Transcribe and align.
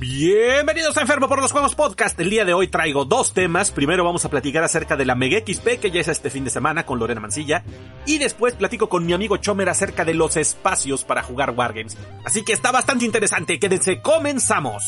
Bienvenidos 0.00 0.96
a 0.96 1.00
Enfermo 1.00 1.28
por 1.28 1.42
los 1.42 1.50
Juegos 1.50 1.74
Podcast. 1.74 2.20
El 2.20 2.30
día 2.30 2.44
de 2.44 2.54
hoy 2.54 2.68
traigo 2.68 3.04
dos 3.04 3.34
temas. 3.34 3.72
Primero 3.72 4.04
vamos 4.04 4.24
a 4.24 4.30
platicar 4.30 4.62
acerca 4.62 4.96
de 4.96 5.04
la 5.04 5.16
Mega 5.16 5.40
XP 5.40 5.80
que 5.80 5.90
ya 5.90 6.00
es 6.00 6.06
este 6.06 6.30
fin 6.30 6.44
de 6.44 6.50
semana 6.50 6.86
con 6.86 7.00
Lorena 7.00 7.20
Mancilla. 7.20 7.64
Y 8.06 8.18
después 8.18 8.54
platico 8.54 8.88
con 8.88 9.04
mi 9.04 9.12
amigo 9.12 9.38
Chomer 9.38 9.68
acerca 9.68 10.04
de 10.04 10.14
los 10.14 10.36
espacios 10.36 11.02
para 11.02 11.24
jugar 11.24 11.50
Wargames. 11.50 11.98
Así 12.24 12.44
que 12.44 12.52
está 12.52 12.70
bastante 12.70 13.06
interesante. 13.06 13.58
Quédense, 13.58 14.00
comenzamos. 14.00 14.84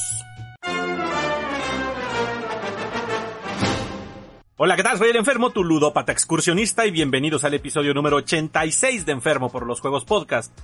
Hola, 4.63 4.77
¿qué 4.77 4.83
tal? 4.83 4.99
Soy 4.99 5.09
el 5.09 5.17
Enfermo, 5.17 5.49
tu 5.49 5.65
ludópata 5.65 6.13
excursionista 6.13 6.85
y 6.85 6.91
bienvenidos 6.91 7.45
al 7.45 7.55
episodio 7.55 7.95
número 7.95 8.17
86 8.17 9.07
de 9.07 9.13
Enfermo 9.13 9.51
por 9.51 9.67
los 9.67 9.81
Juegos 9.81 10.05
Podcast. 10.05 10.55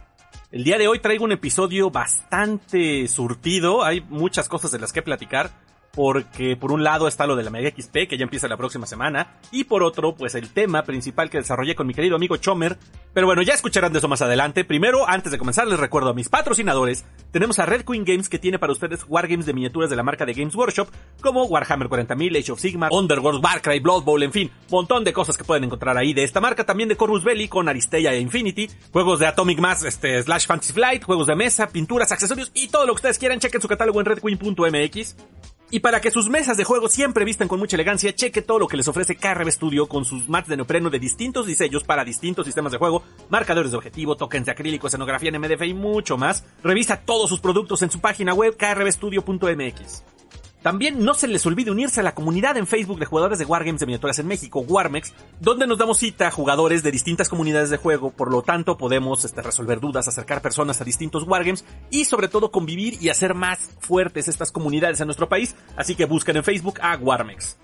El 0.53 0.65
día 0.65 0.77
de 0.77 0.87
hoy 0.87 0.99
traigo 0.99 1.25
un 1.25 1.33
episodio 1.33 1.89
bastante 1.91 3.09
surtido, 3.09 3.85
hay 3.85 4.03
muchas 4.03 4.51
cosas 4.51 4.71
de 4.71 4.81
las 4.81 4.93
que 4.93 5.01
platicar, 5.01 5.51
porque 5.97 6.57
por 6.57 6.73
un 6.73 6.85
lado 6.85 7.09
está 7.09 7.27
lo 7.27 7.35
de 7.35 7.43
la 7.43 7.51
Mega 7.51 7.71
XP, 7.71 8.07
que 8.07 8.19
ya 8.19 8.25
empieza 8.25 8.47
la 8.49 8.59
próxima 8.59 8.87
semana, 8.87 9.39
y 9.51 9.65
por 9.65 9.83
otro, 9.83 10.15
pues 10.15 10.35
el 10.35 10.51
tema 10.51 10.83
principal 10.83 11.31
que 11.31 11.39
desarrollé 11.39 11.75
con 11.75 11.87
mi 11.87 11.95
querido 11.95 12.17
amigo 12.17 12.37
Chomer. 12.37 12.77
Pero 13.15 13.27
bueno, 13.27 13.41
ya 13.41 13.55
escucharán 13.55 13.95
de 13.95 13.99
eso 13.99 14.09
más 14.09 14.21
adelante. 14.21 14.63
Primero, 14.67 15.09
antes 15.09 15.33
de 15.33 15.39
comenzar, 15.39 15.67
les 15.67 15.81
recuerdo 15.81 16.11
a 16.11 16.15
mis 16.15 16.29
patrocinadores. 16.29 17.07
Tenemos 17.31 17.59
a 17.59 17.65
Red 17.65 17.87
Queen 17.87 18.05
Games, 18.05 18.29
que 18.29 18.39
tiene 18.39 18.59
para 18.59 18.75
ustedes 18.75 19.07
wargames 19.09 19.47
de 19.47 19.55
miniaturas 19.55 19.89
de 19.89 19.97
la 19.97 20.03
marca 20.03 20.27
de 20.27 20.35
Games 20.35 20.55
Workshop, 20.55 20.89
como 21.23 21.45
Warhammer 21.45 21.89
40.000, 21.89 22.39
Age 22.39 22.53
of 22.53 22.61
Sigmar, 22.61 22.93
Underworld, 22.93 23.43
Warcry, 23.43 23.81
Blood 23.81 24.05
Bowl, 24.05 24.23
en 24.23 24.33
fin, 24.33 24.51
montón 24.71 25.03
de 25.03 25.15
cosas 25.15 25.39
que 25.39 25.45
pueden 25.45 25.65
encontrar 25.65 25.97
ahí 25.97 26.13
de 26.13 26.25
esta 26.25 26.43
marca. 26.43 26.67
También 26.67 26.91
de 26.91 26.97
Corvus 26.99 27.25
Belli, 27.25 27.49
con 27.49 27.71
Aristeia 27.71 28.13
e 28.13 28.21
Infinity, 28.21 28.69
juegos 28.93 29.19
de 29.19 29.29
Atomic 29.29 29.61
Mass, 29.61 29.83
este, 29.83 30.23
slash 30.23 30.47
Fantasy 30.47 30.75
Flight, 30.75 31.05
juegos 31.05 31.27
de 31.27 31.37
mesa, 31.37 31.69
pinturas, 31.69 32.13
accesorios 32.13 32.53
y 32.53 32.69
todo 32.69 32.85
lo 32.85 32.93
que 32.93 32.97
ustedes 32.97 33.19
quieran. 33.19 33.41
Chequen 33.41 33.63
su 33.63 33.69
catálogo 33.69 33.99
en 34.01 34.05
redqueen.mx. 34.05 35.17
Y 35.71 35.81
para 35.81 36.01
que 36.01 36.13
sus 36.13 36.29
mesas 36.29 36.57
de 36.57 36.65
juego 36.65 36.89
siempre 36.89 37.25
vistan 37.25 37.49
con 37.49 37.59
mucha 37.59 37.77
elegancia, 37.77 38.15
cheque 38.15 38.41
todo 38.41 38.61
lo 38.61 38.69
que 38.69 38.77
les 38.77 38.87
ofrece 38.87 39.17
KRB 39.17 39.51
Studio 39.51 39.89
con 39.89 40.05
sus 40.05 40.29
mats 40.29 40.49
de 40.49 40.57
neopreno 40.57 40.91
de 40.91 41.01
distintos 41.01 41.47
diseños 41.47 41.83
para 41.83 42.05
distintos 42.05 42.47
sistemas 42.47 42.71
de 42.71 42.79
juego, 42.79 43.03
marcadores 43.31 43.73
de 43.73 43.77
objetivo, 43.77 44.17
tokens 44.17 44.47
de 44.47 44.53
acrílico, 44.53 44.87
escenografía 44.87 45.31
en 45.31 45.41
MDF 45.41 45.63
y 45.63 45.75
mucho 45.75 46.17
más. 46.17 46.45
Revisa 46.63 47.01
todos 47.01 47.29
sus 47.29 47.41
productos 47.41 47.83
en 47.83 47.91
su 47.91 48.01
página 48.01 48.33
web 48.33 48.57
krbstudio.mx. 48.57 50.05
También 50.67 51.05
no 51.05 51.15
se 51.15 51.29
les 51.29 51.47
olvide 51.47 51.71
unirse 51.71 52.01
a 52.01 52.03
la 52.03 52.17
comunidad 52.17 52.57
en 52.57 52.67
Facebook 52.67 52.99
de 52.99 53.07
jugadores 53.07 53.39
de 53.39 53.45
Wargames 53.45 53.79
de 53.79 53.87
miniaturas 53.87 54.19
en 54.19 54.27
México, 54.27 54.65
Warmex, 54.67 55.13
donde 55.39 55.65
nos 55.65 55.79
damos 55.79 55.99
cita 55.99 56.27
a 56.27 56.33
jugadores 56.33 56.83
de 56.83 56.91
distintas 56.91 57.29
comunidades 57.29 57.71
de 57.71 57.77
juego, 57.77 58.11
por 58.11 58.33
lo 58.33 58.43
tanto 58.43 58.77
podemos 58.77 59.25
este, 59.25 59.43
resolver 59.43 59.79
dudas, 59.79 60.09
acercar 60.09 60.43
personas 60.43 60.81
a 60.81 60.85
distintos 60.85 61.23
Wargames 61.23 61.65
y 61.89 62.05
sobre 62.05 62.27
todo 62.27 62.51
convivir 62.51 63.01
y 63.01 63.11
hacer 63.11 63.35
más 63.35 63.61
fuertes 63.79 64.27
estas 64.27 64.51
comunidades 64.51 65.01
en 65.01 65.07
nuestro 65.07 65.29
país, 65.29 65.55
así 65.77 65.95
que 65.95 66.05
busquen 66.05 66.39
en 66.39 66.43
Facebook 66.43 66.81
a 66.83 66.97
Warmex. 66.97 67.57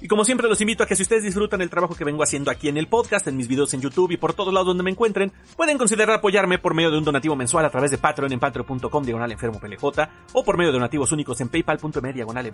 Y 0.00 0.08
como 0.08 0.24
siempre 0.24 0.48
los 0.48 0.60
invito 0.60 0.82
a 0.82 0.86
que 0.86 0.96
si 0.96 1.02
ustedes 1.02 1.22
disfrutan 1.22 1.62
el 1.62 1.70
trabajo 1.70 1.94
que 1.94 2.04
vengo 2.04 2.22
haciendo 2.22 2.50
aquí 2.50 2.68
en 2.68 2.76
el 2.76 2.86
podcast, 2.86 3.26
en 3.26 3.36
mis 3.36 3.48
videos 3.48 3.72
en 3.74 3.80
YouTube 3.80 4.10
y 4.12 4.16
por 4.16 4.34
todos 4.34 4.52
lados 4.52 4.66
donde 4.66 4.82
me 4.82 4.90
encuentren, 4.90 5.32
pueden 5.56 5.78
considerar 5.78 6.16
apoyarme 6.16 6.58
por 6.58 6.74
medio 6.74 6.90
de 6.90 6.98
un 6.98 7.04
donativo 7.04 7.34
mensual 7.34 7.64
a 7.64 7.70
través 7.70 7.90
de 7.90 7.98
Patreon 7.98 8.32
en 8.32 8.40
patreon.com 8.40 9.04
diagonal 9.04 9.36
PLJ 9.36 9.84
o 10.32 10.44
por 10.44 10.56
medio 10.56 10.70
de 10.70 10.78
donativos 10.78 11.12
únicos 11.12 11.40
en 11.40 11.48
paypal.me 11.48 12.12
diagonal. 12.12 12.52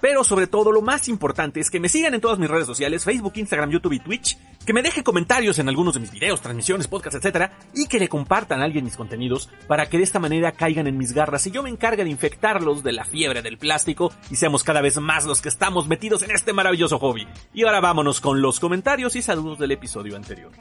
Pero 0.00 0.24
sobre 0.24 0.46
todo 0.46 0.72
lo 0.72 0.82
más 0.82 1.08
importante 1.08 1.60
es 1.60 1.70
que 1.70 1.80
me 1.80 1.88
sigan 1.88 2.14
en 2.14 2.20
todas 2.20 2.38
mis 2.38 2.50
redes 2.50 2.66
sociales, 2.66 3.04
Facebook, 3.04 3.32
Instagram, 3.36 3.70
YouTube 3.70 3.94
y 3.94 4.00
Twitch, 4.00 4.38
que 4.64 4.72
me 4.72 4.82
dejen 4.82 5.02
comentarios 5.02 5.58
en 5.58 5.68
algunos 5.68 5.94
de 5.94 6.00
mis 6.00 6.10
videos, 6.10 6.40
transmisiones, 6.42 6.88
podcasts, 6.88 7.24
etc. 7.24 7.50
y 7.74 7.86
que 7.86 7.98
le 7.98 8.08
compartan 8.08 8.60
a 8.60 8.64
alguien 8.64 8.84
mis 8.84 8.96
contenidos 8.96 9.48
para 9.66 9.88
que 9.88 9.96
de 9.96 10.04
esta 10.04 10.18
manera 10.18 10.52
caigan 10.52 10.86
en 10.86 10.98
mis 10.98 11.12
garras 11.12 11.46
y 11.46 11.50
yo 11.50 11.62
me 11.62 11.70
encargue 11.70 12.04
de 12.04 12.10
infectarlos 12.10 12.82
de 12.82 12.92
la 12.92 13.04
fiebre 13.04 13.42
del 13.42 13.58
plástico 13.58 14.12
y 14.30 14.36
seamos 14.36 14.62
cada 14.62 14.82
vez 14.82 14.98
más 15.00 15.24
los 15.24 15.40
que 15.40 15.48
estamos 15.48 15.88
metidos 15.88 16.17
en 16.22 16.30
este 16.30 16.52
maravilloso 16.52 16.98
hobby. 16.98 17.26
Y 17.54 17.64
ahora 17.64 17.80
vámonos 17.80 18.20
con 18.20 18.40
los 18.42 18.60
comentarios 18.60 19.16
y 19.16 19.22
saludos 19.22 19.58
del 19.58 19.72
episodio 19.72 20.16
anterior. 20.16 20.52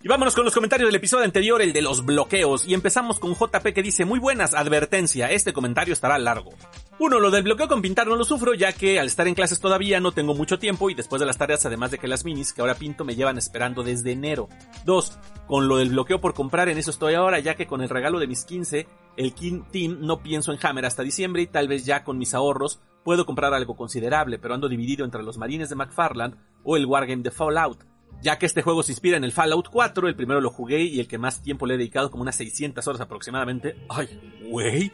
Y 0.00 0.06
vámonos 0.06 0.36
con 0.36 0.44
los 0.44 0.54
comentarios 0.54 0.88
del 0.88 0.94
episodio 0.94 1.24
anterior, 1.24 1.60
el 1.60 1.72
de 1.72 1.82
los 1.82 2.04
bloqueos. 2.04 2.68
Y 2.68 2.74
empezamos 2.74 3.18
con 3.18 3.34
JP 3.34 3.74
que 3.74 3.82
dice, 3.82 4.04
muy 4.04 4.20
buenas, 4.20 4.54
advertencia, 4.54 5.32
este 5.32 5.52
comentario 5.52 5.92
estará 5.92 6.16
largo. 6.18 6.52
Uno, 7.00 7.18
lo 7.18 7.32
del 7.32 7.42
bloqueo 7.42 7.66
con 7.66 7.82
pintar 7.82 8.06
no 8.06 8.14
lo 8.14 8.24
sufro, 8.24 8.54
ya 8.54 8.72
que 8.72 9.00
al 9.00 9.08
estar 9.08 9.26
en 9.26 9.34
clases 9.34 9.58
todavía 9.58 9.98
no 9.98 10.12
tengo 10.12 10.34
mucho 10.34 10.60
tiempo 10.60 10.88
y 10.88 10.94
después 10.94 11.18
de 11.18 11.26
las 11.26 11.36
tareas, 11.36 11.66
además 11.66 11.90
de 11.90 11.98
que 11.98 12.06
las 12.06 12.24
minis 12.24 12.52
que 12.52 12.60
ahora 12.60 12.76
pinto 12.76 13.04
me 13.04 13.16
llevan 13.16 13.38
esperando 13.38 13.82
desde 13.82 14.12
enero. 14.12 14.48
Dos, 14.84 15.18
con 15.48 15.66
lo 15.66 15.78
del 15.78 15.90
bloqueo 15.90 16.20
por 16.20 16.32
comprar, 16.32 16.68
en 16.68 16.78
eso 16.78 16.92
estoy 16.92 17.14
ahora, 17.14 17.40
ya 17.40 17.56
que 17.56 17.66
con 17.66 17.82
el 17.82 17.88
regalo 17.88 18.20
de 18.20 18.28
mis 18.28 18.44
15, 18.44 18.86
el 19.18 19.34
King 19.34 19.64
Team 19.70 19.98
no 20.00 20.22
pienso 20.22 20.52
en 20.52 20.58
Hammer 20.62 20.86
hasta 20.86 21.02
diciembre 21.02 21.42
y 21.42 21.46
tal 21.46 21.68
vez 21.68 21.84
ya 21.84 22.04
con 22.04 22.16
mis 22.16 22.32
ahorros 22.32 22.80
puedo 23.04 23.26
comprar 23.26 23.52
algo 23.52 23.76
considerable, 23.76 24.38
pero 24.38 24.54
ando 24.54 24.68
dividido 24.68 25.04
entre 25.04 25.22
los 25.22 25.36
marines 25.36 25.68
de 25.68 25.76
McFarland 25.76 26.36
o 26.64 26.76
el 26.78 26.86
Wargame 26.86 27.22
de 27.22 27.30
Fallout 27.30 27.84
ya 28.20 28.38
que 28.38 28.46
este 28.46 28.62
juego 28.62 28.82
se 28.82 28.92
inspira 28.92 29.16
en 29.16 29.24
el 29.24 29.32
Fallout 29.32 29.68
4, 29.70 30.08
el 30.08 30.16
primero 30.16 30.40
lo 30.40 30.50
jugué 30.50 30.82
y 30.82 31.00
el 31.00 31.06
que 31.06 31.18
más 31.18 31.42
tiempo 31.42 31.66
le 31.66 31.74
he 31.74 31.78
dedicado, 31.78 32.10
como 32.10 32.22
unas 32.22 32.36
600 32.36 32.86
horas 32.86 33.00
aproximadamente. 33.00 33.76
¡Ay, 33.88 34.08
güey! 34.50 34.92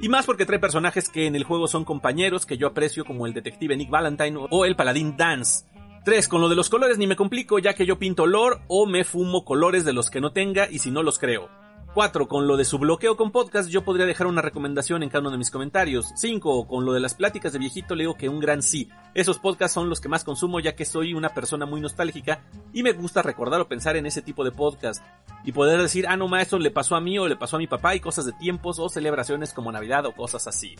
Y 0.00 0.08
más 0.08 0.26
porque 0.26 0.46
trae 0.46 0.58
personajes 0.58 1.08
que 1.08 1.26
en 1.26 1.36
el 1.36 1.44
juego 1.44 1.68
son 1.68 1.84
compañeros 1.84 2.46
que 2.46 2.56
yo 2.56 2.66
aprecio 2.66 3.04
como 3.04 3.26
el 3.26 3.34
detective 3.34 3.76
Nick 3.76 3.90
Valentine 3.90 4.38
o 4.50 4.64
el 4.64 4.76
paladín 4.76 5.16
Dance. 5.16 5.66
3. 6.04 6.28
Con 6.28 6.40
lo 6.40 6.48
de 6.48 6.56
los 6.56 6.70
colores 6.70 6.96
ni 6.96 7.06
me 7.06 7.16
complico 7.16 7.58
ya 7.58 7.74
que 7.74 7.84
yo 7.84 7.98
pinto 7.98 8.26
lore 8.26 8.62
o 8.68 8.86
me 8.86 9.04
fumo 9.04 9.44
colores 9.44 9.84
de 9.84 9.92
los 9.92 10.08
que 10.08 10.22
no 10.22 10.32
tenga 10.32 10.70
y 10.70 10.78
si 10.78 10.90
no 10.90 11.02
los 11.02 11.18
creo. 11.18 11.50
4. 11.94 12.28
Con 12.28 12.46
lo 12.46 12.56
de 12.56 12.64
su 12.64 12.78
bloqueo 12.78 13.16
con 13.16 13.32
podcast 13.32 13.68
yo 13.68 13.82
podría 13.82 14.06
dejar 14.06 14.28
una 14.28 14.42
recomendación 14.42 15.02
en 15.02 15.08
cada 15.08 15.22
uno 15.22 15.32
de 15.32 15.38
mis 15.38 15.50
comentarios. 15.50 16.12
5. 16.14 16.68
Con 16.68 16.84
lo 16.84 16.92
de 16.92 17.00
las 17.00 17.14
pláticas 17.14 17.52
de 17.52 17.58
viejito 17.58 17.94
le 17.94 18.04
digo 18.04 18.14
que 18.14 18.28
un 18.28 18.38
gran 18.38 18.62
sí. 18.62 18.88
Esos 19.12 19.38
podcasts 19.38 19.74
son 19.74 19.88
los 19.88 20.00
que 20.00 20.08
más 20.08 20.22
consumo 20.22 20.60
ya 20.60 20.76
que 20.76 20.84
soy 20.84 21.14
una 21.14 21.30
persona 21.30 21.66
muy 21.66 21.80
nostálgica 21.80 22.44
y 22.72 22.84
me 22.84 22.92
gusta 22.92 23.22
recordar 23.22 23.60
o 23.60 23.68
pensar 23.68 23.96
en 23.96 24.06
ese 24.06 24.22
tipo 24.22 24.44
de 24.44 24.52
podcast. 24.52 25.02
Y 25.44 25.52
poder 25.52 25.82
decir, 25.82 26.06
ah 26.06 26.16
no 26.16 26.28
maestro, 26.28 26.58
le 26.58 26.70
pasó 26.70 26.94
a 26.94 27.00
mí 27.00 27.18
o 27.18 27.26
le 27.26 27.36
pasó 27.36 27.56
a 27.56 27.58
mi 27.58 27.66
papá 27.66 27.94
y 27.96 28.00
cosas 28.00 28.26
de 28.26 28.32
tiempos 28.32 28.78
o 28.78 28.88
celebraciones 28.88 29.52
como 29.52 29.72
Navidad 29.72 30.06
o 30.06 30.12
cosas 30.12 30.46
así. 30.46 30.76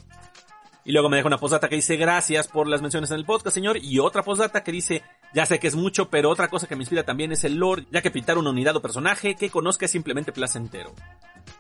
Y 0.91 0.93
luego 0.93 1.09
me 1.09 1.19
deja 1.19 1.29
una 1.29 1.39
postdata 1.39 1.69
que 1.69 1.77
dice 1.77 1.95
gracias 1.95 2.49
por 2.49 2.67
las 2.67 2.83
menciones 2.83 3.13
en 3.13 3.19
el 3.19 3.25
podcast, 3.25 3.55
señor. 3.55 3.77
Y 3.81 4.01
otra 4.01 4.25
postdata 4.25 4.65
que 4.65 4.73
dice 4.73 5.05
ya 5.33 5.47
sé 5.47 5.61
que 5.61 5.69
es 5.69 5.77
mucho, 5.77 6.11
pero 6.11 6.29
otra 6.29 6.49
cosa 6.49 6.67
que 6.67 6.75
me 6.75 6.83
inspira 6.83 7.05
también 7.05 7.31
es 7.31 7.45
el 7.45 7.55
lore, 7.55 7.87
ya 7.93 8.03
que 8.03 8.11
pintar 8.11 8.39
una 8.39 8.51
unidad 8.51 8.75
o 8.75 8.83
personaje 8.83 9.37
que 9.37 9.51
conozca 9.51 9.85
es 9.85 9.93
simplemente 9.93 10.33
placentero. 10.33 10.93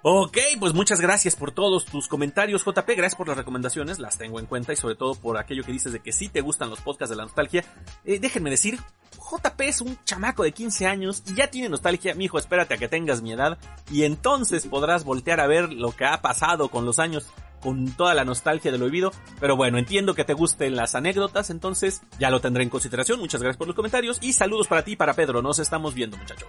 Ok, 0.02 0.36
pues 0.58 0.74
muchas 0.74 1.00
gracias 1.00 1.36
por 1.36 1.52
todos 1.52 1.84
tus 1.84 2.08
comentarios, 2.08 2.64
JP. 2.64 2.88
Gracias 2.96 3.14
por 3.14 3.28
las 3.28 3.36
recomendaciones, 3.36 4.00
las 4.00 4.18
tengo 4.18 4.40
en 4.40 4.46
cuenta 4.46 4.72
y 4.72 4.76
sobre 4.76 4.96
todo 4.96 5.14
por 5.14 5.38
aquello 5.38 5.62
que 5.62 5.70
dices 5.70 5.92
de 5.92 6.00
que 6.00 6.10
sí 6.10 6.28
te 6.28 6.40
gustan 6.40 6.68
los 6.68 6.80
podcasts 6.80 7.10
de 7.10 7.16
la 7.16 7.22
nostalgia. 7.22 7.64
Eh, 8.04 8.18
déjenme 8.18 8.50
decir, 8.50 8.80
JP 9.12 9.60
es 9.60 9.80
un 9.80 9.96
chamaco 10.04 10.42
de 10.42 10.50
15 10.50 10.88
años 10.88 11.22
y 11.28 11.34
ya 11.34 11.48
tiene 11.48 11.68
nostalgia. 11.68 12.16
Mijo, 12.16 12.36
espérate 12.36 12.74
a 12.74 12.78
que 12.78 12.88
tengas 12.88 13.22
mi 13.22 13.30
edad 13.30 13.58
y 13.92 14.02
entonces 14.02 14.66
podrás 14.66 15.04
voltear 15.04 15.38
a 15.38 15.46
ver 15.46 15.72
lo 15.72 15.92
que 15.92 16.04
ha 16.04 16.20
pasado 16.20 16.68
con 16.68 16.84
los 16.84 16.98
años 16.98 17.28
con 17.60 17.92
toda 17.92 18.14
la 18.14 18.24
nostalgia 18.24 18.72
de 18.72 18.78
lo 18.78 18.86
vivido. 18.86 19.12
Pero 19.38 19.56
bueno, 19.56 19.78
entiendo 19.78 20.14
que 20.14 20.24
te 20.24 20.34
gusten 20.34 20.76
las 20.76 20.94
anécdotas, 20.94 21.50
entonces 21.50 22.02
ya 22.18 22.30
lo 22.30 22.40
tendré 22.40 22.62
en 22.62 22.70
consideración. 22.70 23.20
Muchas 23.20 23.40
gracias 23.40 23.58
por 23.58 23.66
los 23.66 23.76
comentarios 23.76 24.18
y 24.20 24.32
saludos 24.32 24.68
para 24.68 24.84
ti 24.84 24.92
y 24.92 24.96
para 24.96 25.14
Pedro. 25.14 25.42
Nos 25.42 25.58
estamos 25.58 25.94
viendo, 25.94 26.16
muchacho. 26.16 26.46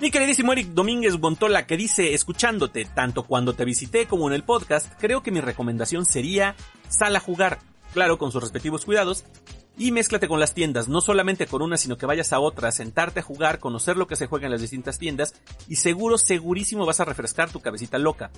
Mi 0.00 0.10
queridísimo 0.10 0.52
Eric 0.52 0.70
Domínguez 0.70 1.16
Bontola 1.18 1.64
que 1.64 1.76
dice, 1.76 2.12
escuchándote 2.12 2.86
tanto 2.86 3.22
cuando 3.22 3.54
te 3.54 3.64
visité 3.64 4.06
como 4.06 4.26
en 4.26 4.34
el 4.34 4.42
podcast, 4.42 4.92
creo 4.98 5.22
que 5.22 5.30
mi 5.30 5.40
recomendación 5.40 6.04
sería 6.04 6.56
sal 6.88 7.14
a 7.14 7.20
jugar, 7.20 7.60
claro, 7.94 8.18
con 8.18 8.32
sus 8.32 8.42
respectivos 8.42 8.84
cuidados, 8.84 9.24
y 9.78 9.90
mézclate 9.92 10.28
con 10.28 10.40
las 10.40 10.54
tiendas, 10.54 10.88
no 10.88 11.00
solamente 11.00 11.46
con 11.46 11.62
una, 11.62 11.76
sino 11.76 11.96
que 11.96 12.06
vayas 12.06 12.32
a 12.32 12.40
otra, 12.40 12.72
sentarte 12.72 13.20
a 13.20 13.22
jugar, 13.22 13.58
conocer 13.58 13.96
lo 13.96 14.06
que 14.06 14.16
se 14.16 14.26
juega 14.26 14.46
en 14.46 14.52
las 14.52 14.60
distintas 14.60 14.98
tiendas, 14.98 15.34
y 15.68 15.76
seguro, 15.76 16.18
segurísimo 16.18 16.86
vas 16.86 17.00
a 17.00 17.04
refrescar 17.04 17.50
tu 17.50 17.60
cabecita 17.60 17.98
loca. 17.98 18.30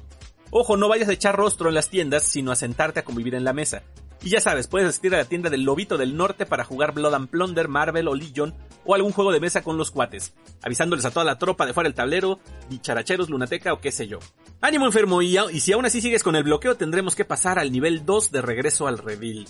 Ojo, 0.50 0.76
no 0.76 0.88
vayas 0.88 1.08
a 1.08 1.12
echar 1.12 1.36
rostro 1.36 1.68
en 1.68 1.74
las 1.74 1.90
tiendas, 1.90 2.22
sino 2.22 2.52
a 2.52 2.56
sentarte 2.56 3.00
a 3.00 3.04
convivir 3.04 3.34
en 3.34 3.44
la 3.44 3.52
mesa. 3.52 3.82
Y 4.22 4.30
ya 4.30 4.40
sabes, 4.40 4.68
puedes 4.68 4.88
asistir 4.88 5.14
a 5.14 5.18
la 5.18 5.24
tienda 5.26 5.50
del 5.50 5.64
Lobito 5.64 5.98
del 5.98 6.16
Norte 6.16 6.46
para 6.46 6.64
jugar 6.64 6.94
Blood 6.94 7.14
and 7.14 7.28
Plunder, 7.28 7.68
Marvel 7.68 8.08
o 8.08 8.14
Legion, 8.14 8.54
o 8.86 8.94
algún 8.94 9.12
juego 9.12 9.32
de 9.32 9.40
mesa 9.40 9.62
con 9.62 9.76
los 9.76 9.90
cuates, 9.90 10.34
avisándoles 10.62 11.04
a 11.04 11.10
toda 11.10 11.24
la 11.24 11.38
tropa 11.38 11.66
de 11.66 11.74
fuera 11.74 11.88
del 11.88 11.94
tablero, 11.94 12.38
bicharacheros, 12.70 13.28
lunateca 13.28 13.72
o 13.72 13.80
qué 13.80 13.92
sé 13.92 14.06
yo. 14.06 14.20
Ánimo 14.60 14.86
enfermo, 14.86 15.20
y, 15.20 15.36
y 15.52 15.60
si 15.60 15.72
aún 15.72 15.84
así 15.84 16.00
sigues 16.00 16.22
con 16.22 16.36
el 16.36 16.44
bloqueo 16.44 16.76
tendremos 16.76 17.14
que 17.14 17.26
pasar 17.26 17.58
al 17.58 17.70
nivel 17.70 18.06
2 18.06 18.30
de 18.30 18.40
regreso 18.40 18.86
al 18.86 18.98
reveal. 18.98 19.46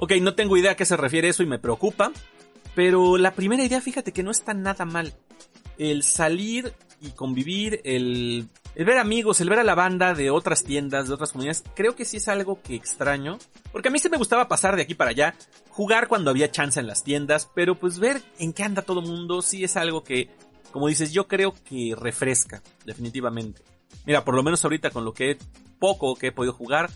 Ok, 0.00 0.12
no 0.20 0.34
tengo 0.34 0.56
idea 0.56 0.72
a 0.72 0.76
qué 0.76 0.84
se 0.84 0.96
refiere 0.96 1.28
eso 1.28 1.42
y 1.42 1.46
me 1.46 1.58
preocupa, 1.58 2.12
pero 2.76 3.18
la 3.18 3.34
primera 3.34 3.64
idea 3.64 3.80
fíjate 3.80 4.12
que 4.12 4.22
no 4.22 4.30
está 4.30 4.54
nada 4.54 4.84
mal. 4.84 5.12
El 5.76 6.04
salir 6.04 6.72
y 7.00 7.10
convivir, 7.10 7.80
el, 7.82 8.48
el 8.76 8.84
ver 8.84 8.98
amigos, 8.98 9.40
el 9.40 9.48
ver 9.48 9.58
a 9.58 9.64
la 9.64 9.74
banda 9.74 10.14
de 10.14 10.30
otras 10.30 10.62
tiendas, 10.62 11.08
de 11.08 11.14
otras 11.14 11.32
comunidades, 11.32 11.64
creo 11.74 11.96
que 11.96 12.04
sí 12.04 12.18
es 12.18 12.28
algo 12.28 12.62
que 12.62 12.76
extraño. 12.76 13.38
Porque 13.72 13.88
a 13.88 13.90
mí 13.90 13.98
sí 13.98 14.08
me 14.08 14.18
gustaba 14.18 14.46
pasar 14.46 14.76
de 14.76 14.82
aquí 14.82 14.94
para 14.94 15.10
allá, 15.10 15.34
jugar 15.70 16.06
cuando 16.06 16.30
había 16.30 16.52
chance 16.52 16.78
en 16.78 16.86
las 16.86 17.02
tiendas, 17.02 17.50
pero 17.52 17.74
pues 17.74 17.98
ver 17.98 18.22
en 18.38 18.52
qué 18.52 18.62
anda 18.62 18.82
todo 18.82 19.00
el 19.00 19.06
mundo 19.06 19.42
sí 19.42 19.64
es 19.64 19.76
algo 19.76 20.04
que, 20.04 20.30
como 20.70 20.86
dices, 20.86 21.12
yo 21.12 21.26
creo 21.26 21.54
que 21.64 21.96
refresca, 21.98 22.62
definitivamente. 22.84 23.62
mira, 24.06 24.24
por 24.24 24.36
lo 24.36 24.44
menos 24.44 24.62
ahorita 24.62 24.90
con 24.90 25.04
lo 25.04 25.12
que 25.12 25.38
poco 25.80 26.14
que 26.14 26.28
he 26.28 26.32
podido 26.32 26.52
jugar, 26.52 26.88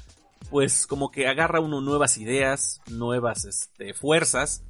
pues 0.50 0.86
como 0.86 1.10
que 1.10 1.28
agarra 1.28 1.60
uno 1.60 1.80
nuevas 1.80 2.18
ideas, 2.18 2.80
nuevas 2.88 3.44
este, 3.44 3.94
fuerzas 3.94 4.64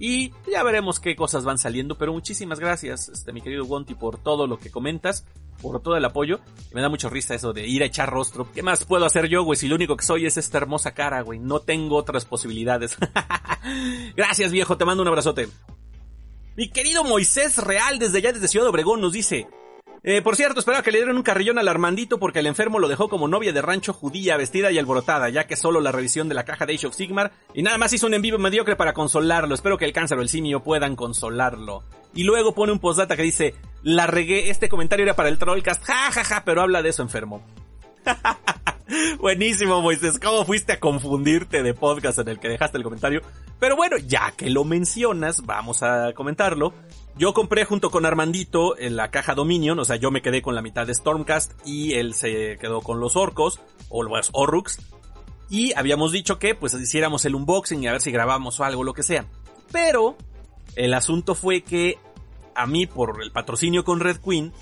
y 0.00 0.32
ya 0.50 0.62
veremos 0.62 1.00
qué 1.00 1.16
cosas 1.16 1.44
van 1.44 1.58
saliendo, 1.58 1.98
pero 1.98 2.12
muchísimas 2.12 2.60
gracias, 2.60 3.08
este, 3.08 3.32
mi 3.32 3.40
querido 3.40 3.64
Wonti, 3.64 3.94
por 3.94 4.18
todo 4.18 4.46
lo 4.46 4.58
que 4.58 4.70
comentas, 4.70 5.24
por 5.60 5.82
todo 5.82 5.96
el 5.96 6.04
apoyo. 6.04 6.40
Me 6.72 6.80
da 6.80 6.88
mucho 6.88 7.10
risa 7.10 7.34
eso 7.34 7.52
de 7.52 7.66
ir 7.66 7.82
a 7.82 7.86
echar 7.86 8.08
rostro. 8.08 8.50
¿Qué 8.52 8.62
más 8.62 8.84
puedo 8.84 9.04
hacer 9.04 9.26
yo, 9.28 9.42
güey? 9.42 9.56
Si 9.56 9.66
lo 9.66 9.74
único 9.74 9.96
que 9.96 10.04
soy 10.04 10.26
es 10.26 10.36
esta 10.36 10.58
hermosa 10.58 10.92
cara, 10.92 11.22
güey. 11.22 11.40
No 11.40 11.60
tengo 11.60 11.96
otras 11.96 12.24
posibilidades. 12.24 12.96
gracias, 14.16 14.52
viejo, 14.52 14.76
te 14.76 14.84
mando 14.84 15.02
un 15.02 15.08
abrazote. 15.08 15.48
Mi 16.56 16.70
querido 16.70 17.02
Moisés 17.02 17.58
Real, 17.58 17.98
desde 17.98 18.18
allá, 18.18 18.32
desde 18.32 18.48
Ciudad 18.48 18.68
Obregón, 18.68 19.00
nos 19.00 19.12
dice... 19.12 19.48
Eh, 20.10 20.22
por 20.22 20.36
cierto, 20.36 20.60
esperaba 20.60 20.82
que 20.82 20.90
le 20.90 21.00
dieran 21.00 21.18
un 21.18 21.22
carrillón 21.22 21.58
al 21.58 21.68
Armandito 21.68 22.18
porque 22.18 22.38
el 22.38 22.46
enfermo 22.46 22.78
lo 22.78 22.88
dejó 22.88 23.10
como 23.10 23.28
novia 23.28 23.52
de 23.52 23.60
rancho 23.60 23.92
judía, 23.92 24.38
vestida 24.38 24.72
y 24.72 24.78
alborotada, 24.78 25.28
ya 25.28 25.46
que 25.46 25.54
solo 25.54 25.82
la 25.82 25.92
revisión 25.92 26.30
de 26.30 26.34
la 26.34 26.46
caja 26.46 26.64
de 26.64 26.72
Age 26.72 26.90
Sigmar 26.94 27.30
y 27.52 27.62
nada 27.62 27.76
más 27.76 27.92
hizo 27.92 28.06
un 28.06 28.14
en 28.14 28.22
vivo 28.22 28.38
mediocre 28.38 28.74
para 28.74 28.94
consolarlo. 28.94 29.54
Espero 29.54 29.76
que 29.76 29.84
el 29.84 29.92
cáncer 29.92 30.16
o 30.16 30.22
el 30.22 30.30
simio 30.30 30.62
puedan 30.62 30.96
consolarlo. 30.96 31.84
Y 32.14 32.22
luego 32.22 32.54
pone 32.54 32.72
un 32.72 32.78
postdata 32.78 33.16
que 33.16 33.22
dice, 33.22 33.54
la 33.82 34.06
regué, 34.06 34.48
este 34.48 34.70
comentario 34.70 35.04
era 35.04 35.14
para 35.14 35.28
el 35.28 35.36
Trollcast, 35.36 35.84
jajaja, 35.84 36.24
ja, 36.24 36.36
ja, 36.36 36.42
pero 36.42 36.62
habla 36.62 36.80
de 36.80 36.88
eso 36.88 37.02
enfermo. 37.02 37.42
Buenísimo, 39.20 39.82
Moisés. 39.82 40.18
¿Cómo 40.18 40.46
fuiste 40.46 40.72
a 40.72 40.80
confundirte 40.80 41.62
de 41.62 41.74
podcast 41.74 42.18
en 42.20 42.28
el 42.28 42.40
que 42.40 42.48
dejaste 42.48 42.78
el 42.78 42.84
comentario? 42.84 43.20
Pero 43.60 43.76
bueno, 43.76 43.98
ya 43.98 44.32
que 44.34 44.48
lo 44.48 44.64
mencionas, 44.64 45.44
vamos 45.44 45.82
a 45.82 46.14
comentarlo. 46.14 46.72
Yo 47.18 47.34
compré 47.34 47.64
junto 47.64 47.90
con 47.90 48.06
Armandito 48.06 48.78
en 48.78 48.94
la 48.94 49.10
caja 49.10 49.34
Dominion, 49.34 49.76
o 49.80 49.84
sea, 49.84 49.96
yo 49.96 50.12
me 50.12 50.22
quedé 50.22 50.40
con 50.40 50.54
la 50.54 50.62
mitad 50.62 50.86
de 50.86 50.94
Stormcast 50.94 51.50
y 51.66 51.94
él 51.94 52.14
se 52.14 52.56
quedó 52.60 52.80
con 52.80 53.00
los 53.00 53.16
orcos, 53.16 53.60
o 53.88 54.04
los 54.04 54.30
Orruks. 54.32 54.78
Y 55.50 55.72
habíamos 55.76 56.12
dicho 56.12 56.38
que 56.38 56.54
pues 56.54 56.74
hiciéramos 56.74 57.24
el 57.24 57.34
unboxing 57.34 57.82
y 57.82 57.88
a 57.88 57.92
ver 57.92 58.02
si 58.02 58.12
grabamos 58.12 58.60
o 58.60 58.64
algo, 58.64 58.84
lo 58.84 58.94
que 58.94 59.02
sea. 59.02 59.26
Pero 59.72 60.16
el 60.76 60.94
asunto 60.94 61.34
fue 61.34 61.62
que 61.62 61.98
a 62.54 62.68
mí 62.68 62.86
por 62.86 63.20
el 63.20 63.32
patrocinio 63.32 63.82
con 63.82 63.98
Red 63.98 64.18
Queen, 64.18 64.52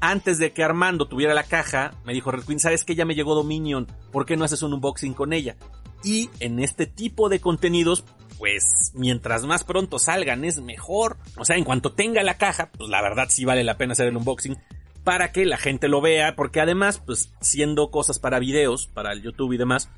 antes 0.00 0.38
de 0.38 0.52
que 0.52 0.64
Armando 0.64 1.06
tuviera 1.06 1.34
la 1.34 1.44
caja, 1.44 1.94
me 2.04 2.14
dijo 2.14 2.32
Red 2.32 2.42
Queen, 2.42 2.58
¿sabes 2.58 2.84
que 2.84 2.96
ya 2.96 3.04
me 3.04 3.14
llegó 3.14 3.36
Dominion? 3.36 3.86
¿Por 4.10 4.26
qué 4.26 4.36
no 4.36 4.44
haces 4.44 4.62
un 4.62 4.74
unboxing 4.74 5.14
con 5.14 5.32
ella? 5.32 5.56
Y 6.02 6.30
en 6.40 6.58
este 6.58 6.86
tipo 6.86 7.28
de 7.28 7.40
contenidos, 7.40 8.04
pues 8.42 8.90
mientras 8.96 9.44
más 9.44 9.62
pronto 9.62 10.00
salgan 10.00 10.44
es 10.44 10.60
mejor. 10.60 11.16
O 11.36 11.44
sea, 11.44 11.56
en 11.56 11.62
cuanto 11.62 11.92
tenga 11.92 12.24
la 12.24 12.38
caja, 12.38 12.72
pues 12.76 12.90
la 12.90 13.00
verdad 13.00 13.28
sí 13.28 13.44
vale 13.44 13.62
la 13.62 13.78
pena 13.78 13.92
hacer 13.92 14.08
el 14.08 14.16
unboxing 14.16 14.58
para 15.04 15.30
que 15.30 15.46
la 15.46 15.58
gente 15.58 15.86
lo 15.86 16.00
vea, 16.00 16.34
porque 16.34 16.60
además, 16.60 16.98
pues 16.98 17.32
siendo 17.40 17.92
cosas 17.92 18.18
para 18.18 18.40
videos, 18.40 18.88
para 18.88 19.12
el 19.12 19.22
YouTube 19.22 19.52
y 19.52 19.58
demás, 19.58 19.90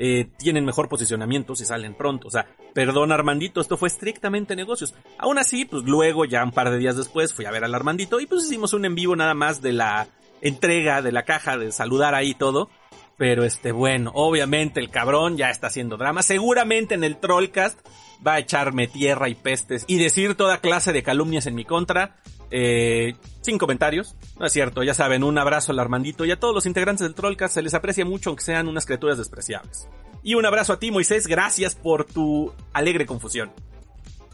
eh, 0.00 0.26
tienen 0.38 0.64
mejor 0.64 0.88
posicionamiento 0.88 1.54
si 1.54 1.64
salen 1.64 1.94
pronto. 1.94 2.26
O 2.26 2.30
sea, 2.32 2.48
perdón 2.74 3.12
Armandito, 3.12 3.60
esto 3.60 3.76
fue 3.76 3.86
estrictamente 3.86 4.56
negocios. 4.56 4.92
Aún 5.16 5.38
así, 5.38 5.64
pues 5.64 5.84
luego, 5.84 6.24
ya 6.24 6.42
un 6.42 6.50
par 6.50 6.72
de 6.72 6.78
días 6.78 6.96
después, 6.96 7.32
fui 7.32 7.44
a 7.44 7.52
ver 7.52 7.62
al 7.62 7.76
Armandito 7.76 8.18
y 8.18 8.26
pues 8.26 8.46
hicimos 8.46 8.72
un 8.72 8.86
en 8.86 8.96
vivo 8.96 9.14
nada 9.14 9.34
más 9.34 9.62
de 9.62 9.72
la 9.72 10.08
entrega 10.40 11.00
de 11.00 11.12
la 11.12 11.22
caja, 11.22 11.58
de 11.58 11.70
saludar 11.70 12.16
ahí 12.16 12.34
todo. 12.34 12.70
Pero 13.16 13.44
este, 13.44 13.72
bueno, 13.72 14.10
obviamente 14.14 14.80
el 14.80 14.90
cabrón 14.90 15.36
ya 15.36 15.50
está 15.50 15.68
haciendo 15.68 15.96
drama. 15.96 16.22
Seguramente 16.22 16.94
en 16.94 17.04
el 17.04 17.16
Trollcast 17.18 17.78
va 18.26 18.34
a 18.34 18.38
echarme 18.40 18.88
tierra 18.88 19.28
y 19.28 19.34
pestes 19.34 19.84
y 19.86 19.98
decir 19.98 20.34
toda 20.34 20.58
clase 20.58 20.92
de 20.92 21.02
calumnias 21.02 21.46
en 21.46 21.54
mi 21.54 21.64
contra. 21.64 22.16
Eh, 22.50 23.14
sin 23.40 23.58
comentarios. 23.58 24.16
No 24.38 24.46
es 24.46 24.52
cierto, 24.52 24.82
ya 24.82 24.94
saben, 24.94 25.24
un 25.24 25.38
abrazo 25.38 25.72
al 25.72 25.78
Armandito 25.78 26.24
y 26.24 26.30
a 26.30 26.38
todos 26.38 26.54
los 26.54 26.66
integrantes 26.66 27.04
del 27.04 27.14
Trollcast. 27.14 27.54
Se 27.54 27.62
les 27.62 27.74
aprecia 27.74 28.04
mucho 28.04 28.30
aunque 28.30 28.44
sean 28.44 28.68
unas 28.68 28.86
criaturas 28.86 29.18
despreciables. 29.18 29.88
Y 30.22 30.34
un 30.34 30.46
abrazo 30.46 30.72
a 30.72 30.78
ti, 30.78 30.90
Moisés. 30.90 31.26
Gracias 31.26 31.74
por 31.74 32.04
tu 32.04 32.52
alegre 32.72 33.06
confusión. 33.06 33.50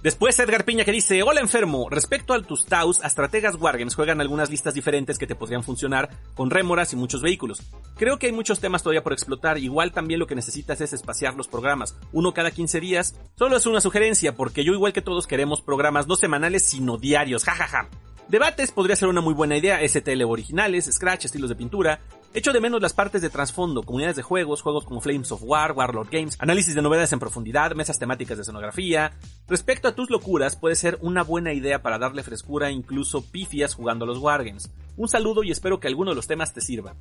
Después 0.02 0.38
Edgar 0.38 0.64
Piña 0.64 0.87
que 0.87 0.93
dice, 0.93 1.23
hola 1.23 1.43
enfermo, 1.43 1.91
respecto 1.91 2.32
a 2.32 2.41
tus 2.41 2.64
Taus, 2.64 3.05
estrategas 3.05 3.56
Wargames 3.56 3.94
juegan 3.94 4.23
algunas 4.23 4.49
listas 4.49 4.73
diferentes 4.73 5.19
que 5.19 5.26
te 5.26 5.35
podrían 5.35 5.62
funcionar 5.62 6.08
con 6.35 6.49
rémoras 6.49 6.94
y 6.94 6.97
muchos 6.97 7.20
vehículos. 7.20 7.61
Creo 7.99 8.19
que 8.19 8.25
hay 8.25 8.32
muchos 8.32 8.61
temas 8.61 8.82
todavía 8.82 9.02
por 9.02 9.12
explotar, 9.12 9.58
igual 9.58 9.93
también 9.93 10.19
lo 10.19 10.26
que 10.26 10.35
necesitas 10.35 10.81
es 10.81 10.94
espaciar 10.94 11.35
los 11.35 11.49
programas, 11.49 11.99
uno 12.12 12.32
cada 12.32 12.50
15 12.50 12.81
días. 12.81 13.14
Solo 13.37 13.58
es 13.58 13.67
una 13.67 13.82
sugerencia, 13.82 14.35
porque 14.35 14.64
yo 14.64 14.73
igual 14.73 14.94
que 14.94 15.02
todos 15.02 15.26
queremos 15.26 15.61
programas 15.61 16.06
no 16.06 16.17
semanales 16.17 16.64
sino 16.64 16.96
diarios, 16.96 17.44
jajaja. 17.44 17.91
Debates 18.31 18.71
podría 18.71 18.94
ser 18.94 19.09
una 19.09 19.21
muy 19.21 19.35
buena 19.35 19.56
idea, 19.56 19.81
STL 19.85 20.23
originales, 20.23 20.88
Scratch, 20.88 21.25
estilos 21.25 21.49
de 21.50 21.56
pintura. 21.56 21.99
Echo 22.32 22.53
de 22.53 22.61
menos 22.61 22.81
las 22.81 22.93
partes 22.93 23.23
de 23.23 23.29
trasfondo, 23.29 23.82
comunidades 23.82 24.15
de 24.15 24.23
juegos, 24.23 24.62
juegos 24.62 24.85
como 24.85 25.00
Flames 25.00 25.32
of 25.32 25.43
War, 25.43 25.73
Warlord 25.73 26.11
Games, 26.12 26.37
análisis 26.38 26.77
de 26.77 26.81
novedades 26.81 27.12
en 27.12 27.19
profundidad, 27.19 27.75
mesas 27.75 27.99
temáticas 27.99 28.38
de 28.38 28.43
escenografía. 28.43 29.15
Respecto 29.49 29.88
a 29.88 29.97
tus 29.97 30.11
locuras, 30.11 30.55
puede 30.55 30.77
ser 30.77 30.97
una 31.00 31.25
buena 31.25 31.53
idea 31.53 31.82
para 31.82 31.99
darle 31.99 32.23
frescura 32.23 32.71
incluso 32.71 33.29
pifias 33.32 33.75
jugando 33.75 34.05
a 34.05 34.06
los 34.06 34.19
Wargames. 34.19 34.71
Un 34.97 35.09
saludo 35.09 35.43
y 35.43 35.50
espero 35.50 35.81
que 35.81 35.88
alguno 35.88 36.12
de 36.12 36.17
los 36.17 36.29
temas 36.29 36.55
te 36.55 36.61
sirva. 36.61 36.94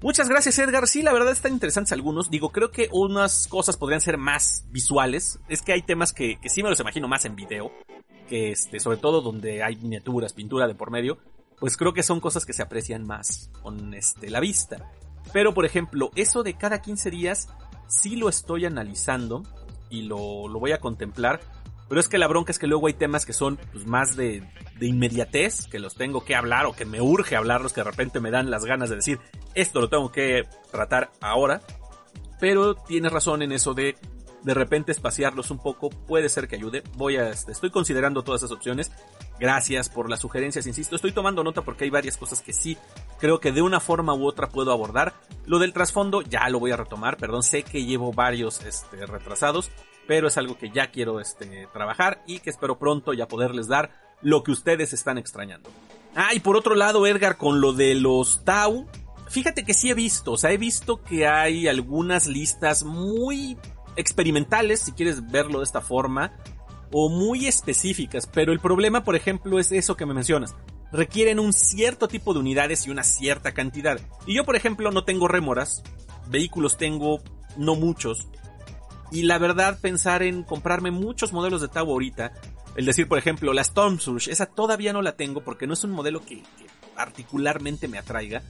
Muchas 0.00 0.30
gracias 0.30 0.58
Edgar, 0.58 0.88
sí, 0.88 1.02
la 1.02 1.12
verdad 1.12 1.32
están 1.32 1.52
interesantes 1.52 1.92
algunos. 1.92 2.30
Digo, 2.30 2.48
creo 2.48 2.70
que 2.70 2.88
unas 2.92 3.46
cosas 3.46 3.76
podrían 3.76 4.00
ser 4.00 4.16
más 4.16 4.64
visuales. 4.70 5.38
Es 5.50 5.60
que 5.60 5.74
hay 5.74 5.82
temas 5.82 6.14
que, 6.14 6.40
que 6.40 6.48
sí 6.48 6.62
me 6.62 6.70
los 6.70 6.80
imagino 6.80 7.08
más 7.08 7.26
en 7.26 7.36
video 7.36 7.70
que 8.32 8.50
este, 8.50 8.80
sobre 8.80 8.96
todo 8.96 9.20
donde 9.20 9.62
hay 9.62 9.76
miniaturas, 9.76 10.32
pintura 10.32 10.66
de 10.66 10.74
por 10.74 10.90
medio, 10.90 11.18
pues 11.60 11.76
creo 11.76 11.92
que 11.92 12.02
son 12.02 12.18
cosas 12.18 12.46
que 12.46 12.54
se 12.54 12.62
aprecian 12.62 13.06
más 13.06 13.50
con 13.60 13.92
este, 13.92 14.30
la 14.30 14.40
vista. 14.40 14.90
Pero 15.34 15.52
por 15.52 15.66
ejemplo, 15.66 16.10
eso 16.16 16.42
de 16.42 16.54
cada 16.54 16.80
15 16.80 17.10
días 17.10 17.50
sí 17.88 18.16
lo 18.16 18.30
estoy 18.30 18.64
analizando 18.64 19.42
y 19.90 20.04
lo, 20.04 20.48
lo 20.48 20.60
voy 20.60 20.72
a 20.72 20.80
contemplar. 20.80 21.40
Pero 21.90 22.00
es 22.00 22.08
que 22.08 22.16
la 22.16 22.26
bronca 22.26 22.52
es 22.52 22.58
que 22.58 22.66
luego 22.66 22.86
hay 22.86 22.94
temas 22.94 23.26
que 23.26 23.34
son 23.34 23.58
pues, 23.70 23.86
más 23.86 24.16
de, 24.16 24.42
de 24.78 24.86
inmediatez, 24.86 25.66
que 25.66 25.78
los 25.78 25.94
tengo 25.94 26.24
que 26.24 26.34
hablar 26.34 26.64
o 26.64 26.72
que 26.72 26.86
me 26.86 27.02
urge 27.02 27.36
hablarlos, 27.36 27.74
que 27.74 27.82
de 27.82 27.90
repente 27.90 28.18
me 28.18 28.30
dan 28.30 28.50
las 28.50 28.64
ganas 28.64 28.88
de 28.88 28.96
decir, 28.96 29.20
esto 29.54 29.82
lo 29.82 29.90
tengo 29.90 30.10
que 30.10 30.44
tratar 30.70 31.10
ahora. 31.20 31.60
Pero 32.40 32.76
tienes 32.76 33.12
razón 33.12 33.42
en 33.42 33.52
eso 33.52 33.74
de 33.74 33.94
de 34.42 34.54
repente 34.54 34.92
espaciarlos 34.92 35.50
un 35.50 35.58
poco 35.58 35.90
puede 35.90 36.28
ser 36.28 36.48
que 36.48 36.56
ayude. 36.56 36.82
Voy 36.96 37.16
a, 37.16 37.30
este, 37.30 37.52
estoy 37.52 37.70
considerando 37.70 38.22
todas 38.22 38.42
esas 38.42 38.52
opciones. 38.52 38.90
Gracias 39.38 39.88
por 39.88 40.08
las 40.08 40.20
sugerencias, 40.20 40.66
insisto. 40.66 40.96
Estoy 40.96 41.12
tomando 41.12 41.44
nota 41.44 41.62
porque 41.62 41.84
hay 41.84 41.90
varias 41.90 42.16
cosas 42.16 42.40
que 42.40 42.52
sí 42.52 42.76
creo 43.18 43.40
que 43.40 43.52
de 43.52 43.62
una 43.62 43.80
forma 43.80 44.14
u 44.14 44.26
otra 44.26 44.48
puedo 44.48 44.72
abordar. 44.72 45.14
Lo 45.46 45.58
del 45.58 45.72
trasfondo 45.72 46.22
ya 46.22 46.48
lo 46.48 46.60
voy 46.60 46.72
a 46.72 46.76
retomar, 46.76 47.16
perdón, 47.16 47.42
sé 47.42 47.62
que 47.62 47.84
llevo 47.84 48.12
varios 48.12 48.62
este, 48.64 49.06
retrasados, 49.06 49.70
pero 50.06 50.28
es 50.28 50.36
algo 50.36 50.58
que 50.58 50.70
ya 50.70 50.90
quiero 50.90 51.20
este, 51.20 51.68
trabajar 51.72 52.22
y 52.26 52.40
que 52.40 52.50
espero 52.50 52.78
pronto 52.78 53.12
ya 53.12 53.28
poderles 53.28 53.68
dar 53.68 53.90
lo 54.22 54.42
que 54.42 54.52
ustedes 54.52 54.92
están 54.92 55.18
extrañando. 55.18 55.70
Ah, 56.14 56.34
y 56.34 56.40
por 56.40 56.56
otro 56.56 56.74
lado, 56.74 57.06
Edgar, 57.06 57.36
con 57.36 57.60
lo 57.60 57.72
de 57.72 57.94
los 57.94 58.44
Tau, 58.44 58.86
fíjate 59.28 59.64
que 59.64 59.74
sí 59.74 59.90
he 59.90 59.94
visto, 59.94 60.32
o 60.32 60.36
sea, 60.36 60.52
he 60.52 60.58
visto 60.58 61.02
que 61.02 61.26
hay 61.26 61.68
algunas 61.68 62.26
listas 62.26 62.84
muy 62.84 63.56
experimentales, 63.96 64.80
si 64.80 64.92
quieres 64.92 65.30
verlo 65.30 65.58
de 65.58 65.64
esta 65.64 65.80
forma, 65.80 66.32
o 66.90 67.08
muy 67.08 67.46
específicas, 67.46 68.26
pero 68.26 68.52
el 68.52 68.60
problema, 68.60 69.04
por 69.04 69.16
ejemplo, 69.16 69.58
es 69.58 69.72
eso 69.72 69.96
que 69.96 70.06
me 70.06 70.14
mencionas. 70.14 70.54
Requieren 70.92 71.40
un 71.40 71.52
cierto 71.52 72.06
tipo 72.06 72.34
de 72.34 72.40
unidades 72.40 72.86
y 72.86 72.90
una 72.90 73.02
cierta 73.02 73.52
cantidad. 73.52 73.98
Y 74.26 74.34
yo, 74.34 74.44
por 74.44 74.56
ejemplo, 74.56 74.90
no 74.90 75.04
tengo 75.04 75.26
rémoras, 75.26 75.82
vehículos 76.28 76.76
tengo 76.76 77.20
no 77.56 77.76
muchos, 77.76 78.28
y 79.12 79.22
la 79.24 79.38
verdad 79.38 79.78
pensar 79.78 80.22
en 80.22 80.42
comprarme 80.42 80.90
muchos 80.90 81.32
modelos 81.34 81.60
de 81.60 81.68
Tau 81.68 81.90
ahorita, 81.90 82.32
el 82.76 82.86
decir, 82.86 83.06
por 83.06 83.18
ejemplo, 83.18 83.52
la 83.52 83.60
Storm 83.60 84.00
Surge, 84.00 84.32
esa 84.32 84.46
todavía 84.46 84.94
no 84.94 85.02
la 85.02 85.16
tengo 85.16 85.44
porque 85.44 85.66
no 85.66 85.74
es 85.74 85.84
un 85.84 85.90
modelo 85.90 86.22
que, 86.22 86.36
que 86.36 86.66
particularmente 86.96 87.88
me 87.88 87.98
atraiga, 87.98 88.42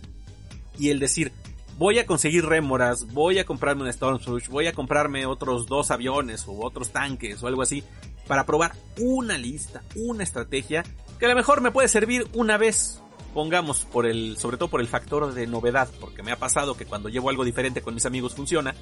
y 0.79 0.91
el 0.91 1.01
decir, 1.01 1.33
voy 1.79 1.99
a 1.99 2.07
conseguir 2.07 2.47
rémoras, 2.47 3.07
voy 3.13 3.39
a 3.39 3.47
comprarme 3.47 3.83
un 3.83 3.89
Storm 3.89 4.21
Surge, 4.21 4.49
voy 4.51 4.67
a 4.67 4.73
comprarme 4.73 5.27
otros 5.27 5.67
dos 5.67 5.91
aviones 5.91 6.45
o 6.47 6.65
otros 6.65 6.91
tanques 6.91 7.43
o 7.43 7.47
algo 7.47 7.63
así 7.63 7.83
para 8.27 8.47
probar 8.47 8.73
una 8.99 9.37
lista, 9.39 9.83
una 9.97 10.23
estrategia 10.23 10.85
que 11.19 11.27
a 11.27 11.29
lo 11.29 11.35
mejor 11.35 11.61
me 11.61 11.71
puede 11.71 11.89
servir 11.89 12.27
una 12.35 12.57
vez. 12.57 13.01
Pongamos 13.35 13.87
por 13.87 14.05
el, 14.05 14.37
sobre 14.37 14.59
todo 14.59 14.69
por 14.69 14.81
el 14.81 14.89
factor 14.89 15.33
de 15.33 15.47
novedad, 15.47 15.89
porque 16.01 16.23
me 16.23 16.33
ha 16.33 16.37
pasado 16.37 16.77
que 16.77 16.85
cuando 16.85 17.09
llevo 17.09 17.31
algo 17.31 17.45
diferente 17.45 17.81
con 17.81 17.95
mis 17.95 18.05
amigos 18.05 18.35
funciona. 18.35 18.75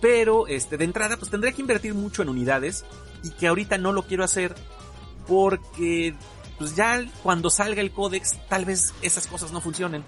Pero 0.00 0.46
este, 0.46 0.76
de 0.76 0.84
entrada, 0.84 1.16
pues 1.16 1.30
tendría 1.30 1.52
que 1.52 1.62
invertir 1.62 1.94
mucho 1.94 2.22
en 2.22 2.28
unidades 2.28 2.84
y 3.24 3.30
que 3.30 3.46
ahorita 3.46 3.78
no 3.78 3.92
lo 3.92 4.02
quiero 4.02 4.24
hacer 4.24 4.54
porque 5.26 6.14
pues 6.58 6.76
ya 6.76 7.04
cuando 7.22 7.50
salga 7.50 7.80
el 7.80 7.92
códex 7.92 8.36
tal 8.48 8.64
vez 8.64 8.92
esas 9.00 9.26
cosas 9.26 9.52
no 9.52 9.60
funcionen 9.60 10.04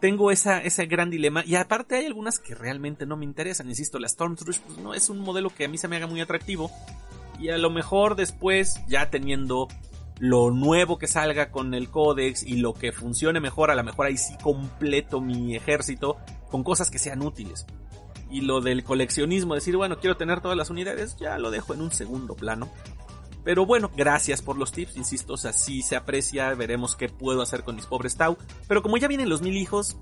tengo 0.00 0.30
ese 0.30 0.86
gran 0.86 1.10
dilema. 1.10 1.44
Y 1.44 1.54
aparte 1.56 1.96
hay 1.96 2.06
algunas 2.06 2.38
que 2.38 2.54
realmente 2.54 3.06
no 3.06 3.16
me 3.16 3.24
interesan. 3.24 3.68
Insisto, 3.68 3.98
la 3.98 4.08
Stormtrush 4.08 4.60
pues, 4.60 4.78
no 4.78 4.94
es 4.94 5.08
un 5.08 5.20
modelo 5.20 5.50
que 5.50 5.64
a 5.64 5.68
mí 5.68 5.78
se 5.78 5.88
me 5.88 5.96
haga 5.96 6.06
muy 6.06 6.20
atractivo. 6.20 6.70
Y 7.38 7.48
a 7.48 7.58
lo 7.58 7.70
mejor 7.70 8.16
después, 8.16 8.80
ya 8.86 9.10
teniendo 9.10 9.68
lo 10.18 10.50
nuevo 10.50 10.98
que 10.98 11.06
salga 11.06 11.50
con 11.50 11.74
el 11.74 11.90
códex 11.90 12.44
y 12.44 12.56
lo 12.56 12.74
que 12.74 12.92
funcione 12.92 13.40
mejor, 13.40 13.70
a 13.70 13.74
lo 13.74 13.82
mejor 13.82 14.06
ahí 14.06 14.16
sí 14.16 14.34
completo 14.42 15.20
mi 15.20 15.56
ejército 15.56 16.16
con 16.50 16.62
cosas 16.62 16.90
que 16.90 16.98
sean 16.98 17.22
útiles. 17.22 17.66
Y 18.30 18.40
lo 18.40 18.60
del 18.60 18.84
coleccionismo, 18.84 19.54
decir, 19.54 19.76
bueno, 19.76 19.98
quiero 19.98 20.16
tener 20.16 20.40
todas 20.40 20.56
las 20.56 20.70
unidades, 20.70 21.16
ya 21.16 21.38
lo 21.38 21.50
dejo 21.50 21.74
en 21.74 21.80
un 21.80 21.90
segundo 21.90 22.34
plano. 22.34 22.68
Pero 23.44 23.66
bueno, 23.66 23.90
gracias 23.94 24.40
por 24.40 24.56
los 24.56 24.72
tips, 24.72 24.96
insisto, 24.96 25.34
o 25.34 25.36
sea, 25.36 25.52
sí 25.52 25.82
se 25.82 25.96
aprecia, 25.96 26.54
veremos 26.54 26.96
qué 26.96 27.08
puedo 27.08 27.42
hacer 27.42 27.62
con 27.62 27.76
mis 27.76 27.86
pobres 27.86 28.16
Tau. 28.16 28.38
Pero 28.66 28.82
como 28.82 28.96
ya 28.96 29.06
vienen 29.06 29.28
los 29.28 29.42
mil 29.42 29.56
hijos, 29.56 29.96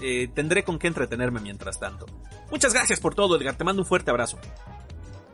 eh, 0.00 0.28
tendré 0.34 0.64
con 0.64 0.78
qué 0.78 0.86
entretenerme 0.86 1.40
mientras 1.40 1.78
tanto. 1.78 2.06
Muchas 2.50 2.72
gracias 2.72 3.00
por 3.00 3.14
todo, 3.14 3.36
Edgar, 3.36 3.56
te 3.56 3.64
mando 3.64 3.82
un 3.82 3.86
fuerte 3.86 4.10
abrazo. 4.10 4.38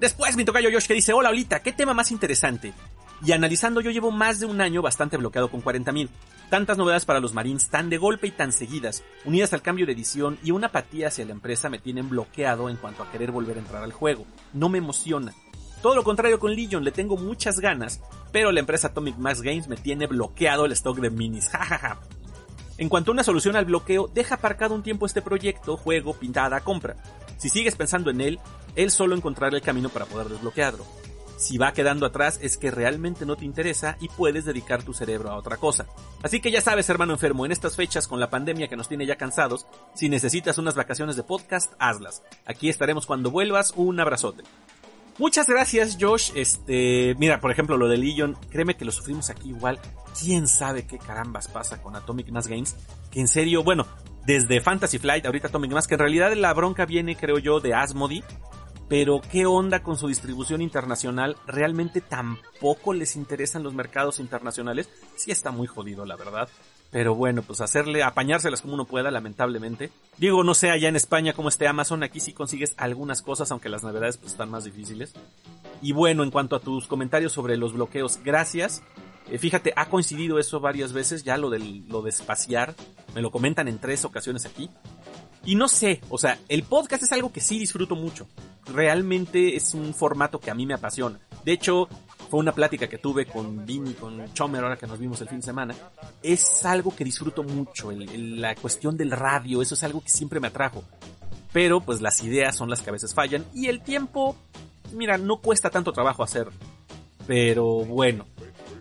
Después 0.00 0.36
mi 0.36 0.44
tocayo 0.44 0.70
Josh 0.72 0.86
que 0.86 0.94
dice, 0.94 1.12
hola 1.12 1.30
Olita, 1.30 1.62
qué 1.62 1.72
tema 1.72 1.94
más 1.94 2.10
interesante. 2.10 2.74
Y 3.24 3.32
analizando 3.32 3.80
yo 3.80 3.90
llevo 3.90 4.10
más 4.10 4.40
de 4.40 4.46
un 4.46 4.60
año 4.60 4.82
bastante 4.82 5.16
bloqueado 5.16 5.50
con 5.50 5.62
40.000. 5.62 6.08
Tantas 6.50 6.76
novedades 6.76 7.06
para 7.06 7.18
los 7.18 7.32
Marines 7.32 7.70
tan 7.70 7.88
de 7.88 7.96
golpe 7.96 8.26
y 8.26 8.30
tan 8.30 8.52
seguidas, 8.52 9.02
unidas 9.24 9.52
al 9.52 9.62
cambio 9.62 9.86
de 9.86 9.92
edición 9.92 10.38
y 10.44 10.50
una 10.50 10.68
apatía 10.68 11.08
hacia 11.08 11.24
la 11.24 11.32
empresa 11.32 11.68
me 11.70 11.78
tienen 11.78 12.08
bloqueado 12.08 12.68
en 12.68 12.76
cuanto 12.76 13.02
a 13.02 13.10
querer 13.10 13.32
volver 13.32 13.56
a 13.56 13.60
entrar 13.60 13.82
al 13.82 13.92
juego. 13.92 14.26
No 14.52 14.68
me 14.68 14.78
emociona. 14.78 15.32
Todo 15.86 15.94
lo 15.94 16.02
contrario 16.02 16.40
con 16.40 16.52
Legion, 16.52 16.82
le 16.82 16.90
tengo 16.90 17.16
muchas 17.16 17.60
ganas, 17.60 18.00
pero 18.32 18.50
la 18.50 18.58
empresa 18.58 18.88
Atomic 18.88 19.18
Mass 19.18 19.40
Games 19.40 19.68
me 19.68 19.76
tiene 19.76 20.08
bloqueado 20.08 20.64
el 20.64 20.72
stock 20.72 20.98
de 20.98 21.10
minis. 21.10 21.48
Jajaja. 21.52 22.00
En 22.76 22.88
cuanto 22.88 23.12
a 23.12 23.14
una 23.14 23.22
solución 23.22 23.54
al 23.54 23.66
bloqueo, 23.66 24.10
deja 24.12 24.34
aparcado 24.34 24.74
un 24.74 24.82
tiempo 24.82 25.06
este 25.06 25.22
proyecto, 25.22 25.76
juego, 25.76 26.14
pintada, 26.14 26.58
compra. 26.62 26.96
Si 27.36 27.50
sigues 27.50 27.76
pensando 27.76 28.10
en 28.10 28.20
él, 28.20 28.40
él 28.74 28.90
solo 28.90 29.14
encontrará 29.14 29.54
el 29.54 29.62
camino 29.62 29.88
para 29.88 30.06
poder 30.06 30.28
desbloquearlo. 30.28 30.84
Si 31.36 31.56
va 31.56 31.72
quedando 31.72 32.04
atrás 32.04 32.40
es 32.42 32.56
que 32.56 32.72
realmente 32.72 33.24
no 33.24 33.36
te 33.36 33.44
interesa 33.44 33.96
y 34.00 34.08
puedes 34.08 34.44
dedicar 34.44 34.82
tu 34.82 34.92
cerebro 34.92 35.30
a 35.30 35.36
otra 35.36 35.56
cosa. 35.56 35.86
Así 36.20 36.40
que 36.40 36.50
ya 36.50 36.62
sabes, 36.62 36.90
hermano 36.90 37.12
enfermo, 37.12 37.46
en 37.46 37.52
estas 37.52 37.76
fechas 37.76 38.08
con 38.08 38.18
la 38.18 38.30
pandemia 38.30 38.66
que 38.66 38.76
nos 38.76 38.88
tiene 38.88 39.06
ya 39.06 39.14
cansados, 39.14 39.66
si 39.94 40.08
necesitas 40.08 40.58
unas 40.58 40.74
vacaciones 40.74 41.14
de 41.14 41.22
podcast, 41.22 41.74
hazlas. 41.78 42.24
Aquí 42.44 42.68
estaremos 42.68 43.06
cuando 43.06 43.30
vuelvas, 43.30 43.72
un 43.76 44.00
abrazote. 44.00 44.42
Muchas 45.18 45.46
gracias, 45.48 45.96
Josh. 45.98 46.30
Este, 46.34 47.14
mira, 47.18 47.40
por 47.40 47.50
ejemplo, 47.50 47.78
lo 47.78 47.88
de 47.88 47.96
Legion, 47.96 48.36
créeme 48.50 48.76
que 48.76 48.84
lo 48.84 48.92
sufrimos 48.92 49.30
aquí 49.30 49.48
igual. 49.48 49.80
Quién 50.20 50.46
sabe 50.46 50.86
qué 50.86 50.98
carambas 50.98 51.48
pasa 51.48 51.80
con 51.80 51.96
Atomic 51.96 52.28
Mass 52.28 52.48
Games. 52.48 52.76
Que 53.10 53.20
en 53.20 53.28
serio, 53.28 53.62
bueno, 53.62 53.86
desde 54.26 54.60
Fantasy 54.60 54.98
Flight, 54.98 55.24
ahorita 55.24 55.48
Atomic 55.48 55.72
Mass, 55.72 55.86
que 55.86 55.94
en 55.94 56.00
realidad 56.00 56.32
la 56.34 56.52
bronca 56.52 56.84
viene, 56.84 57.16
creo 57.16 57.38
yo, 57.38 57.60
de 57.60 57.72
Asmodee. 57.72 58.24
Pero 58.88 59.20
qué 59.20 59.46
onda 59.46 59.82
con 59.82 59.96
su 59.96 60.06
distribución 60.06 60.60
internacional, 60.60 61.36
realmente 61.46 62.00
tampoco 62.00 62.92
les 62.92 63.16
interesan 63.16 63.62
los 63.62 63.74
mercados 63.74 64.20
internacionales. 64.20 64.88
Sí 65.16 65.30
está 65.30 65.50
muy 65.50 65.66
jodido, 65.66 66.04
la 66.04 66.16
verdad. 66.16 66.48
Pero 66.96 67.14
bueno, 67.14 67.42
pues 67.42 67.60
hacerle, 67.60 68.02
apañárselas 68.02 68.62
como 68.62 68.72
uno 68.72 68.86
pueda, 68.86 69.10
lamentablemente. 69.10 69.90
Digo, 70.16 70.42
no 70.42 70.54
sé 70.54 70.70
allá 70.70 70.88
en 70.88 70.96
España 70.96 71.34
como 71.34 71.50
esté 71.50 71.68
Amazon, 71.68 72.02
aquí 72.02 72.20
sí 72.20 72.32
consigues 72.32 72.72
algunas 72.78 73.20
cosas, 73.20 73.50
aunque 73.50 73.68
las 73.68 73.82
novedades 73.82 74.16
pues 74.16 74.32
están 74.32 74.50
más 74.50 74.64
difíciles. 74.64 75.12
Y 75.82 75.92
bueno, 75.92 76.22
en 76.22 76.30
cuanto 76.30 76.56
a 76.56 76.60
tus 76.60 76.86
comentarios 76.86 77.32
sobre 77.32 77.58
los 77.58 77.74
bloqueos, 77.74 78.20
gracias. 78.24 78.82
Eh, 79.30 79.36
fíjate, 79.36 79.74
ha 79.76 79.90
coincidido 79.90 80.38
eso 80.38 80.58
varias 80.58 80.94
veces, 80.94 81.22
ya 81.22 81.36
lo, 81.36 81.50
del, 81.50 81.86
lo 81.86 82.00
de 82.00 82.08
espaciar, 82.08 82.74
me 83.14 83.20
lo 83.20 83.30
comentan 83.30 83.68
en 83.68 83.78
tres 83.78 84.06
ocasiones 84.06 84.46
aquí. 84.46 84.70
Y 85.44 85.54
no 85.54 85.68
sé, 85.68 86.00
o 86.08 86.16
sea, 86.16 86.38
el 86.48 86.62
podcast 86.62 87.02
es 87.02 87.12
algo 87.12 87.30
que 87.30 87.42
sí 87.42 87.58
disfruto 87.58 87.94
mucho. 87.94 88.26
Realmente 88.72 89.54
es 89.54 89.74
un 89.74 89.92
formato 89.92 90.40
que 90.40 90.50
a 90.50 90.54
mí 90.54 90.64
me 90.64 90.72
apasiona. 90.72 91.20
De 91.44 91.52
hecho, 91.52 91.90
fue 92.28 92.40
una 92.40 92.52
plática 92.52 92.88
que 92.88 92.98
tuve 92.98 93.26
con 93.26 93.64
Vini, 93.64 93.94
con 93.94 94.32
Chomer, 94.32 94.62
ahora 94.62 94.76
que 94.76 94.86
nos 94.86 94.98
vimos 94.98 95.20
el 95.20 95.28
fin 95.28 95.38
de 95.38 95.46
semana. 95.46 95.74
Es 96.22 96.64
algo 96.64 96.94
que 96.94 97.04
disfruto 97.04 97.42
mucho, 97.42 97.92
la 97.92 98.54
cuestión 98.54 98.96
del 98.96 99.12
radio, 99.12 99.62
eso 99.62 99.74
es 99.74 99.82
algo 99.84 100.02
que 100.02 100.08
siempre 100.08 100.40
me 100.40 100.48
atrajo. 100.48 100.82
Pero 101.52 101.80
pues 101.80 102.00
las 102.00 102.22
ideas 102.22 102.56
son 102.56 102.68
las 102.68 102.82
que 102.82 102.90
a 102.90 102.92
veces 102.92 103.14
fallan 103.14 103.44
y 103.54 103.68
el 103.68 103.82
tiempo, 103.82 104.36
mira, 104.92 105.18
no 105.18 105.40
cuesta 105.40 105.70
tanto 105.70 105.92
trabajo 105.92 106.22
hacer. 106.22 106.48
Pero 107.26 107.64
bueno, 107.84 108.26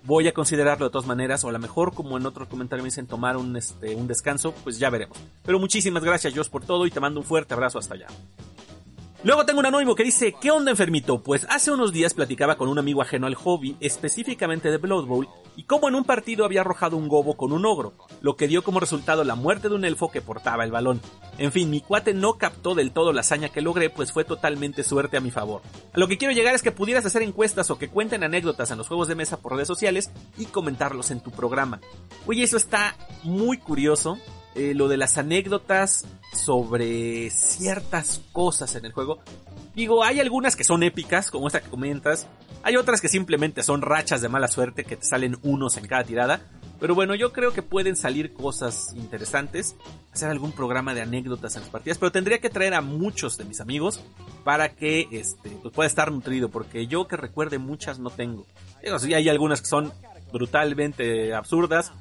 voy 0.04 0.28
a 0.28 0.34
considerarlo 0.34 0.86
de 0.86 0.92
todas 0.92 1.08
maneras, 1.08 1.44
o 1.44 1.50
a 1.50 1.52
lo 1.52 1.60
mejor 1.60 1.94
como 1.94 2.18
en 2.18 2.26
otro 2.26 2.48
comentario 2.48 2.84
me 2.84 2.88
dicen 2.88 3.08
tomar 3.08 3.38
un, 3.38 3.56
este, 3.56 3.96
un 3.96 4.08
descanso, 4.08 4.54
pues 4.64 4.80
ya 4.80 4.90
veremos. 4.90 5.18
Pero 5.44 5.60
muchísimas 5.60 6.04
gracias 6.04 6.34
Josh 6.36 6.50
por 6.50 6.66
todo 6.66 6.86
y 6.86 6.92
te 6.92 7.00
mando 7.00 7.20
un 7.20 7.26
fuerte 7.26 7.54
abrazo 7.54 7.80
hasta 7.80 7.96
allá. 7.96 8.08
Luego 9.26 9.44
tengo 9.44 9.60
un 9.60 9.66
anónimo 9.66 9.96
que 9.96 10.04
dice, 10.04 10.36
¿qué 10.40 10.52
onda 10.52 10.70
enfermito? 10.70 11.24
Pues 11.24 11.48
hace 11.50 11.72
unos 11.72 11.92
días 11.92 12.14
platicaba 12.14 12.58
con 12.58 12.70
un 12.70 12.78
amigo 12.78 13.02
ajeno 13.02 13.26
al 13.26 13.34
hobby, 13.34 13.76
específicamente 13.80 14.70
de 14.70 14.78
Blood 14.78 15.08
Bowl, 15.08 15.28
y 15.56 15.64
como 15.64 15.88
en 15.88 15.96
un 15.96 16.04
partido 16.04 16.46
había 16.46 16.62
arrojado 16.62 16.96
un 16.96 17.08
gobo 17.08 17.36
con 17.36 17.52
un 17.52 17.66
ogro, 17.66 17.94
lo 18.22 18.36
que 18.36 18.48
dio 18.48 18.64
como 18.64 18.80
resultado 18.80 19.24
la 19.24 19.34
muerte 19.34 19.68
de 19.68 19.74
un 19.74 19.84
elfo 19.84 20.12
que 20.12 20.22
portaba 20.22 20.64
el 20.64 20.72
balón. 20.72 21.02
En 21.40 21.52
fin, 21.52 21.72
mi 21.72 21.82
cuate 21.82 22.14
no 22.14 22.38
captó 22.38 22.76
del 22.76 22.92
todo 22.92 23.14
la 23.14 23.22
hazaña 23.22 23.50
que 23.50 23.64
logré, 23.64 23.90
pues 23.90 24.12
fue 24.12 24.26
totalmente 24.26 24.84
suerte 24.84 25.18
a 25.18 25.22
mi 25.22 25.32
favor. 25.32 25.64
A 25.92 25.98
lo 25.98 26.08
que 26.08 26.20
quiero 26.20 26.36
llegar 26.36 26.54
es 26.54 26.62
que 26.62 26.72
pudieras 26.72 27.08
hacer 27.08 27.24
encuestas 27.24 27.72
o 27.72 27.80
que 27.80 27.90
cuenten 27.90 28.24
anécdotas 28.24 28.70
en 28.70 28.78
los 28.78 28.88
juegos 28.88 29.08
de 29.08 29.16
mesa 29.16 29.42
por 29.42 29.54
redes 29.54 29.68
sociales 29.68 30.12
y 30.38 30.46
comentarlos 30.46 31.10
en 31.10 31.22
tu 31.22 31.32
programa. 31.32 31.82
Oye, 32.28 32.44
eso 32.44 32.58
está 32.58 32.96
muy 33.24 33.58
curioso, 33.58 34.20
eh, 34.56 34.74
lo 34.74 34.88
de 34.88 34.96
las 34.96 35.18
anécdotas 35.18 36.06
sobre 36.34 37.30
ciertas 37.30 38.22
cosas 38.32 38.74
en 38.76 38.86
el 38.86 38.94
juego. 38.94 39.20
Digo, 39.76 40.04
hay 40.04 40.22
algunas 40.22 40.56
que 40.56 40.64
son 40.64 40.82
épicas, 40.84 41.30
como 41.30 41.48
esta 41.48 41.62
que 41.62 41.70
comentas. 41.70 42.28
Hay 42.64 42.78
otras 42.78 43.02
que 43.02 43.10
simplemente 43.10 43.64
son 43.64 43.82
rachas 43.82 44.22
de 44.22 44.30
mala 44.30 44.48
suerte 44.48 44.86
que 44.86 44.96
te 44.96 45.06
salen 45.06 45.38
unos 45.44 45.76
en 45.76 45.88
cada 45.88 46.06
tirada. 46.06 46.42
Pero 46.80 46.96
bueno, 46.96 47.16
yo 47.16 47.34
creo 47.34 47.52
que 47.52 47.62
pueden 47.62 47.98
salir 47.98 48.34
cosas 48.34 48.94
interesantes. 48.96 49.76
Hacer 50.14 50.30
algún 50.30 50.54
programa 50.54 50.94
de 50.94 51.02
anécdotas 51.02 51.56
en 51.58 51.64
las 51.64 51.70
partidas. 51.70 51.98
Pero 51.98 52.14
tendría 52.14 52.40
que 52.40 52.50
traer 52.50 52.76
a 52.76 52.82
muchos 52.82 53.38
de 53.38 53.44
mis 53.44 53.60
amigos 53.60 54.02
para 54.46 54.70
que 54.70 55.10
este, 55.12 55.50
pues 55.62 55.74
pueda 55.74 55.88
estar 55.88 56.12
nutrido. 56.14 56.48
Porque 56.48 56.88
yo 56.88 57.10
que 57.10 57.18
recuerde 57.18 57.58
muchas 57.58 58.00
no 58.00 58.10
tengo. 58.10 58.46
Digo, 58.82 59.00
sí, 59.00 59.14
hay 59.14 59.28
algunas 59.28 59.62
que 59.62 59.68
son 59.68 59.92
brutalmente 60.32 61.34
absurdas 61.34 61.92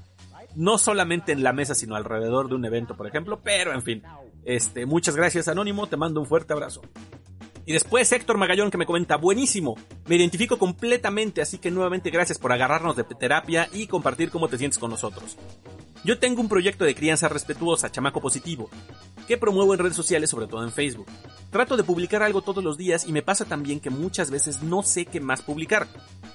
no 0.57 0.79
solamente 0.79 1.33
en 1.33 1.43
la 1.43 1.53
mesa, 1.53 1.75
sino 1.75 1.97
alrededor 1.97 2.49
de 2.49 2.55
un 2.55 2.65
evento, 2.65 2.97
por 2.97 3.07
ejemplo, 3.07 3.41
pero 3.43 3.73
en 3.73 3.83
fin. 3.83 4.03
Este, 4.45 4.85
muchas 4.87 5.17
gracias 5.17 5.49
Anónimo, 5.49 5.87
te 5.87 5.97
mando 5.97 6.21
un 6.21 6.27
fuerte 6.27 6.53
abrazo. 6.53 6.83
Y 7.67 7.73
después 7.73 8.13
Héctor 8.13 8.37
Magallón 8.37 8.71
que 8.71 8.79
me 8.79 8.87
comenta, 8.87 9.17
buenísimo, 9.17 9.77
me 10.07 10.17
identifico 10.17 10.59
completamente, 10.59 11.41
así 11.41 11.59
que 11.59 11.71
nuevamente 11.71 12.11
gracias 12.11 12.39
por 12.39 12.53
agarrarnos 12.53 12.97
de 12.97 13.05
terapia 13.05 13.69
y 13.73 13.87
compartir 13.87 14.31
cómo 14.31 14.49
te 14.49 14.59
sientes 14.59 14.79
con 14.79 14.91
nosotros. 14.91 15.37
Yo 16.05 16.19
tengo 16.19 16.43
un 16.43 16.51
proyecto 16.51 16.85
de 16.85 16.95
crianza 16.95 17.31
respetuosa, 17.31 17.91
chamaco 17.91 18.21
positivo, 18.21 18.69
que 19.27 19.39
promuevo 19.39 19.73
en 19.73 19.81
redes 19.81 19.97
sociales, 19.97 20.29
sobre 20.29 20.47
todo 20.47 20.63
en 20.63 20.71
Facebook. 20.71 21.07
Trato 21.51 21.79
de 21.79 21.83
publicar 21.83 22.23
algo 22.23 22.43
todos 22.43 22.63
los 22.63 22.77
días 22.77 23.07
y 23.07 23.13
me 23.13 23.23
pasa 23.23 23.47
también 23.47 23.81
que 23.81 23.89
muchas 23.89 24.31
veces 24.31 24.63
no 24.63 24.83
sé 24.83 25.07
qué 25.07 25.21
más 25.21 25.41
publicar. 25.41 25.87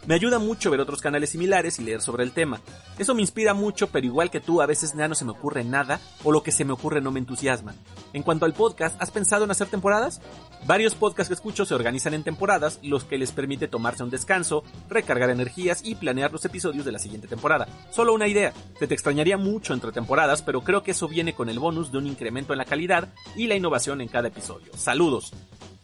Me 0.07 0.15
ayuda 0.15 0.39
mucho 0.39 0.71
ver 0.71 0.79
otros 0.79 1.01
canales 1.01 1.29
similares 1.29 1.77
y 1.77 1.83
leer 1.83 2.01
sobre 2.01 2.23
el 2.23 2.31
tema. 2.31 2.61
Eso 2.97 3.13
me 3.13 3.21
inspira 3.21 3.53
mucho, 3.53 3.89
pero 3.91 4.07
igual 4.07 4.31
que 4.31 4.39
tú, 4.39 4.59
a 4.59 4.65
veces 4.65 4.95
ya 4.97 5.07
no 5.07 5.13
se 5.13 5.25
me 5.25 5.31
ocurre 5.31 5.63
nada 5.63 6.01
o 6.23 6.31
lo 6.31 6.41
que 6.41 6.51
se 6.51 6.65
me 6.65 6.73
ocurre 6.73 6.99
no 6.99 7.11
me 7.11 7.19
entusiasma. 7.19 7.75
En 8.13 8.23
cuanto 8.23 8.45
al 8.45 8.53
podcast, 8.53 8.99
¿has 8.99 9.11
pensado 9.11 9.43
en 9.43 9.51
hacer 9.51 9.67
temporadas? 9.67 10.19
Varios 10.65 10.95
podcasts 10.95 11.18
que 11.27 11.33
escucho 11.33 11.65
se 11.65 11.73
organizan 11.73 12.13
en 12.13 12.23
temporadas, 12.23 12.79
los 12.83 13.03
que 13.03 13.17
les 13.17 13.31
permite 13.31 13.67
tomarse 13.67 14.03
un 14.03 14.09
descanso, 14.09 14.63
recargar 14.89 15.29
energías 15.29 15.81
y 15.83 15.95
planear 15.95 16.31
los 16.31 16.45
episodios 16.45 16.85
de 16.85 16.91
la 16.91 16.99
siguiente 16.99 17.27
temporada. 17.27 17.67
Solo 17.91 18.13
una 18.13 18.27
idea, 18.27 18.53
te 18.79 18.93
extrañaría 18.93 19.37
mucho 19.37 19.73
entre 19.73 19.91
temporadas, 19.91 20.41
pero 20.41 20.61
creo 20.61 20.83
que 20.83 20.91
eso 20.91 21.07
viene 21.07 21.33
con 21.33 21.49
el 21.49 21.59
bonus 21.59 21.91
de 21.91 21.97
un 21.97 22.07
incremento 22.07 22.53
en 22.53 22.59
la 22.59 22.65
calidad 22.65 23.09
y 23.35 23.47
la 23.47 23.55
innovación 23.55 24.01
en 24.01 24.07
cada 24.07 24.29
episodio. 24.29 24.71
Saludos. 24.77 25.33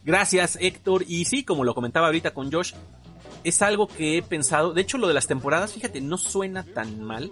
Gracias 0.04 0.56
Héctor 0.60 1.04
y 1.08 1.24
sí, 1.24 1.42
como 1.42 1.64
lo 1.64 1.74
comentaba 1.74 2.06
ahorita 2.06 2.32
con 2.32 2.52
Josh, 2.52 2.74
es 3.42 3.60
algo 3.60 3.88
que 3.88 4.18
he 4.18 4.22
pensado, 4.22 4.72
de 4.72 4.82
hecho 4.82 4.98
lo 4.98 5.08
de 5.08 5.14
las 5.14 5.26
temporadas, 5.26 5.72
fíjate, 5.72 6.00
no 6.00 6.16
suena 6.16 6.64
tan 6.64 7.02
mal, 7.02 7.30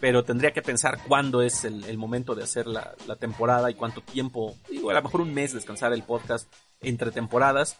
pero 0.00 0.24
tendría 0.24 0.52
que 0.52 0.62
pensar 0.62 0.98
cuándo 1.06 1.42
es 1.42 1.64
el, 1.64 1.98
momento 1.98 2.34
de 2.34 2.42
hacer 2.42 2.66
la, 2.66 2.94
la, 3.06 3.16
temporada 3.16 3.70
y 3.70 3.74
cuánto 3.74 4.00
tiempo, 4.00 4.56
digo, 4.68 4.90
a 4.90 4.94
lo 4.94 5.02
mejor 5.02 5.20
un 5.20 5.32
mes 5.32 5.52
descansar 5.52 5.92
el 5.92 6.02
podcast 6.02 6.52
entre 6.82 7.10
temporadas, 7.10 7.78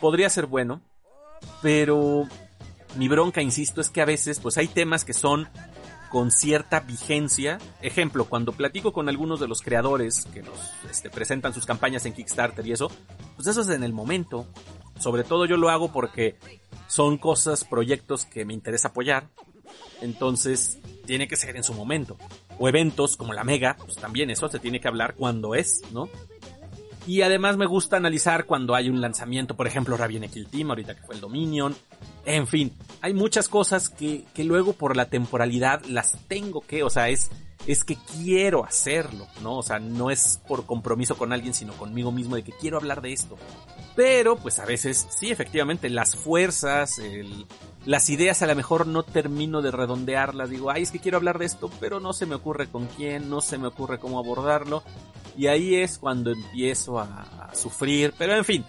podría 0.00 0.30
ser 0.30 0.46
bueno, 0.46 0.80
pero 1.62 2.28
mi 2.96 3.08
bronca, 3.08 3.42
insisto, 3.42 3.80
es 3.80 3.90
que 3.90 4.00
a 4.00 4.06
veces 4.06 4.40
pues 4.40 4.56
hay 4.58 4.68
temas 4.68 5.04
que 5.04 5.12
son 5.12 5.48
con 6.10 6.30
cierta 6.30 6.80
vigencia. 6.80 7.58
Ejemplo, 7.82 8.26
cuando 8.26 8.52
platico 8.52 8.92
con 8.92 9.08
algunos 9.08 9.40
de 9.40 9.48
los 9.48 9.60
creadores 9.60 10.26
que 10.32 10.42
nos 10.42 10.58
este, 10.90 11.10
presentan 11.10 11.52
sus 11.52 11.66
campañas 11.66 12.06
en 12.06 12.12
Kickstarter 12.12 12.66
y 12.66 12.72
eso, 12.72 12.90
pues 13.34 13.48
eso 13.48 13.60
es 13.60 13.68
en 13.68 13.82
el 13.82 13.92
momento. 13.92 14.46
Sobre 14.98 15.24
todo 15.24 15.44
yo 15.44 15.56
lo 15.56 15.68
hago 15.68 15.92
porque 15.92 16.36
son 16.88 17.18
cosas, 17.18 17.64
proyectos 17.64 18.24
que 18.24 18.44
me 18.44 18.54
interesa 18.54 18.88
apoyar. 18.88 19.28
Entonces, 20.00 20.78
tiene 21.06 21.28
que 21.28 21.36
ser 21.36 21.56
en 21.56 21.64
su 21.64 21.74
momento. 21.74 22.16
O 22.58 22.68
eventos 22.68 23.16
como 23.16 23.32
la 23.32 23.44
Mega, 23.44 23.76
pues 23.76 23.96
también 23.96 24.30
eso 24.30 24.48
se 24.48 24.58
tiene 24.58 24.80
que 24.80 24.88
hablar 24.88 25.14
cuando 25.14 25.54
es, 25.54 25.82
¿no? 25.92 26.08
Y 27.06 27.22
además 27.22 27.56
me 27.56 27.66
gusta 27.66 27.96
analizar 27.96 28.46
cuando 28.46 28.74
hay 28.74 28.88
un 28.88 29.00
lanzamiento, 29.00 29.56
por 29.56 29.68
ejemplo, 29.68 29.96
Raviene 29.96 30.28
Kill 30.28 30.48
Team, 30.48 30.70
ahorita 30.70 30.96
que 30.96 31.02
fue 31.02 31.14
el 31.14 31.20
Dominion. 31.20 31.74
En 32.24 32.48
fin, 32.48 32.72
hay 33.00 33.14
muchas 33.14 33.48
cosas 33.48 33.88
que, 33.88 34.24
que 34.34 34.42
luego 34.42 34.72
por 34.72 34.96
la 34.96 35.08
temporalidad 35.08 35.84
las 35.84 36.18
tengo 36.26 36.62
que, 36.62 36.82
o 36.82 36.90
sea, 36.90 37.08
es, 37.08 37.30
es 37.66 37.84
que 37.84 37.96
quiero 37.96 38.64
hacerlo, 38.64 39.28
¿no? 39.40 39.58
O 39.58 39.62
sea, 39.62 39.78
no 39.78 40.10
es 40.10 40.40
por 40.48 40.66
compromiso 40.66 41.16
con 41.16 41.32
alguien, 41.32 41.54
sino 41.54 41.74
conmigo 41.74 42.10
mismo 42.10 42.34
de 42.34 42.42
que 42.42 42.52
quiero 42.52 42.76
hablar 42.76 43.00
de 43.02 43.12
esto. 43.12 43.36
Pero, 43.94 44.36
pues 44.36 44.58
a 44.58 44.66
veces, 44.66 45.06
sí, 45.10 45.30
efectivamente, 45.30 45.88
las 45.88 46.16
fuerzas, 46.16 46.98
el, 46.98 47.46
las 47.86 48.10
ideas 48.10 48.42
a 48.42 48.46
lo 48.46 48.56
mejor 48.56 48.88
no 48.88 49.04
termino 49.04 49.62
de 49.62 49.70
redondearlas. 49.70 50.50
Digo, 50.50 50.70
ay, 50.70 50.82
es 50.82 50.90
que 50.90 50.98
quiero 50.98 51.16
hablar 51.16 51.38
de 51.38 51.46
esto, 51.46 51.70
pero 51.80 52.00
no 52.00 52.12
se 52.12 52.26
me 52.26 52.34
ocurre 52.34 52.66
con 52.66 52.86
quién, 52.86 53.30
no 53.30 53.40
se 53.40 53.58
me 53.58 53.68
ocurre 53.68 54.00
cómo 54.00 54.18
abordarlo. 54.18 54.82
Y 55.38 55.46
ahí 55.46 55.76
es 55.76 55.98
cuando 55.98 56.32
empiezo 56.32 56.98
a, 56.98 57.50
sufrir. 57.54 58.12
Pero 58.18 58.34
en 58.36 58.44
fin, 58.44 58.64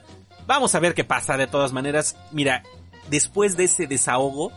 vamos 0.45 0.75
a 0.75 0.79
ver 0.79 0.93
qué 0.93 1.03
pasa 1.03 1.35
de 1.35 1.47
todas 1.47 1.73
maneras. 1.73 2.15
Mira, 2.31 2.61
después 3.09 3.57
de 3.57 3.63
ese 3.63 3.87
desahogo, 3.87 4.51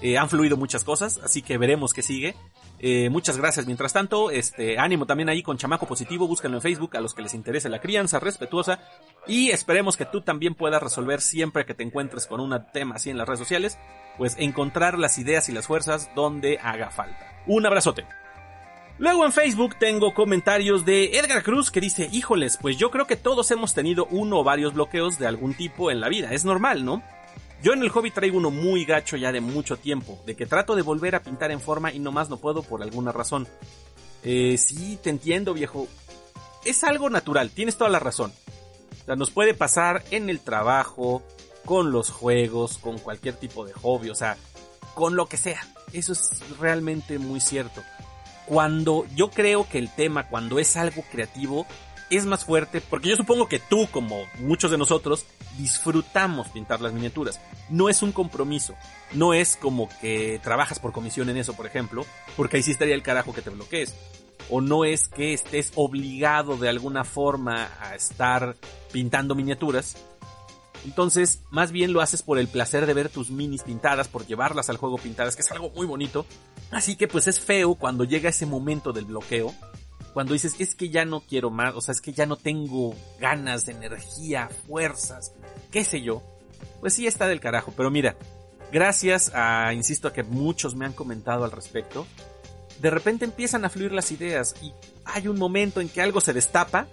eh, 0.00 0.16
han 0.16 0.30
fluido 0.30 0.56
muchas 0.56 0.84
cosas, 0.84 1.18
así 1.24 1.42
que 1.42 1.58
veremos 1.58 1.92
qué 1.92 2.02
sigue. 2.02 2.36
Eh, 2.78 3.08
muchas 3.10 3.38
gracias. 3.38 3.66
Mientras 3.66 3.92
tanto, 3.92 4.30
este, 4.30 4.78
ánimo 4.78 5.06
también 5.06 5.28
ahí 5.28 5.42
con 5.42 5.56
Chamaco 5.56 5.86
Positivo, 5.86 6.28
búsquenlo 6.28 6.58
en 6.58 6.62
Facebook 6.62 6.96
a 6.96 7.00
los 7.00 7.14
que 7.14 7.22
les 7.22 7.34
interese 7.34 7.68
la 7.68 7.80
crianza 7.80 8.20
respetuosa 8.20 8.80
y 9.26 9.50
esperemos 9.50 9.96
que 9.96 10.04
tú 10.04 10.20
también 10.20 10.54
puedas 10.54 10.82
resolver 10.82 11.20
siempre 11.20 11.64
que 11.64 11.74
te 11.74 11.82
encuentres 11.82 12.26
con 12.26 12.40
un 12.40 12.54
tema 12.72 12.96
así 12.96 13.10
en 13.10 13.18
las 13.18 13.26
redes 13.26 13.40
sociales, 13.40 13.78
pues 14.18 14.36
encontrar 14.38 14.98
las 14.98 15.18
ideas 15.18 15.48
y 15.48 15.52
las 15.52 15.66
fuerzas 15.66 16.10
donde 16.14 16.58
haga 16.62 16.90
falta. 16.90 17.42
Un 17.46 17.64
abrazote. 17.64 18.04
Luego 18.98 19.26
en 19.26 19.32
Facebook 19.32 19.76
tengo 19.78 20.14
comentarios 20.14 20.86
de 20.86 21.18
Edgar 21.18 21.42
Cruz 21.42 21.70
que 21.70 21.82
dice, 21.82 22.08
híjoles, 22.12 22.56
pues 22.56 22.78
yo 22.78 22.90
creo 22.90 23.06
que 23.06 23.16
todos 23.16 23.50
hemos 23.50 23.74
tenido 23.74 24.06
uno 24.10 24.38
o 24.38 24.44
varios 24.44 24.72
bloqueos 24.72 25.18
de 25.18 25.26
algún 25.26 25.52
tipo 25.52 25.90
en 25.90 26.00
la 26.00 26.08
vida, 26.08 26.32
es 26.32 26.46
normal, 26.46 26.84
¿no? 26.84 27.02
Yo 27.62 27.72
en 27.72 27.82
el 27.82 27.88
hobby 27.88 28.10
traigo 28.10 28.38
uno 28.38 28.50
muy 28.50 28.84
gacho 28.84 29.16
ya 29.16 29.32
de 29.32 29.40
mucho 29.40 29.76
tiempo, 29.76 30.18
de 30.26 30.36
que 30.36 30.46
trato 30.46 30.76
de 30.76 30.82
volver 30.82 31.14
a 31.14 31.22
pintar 31.22 31.50
en 31.50 31.60
forma 31.60 31.92
y 31.92 31.98
nomás 31.98 32.28
no 32.28 32.36
puedo 32.36 32.62
por 32.62 32.82
alguna 32.82 33.12
razón. 33.12 33.48
Eh, 34.22 34.58
sí, 34.58 34.98
te 35.02 35.10
entiendo, 35.10 35.54
viejo. 35.54 35.88
Es 36.64 36.84
algo 36.84 37.10
natural, 37.10 37.50
tienes 37.50 37.76
toda 37.76 37.90
la 37.90 37.98
razón. 37.98 38.32
O 39.02 39.04
sea, 39.06 39.16
nos 39.16 39.30
puede 39.30 39.54
pasar 39.54 40.02
en 40.10 40.28
el 40.28 40.40
trabajo, 40.40 41.22
con 41.66 41.92
los 41.92 42.10
juegos, 42.10 42.78
con 42.78 42.98
cualquier 42.98 43.34
tipo 43.34 43.66
de 43.66 43.74
hobby, 43.74 44.08
o 44.08 44.14
sea, 44.14 44.38
con 44.94 45.16
lo 45.16 45.26
que 45.26 45.36
sea. 45.36 45.60
Eso 45.92 46.12
es 46.12 46.30
realmente 46.58 47.18
muy 47.18 47.40
cierto. 47.40 47.82
Cuando 48.46 49.04
yo 49.14 49.30
creo 49.30 49.68
que 49.68 49.78
el 49.78 49.92
tema, 49.94 50.28
cuando 50.28 50.58
es 50.58 50.76
algo 50.76 51.04
creativo, 51.10 51.66
es 52.10 52.24
más 52.26 52.44
fuerte, 52.44 52.80
porque 52.80 53.08
yo 53.08 53.16
supongo 53.16 53.48
que 53.48 53.58
tú, 53.58 53.88
como 53.90 54.24
muchos 54.38 54.70
de 54.70 54.78
nosotros, 54.78 55.26
disfrutamos 55.58 56.48
pintar 56.48 56.80
las 56.80 56.92
miniaturas. 56.92 57.40
No 57.68 57.88
es 57.88 58.02
un 58.02 58.12
compromiso, 58.12 58.74
no 59.12 59.34
es 59.34 59.56
como 59.56 59.88
que 60.00 60.40
trabajas 60.42 60.78
por 60.78 60.92
comisión 60.92 61.28
en 61.28 61.36
eso, 61.36 61.54
por 61.54 61.66
ejemplo, 61.66 62.06
porque 62.36 62.58
ahí 62.58 62.62
sí 62.62 62.70
estaría 62.70 62.94
el 62.94 63.02
carajo 63.02 63.32
que 63.32 63.42
te 63.42 63.50
bloquees. 63.50 63.94
O 64.48 64.60
no 64.60 64.84
es 64.84 65.08
que 65.08 65.32
estés 65.32 65.72
obligado 65.74 66.56
de 66.56 66.68
alguna 66.68 67.02
forma 67.02 67.68
a 67.80 67.96
estar 67.96 68.54
pintando 68.92 69.34
miniaturas. 69.34 69.96
Entonces, 70.84 71.40
más 71.50 71.72
bien 71.72 71.92
lo 71.92 72.00
haces 72.00 72.22
por 72.22 72.38
el 72.38 72.46
placer 72.46 72.86
de 72.86 72.94
ver 72.94 73.08
tus 73.08 73.30
minis 73.30 73.64
pintadas, 73.64 74.06
por 74.06 74.24
llevarlas 74.24 74.70
al 74.70 74.76
juego 74.76 74.98
pintadas, 74.98 75.34
que 75.34 75.42
es 75.42 75.50
algo 75.50 75.70
muy 75.70 75.84
bonito. 75.84 76.26
Así 76.70 76.94
que 76.94 77.08
pues 77.08 77.26
es 77.26 77.40
feo 77.40 77.74
cuando 77.74 78.04
llega 78.04 78.28
ese 78.28 78.46
momento 78.46 78.92
del 78.92 79.06
bloqueo, 79.06 79.52
cuando 80.16 80.32
dices, 80.32 80.54
es 80.60 80.74
que 80.74 80.88
ya 80.88 81.04
no 81.04 81.20
quiero 81.20 81.50
más, 81.50 81.74
o 81.74 81.82
sea, 81.82 81.92
es 81.92 82.00
que 82.00 82.14
ya 82.14 82.24
no 82.24 82.36
tengo 82.36 82.94
ganas, 83.20 83.68
energía, 83.68 84.48
fuerzas, 84.66 85.34
qué 85.70 85.84
sé 85.84 86.00
yo, 86.00 86.22
pues 86.80 86.94
sí 86.94 87.06
está 87.06 87.28
del 87.28 87.38
carajo. 87.38 87.74
Pero 87.76 87.90
mira, 87.90 88.16
gracias 88.72 89.30
a, 89.34 89.74
insisto, 89.74 90.08
a 90.08 90.14
que 90.14 90.22
muchos 90.22 90.74
me 90.74 90.86
han 90.86 90.94
comentado 90.94 91.44
al 91.44 91.50
respecto, 91.50 92.06
de 92.80 92.88
repente 92.88 93.26
empiezan 93.26 93.66
a 93.66 93.68
fluir 93.68 93.92
las 93.92 94.10
ideas 94.10 94.54
y 94.62 94.72
hay 95.04 95.28
un 95.28 95.38
momento 95.38 95.82
en 95.82 95.90
que 95.90 96.00
algo 96.00 96.22
se 96.22 96.32
destapa, 96.32 96.86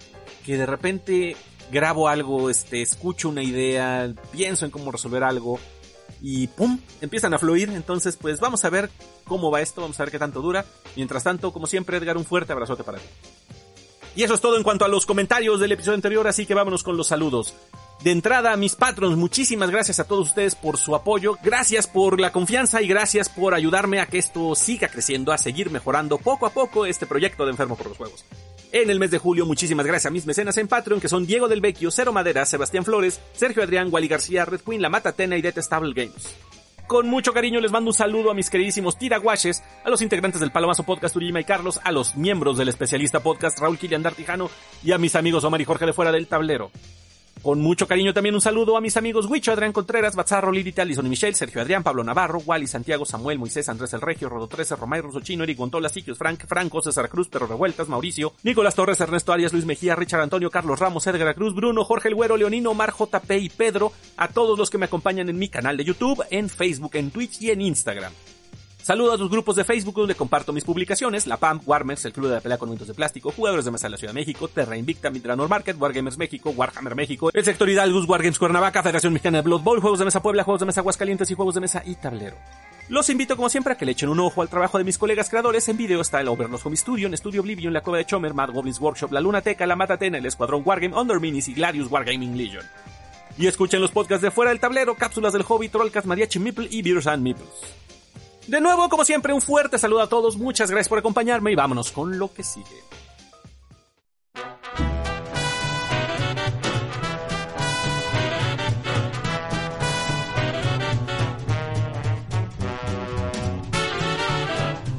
que 0.45 0.57
de 0.57 0.65
repente 0.65 1.37
grabo 1.71 2.09
algo, 2.09 2.49
este, 2.49 2.81
escucho 2.81 3.29
una 3.29 3.41
idea, 3.41 4.13
pienso 4.33 4.65
en 4.65 4.71
cómo 4.71 4.91
resolver 4.91 5.23
algo, 5.23 5.61
y 6.21 6.47
¡pum! 6.47 6.79
empiezan 7.01 7.33
a 7.33 7.39
fluir. 7.39 7.69
Entonces, 7.69 8.17
pues 8.17 8.39
vamos 8.39 8.63
a 8.65 8.69
ver 8.69 8.89
cómo 9.25 9.51
va 9.51 9.61
esto, 9.61 9.81
vamos 9.81 9.99
a 9.99 10.03
ver 10.03 10.11
qué 10.11 10.19
tanto 10.19 10.41
dura. 10.41 10.65
Mientras 10.95 11.23
tanto, 11.23 11.51
como 11.51 11.67
siempre, 11.67 11.97
Edgar, 11.97 12.17
un 12.17 12.25
fuerte 12.25 12.53
abrazote 12.53 12.83
para 12.83 12.99
ti. 12.99 13.05
Y 14.15 14.23
eso 14.23 14.35
es 14.35 14.41
todo 14.41 14.57
en 14.57 14.63
cuanto 14.63 14.85
a 14.85 14.87
los 14.87 15.05
comentarios 15.05 15.59
del 15.59 15.71
episodio 15.71 15.95
anterior, 15.95 16.27
así 16.27 16.45
que 16.45 16.53
vámonos 16.53 16.83
con 16.83 16.95
los 16.95 17.07
saludos. 17.07 17.55
De 18.03 18.11
entrada, 18.11 18.55
mis 18.57 18.75
patrons, 18.75 19.17
muchísimas 19.17 19.71
gracias 19.71 19.99
a 19.99 20.03
todos 20.03 20.27
ustedes 20.27 20.55
por 20.55 20.77
su 20.77 20.93
apoyo, 20.93 21.37
gracias 21.41 21.87
por 21.87 22.19
la 22.19 22.31
confianza 22.31 22.81
y 22.81 22.87
gracias 22.87 23.29
por 23.29 23.53
ayudarme 23.53 24.01
a 24.01 24.07
que 24.07 24.19
esto 24.19 24.53
siga 24.55 24.89
creciendo, 24.89 25.31
a 25.31 25.37
seguir 25.37 25.71
mejorando 25.71 26.17
poco 26.17 26.45
a 26.45 26.51
poco 26.51 26.85
este 26.85 27.07
proyecto 27.07 27.45
de 27.45 27.51
Enfermo 27.51 27.75
por 27.75 27.87
los 27.87 27.97
Juegos. 27.97 28.25
En 28.73 28.89
el 28.89 28.97
mes 28.97 29.11
de 29.11 29.19
julio, 29.19 29.45
muchísimas 29.45 29.85
gracias 29.85 30.07
a 30.07 30.09
mis 30.09 30.25
mecenas 30.25 30.57
en 30.57 30.67
Patreon, 30.67 30.99
que 30.99 31.07
son 31.07 31.27
Diego 31.27 31.47
del 31.47 31.61
Vecchio, 31.61 31.91
Cero 31.91 32.11
Madera, 32.11 32.43
Sebastián 32.43 32.83
Flores, 32.83 33.21
Sergio 33.33 33.61
Adrián, 33.61 33.89
Wally 33.91 34.07
García, 34.07 34.45
Red 34.45 34.61
Queen, 34.61 34.81
La 34.81 34.89
Matatena 34.89 35.37
y 35.37 35.43
Detestable 35.43 35.93
Games. 35.93 36.35
Con 36.87 37.07
mucho 37.07 37.33
cariño 37.33 37.59
les 37.59 37.71
mando 37.71 37.91
un 37.91 37.93
saludo 37.93 38.31
a 38.31 38.33
mis 38.33 38.49
queridísimos 38.49 38.97
tiraguaches, 38.97 39.61
a 39.85 39.91
los 39.91 40.01
integrantes 40.01 40.41
del 40.41 40.51
Palomazo 40.51 40.81
Podcast 40.81 41.15
Urima 41.15 41.39
y 41.39 41.43
Carlos, 41.43 41.79
a 41.83 41.91
los 41.91 42.15
miembros 42.15 42.57
del 42.57 42.69
especialista 42.69 43.19
podcast 43.19 43.59
Raúl 43.59 43.77
Kilian 43.77 44.01
Dartijano 44.01 44.49
y 44.83 44.91
a 44.91 44.97
mis 44.97 45.15
amigos 45.15 45.43
Omar 45.43 45.61
y 45.61 45.65
Jorge 45.65 45.85
de 45.85 45.93
Fuera 45.93 46.11
del 46.11 46.25
Tablero. 46.25 46.71
Con 47.43 47.59
mucho 47.59 47.89
cariño 47.89 48.13
también 48.13 48.35
un 48.35 48.39
saludo 48.39 48.77
a 48.77 48.81
mis 48.81 48.95
amigos 48.95 49.25
Huicho, 49.25 49.51
Adrián 49.51 49.73
Contreras, 49.73 50.15
Bazarro, 50.15 50.49
Lilith, 50.49 50.79
Alison 50.79 51.05
y 51.05 51.09
Michelle, 51.09 51.35
Sergio 51.35 51.61
Adrián, 51.61 51.83
Pablo 51.83 52.01
Navarro, 52.01 52.39
Wally, 52.39 52.67
Santiago, 52.67 53.05
Samuel, 53.05 53.37
Moisés, 53.37 53.67
Andrés 53.67 53.91
El 53.91 53.99
Regio, 53.99 54.29
Rodo 54.29 54.47
13, 54.47 54.77
Romay, 54.77 55.01
Chino, 55.21 55.43
Eric 55.43 55.57
Gontola, 55.57 55.89
Siquios, 55.89 56.17
Frank, 56.17 56.45
Franco, 56.47 56.81
César 56.81 57.09
Cruz, 57.09 57.27
Perro 57.27 57.45
Revueltas, 57.45 57.89
Mauricio, 57.89 58.31
Nicolás 58.43 58.75
Torres, 58.75 59.01
Ernesto 59.01 59.33
Arias, 59.33 59.51
Luis 59.51 59.65
Mejía, 59.65 59.93
Richard 59.93 60.21
Antonio, 60.21 60.49
Carlos 60.49 60.79
Ramos, 60.79 61.05
Edgar 61.05 61.35
Cruz, 61.35 61.53
Bruno, 61.53 61.83
Jorge 61.83 62.07
El 62.07 62.15
Güero, 62.15 62.37
Leonino, 62.37 62.71
Omar, 62.71 62.93
JP 62.97 63.31
y 63.31 63.49
Pedro, 63.49 63.91
a 64.15 64.29
todos 64.29 64.57
los 64.57 64.69
que 64.69 64.77
me 64.77 64.85
acompañan 64.85 65.27
en 65.27 65.37
mi 65.37 65.49
canal 65.49 65.75
de 65.75 65.83
YouTube, 65.83 66.23
en 66.29 66.47
Facebook, 66.47 66.91
en 66.95 67.11
Twitch 67.11 67.41
y 67.41 67.51
en 67.51 67.59
Instagram. 67.59 68.13
Saludo 68.83 69.13
a 69.13 69.17
tus 69.17 69.29
grupos 69.29 69.55
de 69.55 69.63
Facebook 69.63 69.95
donde 69.95 70.13
comparto 70.13 70.51
mis 70.51 70.65
publicaciones, 70.65 71.25
la 71.25 71.37
PAM, 71.37 71.61
Warmers, 71.65 72.03
el 72.03 72.11
Club 72.11 72.27
de 72.27 72.33
la 72.33 72.41
Pelea 72.41 72.57
con 72.57 72.67
Momentos 72.67 72.89
de 72.89 72.93
Plástico, 72.93 73.31
Jugadores 73.31 73.63
de 73.63 73.71
Mesa 73.71 73.87
de 73.87 73.91
la 73.91 73.97
Ciudad 73.97 74.13
de 74.13 74.19
México, 74.19 74.49
Terra 74.49 74.75
Invicta, 74.75 75.09
Midranor 75.09 75.47
Market, 75.47 75.79
Wargamers 75.79 76.17
México, 76.17 76.49
Warhammer 76.49 76.93
México, 76.93 77.29
el 77.33 77.45
Sector 77.45 77.69
Hidalgus, 77.69 78.09
Wargames 78.09 78.37
Cuernavaca, 78.37 78.83
Federación 78.83 79.13
Mexicana 79.13 79.37
de 79.37 79.43
Blood 79.43 79.61
Bowl, 79.61 79.79
Juegos 79.79 79.99
de 79.99 80.05
Mesa 80.05 80.21
Puebla, 80.21 80.43
Juegos 80.43 80.59
de 80.59 80.65
Mesa 80.65 80.81
Aguascalientes 80.81 81.31
y 81.31 81.33
Juegos 81.33 81.55
de 81.55 81.61
Mesa 81.61 81.81
y 81.85 81.95
Tablero. 81.95 82.35
Los 82.89 83.09
invito 83.09 83.37
como 83.37 83.47
siempre 83.47 83.71
a 83.71 83.77
que 83.77 83.85
le 83.85 83.93
echen 83.93 84.09
un 84.09 84.19
ojo 84.19 84.41
al 84.41 84.49
trabajo 84.49 84.77
de 84.77 84.83
mis 84.83 84.97
colegas 84.97 85.29
creadores. 85.29 85.69
En 85.69 85.77
video 85.77 86.01
está 86.01 86.19
el 86.19 86.27
Overlord 86.27 86.59
Home 86.65 86.75
Studio, 86.75 87.07
en 87.07 87.15
Studio 87.15 87.39
Oblivion, 87.39 87.71
La 87.71 87.79
Cueva 87.79 87.99
de 87.99 88.05
Chomer, 88.05 88.33
Mad 88.33 88.49
Goblins 88.51 88.81
Workshop, 88.81 89.13
La 89.13 89.21
Lunateca, 89.21 89.65
La 89.65 89.77
Matatena, 89.77 90.17
el 90.17 90.25
Escuadrón 90.25 90.61
Wargame, 90.65 90.93
Under 90.93 91.21
Minis 91.21 91.47
y 91.47 91.53
Gladius 91.53 91.89
Wargaming 91.89 92.37
Legion. 92.37 92.65
Y 93.37 93.47
escuchen 93.47 93.79
los 93.79 93.91
podcasts 93.91 94.23
de 94.23 94.29
Fuera 94.29 94.49
del 94.49 94.59
Tablero, 94.59 94.95
Cápsulas 94.95 95.31
del 95.31 95.43
Hobby, 95.43 95.69
Trollcast, 95.69 96.05
Mariachi 96.05 96.39
Meeple 96.39 96.67
y 96.69 96.81
Beers 96.81 97.07
and 97.07 97.23
Meeples. 97.23 97.83
De 98.47 98.59
nuevo, 98.59 98.89
como 98.89 99.05
siempre, 99.05 99.31
un 99.33 99.41
fuerte 99.41 99.77
saludo 99.79 100.01
a 100.01 100.09
todos, 100.09 100.35
muchas 100.35 100.69
gracias 100.69 100.89
por 100.89 100.99
acompañarme 100.99 101.51
y 101.51 101.55
vámonos 101.55 101.91
con 101.91 102.19
lo 102.19 102.33
que 102.33 102.43
sigue. 102.43 102.65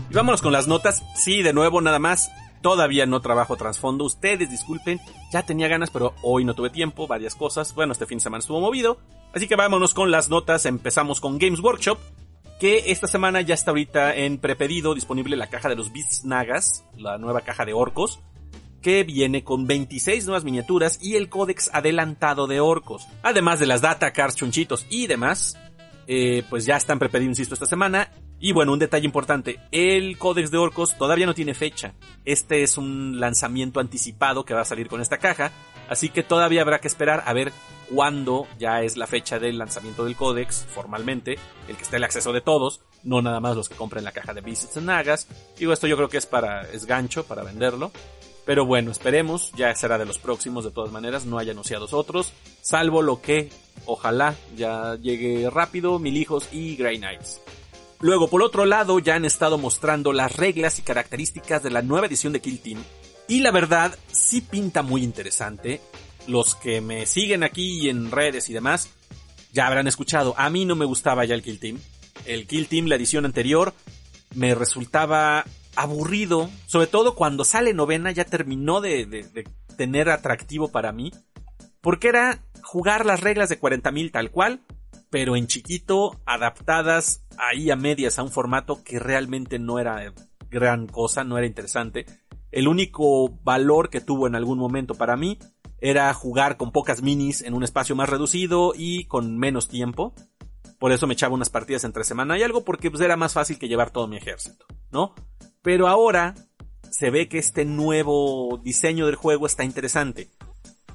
Y 0.08 0.14
vámonos 0.14 0.40
con 0.40 0.52
las 0.52 0.66
notas. 0.66 1.02
Sí, 1.14 1.42
de 1.42 1.52
nuevo, 1.52 1.82
nada 1.82 1.98
más. 1.98 2.30
Todavía 2.62 3.04
no 3.04 3.20
trabajo 3.20 3.56
trasfondo. 3.56 4.04
Ustedes 4.04 4.48
disculpen, 4.48 5.00
ya 5.30 5.42
tenía 5.42 5.68
ganas, 5.68 5.90
pero 5.90 6.14
hoy 6.22 6.46
no 6.46 6.54
tuve 6.54 6.70
tiempo, 6.70 7.06
varias 7.06 7.34
cosas. 7.34 7.74
Bueno, 7.74 7.92
este 7.92 8.06
fin 8.06 8.16
de 8.18 8.22
semana 8.22 8.40
estuvo 8.40 8.60
movido. 8.60 8.96
Así 9.34 9.46
que 9.48 9.56
vámonos 9.56 9.92
con 9.92 10.10
las 10.10 10.30
notas. 10.30 10.64
Empezamos 10.64 11.20
con 11.20 11.38
Games 11.38 11.60
Workshop 11.60 11.98
que 12.64 12.90
esta 12.90 13.06
semana 13.06 13.42
ya 13.42 13.52
está 13.52 13.72
ahorita 13.72 14.14
en 14.14 14.38
prepedido 14.38 14.94
disponible 14.94 15.36
la 15.36 15.48
caja 15.48 15.68
de 15.68 15.76
los 15.76 15.92
Beasts 15.92 16.24
Nagas, 16.24 16.86
la 16.96 17.18
nueva 17.18 17.42
caja 17.42 17.66
de 17.66 17.74
orcos, 17.74 18.20
que 18.80 19.04
viene 19.04 19.44
con 19.44 19.66
26 19.66 20.24
nuevas 20.24 20.44
miniaturas 20.44 20.98
y 21.02 21.16
el 21.16 21.28
códex 21.28 21.68
adelantado 21.74 22.46
de 22.46 22.60
orcos, 22.60 23.06
además 23.22 23.60
de 23.60 23.66
las 23.66 23.82
data 23.82 24.14
cards 24.14 24.36
chunchitos 24.36 24.86
y 24.88 25.06
demás. 25.08 25.58
Eh, 26.06 26.42
pues 26.48 26.64
ya 26.64 26.78
están 26.78 26.98
prepedidos, 26.98 27.32
insisto, 27.32 27.52
esta 27.52 27.66
semana. 27.66 28.10
Y 28.40 28.52
bueno, 28.52 28.72
un 28.72 28.78
detalle 28.78 29.04
importante, 29.04 29.60
el 29.70 30.16
códex 30.16 30.50
de 30.50 30.56
orcos 30.56 30.96
todavía 30.96 31.26
no 31.26 31.34
tiene 31.34 31.52
fecha. 31.52 31.92
Este 32.24 32.62
es 32.62 32.78
un 32.78 33.20
lanzamiento 33.20 33.78
anticipado 33.78 34.46
que 34.46 34.54
va 34.54 34.62
a 34.62 34.64
salir 34.64 34.88
con 34.88 35.02
esta 35.02 35.18
caja, 35.18 35.52
así 35.90 36.08
que 36.08 36.22
todavía 36.22 36.62
habrá 36.62 36.80
que 36.80 36.88
esperar 36.88 37.24
a 37.26 37.34
ver 37.34 37.52
cuándo 37.90 38.46
ya 38.58 38.82
es 38.82 38.96
la 38.96 39.06
fecha 39.06 39.38
del 39.38 39.58
lanzamiento 39.58 40.04
del 40.04 40.16
códex 40.16 40.66
formalmente, 40.68 41.38
el 41.68 41.76
que 41.76 41.82
esté 41.82 41.96
el 41.96 42.04
acceso 42.04 42.32
de 42.32 42.40
todos, 42.40 42.80
no 43.02 43.22
nada 43.22 43.40
más 43.40 43.56
los 43.56 43.68
que 43.68 43.76
compren 43.76 44.04
la 44.04 44.12
caja 44.12 44.34
de 44.34 44.40
Beasts 44.40 44.76
and 44.76 44.86
Nagas. 44.86 45.28
Digo, 45.58 45.72
esto 45.72 45.86
yo 45.86 45.96
creo 45.96 46.08
que 46.08 46.18
es 46.18 46.26
para 46.26 46.62
es 46.70 46.86
gancho 46.86 47.24
para 47.24 47.42
venderlo. 47.42 47.92
Pero 48.44 48.66
bueno, 48.66 48.90
esperemos, 48.90 49.52
ya 49.56 49.74
será 49.74 49.96
de 49.96 50.04
los 50.04 50.18
próximos 50.18 50.64
de 50.64 50.70
todas 50.70 50.92
maneras, 50.92 51.24
no 51.24 51.38
hay 51.38 51.48
anunciados 51.48 51.94
otros. 51.94 52.32
Salvo 52.60 53.00
lo 53.00 53.22
que, 53.22 53.50
ojalá, 53.86 54.34
ya 54.54 54.96
llegue 54.96 55.48
rápido, 55.48 55.98
Mil 55.98 56.16
Hijos 56.16 56.48
y 56.52 56.76
Grey 56.76 56.98
Knights. 56.98 57.40
Luego, 58.00 58.28
por 58.28 58.42
otro 58.42 58.66
lado, 58.66 58.98
ya 58.98 59.14
han 59.14 59.24
estado 59.24 59.56
mostrando 59.56 60.12
las 60.12 60.36
reglas 60.36 60.78
y 60.78 60.82
características 60.82 61.62
de 61.62 61.70
la 61.70 61.80
nueva 61.80 62.06
edición 62.06 62.34
de 62.34 62.40
Kill 62.40 62.60
Team. 62.60 62.84
Y 63.28 63.40
la 63.40 63.50
verdad, 63.50 63.96
sí 64.12 64.42
pinta 64.42 64.82
muy 64.82 65.02
interesante. 65.02 65.80
Los 66.26 66.54
que 66.54 66.80
me 66.80 67.06
siguen 67.06 67.42
aquí 67.42 67.88
en 67.88 68.10
redes 68.10 68.48
y 68.48 68.52
demás, 68.52 68.90
ya 69.52 69.66
habrán 69.66 69.86
escuchado. 69.86 70.34
A 70.36 70.50
mí 70.50 70.64
no 70.64 70.74
me 70.74 70.84
gustaba 70.84 71.24
ya 71.24 71.34
el 71.34 71.42
Kill 71.42 71.60
Team. 71.60 71.78
El 72.24 72.46
Kill 72.46 72.66
Team, 72.66 72.86
la 72.86 72.96
edición 72.96 73.24
anterior, 73.24 73.72
me 74.34 74.54
resultaba 74.54 75.44
aburrido. 75.76 76.50
Sobre 76.66 76.86
todo 76.86 77.14
cuando 77.14 77.44
sale 77.44 77.72
novena 77.72 78.10
ya 78.10 78.24
terminó 78.24 78.80
de, 78.80 79.46
tener 79.76 80.10
atractivo 80.10 80.68
para 80.68 80.92
mí. 80.92 81.12
Porque 81.80 82.08
era 82.08 82.42
jugar 82.62 83.06
las 83.06 83.20
reglas 83.20 83.48
de 83.48 83.60
40.000 83.60 84.10
tal 84.10 84.30
cual, 84.30 84.60
pero 85.10 85.36
en 85.36 85.46
chiquito, 85.46 86.20
adaptadas 86.24 87.24
ahí 87.36 87.70
a 87.70 87.76
medias 87.76 88.18
a 88.18 88.22
un 88.22 88.30
formato 88.30 88.82
que 88.82 88.98
realmente 88.98 89.58
no 89.58 89.78
era 89.78 90.12
gran 90.50 90.86
cosa, 90.86 91.24
no 91.24 91.36
era 91.36 91.46
interesante. 91.46 92.06
El 92.50 92.68
único 92.68 93.28
valor 93.42 93.90
que 93.90 94.00
tuvo 94.00 94.26
en 94.26 94.34
algún 94.34 94.58
momento 94.58 94.94
para 94.94 95.16
mí 95.16 95.38
era 95.84 96.14
jugar 96.14 96.56
con 96.56 96.72
pocas 96.72 97.02
minis 97.02 97.42
en 97.42 97.52
un 97.52 97.62
espacio 97.62 97.94
más 97.94 98.08
reducido 98.08 98.72
y 98.74 99.04
con 99.04 99.36
menos 99.36 99.68
tiempo. 99.68 100.14
Por 100.78 100.92
eso 100.92 101.06
me 101.06 101.12
echaba 101.12 101.34
unas 101.34 101.50
partidas 101.50 101.84
entre 101.84 102.04
semana 102.04 102.38
y 102.38 102.42
algo 102.42 102.64
porque 102.64 102.90
pues, 102.90 103.02
era 103.02 103.18
más 103.18 103.34
fácil 103.34 103.58
que 103.58 103.68
llevar 103.68 103.90
todo 103.90 104.08
mi 104.08 104.16
ejército, 104.16 104.64
¿no? 104.90 105.14
Pero 105.60 105.86
ahora 105.86 106.34
se 106.90 107.10
ve 107.10 107.28
que 107.28 107.36
este 107.36 107.66
nuevo 107.66 108.58
diseño 108.64 109.04
del 109.04 109.16
juego 109.16 109.44
está 109.44 109.62
interesante. 109.62 110.30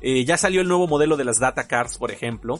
Eh, 0.02 0.26
ya 0.26 0.38
salió 0.38 0.60
el 0.60 0.68
nuevo 0.68 0.88
modelo 0.88 1.18
de 1.18 1.26
las 1.26 1.38
data 1.38 1.68
cards, 1.68 2.00
por 2.00 2.10
ejemplo, 2.10 2.60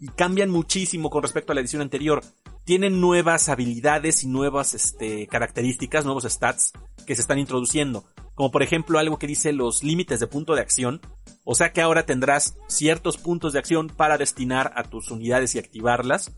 y 0.00 0.08
cambian 0.08 0.50
muchísimo 0.50 1.10
con 1.10 1.22
respecto 1.22 1.52
a 1.52 1.54
la 1.54 1.60
edición 1.60 1.82
anterior. 1.82 2.22
Tienen 2.64 3.00
nuevas 3.00 3.48
habilidades 3.48 4.24
y 4.24 4.28
nuevas 4.28 4.74
este, 4.74 5.26
características, 5.26 6.04
nuevos 6.04 6.24
stats 6.24 6.72
que 7.06 7.14
se 7.14 7.20
están 7.20 7.38
introduciendo. 7.38 8.04
Como 8.34 8.50
por 8.50 8.62
ejemplo 8.62 8.98
algo 8.98 9.18
que 9.18 9.26
dice 9.26 9.52
los 9.52 9.84
límites 9.84 10.18
de 10.18 10.26
punto 10.26 10.54
de 10.54 10.62
acción. 10.62 11.00
O 11.44 11.54
sea 11.54 11.72
que 11.72 11.82
ahora 11.82 12.06
tendrás 12.06 12.56
ciertos 12.66 13.18
puntos 13.18 13.52
de 13.52 13.58
acción 13.58 13.88
para 13.88 14.16
destinar 14.16 14.72
a 14.74 14.84
tus 14.84 15.10
unidades 15.10 15.54
y 15.54 15.58
activarlas. 15.58 16.32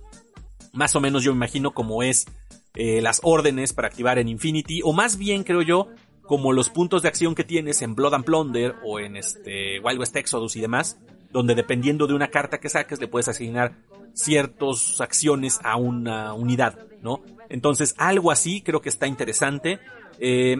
Más 0.72 0.96
o 0.96 1.00
menos 1.00 1.22
yo 1.22 1.30
imagino 1.30 1.72
como 1.72 2.02
es 2.02 2.26
eh, 2.74 3.00
las 3.00 3.20
órdenes 3.22 3.72
para 3.72 3.88
activar 3.88 4.18
en 4.18 4.28
Infinity. 4.28 4.80
O 4.82 4.92
más 4.92 5.18
bien 5.18 5.44
creo 5.44 5.62
yo 5.62 5.88
como 6.22 6.52
los 6.52 6.70
puntos 6.70 7.02
de 7.02 7.08
acción 7.08 7.36
que 7.36 7.44
tienes 7.44 7.82
en 7.82 7.94
Blood 7.94 8.14
and 8.14 8.24
Plunder 8.24 8.74
o 8.84 8.98
en 8.98 9.16
este 9.16 9.78
Wild 9.80 10.00
West 10.00 10.16
Exodus 10.16 10.56
y 10.56 10.60
demás 10.60 10.98
donde 11.32 11.54
dependiendo 11.54 12.06
de 12.06 12.14
una 12.14 12.28
carta 12.28 12.60
que 12.60 12.68
saques 12.68 13.00
le 13.00 13.08
puedes 13.08 13.28
asignar 13.28 13.74
ciertas 14.14 15.00
acciones 15.00 15.58
a 15.64 15.76
una 15.76 16.34
unidad, 16.34 16.78
¿no? 17.00 17.22
Entonces, 17.48 17.94
algo 17.98 18.30
así 18.30 18.60
creo 18.60 18.80
que 18.80 18.88
está 18.88 19.06
interesante. 19.06 19.80
Eh, 20.18 20.58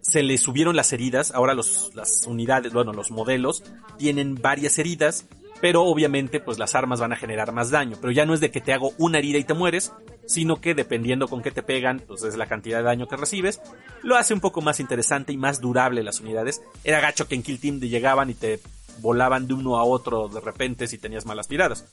se 0.00 0.22
le 0.22 0.38
subieron 0.38 0.76
las 0.76 0.92
heridas, 0.92 1.32
ahora 1.32 1.54
los, 1.54 1.94
las 1.94 2.26
unidades, 2.26 2.72
bueno, 2.72 2.92
los 2.92 3.10
modelos 3.10 3.62
tienen 3.98 4.36
varias 4.36 4.78
heridas, 4.78 5.26
pero 5.60 5.82
obviamente 5.82 6.40
pues 6.40 6.58
las 6.58 6.74
armas 6.74 7.00
van 7.00 7.12
a 7.12 7.16
generar 7.16 7.52
más 7.52 7.70
daño, 7.70 7.96
pero 8.00 8.12
ya 8.12 8.24
no 8.24 8.32
es 8.32 8.40
de 8.40 8.50
que 8.50 8.60
te 8.60 8.72
hago 8.72 8.92
una 8.96 9.18
herida 9.18 9.38
y 9.38 9.44
te 9.44 9.54
mueres, 9.54 9.92
sino 10.26 10.60
que 10.60 10.74
dependiendo 10.74 11.28
con 11.28 11.42
qué 11.42 11.50
te 11.50 11.62
pegan, 11.62 12.00
pues 12.06 12.22
es 12.22 12.36
la 12.36 12.46
cantidad 12.46 12.78
de 12.78 12.84
daño 12.84 13.08
que 13.08 13.16
recibes, 13.16 13.60
lo 14.02 14.16
hace 14.16 14.34
un 14.34 14.40
poco 14.40 14.60
más 14.60 14.80
interesante 14.80 15.32
y 15.32 15.36
más 15.36 15.60
durable 15.60 16.02
las 16.02 16.20
unidades. 16.20 16.62
Era 16.84 17.00
gacho 17.00 17.26
que 17.26 17.34
en 17.34 17.42
Kill 17.42 17.60
Team 17.60 17.80
llegaban 17.80 18.30
y 18.30 18.34
te 18.34 18.60
volaban 19.00 19.46
de 19.46 19.54
uno 19.54 19.76
a 19.76 19.84
otro 19.84 20.28
de 20.28 20.40
repente 20.40 20.86
si 20.86 20.98
tenías 20.98 21.26
malas 21.26 21.48
tiradas. 21.48 21.84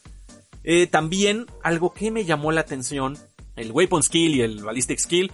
Eh, 0.64 0.88
también 0.88 1.46
algo 1.62 1.94
que 1.94 2.12
me 2.12 2.26
llamó 2.26 2.52
la 2.52 2.62
atención, 2.62 3.18
el 3.56 3.72
Weapon 3.72 4.04
Skill 4.04 4.36
y 4.36 4.42
el 4.42 4.64
Ballistic 4.64 5.00
Skill 5.00 5.32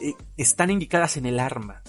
eh, 0.00 0.14
están 0.36 0.70
indicadas 0.70 1.16
en 1.16 1.26
el 1.26 1.40
arma. 1.40 1.82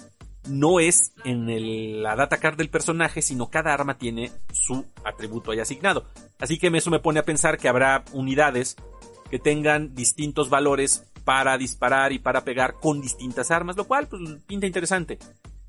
No 0.48 0.80
es 0.80 1.14
en 1.24 2.02
la 2.02 2.16
data 2.16 2.38
card 2.38 2.58
del 2.58 2.70
personaje, 2.70 3.22
sino 3.22 3.50
cada 3.50 3.74
arma 3.74 3.98
tiene 3.98 4.32
su 4.52 4.86
atributo 5.04 5.52
ahí 5.52 5.60
asignado. 5.60 6.06
Así 6.40 6.58
que 6.58 6.68
eso 6.68 6.90
me 6.90 7.00
pone 7.00 7.20
a 7.20 7.26
pensar 7.26 7.58
que 7.58 7.70
habrá 7.70 8.04
unidades 8.14 8.76
que 9.30 9.38
tengan 9.38 9.94
distintos 9.94 10.50
valores 10.50 11.06
para 11.24 11.58
disparar 11.58 12.12
y 12.12 12.20
para 12.20 12.44
pegar 12.44 12.74
con 12.74 13.02
distintas 13.02 13.52
armas, 13.52 13.78
lo 13.78 13.86
cual 13.86 14.08
pues 14.08 14.22
pinta 14.48 14.66
interesante. 14.66 15.20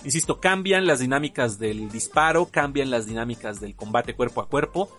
Insisto, 0.04 0.40
cambian 0.40 0.86
las 0.86 0.98
dinámicas 0.98 1.58
del 1.58 1.90
disparo, 1.90 2.46
cambian 2.46 2.90
las 2.90 3.06
dinámicas 3.06 3.60
del 3.60 3.76
combate 3.76 4.14
cuerpo 4.14 4.40
a 4.40 4.48
cuerpo. 4.48 4.90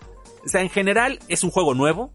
O 0.44 0.48
sea, 0.48 0.62
en 0.62 0.70
general 0.70 1.18
es 1.28 1.44
un 1.44 1.50
juego 1.50 1.74
nuevo 1.74 2.12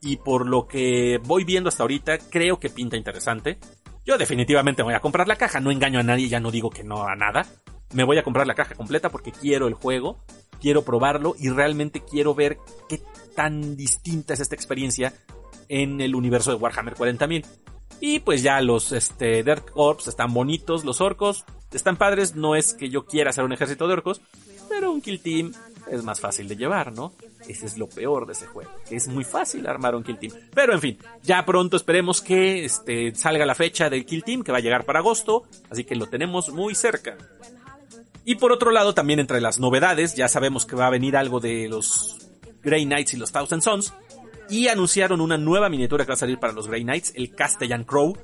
y 0.00 0.16
por 0.16 0.46
lo 0.46 0.66
que 0.66 1.20
voy 1.24 1.44
viendo 1.44 1.68
hasta 1.68 1.82
ahorita, 1.82 2.18
creo 2.18 2.58
que 2.58 2.70
pinta 2.70 2.96
interesante. 2.96 3.58
Yo 4.04 4.18
definitivamente 4.18 4.82
voy 4.82 4.94
a 4.94 5.00
comprar 5.00 5.28
la 5.28 5.36
caja, 5.36 5.60
no 5.60 5.70
engaño 5.70 6.00
a 6.00 6.02
nadie, 6.02 6.28
ya 6.28 6.40
no 6.40 6.50
digo 6.50 6.70
que 6.70 6.82
no 6.82 7.06
a 7.06 7.14
nada. 7.14 7.46
Me 7.92 8.04
voy 8.04 8.18
a 8.18 8.24
comprar 8.24 8.46
la 8.46 8.54
caja 8.54 8.74
completa 8.74 9.10
porque 9.10 9.30
quiero 9.30 9.68
el 9.68 9.74
juego, 9.74 10.24
quiero 10.60 10.82
probarlo 10.82 11.34
y 11.38 11.50
realmente 11.50 12.02
quiero 12.02 12.34
ver 12.34 12.58
qué 12.88 13.00
tan 13.36 13.76
distinta 13.76 14.34
es 14.34 14.40
esta 14.40 14.54
experiencia 14.54 15.12
en 15.68 16.00
el 16.00 16.14
universo 16.14 16.50
de 16.50 16.56
Warhammer 16.56 16.94
40.000. 16.94 17.44
Y 18.00 18.20
pues 18.20 18.42
ya 18.42 18.60
los 18.60 18.92
este, 18.92 19.42
Dirt 19.42 19.70
Corps 19.70 20.06
están 20.08 20.34
bonitos, 20.34 20.84
los 20.84 21.00
orcos 21.00 21.44
están 21.76 21.96
padres, 21.96 22.34
no 22.34 22.54
es 22.54 22.74
que 22.74 22.88
yo 22.88 23.06
quiera 23.06 23.30
hacer 23.30 23.44
un 23.44 23.52
ejército 23.52 23.86
de 23.86 23.94
orcos, 23.94 24.20
pero 24.68 24.92
un 24.92 25.00
kill 25.00 25.20
team 25.20 25.52
es 25.90 26.02
más 26.02 26.20
fácil 26.20 26.48
de 26.48 26.56
llevar, 26.56 26.92
¿no? 26.92 27.12
Ese 27.48 27.66
es 27.66 27.76
lo 27.76 27.88
peor 27.88 28.26
de 28.26 28.32
ese 28.32 28.46
juego, 28.46 28.70
es 28.90 29.08
muy 29.08 29.24
fácil 29.24 29.66
armar 29.66 29.94
un 29.94 30.02
kill 30.02 30.18
team. 30.18 30.32
Pero 30.54 30.72
en 30.72 30.80
fin, 30.80 30.98
ya 31.22 31.44
pronto 31.44 31.76
esperemos 31.76 32.20
que 32.20 32.64
este, 32.64 33.14
salga 33.14 33.46
la 33.46 33.54
fecha 33.54 33.90
del 33.90 34.04
kill 34.04 34.22
team, 34.22 34.42
que 34.42 34.52
va 34.52 34.58
a 34.58 34.62
llegar 34.62 34.84
para 34.84 35.00
agosto, 35.00 35.44
así 35.70 35.84
que 35.84 35.96
lo 35.96 36.06
tenemos 36.06 36.50
muy 36.50 36.74
cerca. 36.74 37.16
Y 38.24 38.36
por 38.36 38.52
otro 38.52 38.70
lado, 38.70 38.94
también 38.94 39.18
entre 39.18 39.40
las 39.40 39.58
novedades, 39.58 40.14
ya 40.14 40.28
sabemos 40.28 40.64
que 40.64 40.76
va 40.76 40.86
a 40.86 40.90
venir 40.90 41.16
algo 41.16 41.40
de 41.40 41.68
los 41.68 42.18
Grey 42.62 42.84
Knights 42.84 43.14
y 43.14 43.16
los 43.16 43.32
Thousand 43.32 43.62
Sons, 43.62 43.92
y 44.52 44.68
anunciaron 44.68 45.22
una 45.22 45.38
nueva 45.38 45.70
miniatura 45.70 46.04
que 46.04 46.10
va 46.10 46.14
a 46.14 46.18
salir 46.18 46.38
para 46.38 46.52
los 46.52 46.68
Grey 46.68 46.82
Knights, 46.82 47.14
el 47.16 47.34
Castellan 47.34 47.84
Crow. 47.84 48.18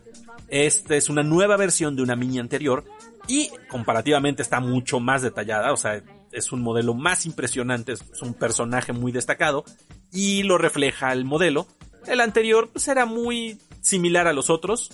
Esta 0.49 0.95
es 0.95 1.09
una 1.09 1.23
nueva 1.23 1.57
versión 1.57 1.97
de 1.97 2.03
una 2.03 2.17
mini 2.17 2.39
anterior 2.39 2.85
y 3.27 3.51
comparativamente 3.71 4.43
está 4.43 4.61
mucho 4.61 5.01
más 5.01 5.23
detallada, 5.23 5.73
o 5.73 5.77
sea, 5.79 6.03
es 6.31 6.53
un 6.53 6.61
modelo 6.61 6.93
más 6.93 7.25
impresionante, 7.25 7.93
es 7.93 8.03
un 8.21 8.35
personaje 8.35 8.93
muy 8.93 9.11
destacado 9.11 9.65
y 10.13 10.43
lo 10.43 10.59
refleja 10.59 11.15
el 11.15 11.25
modelo. 11.25 11.67
El 12.07 12.21
anterior 12.21 12.69
pues 12.71 12.89
era 12.89 13.07
muy 13.07 13.59
similar 13.81 14.27
a 14.27 14.35
los 14.35 14.51
otros, 14.51 14.91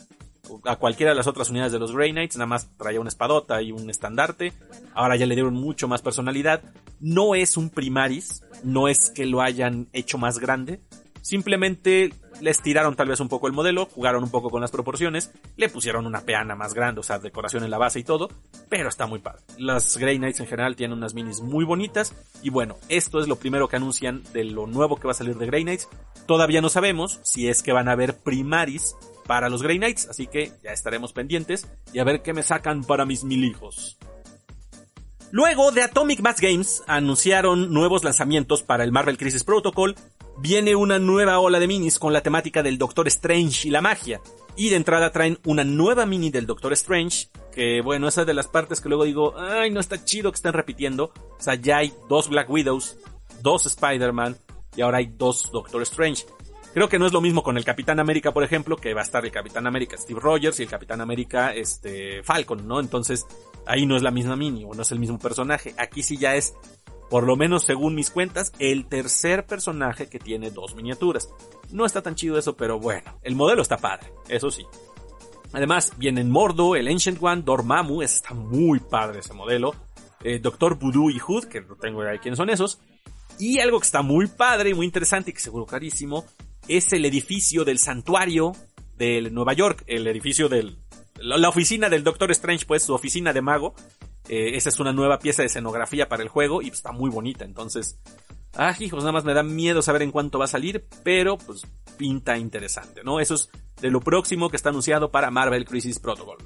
a 0.64 0.76
cualquiera 0.76 1.10
de 1.10 1.16
las 1.16 1.26
otras 1.26 1.50
unidades 1.50 1.72
de 1.72 1.80
los 1.80 1.92
Grey 1.92 2.12
Knights, 2.12 2.36
nada 2.36 2.46
más 2.46 2.70
traía 2.76 3.00
una 3.00 3.08
espadota 3.08 3.60
y 3.60 3.72
un 3.72 3.90
estandarte. 3.90 4.52
Ahora 4.94 5.16
ya 5.16 5.26
le 5.26 5.34
dieron 5.34 5.54
mucho 5.54 5.88
más 5.88 6.00
personalidad. 6.00 6.62
No 7.00 7.34
es 7.34 7.56
un 7.56 7.70
primaris, 7.70 8.44
no 8.62 8.86
es 8.86 9.10
que 9.10 9.26
lo 9.26 9.42
hayan 9.42 9.88
hecho 9.92 10.16
más 10.16 10.38
grande, 10.38 10.80
Simplemente 11.24 12.12
les 12.42 12.60
tiraron 12.60 12.96
tal 12.96 13.08
vez 13.08 13.18
un 13.18 13.30
poco 13.30 13.46
el 13.46 13.54
modelo, 13.54 13.86
jugaron 13.86 14.22
un 14.22 14.30
poco 14.30 14.50
con 14.50 14.60
las 14.60 14.70
proporciones, 14.70 15.32
le 15.56 15.70
pusieron 15.70 16.04
una 16.04 16.20
peana 16.20 16.54
más 16.54 16.74
grande, 16.74 17.00
o 17.00 17.02
sea, 17.02 17.18
decoración 17.18 17.64
en 17.64 17.70
la 17.70 17.78
base 17.78 17.98
y 17.98 18.04
todo, 18.04 18.28
pero 18.68 18.90
está 18.90 19.06
muy 19.06 19.20
padre. 19.20 19.40
Las 19.56 19.96
Grey 19.96 20.18
Knights 20.18 20.40
en 20.40 20.46
general 20.46 20.76
tienen 20.76 20.98
unas 20.98 21.14
minis 21.14 21.40
muy 21.40 21.64
bonitas 21.64 22.12
y 22.42 22.50
bueno, 22.50 22.76
esto 22.90 23.20
es 23.20 23.26
lo 23.26 23.36
primero 23.36 23.68
que 23.68 23.76
anuncian 23.76 24.22
de 24.34 24.44
lo 24.44 24.66
nuevo 24.66 24.96
que 24.96 25.06
va 25.06 25.12
a 25.12 25.14
salir 25.14 25.38
de 25.38 25.46
Grey 25.46 25.62
Knights. 25.62 25.88
Todavía 26.26 26.60
no 26.60 26.68
sabemos 26.68 27.20
si 27.22 27.48
es 27.48 27.62
que 27.62 27.72
van 27.72 27.88
a 27.88 27.92
haber 27.92 28.18
primaris 28.18 28.94
para 29.26 29.48
los 29.48 29.62
Grey 29.62 29.78
Knights, 29.78 30.10
así 30.10 30.26
que 30.26 30.52
ya 30.62 30.72
estaremos 30.72 31.14
pendientes 31.14 31.66
y 31.94 32.00
a 32.00 32.04
ver 32.04 32.20
qué 32.20 32.34
me 32.34 32.42
sacan 32.42 32.84
para 32.84 33.06
mis 33.06 33.24
mil 33.24 33.46
hijos. 33.46 33.96
Luego 35.30 35.72
de 35.72 35.82
Atomic 35.82 36.20
Mass 36.20 36.38
Games 36.38 36.82
anunciaron 36.86 37.72
nuevos 37.72 38.04
lanzamientos 38.04 38.62
para 38.62 38.84
el 38.84 38.92
Marvel 38.92 39.16
Crisis 39.16 39.42
Protocol 39.42 39.96
viene 40.38 40.74
una 40.74 40.98
nueva 40.98 41.38
ola 41.38 41.58
de 41.60 41.66
minis 41.66 41.98
con 41.98 42.12
la 42.12 42.22
temática 42.22 42.62
del 42.62 42.78
Doctor 42.78 43.06
Strange 43.08 43.68
y 43.68 43.70
la 43.70 43.80
magia. 43.80 44.20
Y 44.56 44.68
de 44.68 44.76
entrada 44.76 45.10
traen 45.10 45.38
una 45.44 45.64
nueva 45.64 46.06
mini 46.06 46.30
del 46.30 46.46
Doctor 46.46 46.72
Strange, 46.74 47.28
que 47.52 47.80
bueno, 47.82 48.08
esa 48.08 48.20
es 48.20 48.26
de 48.26 48.34
las 48.34 48.48
partes 48.48 48.80
que 48.80 48.88
luego 48.88 49.04
digo, 49.04 49.34
ay, 49.36 49.70
no 49.70 49.80
está 49.80 50.04
chido 50.04 50.30
que 50.30 50.36
estén 50.36 50.52
repitiendo. 50.52 51.12
O 51.38 51.42
sea, 51.42 51.54
ya 51.54 51.78
hay 51.78 51.92
dos 52.08 52.28
Black 52.28 52.48
Widows, 52.48 52.96
dos 53.42 53.66
Spider-Man 53.66 54.36
y 54.76 54.82
ahora 54.82 54.98
hay 54.98 55.06
dos 55.06 55.50
Doctor 55.52 55.82
Strange. 55.82 56.24
Creo 56.72 56.88
que 56.88 56.98
no 56.98 57.06
es 57.06 57.12
lo 57.12 57.20
mismo 57.20 57.44
con 57.44 57.56
el 57.56 57.64
Capitán 57.64 58.00
América, 58.00 58.32
por 58.32 58.42
ejemplo, 58.42 58.76
que 58.76 58.94
va 58.94 59.02
a 59.02 59.04
estar 59.04 59.24
el 59.24 59.30
Capitán 59.30 59.66
América 59.66 59.96
Steve 59.96 60.18
Rogers 60.20 60.58
y 60.58 60.64
el 60.64 60.68
Capitán 60.68 61.00
América 61.00 61.54
este 61.54 62.24
Falcon, 62.24 62.66
¿no? 62.66 62.80
Entonces, 62.80 63.26
ahí 63.64 63.86
no 63.86 63.96
es 63.96 64.02
la 64.02 64.10
misma 64.10 64.34
mini 64.34 64.64
o 64.64 64.74
no 64.74 64.82
es 64.82 64.90
el 64.90 64.98
mismo 64.98 65.18
personaje. 65.18 65.72
Aquí 65.78 66.02
sí 66.02 66.16
ya 66.16 66.34
es 66.34 66.54
por 67.10 67.24
lo 67.24 67.36
menos 67.36 67.64
según 67.64 67.94
mis 67.94 68.10
cuentas, 68.10 68.52
el 68.58 68.86
tercer 68.86 69.46
personaje 69.46 70.08
que 70.08 70.18
tiene 70.18 70.50
dos 70.50 70.74
miniaturas. 70.74 71.28
No 71.70 71.86
está 71.86 72.02
tan 72.02 72.14
chido 72.14 72.38
eso, 72.38 72.56
pero 72.56 72.78
bueno, 72.78 73.18
el 73.22 73.36
modelo 73.36 73.62
está 73.62 73.76
padre, 73.76 74.12
eso 74.28 74.50
sí. 74.50 74.64
Además, 75.52 75.92
vienen 75.96 76.30
Mordo, 76.30 76.74
el 76.74 76.88
Ancient 76.88 77.22
One, 77.22 77.42
Dormammu, 77.42 78.02
está 78.02 78.34
muy 78.34 78.80
padre 78.80 79.20
ese 79.20 79.34
modelo. 79.34 79.72
Eh, 80.24 80.40
Doctor 80.40 80.76
Voodoo 80.76 81.10
y 81.10 81.20
Hood, 81.20 81.44
que 81.44 81.60
no 81.60 81.76
tengo 81.76 82.02
ahí 82.02 82.18
quiénes 82.18 82.38
son 82.38 82.50
esos. 82.50 82.80
Y 83.38 83.60
algo 83.60 83.78
que 83.78 83.86
está 83.86 84.02
muy 84.02 84.26
padre 84.26 84.70
y 84.70 84.74
muy 84.74 84.84
interesante 84.84 85.30
y 85.30 85.34
que 85.34 85.40
seguro 85.40 85.64
carísimo 85.64 86.24
es 86.66 86.92
el 86.92 87.04
edificio 87.04 87.64
del 87.64 87.78
santuario 87.78 88.52
de 88.96 89.30
Nueva 89.30 89.52
York, 89.52 89.84
el 89.86 90.06
edificio 90.06 90.48
del... 90.48 90.78
La 91.18 91.48
oficina 91.48 91.88
del 91.88 92.02
Doctor 92.02 92.32
Strange, 92.32 92.66
pues 92.66 92.82
su 92.82 92.92
oficina 92.92 93.32
de 93.32 93.40
mago. 93.40 93.74
Eh, 94.28 94.56
esa 94.56 94.70
es 94.70 94.80
una 94.80 94.92
nueva 94.92 95.18
pieza 95.18 95.42
de 95.42 95.46
escenografía 95.46 96.08
para 96.08 96.22
el 96.22 96.28
juego 96.28 96.62
y 96.62 96.68
está 96.68 96.92
muy 96.92 97.10
bonita. 97.10 97.44
Entonces, 97.44 97.98
ah, 98.54 98.74
hijos, 98.78 99.00
nada 99.00 99.12
más 99.12 99.24
me 99.24 99.34
da 99.34 99.42
miedo 99.42 99.82
saber 99.82 100.02
en 100.02 100.10
cuánto 100.10 100.38
va 100.38 100.46
a 100.46 100.48
salir, 100.48 100.86
pero 101.02 101.36
pues 101.38 101.66
pinta 101.96 102.36
interesante, 102.36 103.02
¿no? 103.04 103.20
Eso 103.20 103.34
es 103.34 103.50
de 103.80 103.90
lo 103.90 104.00
próximo 104.00 104.50
que 104.50 104.56
está 104.56 104.70
anunciado 104.70 105.10
para 105.10 105.30
Marvel 105.30 105.64
Crisis 105.64 105.98
Protocol. 105.98 106.38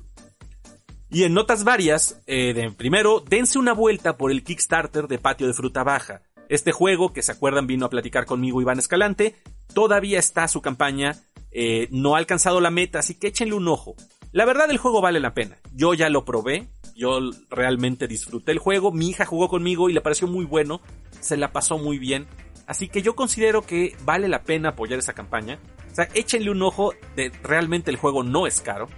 Y 1.10 1.24
en 1.24 1.32
notas 1.32 1.64
varias, 1.64 2.20
eh, 2.26 2.52
de, 2.52 2.70
primero, 2.70 3.20
dense 3.26 3.58
una 3.58 3.72
vuelta 3.72 4.18
por 4.18 4.30
el 4.30 4.44
Kickstarter 4.44 5.08
de 5.08 5.18
Patio 5.18 5.46
de 5.46 5.54
Fruta 5.54 5.82
Baja. 5.82 6.22
Este 6.50 6.72
juego, 6.72 7.12
que 7.12 7.22
se 7.22 7.32
acuerdan 7.32 7.66
vino 7.66 7.86
a 7.86 7.90
platicar 7.90 8.26
conmigo 8.26 8.60
Iván 8.60 8.78
Escalante, 8.78 9.34
todavía 9.72 10.18
está 10.18 10.48
su 10.48 10.60
campaña, 10.60 11.16
eh, 11.50 11.88
no 11.90 12.14
ha 12.14 12.18
alcanzado 12.18 12.60
la 12.60 12.70
meta, 12.70 12.98
así 12.98 13.14
que 13.14 13.28
échenle 13.28 13.54
un 13.54 13.68
ojo. 13.68 13.96
La 14.32 14.44
verdad 14.44 14.70
el 14.70 14.78
juego 14.78 15.00
vale 15.00 15.20
la 15.20 15.34
pena. 15.34 15.58
Yo 15.72 15.94
ya 15.94 16.10
lo 16.10 16.24
probé, 16.24 16.68
yo 16.94 17.18
realmente 17.48 18.06
disfruté 18.06 18.52
el 18.52 18.58
juego, 18.58 18.92
mi 18.92 19.08
hija 19.08 19.24
jugó 19.24 19.48
conmigo 19.48 19.88
y 19.88 19.92
le 19.92 20.00
pareció 20.00 20.28
muy 20.28 20.44
bueno, 20.44 20.80
se 21.20 21.36
la 21.36 21.52
pasó 21.52 21.78
muy 21.78 21.98
bien. 21.98 22.26
Así 22.66 22.88
que 22.88 23.00
yo 23.00 23.16
considero 23.16 23.62
que 23.62 23.96
vale 24.04 24.28
la 24.28 24.42
pena 24.42 24.70
apoyar 24.70 24.98
esa 24.98 25.14
campaña. 25.14 25.58
O 25.90 25.94
sea, 25.94 26.08
échenle 26.14 26.50
un 26.50 26.62
ojo, 26.62 26.92
de, 27.16 27.32
realmente 27.42 27.90
el 27.90 27.96
juego 27.96 28.22
no 28.22 28.46
es 28.46 28.60
caro 28.60 28.88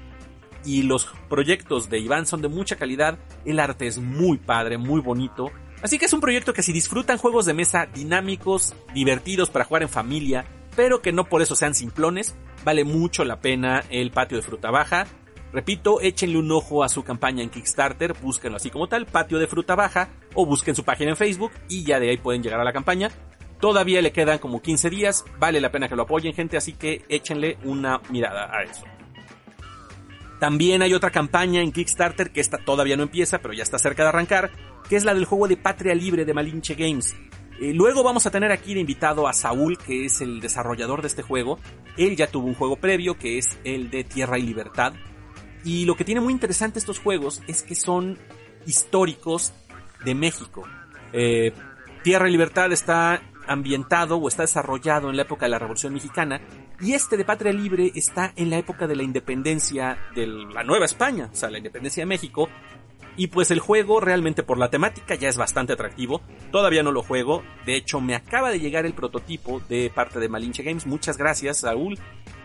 y 0.64 0.82
los 0.82 1.08
proyectos 1.28 1.88
de 1.88 1.98
Iván 1.98 2.26
son 2.26 2.42
de 2.42 2.48
mucha 2.48 2.76
calidad, 2.76 3.18
el 3.44 3.60
arte 3.60 3.86
es 3.86 3.98
muy 3.98 4.38
padre, 4.38 4.78
muy 4.78 5.00
bonito. 5.00 5.50
Así 5.82 5.98
que 5.98 6.06
es 6.06 6.12
un 6.12 6.20
proyecto 6.20 6.52
que 6.52 6.62
si 6.62 6.72
disfrutan 6.72 7.18
juegos 7.18 7.46
de 7.46 7.54
mesa 7.54 7.86
dinámicos, 7.86 8.74
divertidos 8.92 9.50
para 9.50 9.64
jugar 9.64 9.82
en 9.82 9.88
familia, 9.88 10.44
pero 10.76 11.00
que 11.00 11.12
no 11.12 11.24
por 11.24 11.42
eso 11.42 11.54
sean 11.54 11.74
simplones, 11.74 12.34
vale 12.64 12.84
mucho 12.84 13.24
la 13.24 13.40
pena 13.40 13.84
el 13.90 14.10
patio 14.10 14.36
de 14.36 14.42
fruta 14.42 14.70
baja. 14.70 15.06
Repito, 15.52 16.00
échenle 16.00 16.38
un 16.38 16.50
ojo 16.52 16.84
a 16.84 16.88
su 16.88 17.02
campaña 17.02 17.42
en 17.42 17.50
Kickstarter, 17.50 18.14
búsquenlo 18.20 18.56
así 18.56 18.70
como 18.70 18.88
tal, 18.88 19.06
patio 19.06 19.38
de 19.38 19.48
fruta 19.48 19.74
baja, 19.74 20.10
o 20.34 20.46
busquen 20.46 20.76
su 20.76 20.84
página 20.84 21.10
en 21.10 21.16
Facebook 21.16 21.50
y 21.68 21.84
ya 21.84 21.98
de 21.98 22.10
ahí 22.10 22.16
pueden 22.18 22.42
llegar 22.42 22.60
a 22.60 22.64
la 22.64 22.72
campaña. 22.72 23.10
Todavía 23.60 24.00
le 24.00 24.12
quedan 24.12 24.38
como 24.38 24.62
15 24.62 24.88
días, 24.90 25.24
vale 25.38 25.60
la 25.60 25.72
pena 25.72 25.88
que 25.88 25.96
lo 25.96 26.02
apoyen 26.02 26.32
gente, 26.32 26.56
así 26.56 26.72
que 26.72 27.04
échenle 27.08 27.58
una 27.64 28.00
mirada 28.10 28.56
a 28.56 28.62
eso. 28.62 28.84
También 30.38 30.80
hay 30.80 30.94
otra 30.94 31.10
campaña 31.10 31.60
en 31.60 31.72
Kickstarter 31.72 32.30
que 32.30 32.40
esta 32.40 32.56
todavía 32.56 32.96
no 32.96 33.02
empieza, 33.02 33.40
pero 33.40 33.52
ya 33.52 33.62
está 33.62 33.78
cerca 33.78 34.04
de 34.04 34.08
arrancar, 34.08 34.50
que 34.88 34.96
es 34.96 35.04
la 35.04 35.12
del 35.12 35.26
juego 35.26 35.48
de 35.48 35.58
Patria 35.58 35.94
Libre 35.94 36.24
de 36.24 36.32
Malinche 36.32 36.74
Games. 36.74 37.14
Eh, 37.60 37.74
luego 37.74 38.02
vamos 38.02 38.24
a 38.24 38.30
tener 38.30 38.50
aquí 38.50 38.72
de 38.72 38.80
invitado 38.80 39.28
a 39.28 39.34
Saúl, 39.34 39.76
que 39.76 40.06
es 40.06 40.22
el 40.22 40.40
desarrollador 40.40 41.02
de 41.02 41.08
este 41.08 41.20
juego. 41.20 41.58
Él 41.98 42.16
ya 42.16 42.26
tuvo 42.26 42.46
un 42.46 42.54
juego 42.54 42.76
previo, 42.76 43.18
que 43.18 43.36
es 43.36 43.58
el 43.64 43.90
de 43.90 44.04
Tierra 44.04 44.38
y 44.38 44.42
Libertad. 44.42 44.94
Y 45.64 45.84
lo 45.84 45.96
que 45.96 46.04
tiene 46.04 46.20
muy 46.20 46.32
interesante 46.32 46.78
estos 46.78 46.98
juegos 46.98 47.42
es 47.46 47.62
que 47.62 47.74
son 47.74 48.18
históricos 48.66 49.52
de 50.04 50.14
México. 50.14 50.66
Eh, 51.12 51.52
Tierra 52.02 52.28
y 52.28 52.32
Libertad 52.32 52.72
está 52.72 53.22
ambientado 53.46 54.16
o 54.16 54.28
está 54.28 54.42
desarrollado 54.42 55.10
en 55.10 55.16
la 55.16 55.22
época 55.22 55.46
de 55.46 55.50
la 55.50 55.58
Revolución 55.58 55.92
Mexicana 55.92 56.40
y 56.80 56.92
este 56.92 57.16
de 57.16 57.24
Patria 57.24 57.52
Libre 57.52 57.90
está 57.94 58.32
en 58.36 58.48
la 58.48 58.58
época 58.58 58.86
de 58.86 58.96
la 58.96 59.02
independencia 59.02 59.98
de 60.14 60.26
la 60.26 60.62
Nueva 60.62 60.86
España, 60.86 61.28
o 61.32 61.34
sea, 61.34 61.50
la 61.50 61.58
independencia 61.58 62.02
de 62.02 62.06
México. 62.06 62.48
Y 63.16 63.26
pues 63.26 63.50
el 63.50 63.58
juego 63.58 64.00
realmente 64.00 64.42
por 64.42 64.58
la 64.58 64.70
temática 64.70 65.14
ya 65.14 65.28
es 65.28 65.36
bastante 65.36 65.72
atractivo. 65.72 66.22
Todavía 66.50 66.82
no 66.82 66.92
lo 66.92 67.02
juego. 67.02 67.42
De 67.66 67.76
hecho, 67.76 68.00
me 68.00 68.14
acaba 68.14 68.50
de 68.50 68.60
llegar 68.60 68.86
el 68.86 68.94
prototipo 68.94 69.60
de 69.68 69.90
parte 69.94 70.18
de 70.20 70.28
Malinche 70.28 70.62
Games. 70.62 70.86
Muchas 70.86 71.18
gracias, 71.18 71.58
Saúl. 71.58 71.98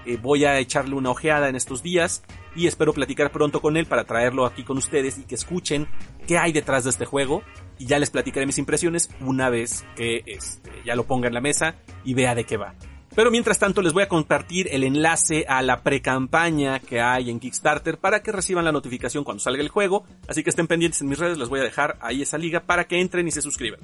Eh, 0.05 0.17
voy 0.21 0.45
a 0.45 0.59
echarle 0.59 0.95
una 0.95 1.09
ojeada 1.09 1.49
en 1.49 1.55
estos 1.55 1.81
días 1.81 2.23
y 2.55 2.67
espero 2.67 2.93
platicar 2.93 3.31
pronto 3.31 3.61
con 3.61 3.75
él 3.75 3.85
para 3.85 4.03
traerlo 4.03 4.45
aquí 4.45 4.63
con 4.63 4.77
ustedes 4.77 5.17
y 5.17 5.23
que 5.23 5.35
escuchen 5.35 5.87
qué 6.27 6.37
hay 6.37 6.51
detrás 6.51 6.83
de 6.83 6.91
este 6.91 7.05
juego 7.05 7.41
y 7.79 7.87
ya 7.87 7.97
les 7.97 8.11
platicaré 8.11 8.45
mis 8.45 8.59
impresiones 8.59 9.09
una 9.19 9.49
vez 9.49 9.83
que 9.95 10.23
este, 10.27 10.71
ya 10.85 10.95
lo 10.95 11.05
ponga 11.05 11.27
en 11.27 11.33
la 11.33 11.41
mesa 11.41 11.75
y 12.03 12.13
vea 12.13 12.35
de 12.35 12.43
qué 12.43 12.57
va. 12.57 12.75
Pero 13.15 13.31
mientras 13.31 13.59
tanto 13.59 13.81
les 13.81 13.93
voy 13.93 14.03
a 14.03 14.09
compartir 14.09 14.67
el 14.71 14.83
enlace 14.83 15.45
a 15.47 15.61
la 15.61 15.81
pre-campaña 15.81 16.79
que 16.79 16.99
hay 16.99 17.29
en 17.29 17.39
Kickstarter 17.39 17.97
para 17.97 18.21
que 18.21 18.33
reciban 18.33 18.65
la 18.65 18.73
notificación 18.73 19.23
cuando 19.23 19.41
salga 19.41 19.61
el 19.61 19.69
juego, 19.69 20.05
así 20.27 20.43
que 20.43 20.49
estén 20.49 20.67
pendientes 20.67 21.01
en 21.01 21.07
mis 21.07 21.19
redes, 21.19 21.37
les 21.37 21.47
voy 21.47 21.61
a 21.61 21.63
dejar 21.63 21.97
ahí 22.01 22.21
esa 22.21 22.37
liga 22.37 22.59
para 22.59 22.87
que 22.87 22.99
entren 22.99 23.27
y 23.27 23.31
se 23.31 23.41
suscriban. 23.41 23.79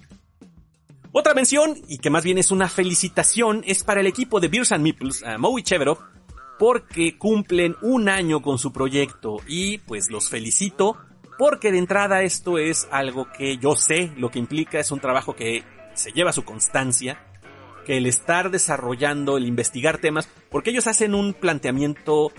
Otra 1.14 1.34
mención, 1.34 1.76
y 1.88 1.98
que 1.98 2.10
más 2.10 2.24
bien 2.24 2.38
es 2.38 2.52
una 2.52 2.70
felicitación, 2.70 3.64
es 3.66 3.84
para 3.84 4.02
el 4.02 4.08
equipo 4.08 4.40
de 4.40 4.48
Beers 4.48 4.72
and 4.72 4.84
Meeples, 4.84 5.24
a 5.24 5.38
Moe 5.38 5.60
y 5.60 5.64
Cheverov, 5.64 6.00
porque 6.58 7.18
cumplen 7.18 7.76
un 7.82 8.08
año 8.08 8.42
con 8.42 8.60
su 8.60 8.72
proyecto. 8.72 9.38
Y 9.48 9.80
pues 9.80 10.10
los 10.10 10.30
felicito 10.30 10.98
porque 11.38 11.72
de 11.72 11.80
entrada 11.80 12.22
esto 12.22 12.60
es 12.60 12.88
algo 12.92 13.28
que 13.32 13.58
yo 13.58 13.76
sé 13.76 14.12
lo 14.16 14.30
que 14.30 14.40
implica, 14.40 14.80
es 14.80 14.92
un 14.92 15.00
trabajo 15.00 15.36
que 15.36 15.64
se 15.96 16.12
lleva 16.12 16.32
su 16.32 16.44
constancia, 16.46 17.20
que 17.86 17.98
el 17.98 18.06
estar 18.06 18.52
desarrollando, 18.52 19.38
el 19.38 19.46
investigar 19.46 19.98
temas, 19.98 20.30
porque 20.50 20.70
ellos 20.70 20.88
hacen 20.88 21.14
un 21.14 21.34
planteamiento 21.34 22.32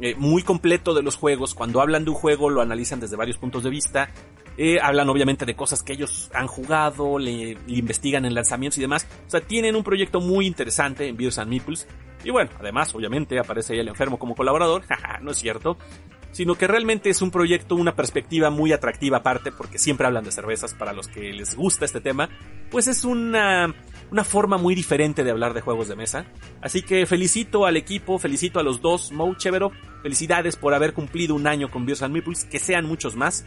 eh, 0.00 0.14
muy 0.16 0.42
completo 0.42 0.94
de 0.94 1.02
los 1.02 1.16
juegos, 1.16 1.54
cuando 1.54 1.80
hablan 1.80 2.04
de 2.04 2.10
un 2.10 2.16
juego 2.16 2.50
lo 2.50 2.60
analizan 2.60 3.00
desde 3.00 3.16
varios 3.16 3.38
puntos 3.38 3.64
de 3.64 3.70
vista, 3.70 4.10
eh, 4.58 4.78
hablan 4.80 5.08
obviamente 5.08 5.44
de 5.44 5.54
cosas 5.54 5.82
que 5.82 5.92
ellos 5.94 6.30
han 6.34 6.46
jugado, 6.46 7.18
le, 7.18 7.58
investigan 7.66 8.24
en 8.24 8.34
lanzamientos 8.34 8.78
y 8.78 8.82
demás, 8.82 9.06
o 9.26 9.30
sea, 9.30 9.40
tienen 9.40 9.76
un 9.76 9.84
proyecto 9.84 10.20
muy 10.20 10.46
interesante 10.46 11.08
en 11.08 11.16
Beers 11.16 11.38
and 11.38 11.50
Meeples, 11.50 11.86
y 12.24 12.30
bueno, 12.30 12.50
además 12.58 12.94
obviamente 12.94 13.38
aparece 13.38 13.74
ahí 13.74 13.80
el 13.80 13.88
enfermo 13.88 14.18
como 14.18 14.34
colaborador, 14.34 14.82
no 15.22 15.30
es 15.30 15.38
cierto, 15.38 15.78
sino 16.32 16.54
que 16.54 16.66
realmente 16.66 17.08
es 17.08 17.22
un 17.22 17.30
proyecto, 17.30 17.76
una 17.76 17.96
perspectiva 17.96 18.50
muy 18.50 18.72
atractiva 18.72 19.18
aparte, 19.18 19.52
porque 19.52 19.78
siempre 19.78 20.06
hablan 20.06 20.24
de 20.24 20.32
cervezas 20.32 20.74
para 20.74 20.92
los 20.92 21.08
que 21.08 21.32
les 21.32 21.54
gusta 21.54 21.86
este 21.86 22.02
tema, 22.02 22.28
pues 22.70 22.86
es 22.88 23.06
una, 23.06 23.74
una 24.10 24.24
forma 24.24 24.58
muy 24.58 24.74
diferente 24.74 25.24
de 25.24 25.30
hablar 25.30 25.54
de 25.54 25.60
juegos 25.60 25.88
de 25.88 25.96
mesa. 25.96 26.26
Así 26.60 26.82
que 26.82 27.06
felicito 27.06 27.66
al 27.66 27.76
equipo, 27.76 28.18
felicito 28.18 28.60
a 28.60 28.62
los 28.62 28.80
dos, 28.80 29.12
Mo 29.12 29.34
Chevero, 29.34 29.72
felicidades 30.02 30.56
por 30.56 30.74
haber 30.74 30.92
cumplido 30.92 31.34
un 31.34 31.46
año 31.46 31.70
con 31.70 31.86
Beers 31.86 32.02
and 32.02 32.14
Meeples, 32.14 32.44
que 32.44 32.58
sean 32.58 32.86
muchos 32.86 33.16
más. 33.16 33.44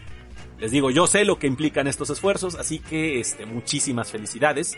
Les 0.60 0.72
digo, 0.72 0.92
yo 0.92 1.08
sé 1.08 1.26
lo 1.26 1.40
que 1.40 1.48
implican 1.48 1.88
estos 1.88 2.10
esfuerzos, 2.10 2.56
así 2.56 2.80
que 2.80 3.20
este, 3.20 3.46
muchísimas 3.46 4.12
felicidades. 4.12 4.78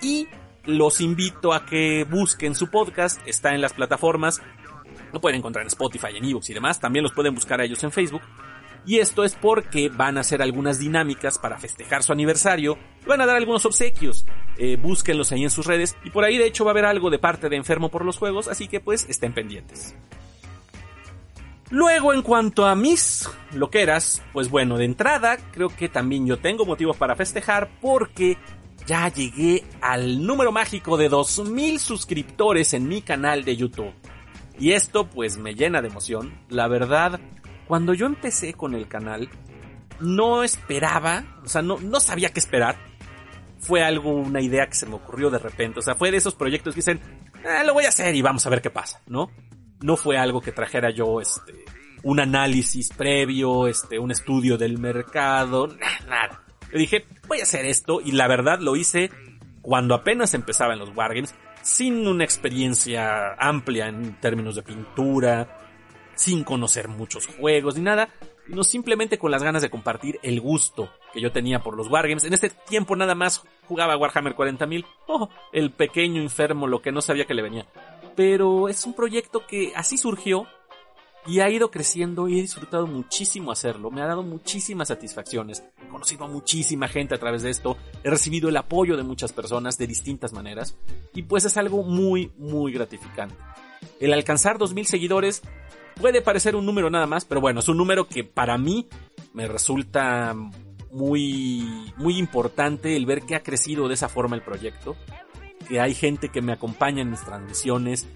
Y 0.00 0.28
los 0.64 1.00
invito 1.00 1.52
a 1.52 1.66
que 1.66 2.04
busquen 2.04 2.54
su 2.54 2.70
podcast, 2.70 3.20
está 3.26 3.54
en 3.54 3.60
las 3.60 3.72
plataformas 3.72 4.40
lo 5.12 5.20
pueden 5.20 5.38
encontrar 5.38 5.62
en 5.62 5.68
Spotify, 5.68 6.16
en 6.16 6.24
ebooks 6.24 6.50
y 6.50 6.54
demás. 6.54 6.80
También 6.80 7.02
los 7.02 7.12
pueden 7.12 7.34
buscar 7.34 7.60
a 7.60 7.64
ellos 7.64 7.82
en 7.84 7.92
Facebook. 7.92 8.22
Y 8.86 8.98
esto 8.98 9.24
es 9.24 9.34
porque 9.34 9.88
van 9.88 10.16
a 10.16 10.20
hacer 10.20 10.42
algunas 10.42 10.78
dinámicas 10.78 11.38
para 11.38 11.58
festejar 11.58 12.02
su 12.02 12.12
aniversario. 12.12 12.78
Van 13.06 13.20
a 13.20 13.26
dar 13.26 13.36
algunos 13.36 13.66
obsequios. 13.66 14.24
Eh, 14.56 14.76
búsquenlos 14.80 15.32
ahí 15.32 15.44
en 15.44 15.50
sus 15.50 15.66
redes. 15.66 15.96
Y 16.04 16.10
por 16.10 16.24
ahí 16.24 16.38
de 16.38 16.46
hecho 16.46 16.64
va 16.64 16.70
a 16.70 16.72
haber 16.72 16.86
algo 16.86 17.10
de 17.10 17.18
parte 17.18 17.48
de 17.48 17.56
Enfermo 17.56 17.90
por 17.90 18.04
los 18.04 18.16
Juegos. 18.16 18.48
Así 18.48 18.68
que 18.68 18.80
pues 18.80 19.06
estén 19.08 19.32
pendientes. 19.32 19.94
Luego 21.70 22.14
en 22.14 22.22
cuanto 22.22 22.66
a 22.66 22.74
mis 22.74 23.28
loqueras, 23.52 24.22
pues 24.32 24.48
bueno, 24.48 24.78
de 24.78 24.86
entrada 24.86 25.36
creo 25.52 25.68
que 25.68 25.90
también 25.90 26.26
yo 26.26 26.38
tengo 26.38 26.64
motivos 26.64 26.96
para 26.96 27.14
festejar 27.14 27.68
porque 27.82 28.38
ya 28.86 29.12
llegué 29.12 29.64
al 29.82 30.26
número 30.26 30.50
mágico 30.50 30.96
de 30.96 31.10
2000 31.10 31.78
suscriptores 31.78 32.72
en 32.72 32.88
mi 32.88 33.02
canal 33.02 33.44
de 33.44 33.56
YouTube. 33.56 33.92
Y 34.58 34.72
esto 34.72 35.08
pues 35.08 35.36
me 35.36 35.54
llena 35.54 35.82
de 35.82 35.88
emoción. 35.88 36.32
La 36.48 36.68
verdad, 36.68 37.20
cuando 37.68 37.92
yo 37.92 38.06
empecé 38.06 38.54
con 38.54 38.74
el 38.74 38.88
canal, 38.88 39.28
no 40.00 40.42
esperaba, 40.42 41.38
o 41.44 41.48
sea, 41.48 41.60
no, 41.60 41.78
no 41.78 42.00
sabía 42.00 42.30
qué 42.30 42.40
esperar. 42.40 42.76
Fue 43.58 43.82
algo, 43.82 44.10
una 44.14 44.40
idea 44.40 44.66
que 44.66 44.74
se 44.74 44.86
me 44.86 44.94
ocurrió 44.94 45.30
de 45.30 45.38
repente. 45.38 45.80
O 45.80 45.82
sea, 45.82 45.94
fue 45.94 46.10
de 46.10 46.16
esos 46.16 46.34
proyectos 46.34 46.74
que 46.74 46.78
dicen, 46.78 47.00
ah, 47.46 47.62
lo 47.64 47.74
voy 47.74 47.84
a 47.84 47.88
hacer 47.88 48.14
y 48.14 48.22
vamos 48.22 48.46
a 48.46 48.50
ver 48.50 48.62
qué 48.62 48.70
pasa, 48.70 49.02
¿no? 49.06 49.30
No 49.80 49.96
fue 49.96 50.16
algo 50.16 50.40
que 50.40 50.50
trajera 50.50 50.90
yo, 50.90 51.20
este, 51.20 51.64
un 52.04 52.20
análisis 52.20 52.88
previo, 52.90 53.66
este, 53.66 53.98
un 53.98 54.12
estudio 54.12 54.56
del 54.56 54.78
mercado, 54.78 55.66
nada, 55.66 56.00
nada. 56.08 56.42
Yo 56.72 56.78
dije, 56.78 57.04
voy 57.26 57.40
a 57.40 57.42
hacer 57.42 57.66
esto 57.66 58.00
y 58.00 58.12
la 58.12 58.28
verdad 58.28 58.60
lo 58.60 58.76
hice 58.76 59.10
cuando 59.60 59.94
apenas 59.94 60.32
empezaba 60.32 60.72
en 60.72 60.78
los 60.78 60.96
Wargames 60.96 61.34
sin 61.62 62.06
una 62.06 62.24
experiencia 62.24 63.34
amplia 63.34 63.88
en 63.88 64.18
términos 64.20 64.54
de 64.54 64.62
pintura, 64.62 65.57
sin 66.18 66.42
conocer 66.42 66.88
muchos 66.88 67.26
juegos 67.26 67.76
ni 67.76 67.82
nada, 67.82 68.08
sino 68.46 68.64
simplemente 68.64 69.18
con 69.18 69.30
las 69.30 69.44
ganas 69.44 69.62
de 69.62 69.70
compartir 69.70 70.18
el 70.22 70.40
gusto 70.40 70.90
que 71.12 71.20
yo 71.20 71.30
tenía 71.30 71.62
por 71.62 71.76
los 71.76 71.88
Wargames. 71.88 72.24
En 72.24 72.34
ese 72.34 72.50
tiempo 72.50 72.96
nada 72.96 73.14
más 73.14 73.44
jugaba 73.68 73.96
Warhammer 73.96 74.34
40.000, 74.34 74.84
oh, 75.06 75.28
el 75.52 75.70
pequeño 75.70 76.20
enfermo, 76.20 76.66
lo 76.66 76.82
que 76.82 76.90
no 76.90 77.00
sabía 77.00 77.24
que 77.24 77.34
le 77.34 77.42
venía. 77.42 77.66
Pero 78.16 78.68
es 78.68 78.84
un 78.84 78.94
proyecto 78.94 79.46
que 79.46 79.72
así 79.76 79.96
surgió 79.96 80.48
y 81.24 81.38
ha 81.38 81.50
ido 81.50 81.70
creciendo 81.70 82.26
y 82.26 82.40
he 82.40 82.42
disfrutado 82.42 82.88
muchísimo 82.88 83.52
hacerlo. 83.52 83.92
Me 83.92 84.02
ha 84.02 84.06
dado 84.06 84.24
muchísimas 84.24 84.88
satisfacciones. 84.88 85.62
he 85.80 85.88
conocido 85.88 86.24
a 86.24 86.28
muchísima 86.28 86.88
gente 86.88 87.14
a 87.14 87.18
través 87.18 87.42
de 87.42 87.50
esto, 87.50 87.76
he 88.02 88.10
recibido 88.10 88.48
el 88.48 88.56
apoyo 88.56 88.96
de 88.96 89.04
muchas 89.04 89.32
personas 89.32 89.78
de 89.78 89.86
distintas 89.86 90.32
maneras 90.32 90.76
y 91.14 91.22
pues 91.22 91.44
es 91.44 91.56
algo 91.56 91.84
muy, 91.84 92.32
muy 92.38 92.72
gratificante. 92.72 93.36
El 94.00 94.12
alcanzar 94.12 94.58
2.000 94.58 94.84
seguidores 94.84 95.42
puede 96.00 96.22
parecer 96.22 96.56
un 96.56 96.64
número 96.64 96.90
nada 96.90 97.06
más, 97.06 97.24
pero 97.24 97.40
bueno, 97.40 97.60
es 97.60 97.68
un 97.68 97.76
número 97.76 98.08
que 98.08 98.24
para 98.24 98.56
mí 98.56 98.86
me 99.32 99.46
resulta 99.46 100.34
muy, 100.90 101.92
muy 101.96 102.16
importante 102.18 102.96
el 102.96 103.06
ver 103.06 103.22
que 103.22 103.34
ha 103.34 103.42
crecido 103.42 103.88
de 103.88 103.94
esa 103.94 104.08
forma 104.08 104.36
el 104.36 104.42
proyecto, 104.42 104.96
que 105.68 105.80
hay 105.80 105.94
gente 105.94 106.30
que 106.30 106.40
me 106.40 106.52
acompaña 106.52 107.02
en 107.02 107.10
mis 107.10 107.20
transmisiones, 107.20 108.06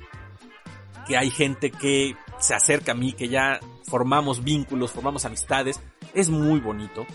que 1.07 1.16
hay 1.16 1.31
gente 1.31 1.71
que 1.71 2.16
se 2.38 2.55
acerca 2.55 2.92
a 2.92 2.95
mí, 2.95 3.12
que 3.12 3.29
ya 3.29 3.61
formamos 3.85 4.42
vínculos, 4.42 4.92
formamos 4.92 5.25
amistades, 5.25 5.81
es 6.14 6.31
muy 6.31 6.61
bonito. 6.61 7.07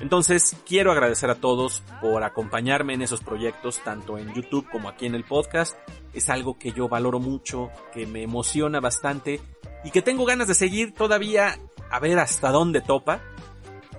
Entonces, 0.00 0.56
quiero 0.66 0.92
agradecer 0.92 1.28
a 1.30 1.34
todos 1.34 1.82
por 2.00 2.22
acompañarme 2.22 2.94
en 2.94 3.02
esos 3.02 3.20
proyectos, 3.20 3.80
tanto 3.82 4.16
en 4.16 4.32
YouTube 4.32 4.68
como 4.70 4.88
aquí 4.88 5.06
en 5.06 5.14
el 5.14 5.24
podcast. 5.24 5.76
Es 6.12 6.30
algo 6.30 6.58
que 6.58 6.72
yo 6.72 6.88
valoro 6.88 7.18
mucho, 7.18 7.70
que 7.92 8.06
me 8.06 8.22
emociona 8.22 8.80
bastante 8.80 9.40
y 9.84 9.90
que 9.90 10.02
tengo 10.02 10.24
ganas 10.24 10.48
de 10.48 10.54
seguir 10.54 10.94
todavía 10.94 11.58
a 11.90 12.00
ver 12.00 12.18
hasta 12.18 12.50
dónde 12.50 12.80
topa, 12.80 13.20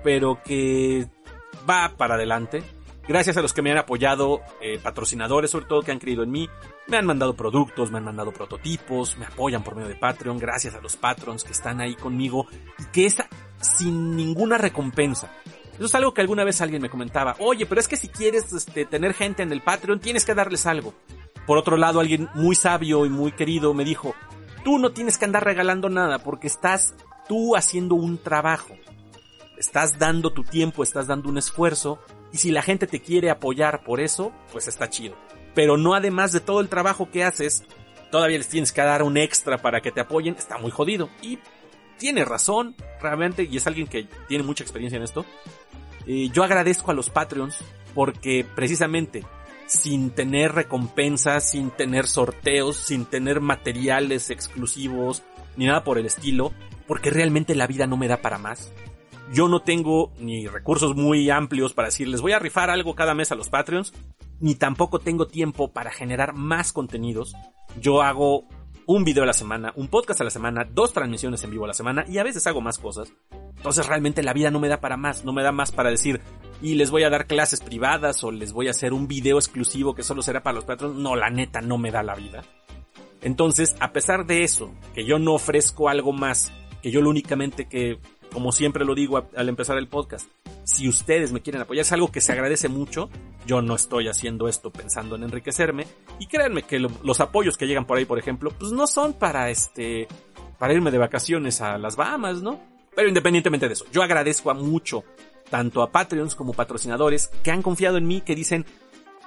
pero 0.04 0.42
que 0.44 1.08
va 1.70 1.94
para 1.98 2.16
adelante. 2.16 2.64
Gracias 3.08 3.38
a 3.38 3.42
los 3.42 3.54
que 3.54 3.64
me 3.64 3.72
han 3.72 3.80
apoyado, 3.80 4.42
eh, 4.62 4.78
patrocinadores 4.78 5.50
sobre 5.50 5.66
todo 5.66 5.82
que 5.82 5.92
han 5.92 5.98
creído 5.98 6.22
en 6.22 6.30
mí, 6.30 6.48
me 6.86 6.98
han 6.98 7.08
mandado 7.08 7.36
productos, 7.36 7.90
me 7.90 7.98
han 7.98 8.04
mandado 8.04 8.32
prototipos, 8.32 9.18
me 9.18 9.26
apoyan 9.26 9.64
por 9.64 9.76
medio 9.76 9.90
de 9.90 9.96
Patreon, 9.96 10.38
gracias 10.38 10.76
a 10.76 10.80
los 10.80 10.96
patrons 10.96 11.44
que 11.44 11.52
están 11.52 11.82
ahí 11.82 11.96
conmigo 11.96 12.46
y 12.78 12.84
que 12.92 13.08
es 13.08 13.18
sin 13.62 14.16
ninguna 14.16 14.60
recompensa. 14.60 15.32
Eso 15.80 15.86
es 15.86 15.96
algo 15.96 16.14
que 16.14 16.20
alguna 16.20 16.44
vez 16.44 16.60
alguien 16.60 16.82
me 16.82 16.90
comentaba. 16.90 17.38
Oye, 17.40 17.66
pero 17.66 17.80
es 17.80 17.88
que 17.88 17.96
si 17.96 18.10
quieres 18.10 18.52
este, 18.52 18.84
tener 18.84 19.14
gente 19.14 19.44
en 19.44 19.54
el 19.54 19.62
Patreon, 19.62 20.02
tienes 20.02 20.26
que 20.26 20.36
darles 20.36 20.66
algo. 20.66 20.94
Por 21.48 21.58
otro 21.58 21.78
lado, 21.78 22.02
alguien 22.02 22.28
muy 22.36 22.54
sabio 22.54 23.06
y 23.06 23.10
muy 23.10 23.32
querido 23.32 23.74
me 23.74 23.86
dijo, 23.86 24.14
tú 24.66 24.78
no 24.78 24.92
tienes 24.92 25.18
que 25.18 25.24
andar 25.24 25.46
regalando 25.46 25.88
nada 25.88 26.20
porque 26.20 26.48
estás 26.48 26.96
tú 27.30 27.56
haciendo 27.56 27.96
un 27.96 28.18
trabajo. 28.18 28.76
Estás 29.58 29.98
dando 29.98 30.34
tu 30.34 30.44
tiempo, 30.44 30.84
estás 30.84 31.08
dando 31.08 31.30
un 31.30 31.38
esfuerzo 31.38 32.00
y 32.34 32.40
si 32.40 32.52
la 32.52 32.62
gente 32.62 32.86
te 32.86 33.00
quiere 33.00 33.30
apoyar 33.30 33.82
por 33.86 34.02
eso, 34.02 34.34
pues 34.52 34.68
está 34.68 34.90
chido. 34.90 35.16
Pero 35.56 35.78
no 35.78 35.96
además 35.96 36.34
de 36.34 36.42
todo 36.42 36.60
el 36.60 36.68
trabajo 36.68 37.10
que 37.10 37.24
haces, 37.24 37.64
todavía 38.12 38.38
les 38.38 38.50
tienes 38.50 38.74
que 38.74 38.82
dar 38.82 39.02
un 39.02 39.16
extra 39.16 39.58
para 39.58 39.80
que 39.80 39.94
te 39.94 40.02
apoyen, 40.02 40.36
está 40.36 40.58
muy 40.58 40.72
jodido. 40.72 41.10
Y 41.22 41.40
tiene 42.00 42.26
razón, 42.26 42.76
realmente, 43.02 43.44
y 43.44 43.58
es 43.58 43.68
alguien 43.68 43.88
que 43.88 44.08
tiene 44.28 44.44
mucha 44.44 44.64
experiencia 44.64 44.98
en 44.98 45.04
esto. 45.04 45.26
Eh, 46.12 46.32
yo 46.34 46.44
agradezco 46.44 46.90
a 46.90 46.96
los 46.96 47.12
Patreons 47.12 47.56
porque 47.94 48.44
precisamente 48.56 49.24
sin 49.68 50.10
tener 50.10 50.54
recompensas, 50.54 51.48
sin 51.48 51.70
tener 51.70 52.08
sorteos, 52.08 52.78
sin 52.78 53.06
tener 53.06 53.42
materiales 53.42 54.32
exclusivos, 54.32 55.22
ni 55.56 55.68
nada 55.68 55.84
por 55.84 56.00
el 56.00 56.08
estilo, 56.08 56.52
porque 56.88 57.12
realmente 57.12 57.54
la 57.54 57.68
vida 57.68 57.86
no 57.86 57.96
me 57.96 58.08
da 58.08 58.24
para 58.24 58.40
más. 58.40 58.74
Yo 59.32 59.48
no 59.48 59.60
tengo 59.60 60.12
ni 60.18 60.48
recursos 60.48 60.96
muy 60.96 61.30
amplios 61.30 61.74
para 61.74 61.90
decirles 61.90 62.22
voy 62.22 62.32
a 62.32 62.40
rifar 62.40 62.72
algo 62.72 62.96
cada 62.96 63.14
mes 63.14 63.32
a 63.32 63.36
los 63.36 63.50
Patreons, 63.50 63.94
ni 64.40 64.56
tampoco 64.56 64.98
tengo 64.98 65.28
tiempo 65.28 65.72
para 65.72 65.92
generar 65.92 66.34
más 66.34 66.74
contenidos. 66.74 67.36
Yo 67.80 68.02
hago 68.02 68.48
un 68.88 69.04
video 69.04 69.22
a 69.22 69.28
la 69.28 69.34
semana, 69.34 69.74
un 69.76 69.88
podcast 69.88 70.22
a 70.22 70.24
la 70.24 70.32
semana, 70.32 70.68
dos 70.68 70.92
transmisiones 70.92 71.44
en 71.44 71.52
vivo 71.52 71.66
a 71.66 71.68
la 71.68 71.76
semana 71.76 72.04
y 72.10 72.18
a 72.18 72.24
veces 72.24 72.48
hago 72.48 72.62
más 72.62 72.80
cosas. 72.80 73.14
Entonces 73.60 73.88
realmente 73.88 74.24
la 74.24 74.32
vida 74.32 74.52
no 74.52 74.62
me 74.62 74.70
da 74.70 74.80
para 74.80 74.96
más, 74.96 75.26
no 75.26 75.34
me 75.34 75.44
da 75.44 75.52
más 75.52 75.74
para 75.74 75.90
decir 75.90 76.22
y 76.62 76.76
les 76.76 76.92
voy 76.92 77.04
a 77.04 77.10
dar 77.10 77.28
clases 77.28 77.60
privadas 77.60 78.24
o 78.24 78.32
les 78.32 78.54
voy 78.54 78.68
a 78.68 78.72
hacer 78.72 78.94
un 78.94 79.08
video 79.08 79.38
exclusivo 79.38 79.94
que 79.94 80.02
solo 80.04 80.22
será 80.22 80.44
para 80.44 80.56
los 80.56 80.64
patrones. 80.66 80.98
No, 80.98 81.18
la 81.18 81.30
neta 81.30 81.60
no 81.60 81.78
me 81.78 81.92
da 81.92 82.02
la 82.02 82.16
vida. 82.16 82.44
Entonces, 83.22 83.76
a 83.82 83.92
pesar 83.92 84.26
de 84.26 84.44
eso, 84.44 84.72
que 84.94 85.06
yo 85.06 85.20
no 85.20 85.34
ofrezco 85.34 85.90
algo 85.90 86.14
más, 86.14 86.54
que 86.82 86.90
yo 86.90 87.02
lo 87.02 87.10
únicamente 87.10 87.68
que, 87.68 88.00
como 88.32 88.54
siempre 88.54 88.86
lo 88.86 88.96
digo 88.96 89.28
al 89.36 89.50
empezar 89.50 89.78
el 89.78 89.90
podcast, 89.90 90.30
si 90.64 90.88
ustedes 90.88 91.34
me 91.34 91.42
quieren 91.42 91.62
apoyar, 91.62 91.82
es 91.82 91.92
algo 91.92 92.12
que 92.12 92.22
se 92.22 92.32
agradece 92.32 92.70
mucho. 92.70 93.10
Yo 93.46 93.62
no 93.62 93.76
estoy 93.76 94.08
haciendo 94.08 94.48
esto 94.48 94.72
pensando 94.72 95.16
en 95.16 95.24
enriquecerme. 95.24 95.86
Y 96.18 96.28
créanme 96.28 96.64
que 96.64 96.80
los 96.80 97.20
apoyos 97.20 97.58
que 97.58 97.68
llegan 97.68 97.86
por 97.86 97.98
ahí, 97.98 98.06
por 98.06 98.20
ejemplo, 98.20 98.52
pues 98.58 98.72
no 98.72 98.88
son 98.88 99.14
para 99.14 99.50
este, 99.50 100.08
para 100.58 100.74
irme 100.74 100.92
de 100.92 100.98
vacaciones 100.98 101.60
a 101.62 101.78
las 101.78 101.96
Bahamas, 101.96 102.42
¿no? 102.42 102.60
Pero 103.00 103.08
independientemente 103.08 103.66
de 103.66 103.76
eso, 103.76 103.86
yo 103.94 104.04
agradezco 104.04 104.52
a 104.52 104.54
mucho, 104.54 105.06
tanto 105.50 105.82
a 105.82 105.90
Patreons 105.90 106.36
como 106.36 106.52
patrocinadores, 106.52 107.30
que 107.44 107.50
han 107.50 107.62
confiado 107.62 107.96
en 107.96 108.06
mí, 108.06 108.20
que 108.20 108.36
dicen, 108.36 108.66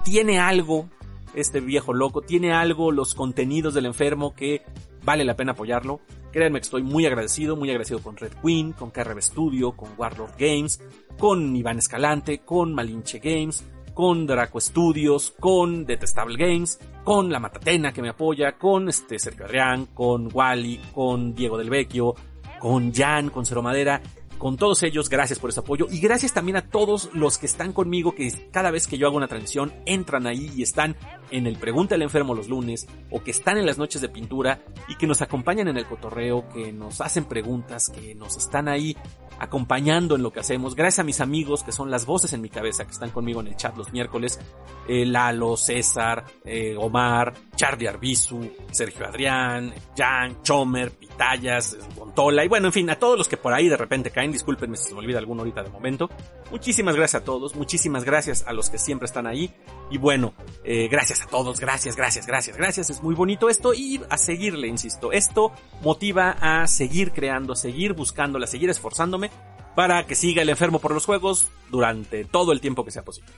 tiene 0.04 0.38
algo 0.38 0.90
este 1.34 1.60
viejo 1.60 1.94
loco, 1.94 2.20
tiene 2.20 2.52
algo 2.52 2.92
los 2.92 3.14
contenidos 3.14 3.72
del 3.72 3.86
enfermo 3.86 4.34
que 4.34 4.60
vale 5.04 5.24
la 5.24 5.36
pena 5.36 5.52
apoyarlo. 5.52 6.02
Créanme 6.32 6.58
que 6.58 6.64
estoy 6.64 6.82
muy 6.82 7.06
agradecido, 7.06 7.56
muy 7.56 7.70
agradecido 7.70 8.02
con 8.02 8.18
Red 8.18 8.34
Queen, 8.44 8.72
con 8.72 8.90
KRB 8.90 9.22
Studio, 9.22 9.72
con 9.72 9.88
Warlord 9.96 10.34
Games, 10.38 10.78
con 11.18 11.56
Iván 11.56 11.78
Escalante, 11.78 12.40
con 12.40 12.74
Malinche 12.74 13.20
Games, 13.20 13.64
con 13.94 14.26
Draco 14.26 14.60
Studios, 14.60 15.32
con 15.40 15.86
Detestable 15.86 16.36
Games, 16.36 16.78
con 17.04 17.32
La 17.32 17.40
Matatena 17.40 17.90
que 17.90 18.02
me 18.02 18.10
apoya, 18.10 18.58
con 18.58 18.90
este 18.90 19.18
Sergio 19.18 19.46
Adrián, 19.46 19.86
con 19.94 20.28
Wally, 20.30 20.78
con 20.92 21.34
Diego 21.34 21.56
del 21.56 21.70
Vecchio, 21.70 22.14
con 22.62 22.94
Jan, 22.94 23.30
con 23.30 23.44
Cero 23.44 23.60
Madera 23.60 24.00
con 24.42 24.56
todos 24.56 24.82
ellos, 24.82 25.08
gracias 25.08 25.38
por 25.38 25.50
ese 25.50 25.60
apoyo. 25.60 25.86
Y 25.88 26.00
gracias 26.00 26.34
también 26.34 26.56
a 26.56 26.66
todos 26.68 27.10
los 27.14 27.38
que 27.38 27.46
están 27.46 27.72
conmigo, 27.72 28.16
que 28.16 28.48
cada 28.50 28.72
vez 28.72 28.88
que 28.88 28.98
yo 28.98 29.06
hago 29.06 29.16
una 29.16 29.28
transmisión 29.28 29.72
entran 29.86 30.26
ahí 30.26 30.50
y 30.56 30.64
están 30.64 30.96
en 31.32 31.46
el 31.46 31.56
Pregunta 31.56 31.94
al 31.94 32.02
Enfermo 32.02 32.34
los 32.34 32.48
lunes 32.48 32.86
o 33.10 33.22
que 33.22 33.30
están 33.30 33.58
en 33.58 33.66
las 33.66 33.78
noches 33.78 34.00
de 34.00 34.08
pintura 34.08 34.60
y 34.88 34.96
que 34.96 35.06
nos 35.06 35.22
acompañan 35.22 35.68
en 35.68 35.76
el 35.76 35.86
cotorreo, 35.86 36.48
que 36.48 36.72
nos 36.72 37.00
hacen 37.00 37.24
preguntas, 37.24 37.88
que 37.88 38.14
nos 38.14 38.36
están 38.36 38.68
ahí 38.68 38.96
acompañando 39.38 40.14
en 40.14 40.22
lo 40.22 40.32
que 40.32 40.40
hacemos. 40.40 40.76
Gracias 40.76 41.00
a 41.00 41.04
mis 41.04 41.20
amigos 41.20 41.64
que 41.64 41.72
son 41.72 41.90
las 41.90 42.06
voces 42.06 42.32
en 42.32 42.40
mi 42.40 42.48
cabeza 42.48 42.84
que 42.84 42.92
están 42.92 43.10
conmigo 43.10 43.40
en 43.40 43.48
el 43.48 43.56
chat 43.56 43.76
los 43.76 43.92
miércoles. 43.92 44.38
Eh, 44.86 45.04
Lalo, 45.04 45.56
César, 45.56 46.24
eh, 46.44 46.76
Omar, 46.78 47.32
Charlie 47.56 47.88
Arbizu, 47.88 48.50
Sergio 48.70 49.06
Adrián, 49.06 49.72
Jan, 49.96 50.42
Chomer, 50.42 50.92
Pitayas, 50.92 51.76
Montola 51.96 52.44
y 52.44 52.48
bueno, 52.48 52.68
en 52.68 52.72
fin, 52.72 52.90
a 52.90 52.96
todos 52.96 53.18
los 53.18 53.28
que 53.28 53.36
por 53.36 53.52
ahí 53.52 53.68
de 53.68 53.76
repente 53.76 54.10
caen, 54.10 54.32
discúlpenme 54.32 54.76
si 54.76 54.88
se 54.88 54.94
me 54.94 55.00
olvida 55.00 55.18
alguno 55.18 55.42
ahorita 55.42 55.62
de 55.62 55.70
momento. 55.70 56.08
Muchísimas 56.50 56.94
gracias 56.94 57.22
a 57.22 57.24
todos, 57.24 57.56
muchísimas 57.56 58.04
gracias 58.04 58.44
a 58.46 58.52
los 58.52 58.70
que 58.70 58.78
siempre 58.78 59.06
están 59.06 59.26
ahí 59.26 59.52
y 59.90 59.98
bueno, 59.98 60.34
eh, 60.64 60.88
gracias 60.88 61.21
a 61.22 61.26
todos, 61.26 61.60
gracias, 61.60 61.96
gracias, 61.96 62.26
gracias, 62.26 62.56
gracias, 62.56 62.90
es 62.90 63.02
muy 63.02 63.14
bonito 63.14 63.48
esto 63.48 63.74
y 63.74 64.00
a 64.10 64.18
seguirle, 64.18 64.66
insisto, 64.66 65.12
esto 65.12 65.52
motiva 65.82 66.36
a 66.40 66.66
seguir 66.66 67.12
creando, 67.12 67.54
seguir 67.54 67.92
buscándola, 67.92 68.46
seguir 68.46 68.70
esforzándome 68.70 69.30
para 69.76 70.04
que 70.06 70.14
siga 70.14 70.42
el 70.42 70.48
enfermo 70.48 70.80
por 70.80 70.92
los 70.92 71.06
juegos 71.06 71.48
durante 71.70 72.24
todo 72.24 72.52
el 72.52 72.60
tiempo 72.60 72.84
que 72.84 72.90
sea 72.90 73.04
posible. 73.04 73.32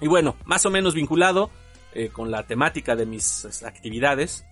Y 0.00 0.08
bueno, 0.08 0.36
más 0.44 0.66
o 0.66 0.70
menos 0.70 0.94
vinculado 0.94 1.50
eh, 1.94 2.08
con 2.08 2.30
la 2.30 2.42
temática 2.42 2.96
de 2.96 3.06
mis 3.06 3.62
actividades, 3.62 4.44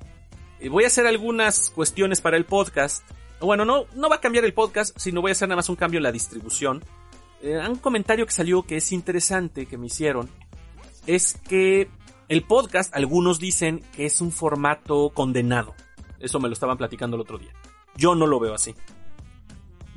eh, 0.60 0.68
voy 0.68 0.84
a 0.84 0.86
hacer 0.86 1.06
algunas 1.06 1.70
cuestiones 1.70 2.20
para 2.20 2.36
el 2.36 2.44
podcast. 2.44 3.04
Bueno, 3.40 3.64
no, 3.64 3.86
no 3.94 4.08
va 4.08 4.16
a 4.16 4.20
cambiar 4.20 4.44
el 4.44 4.54
podcast, 4.54 4.96
sino 4.98 5.20
voy 5.20 5.30
a 5.30 5.32
hacer 5.32 5.48
nada 5.48 5.56
más 5.56 5.68
un 5.68 5.76
cambio 5.76 5.98
en 5.98 6.04
la 6.04 6.12
distribución. 6.12 6.84
Eh, 7.42 7.58
un 7.68 7.76
comentario 7.76 8.26
que 8.26 8.32
salió 8.32 8.62
que 8.62 8.76
es 8.76 8.92
interesante 8.92 9.66
que 9.66 9.76
me 9.76 9.86
hicieron 9.86 10.30
es 11.06 11.34
que 11.48 11.88
el 12.30 12.44
podcast, 12.44 12.96
algunos 12.96 13.38
dicen 13.38 13.84
que 13.94 14.06
es 14.06 14.22
un 14.22 14.32
formato 14.32 15.10
condenado. 15.10 15.74
Eso 16.18 16.40
me 16.40 16.48
lo 16.48 16.54
estaban 16.54 16.78
platicando 16.78 17.16
el 17.16 17.20
otro 17.20 17.36
día. 17.36 17.52
Yo 17.96 18.14
no 18.14 18.26
lo 18.26 18.40
veo 18.40 18.54
así 18.54 18.74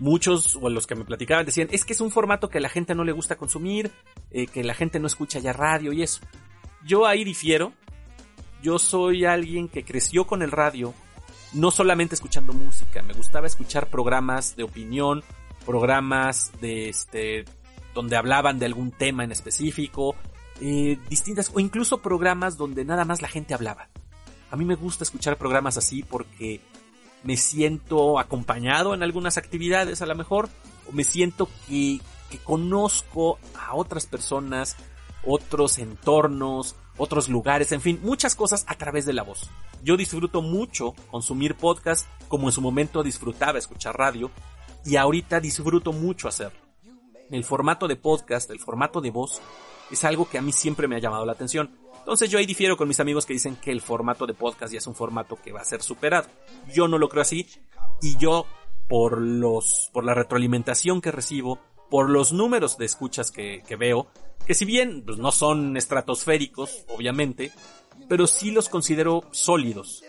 muchos 0.04 0.58
o 0.62 0.70
los 0.70 0.88
que 0.88 0.96
me 0.96 1.06
platicaban 1.06 1.46
decían, 1.46 1.70
es 1.72 1.86
que 1.86 1.94
es 1.94 2.02
un 2.02 2.12
formato 2.12 2.50
que 2.50 2.60
la 2.60 2.70
gente 2.70 2.94
no 2.94 3.04
le 3.04 3.12
gusta 3.12 3.38
consumir, 3.38 3.92
eh, 4.32 4.48
que 4.48 4.64
la 4.64 4.74
gente 4.74 5.00
no 5.00 5.08
escucha 5.08 5.40
ya 5.40 5.54
radio 5.54 5.94
y 5.94 6.04
eso. 6.04 6.22
Yo 6.86 7.08
ahí 7.08 7.24
difiero. 7.24 7.74
Yo 8.62 8.80
soy 8.80 9.26
alguien 9.26 9.68
que 9.68 9.84
creció 9.84 10.26
con 10.26 10.42
el 10.42 10.50
radio, 10.50 10.94
no 11.52 11.70
solamente 11.70 12.16
escuchando 12.16 12.54
música, 12.54 13.02
me 13.02 13.14
gustaba 13.14 13.46
escuchar 13.46 13.88
programas 13.90 14.56
de 14.56 14.64
opinión, 14.64 15.22
programas 15.66 16.50
de 16.62 16.88
este, 16.88 17.44
donde 17.94 18.16
hablaban 18.16 18.60
de 18.60 18.66
algún 18.66 18.92
tema 18.92 19.26
en 19.26 19.34
específico, 19.34 20.16
eh, 20.62 20.98
distintas, 21.10 21.52
o 21.54 21.60
incluso 21.60 22.00
programas 22.00 22.58
donde 22.58 22.86
nada 22.86 23.06
más 23.06 23.22
la 23.22 23.28
gente 23.28 23.54
hablaba. 23.54 23.90
A 24.52 24.56
mí 24.56 24.66
me 24.66 24.76
gusta 24.76 25.04
escuchar 25.04 25.38
programas 25.38 25.78
así 25.78 26.04
porque 26.04 26.62
me 27.24 27.38
siento 27.38 28.20
acompañado 28.20 28.94
en 28.94 29.04
algunas 29.04 29.38
actividades 29.38 30.02
a 30.02 30.06
lo 30.06 30.16
mejor, 30.16 30.50
o 30.88 30.92
me 30.92 31.04
siento 31.04 31.50
que, 31.68 32.00
que 32.30 32.38
conozco 32.38 33.40
a 33.58 33.76
otras 33.76 34.06
personas, 34.06 34.76
otros 35.26 35.80
entornos, 35.80 36.76
otros 36.98 37.30
lugares, 37.30 37.72
en 37.72 37.82
fin, 37.82 38.00
muchas 38.04 38.36
cosas 38.36 38.66
a 38.68 38.76
través 38.76 39.06
de 39.06 39.14
la 39.14 39.24
voz. 39.24 39.50
Yo 39.84 39.98
disfruto 39.98 40.42
mucho 40.42 40.94
consumir 41.10 41.56
podcast 41.56 42.08
como 42.28 42.48
en 42.48 42.52
su 42.52 42.62
momento 42.62 43.04
disfrutaba 43.04 43.58
escuchar 43.58 43.98
radio 43.98 44.30
y 44.86 44.96
ahorita 44.98 45.40
disfruto 45.40 45.94
mucho 45.94 46.28
hacerlo. 46.28 46.60
el 47.32 47.44
formato 47.44 47.88
de 47.88 47.96
podcast, 47.96 48.52
el 48.52 48.60
formato 48.60 49.02
de 49.02 49.10
voz, 49.10 49.42
es 49.92 50.04
algo 50.04 50.28
que 50.30 50.38
a 50.38 50.42
mí 50.42 50.52
siempre 50.52 50.88
me 50.88 50.96
ha 50.96 51.00
llamado 51.00 51.26
la 51.26 51.34
atención. 51.34 51.78
Entonces 52.00 52.30
yo 52.30 52.38
ahí 52.38 52.46
difiero 52.46 52.76
con 52.76 52.88
mis 52.88 53.00
amigos 53.00 53.26
que 53.26 53.34
dicen 53.34 53.56
que 53.56 53.72
el 53.72 53.80
formato 53.80 54.26
de 54.26 54.34
podcast 54.34 54.74
ya 54.74 54.80
es 54.80 54.88
un 54.88 54.96
formato 54.96 55.38
que 55.42 55.54
va 55.54 55.62
a 55.62 55.66
ser 55.66 55.82
superado. 55.82 56.28
Yo 56.74 56.88
no 56.88 56.98
lo 56.98 57.08
creo 57.08 57.22
así 57.22 57.48
y 58.02 58.18
yo 58.18 58.46
por 58.90 59.22
los 59.22 59.90
por 59.94 60.04
la 60.04 60.14
retroalimentación 60.14 61.00
que 61.00 61.12
recibo, 61.12 61.60
por 61.90 62.10
los 62.10 62.34
números 62.34 62.78
de 62.78 62.86
escuchas 62.86 63.32
que, 63.32 63.64
veo, 63.80 64.08
que 64.46 64.54
si 64.54 64.66
bien 64.66 65.04
pues, 65.06 65.18
no 65.18 65.32
son 65.32 65.78
estratosféricos, 65.78 66.86
obviamente, 66.90 67.52
pero 68.10 68.28
sí 68.28 68.52
los 68.52 68.68
considero 68.68 69.24
sólidos. 69.32 70.04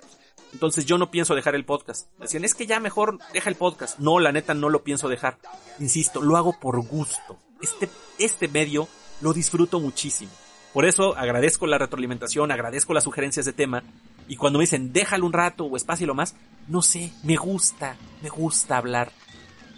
Entonces 0.53 0.87
yo 0.87 0.99
no 0.99 1.11
pienso 1.11 1.35
dejar 1.35 1.55
el 1.55 1.65
podcast. 1.65 2.09
Decían, 2.19 2.45
es 2.45 2.55
que 2.55 2.67
ya 2.67 2.81
mejor 2.81 3.19
deja 3.33 3.51
el 3.51 3.57
podcast. 3.57 3.99
No, 3.99 4.21
la 4.21 4.33
neta 4.33 4.55
no 4.55 4.69
lo 4.69 4.83
pienso 4.83 5.09
dejar. 5.09 5.39
Insisto, 5.79 6.23
lo 6.23 6.37
hago 6.37 6.59
por 6.59 6.81
gusto. 6.87 7.39
Este, 7.61 7.89
este 8.19 8.49
medio 8.49 8.89
lo 9.25 9.33
disfruto 9.33 9.81
muchísimo. 9.81 10.31
Por 10.75 10.85
eso 10.85 11.17
agradezco 11.17 11.67
la 11.67 11.79
retroalimentación, 11.79 12.53
agradezco 12.53 12.93
las 12.93 13.05
sugerencias 13.05 13.47
de 13.47 13.55
tema. 13.55 13.83
Y 14.29 14.37
cuando 14.37 14.59
me 14.59 14.65
dicen, 14.65 14.93
déjalo 14.93 15.25
un 15.25 15.33
rato 15.33 15.65
o 15.65 15.77
espacio 15.77 16.05
y 16.05 16.07
lo 16.07 16.15
más, 16.15 16.37
no 16.69 16.83
sé, 16.83 17.11
me 17.23 17.37
gusta, 17.37 17.97
me 18.23 18.29
gusta 18.29 18.77
hablar. 18.77 19.13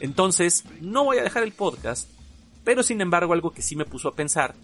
Entonces, 0.00 0.64
no 0.80 1.04
voy 1.04 1.18
a 1.18 1.22
dejar 1.22 1.44
el 1.44 1.52
podcast, 1.52 2.08
pero 2.64 2.82
sin 2.82 3.00
embargo 3.00 3.34
algo 3.34 3.52
que 3.52 3.62
sí 3.62 3.76
me 3.76 3.84
puso 3.84 4.08
a 4.08 4.16
pensar 4.16 4.56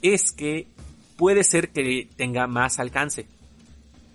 es 0.00 0.30
que 0.30 0.68
puede 1.16 1.42
ser 1.42 1.70
que 1.70 2.08
tenga 2.16 2.46
más 2.46 2.78
alcance. 2.78 3.26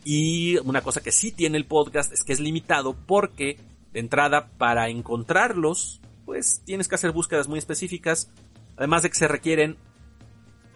Y 0.05 0.57
una 0.59 0.81
cosa 0.81 1.01
que 1.01 1.11
sí 1.11 1.33
tiene 1.33 1.57
el 1.57 1.65
podcast 1.65 2.13
es 2.13 2.23
que 2.23 2.31
es 2.31 2.39
limitado 2.39 2.95
porque 3.05 3.57
de 3.91 3.99
entrada 3.99 4.47
para 4.57 4.87
encontrarlos, 4.87 5.99
pues 6.23 6.61
tienes 6.63 6.87
que 6.87 6.95
hacer 6.95 7.11
búsquedas 7.11 7.49
muy 7.49 7.59
específicas. 7.59 8.29
Además 8.77 9.03
de 9.03 9.09
que 9.09 9.15
se 9.15 9.27
requieren 9.27 9.77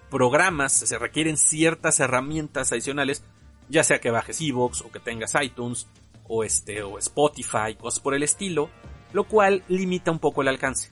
programas, 0.10 0.74
se 0.74 0.97
requieren 0.97 1.38
ciertas 1.38 1.99
herramientas 1.99 2.72
adicionales, 2.72 3.24
ya 3.70 3.84
sea 3.84 3.99
que 3.99 4.12
bajes 4.12 4.41
Evox 4.41 4.82
o 4.82 4.91
que 4.91 4.99
tengas 4.99 5.36
iTunes 5.41 5.88
o 6.28 6.43
este 6.43 6.84
o 6.84 6.97
Spotify, 6.97 7.76
cosas 7.80 7.99
por 7.99 8.14
el 8.14 8.24
estilo, 8.24 8.70
lo 9.14 9.26
cual 9.26 9.64
limita 9.68 10.12
un 10.12 10.20
poco 10.20 10.41
el 10.41 10.47
alcance. 10.47 10.89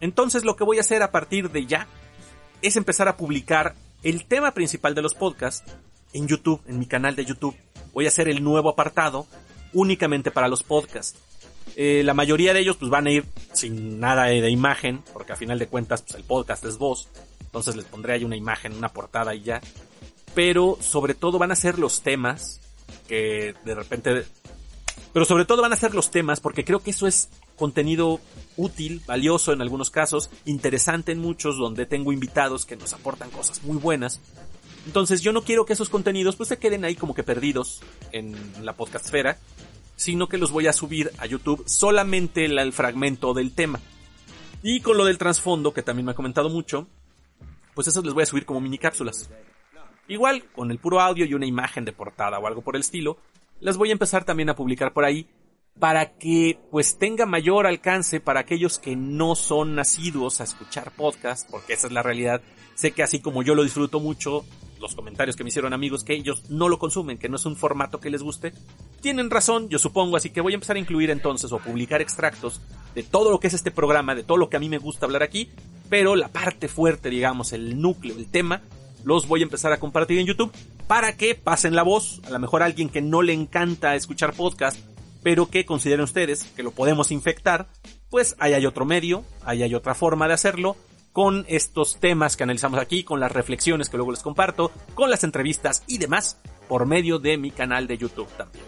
Entonces 0.00 0.44
lo 0.44 0.56
que 0.56 0.64
voy 0.64 0.78
a 0.78 0.80
hacer 0.80 1.02
a 1.02 1.10
partir 1.10 1.50
de 1.50 1.66
ya 1.66 1.86
es 2.62 2.76
empezar 2.76 3.08
a 3.08 3.16
publicar 3.16 3.74
el 4.02 4.26
tema 4.26 4.52
principal 4.52 4.94
de 4.94 5.02
los 5.02 5.14
podcasts 5.14 5.72
en 6.12 6.26
YouTube, 6.26 6.62
en 6.66 6.78
mi 6.78 6.86
canal 6.86 7.14
de 7.16 7.24
YouTube 7.24 7.56
voy 7.92 8.04
a 8.04 8.08
hacer 8.08 8.28
el 8.28 8.44
nuevo 8.44 8.68
apartado 8.68 9.26
únicamente 9.72 10.30
para 10.30 10.48
los 10.48 10.62
podcasts. 10.62 11.18
Eh, 11.76 12.02
la 12.04 12.14
mayoría 12.14 12.54
de 12.54 12.60
ellos 12.60 12.76
pues 12.76 12.90
van 12.90 13.06
a 13.06 13.10
ir 13.10 13.24
sin 13.52 14.00
nada 14.00 14.24
de, 14.24 14.50
imagen, 14.50 15.02
porque 15.12 15.32
a 15.32 15.36
final 15.36 15.58
de 15.58 15.66
cuentas 15.66 16.02
pues, 16.02 16.14
el 16.14 16.24
podcast 16.24 16.64
es 16.64 16.78
voz, 16.78 17.08
entonces 17.48 17.76
les 17.76 17.86
pondré 17.86 18.12
ahí 18.12 18.24
una 18.24 18.36
imagen, 18.36 18.74
una 18.74 18.90
portada 18.90 19.34
y 19.34 19.40
ya. 19.40 19.62
Pero 20.34 20.76
sobre 20.80 21.14
todo 21.14 21.38
van 21.38 21.50
a 21.50 21.56
ser 21.56 21.78
los 21.78 22.02
temas 22.02 22.60
que 23.08 23.54
de 23.64 23.74
repente... 23.74 24.26
Pero 25.14 25.24
sobre 25.24 25.46
todo 25.46 25.62
van 25.62 25.72
a 25.72 25.76
ser 25.76 25.94
los 25.94 26.10
temas 26.10 26.40
porque 26.40 26.64
creo 26.64 26.80
que 26.80 26.90
eso 26.90 27.06
es 27.06 27.30
contenido 27.56 28.20
útil, 28.58 29.00
valioso 29.06 29.54
en 29.54 29.62
algunos 29.62 29.90
casos, 29.90 30.30
interesante 30.44 31.12
en 31.12 31.18
muchos, 31.18 31.56
donde 31.56 31.86
tengo 31.86 32.12
invitados 32.12 32.66
que 32.66 32.76
nos 32.76 32.92
aportan 32.92 33.30
cosas 33.30 33.62
muy 33.64 33.78
buenas. 33.78 34.20
Entonces 34.84 35.22
yo 35.22 35.32
no 35.32 35.42
quiero 35.42 35.64
que 35.64 35.72
esos 35.72 35.88
contenidos 35.88 36.36
pues 36.36 36.50
se 36.50 36.58
queden 36.58 36.84
ahí 36.84 36.94
como 36.94 37.14
que 37.14 37.22
perdidos 37.22 37.80
en 38.12 38.36
la 38.62 38.74
podcastfera, 38.74 39.38
sino 39.96 40.28
que 40.28 40.38
los 40.38 40.50
voy 40.50 40.66
a 40.66 40.72
subir 40.72 41.10
a 41.18 41.26
YouTube 41.26 41.64
solamente 41.66 42.44
el, 42.44 42.72
fragmento 42.72 43.32
del 43.32 43.52
tema. 43.52 43.80
Y 44.62 44.80
con 44.80 44.96
lo 44.96 45.04
del 45.04 45.18
trasfondo, 45.18 45.72
que 45.72 45.82
también 45.82 46.06
me 46.06 46.12
ha 46.12 46.16
comentado 46.16 46.50
mucho, 46.50 46.86
pues 47.78 47.86
esos 47.86 48.04
les 48.04 48.12
voy 48.12 48.24
a 48.24 48.26
subir 48.26 48.44
como 48.44 48.60
mini 48.60 48.76
cápsulas. 48.76 49.30
Igual, 50.08 50.42
con 50.50 50.72
el 50.72 50.80
puro 50.80 51.00
audio 51.00 51.24
y 51.24 51.34
una 51.34 51.46
imagen 51.46 51.84
de 51.84 51.92
portada 51.92 52.40
o 52.40 52.46
algo 52.48 52.60
por 52.60 52.74
el 52.74 52.80
estilo, 52.80 53.18
las 53.60 53.76
voy 53.76 53.90
a 53.90 53.92
empezar 53.92 54.24
también 54.24 54.50
a 54.50 54.56
publicar 54.56 54.92
por 54.92 55.04
ahí 55.04 55.28
para 55.78 56.18
que 56.18 56.58
pues 56.72 56.98
tenga 56.98 57.24
mayor 57.24 57.68
alcance 57.68 58.18
para 58.18 58.40
aquellos 58.40 58.80
que 58.80 58.96
no 58.96 59.36
son 59.36 59.76
nacidos 59.76 60.40
a 60.40 60.44
escuchar 60.44 60.90
podcast, 60.90 61.48
porque 61.48 61.74
esa 61.74 61.86
es 61.86 61.92
la 61.92 62.02
realidad. 62.02 62.42
Sé 62.74 62.90
que 62.90 63.04
así 63.04 63.20
como 63.20 63.44
yo 63.44 63.54
lo 63.54 63.62
disfruto 63.62 64.00
mucho, 64.00 64.44
los 64.80 64.96
comentarios 64.96 65.36
que 65.36 65.44
me 65.44 65.50
hicieron 65.50 65.72
amigos 65.72 66.02
que 66.02 66.14
ellos 66.14 66.50
no 66.50 66.68
lo 66.68 66.80
consumen, 66.80 67.16
que 67.16 67.28
no 67.28 67.36
es 67.36 67.46
un 67.46 67.54
formato 67.54 68.00
que 68.00 68.10
les 68.10 68.24
guste, 68.24 68.52
tienen 69.00 69.30
razón, 69.30 69.68
yo 69.68 69.78
supongo, 69.78 70.16
así 70.16 70.30
que 70.30 70.40
voy 70.40 70.52
a 70.52 70.54
empezar 70.54 70.74
a 70.74 70.80
incluir 70.80 71.10
entonces 71.10 71.52
o 71.52 71.60
publicar 71.60 72.00
extractos 72.00 72.60
de 72.96 73.04
todo 73.04 73.30
lo 73.30 73.38
que 73.38 73.46
es 73.46 73.54
este 73.54 73.70
programa, 73.70 74.16
de 74.16 74.24
todo 74.24 74.36
lo 74.36 74.48
que 74.48 74.56
a 74.56 74.60
mí 74.60 74.68
me 74.68 74.78
gusta 74.78 75.06
hablar 75.06 75.22
aquí, 75.22 75.48
pero 75.88 76.16
la 76.16 76.28
parte 76.28 76.68
fuerte, 76.68 77.10
digamos, 77.10 77.52
el 77.52 77.80
núcleo, 77.80 78.16
el 78.16 78.30
tema, 78.30 78.62
los 79.04 79.26
voy 79.26 79.40
a 79.40 79.44
empezar 79.44 79.72
a 79.72 79.80
compartir 79.80 80.18
en 80.18 80.26
YouTube 80.26 80.52
para 80.86 81.16
que 81.16 81.34
pasen 81.34 81.74
la 81.74 81.82
voz, 81.82 82.20
a 82.24 82.30
lo 82.30 82.38
mejor 82.38 82.62
a 82.62 82.66
alguien 82.66 82.88
que 82.88 83.02
no 83.02 83.22
le 83.22 83.32
encanta 83.32 83.94
escuchar 83.94 84.34
podcast, 84.34 84.78
pero 85.22 85.50
que 85.50 85.66
consideren 85.66 86.04
ustedes 86.04 86.44
que 86.56 86.62
lo 86.62 86.70
podemos 86.70 87.10
infectar, 87.10 87.68
pues 88.10 88.36
ahí 88.38 88.54
hay 88.54 88.66
otro 88.66 88.84
medio, 88.84 89.24
ahí 89.44 89.62
hay 89.62 89.74
otra 89.74 89.94
forma 89.94 90.28
de 90.28 90.34
hacerlo, 90.34 90.76
con 91.12 91.44
estos 91.48 91.98
temas 91.98 92.36
que 92.36 92.44
analizamos 92.44 92.78
aquí, 92.80 93.02
con 93.02 93.18
las 93.18 93.32
reflexiones 93.32 93.88
que 93.88 93.96
luego 93.96 94.12
les 94.12 94.22
comparto, 94.22 94.70
con 94.94 95.10
las 95.10 95.24
entrevistas 95.24 95.82
y 95.86 95.98
demás, 95.98 96.38
por 96.68 96.86
medio 96.86 97.18
de 97.18 97.36
mi 97.36 97.50
canal 97.50 97.86
de 97.86 97.98
YouTube 97.98 98.28
también. 98.36 98.64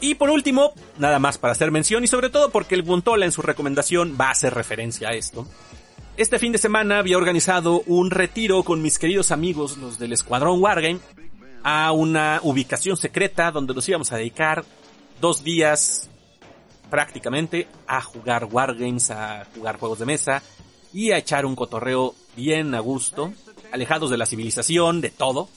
Y 0.00 0.16
por 0.16 0.30
último, 0.30 0.72
nada 0.98 1.20
más 1.20 1.38
para 1.38 1.52
hacer 1.52 1.70
mención 1.70 2.02
y 2.02 2.08
sobre 2.08 2.28
todo 2.28 2.50
porque 2.50 2.74
el 2.74 2.82
Buntola 2.82 3.24
en 3.24 3.32
su 3.32 3.40
recomendación 3.40 4.18
va 4.20 4.26
a 4.26 4.32
hacer 4.32 4.52
referencia 4.52 5.08
a 5.08 5.12
esto. 5.14 5.46
Este 6.18 6.38
fin 6.38 6.52
de 6.52 6.58
semana 6.58 6.98
había 6.98 7.16
organizado 7.16 7.82
un 7.86 8.10
retiro 8.10 8.62
con 8.64 8.82
mis 8.82 8.98
queridos 8.98 9.30
amigos, 9.30 9.78
los 9.78 9.98
del 9.98 10.12
Escuadrón 10.12 10.62
Wargame, 10.62 11.00
a 11.64 11.90
una 11.92 12.38
ubicación 12.42 12.98
secreta 12.98 13.50
donde 13.50 13.72
nos 13.72 13.88
íbamos 13.88 14.12
a 14.12 14.18
dedicar 14.18 14.62
dos 15.22 15.42
días 15.42 16.10
prácticamente 16.90 17.66
a 17.86 18.02
jugar 18.02 18.44
Wargames, 18.44 19.10
a 19.10 19.46
jugar 19.54 19.78
juegos 19.78 20.00
de 20.00 20.04
mesa, 20.04 20.42
y 20.92 21.12
a 21.12 21.16
echar 21.16 21.46
un 21.46 21.56
cotorreo 21.56 22.14
bien 22.36 22.74
a 22.74 22.80
gusto, 22.80 23.32
alejados 23.72 24.10
de 24.10 24.18
la 24.18 24.26
civilización, 24.26 25.00
de 25.00 25.08
todo. 25.08 25.48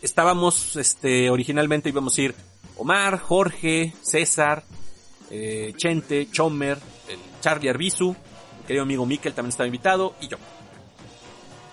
Estábamos, 0.00 0.76
este, 0.76 1.28
originalmente 1.28 1.88
íbamos 1.88 2.16
a 2.16 2.22
ir 2.22 2.34
Omar, 2.76 3.18
Jorge, 3.18 3.92
César, 4.00 4.62
eh, 5.28 5.72
Chente, 5.76 6.28
Chomer, 6.30 6.78
el 7.08 7.18
Charlie 7.40 7.68
Arbizu, 7.68 8.14
querido 8.66 8.82
amigo 8.82 9.06
Mikel 9.06 9.34
también 9.34 9.50
estaba 9.50 9.66
invitado, 9.66 10.14
y 10.20 10.28
yo. 10.28 10.36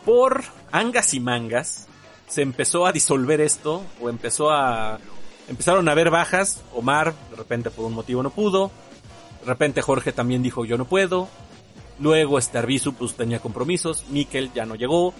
Por 0.06 0.44
angas 0.72 1.14
y 1.14 1.20
mangas, 1.20 1.88
se 2.28 2.42
empezó 2.42 2.86
a 2.86 2.92
disolver 2.92 3.42
esto, 3.42 3.84
o 4.02 4.10
empezó 4.10 4.52
a... 4.52 5.00
Empezaron 5.48 5.88
a 5.90 5.94
haber 5.94 6.12
bajas, 6.12 6.62
Omar 6.76 7.14
de 7.32 7.36
repente 7.36 7.72
por 7.72 7.86
un 7.86 7.94
motivo 7.94 8.22
no 8.22 8.30
pudo, 8.30 8.70
de 9.42 9.48
repente 9.48 9.82
Jorge 9.82 10.12
también 10.12 10.44
dijo 10.44 10.64
yo 10.64 10.78
no 10.78 10.86
puedo, 10.86 11.28
Luego 12.00 12.38
este 12.38 12.58
Arbizu 12.58 12.94
pues 12.94 13.14
tenía 13.14 13.40
compromisos, 13.40 14.06
Mikel 14.10 14.52
ya 14.54 14.66
no 14.66 14.76
llegó, 14.76 15.14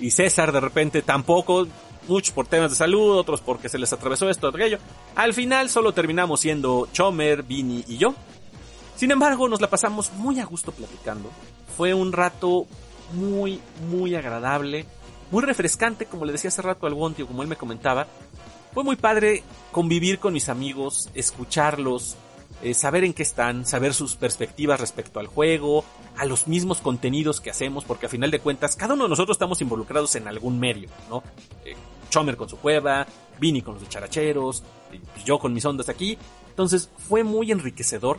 y 0.00 0.10
César 0.10 0.52
de 0.52 0.60
repente 0.60 1.02
tampoco, 1.02 1.66
muchos 2.08 2.34
por 2.34 2.46
temas 2.46 2.70
de 2.70 2.76
salud, 2.76 3.18
otros 3.18 3.42
porque 3.42 3.68
se 3.68 3.78
les 3.78 3.92
atravesó 3.92 4.28
esto, 4.30 4.48
aquello. 4.48 4.78
Al 5.16 5.34
final 5.34 5.68
solo 5.68 5.92
terminamos 5.92 6.40
siendo 6.40 6.88
Chomer, 6.92 7.42
Vini 7.42 7.84
y 7.86 7.98
yo. 7.98 8.14
Sin 8.96 9.10
embargo, 9.10 9.48
nos 9.48 9.60
la 9.60 9.70
pasamos 9.70 10.12
muy 10.12 10.40
a 10.40 10.44
gusto 10.44 10.72
platicando. 10.72 11.30
Fue 11.76 11.94
un 11.94 12.12
rato 12.12 12.66
muy, 13.12 13.60
muy 13.88 14.14
agradable, 14.14 14.86
muy 15.30 15.42
refrescante, 15.42 16.06
como 16.06 16.24
le 16.24 16.32
decía 16.32 16.48
hace 16.48 16.62
rato 16.62 16.86
al 16.86 16.94
Gontio, 16.94 17.26
como 17.26 17.42
él 17.42 17.48
me 17.48 17.56
comentaba. 17.56 18.06
Fue 18.72 18.84
muy 18.84 18.96
padre 18.96 19.42
convivir 19.72 20.18
con 20.18 20.32
mis 20.32 20.48
amigos, 20.48 21.10
escucharlos, 21.14 22.16
eh, 22.62 22.74
saber 22.74 23.04
en 23.04 23.12
qué 23.12 23.22
están, 23.22 23.66
saber 23.66 23.94
sus 23.94 24.16
perspectivas 24.16 24.80
respecto 24.80 25.20
al 25.20 25.26
juego, 25.26 25.84
a 26.16 26.24
los 26.24 26.46
mismos 26.48 26.80
contenidos 26.80 27.40
que 27.40 27.50
hacemos, 27.50 27.84
porque 27.84 28.06
a 28.06 28.08
final 28.08 28.30
de 28.30 28.40
cuentas 28.40 28.76
cada 28.76 28.94
uno 28.94 29.04
de 29.04 29.10
nosotros 29.10 29.34
estamos 29.34 29.60
involucrados 29.60 30.14
en 30.14 30.28
algún 30.28 30.58
medio, 30.58 30.88
¿no? 31.10 31.22
Eh, 31.64 31.74
Chomer 32.10 32.36
con 32.36 32.48
su 32.48 32.58
cueva, 32.58 33.06
Vini 33.40 33.60
con 33.60 33.74
los 33.74 33.88
characheros, 33.88 34.62
yo 35.24 35.38
con 35.38 35.52
mis 35.52 35.64
ondas 35.64 35.88
aquí. 35.88 36.16
Entonces 36.50 36.88
fue 37.08 37.24
muy 37.24 37.50
enriquecedor. 37.50 38.18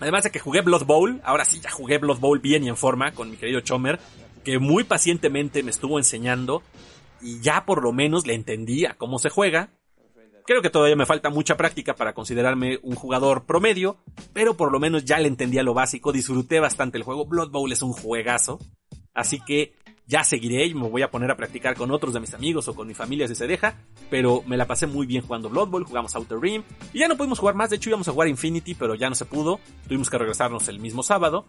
Además 0.00 0.24
de 0.24 0.30
que 0.30 0.38
jugué 0.38 0.60
Blood 0.60 0.84
Bowl, 0.84 1.20
ahora 1.24 1.44
sí 1.44 1.60
ya 1.60 1.70
jugué 1.70 1.98
Blood 1.98 2.18
Bowl 2.18 2.38
bien 2.38 2.64
y 2.64 2.68
en 2.68 2.76
forma 2.76 3.12
con 3.12 3.30
mi 3.30 3.36
querido 3.36 3.60
Chomer, 3.60 3.98
que 4.44 4.58
muy 4.58 4.84
pacientemente 4.84 5.62
me 5.62 5.70
estuvo 5.70 5.98
enseñando 5.98 6.62
y 7.20 7.40
ya 7.40 7.64
por 7.64 7.82
lo 7.82 7.92
menos 7.92 8.26
le 8.26 8.34
entendía 8.34 8.94
cómo 8.96 9.18
se 9.18 9.28
juega 9.28 9.70
Creo 10.48 10.62
que 10.62 10.70
todavía 10.70 10.96
me 10.96 11.04
falta 11.04 11.28
mucha 11.28 11.58
práctica 11.58 11.94
para 11.94 12.14
considerarme 12.14 12.78
un 12.82 12.94
jugador 12.94 13.44
promedio, 13.44 13.98
pero 14.32 14.56
por 14.56 14.72
lo 14.72 14.80
menos 14.80 15.04
ya 15.04 15.18
le 15.18 15.28
entendía 15.28 15.62
lo 15.62 15.74
básico, 15.74 16.10
disfruté 16.10 16.58
bastante 16.58 16.96
el 16.96 17.04
juego. 17.04 17.26
Blood 17.26 17.50
Bowl 17.50 17.70
es 17.70 17.82
un 17.82 17.92
juegazo, 17.92 18.58
así 19.12 19.40
que 19.44 19.74
ya 20.08 20.24
seguiré 20.24 20.66
y 20.66 20.74
me 20.74 20.88
voy 20.88 21.02
a 21.02 21.10
poner 21.10 21.30
a 21.30 21.36
practicar 21.36 21.76
con 21.76 21.90
otros 21.90 22.14
de 22.14 22.20
mis 22.20 22.32
amigos 22.32 22.66
o 22.66 22.74
con 22.74 22.88
mi 22.88 22.94
familia 22.94 23.28
si 23.28 23.34
se 23.34 23.46
deja, 23.46 23.76
pero 24.08 24.42
me 24.46 24.56
la 24.56 24.66
pasé 24.66 24.86
muy 24.86 25.06
bien 25.06 25.22
jugando 25.22 25.50
Blood 25.50 25.68
Bowl, 25.68 25.84
jugamos 25.84 26.14
Outer 26.16 26.40
Rim 26.40 26.62
y 26.94 27.00
ya 27.00 27.08
no 27.08 27.16
pudimos 27.16 27.38
jugar 27.38 27.54
más, 27.54 27.68
de 27.68 27.76
hecho 27.76 27.90
íbamos 27.90 28.08
a 28.08 28.12
jugar 28.12 28.26
Infinity, 28.26 28.74
pero 28.74 28.94
ya 28.94 29.10
no 29.10 29.14
se 29.14 29.26
pudo, 29.26 29.60
tuvimos 29.86 30.08
que 30.08 30.16
regresarnos 30.16 30.66
el 30.68 30.80
mismo 30.80 31.02
sábado, 31.02 31.44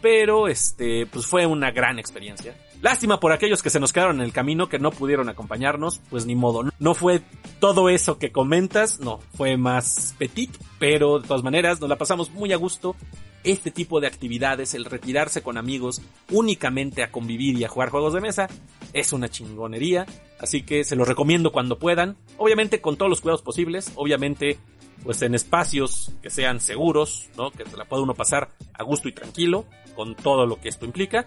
pero 0.00 0.48
este, 0.48 1.06
pues 1.06 1.26
fue 1.26 1.44
una 1.44 1.70
gran 1.70 1.98
experiencia. 1.98 2.56
Lástima 2.80 3.20
por 3.20 3.32
aquellos 3.32 3.62
que 3.62 3.70
se 3.70 3.80
nos 3.80 3.92
quedaron 3.92 4.16
en 4.16 4.22
el 4.22 4.32
camino, 4.32 4.68
que 4.68 4.78
no 4.78 4.90
pudieron 4.90 5.28
acompañarnos, 5.28 6.00
pues 6.08 6.24
ni 6.24 6.34
modo, 6.34 6.64
no 6.78 6.94
fue 6.94 7.20
todo 7.60 7.90
eso 7.90 8.18
que 8.18 8.32
comentas, 8.32 9.00
no, 9.00 9.18
fue 9.36 9.58
más 9.58 10.14
petit, 10.16 10.56
pero 10.78 11.18
de 11.18 11.28
todas 11.28 11.42
maneras 11.42 11.78
nos 11.80 11.90
la 11.90 11.98
pasamos 11.98 12.30
muy 12.30 12.54
a 12.54 12.56
gusto, 12.56 12.96
este 13.44 13.70
tipo 13.70 14.00
de 14.00 14.06
actividades, 14.06 14.74
el 14.74 14.84
retirarse 14.84 15.42
con 15.42 15.56
amigos 15.56 16.02
únicamente 16.30 17.02
a 17.02 17.10
convivir 17.10 17.58
y 17.58 17.64
a 17.64 17.68
jugar 17.68 17.90
juegos 17.90 18.14
de 18.14 18.20
mesa, 18.20 18.48
es 18.92 19.12
una 19.12 19.28
chingonería. 19.28 20.06
Así 20.38 20.62
que 20.62 20.84
se 20.84 20.96
los 20.96 21.08
recomiendo 21.08 21.52
cuando 21.52 21.78
puedan. 21.78 22.16
Obviamente 22.36 22.80
con 22.80 22.96
todos 22.96 23.10
los 23.10 23.20
cuidados 23.20 23.42
posibles. 23.42 23.92
Obviamente 23.94 24.58
pues 25.02 25.22
en 25.22 25.34
espacios 25.34 26.12
que 26.22 26.30
sean 26.30 26.60
seguros, 26.60 27.28
¿no? 27.36 27.50
Que 27.50 27.64
se 27.64 27.76
la 27.76 27.84
pueda 27.84 28.02
uno 28.02 28.14
pasar 28.14 28.50
a 28.74 28.82
gusto 28.82 29.08
y 29.08 29.12
tranquilo 29.12 29.64
con 29.94 30.14
todo 30.14 30.46
lo 30.46 30.60
que 30.60 30.68
esto 30.68 30.84
implica. 30.84 31.26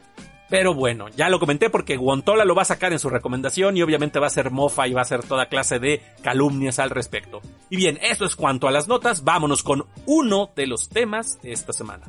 Pero 0.52 0.74
bueno, 0.74 1.08
ya 1.08 1.30
lo 1.30 1.40
comenté 1.40 1.70
porque 1.70 1.96
Guantola 1.96 2.44
lo 2.44 2.54
va 2.56 2.64
a 2.64 2.66
sacar 2.66 2.92
en 2.92 3.00
su 3.00 3.10
recomendación 3.10 3.78
y 3.78 3.84
obviamente 3.84 4.20
va 4.20 4.28
a 4.28 4.30
ser 4.30 4.52
mofa 4.52 4.86
y 4.86 4.92
va 4.92 5.02
a 5.02 5.06
ser 5.06 5.24
toda 5.24 5.46
clase 5.46 5.80
de 5.80 6.02
calumnias 6.22 6.78
al 6.78 6.90
respecto. 6.90 7.40
Y 7.70 7.78
bien, 7.78 7.98
eso 8.02 8.26
es 8.26 8.36
cuanto 8.36 8.68
a 8.68 8.72
las 8.72 8.90
notas, 8.90 9.24
vámonos 9.24 9.64
con 9.64 9.86
uno 10.06 10.52
de 10.54 10.68
los 10.68 10.90
temas 10.90 11.42
de 11.42 11.54
esta 11.54 11.72
semana. 11.72 12.04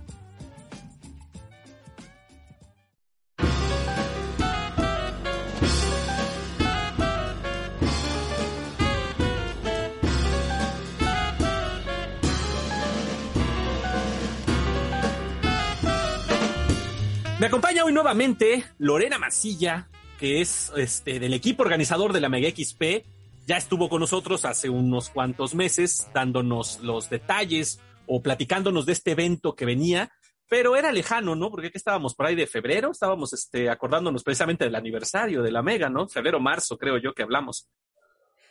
Me 17.43 17.49
acompaña 17.49 17.85
hoy 17.85 17.93
nuevamente 17.93 18.65
Lorena 18.79 19.19
Masilla, 19.19 19.89
que 20.21 20.41
es 20.41 20.71
este 20.77 21.19
del 21.19 21.35
equipo 21.35 21.65
organizador 21.65 22.13
de 22.13 22.21
la 22.21 22.29
Mega 22.29 22.49
XP. 22.49 23.05
Ya 23.49 23.57
estuvo 23.57 23.89
con 23.89 23.99
nosotros 23.99 24.45
hace 24.45 24.71
unos 24.71 25.11
cuantos 25.11 25.53
meses 25.53 26.07
dándonos 26.15 26.79
los 26.83 27.11
detalles 27.11 27.81
o 28.07 28.23
platicándonos 28.23 28.87
de 28.87 28.93
este 28.93 29.11
evento 29.11 29.57
que 29.57 29.65
venía, 29.65 30.13
pero 30.49 30.77
era 30.77 30.93
lejano, 30.93 31.35
¿no? 31.35 31.51
Porque 31.51 31.67
aquí 31.67 31.79
estábamos 31.79 32.15
por 32.15 32.27
ahí 32.27 32.37
de 32.37 32.47
febrero, 32.47 32.93
estábamos 32.93 33.33
este 33.33 33.69
acordándonos 33.69 34.23
precisamente 34.23 34.63
del 34.63 34.77
aniversario 34.77 35.43
de 35.43 35.51
la 35.51 35.63
Mega, 35.63 35.89
¿no? 35.89 36.07
Febrero, 36.07 36.39
marzo, 36.39 36.79
creo 36.79 36.99
yo 36.99 37.13
que 37.13 37.25
hablamos. 37.25 37.69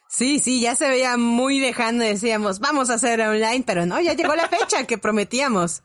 Sí, 0.09 0.39
sí, 0.39 0.59
ya 0.59 0.75
se 0.75 0.89
veía 0.89 1.15
muy 1.15 1.61
lejano, 1.61 2.03
decíamos, 2.03 2.59
vamos 2.59 2.89
a 2.89 2.95
hacer 2.95 3.21
online, 3.21 3.63
pero 3.65 3.85
no, 3.85 4.01
ya 4.01 4.15
llegó 4.15 4.35
la 4.35 4.49
fecha 4.49 4.85
que 4.85 4.97
prometíamos. 4.97 5.81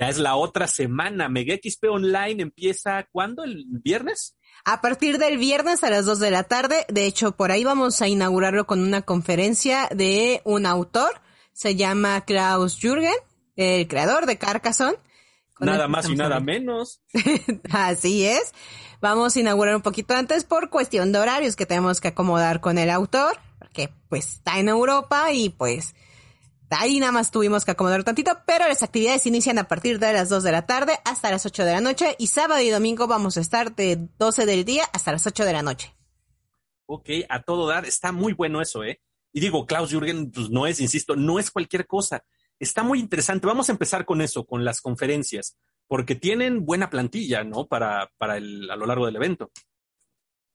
Ya 0.00 0.08
es 0.08 0.16
la 0.16 0.34
otra 0.34 0.66
semana. 0.66 1.28
Mega 1.28 1.54
XP 1.54 1.90
Online 1.90 2.42
empieza 2.42 3.06
¿cuándo? 3.12 3.44
¿El 3.44 3.66
viernes? 3.68 4.34
A 4.64 4.80
partir 4.80 5.18
del 5.18 5.36
viernes 5.36 5.84
a 5.84 5.90
las 5.90 6.06
2 6.06 6.18
de 6.20 6.30
la 6.30 6.44
tarde. 6.44 6.86
De 6.88 7.04
hecho, 7.04 7.32
por 7.32 7.50
ahí 7.50 7.64
vamos 7.64 8.00
a 8.00 8.08
inaugurarlo 8.08 8.66
con 8.66 8.80
una 8.80 9.02
conferencia 9.02 9.90
de 9.94 10.40
un 10.44 10.64
autor. 10.64 11.20
Se 11.52 11.76
llama 11.76 12.22
Klaus 12.22 12.78
Jürgen, 12.80 13.12
el 13.56 13.86
creador 13.88 14.24
de 14.24 14.38
Carcassonne. 14.38 14.96
Nada 15.58 15.86
más 15.86 16.08
y 16.08 16.14
nada 16.14 16.40
menos. 16.40 17.02
Así 17.70 18.24
es. 18.24 18.54
Vamos 19.02 19.36
a 19.36 19.40
inaugurar 19.40 19.76
un 19.76 19.82
poquito 19.82 20.14
antes 20.14 20.44
por 20.44 20.70
cuestión 20.70 21.12
de 21.12 21.18
horarios 21.18 21.56
que 21.56 21.66
tenemos 21.66 22.00
que 22.00 22.08
acomodar 22.08 22.62
con 22.62 22.78
el 22.78 22.88
autor, 22.88 23.38
porque 23.58 23.92
pues 24.08 24.36
está 24.36 24.60
en 24.60 24.70
Europa 24.70 25.30
y 25.30 25.50
pues 25.50 25.94
Ahí 26.70 27.00
nada 27.00 27.10
más 27.12 27.30
tuvimos 27.32 27.64
que 27.64 27.72
acomodar 27.72 28.04
tantito, 28.04 28.30
pero 28.46 28.68
las 28.68 28.82
actividades 28.82 29.26
inician 29.26 29.58
a 29.58 29.66
partir 29.66 29.98
de 29.98 30.12
las 30.12 30.28
2 30.28 30.44
de 30.44 30.52
la 30.52 30.66
tarde 30.66 30.98
hasta 31.04 31.30
las 31.30 31.44
8 31.44 31.64
de 31.64 31.72
la 31.72 31.80
noche 31.80 32.14
y 32.18 32.28
sábado 32.28 32.62
y 32.62 32.70
domingo 32.70 33.08
vamos 33.08 33.36
a 33.36 33.40
estar 33.40 33.74
de 33.74 34.08
12 34.18 34.46
del 34.46 34.64
día 34.64 34.84
hasta 34.92 35.10
las 35.10 35.26
8 35.26 35.44
de 35.44 35.52
la 35.52 35.62
noche. 35.62 35.94
Ok, 36.86 37.08
a 37.28 37.42
todo 37.42 37.66
dar, 37.66 37.86
está 37.86 38.12
muy 38.12 38.32
bueno 38.34 38.60
eso, 38.60 38.84
¿eh? 38.84 39.00
Y 39.32 39.40
digo, 39.40 39.66
Klaus 39.66 39.90
Jürgen, 39.90 40.30
pues 40.30 40.50
no 40.50 40.66
es, 40.66 40.80
insisto, 40.80 41.16
no 41.16 41.38
es 41.38 41.50
cualquier 41.50 41.86
cosa. 41.86 42.24
Está 42.58 42.82
muy 42.82 42.98
interesante. 42.98 43.46
Vamos 43.46 43.68
a 43.68 43.72
empezar 43.72 44.04
con 44.04 44.20
eso, 44.20 44.44
con 44.44 44.64
las 44.64 44.80
conferencias, 44.80 45.56
porque 45.86 46.14
tienen 46.14 46.64
buena 46.64 46.90
plantilla, 46.90 47.44
¿no? 47.44 47.66
Para, 47.66 48.10
para 48.18 48.36
el, 48.36 48.70
a 48.70 48.76
lo 48.76 48.86
largo 48.86 49.06
del 49.06 49.16
evento. 49.16 49.50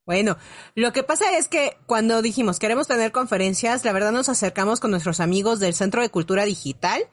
Bueno, 0.05 0.37
lo 0.75 0.93
que 0.93 1.01
pasa 1.01 1.37
es 1.37 1.47
que 1.47 1.77
cuando 1.87 2.21
dijimos 2.21 2.59
queremos 2.59 2.87
tener 2.87 3.11
conferencias, 3.11 3.83
la 3.83 3.91
verdad 3.91 4.11
nos 4.11 4.29
acercamos 4.29 4.79
con 4.79 4.91
nuestros 4.91 5.19
amigos 5.19 5.59
del 5.59 5.73
Centro 5.73 6.03
de 6.03 6.09
Cultura 6.09 6.45
Digital 6.45 7.09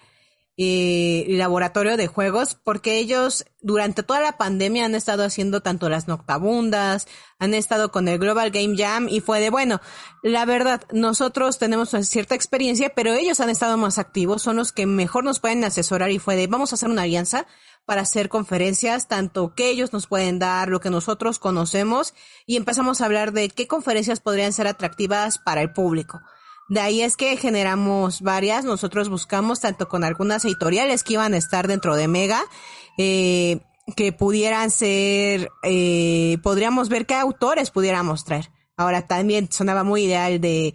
y 0.55 1.25
Laboratorio 1.29 1.97
de 1.97 2.07
Juegos, 2.07 2.59
porque 2.63 2.99
ellos 2.99 3.47
durante 3.63 4.03
toda 4.03 4.21
la 4.21 4.37
pandemia 4.37 4.85
han 4.85 4.95
estado 4.95 5.25
haciendo 5.25 5.63
tanto 5.63 5.89
las 5.89 6.07
noctabundas, 6.07 7.09
han 7.39 7.55
estado 7.55 7.91
con 7.91 8.07
el 8.09 8.19
Global 8.19 8.51
Game 8.51 8.77
Jam 8.77 9.09
y 9.09 9.21
fue 9.21 9.41
de, 9.41 9.49
bueno, 9.49 9.81
la 10.23 10.45
verdad, 10.45 10.83
nosotros 10.93 11.59
tenemos 11.59 11.91
cierta 12.03 12.35
experiencia, 12.35 12.93
pero 12.95 13.15
ellos 13.15 13.41
han 13.41 13.49
estado 13.49 13.79
más 13.79 13.99
activos, 13.99 14.43
son 14.43 14.57
los 14.57 14.73
que 14.73 14.85
mejor 14.85 15.25
nos 15.25 15.41
pueden 15.41 15.65
asesorar 15.65 16.11
y 16.11 16.19
fue 16.19 16.37
de, 16.37 16.47
vamos 16.47 16.73
a 16.73 16.75
hacer 16.75 16.91
una 16.91 17.03
alianza 17.03 17.47
para 17.85 18.03
hacer 18.03 18.29
conferencias, 18.29 19.09
tanto 19.09 19.55
que 19.55 19.71
ellos 19.71 19.93
nos 19.93 20.07
pueden 20.07 20.39
dar, 20.39 20.69
lo 20.69 20.81
que 20.81 20.91
nosotros 20.91 21.39
conocemos, 21.39 22.15
y 22.47 22.57
empezamos 22.57 23.01
a 23.01 23.07
hablar 23.07 23.33
de 23.33 23.49
qué 23.49 23.67
conferencias 23.67 24.21
podrían 24.21 24.53
ser 24.53 24.67
atractivas 24.67 25.39
para 25.39 25.63
el 25.63 25.73
público. 25.73 26.21
De 26.69 26.81
ahí 26.81 27.03
es 27.03 27.17
que 27.17 27.37
generamos 27.37 28.23
varias, 28.23 28.65
nosotros 28.65 29.09
buscamos 29.09 29.61
tanto 29.61 29.89
con 29.89 30.05
algunas 30.05 30.45
editoriales 30.45 31.03
que 31.03 31.15
iban 31.15 31.35
a 31.35 31.37
estar 31.37 31.67
dentro 31.67 31.97
de 31.97 32.09
Mega, 32.09 32.43
eh, 32.99 33.61
que 33.97 34.13
pudieran 34.13 34.71
ser, 34.71 35.51
eh, 35.65 36.39
podríamos 36.43 36.89
ver 36.89 37.05
qué 37.05 37.15
autores 37.15 37.71
pudiéramos 37.71 38.25
traer. 38.25 38.51
Ahora 38.77 39.07
también 39.07 39.51
sonaba 39.51 39.85
muy 39.85 40.05
ideal 40.05 40.41
de, 40.41 40.75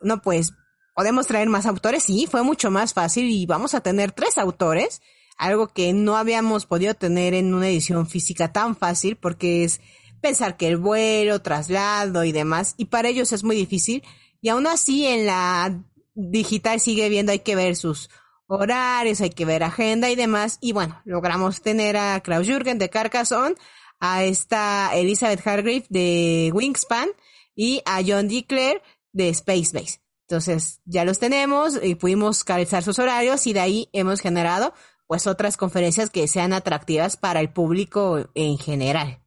no 0.00 0.22
pues, 0.22 0.52
podemos 0.94 1.26
traer 1.26 1.48
más 1.48 1.66
autores, 1.66 2.04
sí, 2.04 2.26
fue 2.30 2.42
mucho 2.42 2.70
más 2.70 2.94
fácil 2.94 3.28
y 3.28 3.44
vamos 3.46 3.74
a 3.74 3.80
tener 3.80 4.12
tres 4.12 4.38
autores 4.38 5.02
algo 5.36 5.68
que 5.68 5.92
no 5.92 6.16
habíamos 6.16 6.66
podido 6.66 6.94
tener 6.94 7.34
en 7.34 7.54
una 7.54 7.68
edición 7.68 8.06
física 8.06 8.52
tan 8.52 8.76
fácil 8.76 9.16
porque 9.16 9.64
es 9.64 9.80
pensar 10.20 10.56
que 10.56 10.68
el 10.68 10.76
vuelo, 10.76 11.42
traslado 11.42 12.24
y 12.24 12.32
demás, 12.32 12.74
y 12.76 12.86
para 12.86 13.08
ellos 13.08 13.32
es 13.32 13.44
muy 13.44 13.56
difícil. 13.56 14.02
Y 14.40 14.48
aún 14.48 14.66
así 14.66 15.06
en 15.06 15.26
la 15.26 15.82
digital 16.14 16.80
sigue 16.80 17.08
viendo, 17.08 17.32
hay 17.32 17.40
que 17.40 17.56
ver 17.56 17.76
sus 17.76 18.10
horarios, 18.46 19.20
hay 19.20 19.30
que 19.30 19.44
ver 19.44 19.62
agenda 19.62 20.10
y 20.10 20.16
demás. 20.16 20.58
Y 20.60 20.72
bueno, 20.72 21.00
logramos 21.04 21.62
tener 21.62 21.96
a 21.96 22.20
Klaus 22.20 22.46
Jürgen 22.46 22.78
de 22.78 22.90
Carcassonne, 22.90 23.56
a 24.00 24.24
esta 24.24 24.90
Elizabeth 24.94 25.46
Hargrave 25.46 25.86
de 25.88 26.50
Wingspan 26.54 27.08
y 27.54 27.82
a 27.84 28.02
John 28.06 28.28
Declare 28.28 28.82
de 29.12 29.28
Space 29.30 29.70
Base. 29.72 30.00
Entonces 30.28 30.80
ya 30.84 31.04
los 31.04 31.18
tenemos 31.18 31.78
y 31.82 31.94
pudimos 31.94 32.42
calzar 32.42 32.82
sus 32.82 32.98
horarios 32.98 33.46
y 33.46 33.52
de 33.52 33.60
ahí 33.60 33.88
hemos 33.92 34.20
generado 34.20 34.74
pues 35.06 35.26
otras 35.26 35.56
conferencias 35.56 36.10
que 36.10 36.26
sean 36.28 36.52
atractivas 36.52 37.16
para 37.16 37.40
el 37.40 37.50
público 37.50 38.28
en 38.34 38.58
general. 38.58 39.22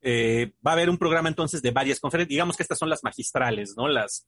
Eh, 0.00 0.52
va 0.66 0.72
a 0.72 0.74
haber 0.74 0.90
un 0.90 0.98
programa 0.98 1.28
entonces 1.28 1.62
de 1.62 1.70
varias 1.70 2.00
conferencias, 2.00 2.30
digamos 2.30 2.56
que 2.56 2.64
estas 2.64 2.78
son 2.78 2.90
las 2.90 3.04
magistrales, 3.04 3.74
¿no? 3.76 3.86
Las, 3.86 4.26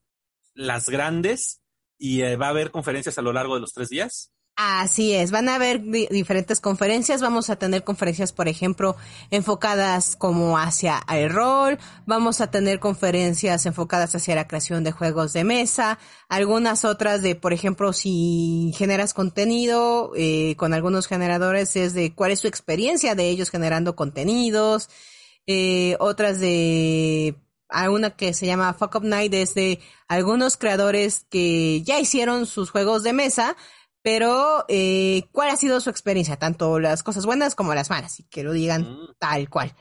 las 0.55 0.89
grandes, 0.89 1.63
y 1.99 2.23
eh, 2.23 2.37
va 2.37 2.47
a 2.47 2.51
haber 2.51 2.71
conferencias 2.71 3.19
a 3.19 3.23
lo 3.23 3.33
largo 3.33 3.55
de 3.55 3.61
los 3.61 3.73
tres 3.73 3.89
días. 3.89 4.33
Así 4.57 5.13
es, 5.13 5.33
van 5.33 5.49
a 5.49 5.57
haber 5.57 5.83
diferentes 5.83 6.61
conferencias, 6.61 7.21
vamos 7.21 7.51
a 7.51 7.57
tener 7.57 7.83
conferencias, 7.83 8.33
por 8.33 8.47
ejemplo, 8.47 8.95
enfocadas 9.33 10.15
como 10.15 10.59
hacia 10.59 11.03
el 11.13 11.29
rol, 11.31 11.77
vamos 12.07 12.41
a 12.41 12.53
tener 12.53 12.79
conferencias 12.79 13.67
enfocadas 13.67 14.15
hacia 14.15 14.37
la 14.37 14.47
creación 14.47 14.85
de 14.85 14.93
juegos 14.93 15.33
de 15.33 15.43
mesa, 15.43 15.99
algunas 16.29 16.85
otras 16.85 17.21
de, 17.21 17.35
por 17.35 17.53
ejemplo, 17.53 17.93
si 17.93 18.73
generas 18.77 19.13
contenido 19.13 20.13
eh, 20.15 20.55
con 20.57 20.73
algunos 20.73 21.09
generadores, 21.09 21.75
es 21.75 21.93
de 21.93 22.15
cuál 22.15 22.31
es 22.31 22.39
su 22.39 22.47
experiencia 22.47 23.17
de 23.17 23.29
ellos 23.31 23.51
generando 23.51 23.97
contenidos, 23.97 24.89
eh, 25.49 25.97
otras 25.99 26.39
de 26.39 27.35
hay 27.69 27.89
una 27.89 28.11
que 28.11 28.33
se 28.33 28.47
llama 28.47 28.73
Fuck 28.75 28.95
Up 28.97 29.05
Night, 29.05 29.35
es 29.35 29.55
de 29.55 29.81
algunos 30.07 30.57
creadores 30.57 31.27
que 31.29 31.83
ya 31.83 31.99
hicieron 31.99 32.47
sus 32.47 32.71
juegos 32.71 33.03
de 33.03 33.13
mesa, 33.13 33.57
pero 34.05 34.67
eh, 34.69 35.23
¿cuál 35.33 35.49
ha 35.49 35.57
sido 35.57 35.81
su 35.81 35.89
experiencia? 35.89 36.37
Tanto 36.37 36.79
las 36.79 37.03
cosas 37.03 37.25
buenas 37.25 37.55
como 37.55 37.75
las 37.75 37.89
malas, 37.89 38.21
y 38.21 38.25
que 38.25 38.43
lo 38.43 38.53
digan 38.53 38.83
mm. 38.83 39.15
tal 39.19 39.49
cual. 39.49 39.75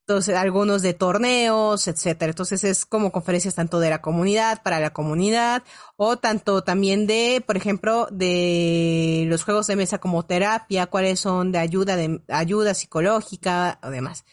Entonces, 0.00 0.36
algunos 0.36 0.82
de 0.82 0.92
torneos, 0.92 1.88
etcétera. 1.88 2.30
Entonces, 2.30 2.64
es 2.64 2.84
como 2.84 3.10
conferencias 3.10 3.54
tanto 3.54 3.80
de 3.80 3.88
la 3.88 4.02
comunidad, 4.02 4.62
para 4.62 4.78
la 4.78 4.90
comunidad, 4.92 5.62
o 5.96 6.18
tanto 6.18 6.62
también 6.64 7.06
de, 7.06 7.42
por 7.46 7.56
ejemplo, 7.56 8.08
de 8.12 9.24
los 9.26 9.42
juegos 9.42 9.66
de 9.68 9.76
mesa 9.76 9.98
como 9.98 10.26
terapia, 10.26 10.86
cuáles 10.88 11.18
son 11.18 11.50
de 11.50 11.58
ayuda, 11.58 11.96
de 11.96 12.22
ayuda 12.28 12.74
psicológica 12.74 13.80
o 13.82 13.88
demás. 13.88 14.26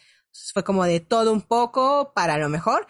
fue 0.52 0.64
como 0.64 0.84
de 0.84 1.00
todo 1.00 1.32
un 1.32 1.40
poco 1.40 2.12
para 2.14 2.36
lo 2.36 2.50
mejor. 2.50 2.86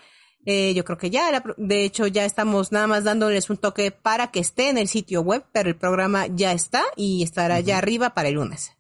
Eh, 0.47 0.75
yo 0.75 0.85
creo 0.85 0.99
que 0.99 1.11
ya, 1.11 1.43
de 1.57 1.85
hecho, 1.85 2.07
ya 2.07 2.25
estamos 2.25 2.71
nada 2.71 2.87
más 2.87 3.05
dándoles 3.05 3.49
un 3.51 3.57
toque 3.57 3.91
para 3.91 4.31
que 4.31 4.41
esté 4.41 4.69
en 4.69 4.79
el 4.79 4.89
sitio 4.89 5.23
web, 5.23 5.45
pero 5.53 5.69
el 5.69 5.77
programa 5.77 6.27
ya 6.27 6.53
está 6.53 6.85
y 6.97 7.23
estará 7.23 7.61
ya 7.61 7.79
arriba 7.79 8.15
para 8.15 8.29
el 8.29 8.35
lunes. 8.35 8.73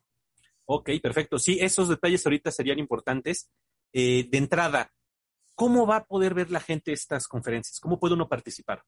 Ok, 0.67 0.91
perfecto. 1.03 1.39
Sí, 1.39 1.59
esos 1.61 1.89
detalles 1.89 2.25
ahorita 2.27 2.51
serían 2.51 2.79
importantes. 2.79 3.51
Eh, 3.93 4.27
de 4.29 4.39
entrada, 4.39 4.93
¿cómo 5.55 5.87
va 5.87 5.97
a 5.97 6.05
poder 6.05 6.35
ver 6.35 6.51
la 6.51 6.61
gente 6.61 6.93
estas 6.93 7.29
conferencias? 7.29 7.79
¿Cómo 7.81 7.99
puede 7.99 8.15
uno 8.15 8.29
participar? 8.29 8.83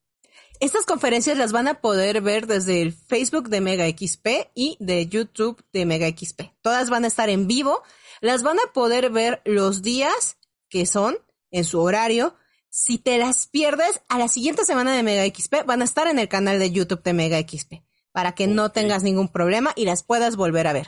Estas 0.58 0.84
conferencias 0.84 1.38
las 1.38 1.52
van 1.52 1.68
a 1.68 1.80
poder 1.80 2.20
ver 2.22 2.46
desde 2.46 2.82
el 2.82 2.92
Facebook 2.92 3.48
de 3.48 3.60
Mega 3.60 3.86
XP 3.88 4.50
y 4.54 4.76
de 4.80 5.06
YouTube 5.06 5.62
de 5.72 5.86
Mega 5.86 6.08
XP. 6.08 6.42
Todas 6.60 6.90
van 6.90 7.04
a 7.04 7.08
estar 7.08 7.28
en 7.28 7.46
vivo. 7.46 7.82
Las 8.20 8.42
van 8.42 8.58
a 8.58 8.72
poder 8.72 9.10
ver 9.10 9.42
los 9.44 9.82
días 9.82 10.38
que 10.68 10.86
son 10.86 11.16
en 11.50 11.64
su 11.64 11.80
horario 11.80 12.34
si 12.76 12.98
te 12.98 13.16
las 13.16 13.46
pierdes, 13.46 14.02
a 14.06 14.18
la 14.18 14.28
siguiente 14.28 14.66
semana 14.66 14.94
de 14.94 15.02
Mega 15.02 15.24
XP 15.24 15.64
van 15.64 15.80
a 15.80 15.84
estar 15.86 16.08
en 16.08 16.18
el 16.18 16.28
canal 16.28 16.58
de 16.58 16.70
YouTube 16.70 17.02
de 17.02 17.14
Mega 17.14 17.38
XP 17.38 17.76
para 18.12 18.34
que 18.34 18.46
no 18.48 18.70
tengas 18.70 19.02
ningún 19.02 19.28
problema 19.28 19.72
y 19.76 19.86
las 19.86 20.02
puedas 20.02 20.36
volver 20.36 20.66
a 20.66 20.74
ver. 20.74 20.86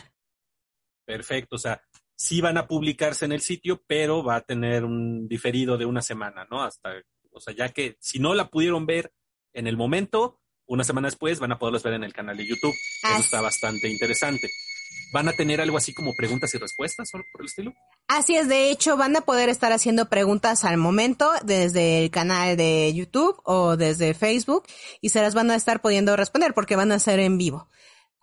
Perfecto, 1.07 1.57
o 1.57 1.59
sea, 1.59 1.81
sí 2.15 2.43
van 2.43 2.59
a 2.59 2.67
publicarse 2.67 3.25
en 3.25 3.33
el 3.33 3.41
sitio, 3.41 3.83
pero 3.87 4.23
va 4.23 4.37
a 4.37 4.41
tener 4.43 4.85
un 4.85 5.29
diferido 5.29 5.79
de 5.79 5.87
una 5.87 6.03
semana, 6.03 6.47
¿no? 6.51 6.63
Hasta, 6.63 6.93
o 7.31 7.41
sea, 7.41 7.55
ya 7.55 7.71
que 7.71 7.97
si 8.01 8.19
no 8.19 8.35
la 8.35 8.51
pudieron 8.51 8.85
ver 8.85 9.11
en 9.55 9.67
el 9.67 9.79
momento, 9.79 10.43
una 10.67 10.85
semana 10.85 11.09
después 11.09 11.41
van 11.41 11.53
a 11.53 11.59
poderlas 11.59 11.85
ver 11.85 11.95
en 11.95 12.05
el 12.05 12.13
canal 12.13 12.37
de 12.37 12.47
YouTube. 12.47 12.75
Eso 13.03 13.21
está 13.21 13.41
bastante 13.41 13.89
interesante. 13.89 14.51
¿Van 15.13 15.29
a 15.29 15.33
tener 15.33 15.61
algo 15.61 15.79
así 15.79 15.95
como 15.95 16.15
preguntas 16.15 16.55
y 16.55 16.59
respuestas 16.59 17.09
o 17.15 17.19
por 17.33 17.41
el 17.41 17.47
estilo? 17.47 17.73
Así 18.09 18.37
es, 18.37 18.49
de 18.49 18.71
hecho 18.71 18.97
van 18.97 19.17
a 19.17 19.23
poder 19.23 19.49
estar 19.49 19.73
haciendo 19.73 20.09
preguntas 20.09 20.65
al 20.65 20.77
momento 20.77 21.31
desde 21.45 22.05
el 22.05 22.11
canal 22.11 22.57
de 22.57 22.93
YouTube 22.95 23.41
o 23.45 23.77
desde 23.77 24.13
Facebook 24.15 24.65
y 25.01 25.09
se 25.09 25.23
las 25.23 25.35
van 25.35 25.51
a 25.51 25.57
estar 25.57 25.81
pudiendo 25.81 26.17
responder 26.17 26.53
porque 26.53 26.77
van 26.77 26.93
a 26.93 26.99
ser 26.99 27.21
en 27.21 27.39
vivo. 27.39 27.69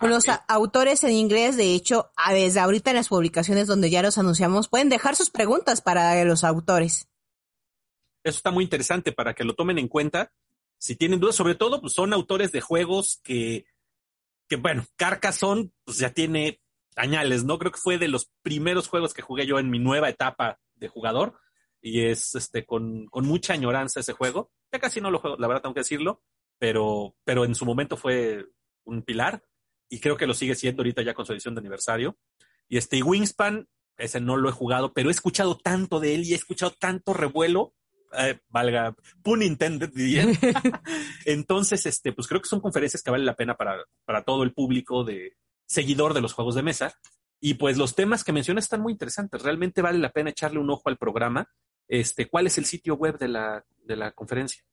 Los 0.01 0.25
autores 0.47 1.03
en 1.03 1.11
inglés, 1.11 1.55
de 1.55 1.73
hecho, 1.73 2.11
desde 2.29 2.59
ahorita 2.59 2.91
en 2.91 2.97
las 2.97 3.07
publicaciones 3.07 3.65
donde 3.65 3.89
ya 3.89 4.01
los 4.01 4.17
anunciamos, 4.17 4.67
pueden 4.67 4.89
dejar 4.89 5.15
sus 5.15 5.29
preguntas 5.29 5.81
para 5.81 6.23
los 6.25 6.43
autores. 6.43 7.07
Eso 8.23 8.37
está 8.37 8.51
muy 8.51 8.63
interesante 8.63 9.11
para 9.11 9.33
que 9.33 9.45
lo 9.45 9.55
tomen 9.55 9.77
en 9.77 9.87
cuenta. 9.87 10.33
Si 10.77 10.95
tienen 10.95 11.19
dudas, 11.19 11.35
sobre 11.35 11.55
todo, 11.55 11.79
pues 11.79 11.93
son 11.93 12.11
autores 12.11 12.51
de 12.51 12.59
juegos 12.59 13.21
que, 13.23 13.65
que 14.49 14.57
bueno, 14.57 14.85
Carcassonne 14.97 15.71
pues 15.85 15.97
ya 15.97 16.09
tiene 16.09 16.59
añales, 16.95 17.43
¿no? 17.43 17.57
Creo 17.57 17.71
que 17.71 17.79
fue 17.79 17.97
de 17.97 18.07
los 18.07 18.31
primeros 18.41 18.87
juegos 18.87 19.13
que 19.13 19.21
jugué 19.21 19.45
yo 19.45 19.59
en 19.59 19.69
mi 19.69 19.79
nueva 19.79 20.09
etapa 20.09 20.59
de 20.75 20.87
jugador 20.87 21.39
y 21.81 22.05
es 22.05 22.35
este 22.35 22.65
con, 22.65 23.05
con 23.07 23.25
mucha 23.25 23.53
añoranza 23.53 23.99
ese 23.99 24.13
juego. 24.13 24.51
Ya 24.71 24.79
casi 24.79 25.01
no 25.01 25.11
lo 25.11 25.19
juego, 25.19 25.37
la 25.37 25.47
verdad 25.47 25.61
tengo 25.63 25.75
que 25.75 25.81
decirlo, 25.81 26.21
pero, 26.57 27.15
pero 27.23 27.45
en 27.45 27.55
su 27.55 27.65
momento 27.65 27.97
fue 27.97 28.45
un 28.85 29.03
pilar 29.03 29.43
y 29.89 29.99
creo 29.99 30.17
que 30.17 30.27
lo 30.27 30.33
sigue 30.33 30.55
siendo 30.55 30.81
ahorita 30.81 31.01
ya 31.01 31.13
con 31.13 31.25
su 31.25 31.33
edición 31.33 31.55
de 31.55 31.59
aniversario. 31.59 32.17
Y 32.67 32.77
este 32.77 33.03
Wingspan, 33.03 33.67
ese 33.97 34.19
no 34.19 34.37
lo 34.37 34.49
he 34.49 34.53
jugado, 34.53 34.93
pero 34.93 35.09
he 35.09 35.11
escuchado 35.11 35.57
tanto 35.57 35.99
de 35.99 36.15
él 36.15 36.23
y 36.25 36.33
he 36.33 36.35
escuchado 36.35 36.71
tanto 36.71 37.13
revuelo, 37.13 37.73
eh, 38.17 38.39
valga, 38.49 38.95
pun 39.21 39.43
intended, 39.43 39.91
diría. 39.93 40.25
Entonces, 41.25 41.85
este, 41.85 42.13
pues 42.13 42.27
creo 42.27 42.41
que 42.41 42.49
son 42.49 42.61
conferencias 42.61 43.03
que 43.03 43.11
valen 43.11 43.25
la 43.25 43.35
pena 43.35 43.55
para, 43.55 43.83
para 44.05 44.23
todo 44.23 44.43
el 44.43 44.53
público 44.53 45.03
de, 45.03 45.35
seguidor 45.65 46.13
de 46.13 46.21
los 46.21 46.33
juegos 46.33 46.55
de 46.55 46.63
mesa. 46.63 46.93
Y 47.39 47.55
pues 47.55 47.77
los 47.77 47.95
temas 47.95 48.23
que 48.23 48.31
mencionas 48.31 48.65
están 48.65 48.81
muy 48.81 48.93
interesantes. 48.93 49.41
Realmente 49.41 49.81
vale 49.81 49.99
la 49.99 50.11
pena 50.11 50.31
echarle 50.31 50.59
un 50.59 50.69
ojo 50.69 50.89
al 50.89 50.97
programa. 50.97 51.49
Este, 51.87 52.27
¿cuál 52.27 52.47
es 52.47 52.57
el 52.57 52.65
sitio 52.65 52.95
web 52.95 53.19
de 53.19 53.27
la, 53.27 53.63
de 53.83 53.95
la 53.95 54.11
conferencia? 54.11 54.63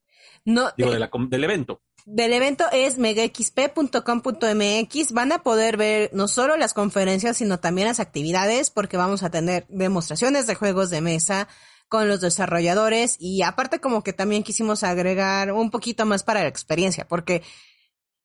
No, 0.45 0.71
Digo, 0.77 0.91
de 0.91 0.99
la, 0.99 1.09
del 1.29 1.43
evento. 1.43 1.81
Del 2.05 2.33
evento 2.33 2.65
es 2.71 2.97
megaxp.com.mx. 2.97 5.11
Van 5.11 5.31
a 5.31 5.43
poder 5.43 5.77
ver 5.77 6.09
no 6.13 6.27
solo 6.27 6.57
las 6.57 6.73
conferencias, 6.73 7.37
sino 7.37 7.59
también 7.59 7.87
las 7.87 7.99
actividades, 7.99 8.69
porque 8.69 8.97
vamos 8.97 9.23
a 9.23 9.29
tener 9.29 9.65
demostraciones 9.69 10.47
de 10.47 10.55
juegos 10.55 10.89
de 10.89 11.01
mesa 11.01 11.47
con 11.87 12.07
los 12.07 12.21
desarrolladores 12.21 13.17
y 13.19 13.43
aparte 13.43 13.79
como 13.79 14.03
que 14.03 14.13
también 14.13 14.41
quisimos 14.41 14.83
agregar 14.83 15.51
un 15.51 15.69
poquito 15.69 16.07
más 16.07 16.23
para 16.23 16.41
la 16.41 16.47
experiencia, 16.47 17.07
porque 17.07 17.43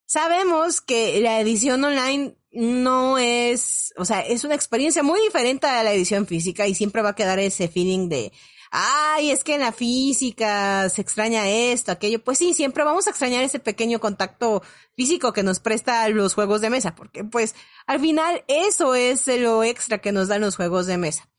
sabemos 0.07 0.81
que 0.81 1.21
la 1.21 1.39
edición 1.39 1.83
online 1.83 2.38
no 2.51 3.17
es, 3.17 3.93
o 3.97 4.05
sea, 4.05 4.21
es 4.21 4.43
una 4.43 4.55
experiencia 4.55 5.03
muy 5.03 5.21
diferente 5.21 5.67
a 5.67 5.83
la 5.83 5.93
edición 5.93 6.25
física 6.25 6.67
y 6.67 6.75
siempre 6.75 7.01
va 7.01 7.09
a 7.09 7.15
quedar 7.15 7.39
ese 7.39 7.67
feeling 7.67 8.09
de, 8.09 8.31
ay, 8.71 9.31
es 9.31 9.43
que 9.43 9.55
en 9.55 9.61
la 9.61 9.71
física 9.71 10.89
se 10.89 11.01
extraña 11.01 11.47
esto, 11.49 11.91
aquello. 11.91 12.23
Pues 12.23 12.37
sí, 12.37 12.53
siempre 12.53 12.83
vamos 12.83 13.07
a 13.07 13.11
extrañar 13.11 13.43
ese 13.43 13.59
pequeño 13.59 13.99
contacto 13.99 14.63
físico 14.95 15.33
que 15.33 15.43
nos 15.43 15.59
presta 15.59 16.07
los 16.09 16.33
juegos 16.33 16.61
de 16.61 16.69
mesa, 16.69 16.95
porque 16.95 17.23
pues 17.23 17.55
al 17.85 17.99
final 17.99 18.43
eso 18.47 18.95
es 18.95 19.27
lo 19.27 19.63
extra 19.63 19.99
que 19.99 20.11
nos 20.11 20.27
dan 20.27 20.41
los 20.41 20.55
juegos 20.55 20.87
de 20.87 20.97
mesa. 20.97 21.29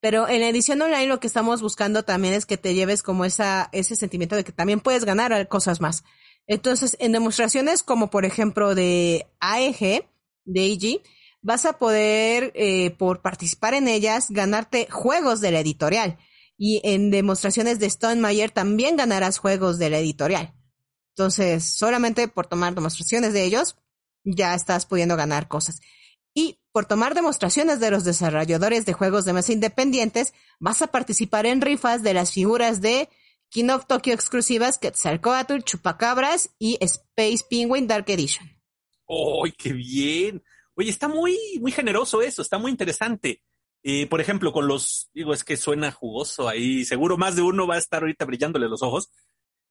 Pero 0.00 0.28
en 0.28 0.40
la 0.40 0.48
edición 0.48 0.82
online 0.82 1.06
lo 1.06 1.18
que 1.18 1.26
estamos 1.26 1.62
buscando 1.62 2.02
también 2.02 2.34
es 2.34 2.44
que 2.44 2.58
te 2.58 2.74
lleves 2.74 3.02
como 3.02 3.24
esa, 3.24 3.70
ese 3.72 3.96
sentimiento 3.96 4.36
de 4.36 4.44
que 4.44 4.52
también 4.52 4.80
puedes 4.80 5.04
ganar 5.04 5.48
cosas 5.48 5.80
más. 5.80 6.04
Entonces, 6.46 6.96
en 7.00 7.12
demostraciones 7.12 7.82
como 7.82 8.10
por 8.10 8.26
ejemplo 8.26 8.74
de 8.74 9.26
AEG, 9.40 10.06
de 10.44 10.72
AG, 10.72 11.02
vas 11.42 11.66
a 11.66 11.78
poder, 11.78 12.52
eh, 12.54 12.90
por 12.92 13.20
participar 13.22 13.74
en 13.74 13.88
ellas, 13.88 14.30
ganarte 14.30 14.88
juegos 14.90 15.40
de 15.40 15.50
la 15.52 15.60
editorial. 15.60 16.18
Y 16.56 16.80
en 16.84 17.10
demostraciones 17.10 17.78
de 17.78 17.86
Stone 17.86 18.20
Mayer 18.20 18.50
también 18.50 18.96
ganarás 18.96 19.38
juegos 19.38 19.78
de 19.78 19.90
la 19.90 19.98
editorial. 19.98 20.54
Entonces, 21.16 21.64
solamente 21.64 22.28
por 22.28 22.46
tomar 22.46 22.74
demostraciones 22.74 23.32
de 23.32 23.44
ellos, 23.44 23.76
ya 24.24 24.54
estás 24.54 24.86
pudiendo 24.86 25.16
ganar 25.16 25.48
cosas. 25.48 25.80
Y 26.34 26.60
por 26.72 26.86
tomar 26.86 27.14
demostraciones 27.14 27.78
de 27.78 27.90
los 27.90 28.04
desarrolladores 28.04 28.84
de 28.86 28.92
juegos 28.92 29.24
de 29.24 29.32
mesa 29.32 29.52
independientes, 29.52 30.34
vas 30.58 30.82
a 30.82 30.88
participar 30.88 31.46
en 31.46 31.60
rifas 31.60 32.02
de 32.02 32.14
las 32.14 32.32
figuras 32.32 32.80
de 32.80 33.08
King 33.50 33.68
of 33.68 33.86
Tokyo 33.86 34.12
exclusivas 34.12 34.78
Quetzalcoatl, 34.78 35.60
Chupacabras 35.60 36.50
y 36.58 36.78
Space 36.80 37.44
Penguin 37.48 37.86
Dark 37.86 38.06
Edition. 38.08 38.53
¡Ay, 39.08 39.52
qué 39.52 39.72
bien! 39.72 40.42
Oye, 40.74 40.90
está 40.90 41.08
muy, 41.08 41.38
muy 41.60 41.72
generoso 41.72 42.22
eso, 42.22 42.42
está 42.42 42.58
muy 42.58 42.70
interesante. 42.70 43.42
Eh, 43.82 44.06
por 44.06 44.20
ejemplo, 44.20 44.52
con 44.52 44.66
los, 44.66 45.10
digo, 45.12 45.34
es 45.34 45.44
que 45.44 45.56
suena 45.56 45.92
jugoso 45.92 46.48
ahí, 46.48 46.84
seguro 46.84 47.16
más 47.16 47.36
de 47.36 47.42
uno 47.42 47.66
va 47.66 47.74
a 47.74 47.78
estar 47.78 48.02
ahorita 48.02 48.24
brillándole 48.24 48.68
los 48.68 48.82
ojos. 48.82 49.10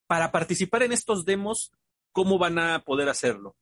Para 0.07 0.31
participar 0.31 0.83
en 0.83 0.91
estos 0.91 1.25
demos, 1.25 1.71
¿cómo 2.11 2.37
van 2.37 2.59
a 2.59 2.83
poder 2.83 3.09
hacerlo? 3.09 3.55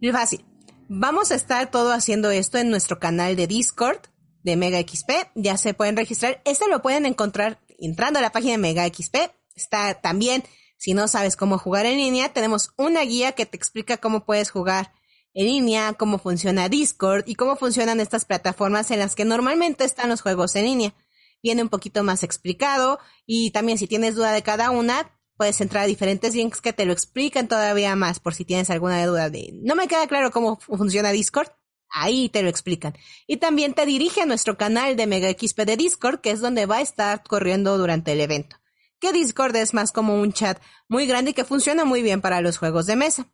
Muy 0.00 0.12
fácil. 0.12 0.44
Vamos 0.88 1.30
a 1.30 1.36
estar 1.36 1.70
todo 1.70 1.92
haciendo 1.92 2.30
esto 2.30 2.58
en 2.58 2.70
nuestro 2.70 2.98
canal 2.98 3.36
de 3.36 3.46
Discord 3.46 4.00
de 4.42 4.56
Mega 4.56 4.80
XP. 4.80 5.10
Ya 5.34 5.56
se 5.56 5.74
pueden 5.74 5.96
registrar. 5.96 6.42
Este 6.44 6.68
lo 6.68 6.82
pueden 6.82 7.06
encontrar 7.06 7.60
entrando 7.78 8.18
a 8.18 8.22
la 8.22 8.32
página 8.32 8.52
de 8.52 8.58
Mega 8.58 8.86
XP 8.86 9.16
Está 9.54 10.00
también, 10.00 10.42
si 10.76 10.94
no 10.94 11.06
sabes 11.08 11.36
cómo 11.36 11.58
jugar 11.58 11.86
en 11.86 11.98
línea, 11.98 12.32
tenemos 12.32 12.72
una 12.76 13.02
guía 13.02 13.32
que 13.32 13.46
te 13.46 13.56
explica 13.56 13.98
cómo 13.98 14.24
puedes 14.24 14.50
jugar 14.50 14.92
en 15.34 15.46
línea, 15.46 15.92
cómo 15.94 16.18
funciona 16.18 16.68
Discord 16.68 17.24
y 17.26 17.34
cómo 17.34 17.56
funcionan 17.56 18.00
estas 18.00 18.24
plataformas 18.24 18.90
en 18.90 19.00
las 19.00 19.14
que 19.14 19.24
normalmente 19.24 19.84
están 19.84 20.08
los 20.08 20.22
juegos 20.22 20.56
en 20.56 20.64
línea. 20.64 20.94
Viene 21.42 21.62
un 21.62 21.68
poquito 21.68 22.02
más 22.02 22.22
explicado 22.22 22.98
y 23.26 23.50
también 23.50 23.76
si 23.76 23.86
tienes 23.86 24.14
duda 24.14 24.32
de 24.32 24.42
cada 24.42 24.70
una, 24.70 25.10
puedes 25.36 25.60
entrar 25.60 25.84
a 25.84 25.86
diferentes 25.86 26.34
links 26.34 26.60
que 26.60 26.72
te 26.72 26.86
lo 26.86 26.92
explican 26.92 27.48
todavía 27.48 27.94
más 27.96 28.20
por 28.20 28.34
si 28.34 28.44
tienes 28.44 28.70
alguna 28.70 29.04
duda 29.04 29.28
de 29.28 29.50
no 29.52 29.74
me 29.74 29.88
queda 29.88 30.06
claro 30.06 30.30
cómo 30.30 30.58
funciona 30.58 31.12
Discord. 31.12 31.48
Ahí 31.90 32.28
te 32.28 32.42
lo 32.42 32.48
explican. 32.48 32.96
Y 33.26 33.36
también 33.36 33.74
te 33.74 33.86
dirige 33.86 34.22
a 34.22 34.26
nuestro 34.26 34.56
canal 34.56 34.96
de 34.96 35.06
Mega 35.06 35.30
XP 35.30 35.60
de 35.60 35.76
Discord, 35.76 36.20
que 36.20 36.30
es 36.30 36.40
donde 36.40 36.66
va 36.66 36.78
a 36.78 36.80
estar 36.80 37.22
corriendo 37.22 37.78
durante 37.78 38.12
el 38.12 38.20
evento 38.20 38.56
que 39.04 39.12
Discord 39.12 39.54
es 39.56 39.74
más 39.74 39.92
como 39.92 40.18
un 40.18 40.32
chat 40.32 40.58
muy 40.88 41.06
grande 41.06 41.32
y 41.32 41.34
que 41.34 41.44
funciona 41.44 41.84
muy 41.84 42.02
bien 42.02 42.22
para 42.22 42.40
los 42.40 42.56
juegos 42.56 42.86
de 42.86 42.96
mesa. 42.96 43.28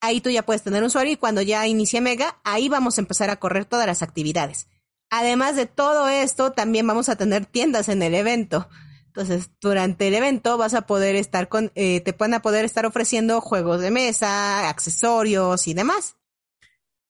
Ahí 0.00 0.20
tú 0.20 0.30
ya 0.30 0.44
puedes 0.44 0.62
tener 0.62 0.82
un 0.82 0.88
usuario 0.88 1.12
y 1.12 1.16
cuando 1.16 1.42
ya 1.42 1.66
inicie 1.66 2.00
Mega, 2.00 2.40
ahí 2.44 2.68
vamos 2.68 2.98
a 2.98 3.00
empezar 3.00 3.30
a 3.30 3.36
correr 3.36 3.64
todas 3.64 3.86
las 3.86 4.02
actividades. 4.02 4.68
Además 5.10 5.56
de 5.56 5.66
todo 5.66 6.08
esto, 6.08 6.52
también 6.52 6.86
vamos 6.86 7.08
a 7.08 7.16
tener 7.16 7.46
tiendas 7.46 7.88
en 7.88 8.02
el 8.02 8.14
evento. 8.14 8.68
Entonces, 9.06 9.50
durante 9.60 10.08
el 10.08 10.14
evento 10.14 10.58
vas 10.58 10.74
a 10.74 10.86
poder 10.86 11.16
estar 11.16 11.48
con, 11.48 11.72
eh, 11.74 12.00
te 12.00 12.12
van 12.12 12.34
a 12.34 12.42
poder 12.42 12.64
estar 12.64 12.84
ofreciendo 12.84 13.40
juegos 13.40 13.80
de 13.80 13.90
mesa, 13.90 14.68
accesorios 14.68 15.66
y 15.68 15.74
demás. 15.74 16.16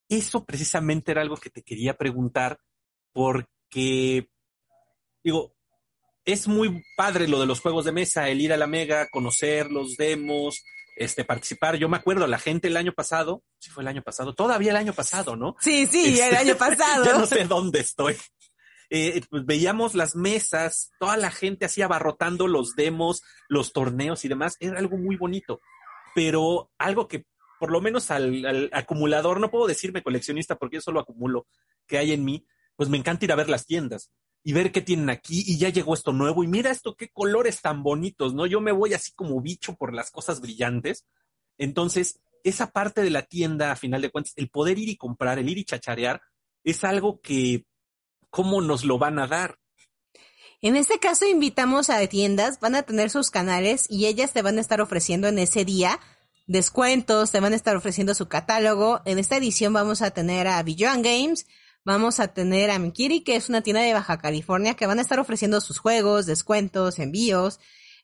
Eso 0.08 0.44
precisamente 0.44 1.10
era 1.10 1.22
algo 1.22 1.36
que 1.36 1.50
te 1.50 1.62
quería 1.62 1.96
preguntar 1.96 2.60
porque, 3.12 4.28
digo, 5.24 5.56
es 6.24 6.46
muy 6.46 6.84
padre 6.96 7.26
lo 7.26 7.40
de 7.40 7.46
los 7.46 7.60
juegos 7.60 7.84
de 7.84 7.92
mesa, 7.92 8.28
el 8.28 8.40
ir 8.40 8.52
a 8.52 8.56
la 8.56 8.66
mega, 8.66 9.08
conocer 9.08 9.70
los 9.70 9.96
demos, 9.96 10.62
este, 10.96 11.24
participar. 11.24 11.76
Yo 11.76 11.88
me 11.88 11.96
acuerdo, 11.96 12.26
la 12.26 12.38
gente 12.38 12.68
el 12.68 12.76
año 12.76 12.92
pasado, 12.92 13.44
si 13.58 13.70
fue 13.70 13.82
el 13.82 13.88
año 13.88 14.02
pasado, 14.02 14.34
todavía 14.34 14.70
el 14.70 14.76
año 14.76 14.92
pasado, 14.92 15.36
¿no? 15.36 15.56
Sí, 15.60 15.86
sí, 15.86 16.18
el 16.18 16.32
este, 16.32 16.36
año 16.36 16.56
pasado. 16.56 17.04
ya 17.04 17.18
no 17.18 17.26
sé 17.26 17.44
dónde 17.44 17.80
estoy. 17.80 18.16
eh, 18.90 19.20
pues 19.30 19.44
veíamos 19.44 19.94
las 19.94 20.16
mesas, 20.16 20.90
toda 20.98 21.16
la 21.16 21.30
gente 21.30 21.66
así 21.66 21.82
abarrotando 21.82 22.48
los 22.48 22.74
demos, 22.74 23.22
los 23.48 23.72
torneos 23.72 24.24
y 24.24 24.28
demás, 24.28 24.56
era 24.58 24.78
algo 24.78 24.96
muy 24.96 25.16
bonito. 25.16 25.60
Pero 26.14 26.70
algo 26.78 27.06
que 27.06 27.26
por 27.58 27.70
lo 27.70 27.80
menos 27.80 28.10
al, 28.10 28.70
acumulador, 28.72 29.40
no 29.40 29.50
puedo 29.50 29.66
decirme 29.66 30.02
coleccionista 30.02 30.56
porque 30.56 30.76
yo 30.76 30.80
solo 30.80 31.00
acumulo 31.00 31.46
que 31.86 31.98
hay 31.98 32.12
en 32.12 32.24
mí, 32.24 32.46
pues 32.76 32.88
me 32.88 32.98
encanta 32.98 33.24
ir 33.24 33.32
a 33.32 33.36
ver 33.36 33.48
las 33.48 33.66
tiendas 33.66 34.10
y 34.46 34.52
ver 34.52 34.70
qué 34.70 34.80
tienen 34.80 35.10
aquí 35.10 35.42
y 35.44 35.58
ya 35.58 35.70
llegó 35.70 35.92
esto 35.92 36.12
nuevo 36.12 36.44
y 36.44 36.46
mira 36.46 36.70
esto, 36.70 36.94
qué 36.94 37.08
colores 37.08 37.60
tan 37.62 37.82
bonitos, 37.82 38.32
¿no? 38.32 38.46
Yo 38.46 38.60
me 38.60 38.70
voy 38.70 38.94
así 38.94 39.10
como 39.10 39.40
bicho 39.40 39.74
por 39.74 39.92
las 39.92 40.12
cosas 40.12 40.40
brillantes. 40.40 41.04
Entonces, 41.58 42.20
esa 42.44 42.70
parte 42.70 43.02
de 43.02 43.10
la 43.10 43.22
tienda, 43.22 43.72
a 43.72 43.76
final 43.76 44.02
de 44.02 44.10
cuentas, 44.10 44.34
el 44.36 44.48
poder 44.48 44.78
ir 44.78 44.88
y 44.88 44.96
comprar, 44.96 45.40
el 45.40 45.48
ir 45.48 45.58
y 45.58 45.64
chacharear, 45.64 46.22
es 46.62 46.84
algo 46.84 47.20
que, 47.20 47.66
¿cómo 48.30 48.60
nos 48.60 48.84
lo 48.84 48.98
van 48.98 49.18
a 49.18 49.26
dar? 49.26 49.58
En 50.62 50.76
este 50.76 51.00
caso 51.00 51.26
invitamos 51.26 51.90
a 51.90 52.06
tiendas, 52.06 52.60
van 52.60 52.76
a 52.76 52.84
tener 52.84 53.10
sus 53.10 53.32
canales 53.32 53.88
y 53.90 54.06
ellas 54.06 54.32
te 54.32 54.42
van 54.42 54.58
a 54.58 54.60
estar 54.60 54.80
ofreciendo 54.80 55.26
en 55.26 55.40
ese 55.40 55.64
día 55.64 55.98
descuentos, 56.46 57.32
te 57.32 57.40
van 57.40 57.52
a 57.52 57.56
estar 57.56 57.74
ofreciendo 57.74 58.14
su 58.14 58.28
catálogo. 58.28 59.02
En 59.06 59.18
esta 59.18 59.38
edición 59.38 59.72
vamos 59.72 60.02
a 60.02 60.12
tener 60.12 60.46
a 60.46 60.62
Beyond 60.62 61.04
Games, 61.04 61.48
vamos 61.86 62.18
a 62.18 62.26
tener 62.26 62.72
a 62.72 62.80
Mikiri, 62.80 63.20
que 63.20 63.36
es 63.36 63.48
una 63.48 63.62
tienda 63.62 63.80
de 63.80 63.94
Baja 63.94 64.18
California, 64.18 64.74
que 64.74 64.86
van 64.86 64.98
a 64.98 65.02
estar 65.02 65.20
ofreciendo 65.20 65.60
sus 65.60 65.78
juegos, 65.78 66.26
descuentos, 66.26 66.98
envíos. 66.98 67.60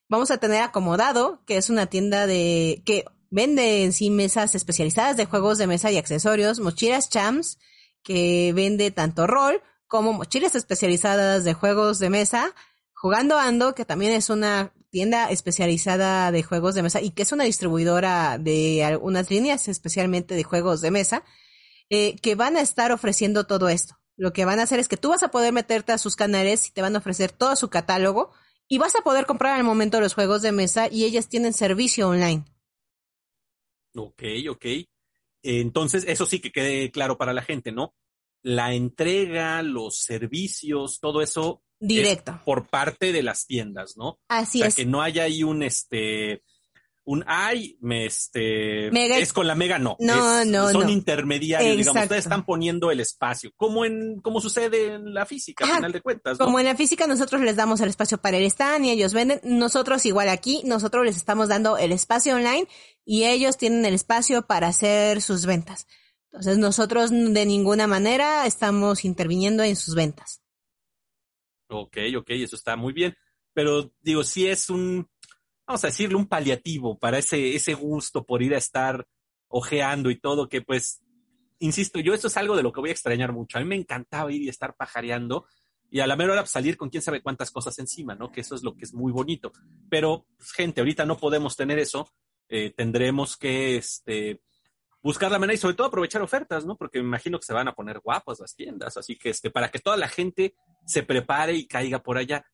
Vamos 0.08 0.30
a 0.30 0.38
tener 0.38 0.62
Acomodado, 0.62 1.42
que 1.46 1.56
es 1.56 1.68
una 1.68 1.86
tienda 1.86 2.28
de 2.28 2.84
que 2.86 3.04
vende 3.30 3.82
en 3.82 3.92
sí 3.92 4.08
mesas 4.08 4.54
especializadas 4.54 5.16
de 5.16 5.24
juegos 5.24 5.58
de 5.58 5.66
mesa 5.66 5.90
y 5.90 5.98
accesorios. 5.98 6.60
Mochilas 6.60 7.10
Champs, 7.10 7.58
que 8.04 8.52
vende 8.54 8.92
tanto 8.92 9.26
rol 9.26 9.60
como 9.88 10.12
mochilas 10.12 10.54
especializadas 10.54 11.42
de 11.42 11.52
juegos 11.52 11.98
de 11.98 12.08
mesa. 12.08 12.54
Jugando 12.94 13.36
Ando, 13.36 13.74
que 13.74 13.84
también 13.84 14.12
es 14.12 14.30
una 14.30 14.72
tienda 14.90 15.28
especializada 15.28 16.30
de 16.30 16.44
juegos 16.44 16.76
de 16.76 16.84
mesa 16.84 17.00
y 17.00 17.10
que 17.10 17.22
es 17.22 17.32
una 17.32 17.44
distribuidora 17.44 18.38
de 18.38 18.84
algunas 18.84 19.28
líneas, 19.28 19.66
especialmente 19.66 20.36
de 20.36 20.44
juegos 20.44 20.82
de 20.82 20.92
mesa, 20.92 21.24
eh, 21.94 22.16
que 22.22 22.36
van 22.36 22.56
a 22.56 22.62
estar 22.62 22.90
ofreciendo 22.90 23.44
todo 23.44 23.68
esto. 23.68 23.98
Lo 24.16 24.32
que 24.32 24.46
van 24.46 24.58
a 24.58 24.62
hacer 24.62 24.80
es 24.80 24.88
que 24.88 24.96
tú 24.96 25.10
vas 25.10 25.22
a 25.22 25.30
poder 25.30 25.52
meterte 25.52 25.92
a 25.92 25.98
sus 25.98 26.16
canales 26.16 26.66
y 26.66 26.72
te 26.72 26.80
van 26.80 26.96
a 26.96 27.00
ofrecer 27.00 27.32
todo 27.32 27.54
su 27.54 27.68
catálogo 27.68 28.32
y 28.66 28.78
vas 28.78 28.94
a 28.96 29.02
poder 29.02 29.26
comprar 29.26 29.58
al 29.58 29.64
momento 29.64 30.00
los 30.00 30.14
juegos 30.14 30.40
de 30.40 30.52
mesa 30.52 30.88
y 30.90 31.04
ellas 31.04 31.28
tienen 31.28 31.52
servicio 31.52 32.08
online. 32.08 32.46
Ok, 33.94 34.22
ok. 34.48 34.64
Entonces, 35.42 36.06
eso 36.08 36.24
sí 36.24 36.40
que 36.40 36.50
quede 36.50 36.90
claro 36.90 37.18
para 37.18 37.34
la 37.34 37.42
gente, 37.42 37.72
¿no? 37.72 37.94
La 38.40 38.72
entrega, 38.72 39.62
los 39.62 39.98
servicios, 39.98 40.98
todo 40.98 41.20
eso 41.20 41.62
Directo. 41.78 42.40
por 42.46 42.70
parte 42.70 43.12
de 43.12 43.22
las 43.22 43.44
tiendas, 43.46 43.98
¿no? 43.98 44.18
Así 44.28 44.60
o 44.60 44.62
sea, 44.62 44.68
es. 44.68 44.76
que 44.76 44.86
no 44.86 45.02
haya 45.02 45.24
ahí 45.24 45.42
un 45.42 45.62
este 45.62 46.42
un 47.04 47.24
ay, 47.26 47.76
me 47.80 48.06
este 48.06 48.90
Mega- 48.92 49.18
es 49.18 49.32
con 49.32 49.46
la 49.48 49.54
mega 49.56 49.78
no. 49.78 49.96
No, 49.98 50.40
Es- 50.40 50.46
no, 50.46 50.70
son 50.70 50.84
no. 50.84 50.90
intermediarios, 50.90 51.76
digamos, 51.76 52.02
ustedes 52.04 52.24
están 52.24 52.44
poniendo 52.46 52.90
el 52.92 53.00
espacio, 53.00 53.50
como 53.56 53.84
en 53.84 54.20
como 54.20 54.40
sucede 54.40 54.94
en 54.94 55.12
la 55.12 55.26
física, 55.26 55.64
Ajá, 55.64 55.74
a 55.74 55.76
final 55.78 55.92
de 55.92 56.00
cuentas, 56.00 56.38
¿no? 56.38 56.44
Como 56.44 56.60
en 56.60 56.66
la 56.66 56.76
física 56.76 57.06
nosotros 57.08 57.40
les 57.42 57.56
damos 57.56 57.80
el 57.80 57.88
espacio 57.88 58.18
para 58.18 58.36
el 58.36 58.44
stand 58.44 58.84
y 58.84 58.90
ellos 58.90 59.14
venden, 59.14 59.40
nosotros 59.42 60.06
igual 60.06 60.28
aquí, 60.28 60.62
nosotros 60.64 61.04
les 61.04 61.16
estamos 61.16 61.48
dando 61.48 61.76
el 61.76 61.90
espacio 61.90 62.36
online 62.36 62.68
y 63.04 63.24
ellos 63.24 63.56
tienen 63.58 63.84
el 63.84 63.94
espacio 63.94 64.42
para 64.46 64.68
hacer 64.68 65.20
sus 65.22 65.44
ventas. 65.44 65.88
Entonces 66.30 66.56
nosotros 66.58 67.10
de 67.10 67.44
ninguna 67.46 67.86
manera 67.86 68.46
estamos 68.46 69.04
interviniendo 69.04 69.64
en 69.64 69.74
sus 69.76 69.94
ventas. 69.94 70.40
Ok, 71.68 71.96
ok, 72.18 72.30
eso 72.30 72.56
está 72.56 72.76
muy 72.76 72.92
bien. 72.92 73.14
Pero 73.54 73.92
digo, 74.00 74.24
sí 74.24 74.46
es 74.46 74.70
un, 74.70 75.08
vamos 75.72 75.84
a 75.84 75.88
decirle, 75.88 76.16
un 76.16 76.26
paliativo 76.26 76.98
para 76.98 77.18
ese, 77.18 77.56
ese 77.56 77.72
gusto 77.72 78.26
por 78.26 78.42
ir 78.42 78.54
a 78.54 78.58
estar 78.58 79.06
ojeando 79.48 80.10
y 80.10 80.20
todo, 80.20 80.48
que 80.48 80.60
pues, 80.60 81.02
insisto, 81.60 81.98
yo 81.98 82.12
eso 82.12 82.26
es 82.26 82.36
algo 82.36 82.56
de 82.56 82.62
lo 82.62 82.72
que 82.72 82.80
voy 82.80 82.90
a 82.90 82.92
extrañar 82.92 83.32
mucho. 83.32 83.56
A 83.56 83.62
mí 83.62 83.66
me 83.66 83.76
encantaba 83.76 84.30
ir 84.30 84.42
y 84.42 84.50
estar 84.50 84.76
pajareando 84.76 85.46
y 85.90 86.00
a 86.00 86.06
la 86.06 86.14
mera 86.14 86.32
hora 86.32 86.42
pues, 86.42 86.50
salir 86.50 86.76
con 86.76 86.90
quién 86.90 87.02
sabe 87.02 87.22
cuántas 87.22 87.50
cosas 87.50 87.78
encima, 87.78 88.14
¿no? 88.14 88.30
Que 88.30 88.42
eso 88.42 88.54
es 88.54 88.62
lo 88.62 88.74
que 88.74 88.84
es 88.84 88.92
muy 88.92 89.12
bonito. 89.12 89.50
Pero, 89.88 90.26
pues, 90.36 90.52
gente, 90.52 90.82
ahorita 90.82 91.06
no 91.06 91.16
podemos 91.16 91.56
tener 91.56 91.78
eso. 91.78 92.06
Eh, 92.48 92.74
tendremos 92.76 93.38
que, 93.38 93.76
este, 93.76 94.42
buscar 95.02 95.30
la 95.30 95.38
manera 95.38 95.54
y 95.54 95.58
sobre 95.58 95.74
todo 95.74 95.86
aprovechar 95.86 96.20
ofertas, 96.20 96.66
¿no? 96.66 96.76
Porque 96.76 96.98
me 96.98 97.06
imagino 97.06 97.38
que 97.38 97.46
se 97.46 97.54
van 97.54 97.68
a 97.68 97.74
poner 97.74 98.00
guapas 98.00 98.40
las 98.40 98.54
tiendas. 98.54 98.98
Así 98.98 99.16
que, 99.16 99.30
este, 99.30 99.50
para 99.50 99.70
que 99.70 99.78
toda 99.78 99.96
la 99.96 100.08
gente 100.08 100.54
se 100.86 101.02
prepare 101.02 101.54
y 101.54 101.66
caiga 101.66 102.02
por 102.02 102.18
allá. 102.18 102.44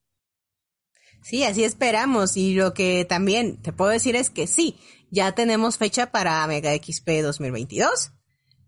Sí, 1.22 1.44
así 1.44 1.64
esperamos. 1.64 2.36
Y 2.36 2.54
lo 2.54 2.74
que 2.74 3.04
también 3.04 3.60
te 3.60 3.72
puedo 3.72 3.90
decir 3.90 4.16
es 4.16 4.30
que 4.30 4.46
sí, 4.46 4.78
ya 5.10 5.32
tenemos 5.32 5.78
fecha 5.78 6.10
para 6.10 6.46
Mega 6.46 6.74
XP 6.74 7.22
2022. 7.22 8.12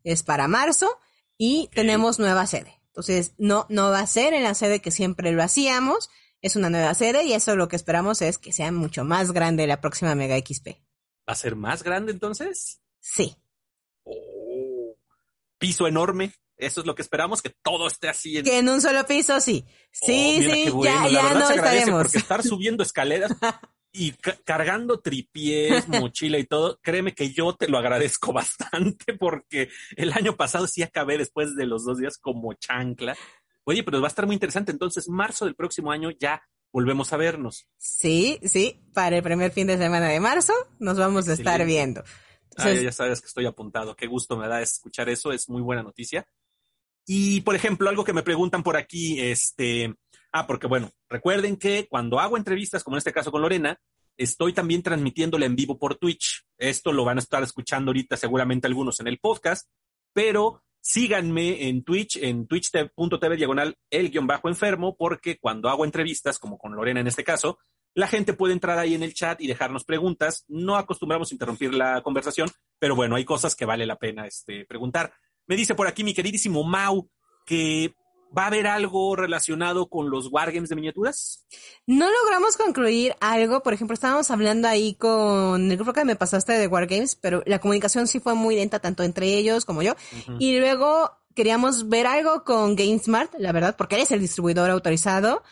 Es 0.05 0.23
para 0.23 0.49
marzo 0.49 0.99
y 1.37 1.69
tenemos 1.75 2.19
nueva 2.19 2.47
sede. 2.47 2.81
Entonces, 2.89 3.35
no, 3.39 3.67
no 3.69 3.91
va 3.91 4.01
a 4.01 4.07
ser 4.07 4.35
en 4.35 4.43
la 4.43 4.55
sede 4.55 4.81
que 4.81 4.91
siempre 4.91 5.33
lo 5.33 5.43
hacíamos. 5.43 6.11
Es 6.43 6.57
una 6.57 6.71
nueva 6.71 6.95
sede 6.95 7.25
y 7.25 7.35
eso 7.35 7.55
lo 7.57 7.69
que 7.69 7.77
esperamos 7.77 8.23
es 8.23 8.39
que 8.39 8.53
sea 8.53 8.73
mucho 8.73 9.05
más 9.05 9.33
grande 9.33 9.67
la 9.67 9.81
próxima 9.81 10.15
Mega 10.15 10.39
XP. 10.39 10.69
¿Va 11.29 11.33
a 11.33 11.35
ser 11.35 11.55
más 11.55 11.83
grande 11.83 12.13
entonces? 12.13 12.81
Sí. 12.99 13.37
Oh, 14.05 14.97
piso 15.59 15.87
enorme. 15.87 16.35
Eso 16.61 16.81
es 16.81 16.87
lo 16.87 16.95
que 16.95 17.03
esperamos, 17.03 17.43
que 17.43 17.51
todo 17.63 17.87
esté 17.89 18.09
así. 18.09 18.39
En... 18.39 18.45
Que 18.45 18.59
en 18.59 18.69
un 18.69 18.81
solo 18.81 19.07
piso, 19.07 19.41
sí. 19.41 19.65
Sí, 19.91 20.37
Oh, 20.49 20.55
sí, 20.55 20.71
bueno. 20.71 21.07
ya, 21.07 21.09
ya 21.11 21.23
verdad 21.25 21.41
no 21.41 21.47
se 21.47 21.55
estaremos. 21.55 22.03
Porque 22.03 22.19
estar 22.19 22.43
subiendo 22.43 22.83
escaleras 22.83 23.33
y 23.93 24.13
ca- 24.13 24.39
cargando 24.45 25.01
tripiés, 25.01 25.89
mochila 25.89 26.39
y 26.39 26.45
todo, 26.45 26.79
créeme 26.83 27.15
que 27.15 27.33
yo 27.33 27.55
te 27.57 27.69
lo 27.69 27.79
agradezco 27.79 28.33
bastante 28.35 29.15
porque 29.15 29.69
el 29.97 30.13
año 30.13 30.37
pasado 30.37 30.67
sí 30.67 30.83
acabé 30.83 31.19
después 31.19 31.57
de 31.57 31.67
los 31.67 31.85
dos 31.85 31.99
días 31.99 32.19
como 32.19 32.53
chancla. 32.55 33.17
Oye, 33.65 33.83
pero 33.83 34.01
va 34.01 34.07
a 34.07 34.09
estar 34.09 34.27
muy 34.27 34.35
interesante. 34.35 34.73
Entonces, 34.73 35.09
marzo 35.09 35.45
del 35.45 35.55
próximo 35.55 35.93
año 35.93 36.11
ya 36.19 36.43
volvemos 36.73 37.13
a 37.13 37.17
vernos. 37.17 37.67
Sí, 37.79 38.39
sí, 38.45 38.81
para 38.95 39.17
el 39.17 39.23
primer 39.23 39.51
fin 39.53 39.67
de 39.67 39.77
semana 39.77 40.09
de 40.09 40.21
marzo 40.21 40.53
nos 40.79 40.99
vamos 40.99 41.29
a 41.29 41.33
estar 41.35 41.65
viendo. 41.67 42.03
Ah, 42.57 42.63
Entonces, 42.65 42.83
ya 42.85 42.93
sabes 42.93 43.21
que 43.21 43.27
estoy 43.27 43.47
apuntado. 43.47 43.95
Qué 43.97 44.07
gusto 44.07 44.37
me 44.37 44.49
da 44.49 44.61
escuchar 44.63 45.09
eso. 45.09 45.31
Es 45.33 45.49
muy 45.49 45.63
buena 45.63 45.83
noticia. 45.83 46.27
Y, 47.07 47.41
por 47.41 47.55
ejemplo, 47.55 47.89
algo 47.89 48.05
que 48.05 48.13
me 48.13 48.23
preguntan 48.23 48.63
por 48.63 48.77
aquí, 48.77 49.21
este, 49.21 49.95
ah, 50.33 50.47
porque 50.47 50.67
bueno, 50.67 50.91
recuerden 51.09 51.57
que 51.57 51.87
cuando 51.89 52.21
hago 52.21 52.37
entrevistas, 52.37 52.85
como 52.85 52.97
en 52.97 52.99
este 52.99 53.13
caso 53.13 53.33
con 53.33 53.43
Lorena, 53.43 53.79
estoy 54.17 54.53
también 54.53 54.83
transmitiéndola 54.83 55.47
en 55.47 55.57
vivo 55.57 55.79
por 55.79 55.97
Twitch. 55.97 56.45
Esto 56.59 56.93
lo 56.93 57.05
van 57.05 57.19
a 57.19 57.21
estar 57.21 57.43
escuchando 57.43 57.91
ahorita 57.91 58.17
seguramente 58.17 58.67
algunos 58.67 59.01
en 59.01 59.09
el 59.09 59.19
podcast, 59.19 59.69
pero 60.13 60.63
síganme 60.81 61.69
en 61.69 61.85
Twitch, 61.85 62.17
en 62.19 62.47
twitch.tv 62.47 63.37
diagonal 63.37 63.77
el 63.91 64.11
guion 64.11 64.27
bajo 64.27 64.49
enfermo, 64.49 64.97
porque 64.97 65.39
cuando 65.39 65.69
hago 65.69 65.85
entrevistas, 65.85 66.39
como 66.39 66.59
con 66.59 66.75
Lorena 66.75 67.01
en 67.01 67.07
este 67.07 67.25
caso, 67.25 67.59
la 67.95 68.07
gente 68.07 68.35
puede 68.35 68.53
entrar 68.53 68.79
ahí 68.79 68.95
en 68.95 69.03
el 69.03 69.15
chat 69.15 69.41
y 69.41 69.47
dejarnos 69.47 69.85
preguntas. 69.85 70.45
No 70.49 70.77
acostumbramos 70.77 71.31
a 71.31 71.35
interrumpir 71.35 71.75
la 71.75 72.03
conversación, 72.03 72.49
pero 72.79 72.95
bueno, 72.95 73.17
hay 73.17 73.25
cosas 73.25 73.57
que 73.57 73.65
vale 73.65 73.87
la 73.87 73.97
pena 73.97 74.27
este, 74.27 74.65
preguntar. 74.65 75.13
Me 75.51 75.57
dice 75.57 75.75
por 75.75 75.89
aquí 75.89 76.05
mi 76.05 76.15
queridísimo 76.15 76.63
Mau 76.63 77.11
que 77.45 77.93
va 78.39 78.45
a 78.45 78.47
haber 78.47 78.69
algo 78.69 79.17
relacionado 79.17 79.89
con 79.89 80.09
los 80.09 80.29
wargames 80.31 80.69
de 80.69 80.77
miniaturas. 80.77 81.45
no 81.89 82.09
logramos 82.09 82.57
concluir 82.57 83.17
algo, 83.21 83.61
por 83.61 83.73
ejemplo, 83.73 83.95
estábamos 83.95 84.31
hablando 84.31 84.69
ahí 84.69 84.95
con 84.95 85.69
el 85.69 85.77
grupo 85.77 85.93
que 85.93 86.05
me 86.05 86.15
pasaste 86.15 86.53
de 86.53 86.69
Wargames, 86.69 87.17
pero 87.17 87.43
la 87.47 87.59
comunicación 87.59 88.07
sí 88.07 88.21
fue 88.21 88.35
muy 88.35 88.55
lenta, 88.55 88.79
tanto 88.79 89.03
entre 89.03 89.27
ellos 89.27 89.65
como 89.65 89.83
yo. 89.83 89.97
Y 90.39 90.61
luego 90.61 91.11
queríamos 91.35 91.89
ver 91.89 92.07
algo 92.07 92.45
con 92.45 92.77
GameSmart, 92.77 93.35
la 93.37 93.51
verdad, 93.51 93.75
porque 93.77 93.97
él 93.97 94.03
es 94.03 94.13
el 94.13 94.21
distribuidor 94.21 94.71
autorizado. 94.71 95.43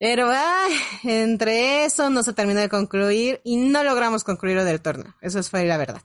Pero 0.00 0.28
ay, 0.28 0.72
entre 1.04 1.84
eso 1.84 2.10
no 2.10 2.24
se 2.24 2.32
terminó 2.32 2.58
de 2.58 2.68
concluir 2.68 3.40
y 3.44 3.58
no 3.58 3.84
logramos 3.84 4.24
concluir 4.24 4.56
lo 4.56 4.64
del 4.64 4.80
torneo. 4.80 5.14
Eso 5.20 5.40
fue 5.44 5.64
la 5.66 5.76
verdad. 5.76 6.02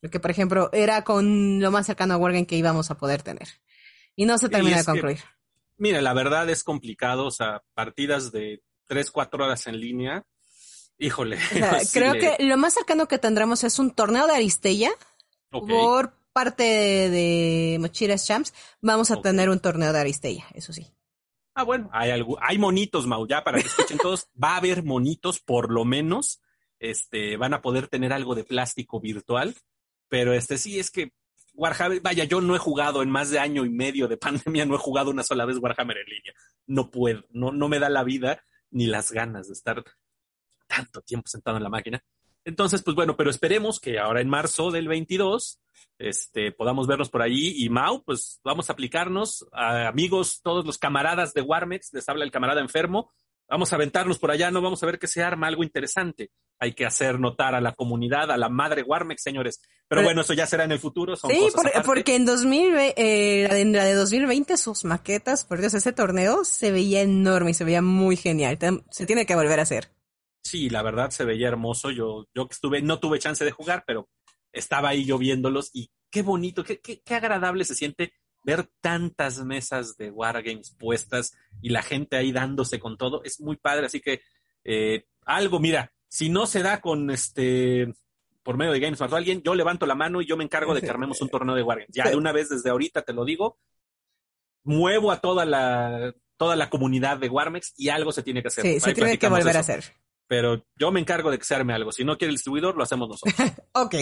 Porque, 0.00 0.20
por 0.20 0.30
ejemplo, 0.30 0.70
era 0.72 1.04
con 1.04 1.60
lo 1.60 1.70
más 1.70 1.86
cercano 1.86 2.14
a 2.14 2.16
Wargame 2.16 2.46
que 2.46 2.56
íbamos 2.56 2.90
a 2.90 2.96
poder 2.96 3.22
tener. 3.22 3.48
Y 4.16 4.24
no 4.24 4.38
se 4.38 4.48
terminó 4.48 4.76
de 4.76 4.82
que- 4.82 4.86
concluir. 4.86 5.20
Mira, 5.76 6.02
la 6.02 6.12
verdad 6.12 6.48
es 6.50 6.62
complicado, 6.62 7.26
o 7.26 7.30
sea, 7.30 7.62
partidas 7.74 8.32
de 8.32 8.62
3, 8.86 9.10
4 9.10 9.44
horas 9.44 9.66
en 9.66 9.80
línea. 9.80 10.26
Híjole. 10.98 11.36
O 11.36 11.40
sea, 11.54 11.80
sí 11.80 11.98
creo 11.98 12.12
que 12.12 12.36
lo 12.44 12.56
más 12.58 12.74
cercano 12.74 13.08
que 13.08 13.18
tendremos 13.18 13.64
es 13.64 13.78
un 13.78 13.90
torneo 13.90 14.26
de 14.26 14.34
Aristella 14.34 14.90
por 15.48 16.12
parte 16.32 16.64
de, 16.64 17.78
Mochilas 17.80 18.26
Champs. 18.26 18.52
Vamos 18.82 19.10
a 19.10 19.20
tener 19.20 19.48
un 19.48 19.60
torneo 19.60 19.92
de 19.92 20.00
Aristella, 20.00 20.46
eso 20.54 20.72
sí. 20.72 20.86
Ah, 21.54 21.64
bueno, 21.64 21.90
hay, 21.92 22.10
algo, 22.10 22.38
hay 22.40 22.58
monitos, 22.58 23.06
Mau, 23.06 23.26
ya 23.26 23.42
para 23.42 23.60
que 23.60 23.66
escuchen 23.66 23.98
todos. 23.98 24.28
Va 24.42 24.52
a 24.52 24.56
haber 24.58 24.82
monitos, 24.84 25.40
por 25.40 25.72
lo 25.72 25.84
menos. 25.84 26.40
Este, 26.78 27.36
van 27.36 27.54
a 27.54 27.60
poder 27.60 27.88
tener 27.88 28.12
algo 28.12 28.34
de 28.34 28.44
plástico 28.44 29.00
virtual. 29.00 29.54
Pero 30.10 30.34
este 30.34 30.58
sí 30.58 30.78
es 30.78 30.90
que 30.90 31.14
Warhammer, 31.54 32.02
vaya, 32.02 32.24
yo 32.24 32.42
no 32.42 32.54
he 32.54 32.58
jugado 32.58 33.02
en 33.02 33.08
más 33.08 33.30
de 33.30 33.38
año 33.38 33.64
y 33.64 33.70
medio 33.70 34.08
de 34.08 34.16
pandemia, 34.18 34.66
no 34.66 34.74
he 34.74 34.78
jugado 34.78 35.10
una 35.10 35.22
sola 35.22 35.46
vez 35.46 35.56
Warhammer 35.56 35.96
en 35.96 36.06
línea. 36.06 36.34
No 36.66 36.90
puedo, 36.90 37.24
no, 37.30 37.52
no 37.52 37.68
me 37.70 37.78
da 37.78 37.88
la 37.88 38.04
vida 38.04 38.44
ni 38.70 38.86
las 38.86 39.10
ganas 39.10 39.48
de 39.48 39.54
estar 39.54 39.82
tanto 40.66 41.00
tiempo 41.00 41.28
sentado 41.28 41.56
en 41.56 41.62
la 41.62 41.70
máquina. 41.70 42.04
Entonces, 42.44 42.82
pues 42.82 42.94
bueno, 42.94 43.16
pero 43.16 43.30
esperemos 43.30 43.80
que 43.80 43.98
ahora 43.98 44.20
en 44.20 44.28
marzo 44.28 44.70
del 44.70 44.88
22 44.88 45.60
este, 45.98 46.52
podamos 46.52 46.86
vernos 46.86 47.10
por 47.10 47.22
ahí. 47.22 47.62
Y 47.62 47.68
Mau, 47.68 48.02
pues 48.02 48.40
vamos 48.42 48.70
a 48.70 48.72
aplicarnos. 48.72 49.46
A 49.52 49.88
amigos, 49.88 50.40
todos 50.42 50.64
los 50.64 50.78
camaradas 50.78 51.34
de 51.34 51.42
Warmex, 51.42 51.92
les 51.92 52.08
habla 52.08 52.24
el 52.24 52.30
camarada 52.30 52.60
enfermo. 52.60 53.10
Vamos 53.48 53.72
a 53.72 53.76
aventarnos 53.76 54.18
por 54.18 54.30
allá, 54.30 54.50
no 54.50 54.62
vamos 54.62 54.82
a 54.82 54.86
ver 54.86 54.98
qué 54.98 55.06
se 55.06 55.22
arma, 55.22 55.48
algo 55.48 55.64
interesante. 55.64 56.30
Hay 56.60 56.74
que 56.74 56.84
hacer 56.84 57.18
notar 57.18 57.54
a 57.54 57.60
la 57.60 57.72
comunidad, 57.72 58.30
a 58.30 58.36
la 58.36 58.48
madre 58.48 58.82
Warmex, 58.82 59.22
señores. 59.22 59.62
Pero, 59.88 60.02
bueno, 60.02 60.20
eso 60.20 60.34
ya 60.34 60.46
será 60.46 60.64
en 60.64 60.72
el 60.72 60.78
futuro. 60.78 61.16
sí, 61.16 61.48
porque 61.84 62.14
en 62.14 62.26
2000, 62.26 62.74
eh, 62.76 63.60
en 63.60 63.72
la 63.72 63.84
de 63.84 63.94
2020 63.94 64.56
sus 64.56 64.84
maquetas, 64.84 65.44
por 65.44 65.60
Dios, 65.60 65.74
ese 65.74 65.92
torneo 65.92 66.44
se 66.44 66.70
veía 66.70 67.00
enorme 67.00 67.52
y 67.52 67.54
se 67.54 67.64
veía 67.64 67.82
muy 67.82 68.16
genial. 68.16 68.58
Se 68.90 69.06
tiene 69.06 69.26
que 69.26 69.34
volver 69.34 69.58
a 69.58 69.62
hacer. 69.62 69.90
Sí, 70.44 70.70
la 70.70 70.82
verdad 70.82 71.10
se 71.10 71.24
veía 71.24 71.48
hermoso. 71.48 71.90
Yo, 71.90 72.28
yo 72.34 72.46
estuve, 72.50 72.82
no 72.82 73.00
tuve 73.00 73.18
chance 73.18 73.44
de 73.44 73.50
jugar, 73.50 73.84
pero 73.86 74.08
estaba 74.52 74.90
ahí 74.90 75.04
yo 75.04 75.18
viéndolos 75.18 75.70
y 75.72 75.90
qué 76.10 76.22
bonito, 76.22 76.62
qué, 76.62 76.80
qué, 76.80 77.00
qué 77.00 77.14
agradable 77.14 77.64
se 77.64 77.74
siente 77.74 78.12
ver 78.42 78.68
tantas 78.80 79.44
mesas 79.44 79.96
de 79.96 80.10
Wargames 80.10 80.74
puestas 80.78 81.36
y 81.60 81.70
la 81.70 81.82
gente 81.82 82.16
ahí 82.16 82.32
dándose 82.32 82.78
con 82.78 82.96
todo. 82.96 83.22
Es 83.24 83.40
muy 83.40 83.56
padre, 83.56 83.86
así 83.86 84.00
que 84.00 84.22
eh, 84.64 85.06
algo, 85.24 85.60
mira, 85.60 85.92
si 86.10 86.28
no 86.28 86.46
se 86.46 86.62
da 86.62 86.80
con 86.80 87.10
este 87.10 87.94
por 88.42 88.56
medio 88.56 88.72
de 88.72 88.80
Games 88.80 89.00
o 89.00 89.04
alguien, 89.04 89.42
yo 89.42 89.54
levanto 89.54 89.86
la 89.86 89.94
mano 89.94 90.20
y 90.20 90.26
yo 90.26 90.36
me 90.36 90.44
encargo 90.44 90.74
de 90.74 90.80
que 90.80 90.90
armemos 90.90 91.22
un 91.22 91.28
torneo 91.28 91.54
de 91.54 91.62
Wargames. 91.62 91.94
Ya 91.94 92.10
de 92.10 92.16
una 92.16 92.32
vez 92.32 92.48
desde 92.48 92.70
ahorita 92.70 93.02
te 93.02 93.12
lo 93.12 93.24
digo, 93.24 93.58
muevo 94.64 95.12
a 95.12 95.20
toda 95.20 95.44
la 95.44 96.12
toda 96.36 96.56
la 96.56 96.70
comunidad 96.70 97.18
de 97.18 97.28
Warmex 97.28 97.74
y 97.76 97.90
algo 97.90 98.12
se 98.12 98.22
tiene 98.22 98.42
que 98.42 98.48
hacer. 98.48 98.64
Sí, 98.64 98.80
se 98.80 98.94
tiene 98.94 99.18
que 99.18 99.28
volver 99.28 99.56
a 99.56 99.60
hacer. 99.60 99.84
Pero 100.26 100.64
yo 100.76 100.90
me 100.90 101.00
encargo 101.00 101.30
de 101.30 101.38
que 101.38 101.44
se 101.44 101.54
arme 101.54 101.74
algo. 101.74 101.92
Si 101.92 102.04
no 102.04 102.16
quiere 102.16 102.30
el 102.30 102.36
distribuidor, 102.36 102.76
lo 102.76 102.82
hacemos 102.82 103.08
nosotros. 103.08 103.34
ok. 103.72 103.94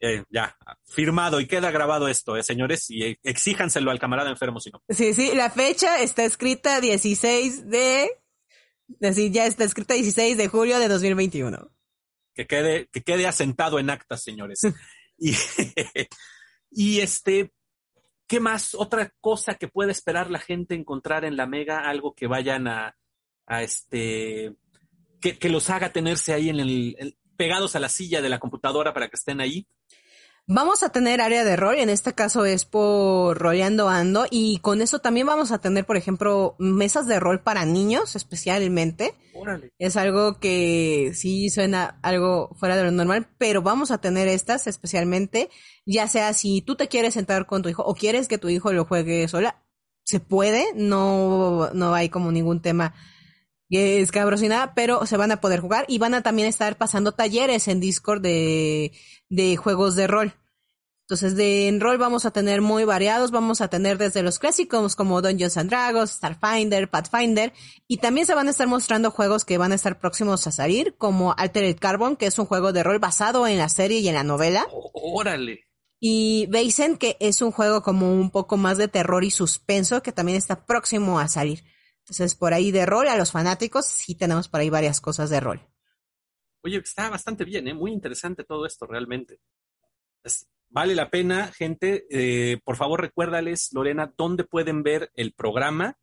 Eh, 0.00 0.22
ya, 0.30 0.56
firmado 0.84 1.40
y 1.40 1.48
queda 1.48 1.72
grabado 1.72 2.06
esto, 2.06 2.36
eh, 2.36 2.44
señores, 2.44 2.88
y 2.88 3.18
exíjanselo 3.24 3.90
al 3.90 3.98
camarada 3.98 4.30
enfermo 4.30 4.60
si 4.60 4.70
no. 4.70 4.80
Sí, 4.88 5.12
sí, 5.12 5.34
la 5.34 5.50
fecha 5.50 6.00
está 6.00 6.24
escrita 6.24 6.80
16 6.80 7.68
de... 7.68 8.08
Decir, 8.88 9.30
ya 9.30 9.46
está 9.46 9.64
escrita 9.64 9.94
16 9.94 10.36
de 10.36 10.48
julio 10.48 10.78
de 10.78 10.88
2021. 10.88 11.70
Que 12.34 12.46
quede, 12.46 12.88
que 12.88 13.02
quede 13.02 13.26
asentado 13.26 13.78
en 13.78 13.90
actas, 13.90 14.22
señores. 14.22 14.60
y, 15.18 15.34
y 16.70 17.00
este, 17.00 17.52
¿qué 18.26 18.40
más? 18.40 18.74
Otra 18.74 19.12
cosa 19.20 19.54
que 19.54 19.68
puede 19.68 19.92
esperar 19.92 20.30
la 20.30 20.38
gente 20.38 20.74
encontrar 20.74 21.24
en 21.24 21.36
la 21.36 21.46
Mega, 21.46 21.80
algo 21.80 22.14
que 22.14 22.26
vayan 22.26 22.66
a, 22.66 22.96
a 23.46 23.62
este, 23.62 24.54
que, 25.20 25.38
que 25.38 25.48
los 25.48 25.68
haga 25.70 25.92
tenerse 25.92 26.32
ahí 26.32 26.48
en 26.48 26.60
el, 26.60 27.18
pegados 27.36 27.76
a 27.76 27.80
la 27.80 27.88
silla 27.88 28.20
de 28.20 28.28
la 28.28 28.38
computadora 28.38 28.92
para 28.92 29.08
que 29.08 29.16
estén 29.16 29.40
ahí. 29.40 29.66
Vamos 30.50 30.82
a 30.82 30.88
tener 30.88 31.20
área 31.20 31.44
de 31.44 31.56
rol, 31.56 31.74
en 31.74 31.90
este 31.90 32.14
caso 32.14 32.46
es 32.46 32.64
por 32.64 33.36
Roleando 33.36 33.90
Ando, 33.90 34.24
y 34.30 34.60
con 34.60 34.80
eso 34.80 34.98
también 34.98 35.26
vamos 35.26 35.52
a 35.52 35.58
tener, 35.58 35.84
por 35.84 35.98
ejemplo, 35.98 36.56
mesas 36.58 37.06
de 37.06 37.20
rol 37.20 37.42
para 37.42 37.66
niños, 37.66 38.16
especialmente. 38.16 39.14
Órale. 39.34 39.74
Es 39.78 39.98
algo 39.98 40.40
que 40.40 41.12
sí 41.14 41.50
suena 41.50 41.98
algo 42.00 42.56
fuera 42.58 42.78
de 42.78 42.84
lo 42.84 42.90
normal, 42.90 43.28
pero 43.36 43.60
vamos 43.60 43.90
a 43.90 43.98
tener 43.98 44.26
estas 44.26 44.66
especialmente, 44.66 45.50
ya 45.84 46.08
sea 46.08 46.32
si 46.32 46.62
tú 46.62 46.76
te 46.76 46.88
quieres 46.88 47.12
sentar 47.12 47.44
con 47.44 47.60
tu 47.60 47.68
hijo 47.68 47.82
o 47.82 47.94
quieres 47.94 48.26
que 48.26 48.38
tu 48.38 48.48
hijo 48.48 48.72
lo 48.72 48.86
juegue 48.86 49.28
sola, 49.28 49.62
se 50.02 50.18
puede, 50.18 50.64
no, 50.74 51.68
no 51.74 51.92
hay 51.92 52.08
como 52.08 52.32
ningún 52.32 52.62
tema 52.62 52.94
es 53.70 54.12
nada, 54.42 54.72
pero 54.74 55.04
se 55.06 55.16
van 55.16 55.32
a 55.32 55.40
poder 55.40 55.60
jugar 55.60 55.84
y 55.88 55.98
van 55.98 56.14
a 56.14 56.22
también 56.22 56.48
estar 56.48 56.76
pasando 56.76 57.12
talleres 57.12 57.68
en 57.68 57.80
Discord 57.80 58.22
de, 58.22 58.92
de 59.28 59.56
juegos 59.56 59.94
de 59.96 60.06
rol. 60.06 60.34
Entonces, 61.08 61.36
de 61.36 61.68
en 61.68 61.80
rol 61.80 61.96
vamos 61.96 62.26
a 62.26 62.32
tener 62.32 62.60
muy 62.60 62.84
variados, 62.84 63.30
vamos 63.30 63.62
a 63.62 63.68
tener 63.68 63.96
desde 63.96 64.22
los 64.22 64.38
clásicos 64.38 64.94
como 64.94 65.22
Dungeons 65.22 65.56
and 65.56 65.70
Dragons, 65.70 66.10
Starfinder, 66.10 66.90
Pathfinder, 66.90 67.54
y 67.86 67.96
también 67.96 68.26
se 68.26 68.34
van 68.34 68.46
a 68.46 68.50
estar 68.50 68.66
mostrando 68.66 69.10
juegos 69.10 69.46
que 69.46 69.56
van 69.56 69.72
a 69.72 69.76
estar 69.76 69.98
próximos 69.98 70.46
a 70.46 70.50
salir, 70.50 70.96
como 70.98 71.32
Altered 71.38 71.78
Carbon, 71.78 72.14
que 72.14 72.26
es 72.26 72.38
un 72.38 72.44
juego 72.44 72.74
de 72.74 72.82
rol 72.82 72.98
basado 72.98 73.46
en 73.46 73.56
la 73.56 73.70
serie 73.70 74.00
y 74.00 74.08
en 74.08 74.16
la 74.16 74.22
novela. 74.22 74.66
órale. 74.70 75.60
Y 75.98 76.46
Beisen, 76.50 76.98
que 76.98 77.16
es 77.20 77.40
un 77.40 77.52
juego 77.52 77.82
como 77.82 78.12
un 78.12 78.30
poco 78.30 78.58
más 78.58 78.76
de 78.76 78.88
terror 78.88 79.24
y 79.24 79.30
suspenso, 79.30 80.02
que 80.02 80.12
también 80.12 80.36
está 80.36 80.66
próximo 80.66 81.18
a 81.18 81.28
salir. 81.28 81.64
Entonces, 82.08 82.34
por 82.34 82.54
ahí 82.54 82.70
de 82.70 82.86
rol, 82.86 83.06
a 83.08 83.18
los 83.18 83.32
fanáticos, 83.32 83.84
sí 83.84 84.14
tenemos 84.14 84.48
por 84.48 84.60
ahí 84.60 84.70
varias 84.70 84.98
cosas 84.98 85.28
de 85.28 85.40
rol. 85.40 85.60
Oye, 86.62 86.78
está 86.78 87.10
bastante 87.10 87.44
bien, 87.44 87.68
¿eh? 87.68 87.74
muy 87.74 87.92
interesante 87.92 88.44
todo 88.44 88.64
esto 88.64 88.86
realmente. 88.86 89.40
vale 90.70 90.94
la 90.94 91.10
pena, 91.10 91.52
gente. 91.52 92.06
Eh, 92.10 92.60
por 92.64 92.76
favor, 92.76 93.02
recuérdales, 93.02 93.68
Lorena, 93.74 94.10
dónde 94.16 94.44
pueden 94.44 94.82
ver 94.82 95.10
el 95.14 95.34
programa 95.34 95.98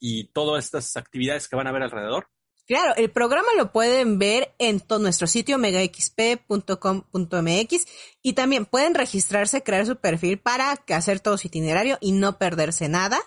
y 0.00 0.32
todas 0.32 0.64
estas 0.64 0.96
actividades 0.96 1.48
que 1.48 1.54
van 1.54 1.68
a 1.68 1.72
ver 1.72 1.84
alrededor. 1.84 2.26
Claro, 2.66 2.96
el 2.96 3.10
programa 3.10 3.48
lo 3.56 3.70
pueden 3.70 4.18
ver 4.18 4.56
en 4.58 4.80
todo 4.80 4.98
nuestro 4.98 5.28
sitio 5.28 5.58
megaxp.com.mx 5.58 7.86
y 8.22 8.32
también 8.32 8.66
pueden 8.66 8.94
registrarse, 8.94 9.62
crear 9.62 9.86
su 9.86 9.96
perfil 9.96 10.40
para 10.40 10.72
hacer 10.72 11.20
todo 11.20 11.38
su 11.38 11.46
itinerario 11.46 11.96
y 12.00 12.10
no 12.12 12.38
perderse 12.38 12.88
nada. 12.88 13.20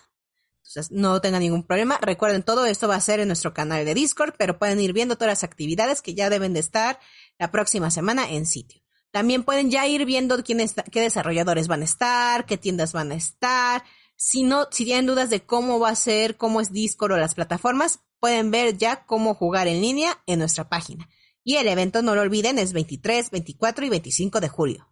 Entonces, 0.68 0.92
no 0.92 1.22
tengan 1.22 1.42
ningún 1.42 1.64
problema. 1.64 1.98
Recuerden, 2.02 2.44
todo 2.44 2.66
esto 2.66 2.88
va 2.88 2.96
a 2.96 3.02
ser 3.02 3.22
en 3.22 3.28
nuestro 3.28 3.54
canal 3.54 3.86
de 3.86 3.94
Discord, 3.94 4.34
pero 4.38 4.60
pueden 4.60 4.80
ir 4.82 4.92
viendo 4.92 5.16
todas 5.16 5.32
las 5.32 5.44
actividades 5.44 6.02
que 6.02 6.14
ya 6.14 6.30
deben 6.30 6.54
de 6.54 6.60
estar 6.60 7.00
la 7.40 7.52
próxima 7.52 7.90
semana 7.90 8.30
en 8.30 8.46
sitio. 8.46 8.82
También 9.12 9.44
pueden 9.44 9.72
ya 9.72 9.88
ir 9.88 10.06
viendo 10.06 10.44
quién 10.44 10.60
qué 10.92 11.02
desarrolladores 11.02 11.70
van 11.70 11.82
a 11.82 11.86
estar, 11.86 12.46
qué 12.46 12.58
tiendas 12.58 12.92
van 12.92 13.12
a 13.12 13.16
estar. 13.16 13.84
Si 14.18 14.44
no, 14.44 14.68
si 14.70 14.84
tienen 14.84 15.06
dudas 15.06 15.30
de 15.30 15.40
cómo 15.46 15.80
va 15.80 15.90
a 15.90 15.96
ser, 15.96 16.36
cómo 16.36 16.60
es 16.60 16.74
Discord 16.74 17.14
o 17.14 17.18
las 17.18 17.36
plataformas, 17.36 18.02
pueden 18.20 18.52
ver 18.52 18.78
ya 18.78 19.06
cómo 19.06 19.36
jugar 19.36 19.68
en 19.68 19.82
línea 19.82 20.22
en 20.26 20.40
nuestra 20.40 20.68
página. 20.68 21.08
Y 21.44 21.56
el 21.56 21.68
evento, 21.68 22.02
no 22.02 22.14
lo 22.14 22.22
olviden, 22.22 22.60
es 22.60 22.74
23, 22.74 23.32
24 23.32 23.86
y 23.86 23.90
25 23.90 24.42
de 24.42 24.50
julio. 24.50 24.90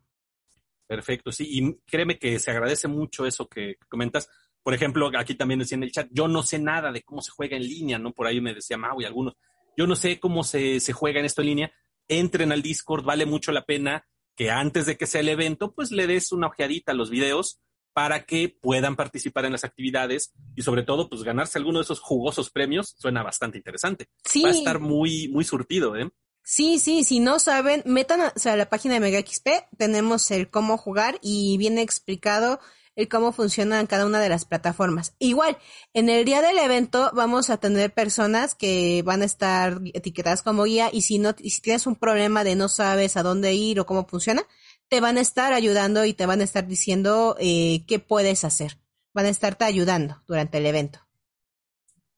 Perfecto, 0.88 1.32
sí, 1.32 1.48
y 1.50 1.76
créeme 1.86 2.20
que 2.20 2.40
se 2.40 2.52
agradece 2.52 2.88
mucho 2.88 3.26
eso 3.26 3.50
que 3.50 3.76
comentas 3.90 4.30
por 4.66 4.74
ejemplo, 4.74 5.12
aquí 5.16 5.36
también 5.36 5.60
decía 5.60 5.76
en 5.76 5.84
el 5.84 5.92
chat, 5.92 6.08
yo 6.10 6.28
no 6.28 6.42
sé 6.42 6.58
nada 6.58 6.92
de 6.92 7.04
cómo 7.04 7.22
se 7.22 7.30
juega 7.30 7.56
en 7.56 7.62
línea, 7.62 8.00
¿no? 8.00 8.14
Por 8.14 8.26
ahí 8.26 8.42
me 8.42 8.52
decía 8.52 8.80
Mau 8.80 9.00
y 9.00 9.06
algunos, 9.06 9.36
yo 9.78 9.86
no 9.86 9.96
sé 9.96 10.20
cómo 10.20 10.44
se, 10.44 10.80
se 10.80 10.92
juega 10.92 11.20
en 11.20 11.28
esto 11.28 11.44
en 11.44 11.48
línea. 11.50 11.72
Entren 12.08 12.52
al 12.52 12.64
Discord, 12.64 13.06
vale 13.06 13.28
mucho 13.28 13.52
la 13.52 13.64
pena 13.64 14.08
que 14.36 14.50
antes 14.50 14.88
de 14.88 14.98
que 14.98 15.06
sea 15.06 15.22
el 15.22 15.30
evento, 15.30 15.76
pues 15.76 15.92
le 15.92 16.08
des 16.08 16.32
una 16.32 16.48
ojeadita 16.48 16.94
a 16.94 16.96
los 16.96 17.12
videos 17.12 17.62
para 17.94 18.26
que 18.26 18.58
puedan 18.60 18.96
participar 18.96 19.46
en 19.46 19.52
las 19.52 19.66
actividades 19.66 20.34
y 20.56 20.64
sobre 20.64 20.82
todo, 20.82 21.10
pues 21.10 21.22
ganarse 21.22 21.60
alguno 21.60 21.78
de 21.78 21.84
esos 21.84 22.00
jugosos 22.00 22.50
premios 22.50 22.96
suena 22.98 23.22
bastante 23.22 23.60
interesante. 23.60 24.08
Sí. 24.24 24.42
Va 24.42 24.50
a 24.50 24.54
estar 24.54 24.80
muy, 24.80 25.28
muy 25.28 25.44
surtido, 25.44 25.96
¿eh? 25.96 26.10
Sí, 26.42 26.80
sí, 26.80 27.04
si 27.04 27.20
no 27.20 27.38
saben, 27.38 27.84
metan 27.86 28.22
a, 28.22 28.34
a 28.34 28.56
la 28.56 28.68
página 28.68 28.96
de 28.96 29.00
Mega 29.00 29.20
XP, 29.20 29.48
tenemos 29.78 30.32
el 30.32 30.50
cómo 30.50 30.80
jugar 30.80 31.20
y 31.22 31.56
viene 31.60 31.84
explicado 31.84 32.60
el 32.96 33.10
cómo 33.10 33.32
funcionan 33.32 33.88
cada 33.88 34.06
una 34.06 34.20
de 34.20 34.30
las 34.30 34.46
plataformas. 34.46 35.16
Igual, 35.20 35.58
en 35.94 36.10
el 36.10 36.26
día 36.26 36.42
del 36.42 36.58
evento 36.58 37.12
vamos 37.14 37.50
a 37.50 37.58
tener 37.58 37.94
personas 37.94 38.56
que 38.56 39.02
van 39.04 39.22
a 39.22 39.26
estar 39.26 39.82
etiquetadas 39.94 40.42
como 40.42 40.64
guía 40.64 40.90
y 40.92 41.02
si 41.02 41.20
no, 41.20 41.34
si 41.38 41.62
tienes 41.62 41.88
un 41.88 41.96
problema 41.96 42.44
de 42.44 42.56
no 42.56 42.70
sabes 42.70 43.18
a 43.18 43.24
dónde 43.24 43.54
ir 43.54 43.80
o 43.80 43.86
cómo 43.86 44.08
funciona, 44.08 44.44
te 44.88 45.02
van 45.02 45.18
a 45.18 45.22
estar 45.22 45.54
ayudando 45.54 46.06
y 46.06 46.14
te 46.14 46.26
van 46.26 46.42
a 46.42 46.46
estar 46.46 46.68
diciendo 46.68 47.36
eh, 47.40 47.84
qué 47.88 48.00
puedes 48.00 48.44
hacer. 48.44 48.78
Van 49.14 49.26
a 49.26 49.30
estarte 49.30 49.66
ayudando 49.66 50.22
durante 50.28 50.58
el 50.58 50.66
evento. 50.66 51.00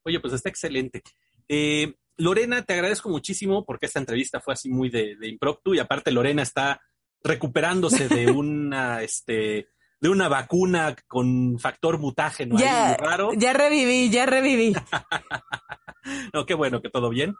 Oye, 0.04 0.20
pues 0.20 0.32
está 0.32 0.48
excelente. 0.48 1.02
Eh, 1.48 1.94
Lorena, 2.16 2.62
te 2.62 2.74
agradezco 2.74 3.08
muchísimo 3.08 3.64
porque 3.64 3.86
esta 3.86 4.00
entrevista 4.00 4.40
fue 4.40 4.54
así 4.54 4.68
muy 4.68 4.90
de, 4.90 5.16
de 5.16 5.28
impromptu 5.28 5.74
y 5.74 5.78
aparte 5.78 6.10
Lorena 6.10 6.42
está 6.42 6.80
recuperándose 7.22 8.08
de 8.08 8.26
una, 8.30 9.02
este, 9.02 9.68
de 10.00 10.08
una 10.08 10.28
vacuna 10.28 10.94
con 11.06 11.58
factor 11.58 11.98
mutágeno 11.98 12.58
ya, 12.58 12.96
raro. 12.96 13.32
Ya 13.36 13.52
reviví, 13.52 14.10
ya 14.10 14.26
reviví. 14.26 14.74
no, 16.32 16.46
qué 16.46 16.54
bueno 16.54 16.80
que 16.80 16.90
todo 16.90 17.10
bien. 17.10 17.34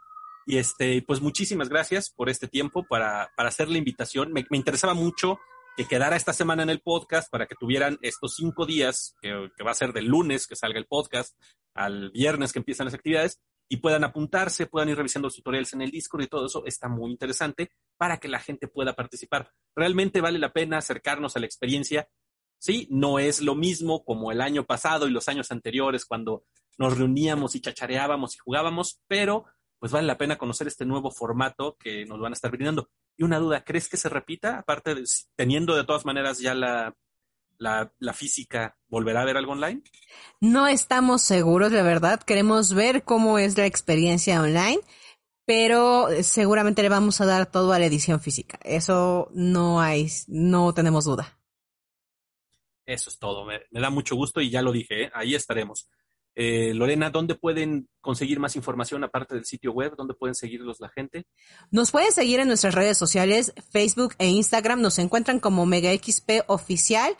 Y 0.45 0.57
este, 0.57 1.01
pues 1.03 1.21
muchísimas 1.21 1.69
gracias 1.69 2.09
por 2.09 2.29
este 2.29 2.47
tiempo 2.47 2.83
para, 2.83 3.31
para 3.37 3.49
hacer 3.49 3.69
la 3.69 3.77
invitación. 3.77 4.33
Me, 4.33 4.45
interesaba 4.51 4.93
mucho 4.93 5.37
que 5.77 5.85
quedara 5.85 6.15
esta 6.15 6.33
semana 6.33 6.63
en 6.63 6.69
el 6.69 6.81
podcast 6.81 7.31
para 7.31 7.45
que 7.45 7.55
tuvieran 7.55 7.97
estos 8.01 8.35
cinco 8.35 8.65
días, 8.65 9.15
que, 9.21 9.49
que 9.55 9.63
va 9.63 9.71
a 9.71 9.75
ser 9.75 9.93
del 9.93 10.07
lunes 10.07 10.47
que 10.47 10.55
salga 10.55 10.79
el 10.79 10.87
podcast, 10.87 11.37
al 11.73 12.11
viernes 12.11 12.51
que 12.51 12.59
empiezan 12.59 12.85
las 12.85 12.95
actividades, 12.95 13.39
y 13.69 13.77
puedan 13.77 14.03
apuntarse, 14.03 14.65
puedan 14.65 14.89
ir 14.89 14.97
revisando 14.97 15.27
los 15.27 15.35
tutoriales 15.35 15.71
en 15.73 15.83
el 15.83 15.91
Discord 15.91 16.23
y 16.23 16.27
todo 16.27 16.47
eso 16.47 16.65
está 16.65 16.89
muy 16.89 17.11
interesante 17.11 17.71
para 17.97 18.17
que 18.17 18.27
la 18.27 18.39
gente 18.39 18.67
pueda 18.67 18.93
participar. 18.93 19.51
Realmente 19.75 20.21
vale 20.21 20.39
la 20.39 20.51
pena 20.51 20.79
acercarnos 20.79 21.35
a 21.35 21.39
la 21.39 21.45
experiencia 21.45 22.09
Sí, 22.59 22.87
no 22.91 23.19
es 23.19 23.41
lo 23.41 23.55
mismo 23.55 24.03
como 24.03 24.31
el 24.31 24.41
año 24.41 24.65
pasado 24.65 25.07
y 25.07 25.11
los 25.11 25.29
años 25.29 25.51
anteriores 25.51 26.05
cuando 26.05 26.43
nos 26.77 26.97
reuníamos 26.97 27.55
y 27.55 27.61
chachareábamos 27.61 28.35
y 28.35 28.39
jugábamos, 28.39 29.01
pero 29.07 29.45
pues 29.79 29.91
vale 29.93 30.07
la 30.07 30.17
pena 30.17 30.37
conocer 30.37 30.67
este 30.67 30.85
nuevo 30.85 31.09
formato 31.09 31.77
que 31.79 32.05
nos 32.05 32.19
van 32.19 32.33
a 32.33 32.35
estar 32.35 32.51
brindando. 32.51 32.89
Y 33.17 33.23
una 33.23 33.39
duda, 33.39 33.63
¿crees 33.63 33.87
que 33.87 33.97
se 33.97 34.09
repita? 34.09 34.59
Aparte 34.59 34.93
de 34.93 35.03
teniendo 35.35 35.75
de 35.75 35.85
todas 35.85 36.05
maneras 36.05 36.39
ya 36.39 36.53
la, 36.53 36.93
la, 37.57 37.93
la, 37.99 38.13
física, 38.13 38.77
¿volverá 38.87 39.19
a 39.19 39.23
haber 39.23 39.37
algo 39.37 39.53
online? 39.53 39.81
No 40.41 40.67
estamos 40.67 41.21
seguros, 41.21 41.71
de 41.71 41.81
verdad. 41.81 42.21
Queremos 42.21 42.73
ver 42.73 43.03
cómo 43.03 43.39
es 43.39 43.57
la 43.57 43.65
experiencia 43.65 44.41
online, 44.41 44.79
pero 45.45 46.07
seguramente 46.23 46.81
le 46.81 46.89
vamos 46.89 47.21
a 47.21 47.25
dar 47.25 47.45
todo 47.45 47.71
a 47.71 47.79
la 47.79 47.85
edición 47.85 48.19
física. 48.19 48.59
Eso 48.63 49.29
no 49.33 49.81
hay, 49.81 50.09
no 50.27 50.73
tenemos 50.73 51.05
duda. 51.05 51.38
Eso 52.89 53.11
es 53.11 53.19
todo. 53.19 53.45
Me, 53.45 53.61
me 53.69 53.79
da 53.79 53.91
mucho 53.91 54.15
gusto 54.15 54.41
y 54.41 54.49
ya 54.49 54.63
lo 54.63 54.71
dije, 54.71 55.03
¿eh? 55.03 55.11
ahí 55.13 55.35
estaremos. 55.35 55.87
Eh, 56.33 56.73
Lorena, 56.73 57.11
¿dónde 57.11 57.35
pueden 57.35 57.87
conseguir 58.01 58.39
más 58.39 58.55
información 58.55 59.03
aparte 59.03 59.35
del 59.35 59.45
sitio 59.45 59.73
web? 59.73 59.93
¿Dónde 59.95 60.15
pueden 60.15 60.33
seguirlos 60.33 60.79
la 60.79 60.89
gente? 60.89 61.25
Nos 61.69 61.91
pueden 61.91 62.11
seguir 62.11 62.39
en 62.39 62.47
nuestras 62.47 62.73
redes 62.73 62.97
sociales, 62.97 63.53
Facebook 63.71 64.15
e 64.17 64.27
Instagram. 64.27 64.81
Nos 64.81 64.97
encuentran 64.97 65.39
como 65.39 65.67
MegaXP 65.67 66.45
Oficial 66.47 67.15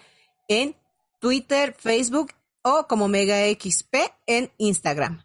en 0.48 0.76
Twitter, 1.20 1.76
Facebook 1.78 2.32
o 2.64 2.88
como 2.88 3.08
MegaXP 3.08 3.94
en 4.26 4.52
Instagram. 4.58 5.24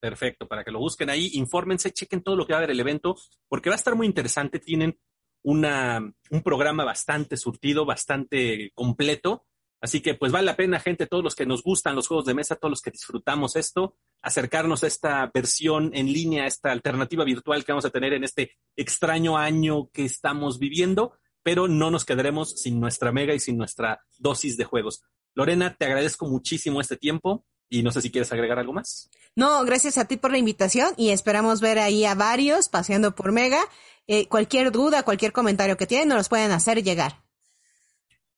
Perfecto, 0.00 0.48
para 0.48 0.64
que 0.64 0.72
lo 0.72 0.80
busquen 0.80 1.10
ahí, 1.10 1.30
infórmense, 1.34 1.92
chequen 1.92 2.22
todo 2.22 2.34
lo 2.34 2.44
que 2.44 2.54
va 2.54 2.58
a 2.58 2.60
haber 2.60 2.72
el 2.72 2.80
evento, 2.80 3.16
porque 3.48 3.70
va 3.70 3.76
a 3.76 3.78
estar 3.78 3.94
muy 3.94 4.06
interesante. 4.06 4.58
Tienen 4.58 4.98
una, 5.46 6.00
un 6.30 6.42
programa 6.42 6.84
bastante 6.84 7.36
surtido, 7.36 7.86
bastante 7.86 8.72
completo 8.74 9.46
Así 9.80 10.00
que 10.00 10.14
pues 10.14 10.32
vale 10.32 10.46
la 10.46 10.56
pena, 10.56 10.80
gente, 10.80 11.06
todos 11.06 11.22
los 11.22 11.34
que 11.34 11.46
nos 11.46 11.62
gustan 11.62 11.94
los 11.94 12.08
juegos 12.08 12.24
de 12.24 12.34
mesa, 12.34 12.56
todos 12.56 12.70
los 12.70 12.80
que 12.80 12.90
disfrutamos 12.90 13.56
esto, 13.56 13.94
acercarnos 14.22 14.82
a 14.82 14.86
esta 14.86 15.30
versión 15.32 15.90
en 15.94 16.12
línea, 16.12 16.44
a 16.44 16.46
esta 16.46 16.72
alternativa 16.72 17.24
virtual 17.24 17.64
que 17.64 17.72
vamos 17.72 17.84
a 17.84 17.90
tener 17.90 18.14
en 18.14 18.24
este 18.24 18.52
extraño 18.74 19.36
año 19.36 19.88
que 19.92 20.04
estamos 20.04 20.58
viviendo, 20.58 21.12
pero 21.42 21.68
no 21.68 21.90
nos 21.90 22.04
quedaremos 22.04 22.60
sin 22.60 22.80
nuestra 22.80 23.12
mega 23.12 23.34
y 23.34 23.40
sin 23.40 23.58
nuestra 23.58 24.00
dosis 24.18 24.56
de 24.56 24.64
juegos. 24.64 25.02
Lorena, 25.34 25.76
te 25.76 25.84
agradezco 25.84 26.26
muchísimo 26.26 26.80
este 26.80 26.96
tiempo 26.96 27.44
y 27.68 27.82
no 27.82 27.90
sé 27.90 28.00
si 28.02 28.10
quieres 28.10 28.32
agregar 28.32 28.58
algo 28.58 28.72
más. 28.72 29.10
No, 29.34 29.64
gracias 29.64 29.98
a 29.98 30.06
ti 30.06 30.16
por 30.16 30.30
la 30.30 30.38
invitación 30.38 30.92
y 30.96 31.10
esperamos 31.10 31.60
ver 31.60 31.78
ahí 31.78 32.04
a 32.04 32.14
varios 32.14 32.68
paseando 32.68 33.14
por 33.14 33.32
Mega. 33.32 33.60
Eh, 34.06 34.28
cualquier 34.28 34.70
duda, 34.70 35.02
cualquier 35.02 35.32
comentario 35.32 35.76
que 35.76 35.86
tienen, 35.86 36.08
nos 36.08 36.18
los 36.18 36.28
pueden 36.28 36.52
hacer 36.52 36.82
llegar. 36.82 37.24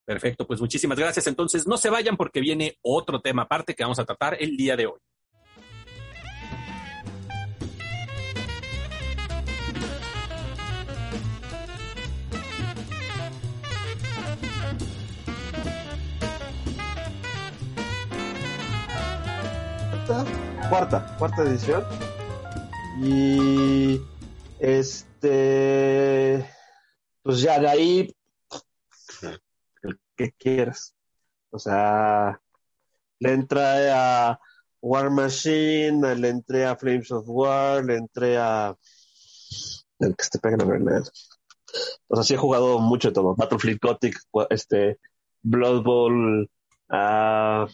Perfecto, 0.04 0.46
pues 0.46 0.60
muchísimas 0.60 0.98
gracias. 0.98 1.26
Entonces, 1.26 1.66
no 1.66 1.76
se 1.76 1.90
vayan 1.90 2.16
porque 2.16 2.40
viene 2.40 2.78
otro 2.80 3.20
tema 3.20 3.42
aparte 3.42 3.74
que 3.74 3.82
vamos 3.82 3.98
a 3.98 4.06
tratar 4.06 4.36
el 4.40 4.56
día 4.56 4.74
de 4.74 4.86
hoy. 4.86 4.98
Cuarta, 20.68 21.16
cuarta 21.18 21.42
edición. 21.44 21.82
Y 23.00 24.02
este, 24.58 26.46
pues 27.22 27.40
ya 27.40 27.58
de 27.58 27.68
ahí 27.68 28.14
que 30.14 30.32
quieras. 30.32 30.94
O 31.50 31.58
sea, 31.58 32.38
le 33.18 33.32
entré 33.32 33.90
a 33.90 34.38
War 34.82 35.08
Machine, 35.10 36.14
le 36.16 36.28
entré 36.28 36.66
a 36.66 36.76
Flames 36.76 37.10
of 37.12 37.24
War, 37.26 37.82
le 37.82 37.96
entré 37.96 38.36
a 38.36 38.76
el 40.00 40.14
que 40.14 40.24
se 40.24 40.38
pega 40.38 40.58
la 40.58 41.02
O 42.08 42.14
sea, 42.14 42.24
sí 42.24 42.34
he 42.34 42.36
jugado 42.36 42.78
mucho 42.78 43.08
de 43.08 43.14
todo. 43.14 43.34
Battlefield 43.34 43.80
Gothic, 43.80 44.18
este, 44.50 44.98
Blood 45.40 45.82
Bowl, 45.82 46.50
uh, 46.90 47.66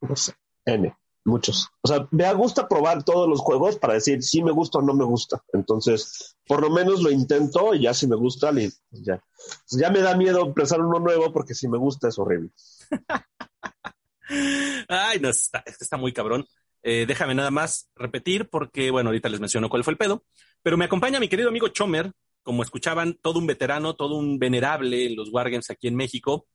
no 0.00 0.16
sé, 0.16 0.34
N 0.64 0.96
muchos. 1.28 1.68
O 1.82 1.88
sea, 1.88 2.08
me 2.10 2.32
gusta 2.34 2.68
probar 2.68 3.04
todos 3.04 3.28
los 3.28 3.40
juegos 3.40 3.76
para 3.76 3.94
decir 3.94 4.22
si 4.22 4.42
me 4.42 4.50
gusta 4.50 4.78
o 4.78 4.82
no 4.82 4.94
me 4.94 5.04
gusta. 5.04 5.42
Entonces, 5.52 6.36
por 6.46 6.60
lo 6.60 6.70
menos 6.70 7.02
lo 7.02 7.10
intento 7.10 7.74
y 7.74 7.82
ya 7.82 7.94
si 7.94 8.06
me 8.06 8.16
gusta, 8.16 8.50
ya. 8.90 9.22
Ya 9.70 9.90
me 9.90 10.00
da 10.00 10.16
miedo 10.16 10.44
empezar 10.44 10.80
uno 10.80 10.98
nuevo 10.98 11.32
porque 11.32 11.54
si 11.54 11.68
me 11.68 11.78
gusta 11.78 12.08
es 12.08 12.18
horrible. 12.18 12.50
Ay, 14.88 15.20
no, 15.20 15.28
está, 15.28 15.62
está 15.66 15.96
muy 15.96 16.12
cabrón. 16.12 16.46
Eh, 16.82 17.04
déjame 17.06 17.34
nada 17.34 17.50
más 17.50 17.90
repetir 17.94 18.48
porque, 18.48 18.90
bueno, 18.90 19.10
ahorita 19.10 19.28
les 19.28 19.40
menciono 19.40 19.68
cuál 19.68 19.84
fue 19.84 19.92
el 19.92 19.98
pedo. 19.98 20.24
Pero 20.62 20.76
me 20.76 20.86
acompaña 20.86 21.20
mi 21.20 21.28
querido 21.28 21.48
amigo 21.48 21.68
Chomer, 21.68 22.12
como 22.42 22.62
escuchaban, 22.62 23.18
todo 23.20 23.38
un 23.38 23.46
veterano, 23.46 23.94
todo 23.94 24.16
un 24.16 24.38
venerable 24.38 25.06
en 25.06 25.16
los 25.16 25.30
Wargames 25.30 25.70
aquí 25.70 25.88
en 25.88 25.96
México 25.96 26.46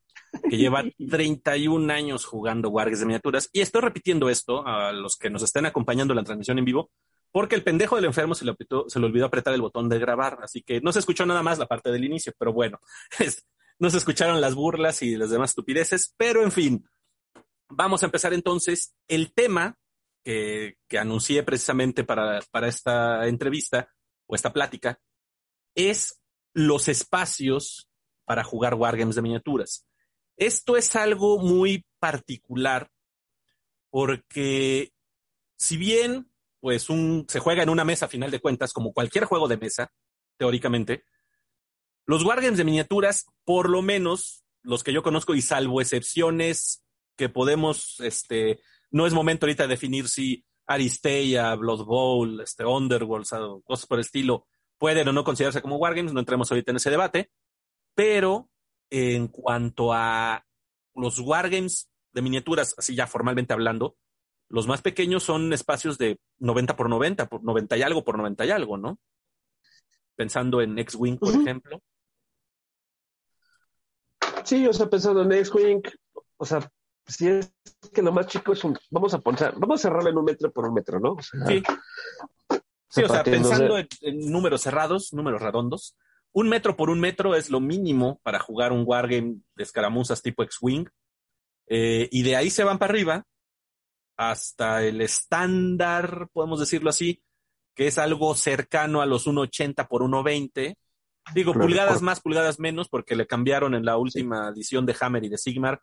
que 0.50 0.58
lleva 0.58 0.84
31 1.10 1.94
años 1.94 2.26
jugando 2.26 2.70
Wargames 2.70 3.00
de 3.00 3.06
miniaturas. 3.06 3.50
Y 3.52 3.62
estoy 3.62 3.82
repitiendo 3.82 4.30
esto 4.30 4.66
a 4.66 4.92
los 4.92 5.18
que 5.18 5.30
nos 5.30 5.44
estén 5.44 5.66
acompañando 5.66 6.14
en 6.14 6.18
la 6.18 6.24
transmisión 6.24 6.60
en 6.60 6.66
vivo, 6.66 6.92
porque 7.32 7.56
el 7.56 7.64
pendejo 7.64 7.96
del 7.96 8.06
enfermo 8.06 8.36
se 8.36 8.46
le, 8.46 8.56
se 8.88 9.00
le 9.00 9.06
olvidó 9.06 9.26
apretar 9.26 9.54
el 9.54 9.62
botón 9.62 9.90
de 9.90 10.00
grabar, 10.00 10.40
así 10.44 10.62
que 10.62 10.82
no 10.82 10.92
se 10.92 11.00
escuchó 11.00 11.26
nada 11.26 11.44
más 11.44 11.58
la 11.58 11.68
parte 11.68 11.92
del 11.92 12.06
inicio, 12.06 12.34
pero 12.38 12.54
bueno, 12.54 12.80
no 13.80 13.90
se 13.90 13.98
escucharon 13.98 14.40
las 14.40 14.56
burlas 14.56 15.02
y 15.02 15.16
las 15.16 15.32
demás 15.32 15.52
estupideces, 15.52 16.14
pero 16.16 16.44
en 16.44 16.52
fin, 16.52 16.88
vamos 17.70 18.04
a 18.04 18.06
empezar 18.06 18.34
entonces 18.34 18.96
el 19.08 19.34
tema 19.34 19.78
que, 20.24 20.78
que 20.88 21.00
anuncié 21.00 21.44
precisamente 21.44 22.04
para, 22.04 22.40
para 22.52 22.68
esta 22.68 23.28
entrevista 23.28 23.90
o 24.28 24.36
esta 24.36 24.54
plática, 24.54 25.00
es 25.76 26.22
los 26.54 26.88
espacios 26.88 27.90
para 28.26 28.44
jugar 28.44 28.76
Wargames 28.76 29.16
de 29.16 29.22
miniaturas. 29.22 29.86
Esto 30.38 30.78
es 30.78 30.96
algo 30.96 31.40
muy 31.40 31.86
particular 32.00 32.90
porque 33.90 34.92
si 35.58 35.78
bien 35.78 36.34
pues 36.64 36.90
un, 36.90 37.26
se 37.28 37.40
juega 37.40 37.62
en 37.62 37.70
una 37.70 37.84
mesa 37.84 38.06
a 38.06 38.10
final 38.10 38.32
de 38.32 38.40
cuentas 38.40 38.72
como 38.72 38.94
cualquier 38.94 39.26
juego 39.26 39.50
de 39.50 39.58
mesa, 39.58 39.92
teóricamente, 40.38 41.04
los 42.06 42.24
wargames 42.24 42.58
de 42.58 42.64
miniaturas, 42.64 43.26
por 43.44 43.70
lo 43.70 43.82
menos 43.82 44.46
los 44.62 44.82
que 44.82 44.94
yo 44.94 45.04
conozco 45.04 45.36
y 45.36 45.42
salvo 45.42 45.82
excepciones 45.82 46.86
que 47.18 47.28
podemos, 47.28 48.00
este, 48.00 48.62
no 48.92 49.06
es 49.06 49.14
momento 49.14 49.46
ahorita 49.46 49.64
de 49.64 49.70
definir 49.70 50.08
si 50.08 50.46
Aristeia, 50.66 51.54
Blood 51.56 51.84
Bowl, 51.84 52.40
este, 52.40 52.64
Underworld, 52.64 53.28
o 53.34 53.62
cosas 53.64 53.86
por 53.86 54.00
el 54.00 54.06
estilo, 54.06 54.48
pueden 54.78 55.10
o 55.10 55.12
no 55.12 55.26
considerarse 55.26 55.62
como 55.62 55.76
wargames, 55.76 56.14
no 56.14 56.22
entremos 56.22 56.50
ahorita 56.50 56.72
en 56.72 56.78
ese 56.78 56.92
debate, 56.92 57.30
pero 57.94 58.50
en 58.96 59.28
cuanto 59.28 59.92
a 59.92 60.46
los 60.94 61.18
wargames 61.18 61.90
de 62.14 62.22
miniaturas, 62.22 62.76
así 62.78 62.94
ya 62.94 63.08
formalmente 63.08 63.52
hablando, 63.52 63.98
los 64.50 64.68
más 64.68 64.84
pequeños 64.84 65.24
son 65.24 65.52
espacios 65.52 65.98
de 65.98 66.20
90 66.38 66.76
por 66.76 66.90
90, 66.90 67.28
por 67.28 67.44
90 67.44 67.76
y 67.76 67.82
algo 67.82 68.04
por 68.04 68.18
90 68.18 68.46
y 68.46 68.52
algo, 68.52 68.78
¿no? 68.78 69.00
Pensando 70.16 70.62
en 70.62 70.78
X-Wing, 70.78 71.18
por 71.18 71.34
ejemplo. 71.34 71.82
Sí, 74.44 74.68
o 74.68 74.74
sea, 74.74 74.88
pensando 74.88 75.24
en 75.24 75.32
X-Wing, 75.32 75.82
o 76.38 76.46
sea, 76.46 76.70
si 77.08 77.30
es 77.30 77.52
que 77.92 78.04
lo 78.04 78.12
más 78.12 78.28
chico 78.28 78.54
es 78.54 78.64
un, 78.64 78.78
vamos 78.92 79.16
a 79.16 79.20
poner, 79.20 79.56
vamos 79.58 79.80
a 79.80 79.90
cerrarlo 79.90 80.12
en 80.12 80.18
un 80.20 80.26
metro 80.26 80.52
por 80.52 80.68
un 80.68 80.76
metro, 80.76 81.00
¿no? 81.00 81.18
sí. 81.20 81.64
Sí, 82.90 83.02
o 83.02 83.10
sea, 83.10 83.24
pensando 83.24 83.76
en, 83.80 84.32
números 84.32 84.62
cerrados, 84.62 85.14
números 85.14 85.42
redondos, 85.42 85.96
un 86.34 86.50
metro 86.50 86.76
por 86.76 86.90
un 86.90 87.00
metro 87.00 87.36
es 87.36 87.50
lo 87.50 87.60
mínimo 87.60 88.20
para 88.24 88.40
jugar 88.40 88.72
un 88.72 88.84
wargame 88.86 89.38
de 89.56 89.64
escaramuzas 89.64 90.22
tipo 90.22 90.44
X-Wing. 90.44 90.88
Eh, 91.68 92.10
y 92.12 92.24
de 92.24 92.36
ahí 92.36 92.50
se 92.50 92.64
van 92.64 92.80
para 92.80 92.92
arriba 92.94 93.26
hasta 94.18 94.84
el 94.84 95.02
estándar, 95.02 96.28
podemos 96.34 96.60
decirlo 96.60 96.90
así, 96.90 97.24
que 97.76 97.88
es 97.88 97.98
algo 97.98 98.36
cercano 98.36 99.02
a 99.02 99.06
los 99.06 99.28
1,80 99.28 99.88
por 99.88 100.02
1,20. 100.02 100.76
Digo, 101.34 101.54
pulgadas 101.54 102.02
más, 102.02 102.20
pulgadas 102.20 102.60
menos, 102.60 102.90
porque 102.90 103.16
le 103.16 103.26
cambiaron 103.26 103.76
en 103.76 103.86
la 103.86 103.98
última 103.98 104.50
edición 104.50 104.86
de 104.86 104.96
Hammer 105.00 105.24
y 105.24 105.30
de 105.30 105.38
Sigmar 105.38 105.82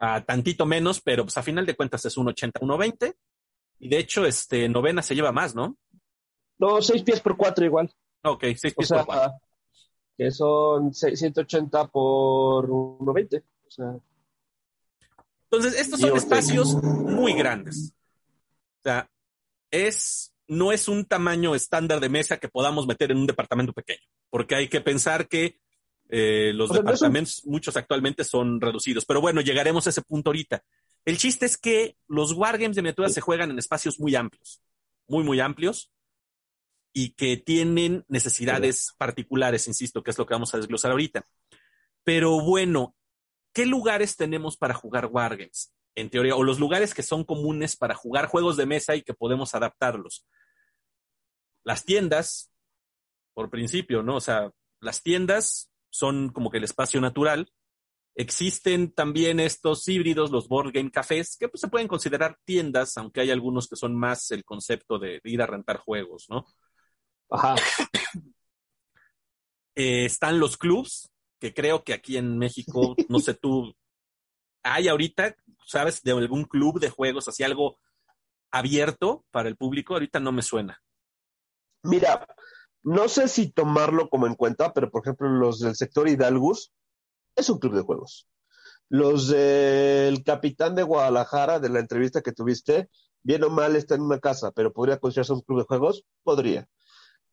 a 0.00 0.24
tantito 0.24 0.66
menos, 0.66 1.00
pero 1.00 1.24
pues 1.24 1.36
a 1.36 1.42
final 1.42 1.64
de 1.64 1.76
cuentas 1.76 2.04
es 2.04 2.16
1,80, 2.16 2.52
1,20. 2.60 3.14
Y 3.78 3.88
de 3.88 3.98
hecho, 3.98 4.26
este, 4.26 4.68
novena 4.68 5.02
se 5.02 5.14
lleva 5.14 5.32
más, 5.32 5.54
¿no? 5.54 5.76
No, 6.58 6.82
6 6.82 7.02
pies 7.02 7.20
por 7.20 7.36
4 7.36 7.64
igual. 7.64 7.92
Ok, 8.24 8.44
6 8.56 8.74
pies 8.74 8.88
por 8.88 9.06
4 9.06 9.32
que 10.16 10.30
son 10.30 10.92
180 10.92 11.88
por 11.88 12.66
120. 12.66 13.38
O 13.66 13.70
sea, 13.70 13.96
Entonces, 15.50 15.80
estos 15.80 16.00
son 16.00 16.16
espacios 16.16 16.74
muy 16.82 17.32
grandes. 17.34 17.92
O 18.80 18.82
sea, 18.82 19.08
es, 19.70 20.32
no 20.48 20.72
es 20.72 20.88
un 20.88 21.04
tamaño 21.04 21.54
estándar 21.54 22.00
de 22.00 22.08
mesa 22.08 22.38
que 22.38 22.48
podamos 22.48 22.86
meter 22.86 23.10
en 23.10 23.18
un 23.18 23.26
departamento 23.26 23.72
pequeño, 23.72 24.00
porque 24.30 24.54
hay 24.54 24.68
que 24.68 24.80
pensar 24.80 25.28
que 25.28 25.58
Eh, 26.14 26.52
los 26.52 26.70
O 26.70 26.74
sea, 26.74 26.82
no 26.82 26.90
es 26.90 27.00
un- 27.00 27.06
departamentos, 27.06 27.42
muchos 27.46 27.74
actualmente 27.74 28.22
son 28.22 28.60
reducidos. 28.60 29.06
Pero 29.06 29.22
bueno, 29.22 29.40
llegaremos 29.40 29.86
a 29.86 29.90
ese 29.90 30.02
punto 30.02 30.28
ahorita. 30.28 30.62
El 31.06 31.16
chiste 31.16 31.46
es 31.46 31.56
que 31.56 31.96
los 32.06 32.32
wargames 32.34 32.76
de 32.76 32.82
miniaturas 32.82 33.14
se 33.14 33.22
juegan 33.22 33.50
en 33.50 33.58
espacios 33.58 33.98
muy 33.98 34.14
amplios, 34.14 34.60
muy, 35.08 35.24
muy 35.24 35.40
amplios, 35.40 35.90
y 36.92 37.14
que 37.14 37.36
tienen 37.36 38.04
necesidades 38.08 38.94
particulares, 38.98 39.66
insisto, 39.66 40.02
que 40.02 40.10
es 40.10 40.18
lo 40.18 40.26
que 40.26 40.34
vamos 40.34 40.52
a 40.54 40.58
desglosar 40.58 40.90
ahorita. 40.90 41.26
Pero 42.04 42.40
bueno, 42.40 42.94
¿qué 43.52 43.66
lugares 43.66 44.16
tenemos 44.16 44.56
para 44.56 44.74
jugar 44.74 45.06
wargames? 45.06 45.72
En 45.94 46.10
teoría, 46.10 46.36
o 46.36 46.42
los 46.42 46.58
lugares 46.58 46.94
que 46.94 47.02
son 47.02 47.24
comunes 47.24 47.76
para 47.76 47.94
jugar 47.94 48.26
juegos 48.26 48.56
de 48.56 48.66
mesa 48.66 48.94
y 48.96 49.02
que 49.02 49.14
podemos 49.14 49.54
adaptarlos. 49.54 50.26
Las 51.64 51.84
tiendas, 51.84 52.50
por 53.34 53.50
principio, 53.50 54.02
¿no? 54.02 54.16
O 54.16 54.20
sea, 54.20 54.50
las 54.80 55.02
tiendas 55.02 55.70
son 55.90 56.30
como 56.30 56.50
que 56.50 56.58
el 56.58 56.64
espacio 56.64 57.00
natural. 57.00 57.52
Existen 58.14 58.92
también 58.92 59.40
estos 59.40 59.88
híbridos, 59.88 60.30
los 60.30 60.48
board 60.48 60.72
game 60.72 60.90
cafés, 60.90 61.36
que 61.38 61.48
pues, 61.48 61.60
se 61.60 61.68
pueden 61.68 61.88
considerar 61.88 62.38
tiendas, 62.44 62.98
aunque 62.98 63.20
hay 63.20 63.30
algunos 63.30 63.68
que 63.68 63.76
son 63.76 63.96
más 63.96 64.30
el 64.30 64.44
concepto 64.44 64.98
de, 64.98 65.20
de 65.22 65.30
ir 65.30 65.40
a 65.40 65.46
rentar 65.46 65.78
juegos, 65.78 66.26
¿no? 66.28 66.44
Ajá. 67.32 67.54
Eh, 69.74 70.04
están 70.04 70.38
los 70.38 70.58
clubs, 70.58 71.10
que 71.40 71.54
creo 71.54 71.82
que 71.82 71.94
aquí 71.94 72.18
en 72.18 72.36
México, 72.36 72.94
no 73.08 73.20
sé 73.20 73.32
tú, 73.32 73.74
hay 74.62 74.88
ahorita, 74.88 75.34
¿sabes? 75.66 76.02
De 76.02 76.12
algún 76.12 76.44
club 76.44 76.78
de 76.78 76.90
juegos, 76.90 77.26
así 77.26 77.42
algo 77.42 77.78
abierto 78.50 79.24
para 79.30 79.48
el 79.48 79.56
público, 79.56 79.94
ahorita 79.94 80.20
no 80.20 80.30
me 80.30 80.42
suena. 80.42 80.82
Mira, 81.84 82.26
no 82.82 83.08
sé 83.08 83.28
si 83.28 83.50
tomarlo 83.50 84.10
como 84.10 84.26
en 84.26 84.34
cuenta, 84.34 84.74
pero 84.74 84.90
por 84.90 85.02
ejemplo, 85.02 85.28
los 85.30 85.60
del 85.60 85.74
sector 85.74 86.06
Hidalgus 86.06 86.70
es 87.34 87.48
un 87.48 87.58
club 87.58 87.74
de 87.74 87.82
juegos. 87.82 88.28
Los 88.90 89.28
del 89.28 90.22
capitán 90.22 90.74
de 90.74 90.82
Guadalajara, 90.82 91.60
de 91.60 91.70
la 91.70 91.80
entrevista 91.80 92.20
que 92.20 92.32
tuviste, 92.32 92.90
bien 93.22 93.42
o 93.44 93.48
mal 93.48 93.74
está 93.74 93.94
en 93.94 94.02
una 94.02 94.20
casa, 94.20 94.52
pero 94.52 94.72
podría 94.72 94.98
considerarse 94.98 95.32
un 95.32 95.40
club 95.40 95.60
de 95.60 95.64
juegos, 95.64 96.04
podría. 96.22 96.68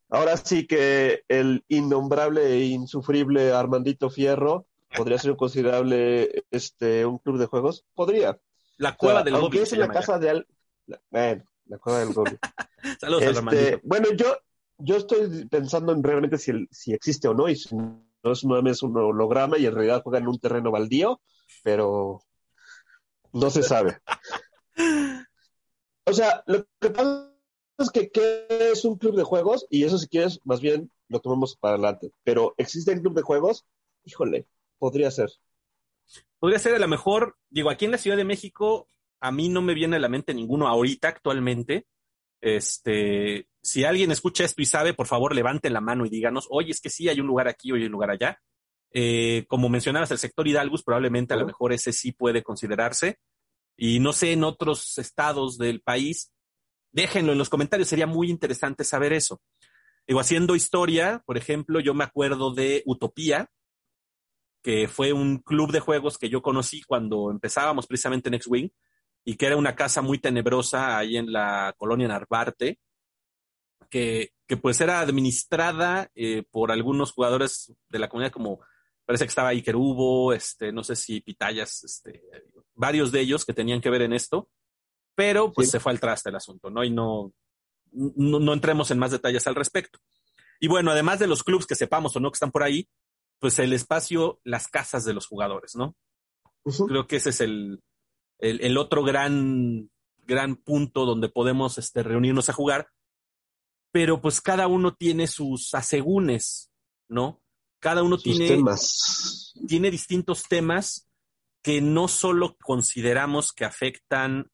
Ahora 0.09 0.37
sí 0.37 0.65
que 0.65 1.23
el 1.27 1.63
innombrable 1.67 2.45
e 2.53 2.65
insufrible 2.65 3.51
Armandito 3.51 4.09
Fierro 4.09 4.65
podría 4.95 5.19
ser 5.19 5.31
un 5.31 5.37
considerable 5.37 6.45
este 6.49 7.05
un 7.05 7.19
club 7.19 7.37
de 7.37 7.45
juegos, 7.45 7.85
podría. 7.93 8.39
La 8.77 8.95
cueva 8.95 9.19
O 9.21 9.23
sea, 9.23 9.31
del 9.31 9.35
aunque 9.35 9.61
es 9.61 9.73
en 9.73 9.79
la 9.81 9.87
ya. 9.87 9.93
casa 9.93 10.17
de 10.17 10.29
al... 10.31 10.47
la- 10.87 11.01
bueno, 11.11 11.43
la 11.65 11.77
cueva 11.77 11.99
del 11.99 12.13
Goblin. 12.13 12.39
Saludos 12.99 13.21
Este, 13.23 13.37
Armandito. 13.37 13.79
bueno, 13.83 14.07
yo, 14.13 14.35
yo 14.79 14.95
estoy 14.97 15.45
pensando 15.47 15.91
en 15.93 16.01
realmente 16.03 16.37
si, 16.37 16.51
el- 16.51 16.67
si 16.71 16.93
existe 16.93 17.27
o 17.27 17.33
no, 17.35 17.47
y 17.47 17.55
si 17.55 17.75
no 17.75 18.01
es 18.31 18.43
nuevamente 18.43 18.83
un 18.85 18.97
holograma 18.97 19.57
y 19.57 19.65
en 19.67 19.75
realidad 19.75 20.01
juega 20.03 20.17
en 20.19 20.27
un 20.27 20.39
terreno 20.39 20.71
baldío, 20.71 21.21
pero 21.63 22.21
no 23.33 23.49
se 23.49 23.61
sabe. 23.63 23.99
O 26.05 26.13
sea, 26.13 26.41
lo 26.47 26.65
que 26.81 26.89
pasa 26.89 27.31
es 27.83 27.91
que 27.91 28.09
¿qué 28.09 28.47
es 28.49 28.85
un 28.85 28.97
club 28.97 29.15
de 29.15 29.23
juegos? 29.23 29.65
Y 29.69 29.83
eso 29.83 29.97
si 29.97 30.07
quieres, 30.07 30.39
más 30.43 30.61
bien 30.61 30.91
lo 31.07 31.19
tomamos 31.19 31.55
para 31.55 31.75
adelante. 31.75 32.11
Pero 32.23 32.53
¿existe 32.57 32.91
un 32.91 33.01
club 33.01 33.15
de 33.15 33.21
juegos? 33.21 33.65
Híjole, 34.05 34.47
podría 34.77 35.11
ser. 35.11 35.29
Podría 36.39 36.59
ser 36.59 36.75
a 36.75 36.79
lo 36.79 36.87
mejor, 36.87 37.37
digo, 37.49 37.69
aquí 37.69 37.85
en 37.85 37.91
la 37.91 37.97
Ciudad 37.97 38.17
de 38.17 38.23
México, 38.23 38.87
a 39.19 39.31
mí 39.31 39.49
no 39.49 39.61
me 39.61 39.73
viene 39.73 39.97
a 39.97 39.99
la 39.99 40.09
mente 40.09 40.33
ninguno 40.33 40.67
ahorita, 40.67 41.09
actualmente. 41.09 41.85
Este, 42.41 43.47
si 43.61 43.83
alguien 43.83 44.11
escucha 44.11 44.45
esto 44.45 44.61
y 44.61 44.65
sabe, 44.65 44.93
por 44.93 45.07
favor, 45.07 45.35
levanten 45.35 45.73
la 45.73 45.81
mano 45.81 46.05
y 46.05 46.09
díganos, 46.09 46.47
oye, 46.49 46.71
es 46.71 46.79
que 46.79 46.89
sí, 46.89 47.09
hay 47.09 47.19
un 47.19 47.27
lugar 47.27 47.47
aquí, 47.47 47.71
oye, 47.71 47.81
hay 47.81 47.87
un 47.87 47.93
lugar 47.93 48.11
allá. 48.11 48.39
Eh, 48.91 49.45
como 49.47 49.69
mencionabas, 49.69 50.11
el 50.11 50.17
sector 50.17 50.47
Hidalgus, 50.47 50.83
probablemente 50.83 51.33
a 51.33 51.37
lo 51.37 51.45
mejor 51.45 51.73
ese 51.73 51.93
sí 51.93 52.11
puede 52.11 52.43
considerarse. 52.43 53.19
Y 53.77 53.99
no 53.99 54.13
sé, 54.13 54.33
en 54.33 54.43
otros 54.43 54.97
estados 54.97 55.57
del 55.57 55.81
país, 55.81 56.31
déjenlo 56.91 57.31
en 57.31 57.37
los 57.37 57.49
comentarios, 57.49 57.87
sería 57.87 58.07
muy 58.07 58.29
interesante 58.29 58.83
saber 58.83 59.13
eso. 59.13 59.41
Digo, 60.07 60.19
haciendo 60.19 60.55
historia, 60.55 61.21
por 61.25 61.37
ejemplo, 61.37 61.79
yo 61.79 61.93
me 61.93 62.03
acuerdo 62.03 62.53
de 62.53 62.81
Utopía, 62.85 63.49
que 64.63 64.87
fue 64.87 65.13
un 65.13 65.37
club 65.39 65.71
de 65.71 65.79
juegos 65.79 66.17
que 66.17 66.29
yo 66.29 66.41
conocí 66.41 66.81
cuando 66.81 67.31
empezábamos 67.31 67.87
precisamente 67.87 68.29
en 68.29 68.35
X-Wing 68.35 68.69
y 69.23 69.35
que 69.35 69.45
era 69.45 69.57
una 69.57 69.75
casa 69.75 70.01
muy 70.01 70.17
tenebrosa 70.17 70.97
ahí 70.97 71.17
en 71.17 71.31
la 71.31 71.73
colonia 71.77 72.07
Narvarte, 72.07 72.79
que, 73.89 74.33
que 74.47 74.57
pues 74.57 74.81
era 74.81 74.99
administrada 74.99 76.09
eh, 76.15 76.43
por 76.49 76.71
algunos 76.71 77.11
jugadores 77.11 77.73
de 77.89 77.99
la 77.99 78.09
comunidad 78.09 78.31
como 78.31 78.59
parece 79.05 79.25
que 79.25 79.29
estaba 79.29 79.49
Iker 79.49 79.75
Hugo, 79.75 80.33
este, 80.33 80.71
no 80.71 80.83
sé 80.83 80.95
si 80.95 81.21
Pitayas, 81.21 81.83
este, 81.83 82.21
varios 82.75 83.11
de 83.11 83.21
ellos 83.21 83.43
que 83.43 83.53
tenían 83.53 83.81
que 83.81 83.89
ver 83.89 84.03
en 84.03 84.13
esto, 84.13 84.49
pero 85.15 85.51
pues 85.51 85.67
Sí. 85.67 85.71
se 85.73 85.79
fue 85.79 85.91
al 85.91 85.99
traste 85.99 86.29
el 86.29 86.35
asunto, 86.35 86.69
¿no? 86.69 86.83
Y 86.83 86.89
no, 86.89 87.33
no, 87.91 88.39
no 88.39 88.53
entremos 88.53 88.91
en 88.91 88.99
más 88.99 89.11
detalles 89.11 89.45
al 89.47 89.55
respecto. 89.55 89.99
Y 90.59 90.67
bueno, 90.67 90.91
además 90.91 91.19
de 91.19 91.27
los 91.27 91.43
clubs 91.43 91.65
que 91.65 91.75
sepamos 91.75 92.15
o 92.15 92.19
no 92.19 92.31
que 92.31 92.35
están 92.35 92.51
por 92.51 92.63
ahí, 92.63 92.87
pues 93.39 93.59
el 93.59 93.71
espacio, 93.73 94.39
las 94.43 94.67
casas 94.67 95.05
de 95.05 95.13
los 95.13 95.25
jugadores, 95.27 95.75
¿no? 95.75 95.95
Creo 96.87 97.07
que 97.07 97.15
ese 97.15 97.29
es 97.29 97.41
el, 97.41 97.81
el, 98.39 98.59
el 98.61 98.77
otro 98.77 99.03
gran, 99.03 99.89
gran 100.27 100.55
punto 100.57 101.05
donde 101.05 101.29
podemos 101.29 101.77
este, 101.77 102.03
reunirnos 102.03 102.49
a 102.49 102.53
jugar. 102.53 102.89
Pero 103.91 104.21
pues 104.21 104.41
cada 104.41 104.67
uno 104.67 104.93
tiene 104.93 105.25
sus 105.27 105.73
asegúnes, 105.73 106.69
¿no? 107.07 107.41
Cada 107.79 108.03
uno 108.03 108.17
Sus 108.17 108.23
tiene, 108.25 108.47
temas. 108.49 109.53
tiene 109.67 109.89
distintos 109.89 110.43
temas 110.43 111.07
que 111.63 111.81
no 111.81 112.07
solo 112.09 112.57
consideramos 112.57 113.51
que 113.53 113.65
afectan 113.65 114.51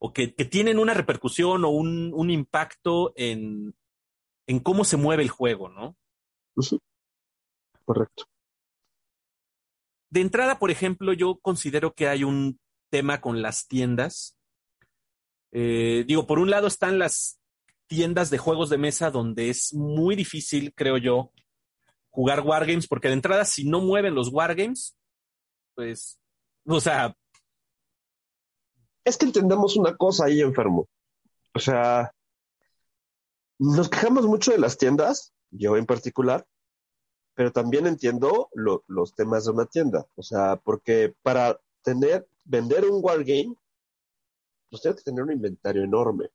o 0.00 0.12
que, 0.12 0.34
que 0.34 0.44
tienen 0.44 0.78
una 0.78 0.94
repercusión 0.94 1.64
o 1.64 1.68
un, 1.68 2.12
un 2.14 2.30
impacto 2.30 3.12
en, 3.16 3.74
en 4.46 4.60
cómo 4.60 4.84
se 4.84 4.96
mueve 4.96 5.22
el 5.22 5.28
juego, 5.28 5.68
¿no? 5.68 5.96
Correcto. 7.84 8.24
De 10.10 10.20
entrada, 10.20 10.58
por 10.58 10.70
ejemplo, 10.70 11.12
yo 11.12 11.38
considero 11.40 11.94
que 11.94 12.08
hay 12.08 12.24
un 12.24 12.58
tema 12.90 13.20
con 13.20 13.42
las 13.42 13.68
tiendas. 13.68 14.36
Eh, 15.52 16.04
digo, 16.06 16.26
por 16.26 16.38
un 16.38 16.50
lado 16.50 16.66
están 16.66 16.98
las 16.98 17.38
tiendas 17.86 18.30
de 18.30 18.38
juegos 18.38 18.70
de 18.70 18.78
mesa 18.78 19.10
donde 19.10 19.50
es 19.50 19.74
muy 19.74 20.16
difícil, 20.16 20.72
creo 20.74 20.96
yo, 20.96 21.32
jugar 22.08 22.40
wargames, 22.40 22.88
porque 22.88 23.08
de 23.08 23.14
entrada, 23.14 23.44
si 23.44 23.68
no 23.68 23.80
mueven 23.80 24.14
los 24.14 24.28
wargames, 24.28 24.96
pues, 25.74 26.18
o 26.64 26.80
sea, 26.80 27.16
es 29.10 29.18
que 29.18 29.26
entendamos 29.26 29.76
una 29.76 29.96
cosa 29.96 30.26
ahí, 30.26 30.40
enfermo. 30.40 30.88
O 31.54 31.60
sea, 31.60 32.12
nos 33.58 33.88
quejamos 33.88 34.26
mucho 34.26 34.50
de 34.52 34.58
las 34.58 34.76
tiendas, 34.78 35.32
yo 35.50 35.76
en 35.76 35.86
particular, 35.86 36.46
pero 37.34 37.52
también 37.52 37.86
entiendo 37.86 38.50
lo- 38.54 38.84
los 38.88 39.14
temas 39.14 39.46
de 39.46 39.52
una 39.52 39.66
tienda. 39.66 40.06
O 40.16 40.22
sea, 40.22 40.56
porque 40.56 41.14
para 41.22 41.60
tener, 41.82 42.28
vender 42.44 42.86
un 42.86 43.00
wargame, 43.04 43.56
pues 44.68 44.82
tienes 44.82 44.98
que 44.98 45.04
tener 45.10 45.22
un 45.22 45.32
inventario 45.32 45.84
enorme. 45.84 46.30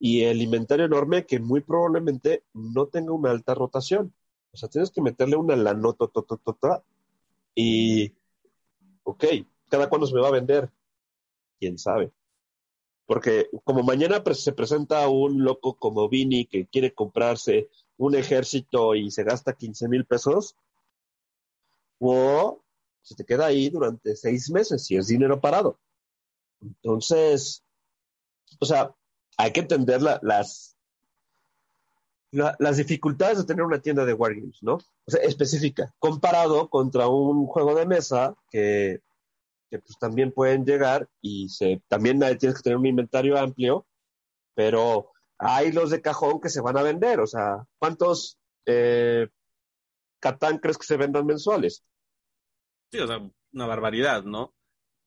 Y 0.00 0.22
el 0.24 0.42
inventario 0.42 0.86
enorme 0.86 1.24
que 1.26 1.38
muy 1.40 1.60
probablemente 1.60 2.44
no 2.52 2.86
tenga 2.86 3.12
una 3.12 3.30
alta 3.30 3.54
rotación. 3.54 4.12
O 4.52 4.56
sea, 4.56 4.68
tienes 4.68 4.90
que 4.90 5.02
meterle 5.02 5.36
una 5.36 5.56
lanota 5.56 6.06
y, 7.54 8.14
ok, 9.04 9.24
¿cada 9.68 9.88
cuándo 9.88 10.06
se 10.06 10.14
me 10.14 10.20
va 10.20 10.28
a 10.28 10.32
vender? 10.32 10.70
Quién 11.58 11.78
sabe. 11.78 12.12
Porque 13.06 13.48
como 13.64 13.82
mañana 13.82 14.22
se 14.34 14.52
presenta 14.52 15.08
un 15.08 15.42
loco 15.44 15.74
como 15.78 16.08
Vini 16.08 16.46
que 16.46 16.66
quiere 16.66 16.92
comprarse 16.94 17.68
un 17.96 18.14
ejército 18.14 18.94
y 18.94 19.10
se 19.10 19.24
gasta 19.24 19.54
15 19.54 19.88
mil 19.88 20.04
pesos, 20.04 20.56
o 21.98 22.62
se 23.02 23.14
te 23.14 23.24
queda 23.24 23.46
ahí 23.46 23.70
durante 23.70 24.14
seis 24.16 24.50
meses 24.50 24.90
y 24.90 24.96
es 24.96 25.06
dinero 25.08 25.40
parado. 25.40 25.78
Entonces, 26.60 27.64
o 28.60 28.66
sea, 28.66 28.94
hay 29.36 29.52
que 29.52 29.60
entender 29.60 30.02
la- 30.02 30.20
las, 30.22 30.76
la- 32.30 32.56
las 32.58 32.76
dificultades 32.76 33.38
de 33.38 33.44
tener 33.44 33.64
una 33.64 33.80
tienda 33.80 34.04
de 34.04 34.12
Wargames, 34.12 34.62
¿no? 34.62 34.74
O 34.74 35.10
sea, 35.10 35.22
específica, 35.22 35.94
comparado 35.98 36.68
contra 36.68 37.08
un 37.08 37.46
juego 37.46 37.74
de 37.74 37.86
mesa 37.86 38.36
que 38.50 39.00
que 39.70 39.78
pues 39.78 39.98
también 39.98 40.32
pueden 40.32 40.64
llegar 40.64 41.08
y 41.20 41.48
se 41.48 41.82
también 41.88 42.18
tienes 42.38 42.56
que 42.56 42.62
tener 42.62 42.78
un 42.78 42.86
inventario 42.86 43.38
amplio, 43.38 43.86
pero 44.54 45.10
hay 45.38 45.72
los 45.72 45.90
de 45.90 46.02
cajón 46.02 46.40
que 46.40 46.48
se 46.48 46.60
van 46.60 46.76
a 46.78 46.82
vender, 46.82 47.20
o 47.20 47.26
sea, 47.26 47.64
¿cuántos 47.78 48.38
eh, 48.66 49.28
Catán 50.20 50.58
crees 50.58 50.78
que 50.78 50.86
se 50.86 50.96
vendan 50.96 51.26
mensuales? 51.26 51.84
sí, 52.90 52.98
o 52.98 53.06
sea, 53.06 53.20
una 53.52 53.66
barbaridad, 53.66 54.24
¿no? 54.24 54.54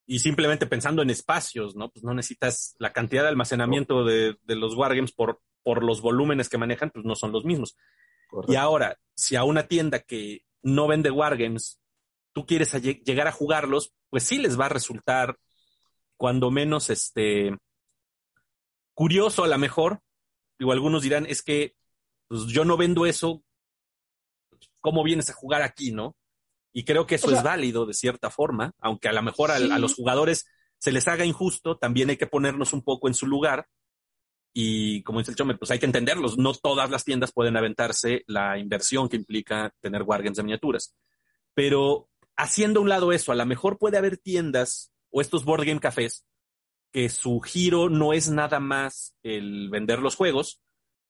Y 0.06 0.20
simplemente 0.20 0.68
pensando 0.68 1.02
en 1.02 1.10
espacios, 1.10 1.76
¿no? 1.76 1.90
Pues 1.90 2.04
no 2.04 2.14
necesitas 2.14 2.76
la 2.80 2.92
cantidad 2.92 3.24
de 3.24 3.30
almacenamiento 3.30 4.04
de, 4.04 4.38
de 4.44 4.56
los 4.56 4.76
wargames 4.76 5.14
por, 5.14 5.42
por 5.64 5.84
los 5.84 6.02
volúmenes 6.02 6.50
que 6.50 6.58
manejan, 6.58 6.92
pues 6.92 7.06
no 7.06 7.16
son 7.16 7.32
los 7.32 7.46
mismos. 7.46 7.76
Y 8.48 8.56
ahora, 8.56 8.98
si 9.16 9.36
a 9.36 9.44
una 9.44 9.68
tienda 9.68 10.00
que 10.00 10.44
no 10.62 10.88
vende 10.88 11.12
wargames, 11.12 11.80
tú 12.34 12.46
quieres 12.46 12.74
llegar 13.04 13.28
a 13.28 13.32
jugarlos, 13.32 13.94
pues 14.12 14.24
sí 14.24 14.38
les 14.38 14.60
va 14.60 14.68
a 14.68 14.70
resultar 14.70 15.40
cuando 16.18 16.52
menos 16.52 16.92
este 16.92 17.58
curioso 18.94 19.44
a 19.44 19.48
lo 19.48 19.58
mejor. 19.58 20.02
Digo, 20.60 20.74
algunos 20.74 21.02
dirán, 21.02 21.26
es 21.26 21.42
que 21.42 21.74
pues, 22.28 22.46
yo 22.46 22.66
no 22.66 22.78
vendo 22.78 23.08
eso, 23.08 23.44
¿cómo 24.80 25.04
vienes 25.04 25.32
a 25.32 25.34
jugar 25.34 25.64
aquí, 25.64 25.92
no? 25.92 26.16
Y 26.74 26.84
creo 26.84 27.08
que 27.08 27.16
eso 27.16 27.32
es 27.32 27.42
válido 27.42 27.86
de 27.86 27.94
cierta 27.94 28.30
forma, 28.30 28.74
aunque 28.80 29.08
a 29.10 29.14
lo 29.14 29.24
mejor 29.24 29.50
a, 29.50 29.60
los 29.60 29.96
jugadores 29.96 30.46
se 30.78 30.92
les 30.92 31.08
haga 31.08 31.26
injusto, 31.26 31.78
también 31.78 32.10
hay 32.10 32.18
que 32.18 32.28
ponernos 32.28 32.74
un 32.74 32.84
poco 32.84 33.08
en 33.08 33.14
su 33.14 33.28
lugar. 33.28 33.68
Y 34.54 35.04
como 35.04 35.20
dice 35.20 35.32
el 35.32 35.38
Chome, 35.38 35.58
pues 35.58 35.72
hay 35.72 35.80
que 35.80 35.86
entenderlos. 35.86 36.38
No 36.38 36.54
todas 36.54 36.90
las 36.90 37.04
tiendas 37.04 37.32
pueden 37.32 37.58
aventarse 37.58 38.24
la 38.28 38.58
inversión 38.58 39.10
que 39.10 39.18
implica 39.18 39.74
tener 39.80 40.04
wargames 40.04 40.38
de 40.38 40.44
miniaturas. 40.44 40.96
Pero 41.54 42.11
haciendo 42.42 42.80
a 42.80 42.84
un 42.84 42.90
lado 42.90 43.12
eso, 43.12 43.32
a 43.32 43.36
lo 43.36 43.46
mejor 43.46 43.78
puede 43.78 43.98
haber 43.98 44.18
tiendas 44.18 44.92
o 45.12 45.22
estos 45.22 45.46
board 45.46 45.66
game 45.66 45.80
cafés 45.80 46.26
que 46.92 47.10
su 47.10 47.40
giro 47.40 47.90
no 47.90 48.14
es 48.14 48.30
nada 48.30 48.60
más 48.60 49.16
el 49.24 49.70
vender 49.70 50.00
los 50.00 50.16
juegos, 50.16 50.62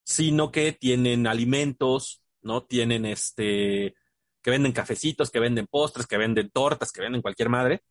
sino 0.03 0.51
que 0.51 0.71
tienen 0.73 1.27
alimentos, 1.27 2.21
¿no? 2.41 2.63
Tienen 2.63 3.05
este, 3.05 3.95
que 4.41 4.51
venden 4.51 4.73
cafecitos, 4.73 5.31
que 5.31 5.39
venden 5.39 5.67
postres, 5.67 6.05
que 6.05 6.17
venden 6.17 6.51
tortas, 6.51 6.91
que 6.91 7.01
venden 7.01 7.21
cualquier 7.21 7.49
madre. 7.49 7.83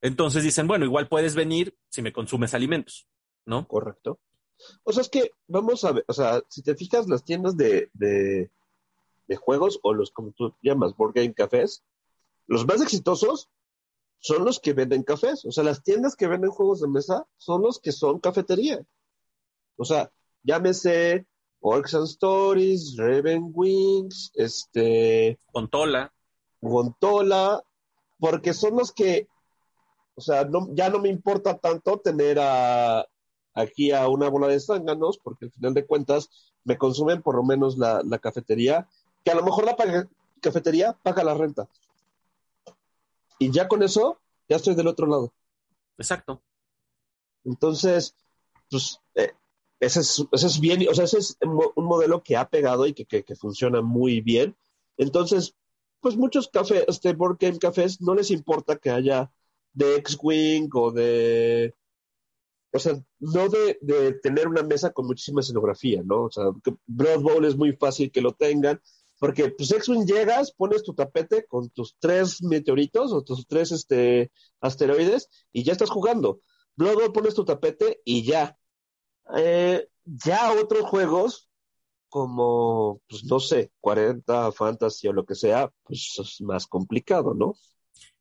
Entonces 0.00 0.42
dicen, 0.42 0.66
bueno, 0.66 0.84
igual 0.84 1.08
puedes 1.08 1.34
venir 1.34 1.76
si 1.90 2.02
me 2.02 2.12
consumes 2.12 2.54
alimentos, 2.54 3.06
¿no? 3.44 3.66
Correcto. 3.66 4.20
O 4.84 4.92
sea, 4.92 5.02
es 5.02 5.08
que 5.08 5.32
vamos 5.46 5.84
a 5.84 5.92
ver, 5.92 6.04
o 6.08 6.12
sea, 6.12 6.42
si 6.48 6.62
te 6.62 6.74
fijas, 6.74 7.08
las 7.08 7.24
tiendas 7.24 7.56
de, 7.56 7.90
de, 7.92 8.50
juegos 9.36 9.78
o 9.82 9.92
los, 9.92 10.10
como 10.10 10.32
tú 10.32 10.54
llamas, 10.62 10.96
board 10.96 11.12
game 11.14 11.34
cafés, 11.34 11.84
los 12.48 12.66
más 12.66 12.80
exitosos 12.80 13.48
son 14.18 14.44
los 14.44 14.58
que 14.58 14.72
venden 14.72 15.04
cafés. 15.04 15.44
O 15.44 15.52
sea, 15.52 15.62
las 15.62 15.82
tiendas 15.82 16.16
que 16.16 16.26
venden 16.26 16.50
juegos 16.50 16.80
de 16.80 16.88
mesa 16.88 17.26
son 17.36 17.62
los 17.62 17.78
que 17.78 17.92
son 17.92 18.18
cafetería. 18.18 18.84
O 19.76 19.84
sea, 19.84 20.10
llámese 20.42 21.26
Orcs 21.60 21.94
and 21.94 22.06
Stories, 22.06 22.96
Raven 22.96 23.50
Wings, 23.54 24.32
este. 24.34 25.38
Gontola. 25.52 26.12
Gontola, 26.60 27.62
porque 28.18 28.52
son 28.52 28.76
los 28.76 28.92
que, 28.92 29.28
o 30.16 30.20
sea, 30.20 30.44
no, 30.44 30.68
ya 30.72 30.90
no 30.90 30.98
me 30.98 31.08
importa 31.08 31.58
tanto 31.58 32.00
tener 32.00 32.38
a, 32.40 33.06
aquí 33.54 33.92
a 33.92 34.08
una 34.08 34.28
bola 34.28 34.48
de 34.48 34.58
zánganos, 34.58 35.18
porque 35.18 35.46
al 35.46 35.52
final 35.52 35.74
de 35.74 35.86
cuentas 35.86 36.30
me 36.64 36.76
consumen 36.76 37.22
por 37.22 37.36
lo 37.36 37.44
menos 37.44 37.78
la, 37.78 38.02
la 38.04 38.18
cafetería, 38.18 38.88
que 39.24 39.30
a 39.30 39.36
lo 39.36 39.44
mejor 39.44 39.64
la 39.64 39.76
cafetería 40.40 40.98
paga 41.02 41.22
la 41.22 41.34
renta. 41.34 41.68
Y 43.38 43.50
ya 43.50 43.68
con 43.68 43.82
eso, 43.82 44.20
ya 44.48 44.56
estoy 44.56 44.74
del 44.74 44.88
otro 44.88 45.06
lado. 45.06 45.32
Exacto. 45.96 46.42
Entonces, 47.44 48.14
pues, 48.70 49.00
eh, 49.14 49.32
ese, 49.80 50.00
es, 50.00 50.24
ese 50.32 50.46
es 50.46 50.60
bien, 50.60 50.86
o 50.88 50.94
sea, 50.94 51.04
ese 51.04 51.18
es 51.18 51.38
un 51.40 51.84
modelo 51.84 52.22
que 52.22 52.36
ha 52.36 52.48
pegado 52.48 52.86
y 52.86 52.94
que, 52.94 53.06
que, 53.06 53.36
funciona 53.36 53.80
muy 53.80 54.20
bien. 54.20 54.56
Entonces, 54.96 55.54
pues 56.00 56.16
muchos 56.16 56.48
cafés, 56.48 56.84
este 56.88 57.12
board 57.12 57.38
game 57.38 57.58
cafés, 57.58 58.00
no 58.00 58.14
les 58.14 58.30
importa 58.30 58.76
que 58.76 58.90
haya 58.90 59.30
de 59.72 59.96
X-Wing 59.96 60.68
o 60.74 60.90
de, 60.90 61.74
o 62.72 62.78
sea, 62.78 63.00
no 63.20 63.48
de, 63.48 63.78
de, 63.80 64.14
tener 64.14 64.48
una 64.48 64.62
mesa 64.62 64.92
con 64.92 65.06
muchísima 65.06 65.40
escenografía, 65.40 66.02
¿no? 66.04 66.24
O 66.24 66.30
sea, 66.30 66.44
Broad 66.86 67.20
Bowl 67.20 67.44
es 67.44 67.56
muy 67.56 67.72
fácil 67.72 68.10
que 68.10 68.20
lo 68.20 68.32
tengan, 68.34 68.80
porque 69.18 69.50
pues 69.50 69.72
X-Wing 69.72 70.06
llegas, 70.06 70.52
pones 70.52 70.82
tu 70.84 70.94
tapete 70.94 71.44
con 71.46 71.70
tus 71.70 71.96
tres 71.98 72.42
meteoritos 72.42 73.12
o 73.12 73.22
tus 73.22 73.46
tres 73.46 73.72
este, 73.72 74.30
asteroides 74.60 75.28
y 75.52 75.64
ya 75.64 75.72
estás 75.72 75.90
jugando. 75.90 76.40
Luego 76.76 77.12
pones 77.12 77.34
tu 77.34 77.44
tapete 77.44 78.00
y 78.04 78.22
ya. 78.22 78.56
Eh, 79.36 79.88
ya 80.04 80.52
otros 80.52 80.82
juegos, 80.82 81.50
como, 82.08 83.02
pues 83.08 83.24
no 83.24 83.40
sé, 83.40 83.72
40, 83.80 84.52
Fantasy 84.52 85.08
o 85.08 85.12
lo 85.12 85.24
que 85.24 85.34
sea, 85.34 85.70
pues 85.82 86.16
es 86.18 86.40
más 86.40 86.66
complicado, 86.66 87.34
¿no? 87.34 87.54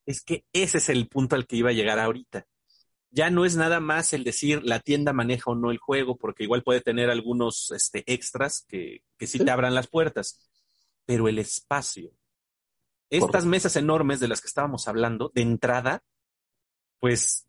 Es 0.06 0.24
que 0.24 0.46
ese 0.52 0.80
es 0.80 0.90
el 0.90 1.08
punto 1.08 1.36
al 1.36 1.46
que 1.46 1.58
iba 1.58 1.70
a 1.70 1.74
llegar 1.74 2.00
ahorita. 2.00 2.48
Ya 3.12 3.30
no 3.30 3.46
es 3.46 3.56
nada 3.56 3.80
más 3.80 4.12
el 4.14 4.24
decir 4.24 4.64
la 4.64 4.80
tienda 4.80 5.14
maneja 5.14 5.52
o 5.52 5.56
no 5.56 5.72
el 5.72 5.78
juego, 5.78 6.18
porque 6.18 6.44
igual 6.44 6.64
puede 6.64 6.82
tener 6.82 7.10
algunos 7.10 7.72
este, 7.72 8.04
extras 8.12 8.66
que, 8.68 9.04
que 9.18 9.28
sí 9.28 9.40
te 9.40 9.52
abran 9.52 9.76
las 9.76 9.88
puertas 9.88 10.48
pero 11.08 11.28
el 11.28 11.40
espacio. 11.40 12.12
Estas 13.10 13.46
mesas 13.46 13.78
enormes 13.78 14.20
de 14.20 14.28
las 14.28 14.42
que 14.42 14.48
estábamos 14.48 14.88
hablando, 14.88 15.32
de 15.34 15.42
entrada, 15.42 16.04
pues 17.00 17.48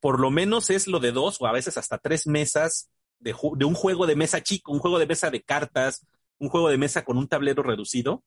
por 0.00 0.20
lo 0.20 0.30
menos 0.30 0.68
es 0.68 0.86
lo 0.86 1.00
de 1.00 1.10
dos 1.10 1.40
o 1.40 1.46
a 1.46 1.52
veces 1.52 1.78
hasta 1.78 1.96
tres 1.96 2.26
mesas 2.26 2.90
de, 3.18 3.34
de, 3.56 3.64
un 3.64 3.74
juego 3.74 4.06
de 4.06 4.16
mesa 4.16 4.42
chico, 4.42 4.70
un 4.70 4.80
juego 4.80 4.98
de 4.98 5.06
mesa 5.06 5.30
de 5.30 5.42
cartas, 5.42 6.06
un 6.38 6.50
juego 6.50 6.68
de 6.68 6.76
mesa 6.76 7.06
con 7.06 7.16
un 7.16 7.26
tablero 7.26 7.62
reducido, 7.62 8.22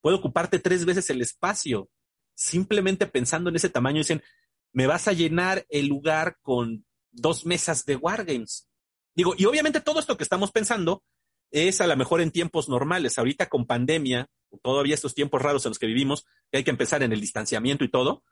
puede 0.00 0.16
ocuparte 0.16 0.58
tres 0.58 0.86
veces 0.86 1.10
el 1.10 1.20
espacio. 1.20 1.90
Simplemente 2.34 3.06
pensando 3.06 3.50
en 3.50 3.56
ese 3.56 3.68
tamaño, 3.68 3.98
dicen, 3.98 4.22
me 4.72 4.86
vas 4.86 5.08
a 5.08 5.12
llenar 5.12 5.66
el 5.68 5.88
lugar 5.88 6.38
con 6.40 6.86
dos 7.12 7.44
mesas 7.44 7.84
de 7.84 7.96
Wargames. 7.96 8.66
Digo, 9.14 9.34
y 9.36 9.44
obviamente 9.44 9.82
todo 9.82 10.00
esto 10.00 10.16
que 10.16 10.24
estamos 10.24 10.50
pensando 10.52 11.04
es 11.54 11.80
a 11.80 11.86
lo 11.86 11.96
mejor 11.96 12.20
en 12.20 12.32
tiempos 12.32 12.68
normales. 12.68 13.16
Ahorita 13.16 13.48
con 13.48 13.64
pandemia, 13.64 14.28
todavía 14.60 14.94
estos 14.94 15.14
tiempos 15.14 15.40
raros 15.40 15.64
en 15.64 15.70
los 15.70 15.78
que 15.78 15.86
vivimos, 15.86 16.26
que 16.50 16.58
hay 16.58 16.64
que 16.64 16.70
empezar 16.70 17.04
en 17.04 17.12
el 17.12 17.20
distanciamiento 17.20 17.84
y 17.84 17.90
todo, 17.90 18.24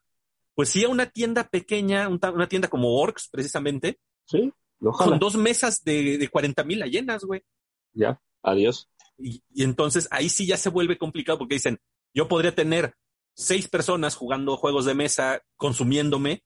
pues 0.55 0.71
sí 0.71 0.85
a 0.85 0.89
una 0.89 1.07
tienda 1.07 1.49
pequeña, 1.49 2.09
una 2.09 2.49
tienda 2.49 2.69
como 2.69 3.01
Orcs, 3.01 3.29
precisamente, 3.29 4.01
sí, 4.27 4.53
con 4.81 5.21
dos 5.21 5.37
mesas 5.37 5.85
de, 5.85 6.19
de 6.19 6.29
40 6.29 6.65
mil 6.65 6.83
llenas, 6.83 7.23
güey. 7.25 7.45
Ya, 7.93 8.21
adiós. 8.43 8.91
Y, 9.19 9.41
entonces 9.57 10.09
ahí 10.11 10.29
sí 10.29 10.45
ya 10.47 10.57
se 10.57 10.69
vuelve 10.69 10.99
complicado 10.99 11.39
porque 11.39 11.55
dicen, 11.55 11.81
yo 12.13 12.27
podría 12.27 12.55
tener 12.55 12.97
seis 13.35 13.69
personas 13.69 14.17
jugando 14.17 14.57
juegos 14.57 14.85
de 14.85 14.95
mesa, 14.95 15.43
consumiéndome, 15.57 16.43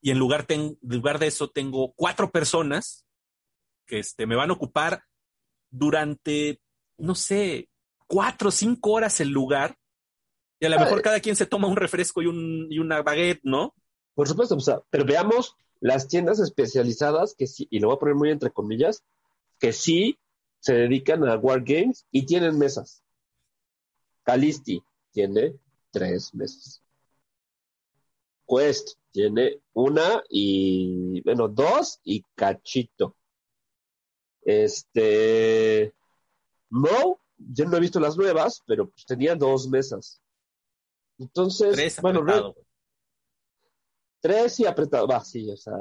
y 0.00 0.12
en 0.12 0.18
lugar, 0.18 0.46
en 0.50 0.78
lugar 0.82 1.18
de 1.18 1.26
eso 1.26 1.50
tengo 1.50 1.92
cuatro 1.96 2.30
personas 2.30 3.04
que 3.86 3.98
este, 3.98 4.26
me 4.26 4.36
van 4.36 4.50
a 4.50 4.52
ocupar 4.52 5.02
durante, 5.70 6.60
no 6.98 7.14
sé, 7.14 7.68
cuatro 8.06 8.48
o 8.48 8.52
cinco 8.52 8.92
horas 8.92 9.20
el 9.20 9.30
lugar, 9.30 9.76
y 10.58 10.66
a 10.66 10.70
lo 10.70 10.78
mejor 10.78 11.02
cada 11.02 11.20
quien 11.20 11.36
se 11.36 11.46
toma 11.46 11.68
un 11.68 11.76
refresco 11.76 12.22
y, 12.22 12.26
un, 12.26 12.66
y 12.70 12.78
una 12.78 13.02
baguette, 13.02 13.40
¿no? 13.42 13.74
Por 14.14 14.26
supuesto, 14.26 14.56
pero 14.88 15.04
veamos 15.04 15.54
las 15.80 16.08
tiendas 16.08 16.40
especializadas 16.40 17.34
que 17.36 17.46
sí, 17.46 17.68
y 17.70 17.80
lo 17.80 17.88
voy 17.88 17.96
a 17.96 18.00
poner 18.00 18.14
muy 18.14 18.30
entre 18.30 18.50
comillas, 18.50 19.04
que 19.58 19.72
sí 19.72 20.18
se 20.60 20.74
dedican 20.74 21.28
a 21.28 21.36
Wargames 21.36 22.06
y 22.10 22.24
tienen 22.24 22.58
mesas. 22.58 23.02
Calisti 24.22 24.82
tiene 25.12 25.54
tres 25.90 26.34
mesas. 26.34 26.82
Quest 28.48 28.98
tiene 29.12 29.60
una 29.72 30.22
y, 30.28 31.20
bueno, 31.22 31.48
dos 31.48 32.00
y 32.04 32.24
cachito. 32.34 33.16
Este, 34.46 35.92
no, 36.70 37.20
yo 37.36 37.64
no 37.64 37.76
he 37.76 37.80
visto 37.80 37.98
las 37.98 38.16
nuevas, 38.16 38.62
pero 38.64 38.88
pues 38.88 39.04
tenía 39.04 39.34
dos 39.34 39.68
mesas. 39.68 40.22
Entonces, 41.18 42.00
bueno, 42.00 42.54
tres 44.20 44.60
y 44.60 44.66
apretado, 44.66 45.08
va, 45.08 45.24
sí, 45.24 45.50
o 45.50 45.56
sea. 45.56 45.74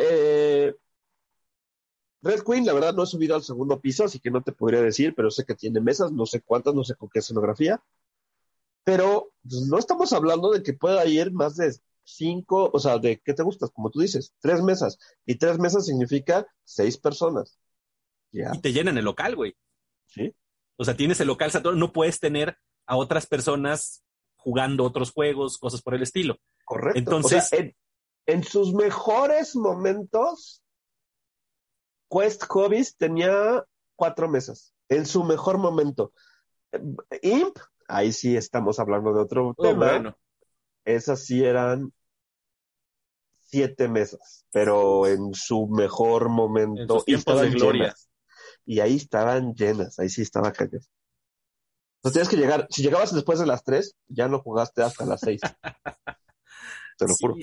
Eh, 0.00 0.74
Red 2.20 2.42
Queen, 2.42 2.66
la 2.66 2.72
verdad, 2.72 2.94
no 2.94 3.04
he 3.04 3.06
subido 3.06 3.36
al 3.36 3.44
segundo 3.44 3.80
piso, 3.80 4.04
así 4.04 4.18
que 4.18 4.32
no 4.32 4.42
te 4.42 4.50
podría 4.50 4.82
decir, 4.82 5.14
pero 5.14 5.30
sé 5.30 5.44
que 5.44 5.54
tiene 5.54 5.80
mesas, 5.80 6.10
no 6.10 6.26
sé 6.26 6.40
cuántas, 6.40 6.74
no 6.74 6.82
sé 6.82 6.96
con 6.96 7.08
qué 7.08 7.20
escenografía. 7.20 7.80
Pero 8.82 9.30
pues, 9.48 9.68
no 9.68 9.78
estamos 9.78 10.12
hablando 10.12 10.50
de 10.50 10.64
que 10.64 10.72
pueda 10.72 11.06
ir 11.06 11.30
más 11.30 11.54
de 11.54 11.76
cinco, 12.08 12.70
o 12.72 12.78
sea, 12.78 12.98
de 12.98 13.20
qué 13.20 13.34
te 13.34 13.42
gustas, 13.42 13.70
como 13.70 13.90
tú 13.90 14.00
dices, 14.00 14.34
tres 14.40 14.62
mesas. 14.62 14.98
Y 15.26 15.36
tres 15.36 15.58
mesas 15.58 15.86
significa 15.86 16.46
seis 16.64 16.96
personas. 16.98 17.58
Y 18.32 18.60
te 18.60 18.72
llenan 18.72 18.98
el 18.98 19.04
local, 19.04 19.36
güey. 19.36 19.56
Sí. 20.06 20.34
O 20.76 20.84
sea, 20.84 20.96
tienes 20.96 21.20
el 21.20 21.28
local 21.28 21.50
saturado, 21.50 21.78
no 21.78 21.92
puedes 21.92 22.20
tener 22.20 22.56
a 22.86 22.96
otras 22.96 23.26
personas 23.26 24.04
jugando 24.36 24.84
otros 24.84 25.12
juegos, 25.12 25.58
cosas 25.58 25.82
por 25.82 25.94
el 25.94 26.02
estilo. 26.02 26.38
Correcto. 26.64 26.98
Entonces, 26.98 27.50
en, 28.26 28.44
sus 28.44 28.72
mejores 28.72 29.56
momentos, 29.56 30.62
Quest 32.10 32.44
Hobbies 32.44 32.96
tenía 32.96 33.64
cuatro 33.96 34.28
mesas. 34.28 34.74
En 34.88 35.04
su 35.04 35.24
mejor 35.24 35.58
momento. 35.58 36.12
Imp, 37.22 37.58
ahí 37.88 38.12
sí 38.12 38.36
estamos 38.36 38.78
hablando 38.78 39.12
de 39.12 39.20
otro 39.20 39.54
oh, 39.56 39.62
tema. 39.62 39.90
Bueno. 39.90 40.18
Esas 40.84 41.24
sí 41.24 41.44
eran 41.44 41.92
siete 43.48 43.88
mesas, 43.88 44.46
pero 44.52 45.06
en 45.06 45.34
su 45.34 45.68
mejor 45.68 46.28
momento. 46.28 47.02
y 47.06 47.14
estaban 47.14 47.50
gloria. 47.50 47.94
Y 48.64 48.80
ahí 48.80 48.96
estaban 48.96 49.54
llenas, 49.54 49.98
ahí 49.98 50.08
sí 50.08 50.22
estaba 50.22 50.52
cañón. 50.52 50.82
No 52.04 52.12
tienes 52.12 52.28
que 52.28 52.36
llegar, 52.36 52.66
si 52.70 52.82
llegabas 52.82 53.14
después 53.14 53.38
de 53.38 53.46
las 53.46 53.64
3, 53.64 53.96
ya 54.08 54.28
no 54.28 54.38
jugaste 54.40 54.82
hasta 54.82 55.04
las 55.04 55.20
6. 55.20 55.40
Te 56.98 57.06
lo 57.06 57.14
juro. 57.14 57.34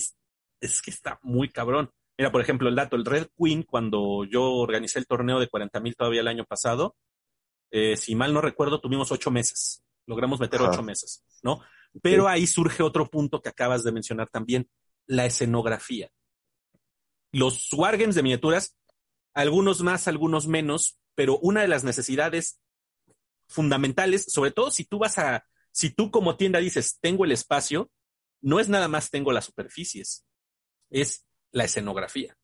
es 0.61 0.81
que 0.81 0.91
está 0.91 1.19
muy 1.23 1.49
cabrón. 1.49 1.91
Mira, 2.17 2.31
por 2.31 2.41
ejemplo, 2.41 2.69
el 2.69 2.75
dato, 2.75 2.95
el 2.95 3.05
Red 3.05 3.27
Queen, 3.37 3.63
cuando 3.63 4.23
yo 4.23 4.43
organicé 4.53 4.99
el 4.99 5.07
torneo 5.07 5.39
de 5.39 5.49
40 5.49 5.79
mil 5.81 5.95
todavía 5.95 6.21
el 6.21 6.27
año 6.27 6.45
pasado, 6.45 6.95
eh, 7.71 7.97
si 7.97 8.15
mal 8.15 8.33
no 8.33 8.39
recuerdo, 8.39 8.79
tuvimos 8.79 9.11
ocho 9.11 9.31
meses. 9.31 9.83
Logramos 10.07 10.39
meter 10.39 10.61
ocho 10.61 10.83
meses, 10.83 11.23
¿no? 11.41 11.61
Pero 12.01 12.27
ahí 12.27 12.45
surge 12.47 12.83
otro 12.83 13.09
punto 13.09 13.41
que 13.41 13.49
acabas 13.49 13.83
de 13.83 13.91
mencionar 13.91 14.29
también, 14.29 14.69
la 15.07 15.25
escenografía. 15.25 16.09
Los 17.31 17.71
wargames 17.73 18.15
de 18.15 18.23
miniaturas, 18.23 18.75
algunos 19.33 19.81
más, 19.81 20.07
algunos 20.07 20.47
menos, 20.47 20.97
pero 21.15 21.37
una 21.39 21.61
de 21.61 21.67
las 21.67 21.83
necesidades 21.83 22.59
fundamentales, 23.47 24.25
sobre 24.31 24.51
todo 24.51 24.71
si 24.71 24.85
tú 24.85 24.99
vas 24.99 25.17
a, 25.17 25.45
si 25.71 25.89
tú 25.89 26.11
como 26.11 26.37
tienda 26.37 26.59
dices, 26.59 26.97
tengo 27.01 27.25
el 27.25 27.31
espacio, 27.31 27.91
no 28.41 28.59
es 28.59 28.69
nada 28.69 28.87
más 28.87 29.09
tengo 29.09 29.31
las 29.31 29.45
superficies, 29.45 30.25
es 30.89 31.25
la 31.51 31.65
escenografía. 31.65 32.37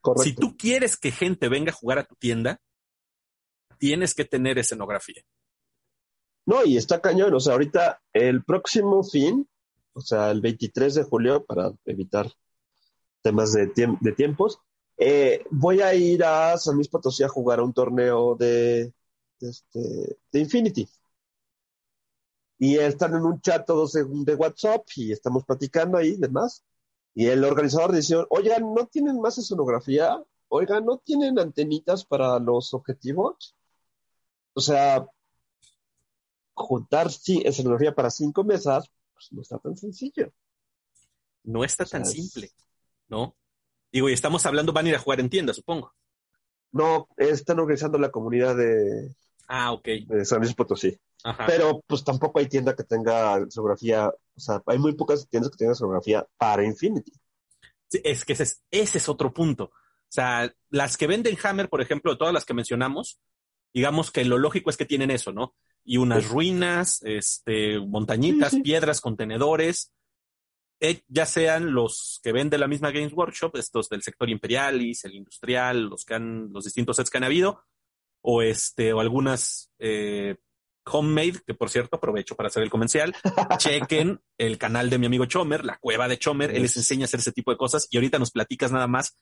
Correcto. 0.00 0.24
Si 0.24 0.34
tú 0.34 0.56
quieres 0.56 0.96
que 0.96 1.12
gente 1.12 1.48
venga 1.48 1.70
a 1.70 1.74
jugar 1.74 1.98
a 1.98 2.04
tu 2.04 2.16
tienda, 2.16 2.60
tienes 3.78 4.14
que 4.14 4.24
tener 4.24 4.58
escenografía. 4.58 5.22
No, 6.46 6.64
y 6.64 6.76
está 6.76 7.00
cañón. 7.00 7.34
O 7.34 7.40
sea, 7.40 7.52
ahorita 7.52 8.02
el 8.12 8.44
próximo 8.44 9.04
fin, 9.04 9.48
o 9.94 10.00
sea, 10.00 10.30
el 10.30 10.40
23 10.40 10.94
de 10.94 11.02
julio, 11.04 11.44
para 11.44 11.72
evitar 11.84 12.30
temas 13.22 13.52
de, 13.52 13.72
de 14.00 14.12
tiempos, 14.12 14.60
eh, 14.96 15.44
voy 15.50 15.80
a 15.80 15.94
ir 15.94 16.24
a 16.24 16.56
San 16.58 16.76
Luis 16.76 16.88
Potosí 16.88 17.22
a 17.24 17.28
jugar 17.28 17.58
a 17.60 17.64
un 17.64 17.72
torneo 17.72 18.36
de, 18.36 18.92
de, 19.40 19.48
este, 19.50 20.18
de 20.32 20.40
Infinity. 20.40 20.88
Y 22.58 22.76
están 22.78 23.14
en 23.14 23.24
un 23.24 23.40
chat 23.40 23.66
todos 23.66 23.92
de, 23.92 24.04
de, 24.08 24.34
WhatsApp 24.36 24.86
y 24.96 25.12
estamos 25.12 25.44
platicando 25.44 25.98
ahí, 25.98 26.16
demás. 26.16 26.64
Y 27.14 27.26
el 27.26 27.44
organizador 27.44 27.92
dice, 27.92 28.16
oigan, 28.30 28.72
¿no 28.74 28.86
tienen 28.86 29.20
más 29.20 29.36
escenografía? 29.38 30.22
Oigan, 30.48 30.84
¿no 30.84 30.98
tienen 30.98 31.38
antenitas 31.38 32.04
para 32.04 32.38
los 32.38 32.72
objetivos? 32.74 33.56
O 34.54 34.60
sea, 34.60 35.06
juntar 36.54 37.08
escenografía 37.08 37.94
para 37.94 38.10
cinco 38.10 38.44
mesas, 38.44 38.90
pues 39.22 39.32
no 39.32 39.42
está 39.42 39.58
tan 39.58 39.76
sencillo. 39.76 40.32
No 41.44 41.64
está 41.64 41.84
tan 41.84 42.04
simple, 42.04 42.50
¿no? 43.08 43.36
Digo, 43.90 44.08
y 44.08 44.12
estamos 44.12 44.46
hablando, 44.46 44.72
van 44.72 44.86
a 44.86 44.88
ir 44.90 44.94
a 44.96 45.00
jugar 45.00 45.20
en 45.20 45.28
tienda, 45.28 45.52
supongo. 45.52 45.94
No, 46.72 47.08
están 47.16 47.58
organizando 47.58 47.98
la 47.98 48.10
comunidad 48.10 48.56
de, 48.56 49.14
ah, 49.48 49.72
ok. 49.72 49.86
de 50.06 50.24
San 50.24 50.40
Luis 50.40 50.54
Potosí. 50.54 50.96
Pero 51.46 51.82
pues 51.86 52.02
tampoco 52.02 52.38
hay 52.38 52.48
tienda 52.48 52.74
que 52.74 52.84
tenga 52.84 53.38
escenografía, 53.38 54.08
o 54.08 54.40
sea, 54.40 54.62
hay 54.66 54.78
muy 54.78 54.94
pocas 54.94 55.28
tiendas 55.28 55.50
que 55.52 55.58
tengan 55.58 55.72
escenografía 55.72 56.26
para 56.36 56.64
Infinity. 56.64 57.12
Sí, 57.88 58.00
es 58.02 58.24
que 58.24 58.32
ese 58.32 58.44
es, 58.44 58.62
ese 58.70 58.98
es 58.98 59.08
otro 59.08 59.32
punto. 59.32 59.64
O 59.64 60.14
sea, 60.14 60.52
las 60.70 60.96
que 60.96 61.06
venden 61.06 61.36
Hammer, 61.42 61.68
por 61.68 61.80
ejemplo, 61.80 62.16
todas 62.16 62.34
las 62.34 62.44
que 62.44 62.54
mencionamos, 62.54 63.20
digamos 63.72 64.10
que 64.10 64.24
lo 64.24 64.38
lógico 64.38 64.70
es 64.70 64.76
que 64.76 64.86
tienen 64.86 65.10
eso, 65.10 65.32
¿no? 65.32 65.54
Y 65.84 65.96
unas 65.96 66.28
ruinas, 66.28 67.00
este, 67.02 67.80
montañitas, 67.80 68.56
piedras, 68.62 69.00
contenedores, 69.00 69.92
eh, 70.80 71.02
ya 71.08 71.26
sean 71.26 71.74
los 71.74 72.20
que 72.22 72.32
venden 72.32 72.60
la 72.60 72.66
misma 72.66 72.90
Games 72.90 73.12
Workshop, 73.12 73.56
estos 73.56 73.88
del 73.88 74.02
sector 74.02 74.28
Imperialis, 74.28 75.04
el 75.04 75.14
industrial, 75.14 75.84
los 75.84 76.04
que 76.04 76.14
han, 76.14 76.52
los 76.52 76.64
distintos 76.64 76.96
sets 76.96 77.08
que 77.08 77.18
han 77.18 77.24
habido, 77.24 77.64
o 78.20 78.42
este, 78.42 78.92
o 78.92 79.00
algunas 79.00 79.70
eh, 79.78 80.36
homemade, 80.84 81.40
que 81.46 81.54
por 81.54 81.70
cierto 81.70 81.96
aprovecho 81.96 82.34
para 82.34 82.48
hacer 82.48 82.62
el 82.62 82.70
comercial, 82.70 83.14
chequen 83.58 84.20
el 84.38 84.58
canal 84.58 84.90
de 84.90 84.98
mi 84.98 85.06
amigo 85.06 85.26
Chomer, 85.26 85.64
la 85.64 85.78
cueva 85.78 86.08
de 86.08 86.18
Chomer, 86.18 86.50
él 86.54 86.62
les 86.62 86.76
enseña 86.76 87.04
a 87.04 87.06
hacer 87.06 87.20
ese 87.20 87.32
tipo 87.32 87.50
de 87.52 87.56
cosas 87.56 87.86
y 87.90 87.96
ahorita 87.96 88.18
nos 88.18 88.32
platicas 88.32 88.72
nada 88.72 88.88
más 88.88 89.16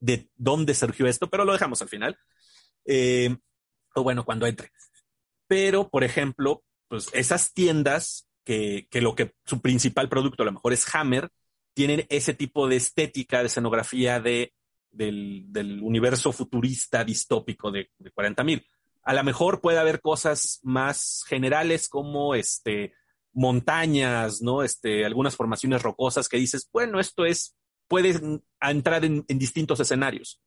de 0.00 0.28
dónde 0.36 0.74
surgió 0.74 1.06
esto, 1.06 1.30
pero 1.30 1.44
lo 1.44 1.52
dejamos 1.52 1.80
al 1.80 1.88
final. 1.88 2.18
Eh, 2.84 3.34
o 3.94 4.02
bueno, 4.02 4.24
cuando 4.24 4.46
entre. 4.46 4.70
Pero, 5.46 5.88
por 5.88 6.04
ejemplo, 6.04 6.62
pues 6.88 7.08
esas 7.12 7.52
tiendas 7.52 8.28
que, 8.44 8.86
que 8.90 9.00
lo 9.00 9.14
que 9.14 9.34
su 9.44 9.60
principal 9.60 10.08
producto 10.08 10.42
a 10.42 10.46
lo 10.46 10.52
mejor 10.52 10.72
es 10.72 10.86
Hammer, 10.94 11.30
tienen 11.74 12.06
ese 12.08 12.32
tipo 12.32 12.68
de 12.68 12.76
estética, 12.76 13.40
de 13.40 13.46
escenografía 13.46 14.20
de, 14.20 14.54
del, 14.90 15.44
del 15.48 15.82
universo 15.82 16.32
futurista 16.32 17.04
distópico 17.04 17.70
de, 17.70 17.90
de 17.98 18.10
40 18.10 18.44
mil. 18.44 18.66
A 19.02 19.14
lo 19.14 19.22
mejor 19.22 19.60
puede 19.60 19.78
haber 19.78 20.00
cosas 20.00 20.60
más 20.62 21.22
generales 21.26 21.88
como 21.88 22.34
este 22.34 22.94
montañas, 23.32 24.40
¿no? 24.40 24.62
Este, 24.62 25.04
algunas 25.04 25.36
formaciones 25.36 25.82
rocosas 25.82 26.28
que 26.28 26.38
dices, 26.38 26.70
bueno, 26.72 26.98
esto 26.98 27.26
es, 27.26 27.54
puedes 27.86 28.22
entrar 28.60 29.04
en, 29.04 29.24
en 29.28 29.38
distintos 29.38 29.78
escenarios. 29.78 30.40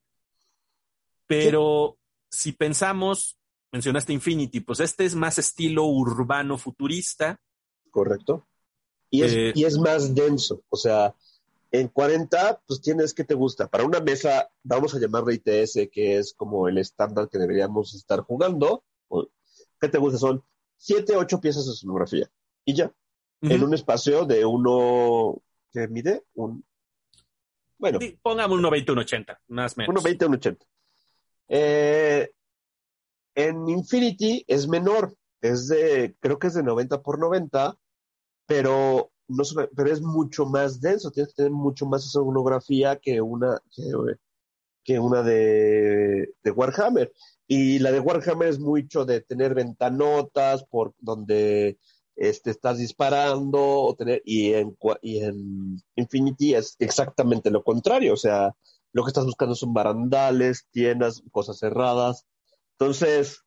Pero 1.28 2.00
si 2.32 2.52
pensamos 2.52 3.38
mencionaste 3.72 4.14
Infinity, 4.14 4.60
pues 4.62 4.80
este 4.80 5.06
es 5.06 5.16
más 5.16 5.38
estilo 5.38 5.86
urbano 5.86 6.58
futurista. 6.58 7.40
Correcto. 7.92 8.48
Y 9.10 9.24
es, 9.24 9.34
eh, 9.34 9.52
y 9.56 9.66
es 9.66 9.78
más 9.80 10.14
denso, 10.14 10.64
o 10.70 10.78
sea, 10.78 11.16
en 11.72 11.88
40, 11.88 12.62
pues 12.68 12.82
tienes 12.82 13.14
que 13.14 13.24
te 13.24 13.34
gusta. 13.34 13.68
Para 13.68 13.84
una 13.84 14.00
mesa, 14.00 14.50
vamos 14.64 14.94
a 14.96 15.00
llamarle 15.00 15.36
ITS, 15.36 15.90
que 15.92 16.18
es 16.18 16.34
como 16.34 16.68
el 16.68 16.78
estándar 16.78 17.30
que 17.30 17.38
deberíamos 17.38 17.94
estar 17.94 18.22
jugando. 18.22 18.84
¿Qué 19.80 19.88
te 19.88 19.98
gusta? 19.98 20.18
Son 20.18 20.44
7, 20.78 21.16
8 21.16 21.40
piezas 21.40 21.68
de 21.68 21.74
sonografía. 21.74 22.30
Y 22.66 22.76
ya. 22.76 22.92
En 23.42 23.64
un 23.64 23.74
espacio 23.74 24.26
de 24.26 24.46
uno. 24.46 25.42
¿Qué 25.72 25.88
mide? 25.88 26.24
Un. 26.34 26.66
Bueno. 27.78 28.00
pongamos 28.22 28.60
1,20, 28.60 28.86
1,80, 28.86 29.38
más 29.48 29.74
o 29.74 29.76
menos. 29.78 30.04
1,20, 30.04 30.18
1,80. 30.28 30.58
Eh, 31.48 32.32
en 33.36 33.68
Infinity 33.70 34.44
es 34.48 34.68
menor, 34.68 35.16
es 35.42 35.68
de, 35.68 36.16
creo 36.20 36.40
que 36.40 36.48
es 36.48 36.54
de 36.54 36.64
90 36.64 37.02
por 37.02 37.20
90, 37.20 37.78
pero, 38.46 39.12
no, 39.28 39.44
pero 39.76 39.92
es 39.92 40.02
mucho 40.02 40.46
más 40.46 40.82
denso, 40.82 41.12
tienes 41.12 41.34
que 41.34 41.44
tener 41.44 41.52
mucho 41.52 41.86
más 41.86 42.06
escenografía 42.06 42.98
que 42.98 43.22
una, 43.22 43.62
que, 44.84 45.00
una 45.00 45.22
de, 45.22 46.34
de, 46.44 46.52
Warhammer. 46.52 47.14
Y 47.48 47.80
la 47.80 47.92
de 47.92 48.00
Warhammer 48.00 48.48
es 48.48 48.60
mucho 48.60 49.06
de 49.06 49.22
tener 49.22 49.54
ventanotas 49.54 50.64
por 50.66 50.94
donde 51.00 51.78
este, 52.16 52.52
estás 52.52 52.80
disparando, 52.80 53.60
o 53.62 53.96
tener, 53.96 54.22
y, 54.26 54.54
en, 54.54 54.78
y 55.02 55.20
en 55.20 55.82
Infinity 55.96 56.56
es 56.56 56.76
exactamente 56.80 57.50
lo 57.50 57.64
contrario, 57.64 58.14
o 58.14 58.18
sea, 58.18 58.56
lo 58.92 59.04
que 59.04 59.10
estás 59.10 59.26
buscando 59.26 59.56
son 59.56 59.74
barandales, 59.74 60.68
tiendas, 60.72 61.24
cosas 61.32 61.60
cerradas, 61.60 62.26
entonces, 62.80 63.44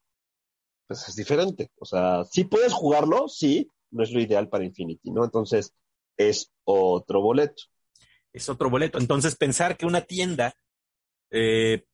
pues 0.86 1.09
es 1.09 1.16
diferente. 1.16 1.70
O 1.76 1.86
sea, 1.86 2.24
si 2.24 2.44
puedes 2.44 2.74
jugarlo, 2.74 3.28
sí, 3.28 3.66
no 3.90 4.02
es 4.02 4.12
lo 4.12 4.20
ideal 4.20 4.50
para 4.50 4.64
Infinity, 4.64 5.10
¿no? 5.10 5.24
Entonces, 5.24 5.74
es 6.18 6.52
otro 6.64 7.22
boleto. 7.22 7.62
Es 8.32 8.50
otro 8.50 8.68
boleto. 8.68 8.98
Entonces, 8.98 9.36
pensar 9.36 9.78
que 9.78 9.86
una 9.86 10.02
tienda, 10.02 10.54
eh, 11.30 11.84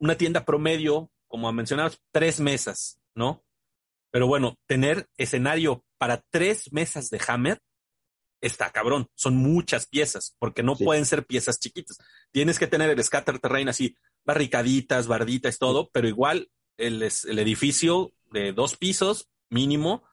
una 0.00 0.16
tienda 0.16 0.44
promedio, 0.44 1.12
como 1.28 1.52
mencionabas, 1.52 2.00
tres 2.10 2.40
mesas, 2.40 3.00
¿no? 3.14 3.44
Pero 4.10 4.26
bueno, 4.26 4.58
tener 4.66 5.08
escenario 5.16 5.84
para 5.96 6.24
tres 6.30 6.72
mesas 6.72 7.08
de 7.10 7.20
Hammer 7.28 7.62
está 8.40 8.70
cabrón. 8.70 9.06
Son 9.14 9.36
muchas 9.36 9.86
piezas, 9.86 10.34
porque 10.40 10.64
no 10.64 10.74
pueden 10.74 11.06
ser 11.06 11.24
piezas 11.24 11.60
chiquitas. 11.60 11.98
Tienes 12.32 12.58
que 12.58 12.66
tener 12.66 12.90
el 12.90 13.04
scatter 13.04 13.38
terrain 13.38 13.68
así, 13.68 13.94
barricaditas, 14.24 15.06
barditas, 15.06 15.58
todo, 15.58 15.88
pero 15.92 16.08
igual 16.08 16.48
el, 16.86 17.02
el 17.02 17.38
edificio 17.38 18.12
de 18.30 18.52
dos 18.52 18.76
pisos 18.76 19.28
mínimo 19.48 20.04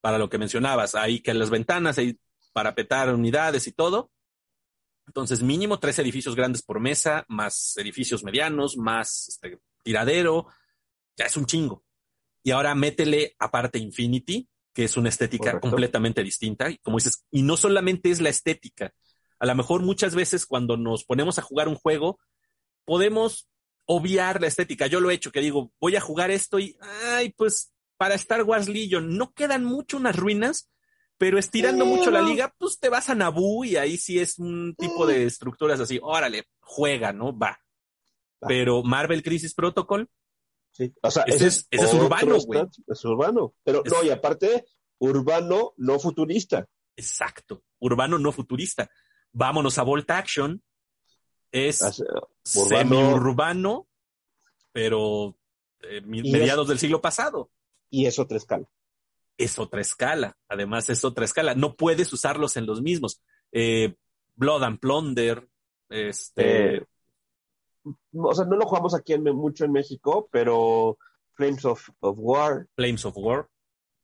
para 0.00 0.18
lo 0.18 0.28
que 0.28 0.38
mencionabas. 0.38 0.94
Ahí 0.94 1.20
que 1.20 1.34
las 1.34 1.50
ventanas, 1.50 1.98
hay 1.98 2.18
para 2.52 2.74
petar 2.74 3.14
unidades 3.14 3.66
y 3.66 3.72
todo. 3.72 4.10
Entonces, 5.06 5.42
mínimo 5.42 5.78
tres 5.78 5.98
edificios 5.98 6.34
grandes 6.34 6.62
por 6.62 6.80
mesa, 6.80 7.24
más 7.28 7.76
edificios 7.76 8.24
medianos, 8.24 8.76
más 8.76 9.28
este, 9.28 9.58
tiradero. 9.82 10.48
Ya 11.16 11.26
es 11.26 11.36
un 11.36 11.46
chingo. 11.46 11.84
Y 12.42 12.50
ahora 12.50 12.74
métele 12.74 13.34
aparte 13.38 13.78
Infinity, 13.78 14.48
que 14.72 14.84
es 14.84 14.96
una 14.96 15.08
estética 15.08 15.60
completamente 15.60 16.22
distinta. 16.22 16.70
Y 16.70 16.78
como 16.78 16.98
dices, 16.98 17.24
y 17.30 17.42
no 17.42 17.56
solamente 17.56 18.10
es 18.10 18.20
la 18.20 18.28
estética. 18.28 18.92
A 19.38 19.46
lo 19.46 19.54
mejor 19.54 19.82
muchas 19.82 20.14
veces 20.14 20.46
cuando 20.46 20.76
nos 20.76 21.04
ponemos 21.04 21.38
a 21.38 21.42
jugar 21.42 21.68
un 21.68 21.76
juego, 21.76 22.18
podemos 22.84 23.48
obviar 23.88 24.40
la 24.40 24.46
estética. 24.46 24.86
Yo 24.86 25.00
lo 25.00 25.10
he 25.10 25.14
hecho, 25.14 25.32
que 25.32 25.40
digo, 25.40 25.72
voy 25.80 25.96
a 25.96 26.00
jugar 26.00 26.30
esto 26.30 26.58
y, 26.58 26.76
ay, 26.80 27.32
pues 27.32 27.72
para 27.96 28.14
Star 28.14 28.42
Wars 28.44 28.68
Legion 28.68 29.16
no 29.16 29.32
quedan 29.32 29.64
mucho 29.64 29.96
unas 29.96 30.14
ruinas, 30.14 30.70
pero 31.16 31.38
estirando 31.38 31.84
mucho 31.84 32.10
la 32.10 32.20
liga, 32.20 32.54
pues 32.58 32.78
te 32.78 32.90
vas 32.90 33.08
a 33.08 33.14
Naboo 33.14 33.64
y 33.64 33.76
ahí 33.76 33.96
sí 33.96 34.20
es 34.20 34.38
un 34.38 34.74
tipo 34.76 35.06
de 35.06 35.24
estructuras 35.24 35.80
así, 35.80 35.98
órale, 36.00 36.44
juega, 36.60 37.12
¿no? 37.12 37.36
Va. 37.36 37.58
Pero 38.40 38.84
Marvel 38.84 39.22
Crisis 39.22 39.54
Protocol. 39.54 40.08
Sí, 40.70 40.94
o 41.02 41.10
sea, 41.10 41.24
ese, 41.24 41.46
es, 41.46 41.94
urbano, 41.94 42.38
güey. 42.40 42.62
Es 42.86 43.04
urbano. 43.04 43.54
Pero 43.64 43.82
no, 43.84 44.04
y 44.04 44.10
aparte, 44.10 44.66
urbano 44.98 45.72
no 45.78 45.98
futurista. 45.98 46.68
Exacto, 46.94 47.64
urbano 47.80 48.18
no 48.18 48.30
futurista. 48.32 48.88
Vámonos 49.32 49.78
a 49.78 49.82
Volt 49.82 50.08
Action. 50.10 50.62
Es 51.50 52.02
semi-urbano, 52.44 53.86
pero 54.72 55.36
eh, 55.80 56.00
mediados 56.02 56.68
del 56.68 56.78
siglo 56.78 57.00
pasado. 57.00 57.50
Y 57.90 58.06
es 58.06 58.18
otra 58.18 58.36
escala. 58.36 58.68
Es 59.36 59.58
otra 59.58 59.80
escala. 59.80 60.36
Además, 60.48 60.90
es 60.90 61.04
otra 61.04 61.24
escala. 61.24 61.54
No 61.54 61.76
puedes 61.76 62.12
usarlos 62.12 62.56
en 62.56 62.66
los 62.66 62.82
mismos. 62.82 63.22
Eh, 63.52 63.94
Blood 64.34 64.62
and 64.64 64.78
Plunder, 64.78 65.48
este. 65.88 66.76
Eh, 66.76 66.86
o 68.12 68.34
sea, 68.34 68.44
no 68.44 68.56
lo 68.56 68.66
jugamos 68.66 68.94
aquí 68.94 69.16
mucho 69.18 69.64
en 69.64 69.72
México, 69.72 70.28
pero 70.30 70.98
Flames 71.34 71.64
of, 71.64 71.88
War. 72.00 72.66
Flames 72.74 73.04
of 73.04 73.16
War, 73.16 73.48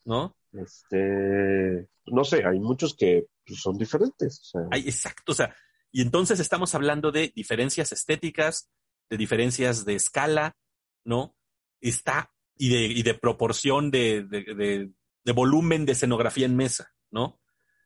¿no? 0.04 0.34
Este, 0.52 1.88
no 2.06 2.24
sé, 2.24 2.44
hay 2.44 2.60
muchos 2.60 2.94
que 2.94 3.26
pues, 3.44 3.60
son 3.60 3.76
diferentes. 3.76 4.52
Hay, 4.70 4.82
exacto, 4.82 5.32
o 5.32 5.34
sea, 5.34 5.54
y 5.94 6.02
entonces 6.02 6.40
estamos 6.40 6.74
hablando 6.74 7.12
de 7.12 7.32
diferencias 7.34 7.92
estéticas, 7.92 8.68
de 9.08 9.16
diferencias 9.16 9.84
de 9.84 9.94
escala, 9.94 10.56
¿no? 11.04 11.36
Está, 11.80 12.32
y 12.56 12.68
de, 12.68 12.82
y 12.86 13.02
de 13.02 13.14
proporción 13.14 13.90
de, 13.92 14.24
de, 14.24 14.90
de 15.24 15.32
volumen 15.32 15.86
de 15.86 15.92
escenografía 15.92 16.46
en 16.46 16.56
mesa, 16.56 16.92
¿no? 17.10 17.40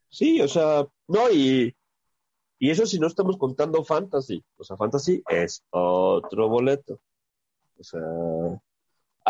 Sí, 0.08 0.40
o 0.40 0.48
sea, 0.48 0.86
no, 1.06 1.30
y 1.30 1.76
y 2.58 2.70
eso 2.70 2.86
si 2.86 2.98
no 2.98 3.06
estamos 3.06 3.36
contando 3.36 3.84
fantasy. 3.84 4.44
O 4.56 4.64
sea, 4.64 4.76
fantasy 4.76 5.22
es 5.28 5.64
otro 5.70 6.48
boleto. 6.48 7.00
O 7.78 7.84
sea, 7.84 8.00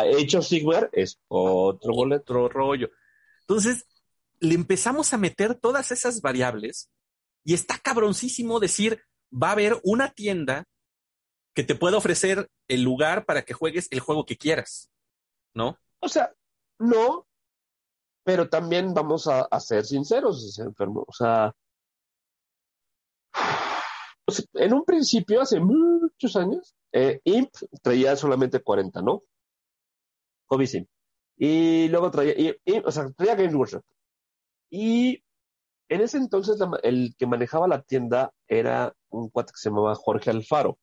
hecho 0.07 0.41
Sigmar 0.41 0.89
es 0.93 1.21
otro 1.29 1.93
boleto. 1.93 2.33
Otro 2.33 2.49
rollo. 2.49 2.91
Entonces, 3.41 3.87
le 4.41 4.55
empezamos 4.55 5.13
a 5.13 5.19
meter 5.19 5.55
todas 5.55 5.91
esas 5.91 6.23
variables 6.23 6.91
y 7.45 7.55
está 7.55 7.79
cabroncísimo 7.79 8.61
decir, 8.61 9.03
va 9.33 9.49
a 9.49 9.53
haber 9.53 9.81
una 9.85 10.13
tienda 10.13 10.67
que 11.55 11.65
te 11.65 11.75
pueda 11.75 11.97
ofrecer 11.97 12.49
el 12.69 12.83
lugar 12.83 13.25
para 13.25 13.43
que 13.43 13.55
juegues 13.55 13.89
el 13.91 14.01
juego 14.01 14.25
que 14.25 14.37
quieras, 14.37 14.91
¿no? 15.55 15.79
O 16.01 16.09
sea, 16.09 16.33
no, 16.79 17.27
pero 18.25 18.49
también 18.49 18.95
vamos 18.95 19.27
a, 19.27 19.49
ser 19.61 19.85
sinceros, 19.85 20.59
enfermo. 20.59 21.05
O 21.09 21.13
sea, 21.13 21.53
en 24.55 24.73
un 24.75 24.85
principio, 24.85 25.41
hace 25.41 25.59
muchos 25.61 26.37
años, 26.37 26.77
eh, 26.93 27.21
Imp 27.25 27.51
traía 27.83 28.15
solamente 28.17 28.61
40, 28.61 29.03
¿no? 29.03 29.23
Hobby 30.47 30.67
Sim. 30.67 30.87
Y 31.37 31.89
luego 31.89 32.11
traía, 32.11 32.55
o 32.85 32.91
sea, 32.91 33.11
traía 33.17 33.35
Games 33.35 33.55
Workshop. 33.55 33.83
Y 34.71 35.23
en 35.89 36.01
ese 36.01 36.19
entonces 36.19 36.59
el 36.83 37.15
que 37.19 37.27
manejaba 37.27 37.69
la 37.69 37.83
tienda 37.83 38.33
era 38.47 38.95
un 39.11 39.31
cuate 39.31 39.53
que 39.53 39.61
se 39.61 39.71
llamaba 39.71 39.95
Jorge 39.95 40.31
Alfaro, 40.31 40.79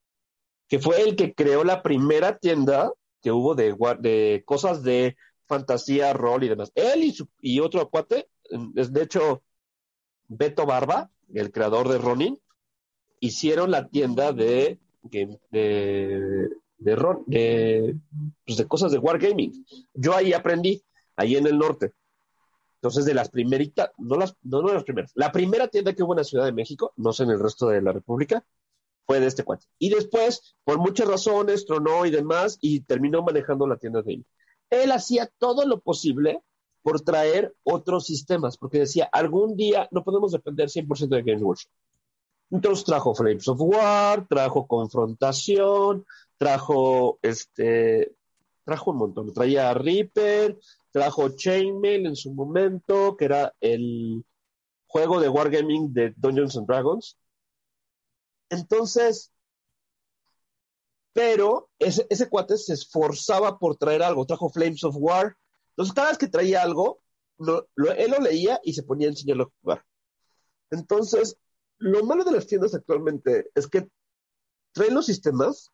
que 0.68 0.80
fue 0.80 1.02
el 1.02 1.15
que 1.15 1.34
creó 1.34 1.64
la 1.64 1.84
primera 1.84 2.38
tienda 2.38 2.91
que 3.22 3.32
hubo 3.32 3.56
de, 3.56 4.44
cosas 4.45 4.84
de 4.84 5.15
fantasía, 5.48 6.14
rol 6.14 6.44
y 6.44 6.49
demás. 6.49 6.72
Él 6.76 7.03
y, 7.03 7.15
y 7.41 7.60
otro 7.60 7.90
cuate, 7.90 8.27
de 8.49 9.02
hecho, 9.02 9.44
Beto 10.27 10.65
Barba, 10.65 11.10
el 11.34 11.52
creador 11.52 11.90
de 11.90 11.98
Ronin, 11.98 12.40
hicieron 13.19 13.72
la 13.72 13.88
tienda 13.88 14.32
de, 14.32 14.80
de, 15.03 15.40
de, 15.52 16.49
de, 16.77 17.95
pues 18.45 18.57
de 18.57 18.68
cosas 18.68 18.91
de 18.91 18.98
Wargaming. 18.98 19.65
Yo 19.94 20.15
ahí 20.15 20.34
aprendí, 20.34 20.84
ahí 21.15 21.36
en 21.36 21.48
el 21.48 21.57
norte. 21.57 21.94
Entonces, 22.86 23.06
de 23.06 23.16
las 23.16 23.30
primeritas, 23.30 23.90
no 23.98 24.16
las, 24.16 24.36
no, 24.44 24.62
no 24.62 24.72
las 24.72 24.84
primeras, 24.84 25.12
la 25.16 25.32
primera 25.32 25.68
tienda 25.70 25.94
que 25.94 26.03
hubo 26.03 26.14
en 26.14 26.20
la 26.20 26.24
Ciudad 26.24 26.45
de 26.45 26.52
México, 26.52 26.94
no 26.98 27.14
sé 27.14 27.24
en 27.24 27.32
el 27.32 27.40
resto 27.40 27.68
de 27.68 27.82
la 27.82 27.91
República, 27.91 28.45
fue 29.07 29.20
de 29.20 29.26
este 29.26 29.44
cuate. 29.44 29.66
Y 29.80 29.90
después, 29.90 30.56
por 30.64 30.78
muchas 30.78 31.07
razones, 31.07 31.66
tronó 31.66 32.06
y 32.06 32.12
demás, 32.12 32.60
y 32.62 32.82
terminó 32.82 33.24
manejando 33.24 33.66
la 33.66 33.78
tienda 33.78 34.03
de 34.03 34.14
él. 34.14 34.26
Él 34.70 34.91
hacía 34.91 35.32
todo 35.40 35.66
lo 35.66 35.80
posible 35.80 36.44
por 36.84 37.02
traer 37.02 37.56
otros 37.64 38.06
sistemas, 38.06 38.56
porque 38.56 38.78
decía, 38.78 39.10
algún 39.12 39.56
día 39.56 39.88
no 39.90 40.03
podemos 40.03 40.32
depender 40.32 40.70
100% 40.70 41.16
de 41.16 41.24
Games 41.24 41.41
Workshop. 41.41 41.72
Entonces 42.52 42.86
trajo 42.86 43.16
Flames 43.16 43.48
of 43.48 43.62
War, 43.62 44.28
trajo 44.28 44.68
Confrontación, 44.68 46.06
trajo 46.38 47.18
este, 47.24 48.14
trajo 48.64 48.91
un 48.91 48.98
montón. 48.98 49.34
Traía 49.34 49.74
Reaper, 49.74 50.60
trajo 50.96 51.28
Chainmail 51.28 52.06
en 52.06 52.16
su 52.16 52.34
momento, 52.34 53.18
que 53.18 53.26
era 53.26 53.54
el 53.60 54.26
juego 54.88 55.20
de 55.20 55.28
Wargaming 55.28 55.92
de 55.94 56.14
Dungeons 56.16 56.56
and 56.56 56.68
Dragons. 56.68 57.18
Entonces, 58.50 59.34
pero 61.12 61.70
ese, 61.80 62.30
cuate 62.30 62.58
se 62.58 62.76
esforzaba 62.76 63.60
por 63.60 63.76
traer 63.76 64.04
algo. 64.04 64.26
Trajo 64.26 64.50
Flames 64.50 64.86
of 64.86 64.96
War. 64.98 65.36
Entonces, 65.72 65.94
cada 65.94 66.08
vez 66.12 66.18
que 66.18 66.30
traía 66.30 66.64
algo, 66.64 67.02
él 67.40 68.12
lo 68.12 68.20
leía 68.22 68.62
y 68.64 68.72
se 68.72 68.84
ponía 68.84 69.08
a 69.08 69.12
enseñarlo 69.12 69.44
a 69.44 69.54
jugar. 69.62 69.86
Entonces, 70.72 71.36
lo 71.78 72.06
malo 72.06 72.24
de 72.24 72.32
las 72.32 72.48
tiendas 72.48 72.74
actualmente 72.74 73.52
es 73.54 73.68
que 73.68 73.90
traen 74.72 74.94
los 74.94 75.08
sistemas 75.08 75.74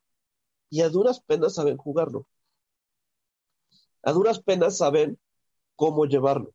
y 0.71 0.81
a 0.81 0.89
duras 0.89 1.21
penas 1.21 1.53
saben 1.53 1.77
jugarlo. 1.77 2.25
A 4.03 4.11
duras 4.11 4.41
penas 4.41 4.77
saben 4.77 5.19
cómo 5.75 6.05
llevarlo. 6.05 6.53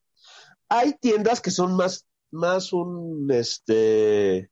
Hay 0.69 0.95
tiendas 0.95 1.41
que 1.41 1.51
son 1.51 1.77
más, 1.77 2.07
más 2.31 2.73
un, 2.73 3.31
este, 3.31 4.51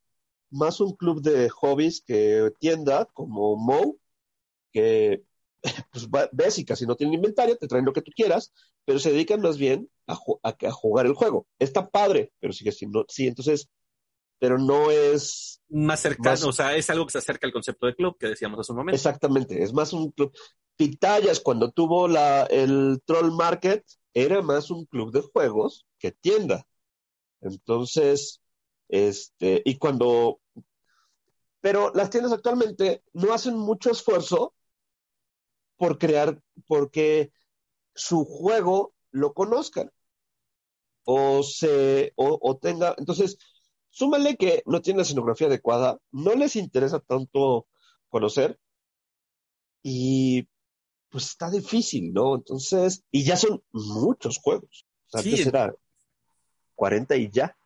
más 0.51 0.81
un 0.81 0.95
club 0.97 1.23
de 1.23 1.49
hobbies 1.51 2.03
que 2.03 2.53
tienda, 2.61 3.07
como 3.15 3.57
Mo, 3.57 3.97
que 4.73 5.25
pues 5.93 6.09
ves 6.33 6.59
y 6.59 6.65
casi 6.65 6.87
no 6.87 6.97
tienen 6.97 7.15
inventario, 7.15 7.57
te 7.57 7.69
traen 7.69 7.85
lo 7.85 7.93
que 7.93 8.03
tú 8.03 8.13
quieras, 8.15 8.53
pero 8.85 8.99
se 8.99 9.13
dedican 9.13 9.41
más 9.41 9.59
bien 9.59 9.91
a, 10.07 10.19
a, 10.43 10.71
jugar 10.71 11.07
el 11.07 11.15
juego. 11.15 11.47
Está 11.59 11.89
padre, 11.91 12.33
pero 12.41 12.53
sigue 12.53 12.73
siendo, 12.73 13.05
sí, 13.09 13.27
entonces 13.27 13.69
pero 14.39 14.59
no 14.59 14.91
es... 14.91 15.63
Más 15.69 16.01
cercano, 16.01 16.49
o 16.49 16.53
sea, 16.53 16.77
es 16.77 16.89
algo 16.91 17.07
que 17.07 17.13
se 17.13 17.19
acerca 17.19 17.47
al 17.47 17.53
concepto 17.53 17.87
de 17.87 17.95
club 17.95 18.17
que 18.19 18.29
decíamos 18.29 18.61
hace 18.61 18.73
un 18.73 18.79
momento. 18.79 18.97
Exactamente, 18.97 19.63
es 19.63 19.73
más 19.73 19.93
un 19.93 20.11
club. 20.13 20.33
Pitayas, 20.77 21.41
cuando 21.41 21.71
tuvo 21.73 22.07
la, 22.07 22.45
el 22.45 23.01
Troll 23.05 23.33
Market, 23.33 23.85
era 24.13 24.43
más 24.43 24.71
un 24.71 24.85
club 24.87 25.13
de 25.13 25.23
juegos 25.23 25.87
que 25.99 26.13
tienda. 26.13 26.67
Entonces, 27.41 28.41
este, 28.89 29.63
y 29.65 29.79
cuando... 29.79 30.41
Pero 31.61 31.93
las 31.95 32.11
tiendas 32.11 32.33
actualmente 32.33 33.03
no 33.15 33.33
hacen 33.33 33.57
mucho 33.57 33.91
esfuerzo 33.91 34.55
por 35.77 35.99
crear, 35.99 36.41
porque 36.67 37.33
su 37.95 38.25
juego 38.25 38.95
lo 39.11 39.33
conozcan 39.33 39.91
o 41.05 41.43
se, 41.43 42.13
o, 42.17 42.39
o 42.41 42.57
tenga, 42.59 42.95
entonces, 42.99 43.39
Súmale 43.95 44.37
que 44.37 44.61
no 44.67 44.83
tiene 44.83 44.97
la 44.97 45.03
escenografía 45.05 45.47
adecuada, 45.47 46.01
no 46.11 46.35
les 46.35 46.57
interesa 46.57 46.99
tanto 46.99 47.69
conocer 48.09 48.59
y 49.85 50.49
pues 51.09 51.27
está 51.27 51.49
difícil, 51.49 52.13
¿no? 52.13 52.35
Entonces, 52.35 53.05
y 53.13 53.23
ya 53.23 53.37
son 53.37 53.63
muchos 53.71 54.39
juegos. 54.39 54.85
O 55.07 55.11
sea, 55.11 55.21
antes 55.21 55.47
era 55.47 55.73
40 56.75 57.15
y 57.15 57.31
ya. 57.31 57.57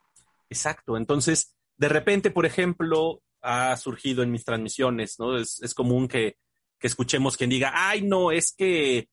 Exacto. 0.51 0.99
Entonces, 0.99 1.57
de 1.79 1.89
repente, 1.89 2.31
por 2.31 2.45
ejemplo, 2.45 3.23
ha 3.41 3.75
surgido 3.79 4.23
en 4.23 4.31
mis 4.31 4.45
transmisiones, 4.45 5.19
¿no? 5.19 5.39
Es, 5.39 5.73
común 5.75 6.09
que, 6.09 6.37
que, 6.79 6.89
escuchemos 6.89 7.39
quien 7.39 7.49
diga, 7.49 7.73
ay, 7.75 8.03
no, 8.03 8.33
es 8.33 8.53
que 8.53 9.09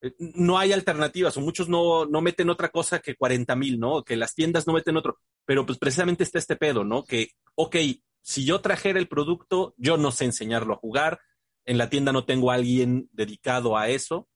eh, 0.00 0.14
no 0.18 0.58
hay 0.58 0.72
alternativas, 0.72 1.36
o 1.36 1.40
muchos 1.40 1.68
no, 1.68 2.04
no 2.04 2.20
meten 2.20 2.50
otra 2.50 2.70
cosa 2.70 2.98
que 2.98 3.14
40 3.14 3.54
mil, 3.54 3.78
¿no? 3.78 4.02
Que 4.02 4.16
las 4.16 4.34
tiendas 4.34 4.66
no 4.66 4.72
meten 4.72 4.96
otro. 4.96 5.20
Pero 5.48 5.64
pues 5.64 5.78
precisamente 5.78 6.24
está 6.24 6.38
este 6.38 6.56
pedo, 6.56 6.84
¿no? 6.84 7.04
Que, 7.04 7.30
ok, 7.54 7.76
si 8.20 8.44
yo 8.44 8.60
trajera 8.60 8.98
el 8.98 9.08
producto, 9.08 9.72
yo 9.78 9.96
no 9.96 10.10
sé 10.10 10.26
enseñarlo 10.26 10.74
a 10.74 10.76
jugar, 10.76 11.20
en 11.64 11.78
la 11.78 11.88
tienda 11.88 12.12
no 12.12 12.26
tengo 12.26 12.50
a 12.50 12.56
alguien 12.56 13.08
dedicado 13.12 13.78
a 13.78 13.88
eso, 13.88 14.28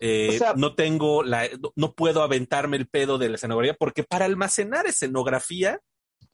eh, 0.00 0.40
no 0.56 0.74
tengo 0.74 1.22
la, 1.22 1.46
no 1.74 1.92
puedo 1.92 2.22
aventarme 2.22 2.78
el 2.78 2.88
pedo 2.88 3.18
de 3.18 3.28
la 3.28 3.34
escenografía, 3.34 3.76
porque 3.78 4.02
para 4.02 4.24
almacenar 4.24 4.86
escenografía, 4.86 5.78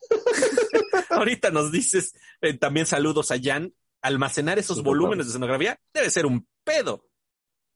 ahorita 1.11 1.51
nos 1.51 1.73
dices, 1.73 2.12
eh, 2.43 2.57
también 2.57 2.86
saludos 2.86 3.32
a 3.32 3.40
Jan, 3.43 3.74
almacenar 4.03 4.61
esos 4.61 4.85
volúmenes 4.85 5.27
de 5.27 5.31
escenografía 5.31 5.81
debe 5.93 6.11
ser 6.11 6.27
un 6.27 6.47
pedo. 6.62 7.09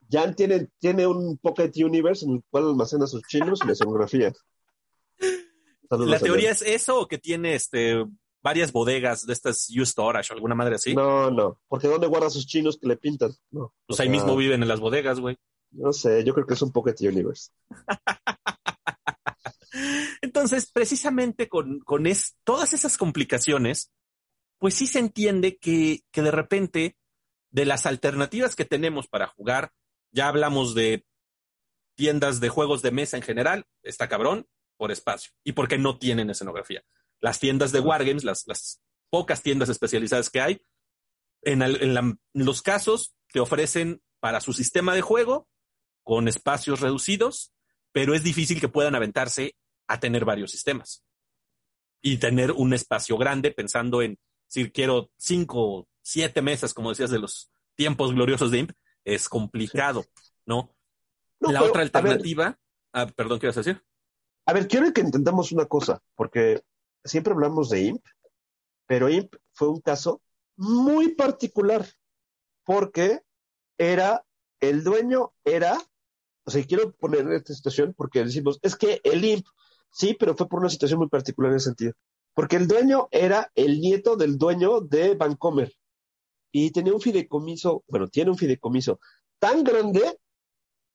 Jan 0.08 0.36
tiene, 0.36 0.68
tiene 0.78 1.08
un 1.08 1.38
Pocket 1.38 1.72
Universe 1.74 2.24
en 2.24 2.34
el 2.34 2.44
cual 2.48 2.68
almacena 2.68 3.08
sus 3.08 3.22
chinos 3.22 3.58
y 3.64 3.66
la 3.66 3.72
escenografía. 3.72 4.32
¿La 5.90 6.18
teoría 6.18 6.50
es 6.50 6.62
eso 6.62 7.00
o 7.00 7.08
que 7.08 7.18
tiene 7.18 7.54
este 7.54 8.04
varias 8.42 8.72
bodegas 8.72 9.26
de 9.26 9.32
estas 9.32 9.68
U 9.70 9.84
Storage 9.84 10.32
o 10.32 10.36
alguna 10.36 10.54
madre 10.54 10.76
así? 10.76 10.94
No, 10.94 11.30
no, 11.30 11.60
porque 11.68 11.88
¿dónde 11.88 12.06
guarda 12.06 12.30
sus 12.30 12.46
chinos 12.46 12.78
que 12.78 12.86
le 12.86 12.96
pintan? 12.96 13.32
No. 13.50 13.74
Pues 13.86 14.00
ahí 14.00 14.08
mismo 14.08 14.36
viven 14.36 14.62
en 14.62 14.68
las 14.68 14.80
bodegas, 14.80 15.20
güey. 15.20 15.36
No 15.72 15.92
sé, 15.92 16.24
yo 16.24 16.32
creo 16.32 16.46
que 16.46 16.54
es 16.54 16.62
un 16.62 16.72
Pocket 16.72 16.94
Universe. 17.00 17.50
Entonces, 20.22 20.70
precisamente 20.72 21.48
con, 21.48 21.80
con 21.80 22.06
es, 22.06 22.36
todas 22.44 22.72
esas 22.72 22.96
complicaciones, 22.96 23.92
pues 24.58 24.74
sí 24.74 24.86
se 24.86 25.00
entiende 25.00 25.58
que, 25.58 26.00
que 26.10 26.22
de 26.22 26.30
repente 26.30 26.96
de 27.50 27.66
las 27.66 27.86
alternativas 27.86 28.56
que 28.56 28.64
tenemos 28.64 29.08
para 29.08 29.26
jugar, 29.26 29.72
ya 30.12 30.28
hablamos 30.28 30.74
de 30.74 31.04
tiendas 31.96 32.40
de 32.40 32.48
juegos 32.48 32.82
de 32.82 32.90
mesa 32.90 33.16
en 33.16 33.22
general, 33.22 33.66
está 33.82 34.08
cabrón, 34.08 34.46
por 34.76 34.92
espacio 34.92 35.32
y 35.44 35.52
porque 35.52 35.78
no 35.78 35.98
tienen 35.98 36.30
escenografía. 36.30 36.82
Las 37.20 37.40
tiendas 37.40 37.72
de 37.72 37.80
Wargames, 37.80 38.24
las, 38.24 38.44
las 38.46 38.80
pocas 39.10 39.42
tiendas 39.42 39.68
especializadas 39.68 40.30
que 40.30 40.40
hay, 40.40 40.62
en, 41.42 41.62
en 41.62 42.18
los 42.32 42.62
casos 42.62 43.14
te 43.32 43.40
ofrecen 43.40 44.02
para 44.20 44.40
su 44.40 44.52
sistema 44.52 44.94
de 44.94 45.02
juego 45.02 45.48
con 46.02 46.28
espacios 46.28 46.80
reducidos, 46.80 47.52
pero 47.92 48.14
es 48.14 48.22
difícil 48.22 48.60
que 48.60 48.68
puedan 48.68 48.94
aventarse 48.94 49.56
a 49.86 50.00
tener 50.00 50.24
varios 50.24 50.50
sistemas 50.50 51.04
y 52.00 52.18
tener 52.18 52.52
un 52.52 52.72
espacio 52.72 53.16
grande 53.16 53.50
pensando 53.50 54.02
en 54.02 54.18
si 54.46 54.70
quiero 54.70 55.10
cinco, 55.16 55.88
siete 56.02 56.42
mesas, 56.42 56.72
como 56.72 56.90
decías, 56.90 57.10
de 57.10 57.18
los 57.18 57.50
tiempos 57.74 58.12
gloriosos 58.12 58.50
de 58.50 58.58
IMP, 58.58 58.70
es 59.04 59.28
complicado, 59.28 60.04
¿no? 60.44 60.76
la 61.40 61.62
otra 61.62 61.82
alternativa, 61.82 62.58
ah, 62.92 63.06
perdón, 63.06 63.38
¿qué 63.38 63.48
vas 63.48 63.56
a 63.56 63.60
decir? 63.60 63.82
A 64.46 64.52
ver, 64.52 64.68
quiero 64.68 64.92
que 64.92 65.00
entendamos 65.00 65.50
una 65.50 65.66
cosa, 65.66 66.00
porque 66.14 66.62
siempre 67.04 67.32
hablamos 67.32 67.68
de 67.68 67.82
IMP, 67.82 68.04
pero 68.86 69.08
IMP 69.08 69.34
fue 69.52 69.68
un 69.68 69.80
caso 69.80 70.22
muy 70.56 71.14
particular, 71.14 71.84
porque 72.64 73.22
era, 73.76 74.24
el 74.60 74.84
dueño 74.84 75.32
era, 75.44 75.76
o 76.44 76.50
sea, 76.50 76.64
quiero 76.64 76.92
poner 76.92 77.28
esta 77.32 77.54
situación 77.54 77.92
porque 77.96 78.24
decimos, 78.24 78.60
es 78.62 78.76
que 78.76 79.00
el 79.02 79.24
IMP, 79.24 79.46
sí, 79.90 80.16
pero 80.18 80.36
fue 80.36 80.48
por 80.48 80.60
una 80.60 80.70
situación 80.70 81.00
muy 81.00 81.08
particular 81.08 81.50
en 81.50 81.56
ese 81.56 81.66
sentido, 81.66 81.94
porque 82.32 82.54
el 82.54 82.68
dueño 82.68 83.08
era 83.10 83.50
el 83.56 83.80
nieto 83.80 84.14
del 84.16 84.38
dueño 84.38 84.80
de 84.80 85.16
Vancomer 85.16 85.72
y 86.52 86.70
tenía 86.70 86.94
un 86.94 87.00
fideicomiso, 87.00 87.82
bueno, 87.88 88.06
tiene 88.06 88.30
un 88.30 88.38
fideicomiso 88.38 89.00
tan 89.40 89.64
grande 89.64 90.20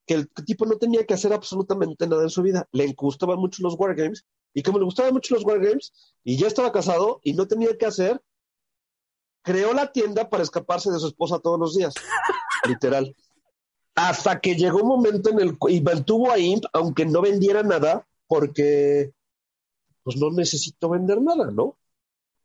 que 0.06 0.16
el 0.16 0.30
tipo 0.30 0.66
no 0.66 0.78
tenía 0.78 1.06
que 1.06 1.14
hacer 1.14 1.34
absolutamente 1.34 2.08
nada 2.08 2.24
en 2.24 2.30
su 2.30 2.42
vida. 2.42 2.68
Le 2.72 2.94
gustaban 2.94 3.40
mucho 3.40 3.64
los 3.64 3.76
wargames 3.78 4.26
y 4.54 4.64
como 4.64 4.80
le 4.80 4.86
gustaban 4.86 5.14
mucho 5.14 5.36
los 5.36 5.46
wargames 5.46 5.94
y 6.24 6.38
ya 6.38 6.48
estaba 6.48 6.72
casado 6.72 7.20
y 7.24 7.34
no 7.34 7.48
tenía 7.48 7.78
que 7.78 7.86
hacer, 7.86 8.22
creó 9.44 9.74
la 9.74 9.92
tienda 9.92 10.30
para 10.30 10.44
escaparse 10.44 10.92
de 10.92 11.00
su 11.00 11.08
esposa 11.08 11.40
todos 11.40 11.60
los 11.60 11.76
días, 11.76 11.94
literal. 12.68 13.16
Hasta 13.96 14.40
que 14.40 14.56
llegó 14.56 14.82
un 14.82 14.88
momento 14.88 15.30
en 15.30 15.40
el 15.40 15.58
y 15.70 15.82
mantuvo 15.82 16.32
a 16.32 16.40
Imp, 16.40 16.64
aunque 16.74 17.06
no 17.06 17.22
vendiera 17.22 17.62
nada, 17.62 18.08
porque 18.28 19.12
pues 20.04 20.18
no 20.18 20.32
necesitó 20.32 20.90
vender 20.90 21.22
nada, 21.22 21.52
¿no? 21.52 21.78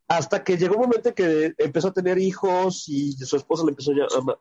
Hasta 0.09 0.45
que 0.45 0.57
llegó 0.57 0.74
un 0.74 0.83
momento 0.83 1.15
que 1.15 1.55
empezó 1.59 1.89
a 1.89 1.93
tener 1.93 2.19
hijos 2.19 2.89
y 2.89 3.12
su 3.12 3.37
esposa 3.37 3.65
le 3.65 3.70
empezó 3.70 3.93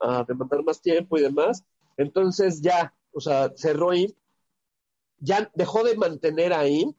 a, 0.02 0.20
a 0.20 0.24
demandar 0.24 0.64
más 0.64 0.82
tiempo 0.82 1.18
y 1.18 1.22
demás. 1.22 1.64
Entonces 1.98 2.62
ya 2.62 2.94
o 3.16 3.22
sea, 3.22 3.52
cerró 3.56 3.94
IMP, 3.94 4.16
ya 5.20 5.50
dejó 5.56 5.84
de 5.84 5.96
mantener 5.96 6.54
a 6.54 6.68
IMP 6.68 6.98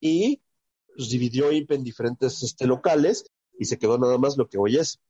y 0.00 0.40
pues, 0.94 1.10
dividió 1.10 1.50
IMP 1.50 1.72
en 1.72 1.84
diferentes 1.84 2.42
este, 2.44 2.66
locales 2.66 3.26
y 3.58 3.64
se 3.64 3.78
quedó 3.78 3.98
nada 3.98 4.18
más 4.18 4.36
lo 4.36 4.48
que 4.48 4.56
hoy 4.56 4.76
es. 4.76 5.00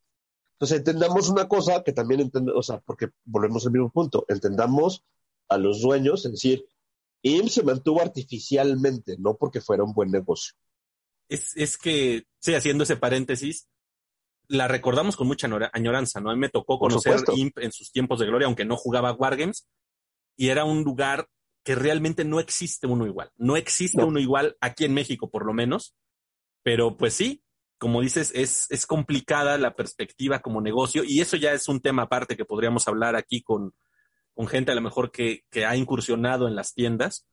Entonces 0.53 0.79
entendamos 0.79 1.29
una 1.29 1.47
cosa 1.49 1.85
que 1.85 1.93
también 1.93 2.20
entendemos, 2.20 2.59
o 2.59 2.62
sea, 2.62 2.81
porque 2.81 3.11
volvemos 3.25 3.66
al 3.66 3.73
mismo 3.73 3.91
punto, 3.91 4.25
entendamos 4.29 5.05
a 5.49 5.59
los 5.59 5.83
dueños, 5.83 6.25
es 6.25 6.33
decir, 6.33 6.66
IMP 7.23 7.49
se 7.49 7.62
mantuvo 7.62 8.01
artificialmente, 8.01 9.16
no 9.19 9.37
porque 9.37 9.61
fuera 9.61 9.85
un 9.85 9.93
buen 9.93 10.11
negocio. 10.11 10.55
Es, 11.29 11.55
es 11.57 11.77
que, 11.77 12.25
sí, 12.39 12.55
haciendo 12.55 12.85
ese 12.85 12.97
paréntesis, 12.97 13.69
la 14.49 14.66
recordamos 14.66 15.15
con 15.15 15.27
mucha 15.27 15.47
añoranza, 15.75 16.20
¿no? 16.20 16.31
A 16.31 16.35
mí 16.35 16.41
me 16.41 16.49
tocó 16.49 16.79
conocer 16.79 17.20
IMP 17.37 17.59
en 17.59 17.70
sus 17.70 17.93
tiempos 17.93 18.19
de 18.19 18.27
gloria, 18.27 18.47
aunque 18.47 18.65
no 18.65 18.77
jugaba 18.77 19.12
Wargames, 19.12 19.66
y 20.39 20.48
era 20.51 20.65
un 20.65 20.85
lugar 20.85 21.28
que 21.65 21.74
realmente 21.74 22.24
no 22.24 22.40
existe 22.40 22.86
uno 22.86 23.06
igual. 23.06 23.31
No 23.36 23.56
existe 23.56 24.02
uno 24.02 24.20
igual 24.20 24.56
aquí 24.60 24.85
en 24.85 24.94
México, 24.94 25.28
por 25.31 25.44
lo 25.44 25.52
menos. 25.52 25.97
Pero 26.62 26.97
pues 26.97 27.12
sí, 27.12 27.43
como 27.77 28.01
dices, 28.01 28.31
es, 28.35 28.66
es 28.70 28.86
complicada 28.86 29.59
la 29.59 29.74
perspectiva 29.74 30.39
como 30.39 30.60
negocio 30.60 31.02
y 31.05 31.20
eso 31.20 31.36
ya 31.36 31.52
es 31.52 31.69
un 31.69 31.81
tema 31.81 32.02
aparte 32.02 32.36
que 32.36 32.44
podríamos 32.44 32.86
hablar 32.86 33.16
aquí 33.16 33.43
con, 33.43 33.74
con 34.32 34.47
gente 34.47 34.70
a 34.70 34.77
lo 34.77 34.81
mejor 34.81 35.10
que, 35.10 35.43
que 35.51 35.66
ha 35.66 35.77
incursionado 35.77 36.47
en 36.47 36.55
las 36.55 36.73
tiendas. 36.73 37.27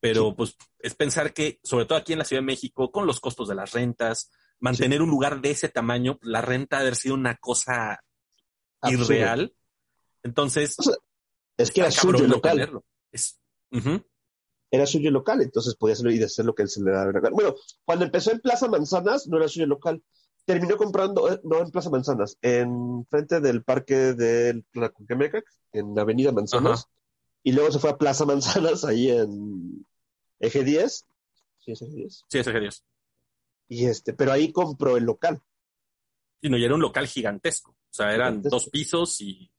Pero 0.00 0.34
pues 0.36 0.56
es 0.78 0.94
pensar 0.94 1.34
que, 1.34 1.58
sobre 1.64 1.84
todo 1.84 1.98
aquí 1.98 2.12
en 2.12 2.20
la 2.20 2.24
Ciudad 2.24 2.42
de 2.42 2.46
México, 2.46 2.92
con 2.92 3.06
los 3.06 3.18
costos 3.18 3.48
de 3.48 3.56
las 3.56 3.72
rentas, 3.72 4.30
mantener 4.60 5.02
un 5.02 5.10
lugar 5.10 5.40
de 5.40 5.50
ese 5.50 5.68
tamaño, 5.68 6.18
la 6.22 6.40
renta 6.40 6.76
ha 6.76 6.80
haber 6.80 6.94
sido 6.94 7.14
una 7.14 7.36
cosa 7.36 8.02
irreal. 8.84 9.54
Entonces, 10.22 10.76
es 11.56 11.70
que 11.70 11.80
era 11.80 11.90
suyo 11.90 12.26
local. 12.26 12.82
Era 14.70 14.86
suyo 14.86 15.10
local, 15.10 15.42
entonces 15.42 15.74
podía 15.76 15.92
hacerlo 15.92 16.12
y 16.12 16.22
hacer 16.22 16.46
lo 16.46 16.54
que 16.54 16.62
él 16.62 16.68
se 16.68 16.82
le 16.82 16.92
daba 16.92 17.12
Bueno, 17.30 17.54
cuando 17.84 18.06
empezó 18.06 18.32
en 18.32 18.40
Plaza 18.40 18.68
Manzanas, 18.68 19.26
no 19.26 19.36
era 19.36 19.46
suyo 19.46 19.66
local. 19.66 20.02
Terminó 20.46 20.78
comprando, 20.78 21.30
eh, 21.30 21.38
no 21.44 21.60
en 21.60 21.70
Plaza 21.70 21.90
Manzanas, 21.90 22.38
en 22.40 23.04
frente 23.06 23.40
del 23.40 23.62
parque 23.62 24.14
de 24.14 24.64
la 24.72 24.88
Cuquemeca, 24.88 25.42
en 25.72 25.96
Avenida 25.98 26.32
Manzanas. 26.32 26.86
Y 27.42 27.52
luego 27.52 27.70
se 27.70 27.80
fue 27.80 27.90
a 27.90 27.98
Plaza 27.98 28.24
Manzanas, 28.24 28.84
ahí 28.84 29.10
en 29.10 29.86
Eje 30.40 30.64
10. 30.64 31.06
¿Sí 31.58 31.72
es 31.72 31.82
Eje 31.82 31.94
10? 31.94 32.24
Sí, 32.28 32.38
es 32.38 32.46
Eje 32.46 32.60
10. 32.60 32.84
Y 33.68 33.86
este, 33.86 34.14
pero 34.14 34.32
ahí 34.32 34.52
compró 34.52 34.96
el 34.96 35.04
local. 35.04 35.42
Y 36.40 36.48
no, 36.48 36.56
y 36.56 36.64
era 36.64 36.74
un 36.74 36.80
local 36.80 37.06
gigantesco. 37.06 37.72
O 37.72 37.94
sea, 37.94 38.14
eran 38.14 38.40
dos 38.40 38.70
pisos 38.70 39.20
y 39.20 39.51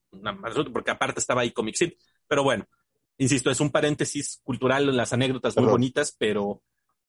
porque 0.71 0.91
aparte 0.91 1.19
estaba 1.19 1.41
ahí 1.41 1.51
Comic 1.51 1.75
Sin. 1.75 1.93
Pero 2.27 2.43
bueno, 2.43 2.65
insisto, 3.17 3.51
es 3.51 3.59
un 3.59 3.71
paréntesis 3.71 4.41
cultural 4.43 4.89
en 4.89 4.97
las 4.97 5.13
anécdotas 5.13 5.55
muy 5.57 5.67
bonitas, 5.67 6.15
pero, 6.17 6.61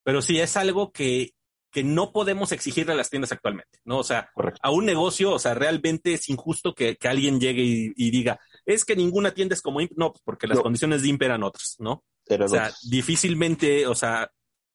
pero 0.02 0.22
sí 0.22 0.38
es 0.40 0.56
algo 0.56 0.92
que, 0.92 1.34
que 1.74 1.82
no 1.82 2.12
podemos 2.12 2.52
exigirle 2.52 2.92
a 2.92 2.96
las 2.96 3.10
tiendas 3.10 3.32
actualmente, 3.32 3.80
¿no? 3.84 3.98
O 3.98 4.04
sea, 4.04 4.30
a 4.62 4.70
un 4.70 4.86
negocio, 4.86 5.32
o 5.32 5.38
sea, 5.40 5.54
realmente 5.54 6.14
es 6.14 6.28
injusto 6.28 6.72
que, 6.72 6.96
alguien 7.02 7.40
llegue 7.40 7.92
y, 7.96 8.10
diga, 8.12 8.38
es 8.64 8.84
que 8.84 8.94
ninguna 8.94 9.34
tienda 9.34 9.54
es 9.54 9.60
como 9.60 9.80
Imp, 9.80 9.90
no, 9.96 10.12
porque 10.24 10.46
las 10.46 10.60
condiciones 10.60 11.02
de 11.02 11.08
Imp 11.08 11.22
eran 11.22 11.42
otras, 11.42 11.74
¿no? 11.80 12.04
o 12.28 12.48
sea, 12.48 12.72
difícilmente, 12.88 13.88
o 13.88 13.94
sea, 13.96 14.30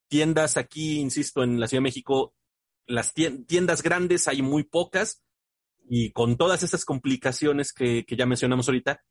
tiendas 0.10 0.58
aquí, 0.58 1.00
insisto, 1.00 1.42
en 1.42 1.60
la 1.60 1.68
Ciudad 1.68 1.80
de 1.80 1.84
México, 1.84 2.34
las 2.86 3.14
tiendas 3.14 3.82
grandes 3.82 4.28
hay 4.28 4.42
muy 4.42 4.64
pocas 4.64 5.24
y 5.90 6.12
con 6.12 6.38
todas 6.38 6.62
esas 6.62 6.86
complicaciones 6.86 7.74
que, 7.74 8.06
ya 8.08 8.28
mencionamos 8.28 8.68
ahorita, 8.68 9.04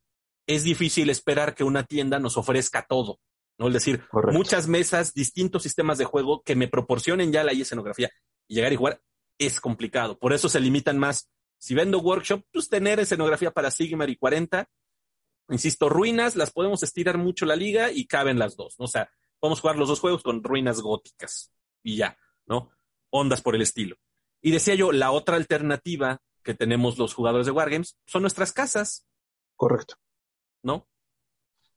es 0.47 0.63
difícil 0.63 1.11
esperar 1.11 1.57
que 1.57 1.65
una 1.65 1.83
tienda 1.85 2.21
nos 2.21 2.37
ofrezca 2.37 2.87
todo. 2.89 3.19
¿no? 3.59 3.67
Es 3.67 3.75
decir, 3.75 4.05
muchas 4.33 4.69
mesas, 4.69 5.13
distintos 5.13 5.65
sistemas 5.65 5.99
de 5.99 6.05
juego 6.05 6.43
que 6.43 6.55
me 6.55 6.69
proporcionen 6.69 7.33
ya 7.33 7.43
la 7.43 7.51
escenografía 7.51 8.11
y 8.47 8.55
llegar 8.55 8.73
y 8.73 8.77
jugar 8.77 9.03
es 9.39 9.61
complicado. 9.61 10.19
Por 10.21 10.33
eso 10.33 10.49
se 10.49 10.61
limitan 10.61 10.99
más. 10.99 11.29
Si 11.59 11.75
vendo 11.75 11.99
workshop, 11.99 12.45
pues 12.53 12.69
tener 12.69 13.01
escenografía 13.01 13.51
para 13.51 13.73
Sigmar 13.73 14.09
y 14.09 14.17
40. 14.17 14.71
Insisto, 15.51 15.89
ruinas, 15.89 16.37
las 16.37 16.53
podemos 16.53 16.85
estirar 16.85 17.19
mucho 17.19 17.45
la 17.45 17.57
liga 17.57 17.91
y 17.91 18.07
caben 18.07 18.39
las 18.39 18.57
dos. 18.57 18.77
¿no? 18.79 18.85
O 18.85 18.89
sea, 18.89 19.11
podemos 19.41 19.61
jugar 19.61 19.77
los 19.77 19.89
dos 19.89 19.99
juegos 19.99 20.23
con 20.23 20.45
ruinas 20.45 20.81
góticas 20.81 21.53
y 21.83 21.97
ya, 21.97 22.17
¿no? 22.47 22.71
Ondas 23.11 23.43
por 23.43 23.57
el 23.57 23.63
estilo. 23.63 23.97
Y 24.41 24.53
decía 24.53 24.77
yo, 24.77 24.93
la 24.93 25.11
otra 25.11 25.35
alternativa 25.35 26.21
que 26.49 26.55
tenemos 26.55 26.97
los 26.97 27.13
jugadores 27.13 27.45
de 27.45 27.53
Wargames 27.53 27.99
son 28.07 28.23
nuestras 28.23 28.55
casas. 28.55 29.07
Correcto. 29.55 29.97
¿No? 30.63 30.89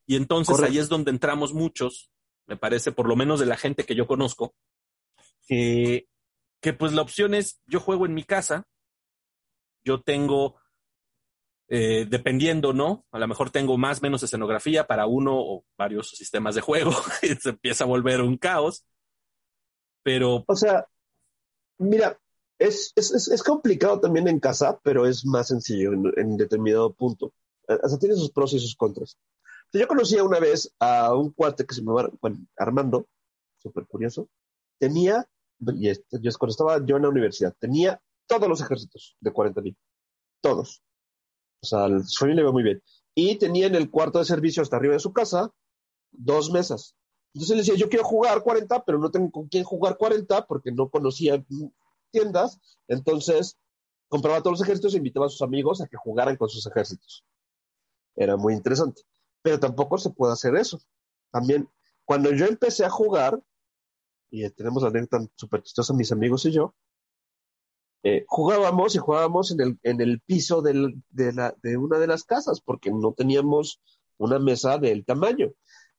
Y 0.06 0.16
entonces 0.16 0.58
ahí 0.62 0.78
es 0.78 0.88
donde 0.88 1.12
entramos 1.12 1.54
muchos, 1.54 2.10
me 2.48 2.56
parece, 2.56 2.94
por 2.94 3.06
lo 3.06 3.18
menos 3.18 3.42
de 3.42 3.48
la 3.48 3.58
gente 3.58 3.84
que 3.84 3.96
yo 3.96 4.08
conozco, 4.08 4.56
que, 5.46 6.08
que 6.62 6.72
pues 6.72 6.94
la 6.94 7.02
opción 7.02 7.34
es, 7.34 7.62
yo 7.66 7.82
juego 7.82 8.06
en 8.06 8.14
mi 8.14 8.24
casa, 8.24 8.66
yo 9.84 10.02
tengo, 10.04 10.56
eh, 11.68 12.06
dependiendo, 12.10 12.72
¿no? 12.72 13.06
A 13.12 13.20
lo 13.20 13.28
mejor 13.28 13.50
tengo 13.50 13.78
más 13.78 14.00
o 14.00 14.04
menos 14.04 14.24
escenografía 14.24 14.88
para 14.88 15.06
uno 15.06 15.34
o 15.36 15.66
varios 15.78 16.12
sistemas 16.12 16.56
de 16.56 16.62
juego, 16.62 16.94
se 17.42 17.50
empieza 17.50 17.84
a 17.84 17.88
volver 17.88 18.22
un 18.22 18.38
caos. 18.38 18.86
Pero. 20.02 20.46
O 20.48 20.56
sea, 20.56 20.88
mira, 21.78 22.18
es, 22.62 22.94
es, 22.96 23.28
es, 23.28 23.44
complicado 23.44 24.00
también 24.00 24.28
en 24.28 24.40
casa, 24.40 24.80
pero 24.84 25.08
es 25.08 25.26
más 25.26 25.48
sencillo 25.48 25.94
en, 25.94 26.38
determinado 26.38 26.94
punto. 26.94 27.34
Eh, 27.68 27.78
o 27.82 27.90
sea, 27.90 27.98
tiene 27.98 28.16
sus 28.16 28.32
pros 28.32 28.54
y 28.54 28.60
sus 28.60 28.76
contras. 28.76 29.18
Yo 29.74 29.88
conocía 29.88 30.24
una 30.24 30.40
vez 30.40 30.72
a 30.80 31.16
un 31.16 31.32
cuate 31.32 31.66
que 31.66 31.74
se 31.74 31.82
llamaba 31.82 32.10
bueno, 32.22 32.46
Armando, 32.58 33.08
súper 33.58 33.86
curioso. 33.88 34.30
Tenía, 34.78 35.28
y 35.60 35.90
este, 35.90 36.20
yo 36.22 36.32
cuando 36.38 36.52
estaba 36.52 36.86
yo 36.86 36.98
en 36.98 37.04
la 37.04 37.10
universidad, 37.10 37.56
tenía 37.58 38.02
todos 38.28 38.48
los 38.48 38.62
ejércitos 38.62 39.16
de 39.20 39.32
40 39.32 39.62
mil. 39.62 39.78
Todos. 40.42 40.84
O 41.64 41.66
sea, 41.66 41.88
su 42.06 42.20
familia 42.20 42.42
iba 42.42 42.52
muy 42.52 42.64
bien. 42.64 42.82
Y 43.16 43.38
tenía 43.38 43.68
en 43.68 43.76
el 43.76 43.90
cuarto 43.90 44.20
de 44.20 44.26
servicio 44.26 44.62
hasta 44.62 44.76
arriba 44.76 44.94
de 44.94 45.00
su 45.00 45.14
casa 45.14 45.52
dos 46.12 46.52
mesas. 46.52 46.96
Entonces 47.34 47.56
le 47.56 47.62
decía, 47.64 47.76
yo 47.76 47.90
quiero 47.90 48.04
jugar 48.04 48.44
40, 48.44 48.84
pero 48.84 49.00
no 49.00 49.10
tengo 49.10 49.32
con 49.32 49.48
quién 49.48 49.64
jugar 49.64 49.98
40 49.98 50.46
porque 50.48 50.72
no 50.72 50.90
conocía 50.90 51.44
tiendas. 52.12 52.60
Entonces 52.88 53.58
compraba 54.08 54.42
todos 54.42 54.60
los 54.60 54.62
ejércitos 54.62 54.94
e 54.94 54.98
invitaba 54.98 55.26
a 55.26 55.30
sus 55.30 55.42
amigos 55.42 55.82
a 55.82 55.88
que 55.88 55.98
jugaran 55.98 56.36
con 56.38 56.50
sus 56.50 56.66
ejércitos. 56.68 57.26
Era 58.16 58.38
muy 58.38 58.54
interesante. 58.54 59.02
Pero 59.42 59.60
tampoco 59.60 59.98
se 59.98 60.12
puede 60.12 60.34
hacer 60.34 60.56
eso. 60.56 60.80
También, 61.32 61.70
cuando 62.06 62.32
yo 62.32 62.46
empecé 62.46 62.86
a 62.86 62.90
jugar, 62.90 63.42
y 64.30 64.50
tenemos 64.52 64.84
la 64.84 64.90
anécdota 64.90 65.26
súper 65.36 65.64
chistosa 65.64 65.94
mis 65.94 66.12
amigos 66.12 66.46
y 66.46 66.52
yo, 66.52 66.76
eh, 68.04 68.26
jugábamos 68.28 68.96
y 68.96 68.98
jugábamos 68.98 69.52
en 69.52 69.62
el, 69.62 69.80
en 69.84 70.02
el 70.02 70.22
piso 70.22 70.62
de, 70.62 70.74
una 71.78 72.00
de 72.00 72.08
las 72.08 72.24
casas 72.24 72.60
porque 72.60 72.92
no 72.92 73.14
teníamos 73.14 73.80
una 74.18 74.40
mesa 74.40 74.78
del 74.78 75.06
tamaño. 75.06 75.52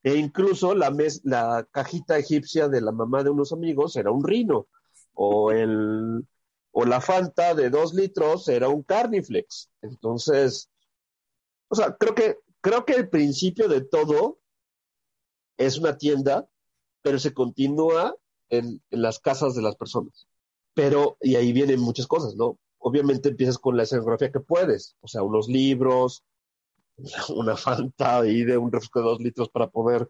E 0.02 0.16
incluso 0.16 0.74
la, 0.74 0.93
la 1.22 1.68
cajita 1.70 2.18
egipcia 2.18 2.68
de 2.68 2.80
la 2.80 2.90
mamá 2.90 3.22
de 3.22 3.30
unos 3.30 3.52
amigos 3.52 3.94
era 3.97 4.10
un 4.10 4.24
rino. 4.24 4.66
O, 5.14 5.52
el, 5.52 6.26
o 6.72 6.84
la 6.84 7.01
Fanta 7.01 7.55
de 7.55 7.70
dos 7.70 7.94
litros 7.94 8.48
era 8.48 8.68
un 8.68 8.82
Carniflex. 8.82 9.70
Entonces, 9.82 10.70
o 11.68 11.74
sea, 11.74 11.97
creo 11.97 12.14
que, 12.14 12.39
creo 12.60 12.84
que 12.84 12.94
el 12.94 13.09
principio 13.09 13.68
de 13.68 13.82
todo 13.82 14.39
es 15.56 15.78
una 15.78 15.97
tienda, 15.97 16.48
pero 17.02 17.18
se 17.18 17.34
continúa 17.34 18.16
en, 18.51 18.82
en 18.90 19.02
las 19.02 19.18
casas 19.18 19.55
de 19.55 19.62
las 19.62 19.76
personas. 19.76 20.26
Pero, 20.74 21.16
y 21.20 21.36
ahí 21.36 21.52
vienen 21.52 21.80
muchas 21.80 22.06
cosas, 22.06 22.34
¿no? 22.36 22.59
Obviamente 22.78 23.28
empiezas 23.28 23.59
con 23.59 23.76
la 23.76 23.84
escenografía 23.84 24.32
que 24.32 24.40
puedes, 24.40 24.97
o 25.01 25.09
sea, 25.09 25.22
unos 25.22 25.48
libros, 25.48 26.24
una 27.34 27.56
Fanta 27.56 28.18
ahí 28.20 28.44
de 28.44 28.56
un 28.59 28.72
refresco 28.72 29.01
de 29.01 29.06
dos 29.06 29.20
litros 29.20 29.48
para 29.48 29.68
poder 29.68 30.09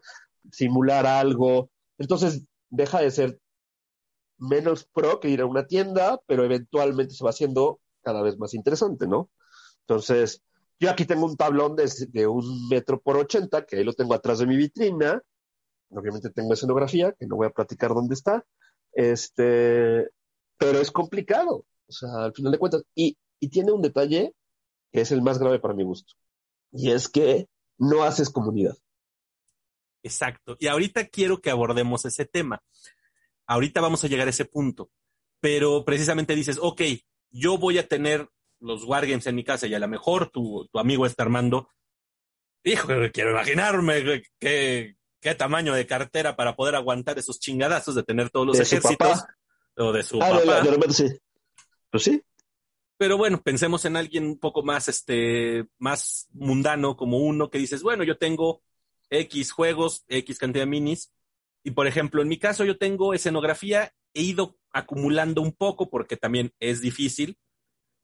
simular 0.51 1.05
algo. 1.05 1.69
Entonces 1.97 2.43
deja 2.69 2.99
de 3.01 3.11
ser 3.11 3.39
menos 4.49 4.85
pro 4.85 5.19
que 5.19 5.29
ir 5.29 5.41
a 5.41 5.45
una 5.45 5.65
tienda, 5.65 6.19
pero 6.27 6.43
eventualmente 6.43 7.13
se 7.13 7.23
va 7.23 7.31
haciendo 7.31 7.79
cada 8.01 8.21
vez 8.21 8.37
más 8.37 8.53
interesante, 8.53 9.07
¿no? 9.07 9.29
Entonces, 9.81 10.43
yo 10.79 10.89
aquí 10.89 11.05
tengo 11.05 11.25
un 11.25 11.37
tablón 11.37 11.75
de, 11.75 11.89
de 12.09 12.27
un 12.27 12.67
metro 12.69 13.01
por 13.01 13.17
ochenta, 13.17 13.65
que 13.65 13.77
ahí 13.77 13.83
lo 13.83 13.93
tengo 13.93 14.13
atrás 14.13 14.39
de 14.39 14.47
mi 14.47 14.57
vitrina. 14.57 15.21
Obviamente 15.89 16.29
tengo 16.29 16.53
escenografía, 16.53 17.13
que 17.13 17.27
no 17.27 17.35
voy 17.35 17.47
a 17.47 17.51
platicar 17.51 17.93
dónde 17.93 18.15
está. 18.15 18.45
Este, 18.91 20.09
pero 20.57 20.79
es 20.79 20.91
complicado, 20.91 21.65
o 21.87 21.91
sea, 21.91 22.25
al 22.25 22.33
final 22.33 22.51
de 22.51 22.59
cuentas. 22.59 22.83
Y, 22.95 23.17
y 23.39 23.49
tiene 23.49 23.71
un 23.71 23.81
detalle 23.81 24.33
que 24.91 25.01
es 25.01 25.11
el 25.11 25.21
más 25.21 25.39
grave 25.39 25.59
para 25.59 25.73
mi 25.73 25.83
gusto 25.83 26.13
y 26.71 26.91
es 26.91 27.09
que 27.09 27.47
no 27.77 28.03
haces 28.03 28.29
comunidad. 28.29 28.75
Exacto. 30.03 30.55
Y 30.59 30.67
ahorita 30.67 31.07
quiero 31.07 31.39
que 31.39 31.49
abordemos 31.49 32.05
ese 32.05 32.25
tema. 32.25 32.61
Ahorita 33.47 33.81
vamos 33.81 34.03
a 34.03 34.07
llegar 34.07 34.27
a 34.27 34.31
ese 34.31 34.45
punto. 34.45 34.89
Pero 35.39 35.83
precisamente 35.83 36.35
dices, 36.35 36.57
ok, 36.61 36.81
yo 37.31 37.57
voy 37.57 37.77
a 37.77 37.87
tener 37.87 38.29
los 38.59 38.85
wargames 38.85 39.27
en 39.27 39.35
mi 39.35 39.43
casa 39.43 39.67
y 39.67 39.73
a 39.73 39.79
lo 39.79 39.87
mejor 39.87 40.29
tu, 40.29 40.67
tu 40.71 40.79
amigo 40.79 41.05
está 41.05 41.23
armando. 41.23 41.69
Hijo, 42.63 42.87
quiero 43.11 43.31
imaginarme 43.31 44.23
qué, 44.39 44.95
qué 45.19 45.35
tamaño 45.35 45.73
de 45.73 45.85
cartera 45.85 46.35
para 46.35 46.55
poder 46.55 46.75
aguantar 46.75 47.19
esos 47.19 47.39
chingadazos 47.39 47.95
de 47.95 48.03
tener 48.03 48.29
todos 48.29 48.47
los 48.47 48.57
¿De 48.57 48.63
ejércitos. 48.63 49.23
O 49.75 49.91
de 49.91 50.03
su 50.03 50.21
ah, 50.21 50.29
papá. 50.29 50.39
De, 50.39 50.63
de 50.63 50.71
repente 50.71 50.93
sí. 50.93 51.07
Pues 51.89 52.03
sí. 52.03 52.23
Pero 52.97 53.17
bueno, 53.17 53.41
pensemos 53.41 53.83
en 53.85 53.97
alguien 53.97 54.25
un 54.25 54.39
poco 54.39 54.63
más, 54.63 54.87
este, 54.87 55.65
más 55.77 56.27
mundano 56.31 56.95
como 56.95 57.17
uno 57.17 57.49
que 57.49 57.57
dices, 57.57 57.83
bueno, 57.83 58.03
yo 58.03 58.17
tengo 58.17 58.61
X 59.09 59.51
juegos, 59.51 60.05
X 60.07 60.37
cantidad 60.37 60.63
de 60.63 60.69
minis. 60.69 61.11
Y 61.63 61.71
por 61.71 61.87
ejemplo, 61.87 62.21
en 62.21 62.27
mi 62.27 62.37
caso 62.37 62.65
yo 62.65 62.77
tengo 62.77 63.13
escenografía, 63.13 63.91
he 64.13 64.21
ido 64.21 64.57
acumulando 64.71 65.41
un 65.41 65.53
poco 65.53 65.89
porque 65.89 66.17
también 66.17 66.51
es 66.59 66.81
difícil. 66.81 67.37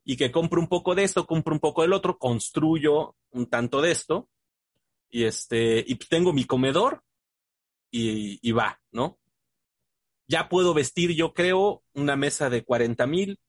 Y 0.05 0.17
que 0.17 0.31
compro 0.31 0.59
un 0.59 0.67
poco 0.67 0.95
de 0.95 1.03
esto, 1.03 1.27
compro 1.27 1.53
un 1.53 1.59
poco 1.59 1.81
del 1.81 1.93
otro, 1.93 2.17
construyo 2.17 3.15
un 3.31 3.47
tanto 3.47 3.81
de 3.81 3.91
esto. 3.91 4.29
Y 5.09 5.25
este, 5.25 5.83
y 5.85 5.95
tengo 5.95 6.33
mi 6.33 6.45
comedor 6.45 7.03
y, 7.91 8.39
y 8.41 8.51
va, 8.51 8.79
¿no? 8.91 9.19
Ya 10.27 10.47
puedo 10.47 10.73
vestir, 10.73 11.11
yo 11.15 11.33
creo, 11.33 11.83
una 11.93 12.15
mesa 12.15 12.49
de 12.49 12.63
40 12.63 13.07
mil, 13.07 13.39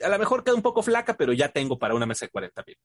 a 0.00 0.08
lo 0.08 0.18
mejor 0.18 0.44
queda 0.44 0.54
un 0.54 0.62
poco 0.62 0.82
flaca, 0.82 1.16
pero 1.16 1.32
ya 1.32 1.48
tengo 1.48 1.78
para 1.78 1.94
una 1.94 2.06
mesa 2.06 2.26
de 2.26 2.30
40 2.30 2.64
mil. 2.66 2.76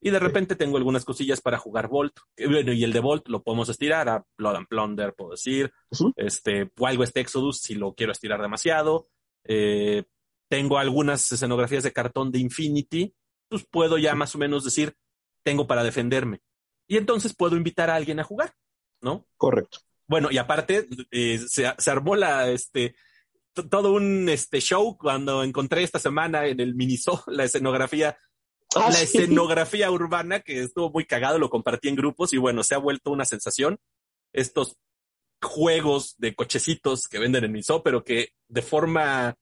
Y 0.00 0.10
de 0.10 0.18
repente 0.18 0.56
tengo 0.56 0.76
algunas 0.76 1.04
cosillas 1.04 1.40
para 1.40 1.58
jugar 1.58 1.88
Volt. 1.88 2.18
Bueno, 2.36 2.72
y 2.72 2.84
el 2.84 2.92
de 2.92 3.00
Volt 3.00 3.28
lo 3.28 3.42
podemos 3.42 3.68
estirar 3.68 4.08
a 4.08 4.24
Blood 4.36 4.56
and 4.56 4.68
Plunder, 4.68 5.14
puedo 5.14 5.30
decir. 5.30 5.72
Ujú. 5.90 6.12
Este, 6.16 6.70
Wild 6.78 7.00
West 7.00 7.16
Exodus, 7.16 7.60
si 7.60 7.74
lo 7.74 7.94
quiero 7.94 8.12
estirar 8.12 8.40
demasiado. 8.40 9.08
Eh, 9.44 10.04
tengo 10.48 10.78
algunas 10.78 11.30
escenografías 11.32 11.82
de 11.82 11.92
cartón 11.92 12.30
de 12.30 12.38
Infinity. 12.38 13.14
Pues 13.48 13.66
puedo 13.70 13.98
ya 13.98 14.14
más 14.14 14.34
o 14.34 14.38
menos 14.38 14.64
decir, 14.64 14.94
tengo 15.42 15.66
para 15.66 15.82
defenderme. 15.82 16.40
Y 16.88 16.96
entonces 16.96 17.34
puedo 17.34 17.56
invitar 17.56 17.90
a 17.90 17.96
alguien 17.96 18.20
a 18.20 18.24
jugar, 18.24 18.52
¿no? 19.00 19.26
Correcto. 19.36 19.78
Bueno, 20.06 20.28
y 20.30 20.38
aparte, 20.38 20.86
eh, 21.10 21.38
se, 21.48 21.72
se 21.76 21.90
armó 21.90 22.14
la, 22.14 22.48
este, 22.50 22.94
todo 23.64 23.92
un 23.92 24.28
este 24.28 24.60
show 24.60 24.96
cuando 24.96 25.42
encontré 25.42 25.82
esta 25.82 25.98
semana 25.98 26.46
en 26.46 26.60
el 26.60 26.74
Miniso 26.74 27.24
la 27.26 27.44
escenografía, 27.44 28.18
Ah, 28.86 28.90
la 28.90 28.92
sí. 28.92 29.18
escenografía 29.18 29.90
urbana 29.90 30.40
que 30.40 30.60
estuvo 30.60 30.90
muy 30.90 31.04
cagado, 31.04 31.38
lo 31.38 31.50
compartí 31.50 31.88
en 31.88 31.96
grupos 31.96 32.32
y 32.32 32.38
bueno, 32.38 32.62
se 32.62 32.74
ha 32.74 32.78
vuelto 32.78 33.10
una 33.10 33.24
sensación. 33.24 33.78
Estos 34.32 34.76
juegos 35.42 36.14
de 36.18 36.34
cochecitos 36.34 37.08
que 37.08 37.18
venden 37.18 37.44
en 37.44 37.52
Miniso, 37.52 37.82
pero 37.82 38.04
que 38.04 38.30
de 38.48 38.62
forma 38.62 39.36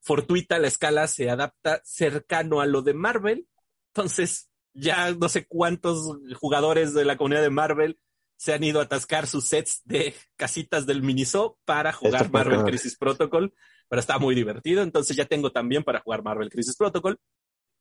fortuita 0.00 0.58
la 0.58 0.68
escala 0.68 1.06
se 1.06 1.30
adapta 1.30 1.80
cercano 1.84 2.60
a 2.60 2.66
lo 2.66 2.82
de 2.82 2.94
Marvel. 2.94 3.46
Entonces, 3.94 4.50
ya 4.72 5.12
no 5.12 5.28
sé 5.28 5.46
cuántos 5.46 6.18
jugadores 6.38 6.94
de 6.94 7.04
la 7.04 7.16
comunidad 7.16 7.42
de 7.42 7.50
Marvel 7.50 7.98
se 8.36 8.54
han 8.54 8.64
ido 8.64 8.80
a 8.80 8.84
atascar 8.84 9.26
sus 9.26 9.48
sets 9.48 9.82
de 9.84 10.14
casitas 10.36 10.86
del 10.86 11.02
Miniso 11.02 11.58
para 11.66 11.92
jugar 11.92 12.30
Marvel. 12.30 12.64
Crisis 12.64 12.96
Protocol, 12.96 13.52
pero 13.88 14.00
está 14.00 14.18
muy 14.18 14.34
divertido, 14.34 14.82
entonces 14.82 15.14
ya 15.14 15.26
tengo 15.26 15.52
también 15.52 15.84
para 15.84 16.00
jugar 16.00 16.22
Marvel 16.22 16.48
Crisis 16.48 16.76
Protocol. 16.76 17.20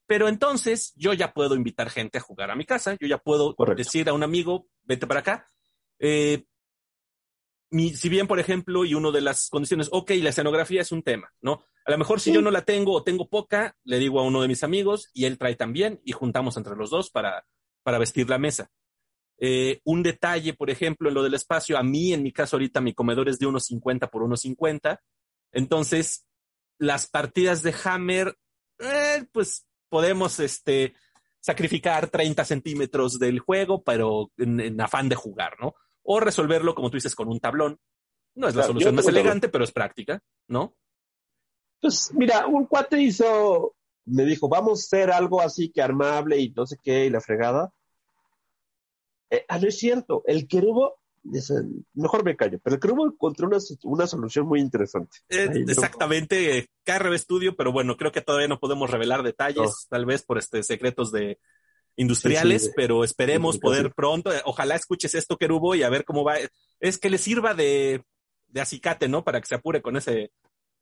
Pero 0.09 0.27
entonces 0.27 0.91
yo 0.95 1.13
ya 1.13 1.33
puedo 1.33 1.53
invitar 1.53 1.91
gente 1.91 2.17
a 2.17 2.21
jugar 2.21 2.49
a 2.49 2.55
mi 2.55 2.65
casa, 2.65 2.97
yo 2.99 3.07
ya 3.07 3.19
puedo 3.19 3.55
Correcto. 3.55 3.77
decir 3.77 4.09
a 4.09 4.13
un 4.13 4.23
amigo, 4.23 4.65
vete 4.81 5.05
para 5.05 5.19
acá. 5.19 5.47
Eh, 5.99 6.45
mi- 7.69 7.93
si 7.95 8.09
bien, 8.09 8.25
por 8.25 8.39
ejemplo, 8.39 8.85
y 8.85 8.95
una 8.95 9.11
de 9.11 9.21
las 9.21 9.49
condiciones, 9.49 9.87
ok, 9.91 10.09
la 10.21 10.29
escenografía 10.31 10.81
es 10.81 10.91
un 10.91 11.03
tema, 11.03 11.31
¿no? 11.41 11.63
A 11.85 11.91
lo 11.91 11.97
mejor 11.99 12.19
si 12.19 12.31
Sí. 12.31 12.35
yo 12.35 12.41
no 12.41 12.49
la 12.49 12.63
tengo 12.65 12.93
o 12.93 13.03
tengo 13.03 13.29
poca, 13.29 13.75
le 13.83 13.99
digo 13.99 14.19
a 14.19 14.23
uno 14.23 14.41
de 14.41 14.47
mis 14.47 14.63
amigos 14.63 15.11
y 15.13 15.25
él 15.25 15.37
trae 15.37 15.55
también 15.55 16.01
y 16.03 16.11
juntamos 16.11 16.57
entre 16.57 16.75
los 16.75 16.89
dos 16.89 17.11
para, 17.11 17.45
para 17.83 17.99
vestir 17.99 18.27
la 18.29 18.39
mesa. 18.39 18.71
Eh, 19.37 19.79
un 19.83 20.01
detalle, 20.01 20.55
por 20.55 20.71
ejemplo, 20.71 21.09
en 21.09 21.13
lo 21.15 21.21
del 21.21 21.35
espacio, 21.35 21.77
a 21.77 21.83
mí, 21.83 22.13
en 22.13 22.23
mi 22.23 22.31
caso 22.33 22.55
ahorita, 22.55 22.81
mi 22.81 22.93
comedor 22.95 23.29
es 23.29 23.37
de 23.37 23.45
1,50 23.45 24.09
por 24.09 24.23
1,50. 24.23 25.01
Entonces, 25.51 26.25
las 26.79 27.07
partidas 27.07 27.61
de 27.61 27.75
Hammer, 27.83 28.35
eh, 28.79 29.25
pues 29.31 29.67
podemos 29.89 30.39
este, 30.39 30.93
sacrificar 31.39 32.09
30 32.09 32.45
centímetros 32.45 33.19
del 33.19 33.39
juego, 33.39 33.83
pero 33.83 34.31
en, 34.37 34.59
en 34.59 34.79
afán 34.81 35.09
de 35.09 35.15
jugar, 35.15 35.57
¿no? 35.59 35.75
O 36.03 36.19
resolverlo, 36.19 36.75
como 36.75 36.89
tú 36.89 36.97
dices, 36.97 37.15
con 37.15 37.27
un 37.27 37.39
tablón. 37.39 37.79
No 38.35 38.47
es 38.47 38.55
la 38.55 38.61
Claro, 38.61 38.67
solución 38.67 38.95
más 38.95 39.05
tablón. 39.05 39.19
elegante, 39.21 39.49
pero 39.49 39.63
es 39.63 39.71
práctica, 39.71 40.21
¿no? 40.47 40.75
Pues 41.81 42.11
mira, 42.13 42.45
un 42.47 42.65
cuate 42.65 43.01
hizo, 43.01 43.75
me 44.05 44.23
dijo, 44.25 44.47
vamos 44.49 44.79
a 44.79 44.83
hacer 44.83 45.11
algo 45.11 45.41
así 45.41 45.71
que 45.71 45.81
armable 45.81 46.37
y 46.37 46.49
no 46.51 46.65
sé 46.65 46.77
qué, 46.81 47.05
y 47.05 47.09
la 47.09 47.21
fregada. 47.21 47.71
Eh, 49.29 49.45
ah, 49.47 49.59
no 49.59 49.67
es 49.67 49.77
cierto, 49.77 50.23
el 50.25 50.47
querubo, 50.47 50.97
el- 51.33 51.85
mejor 51.93 52.23
me 52.23 52.35
callo, 52.35 52.59
pero 52.63 52.75
el 52.75 52.79
querubo 52.81 53.05
encontró 53.07 53.47
una, 53.47 53.57
una 53.83 54.07
solución 54.07 54.47
muy 54.47 54.59
interesante. 54.59 55.17
Eh, 55.29 55.47
Ahí 55.51 55.63
no- 55.63 55.71
exactamente, 55.71 56.57
eh, 56.57 56.67
KRB 56.83 57.17
Studio, 57.17 57.55
pero 57.55 57.71
bueno, 57.71 57.97
creo 57.97 58.11
que 58.11 58.21
todavía 58.21 58.47
no 58.47 58.59
podemos 58.59 58.89
revelar 58.89 59.23
detalles, 59.23 59.57
No. 59.57 59.71
tal 59.89 60.05
vez 60.05 60.23
por 60.23 60.37
este 60.37 60.63
secretos 60.63 61.11
de 61.11 61.39
industriales, 61.95 62.61
Sí, 62.61 62.65
sí, 62.67 62.71
de- 62.71 62.75
pero 62.75 63.03
esperemos 63.03 63.55
de 63.55 63.59
poder 63.61 63.93
pronto. 63.93 64.31
eh, 64.33 64.41
Ojalá 64.45 64.75
escuches 64.75 65.13
esto, 65.15 65.37
Kerubo, 65.37 65.75
y 65.75 65.83
a 65.83 65.89
ver 65.89 66.05
cómo 66.05 66.23
va. 66.23 66.35
Es 66.79 66.97
que 66.97 67.09
le 67.09 67.17
sirva 67.17 67.53
de, 67.53 68.03
de 68.47 68.61
acicate, 68.61 69.07
¿no? 69.09 69.23
Para 69.23 69.41
que 69.41 69.47
se 69.47 69.55
apure 69.55 69.81
con 69.81 69.97
ese, 69.97 70.31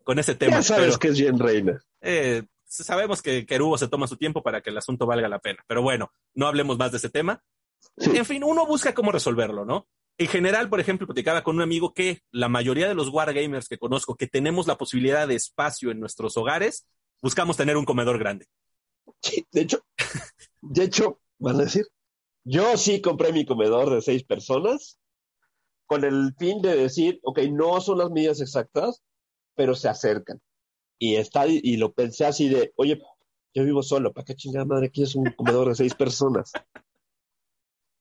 con 0.03 0.19
ese 0.19 0.35
tema. 0.35 0.57
Ya 0.57 0.63
sabes 0.63 0.85
pero, 0.87 0.99
que 0.99 1.07
es 1.09 1.17
Jen 1.17 1.39
Reina. 1.39 1.81
eh, 2.01 2.43
sabemos 2.65 3.21
que 3.21 3.45
Kerubo 3.45 3.77
se 3.77 3.87
toma 3.87 4.07
su 4.07 4.15
tiempo 4.17 4.43
para 4.43 4.61
que 4.61 4.69
el 4.69 4.77
asunto 4.77 5.05
valga 5.07 5.27
la 5.27 5.39
pena. 5.39 5.63
Pero 5.67 5.81
bueno, 5.81 6.11
no 6.35 6.47
hablemos 6.47 6.77
más 6.77 6.91
de 6.91 6.97
ese 6.97 7.09
tema. 7.09 7.41
Sí. 7.97 8.15
En 8.15 8.25
fin, 8.25 8.43
uno 8.43 8.65
busca 8.67 8.93
cómo 8.93 9.11
resolverlo, 9.11 9.65
¿no? 9.65 9.87
En 10.19 10.27
general, 10.27 10.69
por 10.69 10.79
ejemplo, 10.79 11.05
platicaba 11.05 11.43
con 11.43 11.55
un 11.55 11.61
amigo 11.61 11.93
que 11.93 12.21
la 12.31 12.49
mayoría 12.49 12.87
de 12.87 12.95
los 12.95 13.09
wargamers 13.09 13.67
que 13.67 13.77
conozco 13.77 14.15
que 14.15 14.27
tenemos 14.27 14.65
la 14.65 14.77
posibilidad 14.77 15.27
de 15.27 15.35
espacio 15.35 15.91
en 15.91 15.99
nuestros 15.99 16.37
hogares, 16.37 16.87
buscamos 17.21 17.55
tener 17.55 17.77
un 17.77 17.85
comedor 17.85 18.17
grande. 18.17 18.47
De 19.51 19.61
hecho, 19.61 19.85
de 20.61 20.83
hecho, 20.83 21.19
van 21.37 21.57
a 21.57 21.63
decir, 21.63 21.85
yo 22.43 22.77
sí 22.77 23.01
compré 23.01 23.31
mi 23.31 23.45
comedor 23.45 23.89
de 23.93 24.01
seis 24.01 24.23
personas 24.23 24.99
con 25.85 26.03
el 26.03 26.33
fin 26.37 26.61
de 26.61 26.75
decir, 26.75 27.19
ok, 27.23 27.39
no 27.51 27.79
son 27.79 27.99
las 27.99 28.09
medidas 28.09 28.41
exactas, 28.41 29.03
pero 29.55 29.75
se 29.75 29.87
acercan. 29.87 30.41
Y 30.99 31.15
está, 31.15 31.47
y 31.47 31.77
lo 31.77 31.93
pensé 31.93 32.25
así 32.25 32.49
de, 32.49 32.73
oye, 32.75 32.99
yo 33.53 33.63
vivo 33.63 33.83
solo, 33.83 34.13
¿para 34.13 34.25
qué 34.25 34.35
chingada 34.35 34.65
madre 34.65 34.91
quieres 34.91 35.15
un 35.15 35.31
comedor 35.31 35.69
de 35.69 35.75
seis 35.75 35.93
personas? 35.93 36.51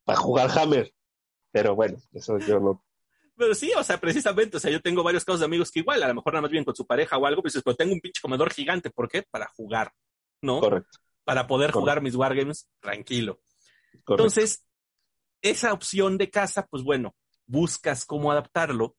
Para 0.05 0.19
jugar 0.19 0.51
Hammer. 0.59 0.93
Pero 1.57 1.75
bueno, 1.75 1.97
eso 2.13 2.39
yo 2.39 2.61
no. 2.61 2.85
Pero 3.35 3.55
sí, 3.55 3.73
o 3.79 3.83
sea, 3.83 3.99
precisamente, 3.99 4.59
o 4.59 4.61
sea, 4.61 4.71
yo 4.71 4.83
tengo 4.83 5.03
varios 5.03 5.25
casos 5.25 5.41
de 5.41 5.47
amigos 5.47 5.71
que 5.71 5.81
igual, 5.81 6.03
a 6.03 6.09
lo 6.09 6.15
mejor 6.15 6.35
nada 6.35 6.43
más 6.43 6.51
bien 6.51 6.65
con 6.65 6.77
su 6.77 6.87
pareja 6.87 7.17
o 7.17 7.25
algo, 7.25 7.41
pues 7.41 7.59
pero 7.65 7.75
tengo 7.75 7.95
un 7.95 8.01
pinche 8.01 8.21
comedor 8.21 8.53
gigante, 8.53 8.91
¿por 8.91 9.09
qué? 9.09 9.23
Para 9.23 9.47
jugar, 9.49 9.91
¿no? 10.43 10.61
Correcto. 10.61 10.99
Para 11.25 11.47
poder 11.47 11.71
jugar 11.71 12.03
mis 12.03 12.15
wargames 12.15 12.69
tranquilo. 12.79 13.41
Entonces, 14.07 14.67
esa 15.41 15.73
opción 15.73 16.19
de 16.19 16.29
casa, 16.29 16.67
pues 16.67 16.83
bueno, 16.83 17.17
buscas 17.47 18.05
cómo 18.05 18.31
adaptarlo 18.31 18.97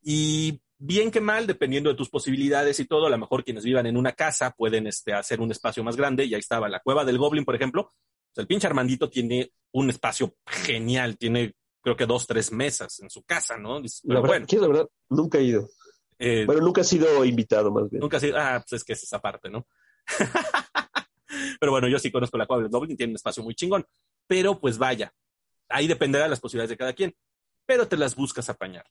y 0.00 0.60
bien 0.78 1.10
que 1.10 1.20
mal, 1.20 1.48
dependiendo 1.48 1.90
de 1.90 1.96
tus 1.96 2.10
posibilidades 2.10 2.78
y 2.78 2.86
todo, 2.86 3.06
a 3.06 3.10
lo 3.10 3.18
mejor 3.18 3.42
quienes 3.42 3.64
vivan 3.64 3.86
en 3.86 3.96
una 3.96 4.12
casa 4.12 4.52
pueden 4.52 4.86
este, 4.86 5.14
hacer 5.14 5.40
un 5.40 5.50
espacio 5.50 5.82
más 5.82 5.96
grande 5.96 6.24
y 6.24 6.34
ahí 6.34 6.40
estaba 6.40 6.68
la 6.68 6.78
cueva 6.78 7.04
del 7.04 7.18
Goblin, 7.18 7.44
por 7.44 7.56
ejemplo. 7.56 7.92
el 8.36 8.46
pinche 8.46 8.68
Armandito 8.68 9.10
tiene 9.10 9.50
un 9.72 9.90
espacio 9.90 10.36
genial, 10.46 11.18
tiene 11.18 11.54
creo 11.82 11.96
que 11.96 12.06
dos, 12.06 12.26
tres 12.26 12.52
mesas 12.52 13.00
en 13.00 13.10
su 13.10 13.22
casa, 13.22 13.56
¿no? 13.56 13.80
la 14.04 14.20
verdad, 14.20 14.28
bueno, 14.28 14.46
la 14.50 14.68
verdad, 14.68 14.88
nunca 15.08 15.38
he 15.38 15.44
ido. 15.44 15.68
Eh, 16.18 16.44
bueno, 16.46 16.62
nunca 16.62 16.80
he 16.80 16.84
sido 16.84 17.24
invitado 17.24 17.70
más 17.70 17.88
bien. 17.88 18.00
Nunca 18.00 18.16
he 18.16 18.20
sido, 18.20 18.38
ah, 18.38 18.62
pues 18.68 18.80
es 18.80 18.84
que 18.84 18.92
es 18.92 19.02
esa 19.04 19.20
parte, 19.20 19.48
¿no? 19.48 19.66
Pero 21.60 21.72
bueno, 21.72 21.88
yo 21.88 21.98
sí 21.98 22.10
conozco 22.10 22.38
la 22.38 22.46
cueva 22.46 22.62
del 22.62 22.72
Goblin, 22.72 22.96
tiene 22.96 23.12
un 23.12 23.16
espacio 23.16 23.42
muy 23.42 23.54
chingón. 23.54 23.84
Pero 24.26 24.58
pues 24.58 24.78
vaya, 24.78 25.12
ahí 25.68 25.86
dependerá 25.86 26.24
de 26.24 26.30
las 26.30 26.40
posibilidades 26.40 26.70
de 26.70 26.76
cada 26.76 26.92
quien, 26.92 27.14
pero 27.66 27.86
te 27.88 27.96
las 27.96 28.16
buscas 28.16 28.48
apañar. 28.48 28.86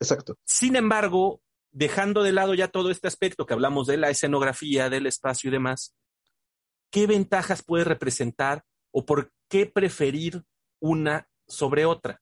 Exacto. 0.00 0.36
Sin 0.44 0.76
embargo, 0.76 1.40
dejando 1.70 2.22
de 2.22 2.32
lado 2.32 2.54
ya 2.54 2.68
todo 2.68 2.90
este 2.90 3.08
aspecto 3.08 3.46
que 3.46 3.54
hablamos 3.54 3.86
de 3.86 3.96
la 3.96 4.10
escenografía, 4.10 4.90
del 4.90 5.06
espacio 5.06 5.48
y 5.48 5.52
demás, 5.52 5.94
¿qué 6.90 7.06
ventajas 7.06 7.62
puede 7.62 7.84
representar 7.84 8.64
o 8.90 9.06
por 9.06 9.32
qué 9.48 9.66
preferir 9.66 10.44
una 10.80 11.28
sobre 11.52 11.84
otra? 11.84 12.20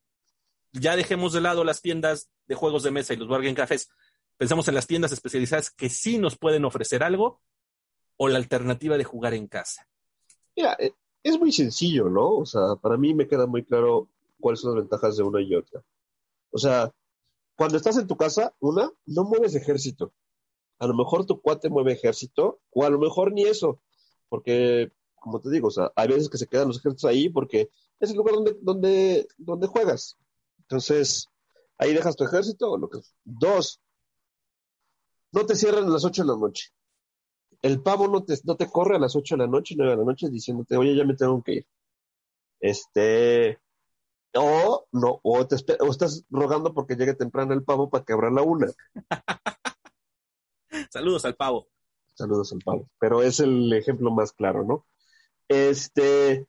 Ya 0.73 0.97
dejemos 0.97 1.33
de 1.33 1.41
lado 1.41 1.65
las 1.65 1.83
tiendas 1.83 2.31
de 2.47 2.55
juegos 2.55 2.83
de 2.83 2.91
mesa 2.91 3.15
y 3.15 3.17
los 3.17 3.29
bargain 3.29 3.55
cafés. 3.55 3.89
Pensamos 4.37 4.69
en 4.69 4.75
las 4.75 4.87
tiendas 4.87 5.13
especializadas 5.13 5.71
que 5.71 5.89
sí 5.89 6.19
nos 6.19 6.39
pueden 6.39 6.65
ofrecer 6.65 7.03
algo 7.03 7.41
o 8.17 8.29
la 8.29 8.39
alternativa 8.39 8.97
de 8.97 9.05
jugar 9.05 9.35
en 9.35 9.49
casa. 9.49 9.89
Mira, 10.57 10.77
eh, 10.79 10.93
es 11.23 11.39
muy 11.39 11.53
sencillo, 11.53 12.09
¿no? 12.09 12.39
O 12.39 12.47
sea, 12.47 12.77
para 12.81 12.97
mí 12.97 13.15
me 13.15 13.29
queda 13.29 13.47
muy 13.47 13.65
claro 13.65 14.09
cuáles 14.39 14.61
son 14.61 14.75
las 14.75 14.83
ventajas 14.83 15.17
de 15.17 15.23
una 15.23 15.41
y 15.41 15.55
otra. 15.55 15.83
O 16.51 16.59
sea, 16.59 16.93
cuando 17.57 17.77
estás 17.77 17.99
en 17.99 18.07
tu 18.07 18.17
casa, 18.17 18.55
una, 18.61 18.91
no 19.07 19.25
mueves 19.25 19.55
ejército. 19.55 20.13
A 20.79 20.87
lo 20.87 20.95
mejor 20.95 21.27
tu 21.27 21.41
cuate 21.41 21.69
mueve 21.69 21.93
ejército, 21.93 22.61
o 22.71 22.85
a 22.85 22.91
lo 22.91 22.99
mejor 22.99 23.33
ni 23.33 23.43
eso, 23.43 23.81
porque, 24.31 24.93
como 25.15 25.41
te 25.41 25.51
digo, 25.51 25.69
o 25.69 25.71
sea, 25.71 25.93
hay 25.95 26.09
veces 26.09 26.31
que 26.31 26.39
se 26.39 26.47
quedan 26.47 26.69
los 26.69 26.79
ejércitos 26.79 27.05
ahí 27.05 27.29
porque 27.29 27.69
es 28.01 28.11
el 28.11 28.17
lugar 28.17 28.35
donde, 28.35 28.57
donde, 28.61 29.29
donde 29.39 29.67
juegas. 29.67 30.17
Entonces, 30.63 31.29
ahí 31.79 31.95
dejas 31.95 32.17
tu 32.17 32.25
ejército. 32.25 32.77
Lo 32.77 32.89
que... 32.89 32.99
Dos, 33.25 33.81
no 35.33 35.47
te 35.47 35.55
cierran 35.55 35.85
a 35.85 35.91
las 35.91 36.05
ocho 36.05 36.23
de 36.23 36.29
la 36.29 36.37
noche 36.37 36.73
el 37.63 37.83
pavo 37.83 38.09
no 38.09 38.25
te, 38.25 38.35
no 38.45 38.57
te 38.57 38.71
corre 38.71 38.97
a 38.97 38.99
las 38.99 39.15
8 39.17 39.37
de 39.37 39.45
la 39.45 39.47
noche, 39.47 39.75
9 39.77 39.93
de 39.93 39.99
la 39.99 40.05
noche, 40.05 40.31
diciéndote, 40.31 40.77
oye, 40.77 40.95
ya 40.95 41.05
me 41.05 41.15
tengo 41.15 41.43
que 41.43 41.53
ir. 41.53 41.67
Este, 42.59 43.59
o 44.35 44.87
no, 44.93 45.21
o, 45.23 45.47
te, 45.47 45.57
o 45.81 45.91
estás 45.91 46.25
rogando 46.31 46.73
porque 46.73 46.97
llegue 46.97 47.15
temprano 47.15 47.53
el 47.53 47.65
pavo 47.65 47.91
para 47.91 48.05
que 48.05 48.13
abra 48.13 48.31
la 48.31 48.43
una. 48.43 48.69
Saludos 50.91 51.25
al 51.25 51.37
pavo. 51.37 51.69
Saludos 52.15 52.53
al 52.53 52.61
pavo. 52.61 52.89
Pero 52.99 53.23
es 53.23 53.41
el 53.41 53.73
ejemplo 53.73 54.11
más 54.11 54.33
claro, 54.33 54.65
¿no? 54.65 54.87
Este, 55.49 56.47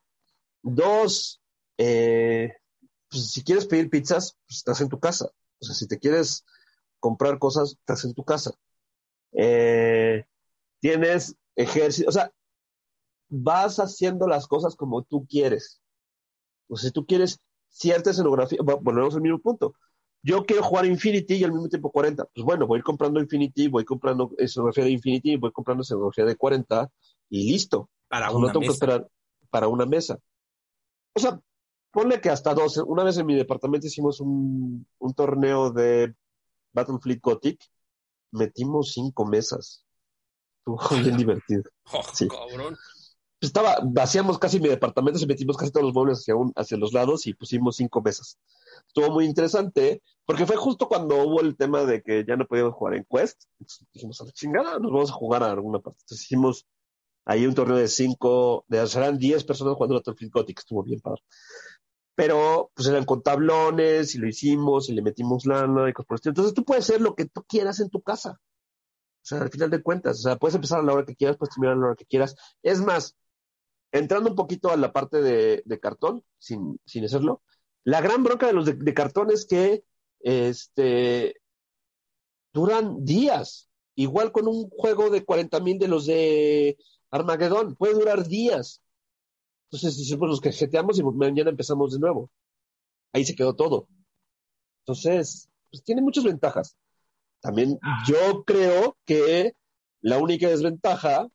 dos, 0.61 1.40
eh, 1.83 2.53
pues 3.09 3.31
si 3.31 3.43
quieres 3.43 3.65
pedir 3.65 3.89
pizzas, 3.89 4.37
pues 4.45 4.57
estás 4.57 4.81
en 4.81 4.89
tu 4.89 4.99
casa. 4.99 5.31
O 5.59 5.65
sea, 5.65 5.73
si 5.73 5.87
te 5.87 5.97
quieres 5.97 6.45
comprar 6.99 7.39
cosas, 7.39 7.71
estás 7.71 8.05
en 8.05 8.13
tu 8.13 8.23
casa. 8.23 8.51
Eh, 9.31 10.23
tienes 10.79 11.35
ejército, 11.55 12.09
o 12.09 12.11
sea, 12.11 12.31
vas 13.29 13.79
haciendo 13.79 14.27
las 14.27 14.47
cosas 14.47 14.75
como 14.75 15.01
tú 15.01 15.25
quieres. 15.25 15.81
O 16.67 16.75
sea, 16.77 16.89
si 16.89 16.93
tú 16.93 17.07
quieres 17.07 17.39
cierta 17.67 18.11
escenografía, 18.11 18.59
volvemos 18.61 19.15
al 19.15 19.21
mismo 19.21 19.39
punto. 19.39 19.73
Yo 20.21 20.45
quiero 20.45 20.61
jugar 20.61 20.85
Infinity 20.85 21.35
y 21.37 21.43
al 21.43 21.51
mismo 21.51 21.67
tiempo 21.67 21.91
40. 21.91 22.25
Pues 22.25 22.45
bueno, 22.45 22.67
voy 22.67 22.83
comprando 22.83 23.19
Infinity, 23.19 23.69
voy 23.69 23.85
comprando 23.85 24.31
escenografía 24.37 24.83
de 24.83 24.91
Infinity, 24.91 25.35
voy 25.35 25.51
comprando 25.51 25.81
escenografía 25.81 26.25
de 26.25 26.35
40 26.35 26.91
y 27.29 27.51
listo. 27.51 27.89
Para 28.07 28.29
una 28.29 28.47
no 28.47 28.53
tengo 28.53 28.67
que 28.67 28.73
esperar 28.73 29.09
para 29.49 29.67
una 29.67 29.87
mesa. 29.87 30.19
O 31.13 31.19
sea, 31.19 31.41
ponle 31.91 32.21
que 32.21 32.29
hasta 32.29 32.53
dos. 32.53 32.77
Una 32.77 33.03
vez 33.03 33.17
en 33.17 33.25
mi 33.25 33.35
departamento 33.35 33.87
hicimos 33.87 34.19
un, 34.19 34.85
un 34.99 35.13
torneo 35.13 35.71
de 35.71 36.15
Battlefleet 36.73 37.21
Gothic, 37.21 37.61
metimos 38.31 38.93
cinco 38.93 39.25
mesas. 39.25 39.85
Estuvo 40.59 40.79
bien 41.01 41.17
divertido. 41.17 41.63
Oh, 41.91 42.03
sí. 42.13 42.27
cabrón. 42.27 42.77
Estaba, 43.39 43.79
vaciamos 43.83 44.37
casi 44.37 44.59
mi 44.59 44.69
departamento, 44.69 45.17
se 45.17 45.25
metimos 45.25 45.57
casi 45.57 45.71
todos 45.71 45.87
los 45.87 45.95
muebles 45.95 46.19
hacia, 46.19 46.35
hacia 46.55 46.77
los 46.77 46.93
lados 46.93 47.25
y 47.25 47.33
pusimos 47.33 47.75
cinco 47.75 47.99
mesas. 47.99 48.37
Estuvo 48.85 49.09
muy 49.09 49.25
interesante, 49.25 50.03
porque 50.25 50.45
fue 50.45 50.57
justo 50.57 50.87
cuando 50.87 51.23
hubo 51.23 51.41
el 51.41 51.57
tema 51.57 51.83
de 51.83 52.03
que 52.03 52.23
ya 52.27 52.35
no 52.35 52.45
podíamos 52.45 52.75
jugar 52.75 52.93
en 52.93 53.05
Quest. 53.09 53.45
dijimos, 53.93 54.21
a 54.21 54.25
la 54.25 54.31
chingada, 54.31 54.77
nos 54.77 54.91
vamos 54.91 55.09
a 55.09 55.13
jugar 55.13 55.41
a 55.41 55.51
alguna 55.51 55.79
parte. 55.79 55.99
Entonces 56.03 56.23
hicimos 56.23 56.67
ahí 57.25 57.47
un 57.47 57.55
torneo 57.55 57.77
de 57.77 57.87
cinco, 57.87 58.63
de 58.67 58.85
serán 58.85 59.17
diez 59.17 59.43
personas 59.43 59.73
jugando 59.73 59.95
Battlefield 59.95 60.31
Gothic, 60.31 60.59
estuvo 60.59 60.83
bien 60.83 60.99
padre. 61.01 61.23
Pero, 62.15 62.71
pues 62.75 62.87
eran 62.87 63.05
con 63.05 63.23
tablones 63.23 64.15
y 64.15 64.19
lo 64.19 64.27
hicimos 64.27 64.89
y 64.89 64.93
le 64.93 65.01
metimos 65.01 65.45
lana 65.45 65.89
y 65.89 65.93
cosas 65.93 66.07
por 66.07 66.15
el 66.15 66.17
estilo. 66.17 66.31
Entonces 66.31 66.53
tú 66.53 66.65
puedes 66.65 66.83
hacer 66.89 67.01
lo 67.01 67.15
que 67.15 67.25
tú 67.25 67.43
quieras 67.47 67.79
en 67.79 67.89
tu 67.89 68.01
casa. 68.01 68.39
O 69.23 69.25
sea, 69.25 69.41
al 69.41 69.49
final 69.49 69.69
de 69.69 69.83
cuentas, 69.83 70.19
o 70.19 70.21
sea, 70.23 70.37
puedes 70.37 70.55
empezar 70.55 70.79
a 70.79 70.83
la 70.83 70.93
hora 70.93 71.05
que 71.05 71.15
quieras, 71.15 71.37
puedes 71.37 71.53
terminar 71.53 71.77
a 71.77 71.79
la 71.79 71.85
hora 71.87 71.95
que 71.95 72.05
quieras. 72.05 72.35
Es 72.63 72.81
más, 72.81 73.15
entrando 73.91 74.29
un 74.29 74.35
poquito 74.35 74.71
a 74.71 74.77
la 74.77 74.91
parte 74.93 75.21
de, 75.21 75.79
cartón, 75.79 76.23
sin, 76.39 76.79
sin, 76.85 77.05
hacerlo, 77.05 77.43
la 77.83 78.01
gran 78.01 78.23
bronca 78.23 78.47
de 78.47 78.53
los 78.53 78.65
de, 78.65 78.93
cartón 78.93 79.31
es 79.31 79.45
que 79.45 79.83
este, 80.19 81.35
duran 82.53 83.03
días. 83.05 83.69
Igual 83.95 84.31
con 84.31 84.47
un 84.47 84.69
juego 84.69 85.09
de 85.09 85.25
40 85.25 85.59
mil 85.59 85.77
de 85.77 85.87
los 85.87 86.05
de 86.05 86.77
Armagedón, 87.11 87.75
puede 87.75 87.93
durar 87.93 88.27
días. 88.27 88.81
Entonces, 89.71 89.97
decimos 89.97 90.29
los 90.29 90.41
que 90.41 90.51
jeteamos 90.51 90.99
y 90.99 91.03
mañana 91.03 91.49
empezamos 91.49 91.93
de 91.93 91.99
nuevo. 91.99 92.29
Ahí 93.13 93.23
se 93.23 93.35
quedó 93.35 93.55
todo. 93.55 93.87
Entonces, 94.81 95.49
pues 95.69 95.83
tiene 95.83 96.01
muchas 96.01 96.25
ventajas. 96.25 96.77
También 97.39 97.79
yo 98.05 98.43
creo 98.43 98.97
que 99.05 99.55
la 100.01 100.17
única 100.17 100.49
desventaja 100.49 101.27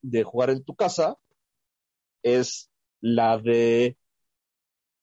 de 0.00 0.22
jugar 0.24 0.50
en 0.50 0.64
tu 0.64 0.74
casa 0.74 1.16
es 2.22 2.70
la 3.00 3.38
de 3.38 3.98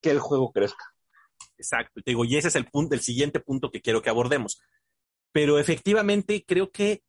que 0.01 0.11
el 0.11 0.19
juego 0.19 0.51
crezca. 0.51 0.85
Exacto, 1.57 2.01
te 2.01 2.11
digo, 2.11 2.25
y 2.25 2.37
ese 2.37 2.47
es 2.47 2.55
el 2.55 2.65
punto, 2.65 2.95
el 2.95 3.01
siguiente 3.01 3.39
punto 3.39 3.69
que 3.69 3.81
quiero 3.81 4.01
que 4.01 4.09
abordemos. 4.09 4.61
Pero 5.31 5.59
efectivamente 5.59 6.43
creo 6.45 6.71
que 6.71 7.03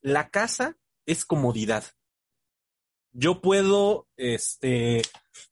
la 0.00 0.30
casa 0.30 0.78
es 1.04 1.24
comodidad. 1.24 1.84
Yo 3.18 3.40
puedo 3.40 4.08
este, 4.18 5.00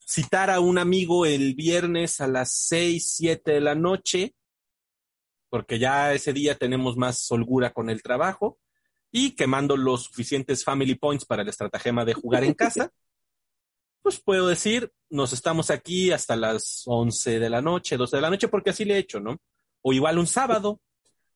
citar 0.07 0.51
a 0.51 0.61
un 0.61 0.77
amigo 0.77 1.24
el 1.24 1.55
viernes 1.55 2.20
a 2.20 2.27
las 2.27 2.53
6, 2.53 3.15
7 3.16 3.53
de 3.53 3.61
la 3.62 3.74
noche 3.74 4.35
porque 5.55 5.78
ya 5.78 6.12
ese 6.12 6.32
día 6.32 6.57
tenemos 6.57 6.97
más 6.97 7.31
holgura 7.31 7.73
con 7.73 7.89
el 7.89 8.03
trabajo 8.03 8.59
y 9.12 9.36
quemando 9.36 9.77
los 9.77 10.03
suficientes 10.03 10.65
family 10.65 10.97
points 10.97 11.24
para 11.24 11.43
el 11.43 11.49
estratagema 11.49 12.05
de 12.05 12.12
jugar 12.12 12.43
en 12.43 12.53
casa, 12.53 12.91
pues 14.03 14.20
puedo 14.20 14.49
decir, 14.49 14.93
nos 15.09 15.32
estamos 15.32 15.70
aquí 15.70 16.11
hasta 16.11 16.35
las 16.35 16.82
11 16.86 17.39
de 17.39 17.49
la 17.49 17.62
noche, 17.62 17.97
12 17.97 18.16
de 18.16 18.20
la 18.20 18.31
noche, 18.31 18.49
porque 18.49 18.70
así 18.70 18.85
le 18.85 18.97
he 18.97 18.99
hecho, 18.99 19.20
¿no? 19.20 19.39
O 19.81 19.93
igual 19.93 20.19
un 20.19 20.27
sábado, 20.27 20.81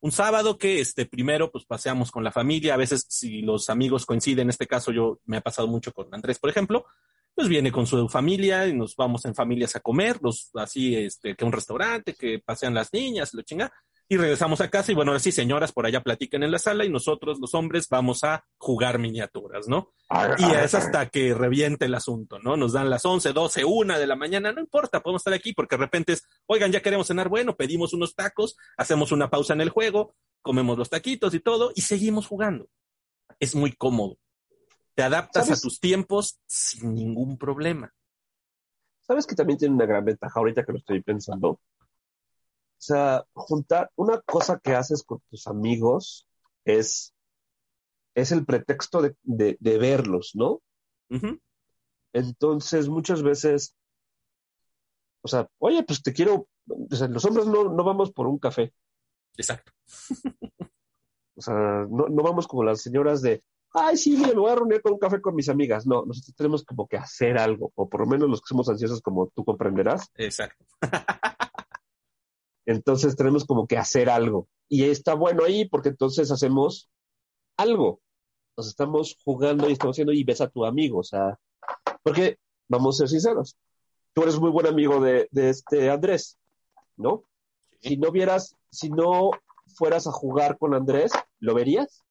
un 0.01 0.13
sábado 0.13 0.59
que 0.59 0.81
este 0.81 1.07
primero 1.07 1.51
pues 1.51 1.65
paseamos 1.65 2.11
con 2.11 2.23
la 2.25 2.33
familia, 2.33 2.75
a 2.75 2.79
veces 2.79 3.07
si 3.09 3.43
los 3.43 3.69
amigos 3.69 4.07
coinciden, 4.07 4.43
en 4.43 4.51
este 4.51 4.67
caso 4.67 4.93
yo 4.93 5.19
me 5.25 5.39
ha 5.39 5.41
pasado 5.41 5.69
mucho 5.69 5.93
con 5.93 6.09
Andrés, 6.13 6.39
por 6.39 6.51
ejemplo, 6.51 6.87
pues 7.35 7.49
viene 7.49 7.71
con 7.71 7.87
su 7.87 8.09
familia 8.09 8.67
y 8.67 8.73
nos 8.75 8.97
vamos 8.97 9.25
en 9.25 9.35
familias 9.35 9.77
a 9.77 9.81
comer, 9.81 10.19
los 10.23 10.51
así 10.55 10.97
este 10.97 11.35
que 11.37 11.45
un 11.45 11.53
restaurante, 11.53 12.15
que 12.15 12.41
pasean 12.41 12.75
las 12.75 12.93
niñas, 12.93 13.35
lo 13.35 13.43
chinga 13.43 13.73
Y 14.11 14.17
regresamos 14.17 14.63
a 14.63 14.71
casa 14.71 14.91
y 14.91 14.95
bueno, 14.95 15.11
ahora 15.11 15.21
sí, 15.21 15.33
señoras, 15.33 15.73
por 15.73 15.85
allá 15.85 16.03
platican 16.03 16.43
en 16.43 16.51
la 16.51 16.59
sala 16.59 16.87
y 16.87 16.89
nosotros, 16.89 17.39
los 17.41 17.55
hombres, 17.55 17.89
vamos 17.91 18.25
a 18.25 18.47
jugar 18.57 18.99
miniaturas, 18.99 19.69
¿no? 19.69 19.93
Y 20.39 20.51
es 20.51 20.75
hasta 20.75 21.11
que 21.11 21.35
reviente 21.35 21.85
el 21.85 21.95
asunto, 21.95 22.39
¿no? 22.39 22.57
Nos 22.57 22.73
dan 22.73 22.89
las 22.89 23.05
11, 23.05 23.35
12, 23.35 23.67
1 23.67 23.99
de 23.99 24.07
la 24.07 24.17
mañana, 24.17 24.51
no 24.51 24.61
importa, 24.61 25.03
podemos 25.03 25.21
estar 25.21 25.35
aquí 25.35 25.53
porque 25.53 25.77
de 25.77 25.83
repente 25.83 26.13
es, 26.15 26.27
oigan, 26.47 26.73
ya 26.73 26.81
queremos 26.81 27.07
cenar, 27.07 27.29
bueno, 27.29 27.55
pedimos 27.55 27.93
unos 27.93 28.15
tacos, 28.15 28.57
hacemos 28.79 29.13
una 29.13 29.29
pausa 29.29 29.53
en 29.53 29.61
el 29.61 29.69
juego, 29.69 30.15
comemos 30.41 30.79
los 30.79 30.89
taquitos 30.89 31.35
y 31.35 31.41
todo 31.41 31.73
y 31.75 31.83
seguimos 31.83 32.27
jugando. 32.27 32.71
Es 33.39 33.55
muy 33.55 33.73
cómodo. 33.73 34.17
Te 34.95 35.03
adaptas 35.03 35.51
a 35.51 35.61
tus 35.61 35.81
tiempos 35.81 36.41
sin 36.47 36.95
ningún 36.95 37.37
problema. 37.37 37.93
¿Sabes 39.03 39.27
que 39.27 39.35
también 39.35 39.59
tiene 39.59 39.75
una 39.75 39.87
gran 39.87 40.05
ventaja 40.05 40.41
ahorita 40.41 40.65
que 40.65 40.73
lo 40.73 40.79
estoy 40.79 41.03
pensando? 41.03 41.61
O 42.79 42.81
sea, 42.81 43.25
juntar 43.33 43.91
una 43.97 44.21
cosa 44.21 44.61
que 44.61 44.75
haces 44.75 45.03
con 45.03 45.21
tus 45.29 45.49
amigos 45.49 46.29
es, 46.65 47.13
es 48.15 48.31
el 48.31 48.47
pretexto 48.47 49.03
de, 49.03 49.17
de, 49.25 49.79
verlos, 49.79 50.31
¿no? 50.35 50.63
Entonces, 52.13 52.89
muchas 52.89 53.25
veces, 53.25 53.75
o 55.23 55.29
sea, 55.29 55.49
oye, 55.59 55.83
pues 55.83 56.03
te 56.03 56.13
quiero, 56.13 56.47
o 56.69 56.95
sea, 56.95 57.09
los 57.09 57.25
hombres 57.25 57.47
no, 57.47 57.65
no 57.65 57.83
vamos 57.83 58.13
por 58.13 58.29
un 58.29 58.39
café. 58.39 58.73
Exacto. 59.37 59.73
o 61.37 61.41
sea, 61.41 61.55
no, 61.91 62.09
no 62.09 62.23
vamos 62.23 62.47
como 62.47 62.63
las 62.63 62.81
señoras 62.81 63.23
de, 63.23 63.43
ay, 63.73 63.97
sí, 63.97 64.17
mira, 64.17 64.29
me 64.29 64.41
voy 64.41 64.53
a 64.53 64.55
reunir 64.55 64.83
con 64.83 64.93
un 64.93 65.01
café 65.01 65.21
con 65.21 65.35
mis 65.35 65.49
amigas. 65.49 65.85
No, 65.85 66.05
nosotros 66.07 66.35
tenemos 66.37 66.65
como 66.65 66.87
que 66.87 66.97
hacer 66.97 67.39
algo, 67.39 67.73
o 67.75 67.89
por 67.89 68.03
lo 68.03 68.07
menos 68.07 68.29
los 68.29 68.41
que 68.41 68.49
somos 68.49 68.69
ansiosos, 68.69 69.03
como 69.03 69.27
tú 69.35 69.45
comprenderás. 69.45 70.11
Exacto. 70.15 70.65
Entonces 72.69 73.17
tenemos 73.17 73.47
como 73.47 73.67
que 73.67 73.79
hacer 73.79 74.11
algo. 74.11 74.47
Y 74.69 74.85
está 74.85 75.15
bueno 75.15 75.45
ahí 75.45 75.67
porque 75.67 75.89
entonces 75.89 76.31
hacemos 76.31 76.91
algo. 77.57 78.03
Nos 78.59 78.69
estamos 78.69 79.17
jugando 79.25 79.71
y 79.71 79.73
estamos 79.73 79.95
haciendo 79.95 80.13
y 80.13 80.23
ves 80.23 80.43
a 80.43 80.51
tu 80.51 80.67
amigo. 80.67 80.99
O 80.99 81.03
sea, 81.03 81.39
porque 82.03 82.37
vamos 82.69 82.97
a 82.97 82.99
ser 82.99 83.09
sinceros. 83.09 83.57
Tú 84.13 84.23
eres 84.23 84.39
muy 84.39 84.51
buen 84.51 84.67
amigo 84.67 85.01
de, 85.01 85.29
este 85.33 85.89
Andrés, 85.89 86.37
¿no? 86.99 87.25
Si 87.81 87.97
no 87.97 88.13
vieras, 88.13 88.55
si 88.71 88.91
no 88.91 89.31
fueras 89.75 90.07
a 90.07 90.13
jugar 90.13 90.59
con 90.59 90.75
Andrés, 90.75 91.11
¿lo 91.41 91.55
verías? 91.55 92.05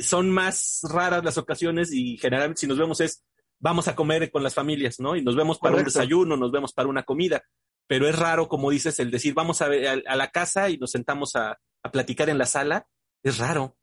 son 0.00 0.30
más 0.30 0.82
raras 0.84 1.24
las 1.24 1.36
ocasiones 1.36 1.92
y 1.92 2.16
generalmente 2.16 2.60
si 2.60 2.68
nos 2.68 2.78
vemos 2.78 3.00
es 3.00 3.24
vamos 3.58 3.88
a 3.88 3.96
comer 3.96 4.30
con 4.30 4.44
las 4.44 4.54
familias, 4.54 5.00
¿no? 5.00 5.16
Y 5.16 5.22
nos 5.22 5.34
vemos 5.34 5.58
para 5.58 5.76
un 5.76 5.84
desayuno, 5.84 6.36
nos 6.36 6.52
vemos 6.52 6.72
para 6.72 6.88
una 6.88 7.02
comida 7.02 7.42
pero 7.86 8.08
es 8.08 8.18
raro, 8.18 8.48
como 8.48 8.70
dices, 8.70 8.98
el 9.00 9.10
decir 9.10 9.34
vamos 9.34 9.62
a, 9.62 9.66
a, 9.66 10.16
la 10.16 10.30
casa 10.30 10.70
y 10.70 10.78
nos 10.78 10.90
sentamos 10.90 11.36
a, 11.36 11.58
platicar 11.92 12.30
en 12.30 12.38
la 12.38 12.46
sala, 12.46 12.86
es 13.22 13.38
raro. 13.38 13.76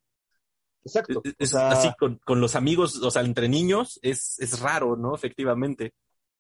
Exacto. 0.84 1.22
Es, 1.38 1.54
así 1.54 1.90
con, 2.00 2.42
los 2.42 2.56
amigos, 2.56 2.98
o 2.98 3.12
sea, 3.12 3.22
entre 3.22 3.48
niños, 3.48 4.00
es, 4.02 4.40
es 4.40 4.60
raro, 4.60 4.96
¿no? 4.96 5.14
Efectivamente. 5.14 5.94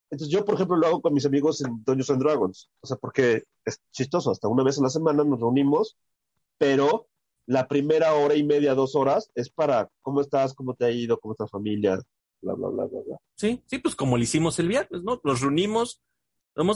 Entonces 0.09 0.33
yo, 0.33 0.43
por 0.43 0.55
ejemplo, 0.55 0.75
lo 0.75 0.87
hago 0.87 1.01
con 1.01 1.13
mis 1.13 1.25
amigos 1.25 1.61
en 1.61 1.83
Dungeons 1.85 2.09
and 2.09 2.21
Dragons, 2.21 2.69
o 2.81 2.87
sea, 2.87 2.97
porque 2.97 3.43
es 3.63 3.79
chistoso, 3.91 4.31
hasta 4.31 4.47
una 4.47 4.63
vez 4.63 4.79
a 4.79 4.83
la 4.83 4.89
semana 4.89 5.23
nos 5.23 5.39
reunimos, 5.39 5.97
pero 6.57 7.07
la 7.45 7.67
primera 7.67 8.13
hora 8.13 8.35
y 8.35 8.43
media, 8.43 8.75
dos 8.75 8.95
horas, 8.95 9.31
es 9.35 9.49
para 9.49 9.89
cómo 10.01 10.21
estás, 10.21 10.53
cómo 10.53 10.73
te 10.73 10.85
ha 10.85 10.91
ido, 10.91 11.19
cómo 11.19 11.33
está 11.33 11.47
familia, 11.47 11.99
bla, 12.41 12.53
bla, 12.55 12.69
bla, 12.69 12.85
bla, 12.85 13.01
bla. 13.07 13.17
Sí, 13.35 13.63
sí, 13.65 13.79
pues 13.79 13.95
como 13.95 14.17
lo 14.17 14.23
hicimos 14.23 14.59
el 14.59 14.67
viernes, 14.67 15.03
¿no? 15.03 15.21
Nos 15.23 15.41
reunimos, 15.41 16.01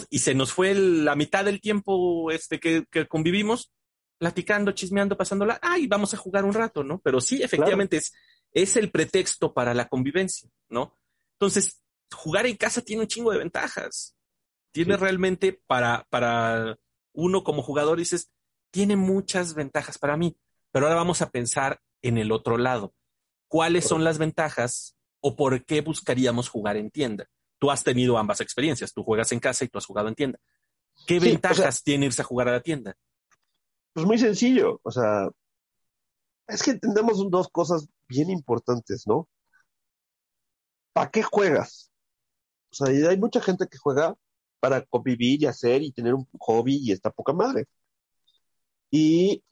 y 0.09 0.19
se 0.19 0.33
nos 0.33 0.53
fue 0.53 0.73
la 0.73 1.15
mitad 1.15 1.45
del 1.45 1.61
tiempo 1.61 2.31
este 2.31 2.59
que, 2.59 2.85
convivimos 3.07 3.71
platicando, 4.17 4.71
chismeando, 4.71 5.17
pasándola, 5.17 5.59
ay, 5.61 5.87
vamos 5.87 6.13
a 6.13 6.17
jugar 6.17 6.45
un 6.45 6.53
rato, 6.53 6.83
¿no? 6.83 6.99
Pero 6.99 7.19
sí, 7.19 7.43
efectivamente, 7.43 7.97
es, 7.97 8.13
es 8.53 8.77
el 8.77 8.89
pretexto 8.89 9.53
para 9.53 9.73
la 9.73 9.89
convivencia, 9.89 10.49
¿no? 10.69 10.97
Entonces, 11.33 11.83
jugar 12.13 12.45
en 12.45 12.55
casa 12.55 12.81
tiene 12.81 13.01
un 13.01 13.07
chingo 13.07 13.31
de 13.31 13.39
ventajas. 13.39 14.15
Tiene 14.71 14.97
realmente 14.97 15.61
para, 15.67 16.05
para 16.09 16.77
uno 17.13 17.43
como 17.43 17.61
jugador, 17.61 17.97
dices, 17.97 18.31
tiene 18.71 18.95
muchas 18.95 19.53
ventajas 19.53 19.97
para 19.97 20.17
mí. 20.17 20.37
Pero 20.71 20.85
ahora 20.85 20.97
vamos 20.97 21.21
a 21.21 21.29
pensar 21.29 21.81
en 22.01 22.17
el 22.17 22.31
otro 22.31 22.57
lado. 22.57 22.93
¿Cuáles 23.47 23.85
son 23.85 24.03
las 24.03 24.17
ventajas 24.17 24.97
o 25.21 25.35
por 25.35 25.65
qué 25.65 25.81
buscaríamos 25.81 26.49
jugar 26.49 26.77
en 26.77 26.91
tienda? 26.91 27.29
Tú 27.59 27.71
has 27.71 27.83
tenido 27.83 28.17
ambas 28.17 28.41
experiencias. 28.41 28.93
Tú 28.93 29.03
juegas 29.03 29.31
en 29.31 29.39
casa 29.39 29.65
y 29.65 29.67
tú 29.67 29.77
has 29.77 29.85
jugado 29.85 30.07
en 30.07 30.15
tienda. 30.15 30.39
¿Qué 31.05 31.19
ventajas 31.19 31.83
tiene 31.83 32.05
irse 32.05 32.21
a 32.21 32.25
jugar 32.25 32.47
a 32.47 32.53
la 32.53 32.61
tienda? 32.61 32.95
Pues 33.93 34.05
muy 34.05 34.17
sencillo. 34.17 34.79
O 34.83 34.91
sea, 34.91 35.29
es 36.47 36.63
que 36.63 36.71
entendemos 36.71 37.29
dos 37.29 37.49
cosas 37.49 37.87
bien 38.07 38.29
importantes, 38.29 39.05
¿no? 39.07 39.27
¿Para 40.93 41.11
qué 41.11 41.23
juegas? 41.23 41.91
O 42.71 42.75
sea, 42.75 43.09
hay 43.09 43.17
mucha 43.17 43.41
gente 43.41 43.67
que 43.67 43.77
juega 43.77 44.15
para 44.59 44.81
convivir 44.81 45.43
y 45.43 45.45
hacer 45.45 45.81
y 45.83 45.91
tener 45.91 46.13
un 46.13 46.27
hobby 46.39 46.77
y 46.77 46.91
está 46.91 47.09
poca 47.09 47.33
madre. 47.33 47.65
Y 48.89 49.43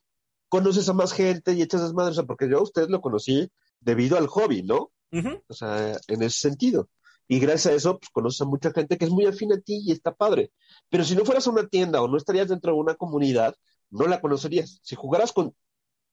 conoces 0.48 0.88
a 0.88 0.92
más 0.92 1.12
gente 1.12 1.52
y 1.52 1.62
echas 1.62 1.82
desmadre, 1.82 2.12
o 2.12 2.14
sea, 2.14 2.24
porque 2.24 2.48
yo 2.48 2.58
a 2.58 2.62
usted 2.62 2.88
lo 2.88 3.00
conocí 3.00 3.50
debido 3.80 4.16
al 4.16 4.26
hobby, 4.26 4.62
¿no? 4.62 4.90
O 5.46 5.54
sea, 5.54 5.96
en 6.08 6.22
ese 6.22 6.38
sentido. 6.48 6.88
Y 7.26 7.38
gracias 7.38 7.72
a 7.72 7.76
eso, 7.76 7.98
pues 7.98 8.10
conoces 8.10 8.40
a 8.42 8.44
mucha 8.44 8.70
gente 8.72 8.98
que 8.98 9.06
es 9.06 9.10
muy 9.10 9.26
afín 9.26 9.52
a 9.52 9.60
ti 9.60 9.82
y 9.84 9.92
está 9.92 10.14
padre. 10.14 10.52
Pero 10.90 11.04
si 11.04 11.16
no 11.16 11.24
fueras 11.24 11.46
a 11.46 11.50
una 11.50 11.66
tienda 11.66 12.02
o 12.02 12.08
no 12.08 12.16
estarías 12.16 12.48
dentro 12.48 12.72
de 12.72 12.78
una 12.78 12.94
comunidad, 12.94 13.54
no 13.90 14.06
la 14.06 14.20
conocerías. 14.20 14.80
Si 14.82 14.94
jugaras 14.96 15.32
con... 15.32 15.54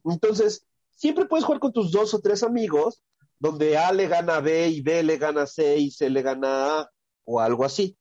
Entonces, 0.05 0.65
siempre 0.91 1.25
puedes 1.25 1.45
jugar 1.45 1.59
con 1.59 1.73
tus 1.73 1.91
dos 1.91 2.13
o 2.13 2.21
tres 2.21 2.43
amigos, 2.43 3.01
donde 3.39 3.77
A 3.77 3.91
le 3.91 4.07
gana 4.07 4.37
a 4.37 4.39
B 4.39 4.69
y 4.69 4.81
B 4.81 5.03
le 5.03 5.17
gana 5.17 5.43
a 5.43 5.47
C 5.47 5.77
y 5.77 5.91
C 5.91 6.09
le 6.09 6.21
gana 6.21 6.47
a 6.47 6.81
A 6.81 6.91
o 7.25 7.39
algo 7.39 7.65
así. 7.65 7.97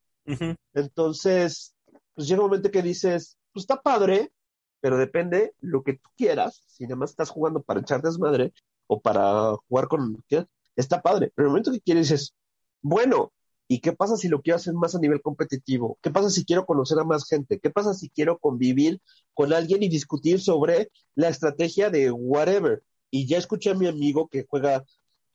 Entonces, 0.74 1.74
pues 2.15 2.28
llega 2.28 2.43
un 2.43 2.49
momento 2.49 2.70
que 2.70 2.82
dices, 2.82 3.39
pues 3.53 3.65
está 3.65 3.81
padre, 3.81 4.32
pero 4.81 4.97
depende 4.99 5.55
lo 5.61 5.82
que 5.82 5.95
tú 5.95 6.09
quieras. 6.16 6.62
Si 6.66 6.85
nada 6.85 6.97
más 6.97 7.11
estás 7.11 7.31
jugando 7.31 7.62
para 7.62 7.81
echar 7.81 8.03
desmadre 8.03 8.53
o 8.87 9.01
para 9.01 9.57
jugar 9.69 9.89
con... 9.89 10.23
Está 10.77 11.03
padre. 11.03 11.32
Pero 11.35 11.49
el 11.49 11.51
momento 11.51 11.73
que 11.73 11.81
quieres 11.81 12.11
es, 12.11 12.35
bueno, 12.82 13.32
¿y 13.69 13.81
qué 13.81 13.93
pasa 13.93 14.16
si 14.16 14.28
lo 14.28 14.43
quiero 14.43 14.57
hacer 14.57 14.74
más 14.74 14.94
a 14.94 14.98
nivel 14.98 15.23
competitivo? 15.23 15.98
¿Qué 16.02 16.11
pasa 16.11 16.31
si 16.31 16.44
quiero 16.44 16.66
conocer 16.66 16.98
a 16.98 17.05
más 17.05 17.27
gente? 17.28 17.61
¿Qué 17.61 17.70
pasa 17.70 17.94
si 17.94 18.11
quiero 18.11 18.39
convivir 18.39 19.01
con 19.35 19.52
alguien 19.52 19.82
y 19.82 19.89
discutir 19.89 20.40
sobre 20.40 20.90
la 21.15 21.28
estrategia 21.28 21.90
de 21.90 22.11
whatever? 22.11 22.82
Y 23.11 23.27
ya 23.27 23.39
escuché 23.39 23.70
a 23.70 23.74
mi 23.74 23.86
amigo 23.86 24.28
que 24.28 24.47
juega 24.48 24.85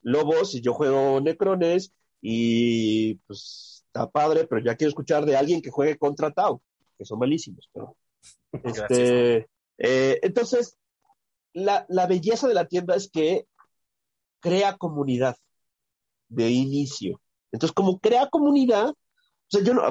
Lobos 0.02 0.54
y 0.54 0.60
yo 0.60 0.72
juego 0.72 1.20
Necrones 1.20 1.92
y 2.20 3.14
pues 3.26 3.84
está 3.86 4.10
padre, 4.10 4.46
pero 4.46 4.62
ya 4.62 4.76
quiero 4.76 4.90
escuchar 4.90 5.24
de 5.24 5.36
alguien 5.36 5.62
que 5.62 5.70
juegue 5.70 5.96
contra 5.96 6.30
Tau, 6.30 6.60
que 6.98 7.04
son 7.04 7.18
malísimos, 7.18 7.68
pero 7.72 7.96
este, 8.64 9.48
eh, 9.78 10.18
entonces 10.22 10.78
la, 11.52 11.86
la 11.88 12.06
belleza 12.06 12.48
de 12.48 12.54
la 12.54 12.66
tienda 12.66 12.94
es 12.94 13.10
que 13.10 13.46
crea 14.40 14.76
comunidad 14.76 15.36
de 16.28 16.50
inicio. 16.50 17.20
Entonces, 17.52 17.74
como 17.74 17.98
crea 17.98 18.28
comunidad, 18.28 18.88
o 18.88 18.96
sea, 19.48 19.62
yo 19.62 19.74
no, 19.74 19.82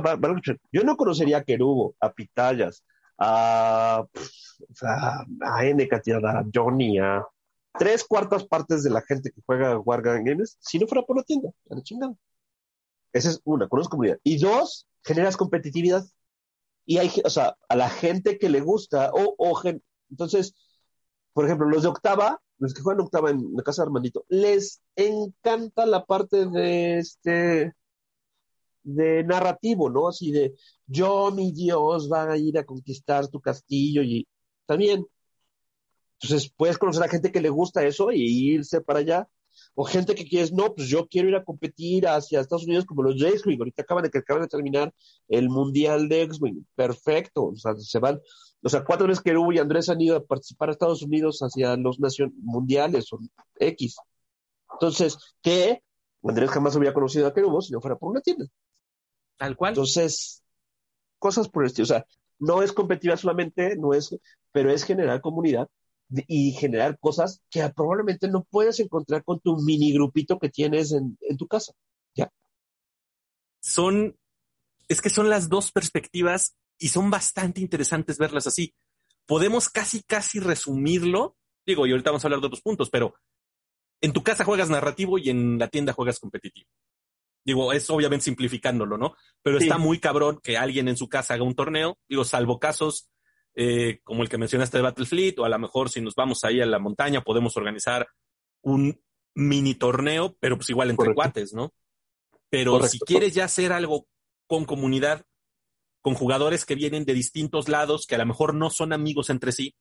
yo 0.72 0.84
no 0.84 0.98
conocería 0.98 1.38
a 1.38 1.44
Kerubo, 1.44 1.96
a 2.00 2.12
Pitayas, 2.12 2.84
a, 3.18 4.06
a, 4.82 5.26
a 5.42 5.66
N 5.66 5.90
a 5.92 6.44
Johnny, 6.54 7.00
a 7.00 7.26
tres 7.78 8.04
cuartas 8.04 8.46
partes 8.46 8.84
de 8.84 8.90
la 8.90 9.02
gente 9.02 9.32
que 9.32 9.42
juega 9.46 9.80
Wargame 9.80 10.30
Games 10.30 10.58
si 10.60 10.80
no 10.80 10.88
fuera 10.88 11.06
por 11.06 11.18
la 11.18 11.24
tienda, 11.24 11.50
a 11.70 11.76
la 11.76 11.82
chingada. 11.82 12.16
Esa 13.14 13.30
es 13.30 13.42
una, 13.46 13.70
conoces 13.70 13.90
comunidad. 13.90 14.20
Y 14.24 14.38
dos, 14.38 14.88
generas 15.04 15.38
competitividad. 15.38 16.06
Y 16.86 16.98
hay, 16.98 17.12
o 17.24 17.30
sea, 17.30 17.56
a 17.70 17.76
la 17.76 17.90
gente 17.90 18.38
que 18.38 18.50
le 18.50 18.60
gusta, 18.60 19.12
o, 19.14 19.36
o 19.38 19.62
entonces, 20.10 20.54
por 21.34 21.46
ejemplo, 21.46 21.68
los 21.68 21.84
de 21.84 21.90
octava 21.90 22.42
los 22.60 22.74
que 22.74 22.82
juegan 22.82 23.02
octava 23.02 23.32
en 23.32 23.54
la 23.56 23.64
casa 23.64 23.82
de 23.82 23.88
Armandito, 23.88 24.26
les 24.30 24.82
encanta 24.96 25.86
la 25.86 26.06
parte 26.06 26.46
de 26.48 27.00
este 27.00 27.74
de 28.84 29.24
narrativo, 29.24 29.90
¿no? 29.90 30.08
Así 30.08 30.32
de 30.32 30.56
yo, 30.88 31.32
mi 31.32 31.52
Dios, 31.52 32.10
va 32.12 32.32
a 32.32 32.38
ir 32.38 32.58
a 32.58 32.66
conquistar 32.66 33.28
tu 33.28 33.42
castillo 33.42 34.04
y 34.04 34.28
también. 34.66 35.06
Entonces 36.22 36.52
puedes 36.56 36.78
conocer 36.78 37.04
a 37.04 37.10
gente 37.10 37.32
que 37.32 37.42
le 37.42 37.50
gusta 37.50 37.86
eso 37.86 38.12
y 38.12 38.54
irse 38.54 38.82
para 38.82 39.00
allá. 39.00 39.28
O 39.74 39.86
gente 39.86 40.16
que 40.16 40.26
quieres, 40.28 40.52
no, 40.52 40.74
pues 40.76 40.88
yo 40.90 41.08
quiero 41.08 41.30
ir 41.30 41.36
a 41.36 41.44
competir 41.44 42.08
hacia 42.08 42.42
Estados 42.42 42.66
Unidos 42.66 42.86
como 42.86 43.04
los 43.04 43.22
X-Wing. 43.22 43.60
Ahorita 43.60 43.84
acaban 43.84 44.04
de, 44.04 44.20
acaban 44.20 44.44
de 44.44 44.50
terminar 44.50 44.94
el 45.28 45.50
Mundial 45.50 46.10
de 46.10 46.24
X-Wing. 46.24 46.66
Perfecto. 46.76 47.46
O 47.48 47.56
sea, 47.56 47.76
se 47.76 48.00
van 48.00 48.20
o 48.66 48.70
sea, 48.70 48.84
cuatro 48.84 49.08
veces 49.08 49.24
que 49.24 49.38
Hugo 49.38 49.52
y 49.54 49.60
Andrés 49.60 49.90
han 49.90 50.02
ido 50.02 50.18
a 50.18 50.26
participar 50.26 50.70
a 50.70 50.72
Estados 50.72 51.04
Unidos 51.04 51.40
hacia 51.42 51.78
los 51.78 52.00
mundiales 52.42 53.14
o 53.14 53.20
X. 53.60 53.98
Entonces, 54.74 55.20
¿qué? 55.44 55.84
Andrés 56.24 56.50
jamás 56.50 56.76
había 56.76 56.92
conocido 56.92 57.28
a 57.28 57.34
Kerubo 57.34 57.62
si 57.62 57.72
no 57.72 57.80
fuera 57.80 57.96
por 57.96 58.10
una 58.10 58.22
tienda. 58.22 58.48
Tal 59.38 59.56
cual. 59.56 59.74
Entonces, 59.74 60.42
cosas 61.20 61.48
por 61.48 61.62
el 61.62 61.68
estilo. 61.68 61.84
O 61.84 61.88
sea, 61.88 62.08
no 62.40 62.64
es 62.64 62.74
competitiva 62.74 63.16
solamente, 63.18 63.76
no 63.78 63.94
es 63.94 64.18
pero 64.52 64.72
es 64.72 64.84
generar 64.84 65.22
comunidad 65.22 65.70
y 66.10 66.54
generar 66.54 66.98
cosas 66.98 67.44
que 67.52 67.70
probablemente 67.70 68.28
no 68.30 68.46
puedes 68.46 68.80
encontrar 68.80 69.24
con 69.24 69.40
tu 69.42 69.58
mini 69.58 69.94
grupito 69.94 70.40
que 70.40 70.50
tienes 70.50 70.92
en, 70.92 71.20
en 71.22 71.38
tu 71.38 71.46
casa. 71.46 71.74
Ya. 72.16 72.32
Son, 73.60 74.18
es 74.88 75.02
que 75.02 75.12
son 75.12 75.30
las 75.30 75.50
dos 75.50 75.72
perspectivas 75.72 76.56
y 76.78 76.90
son 76.90 77.10
bastante 77.10 77.62
interesantes 77.62 78.18
verlas 78.18 78.48
así. 78.48 78.74
Podemos 79.26 79.70
casi, 79.70 80.04
casi 80.04 80.40
resumirlo. 80.40 81.38
Digo, 81.66 81.88
y 81.88 81.92
ahorita 81.92 82.12
vamos 82.12 82.24
a 82.24 82.28
hablar 82.28 82.42
de 82.42 82.48
otros 82.48 82.62
puntos, 82.62 82.90
pero 82.90 83.16
en 84.02 84.14
tu 84.14 84.24
casa 84.24 84.44
juegas 84.44 84.70
narrativo 84.70 85.18
y 85.18 85.30
en 85.30 85.58
la 85.58 85.68
tienda 85.68 85.94
juegas 85.94 86.20
competitivo. 86.20 86.70
Digo, 87.44 87.74
es 87.74 87.90
obviamente 87.90 88.26
simplificándolo, 88.26 88.98
¿no? 88.98 89.16
Pero 89.44 89.60
Sí. 89.60 89.66
está 89.66 89.78
muy 89.78 90.00
cabrón 90.00 90.40
que 90.44 90.58
alguien 90.58 90.88
en 90.88 90.98
su 90.98 91.08
casa 91.08 91.36
haga 91.36 91.44
un 91.44 91.56
torneo. 91.56 91.98
Digo, 92.10 92.24
salvo 92.26 92.60
casos 92.60 93.10
eh, 93.58 94.02
como 94.04 94.22
el 94.22 94.28
que 94.28 94.38
mencionaste 94.38 94.78
de 94.78 94.84
Battlefleet, 94.84 95.40
o 95.40 95.46
a 95.46 95.50
lo 95.50 95.58
mejor 95.58 95.90
si 95.90 96.02
nos 96.02 96.14
vamos 96.14 96.44
ahí 96.44 96.60
a 96.60 96.66
la 96.66 96.78
montaña 96.78 97.22
podemos 97.24 97.56
organizar 97.56 98.06
un 98.62 99.02
mini 99.34 99.76
torneo, 99.76 100.36
pero 100.42 100.58
pues 100.58 100.70
igual 100.72 100.90
entre 100.90 101.06
Correcto. 101.14 101.16
cuates, 101.16 101.54
¿no? 101.54 101.74
Pero 102.50 102.72
Correcto. 102.74 102.90
si 102.92 103.00
quieres 103.00 103.34
ya 103.34 103.46
hacer 103.46 103.72
algo 103.72 104.08
con 104.48 104.66
comunidad, 104.66 105.26
con 106.06 106.14
jugadores 106.14 106.66
que 106.66 106.76
vienen 106.76 107.04
de 107.04 107.16
distintos 107.16 107.68
lados, 107.68 108.06
que 108.06 108.14
a 108.14 108.20
lo 108.20 108.28
mejor 108.28 108.54
no 108.54 108.70
son 108.70 108.94
amigos 108.94 109.32
entre 109.32 109.52
sí, 109.52 109.74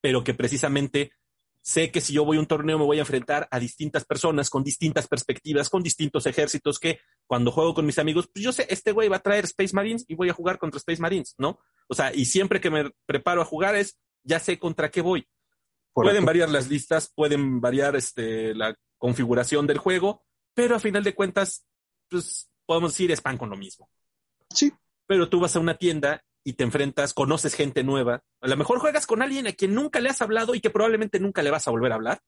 pero 0.00 0.24
que 0.24 0.32
precisamente 0.32 1.12
sé 1.60 1.90
que 1.90 2.00
si 2.00 2.14
yo 2.14 2.24
voy 2.24 2.38
a 2.38 2.40
un 2.40 2.46
torneo 2.46 2.78
me 2.78 2.86
voy 2.86 2.96
a 2.96 3.00
enfrentar 3.00 3.46
a 3.50 3.58
distintas 3.58 4.06
personas 4.06 4.48
con 4.48 4.64
distintas 4.64 5.06
perspectivas, 5.06 5.68
con 5.68 5.82
distintos 5.82 6.24
ejércitos 6.24 6.78
que 6.78 7.00
cuando 7.26 7.52
juego 7.52 7.74
con 7.74 7.84
mis 7.84 7.98
amigos, 7.98 8.26
pues 8.32 8.42
yo 8.42 8.52
sé, 8.52 8.66
este 8.70 8.92
güey 8.92 9.10
va 9.10 9.16
a 9.16 9.22
traer 9.22 9.44
Space 9.44 9.74
Marines 9.74 10.06
y 10.08 10.14
voy 10.14 10.30
a 10.30 10.32
jugar 10.32 10.58
contra 10.58 10.78
Space 10.78 11.02
Marines, 11.02 11.34
¿no? 11.36 11.58
O 11.88 11.94
sea, 11.94 12.10
y 12.14 12.24
siempre 12.24 12.58
que 12.58 12.70
me 12.70 12.90
preparo 13.04 13.42
a 13.42 13.44
jugar 13.44 13.74
es, 13.74 13.98
ya 14.22 14.40
sé 14.40 14.58
contra 14.58 14.90
qué 14.90 15.02
voy. 15.02 15.28
Pueden 15.92 16.24
variar 16.24 16.48
las 16.48 16.70
listas, 16.70 17.12
pueden 17.14 17.60
variar 17.60 17.96
este, 17.96 18.54
la 18.54 18.74
configuración 18.96 19.66
del 19.66 19.76
juego, 19.76 20.24
pero 20.54 20.74
a 20.74 20.80
final 20.80 21.04
de 21.04 21.14
cuentas, 21.14 21.66
pues 22.08 22.48
podemos 22.64 22.92
decir, 22.92 23.10
es 23.10 23.20
pan 23.20 23.36
con 23.36 23.50
lo 23.50 23.58
mismo. 23.58 23.90
Sí, 24.48 24.72
Pero 25.06 25.28
tú 25.28 25.40
vas 25.40 25.56
a 25.56 25.60
una 25.60 25.76
tienda 25.76 26.24
y 26.44 26.54
te 26.54 26.64
enfrentas, 26.64 27.14
conoces 27.14 27.54
gente 27.54 27.82
nueva. 27.84 28.22
A 28.40 28.48
lo 28.48 28.56
mejor 28.56 28.78
juegas 28.78 29.06
con 29.06 29.22
alguien 29.22 29.46
a 29.46 29.52
quien 29.52 29.74
nunca 29.74 30.00
le 30.00 30.10
has 30.10 30.22
hablado 30.22 30.54
y 30.54 30.60
que 30.60 30.70
probablemente 30.70 31.18
nunca 31.20 31.42
le 31.42 31.50
vas 31.50 31.66
a 31.66 31.70
volver 31.70 31.92
a 31.92 31.96
hablar, 31.96 32.20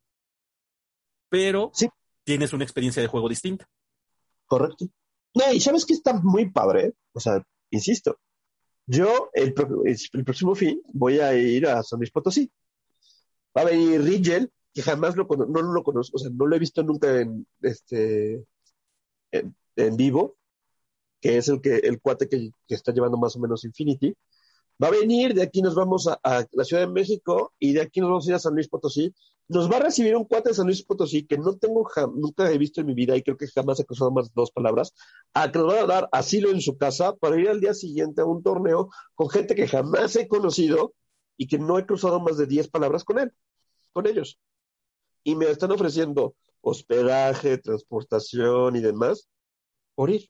pero 1.29 1.71
Sí. 1.75 1.89
tienes 2.25 2.53
una 2.53 2.65
experiencia 2.65 3.03
de 3.03 3.09
juego 3.09 3.29
distinta. 3.29 3.69
correcto. 4.47 4.87
No, 5.35 5.53
y 5.53 5.61
sabes 5.61 5.85
que 5.85 5.93
está 5.93 6.15
muy 6.15 6.51
padre. 6.51 6.95
O 7.13 7.21
sea, 7.21 7.43
insisto, 7.71 8.19
yo 8.87 9.29
el, 9.35 9.53
próximo 9.53 10.55
fin 10.55 10.81
voy 10.95 11.21
a 11.21 11.35
ir 11.37 11.67
a 11.67 11.83
San 11.83 11.99
Luis 11.99 12.11
Potosí. 12.11 12.51
Va 13.55 13.61
a 13.61 13.65
venir 13.67 14.01
Rigel, 14.03 14.51
que 14.73 14.81
jamás 14.81 15.17
lo 15.17 15.29
cono- 15.29 15.45
no 15.45 15.61
lo 15.61 15.83
conozco, 15.85 16.17
o 16.17 16.19
sea, 16.19 16.31
no 16.33 16.47
lo 16.47 16.57
he 16.57 16.59
visto 16.59 16.83
nunca 16.83 17.21
en 17.21 17.47
este 17.61 18.43
en, 19.33 19.55
en 19.77 19.97
vivo, 19.99 20.38
que 21.21 21.37
es 21.39 21.49
el 21.49 21.61
que 21.61 21.77
el 21.77 22.01
cuate 22.01 22.29
que, 22.29 22.51
que 22.67 22.75
está 22.75 22.93
llevando 22.93 23.19
más 23.19 23.37
o 23.37 23.41
menos 23.41 23.65
Infinity. 23.65 24.15
Va 24.83 24.89
a 24.89 24.93
venir, 24.93 25.35
de 25.35 25.43
aquí 25.43 25.61
nos 25.61 25.75
vamos 25.75 26.07
a, 26.07 26.21
a 26.23 26.47
la 26.53 26.65
Ciudad 26.65 26.87
de 26.87 26.93
México 26.93 27.53
y 27.59 27.73
de 27.73 27.83
aquí 27.83 28.01
nos 28.01 28.11
vamos 28.11 28.27
a 28.27 28.31
ir 28.31 28.35
a 28.37 28.39
San 28.39 28.55
Luis 28.55 28.69
Potosí. 28.69 29.13
Nos 29.49 29.71
va 29.71 29.79
a 29.79 29.81
recibir 29.81 30.15
un 30.15 30.25
cuate 30.25 30.51
de 30.51 30.55
San 30.55 30.67
Luis 30.67 30.85
Potosí 30.85 31.27
que 31.27 31.39
no 31.39 31.57
tengo, 31.57 31.89
nunca 32.15 32.51
he 32.53 32.59
visto 32.59 32.81
en 32.81 32.87
mi 32.87 32.95
vida 32.95 33.17
y 33.17 33.23
creo 33.23 33.37
que 33.37 33.49
jamás 33.49 33.81
he 33.81 33.85
cruzado 33.85 34.11
más 34.13 34.27
de 34.29 34.33
dos 34.37 34.53
palabras, 34.53 34.93
a 35.35 35.51
que 35.51 35.59
nos 35.59 35.73
va 35.73 35.81
a 35.81 35.87
dar 35.87 36.09
asilo 36.13 36.51
en 36.51 36.61
su 36.61 36.77
casa 36.77 37.17
para 37.17 37.41
ir 37.41 37.49
al 37.49 37.61
día 37.61 37.75
siguiente 37.75 38.21
a 38.21 38.27
un 38.27 38.43
torneo 38.43 38.91
con 39.15 39.31
gente 39.31 39.55
que 39.55 39.67
jamás 39.67 40.15
he 40.17 40.29
conocido 40.29 40.93
y 41.37 41.47
que 41.49 41.59
no 41.59 41.79
he 41.79 41.87
cruzado 41.87 42.21
más 42.21 42.37
de 42.37 42.47
10 42.47 42.69
palabras 42.69 43.05
con 43.05 43.19
él, 43.19 43.33
con 43.93 44.07
ellos. 44.07 44.39
Y 45.25 45.35
me 45.35 45.51
están 45.51 45.73
ofreciendo 45.73 46.35
hospedaje, 46.61 47.59
transportación 47.59 48.77
y 48.77 48.81
demás 48.81 49.29
por 49.95 50.11
ir. 50.11 50.29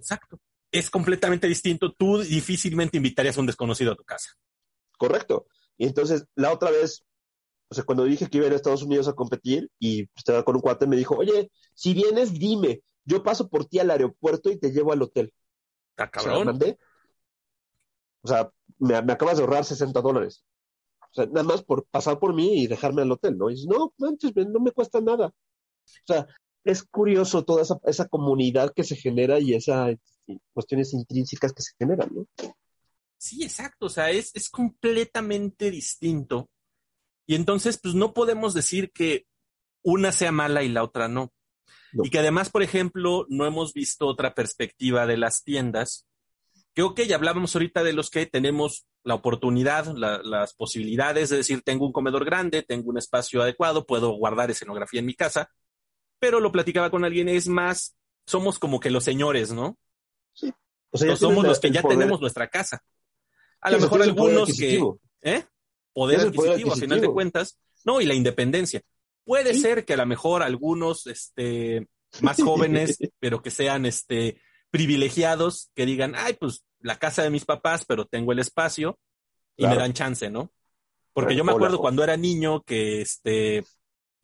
Exacto. 0.00 0.38
Es 0.72 0.90
completamente 0.90 1.46
distinto. 1.46 1.92
Tú 1.92 2.18
difícilmente 2.18 2.96
invitarías 2.96 3.36
a 3.36 3.40
un 3.40 3.46
desconocido 3.46 3.92
a 3.92 3.96
tu 3.96 4.04
casa. 4.04 4.30
Correcto. 4.96 5.46
Y 5.76 5.86
entonces, 5.86 6.26
la 6.34 6.52
otra 6.52 6.70
vez, 6.70 7.04
o 7.68 7.74
sea, 7.74 7.84
cuando 7.84 8.04
dije 8.04 8.28
que 8.28 8.38
iba 8.38 8.46
a 8.46 8.48
ir 8.48 8.52
a 8.52 8.56
Estados 8.56 8.82
Unidos 8.82 9.08
a 9.08 9.14
competir 9.14 9.70
y 9.78 10.08
estaba 10.16 10.44
con 10.44 10.56
un 10.56 10.62
cuate, 10.62 10.86
me 10.86 10.96
dijo, 10.96 11.16
oye, 11.16 11.50
si 11.74 11.94
vienes, 11.94 12.32
dime, 12.32 12.82
yo 13.04 13.22
paso 13.22 13.48
por 13.48 13.64
ti 13.64 13.78
al 13.78 13.90
aeropuerto 13.90 14.50
y 14.50 14.58
te 14.58 14.70
llevo 14.72 14.92
al 14.92 15.02
hotel. 15.02 15.32
O 15.32 15.94
sea, 15.96 16.10
cabrón. 16.10 16.46
mandé. 16.46 16.78
O 18.22 18.28
sea, 18.28 18.50
me, 18.78 19.00
me 19.02 19.12
acabas 19.12 19.38
de 19.38 19.42
ahorrar 19.42 19.64
60 19.64 20.00
dólares. 20.00 20.44
O 21.00 21.14
sea, 21.14 21.26
nada 21.26 21.42
más 21.42 21.62
por 21.62 21.86
pasar 21.86 22.18
por 22.18 22.34
mí 22.34 22.62
y 22.62 22.66
dejarme 22.66 23.02
al 23.02 23.10
hotel, 23.10 23.36
¿no? 23.36 23.50
Y 23.50 23.54
dices, 23.54 23.68
no, 23.68 23.92
manches, 23.98 24.32
no 24.36 24.60
me 24.60 24.70
cuesta 24.70 25.00
nada. 25.00 25.26
O 25.26 25.32
sea, 26.06 26.26
es 26.64 26.82
curioso 26.82 27.44
toda 27.44 27.62
esa, 27.62 27.78
esa 27.84 28.08
comunidad 28.08 28.72
que 28.74 28.84
se 28.84 28.96
genera 28.96 29.38
y 29.38 29.54
esas 29.54 29.96
cuestiones 30.52 30.92
intrínsecas 30.94 31.52
que 31.52 31.62
se 31.62 31.72
generan, 31.78 32.10
¿no? 32.14 32.26
Sí, 33.18 33.42
exacto. 33.44 33.86
O 33.86 33.90
sea, 33.90 34.10
es, 34.10 34.30
es 34.34 34.48
completamente 34.48 35.70
distinto. 35.70 36.48
Y 37.26 37.34
entonces, 37.34 37.78
pues 37.82 37.94
no 37.94 38.12
podemos 38.12 38.54
decir 38.54 38.90
que 38.92 39.26
una 39.82 40.12
sea 40.12 40.32
mala 40.32 40.62
y 40.62 40.68
la 40.68 40.82
otra 40.82 41.08
no. 41.08 41.32
No. 41.92 42.04
Y 42.04 42.10
que 42.10 42.18
además, 42.18 42.50
por 42.50 42.62
ejemplo, 42.62 43.26
no 43.28 43.46
hemos 43.46 43.72
visto 43.72 44.06
otra 44.06 44.34
perspectiva 44.34 45.06
de 45.06 45.16
las 45.16 45.42
tiendas. 45.42 46.06
Que, 46.74 46.82
ok, 46.82 47.00
ya 47.02 47.16
hablábamos 47.16 47.54
ahorita 47.54 47.82
de 47.82 47.92
los 47.92 48.10
que 48.10 48.26
tenemos 48.26 48.86
la 49.02 49.14
oportunidad, 49.14 49.86
la- 49.96 50.22
las 50.22 50.54
posibilidades 50.54 51.30
de 51.30 51.38
decir, 51.38 51.62
tengo 51.62 51.86
un 51.86 51.92
comedor 51.92 52.24
grande, 52.24 52.62
tengo 52.62 52.90
un 52.90 52.98
espacio 52.98 53.42
adecuado, 53.42 53.86
puedo 53.86 54.12
guardar 54.12 54.50
escenografía 54.50 55.00
en 55.00 55.06
mi 55.06 55.14
casa. 55.14 55.50
Pero 56.20 56.38
lo 56.38 56.52
platicaba 56.52 56.90
con 56.90 57.04
alguien, 57.04 57.28
es 57.28 57.48
más, 57.48 57.96
somos 58.26 58.58
como 58.60 58.78
que 58.78 58.90
los 58.90 59.02
señores, 59.02 59.50
¿no? 59.52 59.76
O 60.92 60.98
sea, 60.98 61.16
somos 61.16 61.44
los 61.44 61.58
que 61.60 61.70
ya 61.70 61.82
poder- 61.82 61.98
tenemos 61.98 62.20
nuestra 62.20 62.48
casa. 62.48 62.82
A 63.60 63.68
Sí, 63.70 63.74
lo 63.76 63.80
mejor 63.82 64.02
algunos 64.02 64.46
que, 64.46 64.52
adquisitivo. 64.52 65.00
¿eh? 65.22 65.44
Poder 65.92 66.20
el 66.20 66.32
poder 66.32 66.50
adquisitivo, 66.52 66.72
a 66.72 66.74
final 66.76 66.88
de 66.88 66.94
adquisitivo. 66.94 67.14
cuentas. 67.14 67.58
No, 67.84 68.00
y 68.00 68.06
la 68.06 68.14
independencia. 68.14 68.80
Puede 69.24 69.54
Sí. 69.54 69.60
ser 69.60 69.84
que 69.84 69.94
a 69.94 69.96
lo 69.98 70.06
mejor 70.06 70.42
algunos, 70.42 71.06
este, 71.06 71.88
más 72.22 72.42
jóvenes, 72.42 72.98
pero 73.20 73.40
que 73.42 73.50
sean, 73.50 73.86
este, 73.86 74.40
privilegiados, 74.70 75.70
que 75.74 75.86
digan, 75.86 76.14
ay, 76.16 76.34
pues, 76.34 76.64
la 76.80 76.98
casa 76.98 77.22
de 77.22 77.30
mis 77.30 77.44
papás, 77.44 77.84
pero 77.86 78.06
tengo 78.06 78.32
el 78.32 78.38
espacio, 78.38 78.98
y 79.56 79.66
me 79.66 79.76
dan 79.76 79.92
chance, 79.92 80.30
¿no? 80.30 80.50
Porque 81.12 81.26
Bueno, 81.34 81.38
yo 81.38 81.44
me 81.44 81.52
acuerdo 81.52 81.76
hola. 81.76 81.82
cuando 81.82 82.02
era 82.04 82.16
niño 82.16 82.62
que, 82.62 83.02
este, 83.02 83.64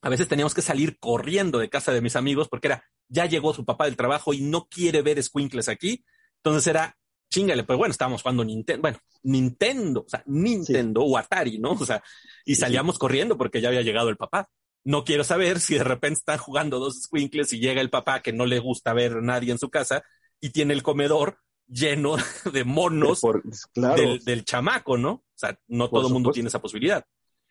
a 0.07 0.09
veces 0.09 0.29
teníamos 0.29 0.55
que 0.55 0.63
salir 0.63 0.99
corriendo 1.01 1.59
de 1.59 1.69
casa 1.69 1.93
de 1.93 2.01
mis 2.01 2.15
amigos 2.15 2.49
porque 2.49 2.69
era, 2.69 2.85
ya 3.09 3.27
llegó 3.27 3.53
su 3.53 3.65
papá 3.65 3.87
del 3.87 3.97
trabajo 3.97 4.33
y 4.33 4.41
no 4.41 4.69
quiere 4.69 5.03
ver 5.03 5.21
squinkles 5.21 5.69
aquí. 5.69 6.05
Entonces 6.37 6.69
era, 6.69 6.97
chingale, 7.29 7.65
pero 7.65 7.77
bueno, 7.79 7.91
estábamos 7.91 8.23
jugando 8.23 8.45
Nintendo, 8.45 8.83
bueno, 8.83 8.99
Nintendo, 9.25 10.05
o 10.07 10.09
sea, 10.09 10.23
Nintendo 10.27 11.03
o 11.03 11.19
Atari, 11.19 11.59
¿no? 11.59 11.73
O 11.73 11.85
sea, 11.85 12.03
y 12.45 12.55
Sí, 12.55 12.61
salíamos 12.61 12.99
corriendo 13.01 13.37
porque 13.37 13.61
ya 13.61 13.69
había 13.69 13.83
llegado 13.83 14.09
el 14.09 14.17
papá. 14.17 14.49
No 14.85 15.03
quiero 15.05 15.25
saber 15.25 15.59
si 15.59 15.75
de 15.75 15.83
repente 15.83 16.19
están 16.21 16.39
jugando 16.39 16.79
dos 16.79 17.03
squinkles 17.03 17.53
y 17.53 17.59
llega 17.59 17.81
el 17.81 17.91
papá 17.91 18.23
que 18.23 18.33
no 18.33 18.47
le 18.47 18.61
gusta 18.61 18.93
ver 18.93 19.15
a 19.15 19.21
nadie 19.21 19.51
en 19.51 19.59
su 19.59 19.71
casa 19.71 20.05
y 20.41 20.51
tiene 20.51 20.73
el 20.73 20.85
comedor 20.85 21.39
lleno 21.67 22.15
de 22.53 22.63
monos 22.63 23.21
Por- 23.21 23.43
claro. 23.75 24.01
del, 24.01 24.25
del 24.25 24.45
chamaco, 24.45 24.97
¿no? 24.97 25.11
O 25.11 25.25
sea, 25.35 25.59
no 25.67 25.91
Por 25.91 25.99
todo 25.99 26.07
el 26.07 26.13
mundo 26.13 26.31
tiene 26.31 26.49
esa 26.49 26.61
posibilidad. 26.63 27.05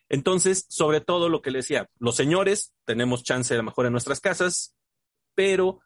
Entonces, 0.10 0.65
sobre 0.69 1.02
todo 1.02 1.30
lo 1.30 1.41
que 1.41 1.52
le 1.52 1.60
decía, 1.60 1.90
los 1.98 2.15
señores 2.15 2.73
tenemos 2.86 3.23
chance 3.23 3.53
a 3.53 3.57
lo 3.57 3.64
mejor 3.64 3.86
en 3.86 3.91
nuestras 3.91 4.19
casas, 4.19 4.76
pero 5.34 5.82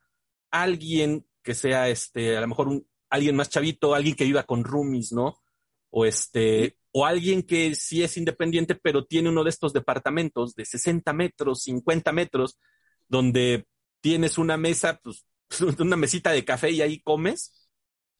alguien 0.52 1.26
que 1.44 1.54
sea 1.54 1.90
este, 1.90 2.38
a 2.38 2.42
lo 2.42 2.48
mejor 2.48 2.68
un, 2.68 2.88
alguien 3.10 3.36
más 3.36 3.50
chavito, 3.50 3.96
alguien 3.96 4.16
que 4.16 4.26
viva 4.26 4.44
con 4.44 4.64
roomies, 4.64 5.12
¿no? 5.12 5.42
O 5.90 6.06
este, 6.06 6.78
o 6.92 7.06
alguien 7.06 7.44
que 7.44 7.76
sí 7.76 8.04
es 8.04 8.18
independiente, 8.18 8.76
pero 8.76 9.06
tiene 9.06 9.30
uno 9.30 9.44
de 9.44 9.50
estos 9.50 9.74
departamentos 9.74 10.56
de 10.56 10.66
60 10.66 11.14
metros, 11.14 11.64
50 11.64 12.12
metros, 12.12 12.60
donde 13.08 13.66
tienes 14.02 14.38
una 14.38 14.58
mesa, 14.58 15.00
pues, 15.04 15.26
una 15.80 15.96
mesita 15.96 16.32
de 16.32 16.46
café 16.46 16.72
y 16.72 16.82
ahí 16.82 17.02
comes. 17.02 17.70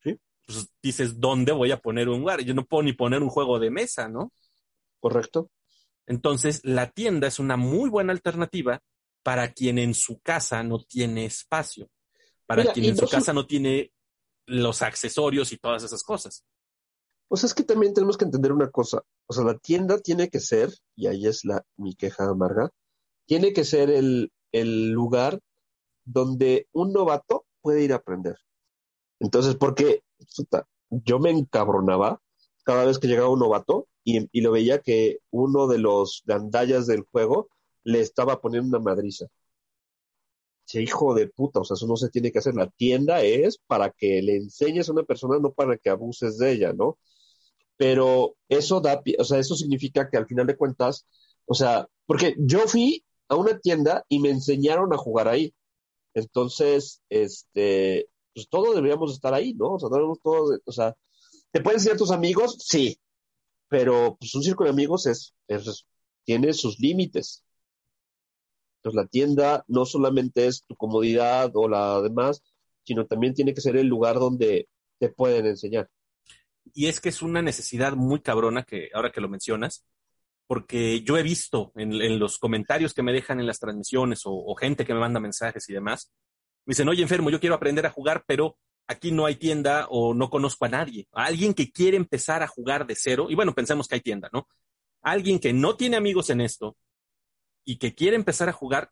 Sí. 0.02 0.18
Pues 0.46 0.68
dices, 0.82 1.20
¿dónde 1.20 1.52
voy 1.52 1.70
a 1.70 1.78
poner 1.80 2.08
un 2.08 2.20
lugar? 2.20 2.40
Yo 2.42 2.54
no 2.54 2.64
puedo 2.64 2.82
ni 2.82 2.92
poner 2.92 3.22
un 3.22 3.28
juego 3.28 3.58
de 3.58 3.70
mesa, 3.70 4.08
¿no? 4.08 4.32
Correcto. 4.98 5.50
Entonces, 6.10 6.60
la 6.64 6.90
tienda 6.90 7.28
es 7.28 7.38
una 7.38 7.56
muy 7.56 7.88
buena 7.88 8.12
alternativa 8.12 8.82
para 9.22 9.52
quien 9.52 9.78
en 9.78 9.94
su 9.94 10.18
casa 10.18 10.60
no 10.64 10.82
tiene 10.82 11.24
espacio, 11.24 11.88
para 12.46 12.62
Mira, 12.62 12.74
quien 12.74 12.86
en 12.86 12.96
su 12.96 13.04
no 13.04 13.08
casa 13.08 13.32
no 13.32 13.46
tiene 13.46 13.92
los 14.44 14.82
accesorios 14.82 15.52
y 15.52 15.58
todas 15.58 15.84
esas 15.84 16.02
cosas. 16.02 16.44
O 17.28 17.36
sea, 17.36 17.46
es 17.46 17.54
que 17.54 17.62
también 17.62 17.94
tenemos 17.94 18.18
que 18.18 18.24
entender 18.24 18.50
una 18.50 18.72
cosa. 18.72 19.04
O 19.28 19.32
sea, 19.32 19.44
la 19.44 19.56
tienda 19.56 20.00
tiene 20.00 20.28
que 20.28 20.40
ser, 20.40 20.74
y 20.96 21.06
ahí 21.06 21.28
es 21.28 21.44
la, 21.44 21.64
mi 21.76 21.94
queja 21.94 22.24
amarga, 22.24 22.70
tiene 23.24 23.52
que 23.52 23.64
ser 23.64 23.88
el, 23.88 24.32
el 24.50 24.90
lugar 24.90 25.38
donde 26.04 26.66
un 26.72 26.92
novato 26.92 27.46
puede 27.60 27.84
ir 27.84 27.92
a 27.92 27.96
aprender. 27.96 28.36
Entonces, 29.20 29.54
porque 29.54 30.02
puta, 30.34 30.66
yo 30.90 31.20
me 31.20 31.30
encabronaba 31.30 32.20
cada 32.64 32.84
vez 32.84 32.98
que 32.98 33.06
llegaba 33.06 33.28
un 33.28 33.38
novato 33.38 33.86
y, 34.04 34.28
y 34.32 34.40
lo 34.42 34.52
veía 34.52 34.80
que 34.82 35.18
uno 35.30 35.66
de 35.68 35.78
los 35.78 36.22
gandallas 36.26 36.86
del 36.86 37.02
juego 37.02 37.48
le 37.84 38.00
estaba 38.00 38.40
poniendo 38.40 38.68
una 38.78 38.84
madriza. 38.84 39.26
Che, 40.66 40.82
hijo 40.82 41.14
de 41.14 41.26
puta, 41.28 41.60
o 41.60 41.64
sea, 41.64 41.74
eso 41.74 41.86
no 41.86 41.96
se 41.96 42.10
tiene 42.10 42.30
que 42.30 42.38
hacer. 42.38 42.54
La 42.54 42.68
tienda 42.70 43.22
es 43.22 43.58
para 43.66 43.90
que 43.90 44.22
le 44.22 44.36
enseñes 44.36 44.88
a 44.88 44.92
una 44.92 45.02
persona, 45.02 45.38
no 45.38 45.52
para 45.52 45.76
que 45.76 45.90
abuses 45.90 46.38
de 46.38 46.52
ella, 46.52 46.72
¿no? 46.72 46.98
Pero 47.76 48.36
eso 48.48 48.80
da, 48.80 49.02
o 49.18 49.24
sea, 49.24 49.38
eso 49.38 49.56
significa 49.56 50.08
que 50.10 50.16
al 50.18 50.26
final 50.26 50.46
de 50.46 50.56
cuentas, 50.56 51.06
o 51.46 51.54
sea, 51.54 51.88
porque 52.06 52.36
yo 52.38 52.60
fui 52.68 53.04
a 53.28 53.36
una 53.36 53.58
tienda 53.58 54.04
y 54.08 54.20
me 54.20 54.30
enseñaron 54.30 54.92
a 54.92 54.98
jugar 54.98 55.28
ahí. 55.28 55.54
Entonces, 56.14 57.02
este, 57.08 58.08
pues 58.34 58.48
todos 58.48 58.74
deberíamos 58.74 59.12
estar 59.12 59.34
ahí, 59.34 59.54
¿no? 59.54 59.74
O 59.74 59.78
sea, 59.80 59.88
todos, 60.22 60.60
o 60.64 60.72
sea, 60.72 60.96
¿te 61.52 61.60
pueden 61.62 61.78
enseñar 61.78 61.98
tus 61.98 62.10
amigos? 62.10 62.56
Sí, 62.60 62.98
pero 63.70 64.16
pues 64.18 64.34
un 64.34 64.42
círculo 64.42 64.66
de 64.66 64.72
amigos 64.72 65.06
es, 65.06 65.32
tiene 66.24 66.52
sus 66.52 66.80
límites. 66.80 67.44
Entonces 68.78 68.96
la 68.96 69.06
tienda 69.06 69.64
no 69.68 69.86
solamente 69.86 70.46
es 70.48 70.64
tu 70.66 70.74
comodidad 70.74 71.52
o 71.54 71.68
la 71.68 72.02
demás, 72.02 72.42
sino 72.82 73.06
también 73.06 73.32
tiene 73.32 73.54
que 73.54 73.60
ser 73.60 73.76
el 73.76 73.86
lugar 73.86 74.16
donde 74.16 74.68
te 74.98 75.08
pueden 75.08 75.46
enseñar. 75.46 75.88
Y 76.74 76.86
es 76.86 77.00
que 77.00 77.10
es 77.10 77.22
una 77.22 77.42
necesidad 77.42 77.94
muy 77.94 78.20
cabrona 78.20 78.64
que 78.64 78.90
ahora 78.92 79.12
que 79.12 79.20
lo 79.20 79.28
mencionas, 79.28 79.86
porque 80.48 81.02
yo 81.02 81.16
he 81.16 81.22
visto 81.22 81.70
en, 81.76 82.18
los 82.18 82.38
comentarios 82.38 82.92
que 82.92 83.04
me 83.04 83.12
dejan 83.12 83.38
en 83.38 83.46
las 83.46 83.60
transmisiones 83.60 84.26
o, 84.26 84.32
o, 84.32 84.56
gente 84.56 84.84
que 84.84 84.94
me 84.94 85.00
manda 85.00 85.20
mensajes 85.20 85.68
y 85.68 85.72
demás, 85.72 86.10
me 86.66 86.72
dicen, 86.72 86.88
oye 86.88 87.02
enfermo, 87.02 87.30
yo 87.30 87.38
quiero 87.38 87.54
aprender 87.54 87.86
a 87.86 87.90
jugar, 87.90 88.24
pero 88.26 88.58
aquí 88.90 89.12
no 89.12 89.24
hay 89.24 89.36
tienda 89.36 89.86
o 89.88 90.14
no 90.14 90.28
conozco 90.30 90.64
a 90.64 90.68
nadie. 90.68 91.06
A 91.12 91.26
alguien 91.26 91.54
que 91.54 91.70
quiere 91.70 91.96
empezar 91.96 92.42
a 92.42 92.48
jugar 92.48 92.88
de 92.88 92.96
cero, 92.96 93.28
y 93.30 93.36
bueno, 93.36 93.54
pensemos 93.54 93.86
que 93.86 93.94
hay 93.94 94.00
tienda, 94.00 94.28
¿no? 94.32 94.48
Alguien 95.00 95.38
que 95.38 95.52
no 95.52 95.76
tiene 95.76 95.96
amigos 95.96 96.28
en 96.30 96.40
esto, 96.40 96.76
y 97.64 97.78
que 97.78 97.94
quiere 97.94 98.16
empezar 98.16 98.48
a 98.48 98.52
jugar, 98.52 98.90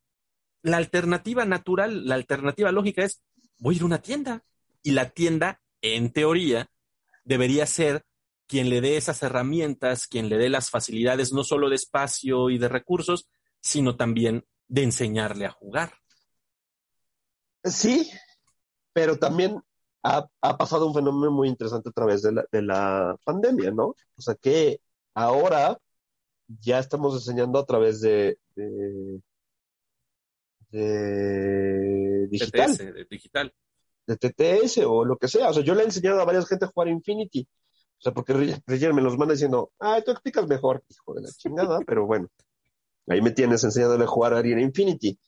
la 0.62 0.76
alternativa 0.76 1.44
natural, 1.44 2.06
la 2.06 2.14
alternativa 2.14 2.70
lógica 2.70 3.04
es, 3.04 3.22
voy 3.58 3.74
a 3.74 3.76
ir 3.78 3.82
a 3.82 3.86
una 3.86 4.00
tienda. 4.00 4.44
Y 4.84 4.92
la 4.92 5.10
tienda, 5.10 5.60
en 5.82 6.12
teoría, 6.12 6.70
debería 7.24 7.66
ser 7.66 8.04
quien 8.46 8.70
le 8.70 8.80
dé 8.80 8.96
esas 8.96 9.22
herramientas, 9.24 10.06
quien 10.06 10.28
le 10.28 10.38
dé 10.38 10.48
las 10.48 10.70
facilidades 10.70 11.32
no 11.32 11.42
solo 11.42 11.68
de 11.68 11.74
espacio 11.74 12.50
y 12.50 12.58
de 12.58 12.68
recursos, 12.68 13.28
sino 13.60 13.96
también 13.96 14.46
de 14.68 14.84
enseñarle 14.84 15.46
a 15.46 15.50
jugar. 15.50 15.94
Sí, 17.64 18.08
pero 18.92 19.18
también 19.18 19.60
ha, 20.02 20.56
pasado 20.56 20.86
un 20.86 20.94
fenómeno 20.94 21.30
muy 21.30 21.48
interesante 21.48 21.90
a 21.90 21.92
través 21.92 22.22
de 22.22 22.32
la, 22.32 22.44
de 22.50 22.62
la 22.62 23.16
pandemia, 23.24 23.70
¿no? 23.70 23.94
O 24.16 24.22
sea 24.22 24.34
que 24.34 24.80
ahora 25.14 25.78
ya 26.60 26.78
estamos 26.78 27.14
enseñando 27.14 27.58
a 27.58 27.66
través 27.66 28.00
de, 28.00 28.38
de, 30.70 32.26
digital. 32.30 32.72
TTS, 32.72 32.78
de 32.78 33.06
digital. 33.10 33.54
De 34.06 34.16
TTS 34.16 34.78
o 34.86 35.04
lo 35.04 35.18
que 35.18 35.28
sea. 35.28 35.50
O 35.50 35.52
sea, 35.52 35.62
yo 35.62 35.74
le 35.74 35.82
he 35.82 35.86
enseñado 35.86 36.20
a 36.20 36.24
varias 36.24 36.48
gente 36.48 36.64
a 36.64 36.68
jugar 36.68 36.88
Infinity. 36.88 37.46
O 37.98 38.00
sea, 38.00 38.12
porque 38.12 38.32
Roger 38.66 38.94
me 38.94 39.02
los 39.02 39.18
manda 39.18 39.34
diciendo, 39.34 39.72
ah, 39.80 40.00
tú 40.04 40.12
explicas 40.12 40.46
mejor, 40.46 40.84
hijo 40.88 41.14
de 41.14 41.22
la 41.22 41.28
chingada, 41.36 41.80
pero 41.86 42.06
bueno. 42.06 42.28
Ahí 43.08 43.20
me 43.22 43.30
tienes 43.32 43.64
enseñándole 43.64 44.04
a 44.04 44.06
jugar 44.06 44.34
a 44.34 44.38
Arena 44.38 44.62
Infinity. 44.62 45.18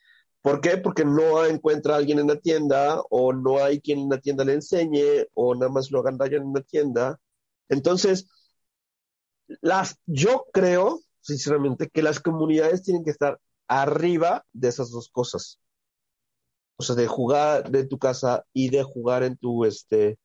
¿Por 0.42 0.60
qué? 0.60 0.78
Porque 0.78 1.04
no 1.04 1.44
encuentra 1.44 1.94
a 1.94 1.98
alguien 1.98 2.18
en 2.18 2.28
la 2.28 2.36
tienda, 2.36 3.00
o 3.10 3.32
no 3.32 3.62
hay 3.62 3.80
quien 3.80 4.00
en 4.00 4.08
la 4.10 4.20
tienda 4.20 4.44
le 4.44 4.54
enseñe, 4.54 5.26
o 5.34 5.54
nada 5.54 5.70
más 5.70 5.90
lo 5.90 6.00
hagan 6.00 6.18
en 6.32 6.46
una 6.46 6.62
tienda. 6.62 7.18
Entonces, 7.68 8.28
las, 9.60 9.98
yo 10.06 10.46
creo 10.52 11.00
sinceramente, 11.20 11.88
que 11.88 12.02
las 12.02 12.20
comunidades 12.20 12.82
tienen 12.82 13.04
que 13.04 13.10
estar 13.10 13.40
arriba 13.68 14.44
de 14.52 14.68
esas 14.68 14.90
dos 14.90 15.08
cosas. 15.10 15.60
O 16.76 16.82
sea, 16.82 16.96
de 16.96 17.06
jugar 17.06 17.70
de 17.70 17.86
tu 17.86 17.98
casa 17.98 18.44
y 18.52 18.70
de 18.70 18.82
jugar 18.82 19.22
en 19.22 19.36
tu, 19.36 19.64
este, 19.64 20.18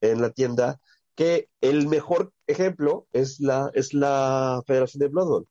en 0.00 0.20
la 0.20 0.30
tienda, 0.30 0.80
que 1.14 1.48
el 1.60 1.88
mejor 1.88 2.32
ejemplo 2.46 3.06
es 3.12 3.40
la, 3.40 3.70
es 3.74 3.94
la 3.94 4.62
Federación 4.66 5.00
de 5.00 5.08
Blood 5.08 5.28
Bowl. 5.28 5.48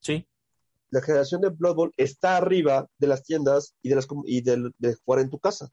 Sí. 0.00 0.26
La 0.90 1.00
Federación 1.00 1.40
de 1.40 1.50
Blood 1.50 1.74
Bowl 1.74 1.94
está 1.96 2.36
arriba 2.36 2.88
de 2.98 3.06
las 3.06 3.22
tiendas 3.22 3.74
y 3.82 3.88
de, 3.90 3.94
las, 3.96 4.08
y 4.24 4.40
de, 4.42 4.94
jugar 5.04 5.20
en 5.20 5.30
tu 5.30 5.38
casa. 5.38 5.70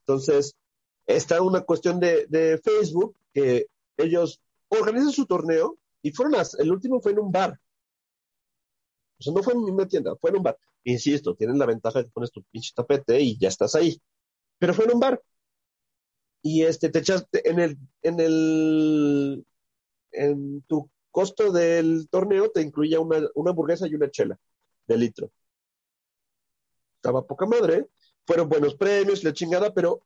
Entonces, 0.00 0.56
está 1.06 1.42
una 1.42 1.60
cuestión 1.62 2.00
de, 2.00 2.26
de 2.28 2.58
Facebook 2.58 3.16
que 3.32 3.66
ellos 3.96 4.40
organizan 4.68 5.12
su 5.12 5.26
torneo 5.26 5.78
y 6.02 6.12
fueron 6.12 6.34
el 6.58 6.72
último 6.72 7.00
fue 7.00 7.12
en 7.12 7.18
un 7.18 7.32
bar. 7.32 7.58
O 9.18 9.22
sea, 9.22 9.32
no 9.32 9.42
fue 9.42 9.52
en 9.52 9.60
una 9.60 9.86
tienda, 9.86 10.14
fue 10.16 10.30
en 10.30 10.36
un 10.36 10.42
bar. 10.44 10.58
Insisto, 10.84 11.34
tienen 11.34 11.58
la 11.58 11.66
ventaja 11.66 11.98
de 11.98 12.04
que 12.06 12.12
pones 12.12 12.30
tu 12.30 12.42
pinche 12.44 12.72
tapete 12.74 13.20
y 13.20 13.36
ya 13.38 13.48
estás 13.48 13.74
ahí. 13.74 14.00
Pero 14.58 14.74
fue 14.74 14.84
en 14.84 14.92
un 14.92 15.00
bar. 15.00 15.20
Y 16.42 16.62
este, 16.62 16.88
te 16.88 17.00
echaste 17.00 17.48
en 17.48 17.58
el, 17.58 17.78
en 18.02 18.20
el, 18.20 19.46
en 20.12 20.62
tu 20.62 20.88
costo 21.18 21.50
del 21.50 22.08
torneo 22.10 22.48
te 22.48 22.62
incluía 22.62 23.00
una, 23.00 23.28
una 23.34 23.50
hamburguesa 23.50 23.88
y 23.88 23.94
una 23.96 24.08
chela 24.08 24.38
de 24.86 24.96
litro. 24.96 25.32
Estaba 26.94 27.26
poca 27.26 27.44
madre, 27.44 27.88
fueron 28.24 28.48
buenos 28.48 28.76
premios, 28.76 29.24
la 29.24 29.32
chingada, 29.32 29.74
pero 29.74 30.00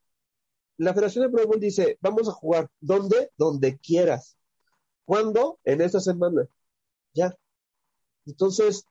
la 0.77 0.91
Federación 0.91 1.25
de 1.25 1.29
Pro 1.29 1.47
dice, 1.59 1.99
vamos 2.01 2.27
a 2.27 2.31
jugar, 2.31 2.67
¿dónde? 2.79 3.29
Donde 3.37 3.77
quieras. 3.77 4.39
¿Cuándo? 5.05 5.59
En 5.63 5.81
esta 5.81 5.99
semana. 5.99 6.47
Ya. 7.13 7.37
Entonces, 8.25 8.87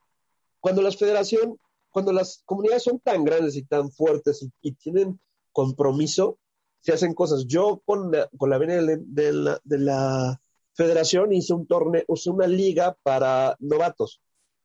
cuando 0.61 0.81
las 0.81 0.97
federación, 0.97 1.59
cuando 1.90 2.12
las 2.12 2.44
comunidades 2.44 2.85
son 2.85 3.01
tan 3.01 3.24
grandes 3.24 3.57
y 3.57 3.65
tan 3.65 3.90
fuertes 3.90 4.47
y, 4.61 4.73
tienen 4.74 5.19
compromiso, 5.51 6.39
se 6.82 6.93
hacen 6.93 7.15
cosas. 7.15 7.47
Yo 7.49 7.82
con 7.85 8.12
la, 8.12 8.28
con 8.39 8.49
la 8.49 8.59
venia 8.59 8.77
de 8.81 9.32
la, 9.32 9.61
de 9.65 9.78
la 9.78 10.41
federación 10.74 11.32
hice 11.32 11.55
un 11.55 11.66
torneo, 11.66 12.05
hice 12.09 12.31
una 12.31 12.47
liga 12.47 12.97
para 13.03 13.57
novatos, 13.61 14.20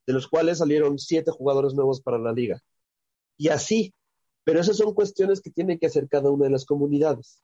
de 0.05 0.13
los 0.13 0.27
cuales 0.27 0.59
salieron 0.59 0.97
siete 0.99 1.31
jugadores 1.31 1.73
nuevos 1.73 2.01
para 2.01 2.17
la 2.17 2.33
liga. 2.33 2.61
Y 3.37 3.49
así, 3.49 3.93
pero 4.43 4.59
esas 4.59 4.77
son 4.77 4.93
cuestiones 4.93 5.41
que 5.41 5.51
tiene 5.51 5.77
que 5.77 5.87
hacer 5.87 6.07
cada 6.07 6.31
una 6.31 6.45
de 6.45 6.51
las 6.51 6.65
comunidades. 6.65 7.41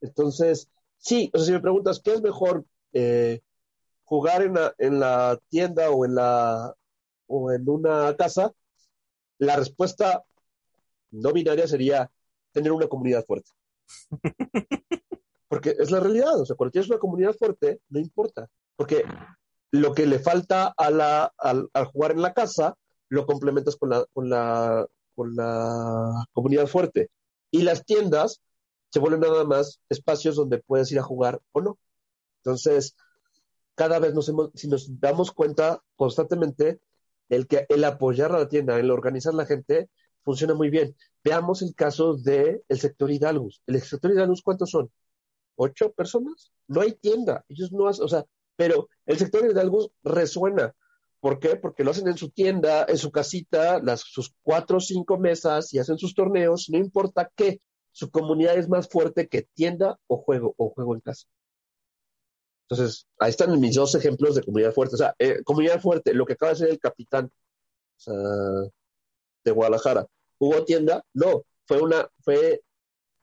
Entonces, 0.00 0.70
sí, 0.98 1.30
o 1.34 1.38
sea, 1.38 1.46
si 1.46 1.52
me 1.52 1.60
preguntas, 1.60 2.00
¿qué 2.02 2.14
es 2.14 2.22
mejor 2.22 2.64
eh, 2.92 3.40
jugar 4.10 4.42
en 4.42 4.54
la, 4.54 4.74
en 4.78 4.98
la 4.98 5.38
tienda 5.48 5.90
o 5.90 6.04
en, 6.04 6.16
la, 6.16 6.74
o 7.28 7.52
en 7.52 7.68
una 7.68 8.16
casa, 8.16 8.52
la 9.38 9.54
respuesta 9.54 10.24
no 11.12 11.32
binaria 11.32 11.68
sería 11.68 12.10
tener 12.52 12.72
una 12.72 12.88
comunidad 12.88 13.24
fuerte. 13.24 13.52
Porque 15.50 15.74
es 15.76 15.90
la 15.90 15.98
realidad, 15.98 16.40
o 16.40 16.46
sea, 16.46 16.54
cuando 16.54 16.70
tienes 16.70 16.88
una 16.88 17.00
comunidad 17.00 17.34
fuerte, 17.34 17.80
no 17.88 17.98
importa, 17.98 18.48
porque 18.76 19.04
lo 19.72 19.92
que 19.94 20.06
le 20.06 20.20
falta 20.20 20.72
a 20.76 20.90
la, 20.90 21.32
al, 21.38 21.68
jugar 21.92 22.12
en 22.12 22.22
la 22.22 22.32
casa, 22.32 22.76
lo 23.08 23.26
complementas 23.26 23.74
con 23.74 23.90
la, 23.90 24.06
con 24.12 24.30
la, 24.30 24.86
con 25.16 25.34
la 25.34 26.24
comunidad 26.32 26.68
fuerte. 26.68 27.10
Y 27.50 27.62
las 27.62 27.84
tiendas 27.84 28.40
se 28.90 29.00
vuelven 29.00 29.22
nada 29.22 29.42
más 29.42 29.80
espacios 29.88 30.36
donde 30.36 30.58
puedes 30.58 30.92
ir 30.92 31.00
a 31.00 31.02
jugar 31.02 31.40
o 31.50 31.60
no. 31.60 31.78
Entonces, 32.44 32.94
cada 33.74 33.98
vez 33.98 34.14
nos 34.14 34.28
hemos, 34.28 34.50
si 34.54 34.68
nos 34.68 35.00
damos 35.00 35.32
cuenta 35.32 35.82
constantemente, 35.96 36.78
el 37.28 37.48
que 37.48 37.66
el 37.68 37.82
apoyar 37.82 38.30
a 38.32 38.38
la 38.38 38.48
tienda, 38.48 38.78
el 38.78 38.92
organizar 38.92 39.32
a 39.32 39.38
la 39.38 39.46
gente, 39.46 39.90
funciona 40.22 40.54
muy 40.54 40.70
bien. 40.70 40.94
Veamos 41.24 41.62
el 41.62 41.74
caso 41.74 42.14
del 42.14 42.62
el 42.68 42.78
sector 42.78 43.10
Hidalgus. 43.10 43.62
¿El 43.66 43.82
sector 43.82 44.12
Hidalgus 44.12 44.42
cuántos 44.42 44.70
son? 44.70 44.92
¿Ocho 45.62 45.92
personas? 45.92 46.52
No 46.68 46.80
hay 46.80 46.92
tienda. 46.92 47.44
Ellos 47.46 47.70
no 47.70 47.86
hacen, 47.86 48.06
o 48.06 48.08
sea, 48.08 48.24
pero 48.56 48.88
el 49.04 49.18
sector 49.18 49.44
Hidalgus 49.44 49.90
resuena. 50.02 50.74
¿Por 51.20 51.38
qué? 51.38 51.56
Porque 51.56 51.84
lo 51.84 51.90
hacen 51.90 52.08
en 52.08 52.16
su 52.16 52.30
tienda, 52.30 52.86
en 52.88 52.96
su 52.96 53.10
casita, 53.10 53.78
sus 53.98 54.32
cuatro 54.42 54.78
o 54.78 54.80
cinco 54.80 55.18
mesas 55.18 55.74
y 55.74 55.78
hacen 55.78 55.98
sus 55.98 56.14
torneos, 56.14 56.70
no 56.70 56.78
importa 56.78 57.30
qué. 57.36 57.60
Su 57.92 58.10
comunidad 58.10 58.56
es 58.56 58.70
más 58.70 58.88
fuerte 58.88 59.28
que 59.28 59.42
tienda 59.52 59.98
o 60.06 60.16
juego, 60.16 60.54
o 60.56 60.70
juego 60.70 60.94
en 60.94 61.02
casa. 61.02 61.26
Entonces, 62.66 63.06
ahí 63.18 63.28
están 63.28 63.60
mis 63.60 63.74
dos 63.74 63.94
ejemplos 63.94 64.36
de 64.36 64.42
comunidad 64.42 64.72
fuerte. 64.72 64.94
O 64.94 64.98
sea, 64.98 65.14
eh, 65.18 65.42
comunidad 65.44 65.78
fuerte, 65.82 66.14
lo 66.14 66.24
que 66.24 66.32
acaba 66.32 66.52
de 66.52 66.56
ser 66.56 66.70
el 66.70 66.78
capitán 66.78 67.30
de 68.06 69.50
Guadalajara. 69.50 70.06
¿Hubo 70.38 70.64
tienda? 70.64 71.04
No, 71.12 71.42
fue 71.66 71.82
una, 71.82 72.08
fue 72.20 72.62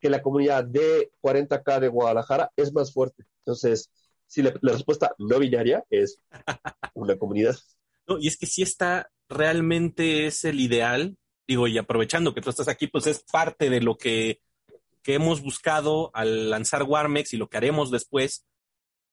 que 0.07 0.11
la 0.11 0.21
comunidad 0.21 0.63
de 0.63 1.11
40K 1.21 1.81
de 1.81 1.89
Guadalajara 1.89 2.49
es 2.55 2.71
más 2.71 2.93
fuerte. 2.93 3.25
Entonces, 3.39 3.91
si 4.25 4.41
la, 4.41 4.53
respuesta 4.61 5.13
no 5.17 5.37
binaria 5.37 5.83
es 5.89 6.21
una 6.93 7.17
comunidad. 7.17 7.57
No, 8.07 8.17
y 8.17 8.27
es 8.27 8.37
que 8.37 8.45
si 8.45 8.61
está 8.61 9.11
realmente 9.27 10.25
es 10.27 10.45
el 10.45 10.61
ideal, 10.61 11.17
digo, 11.45 11.67
y 11.67 11.77
aprovechando 11.77 12.33
que 12.33 12.39
tú 12.39 12.49
estás 12.49 12.69
aquí, 12.69 12.87
pues 12.87 13.05
es 13.07 13.21
parte 13.29 13.69
de 13.69 13.81
lo 13.81 13.97
que, 13.97 14.39
que 15.03 15.15
hemos 15.15 15.41
buscado 15.41 16.09
al 16.13 16.49
lanzar 16.49 16.83
Warmex 16.83 17.33
y 17.33 17.37
lo 17.37 17.49
que 17.49 17.57
haremos 17.57 17.91
después, 17.91 18.45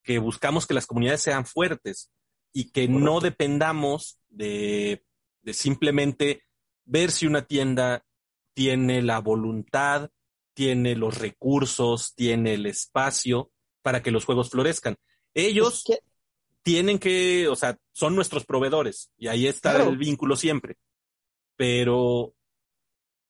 que 0.04 0.20
buscamos 0.20 0.64
que 0.64 0.74
las 0.74 0.86
comunidades 0.86 1.22
sean 1.22 1.44
fuertes 1.44 2.12
y 2.52 2.70
que 2.70 2.86
no 2.86 3.18
dependamos 3.18 4.20
de, 4.28 5.04
de 5.42 5.54
simplemente 5.54 6.44
ver 6.84 7.10
si 7.10 7.26
una 7.26 7.46
tienda 7.46 8.04
tiene 8.54 9.02
la 9.02 9.18
voluntad, 9.18 10.10
tiene 10.54 10.94
los 10.94 11.18
recursos, 11.18 12.14
tiene 12.14 12.54
el 12.54 12.66
espacio 12.66 13.50
para 13.82 14.02
que 14.02 14.10
los 14.10 14.24
juegos 14.24 14.50
florezcan. 14.50 14.96
Ellos 15.34 15.84
tienen 16.62 16.98
que, 16.98 17.48
o 17.48 17.56
sea, 17.56 17.78
son 17.92 18.14
nuestros 18.14 18.46
proveedores 18.46 19.10
y 19.18 19.28
ahí 19.28 19.46
está 19.46 19.82
el 19.82 19.98
vínculo 19.98 20.36
siempre. 20.36 20.76
Pero 21.56 22.34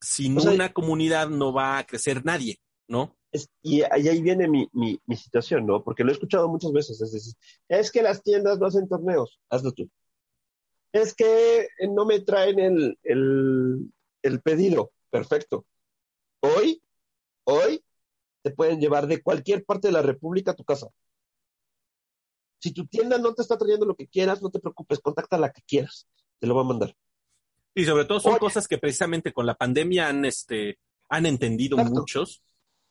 sin 0.01 0.39
una 0.39 0.73
comunidad 0.73 1.29
no 1.29 1.53
va 1.53 1.79
a 1.79 1.87
crecer 1.87 2.25
nadie, 2.25 2.61
¿no? 2.87 3.17
y, 3.63 3.83
ahí 3.83 4.23
viene 4.23 4.49
mi, 4.49 4.69
mi, 4.73 5.17
situación, 5.17 5.67
¿no? 5.67 5.83
Porque 5.83 6.05
lo 6.05 6.11
he 6.11 6.13
escuchado 6.13 6.49
muchas 6.49 6.73
veces. 6.73 7.01
Es 7.01 7.13
decir, 7.13 7.35
es 7.69 7.91
que 7.91 8.03
las 8.03 8.23
tiendas 8.23 8.59
no 8.59 8.67
hacen 8.67 8.89
torneos, 8.89 9.41
hazlo 9.49 9.73
tú. 9.73 9.91
Es 10.93 11.15
que 11.15 11.69
no 11.91 12.05
me 12.05 12.21
traen 12.21 12.61
el, 12.61 12.99
el, 13.03 13.93
el 14.23 14.41
pedido, 14.41 14.93
perfecto. 15.11 15.67
Hoy, 16.41 16.81
hoy, 17.45 17.85
te 18.43 18.51
pueden 18.51 18.81
llevar 18.81 19.07
de 19.07 19.23
cualquier 19.23 19.65
parte 19.65 19.89
de 19.89 19.93
la 19.93 20.03
República 20.03 20.51
a 20.51 20.55
tu 20.55 20.65
casa. 20.65 20.89
Si 22.59 22.73
tu 22.73 22.87
tienda 22.87 23.19
no 23.19 23.35
te 23.35 23.43
está 23.43 23.57
trayendo 23.59 23.87
lo 23.87 23.95
que 23.95 24.09
quieras, 24.09 24.43
no 24.43 24.51
te 24.51 24.61
preocupes, 24.61 25.01
contacta 25.01 25.37
a 25.37 25.39
la 25.39 25.53
que 25.53 25.63
quieras, 25.63 26.07
te 26.39 26.47
lo 26.47 26.55
va 26.55 26.63
a 26.63 26.67
mandar. 26.67 26.95
Y 27.75 27.85
sobre 27.85 28.05
todo 28.05 28.21
son 28.21 28.39
cosas 28.39 28.69
que 28.69 28.79
precisamente 28.79 29.33
con 29.33 29.47
la 29.47 29.55
pandemia 29.55 30.09
han, 30.09 30.25
este, 30.25 30.79
han 31.09 31.27
entendido 31.27 31.77
muchos. 31.77 32.43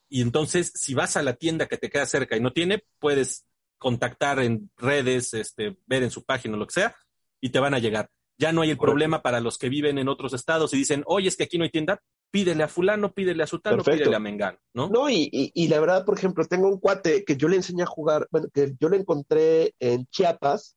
Y 0.10 0.22
entonces, 0.22 0.72
si 0.76 0.94
vas 0.94 1.16
a 1.18 1.24
la 1.24 1.36
tienda 1.36 1.68
que 1.68 1.78
te 1.78 1.90
queda 1.90 2.06
cerca 2.06 2.36
y 2.36 2.42
no 2.42 2.52
tiene, 2.52 2.84
puedes 3.00 3.46
contactar 3.78 4.40
en 4.40 4.70
redes, 4.78 5.34
este, 5.34 5.78
ver 5.86 6.04
en 6.04 6.12
su 6.12 6.24
página 6.24 6.56
o 6.56 6.58
lo 6.58 6.68
que 6.68 6.74
sea, 6.74 6.96
y 7.40 7.50
te 7.50 7.60
van 7.60 7.74
a 7.74 7.80
llegar. 7.80 8.10
Ya 8.38 8.52
no 8.52 8.62
hay 8.62 8.72
el 8.72 8.78
problema 8.78 9.22
para 9.22 9.40
los 9.40 9.58
que 9.58 9.70
viven 9.70 9.98
en 9.98 10.10
otros 10.10 10.34
estados 10.34 10.74
y 10.74 10.78
dicen, 10.78 11.04
oye, 11.06 11.30
es 11.30 11.38
que 11.38 11.44
aquí 11.44 11.58
no 11.58 11.64
hay 11.64 11.70
tienda, 11.70 12.02
pídele 12.34 12.64
a 12.64 12.68
fulano, 12.68 13.14
pídele 13.14 13.44
a 13.44 13.48
sutano, 13.48 13.84
pídele 13.84 14.16
a 14.16 14.20
mengano, 14.20 14.58
¿no? 14.74 14.90
No, 14.90 15.08
y, 15.08 15.30
y, 15.32 15.68
la 15.68 15.80
verdad, 15.80 16.04
por 16.04 16.18
ejemplo, 16.18 16.44
tengo 16.46 16.68
un 16.68 16.80
cuate 16.80 17.24
que 17.24 17.38
yo 17.38 17.48
le 17.48 17.58
enseñé 17.58 17.84
a 17.84 17.86
jugar, 17.86 18.28
bueno, 18.32 18.48
que 18.52 18.74
yo 18.80 18.90
le 18.90 18.98
encontré 18.98 19.76
en 19.80 20.08
Chiapas, 20.08 20.76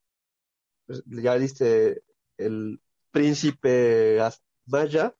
pues, 0.86 1.02
ya 1.06 1.34
viste 1.36 2.02
el 2.36 2.78
príncipe 3.10 4.18
Maya, 4.66 5.14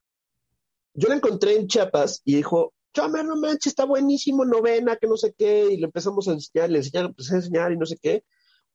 yo 0.93 1.09
le 1.09 1.15
encontré 1.15 1.55
en 1.55 1.65
Chiapas 1.65 2.21
y 2.23 2.35
dijo, 2.35 2.71
Chomer, 2.93 3.25
no 3.25 3.35
manches, 3.37 3.71
está 3.71 3.85
buenísimo, 3.85 4.45
novena, 4.45 4.95
que 4.95 5.07
no 5.07 5.17
sé 5.17 5.33
qué, 5.35 5.65
y 5.71 5.77
le 5.77 5.85
empezamos 5.85 6.27
a 6.27 6.33
enseñar, 6.33 6.69
le 6.69 6.77
enseñaron, 6.77 7.09
empecé 7.09 7.33
a 7.33 7.37
enseñar 7.37 7.71
y 7.71 7.77
no 7.77 7.87
sé 7.87 7.97
qué. 7.99 8.23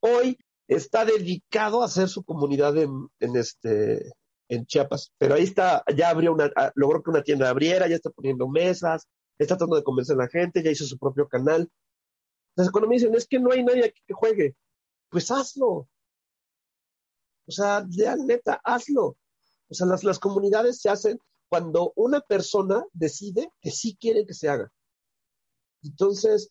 Hoy 0.00 0.36
está 0.66 1.04
dedicado 1.04 1.82
a 1.82 1.84
hacer 1.84 2.08
su 2.08 2.24
comunidad 2.24 2.76
en, 2.76 3.06
en 3.20 3.36
este 3.36 4.10
en 4.48 4.66
Chiapas, 4.66 5.12
pero 5.18 5.34
ahí 5.34 5.44
está, 5.44 5.82
ya 5.96 6.10
abrió 6.10 6.32
una, 6.32 6.50
ah, 6.56 6.72
logró 6.74 7.02
que 7.02 7.10
una 7.10 7.22
tienda 7.22 7.48
abriera, 7.48 7.88
ya 7.88 7.96
está 7.96 8.10
poniendo 8.10 8.48
mesas, 8.48 9.08
está 9.38 9.56
tratando 9.56 9.76
de 9.76 9.84
convencer 9.84 10.14
a 10.14 10.24
la 10.24 10.28
gente, 10.28 10.62
ya 10.62 10.70
hizo 10.70 10.84
su 10.84 10.98
propio 10.98 11.28
canal. 11.28 11.70
Cuando 12.54 12.88
me 12.88 12.96
dicen, 12.96 13.14
es 13.14 13.26
que 13.26 13.40
no 13.40 13.50
hay 13.50 13.64
nadie 13.64 13.86
aquí 13.86 14.02
que 14.06 14.14
juegue, 14.14 14.56
pues 15.08 15.30
hazlo. 15.30 15.88
O 17.46 17.50
sea, 17.50 17.84
ya 17.88 18.16
neta, 18.16 18.60
hazlo. 18.62 19.16
O 19.68 19.74
sea, 19.74 19.86
las, 19.86 20.04
las 20.04 20.18
comunidades 20.18 20.80
se 20.80 20.90
hacen 20.90 21.18
cuando 21.48 21.92
una 21.96 22.20
persona 22.20 22.84
decide 22.92 23.50
que 23.60 23.70
sí 23.70 23.96
quiere 23.98 24.26
que 24.26 24.34
se 24.34 24.48
haga. 24.48 24.70
Entonces, 25.82 26.50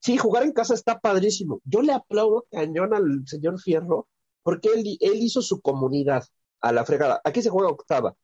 sí, 0.00 0.16
jugar 0.16 0.44
en 0.44 0.52
casa 0.52 0.74
está 0.74 0.98
padrísimo. 1.00 1.60
Yo 1.64 1.82
le 1.82 1.92
aplaudo 1.92 2.46
cañón 2.50 2.94
al 2.94 3.26
señor 3.26 3.60
Fierro 3.60 4.08
porque 4.42 4.68
él, 4.68 4.96
él 5.00 5.16
hizo 5.16 5.42
su 5.42 5.60
comunidad 5.60 6.24
a 6.60 6.72
la 6.72 6.84
fregada. 6.84 7.20
Aquí 7.24 7.42
se 7.42 7.50
juega 7.50 7.70
octava. 7.70 8.16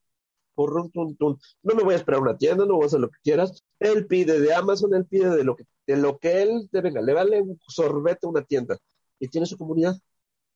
No 0.56 1.74
me 1.74 1.82
voy 1.82 1.94
a 1.94 1.96
esperar 1.96 2.20
una 2.20 2.36
tienda, 2.36 2.64
no 2.64 2.74
voy 2.76 2.84
a 2.84 2.86
hacer 2.86 3.00
lo 3.00 3.10
que 3.10 3.18
quieras. 3.22 3.62
Él 3.78 4.06
pide 4.06 4.40
de 4.40 4.54
Amazon, 4.54 4.94
él 4.94 5.06
pide 5.06 5.28
de 5.36 5.44
lo 5.44 5.54
que, 5.54 5.64
de 5.86 5.96
lo 5.96 6.18
que 6.18 6.42
él, 6.42 6.68
de, 6.72 6.80
venga, 6.80 7.02
le 7.02 7.12
vale 7.12 7.42
un 7.42 7.60
sorbete 7.68 8.26
a 8.26 8.30
una 8.30 8.42
tienda. 8.42 8.78
Y 9.18 9.28
tiene 9.28 9.46
su 9.46 9.58
comunidad 9.58 9.96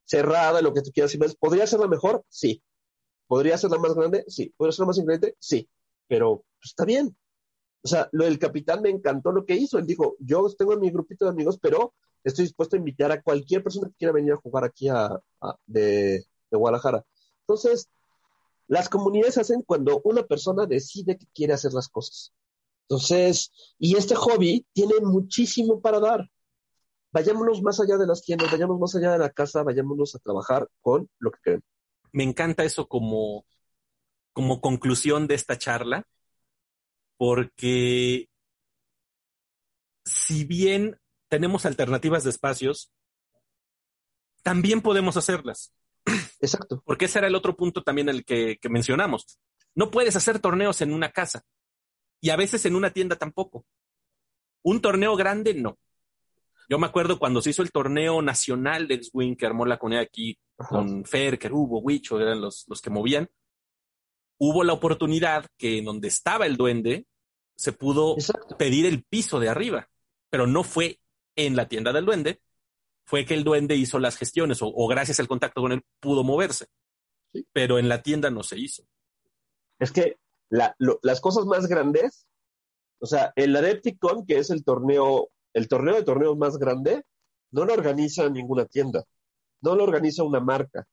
cerrada, 0.05 0.63
lo 0.63 0.73
que 0.73 0.83
tú 0.83 0.91
quieras. 0.93 1.17
¿Podría 1.39 1.67
ser 1.67 1.81
la 1.81 1.89
mejor? 1.89 2.25
Sí. 2.29 2.63
¿Podría 3.27 3.59
ser 3.59 3.71
la 3.71 3.79
más 3.79 3.95
grande? 3.95 4.25
Sí. 4.29 4.53
¿Podría 4.57 4.73
ser 4.73 4.85
la 4.85 4.87
más 4.89 4.99
ingrediente? 4.99 5.37
Sí. 5.39 5.69
Pero 6.09 6.45
pues, 6.59 6.71
está 6.71 6.85
bien. 6.85 7.17
O 7.83 7.89
sea, 7.89 8.09
lo 8.13 8.25
del 8.25 8.39
capitán 8.39 8.83
me 8.83 8.91
encantó 8.91 9.33
lo 9.33 9.45
que 9.45 9.55
hizo. 9.55 9.79
Él 9.79 9.87
dijo, 9.87 10.17
yo 10.19 10.47
tengo 10.57 10.77
mi 10.77 10.91
grupito 10.91 11.27
de 11.27 11.31
amigos, 11.31 11.59
pero 11.61 11.95
estoy 12.25 12.45
dispuesto 12.45 12.77
a 12.77 12.79
invitar 12.79 13.13
a 13.13 13.23
cualquier 13.23 13.63
persona 13.63 13.89
que 13.89 13.95
quiera 13.97 14.13
venir 14.13 14.33
a 14.33 14.37
jugar 14.37 14.65
aquí 14.65 14.89
a, 14.89 15.21
de, 15.67 16.25
de 16.51 16.57
Guadalajara. 16.59 17.05
Entonces, 17.51 17.89
las 18.69 18.89
comunidades 18.89 19.37
hacen 19.39 19.63
cuando 19.63 20.01
una 20.05 20.23
persona 20.23 20.67
decide 20.67 21.19
que 21.19 21.27
quiere 21.35 21.53
hacer 21.53 21.73
las 21.73 21.89
cosas. 21.89 22.33
Entonces, 22.83 23.51
y 23.77 23.97
este 23.97 24.15
hobby 24.15 24.65
tiene 24.73 24.95
muchísimo 25.03 25.81
para 25.81 25.99
dar. 25.99 26.31
Vayámonos 27.11 27.61
más 27.61 27.81
allá 27.81 27.97
de 27.97 28.07
las 28.07 28.23
tiendas, 28.23 28.53
vayamos 28.53 28.79
más 28.79 28.95
allá 28.95 29.11
de 29.11 29.19
la 29.19 29.31
casa, 29.31 29.65
vayámonos 29.65 30.15
a 30.15 30.21
trabajar 30.21 30.69
con 30.81 31.11
lo 31.19 31.33
que 31.33 31.39
queremos. 31.43 31.65
Me 32.13 32.23
encanta 32.23 32.63
eso 32.63 32.87
como, 32.87 33.45
como 34.33 34.61
conclusión 34.61 35.27
de 35.27 35.35
esta 35.35 35.59
charla, 35.59 36.07
porque 37.17 38.29
si 40.05 40.45
bien 40.45 41.01
tenemos 41.29 41.67
alternativas 41.67 42.23
de 42.23 42.31
espacios, 42.31 42.93
también 44.45 44.83
podemos 44.83 45.17
hacerlas. 45.17 45.73
Exacto. 46.41 46.83
Porque 46.85 47.05
ese 47.05 47.19
era 47.19 47.29
el 47.29 47.35
otro 47.35 47.57
punto 47.57 47.83
también 47.83 48.09
el 48.09 48.25
que, 48.25 48.59
mencionamos. 48.69 49.39
No 49.75 49.91
puedes 49.91 50.17
hacer 50.17 50.39
torneos 50.39 50.81
en 50.81 50.93
una 50.93 51.11
casa 51.11 51.45
y 52.21 52.31
a 52.31 52.37
veces 52.37 52.65
en 52.67 52.75
una 52.75 52.91
tienda 52.91 53.17
tampoco. 53.17 53.65
Un 54.63 54.81
torneo 54.81 55.17
grande, 55.17 55.55
no. 55.55 55.79
Yo 56.69 56.79
me 56.79 56.87
acuerdo 56.87 57.19
cuando 57.19 57.43
se 57.43 57.51
hizo 57.51 57.63
el 57.63 57.73
torneo 57.73 58.23
nacional 58.23 58.87
de 58.87 58.95
X-Wing 58.95 59.37
que 59.37 59.47
armó 59.47 59.67
la 59.67 59.79
comunidad 59.79 60.05
aquí 60.05 60.39
con 60.57 61.05
Fer, 61.05 61.39
Kerubo, 61.39 61.81
Wicho, 61.81 62.21
eran 62.21 62.41
los, 62.41 62.65
los 62.69 62.81
que 62.81 62.91
movían. 62.91 63.29
Hubo 64.39 64.63
la 64.65 64.73
oportunidad 64.73 65.47
que 65.57 65.79
en 65.79 65.85
donde 65.85 66.09
estaba 66.09 66.47
el 66.47 66.57
duende 66.57 67.07
se 67.57 67.73
pudo 67.73 68.17
pedir 68.59 68.87
el 68.87 69.05
piso 69.05 69.41
de 69.41 69.49
arriba, 69.49 69.89
pero 70.31 70.47
no 70.47 70.63
fue 70.63 71.01
en 71.37 71.57
la 71.57 71.69
tienda 71.69 71.93
del 71.93 72.07
duende, 72.07 72.41
fue 73.11 73.25
que 73.25 73.35
el 73.35 73.43
duende 73.43 73.75
hizo 73.75 73.99
las 73.99 74.17
gestiones 74.17 74.61
o, 74.63 74.87
gracias 74.87 75.19
al 75.19 75.27
contacto 75.27 75.61
con 75.61 75.73
él 75.73 75.83
pudo 75.99 76.23
moverse. 76.23 76.67
Pero 77.53 77.81
en 77.81 77.89
la 77.89 78.03
tienda 78.03 78.31
no 78.31 78.45
se 78.45 78.57
hizo. 78.57 78.85
Es 79.81 79.91
que 79.91 80.19
las 80.49 81.21
cosas 81.21 81.45
más 81.45 81.67
grandes, 81.67 82.29
o 83.01 83.07
sea, 83.07 83.33
el 83.35 83.57
Adepticon, 83.57 84.25
que 84.27 84.39
es 84.39 84.51
el 84.51 84.63
torneo, 84.63 85.29
el 85.55 85.67
torneo 85.67 85.97
de 85.97 86.05
torneos 86.05 86.39
más 86.39 86.57
grande, 86.57 87.03
no 87.51 87.65
lo 87.65 87.73
organiza 87.73 88.31
ninguna 88.31 88.67
tienda, 88.67 89.03
no 89.61 89.75
lo 89.75 89.83
organiza 89.83 90.23
una 90.23 90.39
marca, 90.39 90.87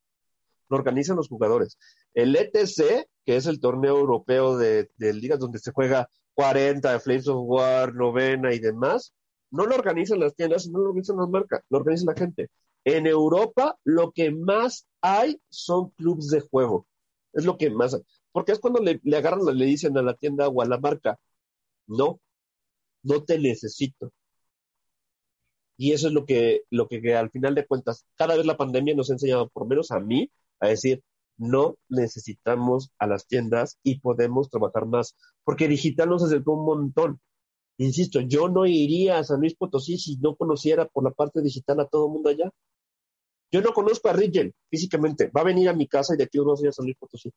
lo 0.70 0.78
organizan 0.78 1.18
los 1.18 1.28
jugadores. 1.28 1.78
El 2.16 2.36
ETC, 2.36 3.08
que 3.26 3.36
es 3.36 3.46
el 3.46 3.60
torneo 3.60 3.96
europeo 3.96 4.58
de, 4.58 4.90
de 4.98 5.14
ligas 5.14 5.38
donde 5.38 5.60
se 5.60 5.72
juega 5.72 6.10
40, 6.34 7.00
Flames 7.00 7.28
of 7.28 7.44
War, 7.46 7.94
novena 7.94 8.56
y 8.56 8.60
demás, 8.60 9.14
no 9.52 9.66
lo 9.66 9.76
organizan 9.76 10.20
las 10.20 10.36
tiendas, 10.36 10.68
no 10.68 10.80
lo 10.80 10.90
organizan 10.90 11.18
las 11.18 11.30
marcas, 11.30 11.62
lo 11.70 11.80
organiza 11.80 12.06
la 12.06 12.16
gente. 12.16 12.50
En 12.84 13.08
Europa 13.08 13.78
lo 13.84 14.12
que 14.12 14.32
más 14.32 14.88
hay 15.02 15.42
son 15.50 15.90
clubes 15.92 16.30
de 16.30 16.42
juego. 16.42 16.88
Es 17.34 17.46
lo 17.46 17.58
que 17.58 17.70
más 17.70 17.94
hay. 17.94 18.02
Porque 18.32 18.52
es 18.52 18.60
cuando 18.60 18.82
le, 18.82 19.00
le 19.04 19.18
agarran, 19.18 19.46
le 19.46 19.66
dicen 19.66 19.98
a 19.98 20.02
la 20.02 20.14
tienda 20.16 20.48
o 20.48 20.62
a 20.62 20.66
la 20.66 20.80
marca, 20.80 21.18
no, 21.88 22.20
no 23.04 23.24
te 23.24 23.40
necesito. 23.40 24.12
Y 25.78 25.92
eso 25.94 26.08
es 26.08 26.14
lo 26.14 26.26
que, 26.26 26.64
lo 26.72 26.88
que, 26.88 27.02
que 27.02 27.16
al 27.16 27.30
final 27.30 27.56
de 27.56 27.66
cuentas, 27.66 28.06
cada 28.16 28.36
vez 28.36 28.46
la 28.46 28.58
pandemia 28.58 28.96
nos 28.96 29.10
ha 29.10 29.14
enseñado, 29.14 29.50
por 29.50 29.68
menos 29.68 29.92
a 29.92 30.00
mí, 30.00 30.32
a 30.60 30.70
decir, 30.70 31.04
no 31.38 31.78
necesitamos 31.88 32.92
a 32.98 33.08
las 33.08 33.28
tiendas 33.28 33.78
y 33.84 34.00
podemos 34.00 34.50
trabajar 34.50 34.88
más, 34.88 35.16
porque 35.44 35.68
digital 35.68 36.10
nos 36.10 36.24
acercó 36.24 36.54
un 36.54 36.66
montón. 36.66 37.22
Insisto, 37.78 38.22
yo 38.22 38.50
no 38.50 38.66
iría 38.66 39.20
a 39.20 39.24
San 39.24 39.40
Luis 39.40 39.56
Potosí 39.56 39.98
si 39.98 40.18
no 40.18 40.36
conociera 40.36 40.88
por 40.88 41.04
la 41.04 41.12
parte 41.12 41.42
digital 41.42 41.80
a 41.80 41.88
todo 41.88 42.10
mundo 42.10 42.30
allá. 42.30 42.50
Yo 43.52 43.62
no 43.62 43.72
conozco 43.72 44.10
a 44.10 44.14
Rigel 44.14 44.54
físicamente. 44.70 45.30
Va 45.36 45.42
a 45.42 45.46
venir 45.46 45.70
a 45.70 45.74
mi 45.74 45.88
casa 45.88 46.14
y 46.14 46.18
de 46.18 46.26
aquí 46.26 46.40
unos 46.40 46.62
días 46.62 46.76
a 46.76 46.78
San 46.78 46.86
Luis 46.86 46.98
Potosí. 46.98 47.32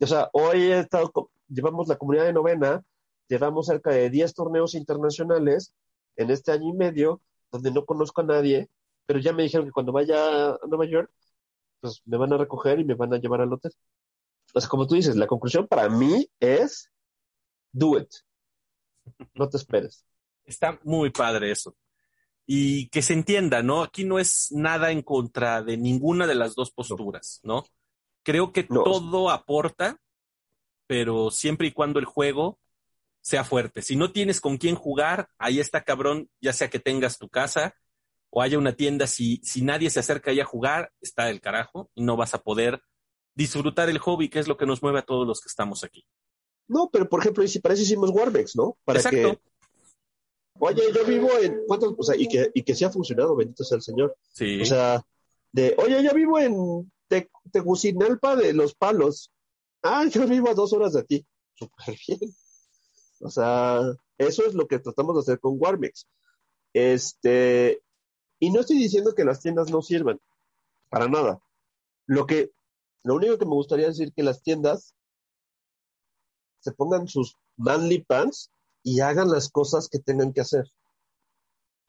O 0.00 0.06
sea, 0.06 0.28
hoy 0.32 0.72
he 0.72 0.86
llevamos 1.48 1.88
la 1.88 1.96
comunidad 1.96 2.24
de 2.24 2.32
novena, 2.32 2.82
llevamos 3.28 3.66
cerca 3.66 3.90
de 3.90 4.10
10 4.10 4.34
torneos 4.34 4.74
internacionales 4.74 5.72
en 6.16 6.30
este 6.30 6.52
año 6.52 6.70
y 6.70 6.72
medio, 6.72 7.20
donde 7.50 7.70
no 7.70 7.84
conozco 7.84 8.22
a 8.22 8.24
nadie, 8.24 8.68
pero 9.06 9.18
ya 9.20 9.32
me 9.32 9.42
dijeron 9.42 9.66
que 9.66 9.72
cuando 9.72 9.92
vaya 9.92 10.50
a 10.50 10.58
Nueva 10.68 10.86
York, 10.86 11.10
pues 11.80 12.02
me 12.06 12.16
van 12.16 12.32
a 12.32 12.38
recoger 12.38 12.80
y 12.80 12.84
me 12.84 12.94
van 12.94 13.12
a 13.14 13.18
llevar 13.18 13.40
al 13.40 13.52
hotel. 13.52 13.72
Pues 14.52 14.66
como 14.66 14.86
tú 14.86 14.94
dices, 14.94 15.16
la 15.16 15.26
conclusión 15.26 15.66
para 15.66 15.88
mí 15.88 16.28
es 16.40 16.90
do 17.72 17.98
it. 17.98 18.08
No 19.34 19.48
te 19.48 19.56
esperes. 19.56 20.04
Está 20.44 20.78
muy 20.84 21.10
padre 21.10 21.50
eso. 21.52 21.76
y 22.46 22.88
que 22.88 23.02
se 23.02 23.12
entienda, 23.12 23.62
¿no? 23.62 23.82
Aquí 23.82 24.04
no 24.04 24.18
es 24.18 24.48
nada 24.50 24.90
en 24.90 25.02
contra 25.02 25.62
de 25.62 25.76
ninguna 25.76 26.26
de 26.26 26.34
las 26.34 26.54
dos 26.56 26.72
posturas, 26.72 27.40
¿no? 27.44 27.64
Creo 28.24 28.52
que 28.52 28.64
todo 28.64 29.30
aporta, 29.30 29.98
pero 30.86 31.30
siempre 31.30 31.68
y 31.68 31.72
cuando 31.72 32.00
el 32.00 32.06
juego 32.06 32.58
sea 33.20 33.44
fuerte. 33.44 33.82
Si 33.82 33.96
no 33.96 34.12
tienes 34.12 34.40
con 34.40 34.56
quién 34.58 34.74
jugar, 34.74 35.28
ahí 35.38 35.60
está 35.60 35.84
cabrón, 35.84 36.28
ya 36.40 36.52
sea 36.52 36.70
que 36.70 36.80
tengas 36.80 37.18
tu 37.18 37.28
casa 37.28 37.74
o 38.30 38.42
haya 38.42 38.58
una 38.58 38.72
tienda, 38.72 39.06
si, 39.06 39.40
si 39.44 39.62
nadie 39.62 39.90
se 39.90 40.00
acerca 40.00 40.30
ahí 40.32 40.40
a 40.40 40.44
jugar, 40.44 40.92
está 41.00 41.30
el 41.30 41.40
carajo 41.40 41.90
y 41.94 42.02
no 42.02 42.16
vas 42.16 42.34
a 42.34 42.42
poder 42.42 42.82
disfrutar 43.34 43.88
el 43.90 43.98
hobby, 43.98 44.28
que 44.28 44.40
es 44.40 44.48
lo 44.48 44.56
que 44.56 44.66
nos 44.66 44.82
mueve 44.82 45.00
a 45.00 45.02
todos 45.02 45.26
los 45.26 45.40
que 45.40 45.48
estamos 45.48 45.84
aquí. 45.84 46.04
No, 46.70 46.88
pero 46.88 47.08
por 47.08 47.18
ejemplo, 47.18 47.44
si 47.48 47.58
para 47.58 47.74
eso 47.74 47.82
hicimos 47.82 48.10
Warbex, 48.10 48.54
¿no? 48.54 48.78
Para 48.84 49.02
que. 49.02 49.36
Oye, 50.60 50.82
yo 50.94 51.04
vivo 51.04 51.28
en. 51.36 51.64
¿Cuántos? 51.66 51.96
O 51.98 52.02
sea, 52.04 52.14
y 52.14 52.28
que, 52.28 52.52
y 52.54 52.62
que 52.62 52.76
sí 52.76 52.84
ha 52.84 52.90
funcionado, 52.90 53.34
bendito 53.34 53.64
sea 53.64 53.74
el 53.74 53.82
Señor. 53.82 54.16
Sí. 54.32 54.60
O 54.60 54.64
sea, 54.64 55.04
de. 55.50 55.74
Oye, 55.78 56.00
yo 56.04 56.14
vivo 56.14 56.38
en 56.38 56.92
Tegucigalpa 57.50 58.36
de 58.36 58.52
los 58.52 58.76
Palos. 58.76 59.32
Ah, 59.82 60.06
yo 60.08 60.28
vivo 60.28 60.48
a 60.48 60.54
dos 60.54 60.72
horas 60.72 60.92
de 60.92 61.02
ti. 61.02 61.26
Súper 61.54 61.98
bien. 62.06 62.20
O 63.20 63.30
sea, 63.30 63.80
eso 64.16 64.46
es 64.46 64.54
lo 64.54 64.68
que 64.68 64.78
tratamos 64.78 65.16
de 65.16 65.20
hacer 65.22 65.40
con 65.40 65.56
Warmex. 65.58 66.06
Este. 66.72 67.82
Y 68.38 68.50
no 68.52 68.60
estoy 68.60 68.78
diciendo 68.78 69.12
que 69.16 69.24
las 69.24 69.40
tiendas 69.40 69.72
no 69.72 69.82
sirvan. 69.82 70.20
Para 70.88 71.08
nada. 71.08 71.42
Lo 72.06 72.26
que. 72.26 72.52
Lo 73.02 73.16
único 73.16 73.38
que 73.38 73.44
me 73.44 73.54
gustaría 73.54 73.88
decir 73.88 74.12
que 74.12 74.22
las 74.22 74.40
tiendas 74.40 74.94
se 76.60 76.72
pongan 76.72 77.08
sus 77.08 77.36
manly 77.56 78.04
pants 78.04 78.50
y 78.82 79.00
hagan 79.00 79.30
las 79.30 79.48
cosas 79.48 79.88
que 79.88 79.98
tengan 79.98 80.32
que 80.32 80.40
hacer. 80.40 80.64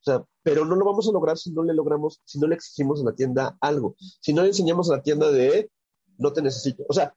O 0.01 0.03
sea, 0.03 0.25
pero 0.41 0.65
no 0.65 0.75
lo 0.75 0.85
vamos 0.85 1.07
a 1.07 1.11
lograr 1.11 1.37
si 1.37 1.51
no 1.51 1.63
le 1.63 1.73
logramos, 1.73 2.21
si 2.25 2.39
no 2.39 2.47
le 2.47 2.55
exigimos 2.55 3.01
a 3.01 3.05
la 3.05 3.15
tienda 3.15 3.57
algo, 3.61 3.95
si 4.19 4.33
no 4.33 4.41
le 4.41 4.49
enseñamos 4.49 4.89
a 4.89 4.97
la 4.97 5.03
tienda 5.03 5.31
de 5.31 5.69
no 6.17 6.33
te 6.33 6.41
necesito. 6.41 6.83
O 6.89 6.93
sea, 6.93 7.13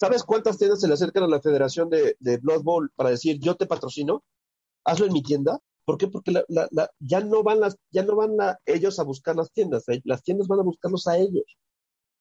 ¿sabes 0.00 0.22
cuántas 0.22 0.56
tiendas 0.56 0.80
se 0.80 0.88
le 0.88 0.94
acercan 0.94 1.24
a 1.24 1.28
la 1.28 1.40
federación 1.40 1.90
de, 1.90 2.16
Blood 2.38 2.62
Bowl 2.62 2.90
para 2.96 3.10
decir 3.10 3.38
yo 3.40 3.56
te 3.56 3.66
patrocino? 3.66 4.24
Hazlo 4.84 5.06
en 5.06 5.12
mi 5.12 5.22
tienda. 5.22 5.58
¿Por 5.84 5.98
qué? 5.98 6.08
Porque 6.08 6.32
ya 7.00 7.20
no 7.20 7.42
van 7.42 7.60
las, 7.60 7.76
ya 7.90 8.02
no 8.02 8.16
van 8.16 8.36
ellos 8.66 8.98
a 8.98 9.04
buscar 9.04 9.36
las 9.36 9.50
tiendas, 9.52 9.84
las 10.04 10.22
tiendas 10.22 10.46
van 10.46 10.60
a 10.60 10.64
buscarlos 10.64 11.06
a 11.06 11.16
ellos. 11.16 11.44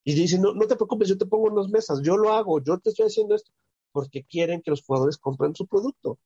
Y 0.05 0.13
dicen, 0.15 0.41
no, 0.41 0.53
no 0.53 0.67
te 0.67 0.77
preocupes, 0.77 1.09
yo 1.09 1.17
te 1.17 1.25
pongo 1.25 1.47
unas 1.47 1.67
mesas, 1.69 2.01
yo 2.01 2.15
lo 2.15 2.31
hago, 2.31 2.61
yo 2.63 2.77
te 2.79 2.91
estoy 2.91 3.07
haciendo 3.07 3.35
esto 3.35 3.51
porque 3.91 4.23
quieren 4.23 4.61
que 4.61 4.71
los 4.71 4.83
jugadores 4.83 5.17
compren 5.17 5.55
su 5.55 5.67
producto. 5.67 6.19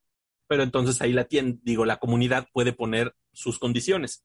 Pero 0.48 0.64
entonces 0.64 1.02
ahí 1.02 1.14
la 1.14 1.26
tienda, 1.26 1.60
digo, 1.64 1.86
la 1.86 1.98
comunidad 1.98 2.48
puede 2.52 2.74
poner 2.74 3.16
sus 3.32 3.60
condiciones. 3.60 4.24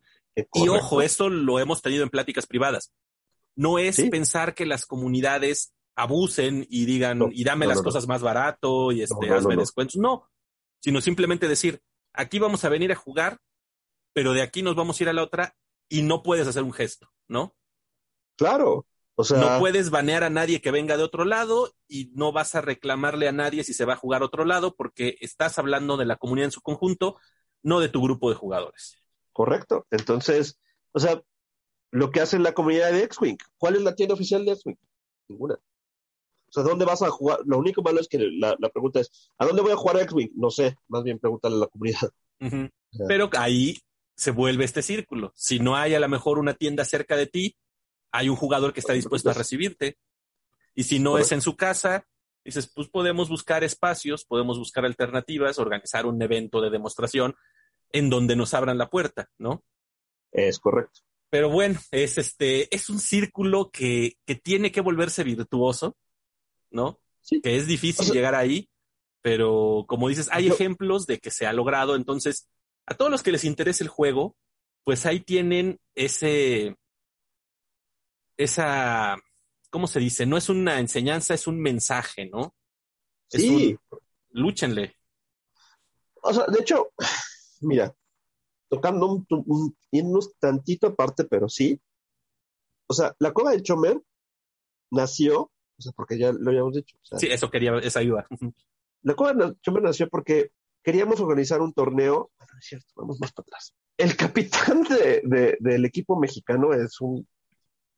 Y 0.53 0.69
ojo, 0.69 1.01
esto 1.01 1.29
lo 1.29 1.59
hemos 1.59 1.83
tenido 1.83 2.03
en 2.03 2.11
pláticas 2.11 2.47
privadas. 2.47 2.93
No 3.55 3.79
es 3.79 4.03
pensar 4.11 4.55
que 4.55 4.67
las 4.67 4.85
comunidades 4.85 5.73
abusen 5.95 6.67
y 6.69 6.85
digan, 6.85 7.21
y 7.33 7.43
dame 7.43 7.67
las 7.67 7.81
cosas 7.81 8.07
más 8.07 8.21
barato 8.21 8.93
y 8.93 9.03
este, 9.03 9.31
hazme 9.31 9.57
descuentos. 9.57 9.97
No, 9.97 10.29
sino 10.81 11.01
simplemente 11.01 11.49
decir, 11.49 11.81
aquí 12.13 12.39
vamos 12.39 12.65
a 12.65 12.69
venir 12.69 12.93
a 12.93 12.97
jugar, 12.97 13.39
pero 14.13 14.33
de 14.35 14.43
aquí 14.43 14.63
nos 14.63 14.77
vamos 14.77 15.01
a 15.01 15.05
ir 15.05 15.09
a 15.09 15.15
la 15.15 15.23
otra 15.23 15.57
y 15.89 16.03
no 16.03 16.23
puedes 16.23 16.47
hacer 16.47 16.63
un 16.63 16.73
gesto, 16.73 17.11
¿no? 17.29 17.57
Claro, 18.37 18.87
no 19.17 19.59
puedes 19.59 19.91
banear 19.91 20.25
a 20.25 20.31
nadie 20.31 20.61
que 20.61 20.71
venga 20.71 20.97
de 20.97 21.03
otro 21.03 21.25
lado 21.25 21.73
y 21.89 22.11
no 22.15 22.33
vas 22.33 22.55
a 22.55 22.61
reclamarle 22.61 23.29
a 23.29 23.33
nadie 23.33 23.65
si 23.65 23.73
se 23.73 23.85
va 23.85 23.95
a 23.95 23.99
jugar 23.99 24.23
otro 24.23 24.45
lado 24.45 24.75
porque 24.75 25.17
estás 25.21 25.59
hablando 25.59 25.97
de 25.97 26.05
la 26.05 26.17
comunidad 26.17 26.47
en 26.47 26.53
su 26.53 26.61
conjunto, 26.61 27.17
no 27.63 27.81
de 27.81 27.89
tu 27.89 28.03
grupo 28.03 28.29
de 28.29 28.37
jugadores. 28.37 28.99
Correcto. 29.33 29.87
Entonces, 29.91 30.59
o 30.93 31.01
sea, 31.01 31.23
lo 31.91 32.11
que 32.11 32.21
hace 32.21 32.39
la 32.39 32.53
comunidad 32.53 32.93
de 32.93 33.05
X-Wing, 33.05 33.39
¿cuál 33.59 33.77
es 33.77 33.83
la 33.83 33.95
tienda 33.95 34.15
oficial 34.15 34.45
de 34.45 34.53
X-Wing? 34.53 34.77
Ninguna. 35.29 35.55
O 35.55 36.53
sea, 36.53 36.63
¿dónde 36.63 36.85
vas 36.85 37.03
a 37.03 37.11
jugar? 37.11 37.41
Lo 37.45 37.59
único 37.59 37.83
malo 37.83 38.01
es 38.01 38.09
que 38.09 38.19
la, 38.19 38.57
pregunta 38.73 39.01
es, 39.01 39.31
¿a 39.39 39.47
dónde 39.47 39.63
voy 39.63 39.73
a 39.73 39.77
jugar 39.77 39.99
X-Wing? 40.01 40.33
No 40.35 40.51
sé, 40.51 40.77
más 40.89 41.03
bien 41.03 41.19
pregúntale 41.19 41.57
a 41.57 41.61
la 41.61 41.67
comunidad. 41.67 42.11
Pero 43.09 43.31
ahí 43.33 43.79
se 44.15 44.31
vuelve 44.31 44.65
este 44.65 44.83
círculo. 44.83 45.33
Si 45.35 45.59
no 45.59 45.77
hay 45.77 45.95
a 45.95 46.01
lo 46.01 46.09
mejor 46.09 46.39
una 46.39 46.55
tienda 46.55 46.85
cerca 46.85 47.17
de 47.17 47.27
ti, 47.27 47.57
hay 48.17 48.29
un 48.29 48.37
jugador 48.37 48.73
que 48.73 48.81
está 48.81 48.93
dispuesto 48.93 49.31
a 49.31 49.35
recibirte. 49.35 49.99
Y 50.75 50.85
si 50.85 50.99
no 50.99 51.19
es 51.19 51.33
en 51.33 51.43
su 51.43 51.57
casa, 51.57 52.07
dices, 52.45 52.71
pues 52.75 52.89
podemos 52.89 53.29
buscar 53.29 53.63
espacios, 53.65 54.25
podemos 54.25 54.59
buscar 54.59 54.85
alternativas, 54.85 55.59
organizar 55.59 56.07
un 56.07 56.21
evento 56.23 56.61
de 56.61 56.71
demostración 56.71 57.35
en 57.93 58.09
donde 58.11 58.37
nos 58.37 58.55
abran 58.55 58.79
la 58.79 58.89
puerta, 58.89 59.29
¿no? 59.39 59.63
Es 60.33 60.59
correcto. 60.59 61.01
Pero 61.29 61.51
bueno, 61.51 61.79
es 61.91 62.19
este, 62.19 62.75
es 62.75 62.89
un 62.89 63.01
círculo 63.01 63.71
que, 63.71 64.17
que 64.25 64.35
tiene 64.35 64.73
que 64.73 64.81
volverse 64.81 65.25
virtuoso, 65.25 65.97
¿no? 66.71 67.01
Sí. 67.21 67.41
Que 67.41 67.57
es 67.57 67.67
difícil 67.67 68.13
llegar 68.13 68.35
ahí, 68.35 68.69
pero 69.23 69.85
como 69.89 70.09
dices, 70.09 70.29
hay 70.33 70.47
ejemplos 70.47 71.07
de 71.07 71.19
que 71.19 71.31
se 71.31 71.47
ha 71.47 71.53
logrado. 71.53 71.97
Entonces, 71.97 72.49
a 72.87 72.95
todos 72.95 73.11
los 73.11 73.23
que 73.23 73.33
les 73.33 73.45
interese 73.45 73.83
el 73.83 73.89
juego, 73.89 74.37
pues 74.85 75.05
ahí 75.05 75.21
tienen 75.21 75.81
ese, 75.97 76.77
esa, 78.37 79.17
¿cómo 79.71 79.87
se 79.87 80.01
dice? 80.01 80.27
No 80.27 80.37
es 80.37 80.49
una 80.49 80.79
enseñanza, 80.79 81.35
es 81.35 81.47
un 81.47 81.61
mensaje, 81.61 82.27
¿no? 82.27 82.55
sí. 83.29 83.77
lúchenle. 84.31 84.97
O 86.23 86.33
sea, 86.33 86.47
de 86.47 86.61
hecho, 86.61 86.91
mira, 87.61 87.95
tocando 88.69 89.07
un, 89.07 89.27
un, 89.91 90.21
tantito 90.39 90.89
aparte, 90.89 91.25
pero 91.25 91.49
sí. 91.49 91.81
O 92.89 92.95
sea, 92.95 93.15
la 93.19 93.33
cueva 93.33 93.53
de 93.53 93.63
Chomer 93.63 94.01
nació, 94.91 95.41
o 95.41 95.83
sea, 95.83 95.93
porque 95.93 96.19
ya 96.19 96.33
lo 96.33 96.51
habíamos 96.51 96.75
dicho. 96.75 96.97
sí, 97.19 97.27
eso 97.27 97.51
quería, 97.51 97.77
esa 97.79 98.01
ayuda. 98.01 98.27
La 99.03 99.15
cueva 99.15 99.47
de 99.47 99.57
Chomer 99.61 99.83
nació 99.83 100.09
porque 100.09 100.53
queríamos 100.83 101.21
organizar 101.21 101.61
un 101.61 101.73
torneo. 101.73 102.31
Bueno, 102.39 102.53
es 102.59 102.67
cierto, 102.67 102.89
vamos 102.97 103.21
más 103.21 103.33
para 103.33 103.45
atrás. 103.47 103.75
El 103.97 104.17
capitán 104.17 104.83
de, 104.83 105.57
del 105.61 105.85
equipo 105.85 106.19
mexicano 106.19 106.73
es 106.73 107.01
un 107.01 107.27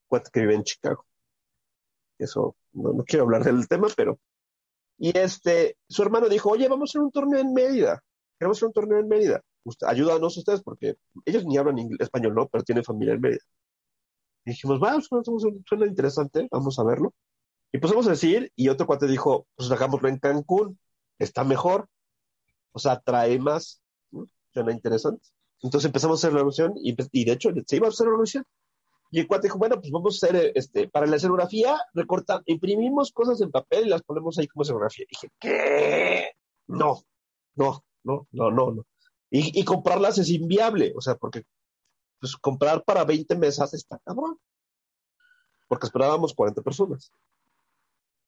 cuate 0.09 0.31
que 0.33 0.41
vive 0.41 0.55
en 0.55 0.65
Chicago. 0.65 1.05
Eso, 2.19 2.57
no, 2.73 3.05
quiero 3.05 3.25
hablar 3.25 3.45
del 3.45 3.69
tema, 3.69 3.89
pero. 3.97 4.19
Y 4.99 5.17
este, 5.17 5.77
su 5.89 6.03
hermano 6.03 6.29
dijo, 6.29 6.51
oye, 6.51 6.69
vamos 6.69 6.91
a 6.91 6.93
hacer 6.93 7.03
un 7.03 7.13
torneo 7.13 7.41
en 7.41 7.53
Mérida. 7.53 8.03
Queremos 8.39 8.59
hacer 8.59 8.69
un 8.69 8.73
torneo 8.73 8.99
en 8.99 9.09
Mérida. 9.09 9.41
ayúdanos 9.87 10.37
ustedes, 10.37 10.63
porque 10.63 10.97
ellos 11.25 11.45
ni 11.47 11.57
hablan 11.57 11.79
español, 12.01 12.35
¿no? 12.35 12.49
Pero 12.49 12.65
tienen 12.65 12.85
familia 12.85 13.15
en 13.15 13.21
Mérida. 13.21 13.45
Y 14.45 14.51
dijimos, 14.51 14.81
va, 14.83 14.99
suena 15.01 15.87
interesante, 15.87 16.49
vamos 16.51 16.79
a 16.79 16.85
verlo. 16.85 17.15
Y 17.73 17.79
pues 17.79 17.93
vamos 17.93 18.07
a 18.07 18.11
decir, 18.11 18.51
y 18.57 18.69
otro 18.69 18.87
cuate 18.87 19.07
dijo, 19.07 19.47
pues 19.55 19.71
hagámoslo 19.71 20.09
en 20.09 20.19
Cancún, 20.19 20.79
está 21.19 21.45
mejor, 21.45 21.89
o 22.73 22.79
sea, 22.79 23.01
trae 23.01 23.39
más, 23.39 23.83
suena 24.53 24.73
interesante. 24.73 25.29
Entonces 25.63 25.87
empezamos 25.87 26.19
a 26.19 26.21
hacer 26.21 26.33
la 26.33 26.39
revolución 26.39 26.75
y, 26.77 26.97
y, 27.13 27.25
de 27.25 27.33
hecho 27.33 27.51
se 27.67 27.77
iba 27.77 27.87
a 27.87 27.91
hacer 27.91 28.07
la 28.07 28.13
revolución. 28.13 28.45
Y 29.11 29.21
el 29.21 29.27
cuate 29.27 29.47
dijo, 29.47 29.59
bueno, 29.59 29.81
pues 29.81 29.91
vamos 29.91 30.23
a 30.23 30.27
hacer, 30.27 30.53
este, 30.55 30.89
para 30.89 31.07
la 31.07 31.17
escenografía, 31.17 31.81
recorta, 31.95 32.43
imprimimos 32.47 33.11
cosas 33.13 33.41
en 33.41 33.51
papel 33.51 33.87
y 33.87 33.89
las 33.89 34.03
ponemos 34.03 34.39
ahí 34.39 34.47
como 34.49 34.63
escenografía. 34.63 35.05
Y 35.09 35.15
dije, 35.15 35.31
¿qué? 35.39 36.33
No, 36.67 37.03
no, 37.55 37.85
no, 38.05 38.27
no, 38.33 38.51
no, 38.51 38.73
no. 38.73 38.87
Y, 39.31 39.59
y 39.59 39.65
comprarlas 39.65 40.19
es 40.19 40.31
inviable, 40.31 40.93
o 40.95 41.01
sea, 41.01 41.15
porque 41.17 41.45
pues 42.21 42.37
comprar 42.37 42.85
para 42.85 43.05
20 43.05 43.35
mesas 43.37 43.73
está 43.75 43.99
cabrón. 44.05 44.39
Porque 45.69 45.87
esperábamos 45.87 46.35
40 46.35 46.63
personas. 46.63 47.13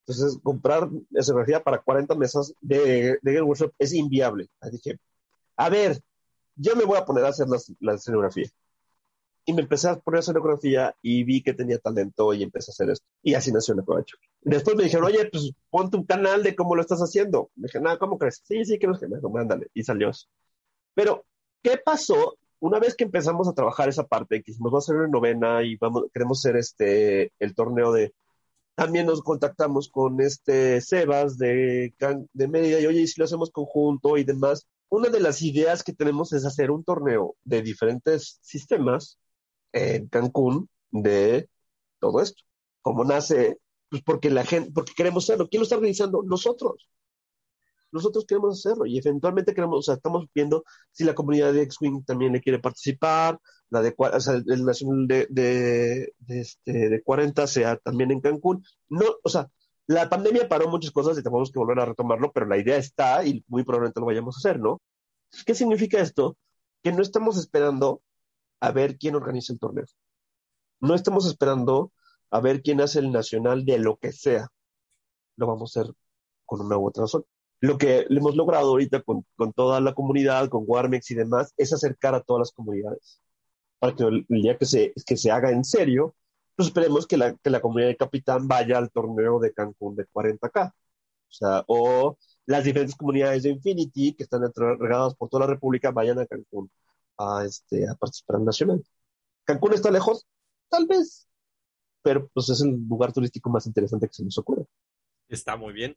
Entonces, 0.07 0.39
comprar 0.43 0.89
escenografía 1.12 1.62
para 1.62 1.78
40 1.78 2.15
mesas 2.15 2.55
de, 2.61 3.19
de 3.20 3.32
Game 3.32 3.43
Workshop 3.43 3.73
es 3.78 3.93
inviable. 3.93 4.48
Ahí 4.61 4.70
dije, 4.70 4.98
a 5.57 5.69
ver, 5.69 6.01
yo 6.57 6.74
me 6.74 6.85
voy 6.85 6.98
a 6.98 7.05
poner 7.05 7.24
a 7.24 7.28
hacer 7.28 7.47
la 7.81 7.94
escenografía 7.94 8.51
y 9.44 9.52
me 9.52 9.62
empecé 9.62 9.88
a 9.88 9.98
poner 9.98 10.20
escenografía 10.20 10.94
y 11.02 11.24
vi 11.24 11.42
que 11.42 11.54
tenía 11.54 11.78
talento 11.78 12.32
y 12.34 12.42
empecé 12.42 12.70
a 12.70 12.72
hacer 12.72 12.90
esto. 12.90 13.06
Y 13.22 13.34
así 13.34 13.52
nació 13.52 13.74
Aprovecho. 13.74 14.16
Después 14.42 14.76
me 14.76 14.84
dijeron, 14.84 15.06
oye, 15.06 15.28
pues 15.30 15.52
ponte 15.70 15.96
un 15.96 16.04
canal 16.04 16.42
de 16.42 16.54
cómo 16.54 16.74
lo 16.74 16.82
estás 16.82 17.00
haciendo. 17.00 17.50
Me 17.56 17.66
dije, 17.66 17.80
nada, 17.80 17.98
¿cómo 17.98 18.18
crees? 18.18 18.42
Sí, 18.44 18.64
sí, 18.64 18.78
que 18.78 18.88
me 18.88 18.96
mándale. 19.32 19.68
Y 19.74 19.82
salió 19.82 20.10
eso. 20.10 20.26
Pero, 20.94 21.24
¿qué 21.62 21.78
pasó? 21.78 22.36
Una 22.60 22.78
vez 22.78 22.94
que 22.94 23.04
empezamos 23.04 23.48
a 23.48 23.54
trabajar 23.54 23.88
esa 23.88 24.06
parte, 24.06 24.42
que 24.42 24.52
dijimos, 24.52 24.72
vamos 24.72 24.88
a 24.88 24.92
hacer 24.92 25.00
una 25.00 25.08
novena 25.08 25.62
y 25.62 25.76
vamos, 25.76 26.04
queremos 26.12 26.38
hacer 26.40 26.56
este, 26.56 27.32
el 27.38 27.54
torneo 27.54 27.92
de... 27.92 28.12
También 28.74 29.06
nos 29.06 29.22
contactamos 29.22 29.88
con 29.90 30.20
este 30.20 30.80
Sebas 30.80 31.36
de, 31.36 31.94
de 32.32 32.48
Mérida 32.48 32.80
y, 32.80 32.86
oye, 32.86 33.00
¿y 33.02 33.06
si 33.06 33.20
lo 33.20 33.24
hacemos 33.24 33.50
conjunto 33.50 34.16
y 34.16 34.24
demás? 34.24 34.66
Una 34.88 35.08
de 35.08 35.20
las 35.20 35.42
ideas 35.42 35.82
que 35.82 35.92
tenemos 35.92 36.32
es 36.32 36.44
hacer 36.44 36.70
un 36.70 36.82
torneo 36.82 37.36
de 37.44 37.62
diferentes 37.62 38.38
sistemas 38.42 39.18
en 39.72 40.09
Cancún 40.09 40.68
de 40.90 41.48
todo 42.01 42.20
esto. 42.20 42.42
¿Cómo 42.82 43.05
nace? 43.05 43.59
Pues 43.88 44.02
porque 44.02 44.30
la 44.30 44.44
gente, 44.44 44.70
porque 44.72 44.92
queremos 44.97 45.24
hacerlo. 45.24 45.48
¿Quién 45.48 45.60
lo 45.60 45.64
está 45.64 45.76
organizando? 45.76 46.22
Nosotros. 46.24 46.88
nosotros 47.92 48.24
queremos 48.26 48.59
hacerlo 48.59 48.86
y 48.86 48.98
eventualmente 48.98 49.55
queremos, 49.55 49.78
o 49.80 49.82
sea, 49.82 49.94
estamos 49.94 50.26
viendo 50.34 50.64
si 50.92 51.05
la 51.05 51.14
comunidad 51.14 51.52
de 51.52 51.62
X-Wing 51.62 52.05
también 52.05 52.32
le 52.32 52.40
quiere 52.40 52.59
participar, 52.60 53.38
la 53.70 53.82
de, 53.82 53.94
o 53.97 54.20
sea, 54.20 54.34
el 54.34 54.64
nacional 54.64 55.06
de, 55.09 55.26
de, 55.30 56.12
este, 56.28 56.88
de 56.88 57.02
40 57.02 57.47
sea 57.47 57.76
también 57.78 58.10
en 58.12 58.20
Cancún. 58.20 58.64
No, 58.88 59.05
o 59.22 59.28
sea, 59.28 59.48
la 59.86 60.09
pandemia 60.09 60.48
paró 60.48 60.68
muchas 60.68 60.92
cosas 60.92 61.18
y 61.18 61.22
tenemos 61.22 61.51
que 61.51 61.59
volver 61.59 61.80
a 61.80 61.86
retomarlo, 61.86 62.30
pero 62.32 62.47
la 62.47 62.59
idea 62.59 62.76
está 62.76 63.24
y 63.24 63.44
muy 63.48 63.64
probablemente 63.64 64.01
lo 64.01 64.06
vayamos 64.06 64.36
a 64.36 64.38
hacer, 64.38 64.60
¿no? 64.60 64.80
¿Qué 65.47 65.55
significa 65.55 66.01
esto? 66.01 66.36
Que 66.82 66.92
no 66.92 67.02
estamos 67.02 67.36
esperando 67.38 68.02
a 68.60 68.72
ver 68.72 68.98
quién 68.98 69.14
organiza 69.16 69.52
el 69.52 69.58
torneo. 69.58 69.84
No 70.80 70.94
estamos 70.94 71.26
esperando 71.26 71.92
a 72.30 72.40
ver 72.40 72.62
quién 72.62 72.80
hace 72.80 73.00
el 73.00 73.12
nacional 73.12 73.64
de 73.64 73.78
lo 73.78 73.96
que 73.98 74.12
sea. 74.12 74.48
Lo 75.36 75.46
vamos 75.46 75.76
a 75.76 75.80
hacer 75.80 75.92
con 76.46 76.60
una 76.62 76.78
u 76.78 76.88
otra 76.88 77.04
razón. 77.04 77.24
Lo 77.60 77.78
que 77.78 78.06
hemos 78.08 78.36
logrado 78.36 78.70
ahorita 78.70 79.02
con, 79.02 79.24
toda 79.54 79.80
la 79.80 79.94
comunidad, 79.94 80.48
con 80.48 80.64
Warmex 80.66 81.10
y 81.10 81.14
demás, 81.14 81.52
es 81.56 81.72
acercar 81.72 82.14
a 82.14 82.22
todas 82.22 82.40
las 82.40 82.52
comunidades. 82.52 83.20
Para 83.78 83.94
que 83.94 84.04
el, 84.04 84.26
día 84.28 84.56
que 84.58 84.66
se, 84.66 84.92
que 85.06 85.16
se 85.16 85.30
haga 85.30 85.50
en 85.50 85.64
serio, 85.64 86.14
pues 86.56 86.68
esperemos 86.68 87.06
que 87.06 87.16
la, 87.16 87.34
que 87.36 87.50
la 87.50 87.60
comunidad 87.60 87.88
de 87.88 87.96
Capitán 87.96 88.48
vaya 88.48 88.78
al 88.78 88.90
torneo 88.90 89.38
de 89.40 89.52
Cancún 89.52 89.96
de 89.96 90.06
40K. 90.08 90.72
O 91.42 91.64
o 91.66 92.18
las 92.46 92.64
diferentes 92.64 92.96
comunidades 92.96 93.44
de 93.44 93.50
Infinity 93.50 94.14
que 94.14 94.24
están 94.24 94.42
regadas 94.54 95.14
por 95.14 95.28
toda 95.28 95.46
la 95.46 95.52
República 95.52 95.92
vayan 95.92 96.18
a 96.18 96.26
Cancún 96.26 96.70
a, 97.20 97.44
este, 97.44 97.88
a 97.88 97.94
participar 97.94 98.36
en 98.38 98.47
Nacional. 98.47 98.84
¿Cancún 99.44 99.74
está 99.74 99.90
lejos? 99.90 100.26
Tal 100.68 100.86
vez, 100.86 101.28
pero 102.02 102.28
pues 102.32 102.48
es 102.48 102.60
el 102.62 102.86
lugar 102.88 103.12
turístico 103.12 103.51
más 103.51 103.66
interesante 103.66 104.06
que 104.06 104.14
se 104.14 104.24
nos 104.24 104.38
ocurre. 104.38 104.64
Está 105.28 105.56
muy 105.56 105.72
bien. 105.72 105.97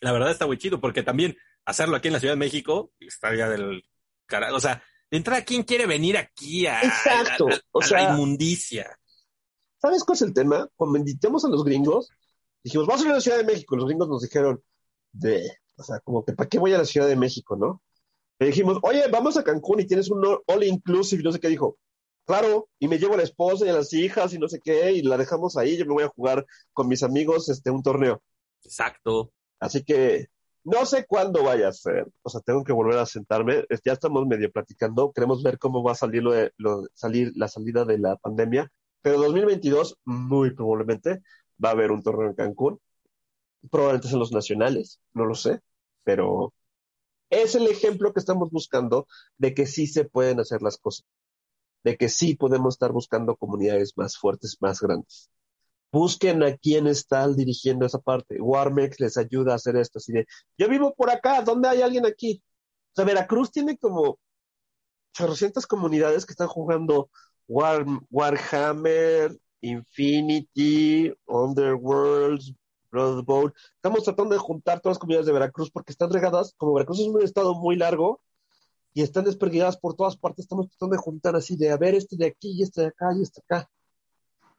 La 0.00 0.12
verdad 0.12 0.30
está 0.30 0.46
muy 0.46 0.58
chido, 0.58 0.80
porque 0.80 1.02
también 1.02 1.36
hacerlo 1.64 1.96
aquí 1.96 2.08
en 2.08 2.14
la 2.14 2.20
Ciudad 2.20 2.34
de 2.34 2.38
México 2.38 2.92
estaría 2.98 3.48
del 3.48 3.82
carajo. 4.26 4.56
O 4.56 4.60
sea, 4.60 4.82
de 5.10 5.16
entrada, 5.16 5.44
¿quién 5.44 5.62
quiere 5.62 5.86
venir 5.86 6.16
aquí 6.16 6.66
a, 6.66 6.82
Exacto. 6.82 7.48
o 7.70 7.82
sea, 7.82 8.02
la 8.02 8.14
inmundicia? 8.14 8.98
¿Sabes 9.80 10.04
cuál 10.04 10.16
es 10.16 10.22
el 10.22 10.34
tema? 10.34 10.68
Cuando 10.74 10.98
invitamos 10.98 11.44
a 11.44 11.48
los 11.48 11.64
gringos, 11.64 12.10
dijimos, 12.62 12.86
vamos 12.86 13.02
a 13.02 13.04
ir 13.04 13.10
a 13.12 13.14
la 13.14 13.20
Ciudad 13.20 13.38
de 13.38 13.44
México. 13.44 13.76
Los 13.76 13.86
gringos 13.86 14.08
nos 14.08 14.22
dijeron, 14.22 14.62
de, 15.12 15.58
o 15.76 15.82
sea, 15.82 16.00
como 16.00 16.24
que, 16.24 16.32
¿para 16.32 16.48
qué 16.48 16.58
voy 16.58 16.74
a 16.74 16.78
la 16.78 16.84
Ciudad 16.84 17.06
de 17.06 17.16
México, 17.16 17.56
no? 17.56 17.82
Le 18.38 18.46
dijimos, 18.48 18.78
oye, 18.82 19.02
vamos 19.10 19.36
a 19.36 19.44
Cancún 19.44 19.80
y 19.80 19.86
tienes 19.86 20.10
un 20.10 20.22
all 20.46 20.64
inclusive, 20.64 21.22
no 21.22 21.32
sé 21.32 21.40
qué 21.40 21.48
dijo. 21.48 21.78
Claro, 22.26 22.68
y 22.78 22.88
me 22.88 22.98
llevo 22.98 23.14
a 23.14 23.18
la 23.18 23.22
esposa 23.22 23.64
y 23.64 23.68
a 23.68 23.72
las 23.72 23.92
hijas 23.92 24.34
y 24.34 24.38
no 24.38 24.48
sé 24.48 24.60
qué, 24.62 24.92
y 24.92 25.02
la 25.02 25.16
dejamos 25.16 25.56
ahí, 25.56 25.76
yo 25.76 25.86
me 25.86 25.94
voy 25.94 26.02
a 26.04 26.08
jugar 26.08 26.44
con 26.72 26.88
mis 26.88 27.02
amigos 27.02 27.48
este 27.48 27.70
un 27.70 27.82
torneo. 27.82 28.22
Exacto. 28.64 29.32
Así 29.60 29.84
que 29.84 30.26
no 30.66 30.84
sé 30.84 31.06
cuándo 31.06 31.44
vaya 31.44 31.68
a 31.68 31.72
ser, 31.72 32.08
o 32.22 32.28
sea, 32.28 32.40
tengo 32.40 32.64
que 32.64 32.72
volver 32.72 32.98
a 32.98 33.06
sentarme, 33.06 33.64
ya 33.84 33.92
estamos 33.92 34.26
medio 34.26 34.50
platicando, 34.50 35.12
queremos 35.12 35.42
ver 35.44 35.58
cómo 35.58 35.82
va 35.84 35.92
a 35.92 35.94
salir, 35.94 36.24
lo 36.24 36.32
de, 36.32 36.52
lo, 36.58 36.84
salir 36.92 37.32
la 37.36 37.46
salida 37.46 37.84
de 37.84 37.98
la 37.98 38.16
pandemia, 38.16 38.72
pero 39.00 39.18
2022 39.20 39.98
muy 40.04 40.50
probablemente 40.54 41.22
va 41.64 41.68
a 41.68 41.72
haber 41.72 41.92
un 41.92 42.02
torneo 42.02 42.28
en 42.30 42.34
Cancún, 42.34 42.80
probablemente 43.70 44.08
son 44.08 44.18
los 44.18 44.32
nacionales, 44.32 45.00
no 45.14 45.24
lo 45.24 45.36
sé, 45.36 45.60
pero 46.02 46.52
es 47.30 47.54
el 47.54 47.66
ejemplo 47.66 48.12
que 48.12 48.20
estamos 48.20 48.50
buscando 48.50 49.06
de 49.38 49.54
que 49.54 49.66
sí 49.66 49.86
se 49.86 50.04
pueden 50.04 50.40
hacer 50.40 50.62
las 50.62 50.78
cosas 50.78 51.06
de 51.86 51.96
que 51.96 52.08
sí 52.08 52.34
podemos 52.34 52.74
estar 52.74 52.90
buscando 52.90 53.36
comunidades 53.36 53.96
más 53.96 54.18
fuertes, 54.18 54.56
más 54.58 54.80
grandes. 54.80 55.30
Busquen 55.92 56.42
a 56.42 56.56
quién 56.56 56.88
está 56.88 57.28
dirigiendo 57.28 57.86
esa 57.86 58.00
parte. 58.00 58.40
Warmex 58.40 58.98
les 58.98 59.16
ayuda 59.16 59.52
a 59.52 59.54
hacer 59.54 59.76
esto. 59.76 60.00
Así 60.00 60.12
de, 60.12 60.26
yo 60.58 60.68
vivo 60.68 60.92
por 60.96 61.10
acá, 61.10 61.42
¿dónde 61.42 61.68
hay 61.68 61.82
alguien 61.82 62.04
aquí? 62.04 62.42
O 62.90 62.96
sea, 62.96 63.04
Veracruz 63.04 63.52
tiene 63.52 63.78
como 63.78 64.18
800 65.16 65.64
comunidades 65.68 66.26
que 66.26 66.32
están 66.32 66.48
jugando 66.48 67.08
Warhammer, 67.46 69.38
Infinity, 69.60 71.14
Underworld, 71.26 72.42
Blood 72.90 73.24
Bowl. 73.24 73.54
Estamos 73.74 74.04
tratando 74.04 74.34
de 74.34 74.40
juntar 74.40 74.80
todas 74.80 74.96
las 74.96 74.98
comunidades 74.98 75.26
de 75.26 75.32
Veracruz 75.32 75.70
porque 75.70 75.92
están 75.92 76.12
regadas. 76.12 76.54
Como 76.56 76.74
Veracruz 76.74 77.00
es 77.00 77.06
un 77.06 77.22
estado 77.22 77.54
muy 77.54 77.76
largo, 77.76 78.20
y 78.96 79.02
están 79.02 79.24
desperdigadas 79.24 79.76
por 79.76 79.94
todas 79.94 80.16
partes. 80.16 80.46
Estamos 80.46 80.70
tratando 80.70 80.96
de 80.96 81.02
juntar 81.02 81.36
así, 81.36 81.54
de 81.54 81.70
a 81.70 81.76
ver 81.76 81.94
este 81.94 82.16
de 82.16 82.28
aquí 82.28 82.52
y 82.52 82.62
este 82.62 82.80
de 82.80 82.86
acá 82.86 83.10
y 83.14 83.20
este 83.20 83.42
de 83.46 83.56
acá. 83.56 83.70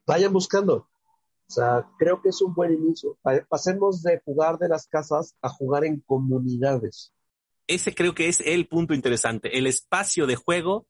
Vayan 0.05 0.31
buscando. 0.31 0.75
O 0.75 1.51
sea, 1.51 1.89
creo 1.97 2.21
que 2.21 2.29
es 2.29 2.39
un 2.43 2.53
buen 2.53 2.71
inicio. 2.71 3.17
Pasemos 3.49 4.03
de 4.03 4.21
jugar 4.23 4.59
de 4.59 4.69
las 4.69 4.85
casas 4.87 5.33
a 5.41 5.49
jugar 5.49 5.85
en 5.85 6.01
comunidades. 6.01 7.11
Ese 7.65 7.95
creo 7.95 8.13
que 8.13 8.27
es 8.27 8.39
el 8.41 8.67
punto 8.67 8.93
interesante. 8.93 9.57
El 9.57 9.65
espacio 9.65 10.27
de 10.27 10.35
juego 10.35 10.85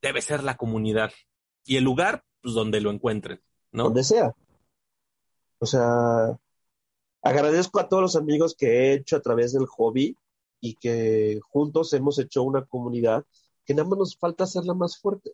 debe 0.00 0.22
ser 0.22 0.42
la 0.42 0.56
comunidad 0.56 1.10
y 1.66 1.76
el 1.76 1.84
lugar, 1.84 2.24
pues 2.40 2.54
donde 2.54 2.80
lo 2.80 2.90
encuentren, 2.90 3.42
¿no? 3.72 3.84
Donde 3.84 4.04
sea. 4.04 4.34
O 5.58 5.66
sea, 5.66 6.38
agradezco 7.30 7.80
a 7.80 7.88
todos 7.88 8.02
los 8.02 8.16
amigos 8.16 8.56
que 8.56 8.66
he 8.66 8.94
hecho 8.94 9.16
a 9.16 9.20
través 9.20 9.52
del 9.52 9.66
hobby 9.66 10.16
y 10.60 10.74
que 10.74 11.38
juntos 11.42 11.92
hemos 11.92 12.18
hecho 12.18 12.42
una 12.42 12.64
comunidad 12.64 13.24
que 13.64 13.74
nada 13.74 13.88
más 13.88 13.98
nos 13.98 14.16
falta 14.16 14.44
hacerla 14.44 14.74
más 14.74 14.98
fuerte. 14.98 15.32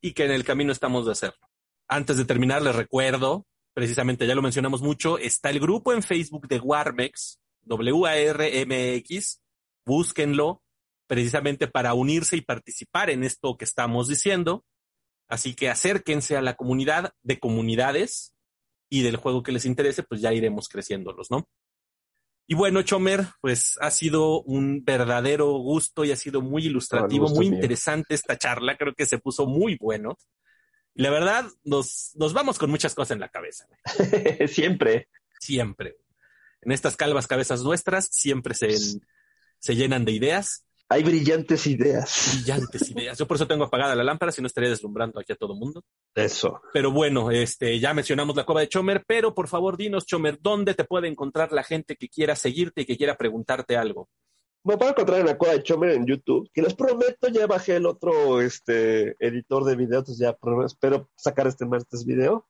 Y 0.00 0.12
que 0.12 0.24
en 0.24 0.30
el 0.30 0.44
camino 0.44 0.72
estamos 0.72 1.06
de 1.06 1.12
hacerlo. 1.12 1.48
Antes 1.88 2.16
de 2.16 2.24
terminar, 2.24 2.62
les 2.62 2.76
recuerdo, 2.76 3.46
precisamente 3.72 4.26
ya 4.26 4.34
lo 4.34 4.42
mencionamos 4.42 4.82
mucho, 4.82 5.18
está 5.18 5.50
el 5.50 5.60
grupo 5.60 5.92
en 5.92 6.02
Facebook 6.02 6.46
de 6.48 6.60
Warmex, 6.60 7.40
W-A-R-M-X, 7.62 9.40
búsquenlo 9.84 10.62
precisamente 11.06 11.66
para 11.66 11.94
unirse 11.94 12.36
y 12.36 12.40
participar 12.40 13.10
en 13.10 13.24
esto 13.24 13.56
que 13.56 13.64
estamos 13.64 14.08
diciendo. 14.08 14.64
Así 15.28 15.54
que 15.54 15.70
acérquense 15.70 16.36
a 16.36 16.42
la 16.42 16.54
comunidad 16.54 17.14
de 17.22 17.38
comunidades 17.38 18.33
y 18.88 19.02
del 19.02 19.16
juego 19.16 19.42
que 19.42 19.52
les 19.52 19.64
interese, 19.64 20.02
pues 20.02 20.20
ya 20.20 20.32
iremos 20.32 20.68
creciéndolos, 20.68 21.30
¿no? 21.30 21.48
Y 22.46 22.54
bueno, 22.54 22.82
Chomer, 22.82 23.26
pues 23.40 23.78
ha 23.80 23.90
sido 23.90 24.42
un 24.42 24.84
verdadero 24.84 25.52
gusto 25.52 26.04
y 26.04 26.12
ha 26.12 26.16
sido 26.16 26.42
muy 26.42 26.66
ilustrativo, 26.66 27.28
muy 27.30 27.46
interesante 27.46 28.14
esta 28.14 28.36
charla. 28.36 28.76
Creo 28.76 28.94
que 28.94 29.06
se 29.06 29.18
puso 29.18 29.46
muy 29.46 29.76
bueno. 29.76 30.18
Y 30.94 31.02
la 31.02 31.10
verdad, 31.10 31.46
nos, 31.64 32.12
nos 32.16 32.34
vamos 32.34 32.58
con 32.58 32.70
muchas 32.70 32.94
cosas 32.94 33.12
en 33.12 33.20
la 33.20 33.30
cabeza. 33.30 33.66
siempre. 34.46 35.08
Siempre. 35.40 35.96
En 36.60 36.72
estas 36.72 36.96
calvas 36.96 37.26
cabezas 37.26 37.62
nuestras 37.62 38.08
siempre 38.12 38.54
se, 38.54 38.76
se 39.58 39.74
llenan 39.74 40.04
de 40.04 40.12
ideas. 40.12 40.66
Hay 40.88 41.02
brillantes 41.02 41.66
ideas. 41.66 42.32
Brillantes 42.34 42.90
ideas. 42.90 43.18
Yo 43.18 43.26
por 43.26 43.36
eso 43.36 43.46
tengo 43.46 43.64
apagada 43.64 43.94
la 43.94 44.04
lámpara, 44.04 44.30
si 44.30 44.40
no 44.40 44.46
estaría 44.46 44.70
deslumbrando 44.70 45.18
aquí 45.18 45.32
a 45.32 45.36
todo 45.36 45.54
mundo. 45.54 45.82
Eso. 46.14 46.60
Pero 46.72 46.92
bueno, 46.92 47.30
este, 47.30 47.80
ya 47.80 47.94
mencionamos 47.94 48.36
la 48.36 48.44
cueva 48.44 48.60
de 48.60 48.68
Chomer, 48.68 49.02
pero 49.06 49.34
por 49.34 49.48
favor 49.48 49.76
dinos, 49.76 50.06
Chomer, 50.06 50.38
¿dónde 50.40 50.74
te 50.74 50.84
puede 50.84 51.08
encontrar 51.08 51.52
la 51.52 51.62
gente 51.62 51.96
que 51.96 52.08
quiera 52.08 52.36
seguirte 52.36 52.82
y 52.82 52.86
que 52.86 52.96
quiera 52.96 53.16
preguntarte 53.16 53.76
algo? 53.76 54.08
Me 54.62 54.76
pueden 54.78 54.92
encontrar 54.92 55.20
en 55.20 55.26
la 55.26 55.36
cueva 55.36 55.54
de 55.54 55.62
Chomer 55.62 55.90
en 55.90 56.06
YouTube, 56.06 56.48
que 56.52 56.62
les 56.62 56.74
prometo, 56.74 57.28
ya 57.28 57.46
bajé 57.46 57.76
el 57.76 57.86
otro 57.86 58.40
este, 58.40 59.14
editor 59.18 59.64
de 59.64 59.76
videos, 59.76 60.08
entonces 60.08 60.18
ya 60.18 60.36
espero 60.64 61.10
sacar 61.16 61.46
este 61.46 61.66
martes 61.66 62.04
video. 62.04 62.46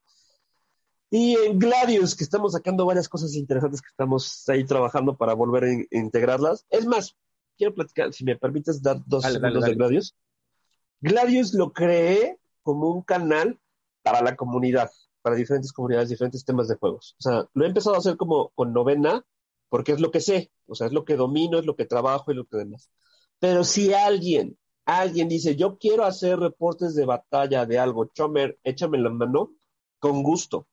Y 1.10 1.36
en 1.36 1.58
Gladius, 1.58 2.16
que 2.16 2.24
estamos 2.24 2.52
sacando 2.52 2.86
varias 2.86 3.08
cosas 3.08 3.34
interesantes 3.34 3.80
que 3.80 3.88
estamos 3.88 4.48
ahí 4.48 4.64
trabajando 4.64 5.16
para 5.16 5.34
volver 5.34 5.64
a, 5.64 5.96
integrarlas. 5.96 6.66
Es 6.70 6.86
más, 6.86 7.16
quiero 7.56 7.74
platicar, 7.74 8.12
si 8.12 8.24
me 8.24 8.36
permites 8.36 8.82
dar 8.82 9.02
dos 9.06 9.24
segundos 9.24 9.64
de 9.64 9.74
Gladius. 9.74 10.14
Gladius 11.00 11.54
lo 11.54 11.72
creé 11.72 12.38
como 12.62 12.90
un 12.90 13.02
canal 13.02 13.60
para 14.02 14.22
la 14.22 14.36
comunidad, 14.36 14.90
para 15.22 15.36
diferentes 15.36 15.72
comunidades, 15.72 16.08
diferentes 16.08 16.44
temas 16.44 16.68
de 16.68 16.76
juegos. 16.76 17.14
O 17.18 17.22
sea, 17.22 17.48
lo 17.52 17.64
he 17.64 17.68
empezado 17.68 17.96
a 17.96 17.98
hacer 17.98 18.16
como 18.16 18.50
con 18.50 18.72
novena, 18.72 19.24
porque 19.68 19.92
es 19.92 20.00
lo 20.00 20.10
que 20.10 20.20
sé, 20.20 20.52
o 20.66 20.74
sea, 20.74 20.86
es 20.86 20.92
lo 20.92 21.04
que 21.04 21.16
domino, 21.16 21.58
es 21.58 21.66
lo 21.66 21.76
que 21.76 21.84
trabajo 21.84 22.30
y 22.30 22.34
lo 22.34 22.46
que 22.46 22.58
demás. 22.58 22.90
Pero 23.38 23.64
si 23.64 23.92
alguien, 23.92 24.58
alguien 24.84 25.28
dice, 25.28 25.56
yo 25.56 25.78
quiero 25.78 26.04
hacer 26.04 26.38
reportes 26.38 26.94
de 26.94 27.04
batalla 27.04 27.66
de 27.66 27.78
algo, 27.78 28.06
Chomer, 28.06 28.58
échame 28.62 28.98
la 28.98 29.10
mano, 29.10 29.52
con 29.98 30.22
gusto. 30.22 30.68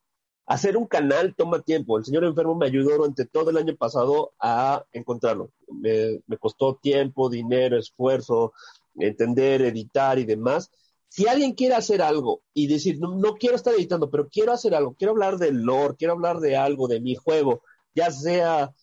Hacer 0.52 0.76
un 0.76 0.86
canal 0.86 1.34
toma 1.34 1.62
tiempo. 1.62 1.98
El 1.98 2.04
señor 2.04 2.26
enfermo 2.26 2.56
me 2.56 2.66
ayudó 2.66 2.98
durante 2.98 3.26
todo 3.26 3.52
el 3.52 3.56
año 3.56 3.74
pasado 3.78 4.34
a 4.38 4.86
encontrarlo. 4.92 5.50
Me, 5.70 6.20
costó 6.38 6.76
tiempo, 6.76 7.30
dinero, 7.30 7.80
esfuerzo, 7.80 8.52
entender, 8.96 9.62
editar 9.62 10.20
y 10.20 10.26
demás. 10.26 10.70
Si 11.08 11.26
alguien 11.26 11.54
quiere 11.54 11.76
hacer 11.76 12.02
algo 12.02 12.42
y 12.54 12.68
decir, 12.68 13.00
no, 13.00 13.16
no, 13.16 13.36
quiero 13.36 13.56
estar 13.56 13.74
editando, 13.74 14.12
pero 14.12 14.28
quiero 14.28 14.52
hacer 14.52 14.76
algo, 14.76 14.94
quiero 14.96 15.14
hablar 15.14 15.38
del 15.38 15.62
lore, 15.62 15.96
quiero 15.98 16.16
hablar 16.16 16.42
de 16.42 16.58
algo, 16.58 16.90
de 16.90 17.00
mi 17.00 17.16
juego, 17.16 17.62
ya 17.96 18.12
sea 18.12 18.74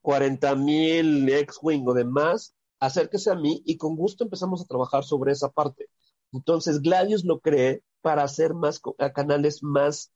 40 0.00 0.56
mil 0.56 1.28
X-Wing 1.28 1.86
o 1.86 1.94
demás, 1.94 2.56
acérquese 2.80 3.30
a 3.30 3.36
mí 3.36 3.62
y 3.64 3.76
con 3.76 3.94
gusto 3.94 4.24
empezamos 4.24 4.60
a 4.60 4.66
trabajar 4.66 5.04
sobre 5.04 5.30
esa 5.30 5.50
parte. 5.52 5.88
Entonces, 6.32 6.82
Gladius 6.82 7.24
lo 7.24 7.38
cree 7.38 7.84
para 8.00 8.24
hacer 8.24 8.54
más 8.54 8.80
canales 9.14 9.62
más 9.62 10.10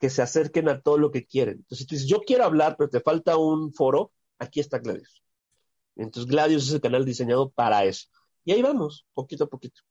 que 0.00 0.10
se 0.10 0.22
acerquen 0.22 0.68
a 0.68 0.80
todo 0.80 0.98
lo 0.98 1.10
que 1.10 1.26
quieren. 1.26 1.56
Entonces, 1.58 1.78
si 1.78 1.86
tú 1.86 1.94
dices, 1.94 2.08
yo 2.08 2.20
quiero 2.20 2.44
hablar, 2.44 2.76
pero 2.76 2.90
te 2.90 3.00
falta 3.00 3.36
un 3.36 3.72
foro, 3.72 4.12
aquí 4.38 4.60
está 4.60 4.78
Gladius. 4.78 5.22
Entonces 5.96 6.30
Gladius 6.30 6.68
es 6.68 6.74
el 6.74 6.80
canal 6.80 7.04
diseñado 7.04 7.50
para 7.50 7.84
eso. 7.84 8.08
Y 8.44 8.52
ahí 8.52 8.62
vamos, 8.62 9.06
poquito 9.14 9.44
a 9.44 9.48
poquito. 9.48 9.82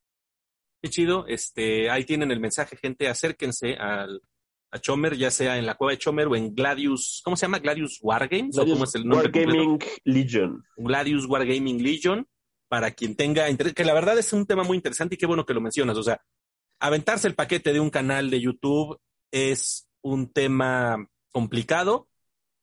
Qué 0.82 0.90
chido, 0.90 1.26
este, 1.28 1.90
ahí 1.90 2.04
tienen 2.04 2.32
el 2.32 2.42
mensaje, 2.42 2.76
gente, 2.76 3.08
acérquense 3.08 3.76
al, 3.76 4.22
a 4.70 4.80
Chomer, 4.80 5.16
ya 5.16 5.32
sea 5.32 5.58
en 5.58 5.66
la 5.66 5.76
cueva 5.76 5.92
de 5.92 5.98
Chomer 5.98 6.28
o 6.28 6.36
en 6.36 6.54
Gladius, 6.54 7.22
¿cómo 7.24 7.38
se 7.38 7.46
llama? 7.46 7.60
Gladius 7.60 8.00
Wargames, 8.02 8.56
Gladius 8.56 8.58
¿o 8.58 8.76
cómo 8.76 8.84
es 8.84 8.96
el 8.96 9.06
nombre 9.06 9.28
Wargaming 9.28 9.70
completo? 9.70 9.96
Legion. 10.04 10.64
Gladius 10.76 11.26
Wargaming 11.26 11.82
Legion, 11.82 12.28
para 12.68 12.92
quien 12.92 13.16
tenga 13.16 13.50
interés, 13.50 13.74
que 13.74 13.86
la 13.86 13.94
verdad 13.94 14.18
es 14.18 14.34
un 14.34 14.46
tema 14.46 14.64
muy 14.64 14.76
interesante 14.76 15.16
y 15.16 15.18
qué 15.18 15.26
bueno 15.26 15.46
que 15.46 15.54
lo 15.54 15.62
mencionas, 15.62 15.96
o 15.96 16.04
sea, 16.04 16.22
aventarse 16.80 17.28
el 17.28 17.36
paquete 17.36 17.72
de 17.72 17.80
un 17.80 17.90
canal 17.90 18.30
de 18.30 18.42
YouTube 18.42 19.00
es 19.32 19.88
un 20.04 20.32
tema 20.32 21.08
complicado 21.32 22.08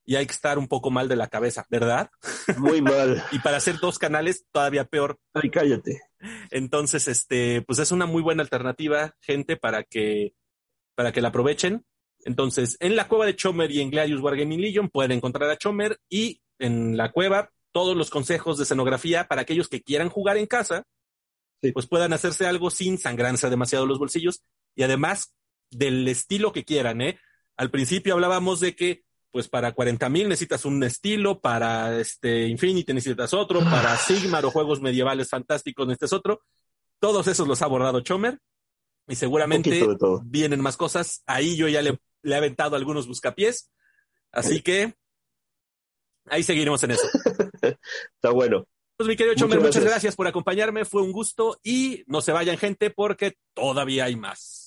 y 0.04 0.16
hay 0.16 0.26
que 0.26 0.32
estar 0.32 0.58
un 0.58 0.68
poco 0.68 0.90
mal 0.90 1.08
de 1.08 1.16
la 1.16 1.28
cabeza, 1.28 1.66
¿verdad? 1.70 2.10
Muy 2.58 2.80
mal. 2.80 3.22
Y 3.32 3.38
para 3.40 3.56
hacer 3.58 3.78
dos 3.80 3.98
canales 3.98 4.44
todavía 4.52 4.84
peor. 4.84 5.18
Ay, 5.34 5.50
cállate. 5.50 6.02
Entonces, 6.50 7.08
este, 7.08 7.62
pues 7.62 7.78
es 7.78 7.92
una 7.92 8.06
muy 8.06 8.22
buena 8.22 8.42
alternativa, 8.42 9.14
gente, 9.20 9.56
para 9.56 9.82
que, 9.82 10.34
para 10.94 11.12
que 11.12 11.20
la 11.20 11.28
aprovechen. 11.28 11.84
Entonces, 12.24 12.76
en 12.80 12.96
la 12.96 13.08
cueva 13.08 13.26
de 13.26 13.36
Chomer 13.36 13.70
y 13.70 13.80
en 13.80 13.90
Gladius 13.90 14.20
Wargaming 14.20 14.60
Legion 14.60 14.88
pueden 14.90 15.12
encontrar 15.12 15.48
a 15.50 15.56
Chomer 15.56 15.98
y 16.08 16.42
en 16.58 16.96
la 16.96 17.12
cueva 17.12 17.50
todos 17.72 17.96
los 17.96 18.10
consejos 18.10 18.58
de 18.58 18.64
escenografía 18.64 19.26
para 19.28 19.42
aquellos 19.42 19.68
que 19.68 19.82
quieran 19.82 20.08
jugar 20.08 20.36
en 20.36 20.46
casa, 20.46 20.84
Sí. 21.62 21.72
pues 21.72 21.86
puedan 21.86 22.12
hacerse 22.14 22.46
algo 22.46 22.70
sin 22.70 22.96
sangrarse 22.98 23.50
demasiado 23.50 23.84
los 23.86 23.98
bolsillos 23.98 24.42
y 24.74 24.82
además 24.82 25.34
del 25.70 26.08
estilo 26.08 26.52
que 26.52 26.64
quieran, 26.64 27.02
¿eh? 27.02 27.18
Al 27.60 27.70
principio 27.70 28.14
hablábamos 28.14 28.58
de 28.60 28.74
que 28.74 29.04
pues 29.30 29.46
para 29.46 29.72
40 29.72 30.08
mil 30.08 30.30
necesitas 30.30 30.64
un 30.64 30.82
estilo, 30.82 31.42
para 31.42 32.00
este 32.00 32.48
Infinity 32.48 32.94
necesitas 32.94 33.34
otro, 33.34 33.60
para 33.60 33.98
Sigmar 33.98 34.46
o 34.46 34.50
juegos 34.50 34.80
medievales 34.80 35.28
fantásticos 35.28 35.86
necesitas 35.86 36.14
otro. 36.14 36.40
Todos 37.00 37.26
esos 37.26 37.46
los 37.46 37.60
ha 37.60 37.66
abordado 37.66 38.00
Chomer 38.00 38.38
y 39.06 39.14
seguramente 39.14 39.86
vienen 40.24 40.62
más 40.62 40.78
cosas. 40.78 41.22
Ahí 41.26 41.54
yo 41.54 41.68
ya 41.68 41.82
le, 41.82 41.98
le 42.22 42.34
he 42.34 42.38
aventado 42.38 42.76
algunos 42.76 43.06
buscapiés. 43.06 43.70
Así 44.32 44.62
que 44.62 44.94
ahí 46.30 46.42
seguiremos 46.42 46.82
en 46.84 46.92
eso. 46.92 47.06
Está 47.60 48.30
bueno. 48.30 48.64
Pues 48.96 49.06
mi 49.06 49.16
querido 49.16 49.34
Muchas 49.34 49.42
Chomer, 49.42 49.58
muchas 49.58 49.74
gracias. 49.74 49.92
gracias 49.92 50.16
por 50.16 50.26
acompañarme. 50.26 50.86
Fue 50.86 51.02
un 51.02 51.12
gusto 51.12 51.60
y 51.62 52.04
no 52.06 52.22
se 52.22 52.32
vayan 52.32 52.56
gente 52.56 52.88
porque 52.88 53.36
todavía 53.52 54.06
hay 54.06 54.16
más. 54.16 54.59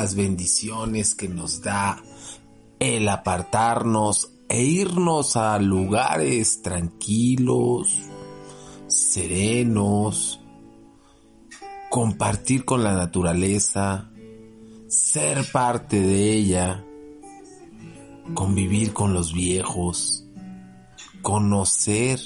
Las 0.00 0.14
bendiciones 0.14 1.16
que 1.16 1.28
nos 1.28 1.60
da 1.60 2.00
el 2.78 3.08
apartarnos 3.08 4.30
e 4.48 4.62
irnos 4.62 5.36
a 5.36 5.58
lugares 5.58 6.62
tranquilos, 6.62 7.98
serenos, 8.86 10.40
compartir 11.90 12.64
con 12.64 12.84
la 12.84 12.92
naturaleza, 12.92 14.08
ser 14.86 15.44
parte 15.50 16.00
de 16.00 16.32
ella, 16.32 16.84
convivir 18.34 18.92
con 18.92 19.12
los 19.12 19.32
viejos, 19.32 20.24
conocer 21.22 22.20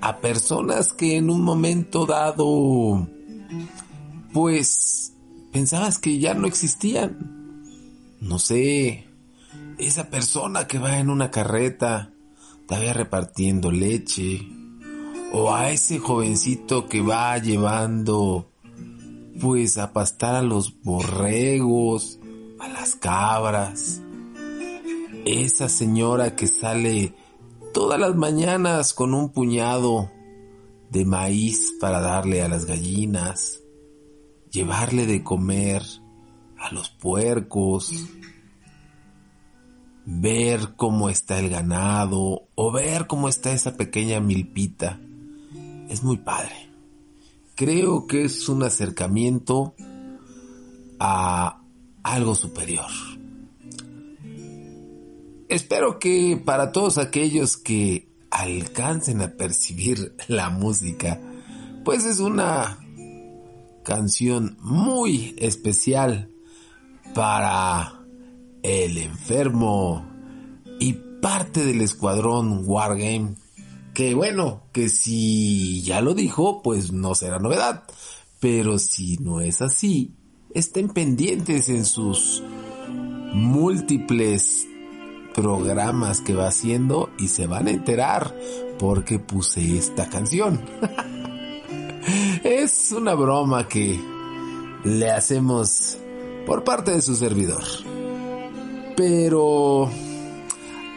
a 0.00 0.18
personas 0.18 0.92
que 0.92 1.16
en 1.16 1.30
un 1.30 1.42
momento 1.42 2.06
dado 2.06 3.08
pues 4.32 5.07
pensabas 5.52 5.98
que 5.98 6.18
ya 6.18 6.34
no 6.34 6.46
existían. 6.46 8.16
No 8.20 8.38
sé, 8.38 9.06
esa 9.78 10.10
persona 10.10 10.66
que 10.66 10.78
va 10.78 10.98
en 10.98 11.10
una 11.10 11.30
carreta, 11.30 12.12
todavía 12.66 12.92
repartiendo 12.92 13.70
leche, 13.70 14.46
o 15.32 15.54
a 15.54 15.70
ese 15.70 15.98
jovencito 15.98 16.88
que 16.88 17.00
va 17.00 17.38
llevando, 17.38 18.50
pues 19.40 19.78
a 19.78 19.92
pastar 19.92 20.34
a 20.36 20.42
los 20.42 20.82
borregos, 20.82 22.18
a 22.58 22.68
las 22.68 22.96
cabras, 22.96 24.00
esa 25.24 25.68
señora 25.68 26.34
que 26.34 26.46
sale 26.46 27.14
todas 27.72 28.00
las 28.00 28.16
mañanas 28.16 28.94
con 28.94 29.14
un 29.14 29.30
puñado 29.30 30.10
de 30.90 31.04
maíz 31.04 31.74
para 31.80 32.00
darle 32.00 32.42
a 32.42 32.48
las 32.48 32.64
gallinas, 32.64 33.60
llevarle 34.50 35.06
de 35.06 35.22
comer 35.22 35.82
a 36.58 36.72
los 36.72 36.90
puercos, 36.90 37.92
ver 40.04 40.74
cómo 40.76 41.10
está 41.10 41.38
el 41.38 41.50
ganado 41.50 42.48
o 42.54 42.72
ver 42.72 43.06
cómo 43.06 43.28
está 43.28 43.52
esa 43.52 43.76
pequeña 43.76 44.20
milpita. 44.20 44.98
Es 45.88 46.02
muy 46.02 46.16
padre. 46.18 46.70
Creo 47.54 48.06
que 48.06 48.24
es 48.24 48.48
un 48.48 48.62
acercamiento 48.62 49.74
a 50.98 51.60
algo 52.02 52.34
superior. 52.34 52.86
Espero 55.48 55.98
que 55.98 56.40
para 56.44 56.72
todos 56.72 56.98
aquellos 56.98 57.56
que 57.56 58.08
alcancen 58.30 59.22
a 59.22 59.32
percibir 59.32 60.14
la 60.28 60.50
música, 60.50 61.20
pues 61.84 62.04
es 62.04 62.20
una 62.20 62.78
canción 63.88 64.58
muy 64.60 65.34
especial 65.38 66.30
para 67.14 68.04
el 68.62 68.98
enfermo 68.98 70.06
y 70.78 70.92
parte 71.22 71.64
del 71.64 71.80
escuadrón 71.80 72.64
Wargame. 72.66 73.36
Que 73.94 74.14
bueno, 74.14 74.64
que 74.72 74.90
si 74.90 75.80
ya 75.80 76.02
lo 76.02 76.12
dijo, 76.12 76.60
pues 76.60 76.92
no 76.92 77.14
será 77.14 77.38
novedad. 77.38 77.84
Pero 78.40 78.78
si 78.78 79.16
no 79.16 79.40
es 79.40 79.62
así, 79.62 80.12
estén 80.54 80.90
pendientes 80.90 81.70
en 81.70 81.86
sus 81.86 82.42
múltiples 83.32 84.66
programas 85.34 86.20
que 86.20 86.34
va 86.34 86.48
haciendo 86.48 87.08
y 87.18 87.28
se 87.28 87.46
van 87.46 87.68
a 87.68 87.70
enterar 87.70 88.36
porque 88.78 89.18
puse 89.18 89.78
esta 89.78 90.10
canción. 90.10 90.60
es 92.44 92.92
una 92.92 93.14
broma 93.14 93.68
que 93.68 94.00
le 94.84 95.10
hacemos 95.10 95.98
por 96.46 96.64
parte 96.64 96.92
de 96.92 97.02
su 97.02 97.14
servidor. 97.14 97.62
Pero 98.96 99.90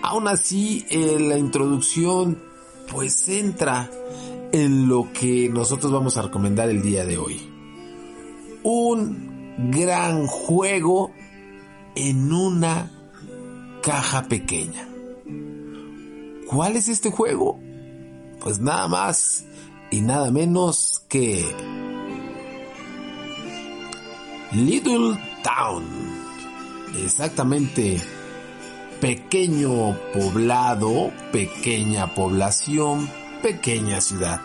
aún 0.02 0.28
así 0.28 0.86
eh, 0.90 1.18
la 1.20 1.38
introducción 1.38 2.42
pues 2.92 3.28
entra 3.30 3.90
en 4.52 4.88
lo 4.88 5.12
que 5.14 5.50
nosotros 5.50 5.92
vamos 5.92 6.18
a 6.18 6.24
recomendar 6.24 6.70
el 6.70 6.82
día 6.82 7.06
de 7.06 7.18
hoy. 7.18 7.50
Un 8.64 9.72
gran 9.72 10.28
juego 10.28 11.12
en 11.96 12.32
una 12.34 12.92
caja 13.82 14.24
pequeña. 14.24 14.88
¿Cuál 16.48 16.76
es 16.76 16.90
este 16.90 17.12
juego? 17.12 17.60
Pues 18.42 18.60
nada 18.60 18.88
más 18.88 19.46
y 19.92 20.02
nada 20.02 20.32
menos 20.32 21.04
que 21.10 21.46
Little 24.54 25.18
Town. 25.44 25.84
Exactamente. 27.04 28.02
Pequeño 29.00 29.98
poblado, 30.14 31.12
pequeña 31.32 32.14
población, 32.14 33.10
pequeña 33.42 34.00
ciudad. 34.02 34.42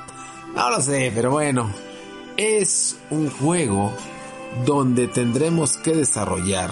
No 0.55 0.71
lo 0.71 0.81
sé, 0.81 1.13
pero 1.15 1.31
bueno. 1.33 1.71
Es 2.37 2.99
un 3.11 3.31
juego 3.31 3.93
donde 4.67 5.09
tendremos 5.09 5.77
que 5.79 5.95
desarrollar 5.95 6.71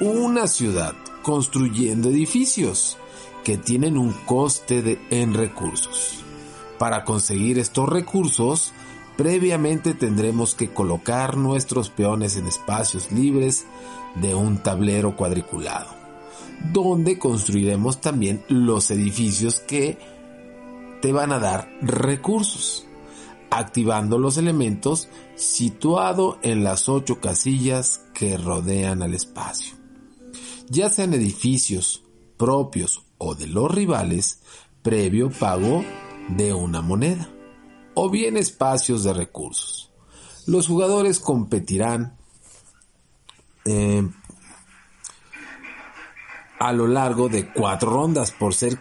una 0.00 0.46
ciudad 0.48 0.94
construyendo 1.22 2.08
edificios 2.10 2.98
que 3.44 3.56
tienen 3.58 3.96
un 3.96 4.12
coste 4.12 4.82
de- 4.82 4.98
en 5.10 5.34
recursos. 5.34 6.24
Para 6.78 7.04
conseguir 7.04 7.58
estos 7.58 7.88
recursos, 7.88 8.72
previamente 9.16 9.94
tendremos 9.94 10.54
que 10.54 10.72
colocar 10.72 11.36
nuestros 11.36 11.90
peones 11.90 12.36
en 12.36 12.46
espacios 12.46 13.10
libres 13.10 13.66
de 14.14 14.34
un 14.34 14.62
tablero 14.62 15.16
cuadriculado. 15.16 15.96
donde 16.72 17.20
construiremos 17.20 18.00
también 18.00 18.42
los 18.48 18.90
edificios 18.90 19.60
que 19.60 19.96
te 21.00 21.12
van 21.12 21.30
a 21.30 21.38
dar 21.38 21.70
recursos, 21.80 22.84
activando 23.50 24.18
los 24.18 24.36
elementos 24.38 25.08
situado 25.36 26.38
en 26.42 26.64
las 26.64 26.88
ocho 26.88 27.20
casillas 27.20 28.02
que 28.12 28.36
rodean 28.36 29.02
al 29.02 29.14
espacio. 29.14 29.76
Ya 30.68 30.90
sean 30.90 31.14
edificios 31.14 32.02
propios 32.36 33.02
o 33.18 33.36
de 33.36 33.46
los 33.46 33.70
rivales, 33.70 34.40
previo 34.82 35.30
pago 35.30 35.84
de 36.28 36.52
una 36.52 36.80
moneda, 36.80 37.28
o 37.94 38.10
bien 38.10 38.36
espacios 38.36 39.04
de 39.04 39.12
recursos. 39.12 39.90
Los 40.46 40.66
jugadores 40.66 41.20
competirán 41.20 42.16
eh, 43.64 44.08
a 46.58 46.72
lo 46.72 46.86
largo 46.86 47.28
de 47.28 47.52
cuatro 47.52 47.90
rondas 47.90 48.32
por 48.32 48.54
ser 48.54 48.78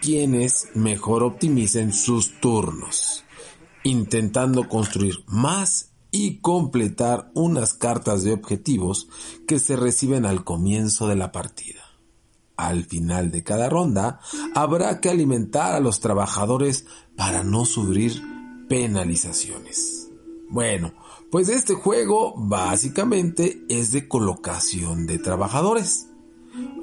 quienes 0.00 0.68
mejor 0.74 1.22
optimicen 1.22 1.92
sus 1.92 2.40
turnos, 2.40 3.24
intentando 3.82 4.68
construir 4.68 5.24
más 5.26 5.90
y 6.10 6.38
completar 6.38 7.30
unas 7.34 7.74
cartas 7.74 8.24
de 8.24 8.32
objetivos 8.32 9.08
que 9.46 9.58
se 9.58 9.76
reciben 9.76 10.26
al 10.26 10.44
comienzo 10.44 11.06
de 11.08 11.16
la 11.16 11.32
partida. 11.32 11.79
Al 12.66 12.84
final 12.84 13.30
de 13.30 13.42
cada 13.42 13.68
ronda 13.68 14.20
habrá 14.54 15.00
que 15.00 15.08
alimentar 15.08 15.74
a 15.74 15.80
los 15.80 16.00
trabajadores 16.00 16.86
para 17.16 17.42
no 17.42 17.64
sufrir 17.64 18.22
penalizaciones. 18.68 20.10
Bueno, 20.48 20.92
pues 21.30 21.48
este 21.48 21.74
juego 21.74 22.34
básicamente 22.36 23.64
es 23.68 23.92
de 23.92 24.08
colocación 24.08 25.06
de 25.06 25.18
trabajadores. 25.18 26.08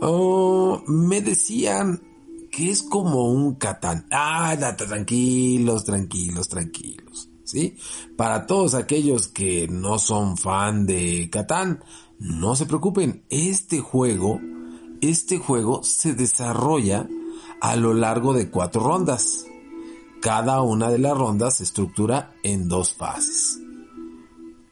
Oh, 0.02 0.82
me 0.88 1.22
decían 1.22 2.02
que 2.52 2.70
es 2.70 2.82
como 2.82 3.30
un 3.30 3.56
Catán. 3.56 4.08
Ah, 4.10 4.56
tranquilos, 4.78 5.84
tranquilos, 5.84 6.48
tranquilos. 6.48 7.30
¿Sí? 7.44 7.78
Para 8.16 8.46
todos 8.46 8.74
aquellos 8.74 9.28
que 9.28 9.68
no 9.70 10.00
son 10.00 10.38
fan 10.38 10.86
de 10.86 11.30
Catán, 11.30 11.84
no 12.20 12.56
se 12.56 12.66
preocupen. 12.66 13.24
Este 13.30 13.80
juego, 13.80 14.40
este 15.02 15.38
juego 15.38 15.84
se 15.84 16.14
desarrolla 16.14 17.08
a 17.62 17.76
lo 17.76 17.94
largo 17.94 18.34
de 18.34 18.50
cuatro 18.50 18.84
rondas. 18.84 19.46
Cada 20.22 20.62
una 20.62 20.90
de 20.90 21.00
las 21.00 21.18
rondas 21.18 21.58
se 21.58 21.64
estructura 21.64 22.34
en 22.44 22.68
dos 22.68 22.94
fases 22.94 23.60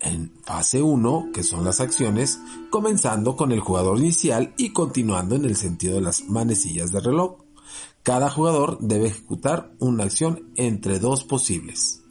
en 0.06 0.32
fase 0.44 0.82
1, 0.82 1.32
que 1.34 1.44
son 1.44 1.66
las 1.66 1.82
acciones, 1.82 2.40
comenzando 2.70 3.36
con 3.36 3.52
el 3.52 3.60
jugador 3.60 4.00
inicial 4.00 4.54
y 4.58 4.70
continuando 4.70 5.36
en 5.36 5.46
el 5.46 5.56
sentido 5.56 5.96
de 5.96 6.02
las 6.02 6.30
manecillas 6.30 6.92
de 6.92 7.00
reloj. 7.00 7.38
Cada 8.04 8.30
jugador 8.30 8.78
debe 8.80 9.08
ejecutar 9.08 9.74
una 9.80 10.04
acción 10.04 10.52
entre 10.56 11.00
dos 11.00 11.24
posibles. 11.24 12.04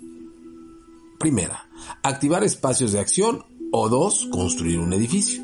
Primera, 1.19 1.69
activar 2.03 2.43
espacios 2.43 2.93
de 2.93 2.99
acción 2.99 3.45
o 3.71 3.89
dos, 3.89 4.27
construir 4.31 4.81
un 4.81 4.93
edificio. 4.93 5.44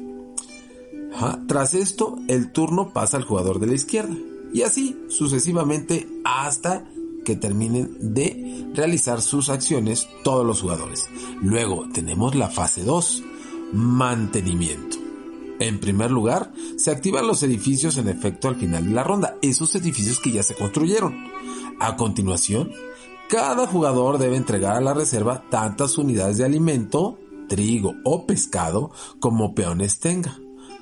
Tras 1.46 1.74
esto, 1.74 2.18
el 2.28 2.52
turno 2.52 2.92
pasa 2.92 3.16
al 3.16 3.24
jugador 3.24 3.58
de 3.58 3.66
la 3.66 3.74
izquierda 3.74 4.16
y 4.52 4.62
así 4.62 4.96
sucesivamente 5.08 6.08
hasta 6.24 6.84
que 7.24 7.36
terminen 7.36 8.14
de 8.14 8.70
realizar 8.74 9.20
sus 9.20 9.48
acciones 9.50 10.08
todos 10.24 10.46
los 10.46 10.60
jugadores. 10.62 11.08
Luego 11.42 11.86
tenemos 11.92 12.34
la 12.34 12.48
fase 12.48 12.82
2, 12.84 13.22
mantenimiento. 13.72 14.96
En 15.58 15.78
primer 15.78 16.10
lugar, 16.10 16.52
se 16.76 16.90
activan 16.90 17.26
los 17.26 17.42
edificios 17.42 17.98
en 17.98 18.08
efecto 18.08 18.48
al 18.48 18.56
final 18.56 18.86
de 18.86 18.92
la 18.92 19.04
ronda, 19.04 19.36
esos 19.42 19.74
edificios 19.74 20.18
que 20.18 20.32
ya 20.32 20.42
se 20.42 20.54
construyeron. 20.54 21.14
A 21.78 21.96
continuación, 21.96 22.72
cada 23.28 23.66
jugador 23.66 24.18
debe 24.18 24.36
entregar 24.36 24.74
a 24.76 24.80
la 24.80 24.94
reserva 24.94 25.44
tantas 25.50 25.98
unidades 25.98 26.38
de 26.38 26.46
alimento, 26.46 27.18
trigo 27.48 27.94
o 28.04 28.26
pescado 28.26 28.90
como 29.20 29.54
peones 29.54 30.00
tenga. 30.00 30.38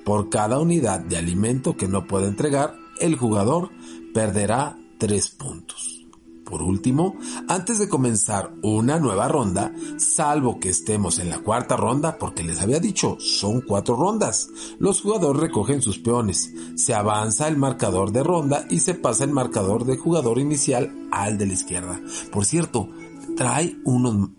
Por 0.09 0.31
cada 0.31 0.59
unidad 0.59 1.01
de 1.01 1.19
alimento 1.19 1.77
que 1.77 1.87
no 1.87 2.07
pueda 2.07 2.29
entregar, 2.29 2.75
el 2.99 3.17
jugador 3.17 3.69
perderá 4.15 4.79
3 4.97 5.29
puntos. 5.33 6.07
Por 6.47 6.63
último, 6.63 7.15
antes 7.47 7.79
de 7.79 7.91
comenzar 7.91 8.55
una 8.63 8.99
nueva 8.99 9.29
ronda, 9.29 9.71
salvo 9.99 10.61
que 10.61 10.71
estemos 10.71 11.19
en 11.19 11.29
la 11.29 11.41
cuarta 11.41 11.77
ronda, 11.77 12.17
porque 12.17 12.43
les 12.43 12.59
había 12.63 12.81
dicho, 12.81 13.19
son 13.21 13.61
cuatro 13.61 13.97
rondas, 13.97 14.49
los 14.79 15.03
jugadores 15.03 15.43
recogen 15.43 15.83
sus 15.83 15.99
peones, 15.99 16.55
se 16.75 16.95
avanza 16.95 17.47
el 17.47 17.59
marcador 17.59 18.11
de 18.11 18.23
ronda 18.23 18.65
y 18.71 18.81
se 18.81 18.95
pasa 18.95 19.25
el 19.25 19.33
marcador 19.33 19.85
de 19.85 19.99
jugador 19.99 20.39
inicial 20.39 20.91
al 21.13 21.37
de 21.37 21.49
la 21.49 21.53
izquierda. 21.53 22.01
Por 22.33 22.47
cierto, 22.47 22.89
trae 23.37 23.77
unos 23.85 24.31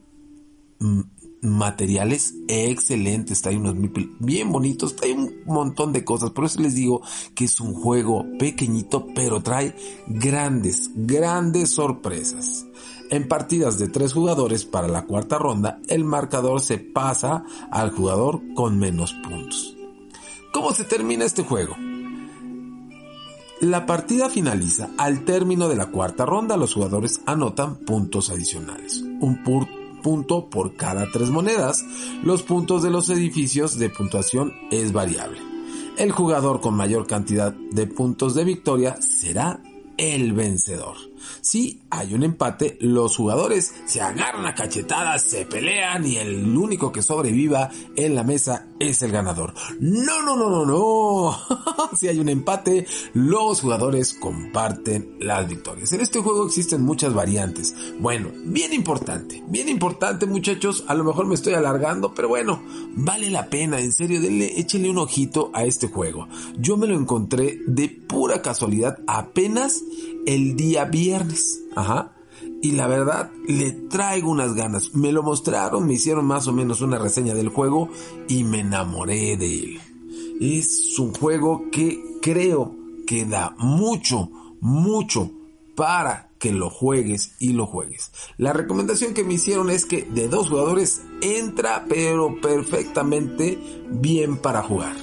mm, 0.80 1.02
materiales 1.42 2.36
excelentes, 2.48 3.42
trae 3.42 3.58
unos 3.58 3.76
bien 4.20 4.52
bonitos, 4.52 4.96
trae 4.96 5.14
un 5.14 5.44
montón 5.46 5.94
de 5.94 6.04
cosas, 6.04 6.32
por 6.32 6.46
eso 6.46 6.62
les 6.62 6.76
digo 6.76 7.02
que 7.36 7.46
es 7.46 7.60
un 7.60 7.74
juego 7.74 8.26
pequeñito, 8.38 9.08
pero 9.16 9.42
trae 9.42 9.76
grandes, 10.08 10.92
grandes 10.96 11.72
sorpresas. 11.72 12.66
En 13.10 13.28
partidas 13.28 13.80
de 13.80 13.88
tres 13.88 14.14
jugadores 14.14 14.66
para 14.66 14.88
la 14.88 15.06
cuarta 15.06 15.40
ronda, 15.40 15.80
el 15.88 16.04
marcador 16.04 16.62
se 16.62 16.78
pasa 16.78 17.44
al 17.72 17.90
jugador 17.92 18.42
con 18.54 18.78
menos 18.78 19.14
puntos. 19.14 19.76
¿Cómo 20.54 20.74
se 20.74 20.84
termina 20.84 21.26
este 21.26 21.44
juego? 21.44 21.76
La 23.62 23.86
partida 23.86 24.30
finaliza 24.30 24.90
al 24.98 25.26
término 25.26 25.68
de 25.68 25.76
la 25.76 25.88
cuarta 25.88 26.26
ronda, 26.26 26.56
los 26.56 26.74
jugadores 26.74 27.20
anotan 27.26 27.76
puntos 27.78 28.30
adicionales. 28.30 29.02
Un, 29.02 29.44
punto 30.02 30.50
por 30.50 30.76
cada 30.76 31.10
tres 31.12 31.30
monedas. 31.30 31.86
Los 32.24 32.44
puntos 32.44 32.84
de 32.84 32.90
los 32.90 33.10
edificios 33.10 33.78
de 33.78 33.90
puntuación 33.90 34.54
es 34.72 34.92
variable. 34.92 35.40
El 35.98 36.12
jugador 36.12 36.62
con 36.62 36.76
mayor 36.76 37.08
cantidad 37.08 37.54
de 37.54 37.88
puntos 37.88 38.34
de 38.36 38.46
victoria 38.46 38.98
será 39.02 39.62
el 39.98 40.34
vencedor. 40.34 41.09
Si 41.42 41.82
hay 41.90 42.14
un 42.14 42.24
empate, 42.24 42.78
los 42.82 43.16
jugadores 43.16 43.74
se 43.86 44.02
agarran 44.02 44.46
a 44.46 44.56
cachetadas, 44.56 45.24
se 45.24 45.46
pelean 45.46 46.06
y 46.06 46.18
el 46.18 46.56
único 46.56 46.92
que 46.92 47.02
sobreviva 47.02 47.70
en 47.96 48.16
la 48.16 48.24
mesa 48.24 48.68
es 48.80 49.02
el 49.02 49.12
ganador. 49.12 49.54
No, 49.80 50.22
no, 50.22 50.36
no, 50.38 50.50
no, 50.50 50.66
no. 50.66 51.38
si 51.96 52.08
hay 52.08 52.20
un 52.20 52.30
empate, 52.30 52.86
los 53.14 53.62
jugadores 53.62 54.14
comparten 54.14 55.18
las 55.20 55.48
victorias. 55.48 55.92
En 55.94 56.02
este 56.02 56.20
juego 56.20 56.46
existen 56.46 56.84
muchas 56.84 57.14
variantes. 57.14 57.76
Bueno, 58.00 58.30
bien 58.46 58.74
importante, 58.74 59.44
bien 59.48 59.70
importante 59.70 60.26
muchachos. 60.26 60.86
A 60.88 60.96
lo 60.96 61.04
mejor 61.04 61.26
me 61.28 61.36
estoy 61.36 61.54
alargando, 61.54 62.14
pero 62.14 62.28
bueno, 62.30 62.62
vale 62.96 63.30
la 63.30 63.50
pena. 63.50 63.80
En 63.80 63.92
serio, 63.92 64.22
denle, 64.22 64.60
échenle 64.60 64.90
un 64.90 64.98
ojito 64.98 65.52
a 65.54 65.66
este 65.66 65.88
juego. 65.88 66.28
Yo 66.58 66.78
me 66.78 66.88
lo 66.88 66.96
encontré 66.96 67.60
de 67.68 67.90
pura 67.90 68.42
casualidad 68.42 69.00
apenas 69.08 69.84
el 70.30 70.56
día 70.56 70.86
viernes. 70.86 71.62
Ajá. 71.76 72.14
Y 72.62 72.74
la 72.74 72.88
verdad, 72.88 73.32
le 73.48 73.72
traigo 73.72 74.30
unas 74.30 74.54
ganas. 74.54 74.94
Me 74.94 75.12
lo 75.12 75.24
mostraron, 75.24 75.88
me 75.88 75.94
hicieron 75.94 76.26
más 76.26 76.48
o 76.48 76.54
menos 76.54 76.82
una 76.82 77.00
reseña 77.00 77.34
del 77.34 77.50
juego 77.50 77.90
y 78.28 78.44
me 78.44 78.60
enamoré 78.60 79.38
de 79.38 79.60
él. 79.60 79.80
Es 80.40 80.98
un 81.00 81.14
juego 81.14 81.70
que 81.72 82.00
creo 82.22 82.76
que 83.08 83.26
da 83.26 83.56
mucho, 83.58 84.30
mucho 84.62 85.32
para 85.76 86.30
que 86.38 86.54
lo 86.54 86.70
juegues 86.70 87.34
y 87.40 87.54
lo 87.54 87.66
juegues. 87.66 88.12
La 88.38 88.54
recomendación 88.54 89.14
que 89.16 89.24
me 89.24 89.34
hicieron 89.34 89.72
es 89.72 89.86
que 89.86 90.04
de 90.04 90.28
dos 90.28 90.50
jugadores 90.50 91.02
entra 91.22 91.86
pero 91.90 92.40
perfectamente 92.40 93.58
bien 93.90 94.38
para 94.38 94.62
jugar. 94.62 94.96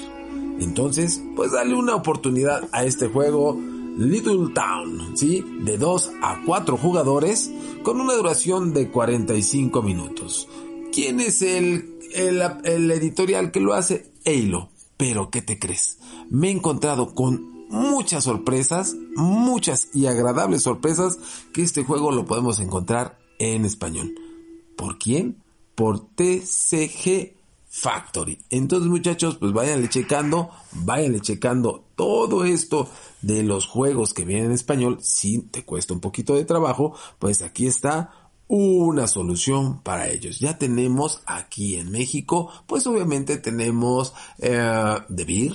Entonces, 0.60 1.20
pues 1.34 1.52
dale 1.52 1.74
una 1.74 1.96
oportunidad 1.96 2.68
a 2.72 2.84
este 2.84 3.08
juego 3.08 3.58
Little 3.96 4.52
Town, 4.52 5.16
¿sí? 5.16 5.42
De 5.60 5.78
2 5.78 6.10
a 6.22 6.42
4 6.44 6.76
jugadores 6.76 7.50
con 7.82 8.00
una 8.00 8.14
duración 8.14 8.74
de 8.74 8.90
45 8.90 9.82
minutos. 9.82 10.48
¿Quién 10.92 11.20
es 11.20 11.40
el, 11.40 11.98
el, 12.14 12.90
editorial 12.90 13.50
que 13.50 13.60
lo 13.60 13.72
hace? 13.72 14.12
Halo. 14.26 14.68
Pero 14.98 15.30
¿qué 15.30 15.40
te 15.40 15.58
crees? 15.58 15.98
Me 16.30 16.48
he 16.48 16.50
encontrado 16.50 17.14
con 17.14 17.68
muchas 17.68 18.24
sorpresas, 18.24 18.94
muchas 19.14 19.88
y 19.94 20.06
agradables 20.06 20.62
sorpresas 20.62 21.18
que 21.52 21.62
este 21.62 21.84
juego 21.84 22.12
lo 22.12 22.26
podemos 22.26 22.60
encontrar 22.60 23.18
en 23.38 23.64
español. 23.64 24.14
¿Por 24.76 24.98
quién? 24.98 25.42
Por 25.74 26.00
TCG 26.00 27.34
Factory. 27.68 28.38
Entonces 28.50 28.88
muchachos, 28.88 29.36
pues 29.36 29.52
váyanle 29.52 29.88
checando, 29.88 30.50
váyanle 30.72 31.20
checando 31.20 31.85
todo 31.96 32.44
esto 32.44 32.88
de 33.22 33.42
los 33.42 33.66
juegos 33.66 34.14
que 34.14 34.24
vienen 34.24 34.46
en 34.46 34.52
español. 34.52 34.98
Si 35.00 35.42
te 35.42 35.64
cuesta 35.64 35.94
un 35.94 36.00
poquito 36.00 36.34
de 36.34 36.44
trabajo, 36.44 36.94
pues 37.18 37.42
aquí 37.42 37.66
está 37.66 38.30
una 38.48 39.06
solución 39.08 39.80
para 39.82 40.08
ellos. 40.08 40.38
Ya 40.38 40.58
tenemos 40.58 41.22
aquí 41.26 41.76
en 41.76 41.90
México, 41.90 42.50
pues 42.66 42.86
obviamente 42.86 43.38
tenemos 43.38 44.12
eh, 44.38 44.98
Beer, 45.08 45.54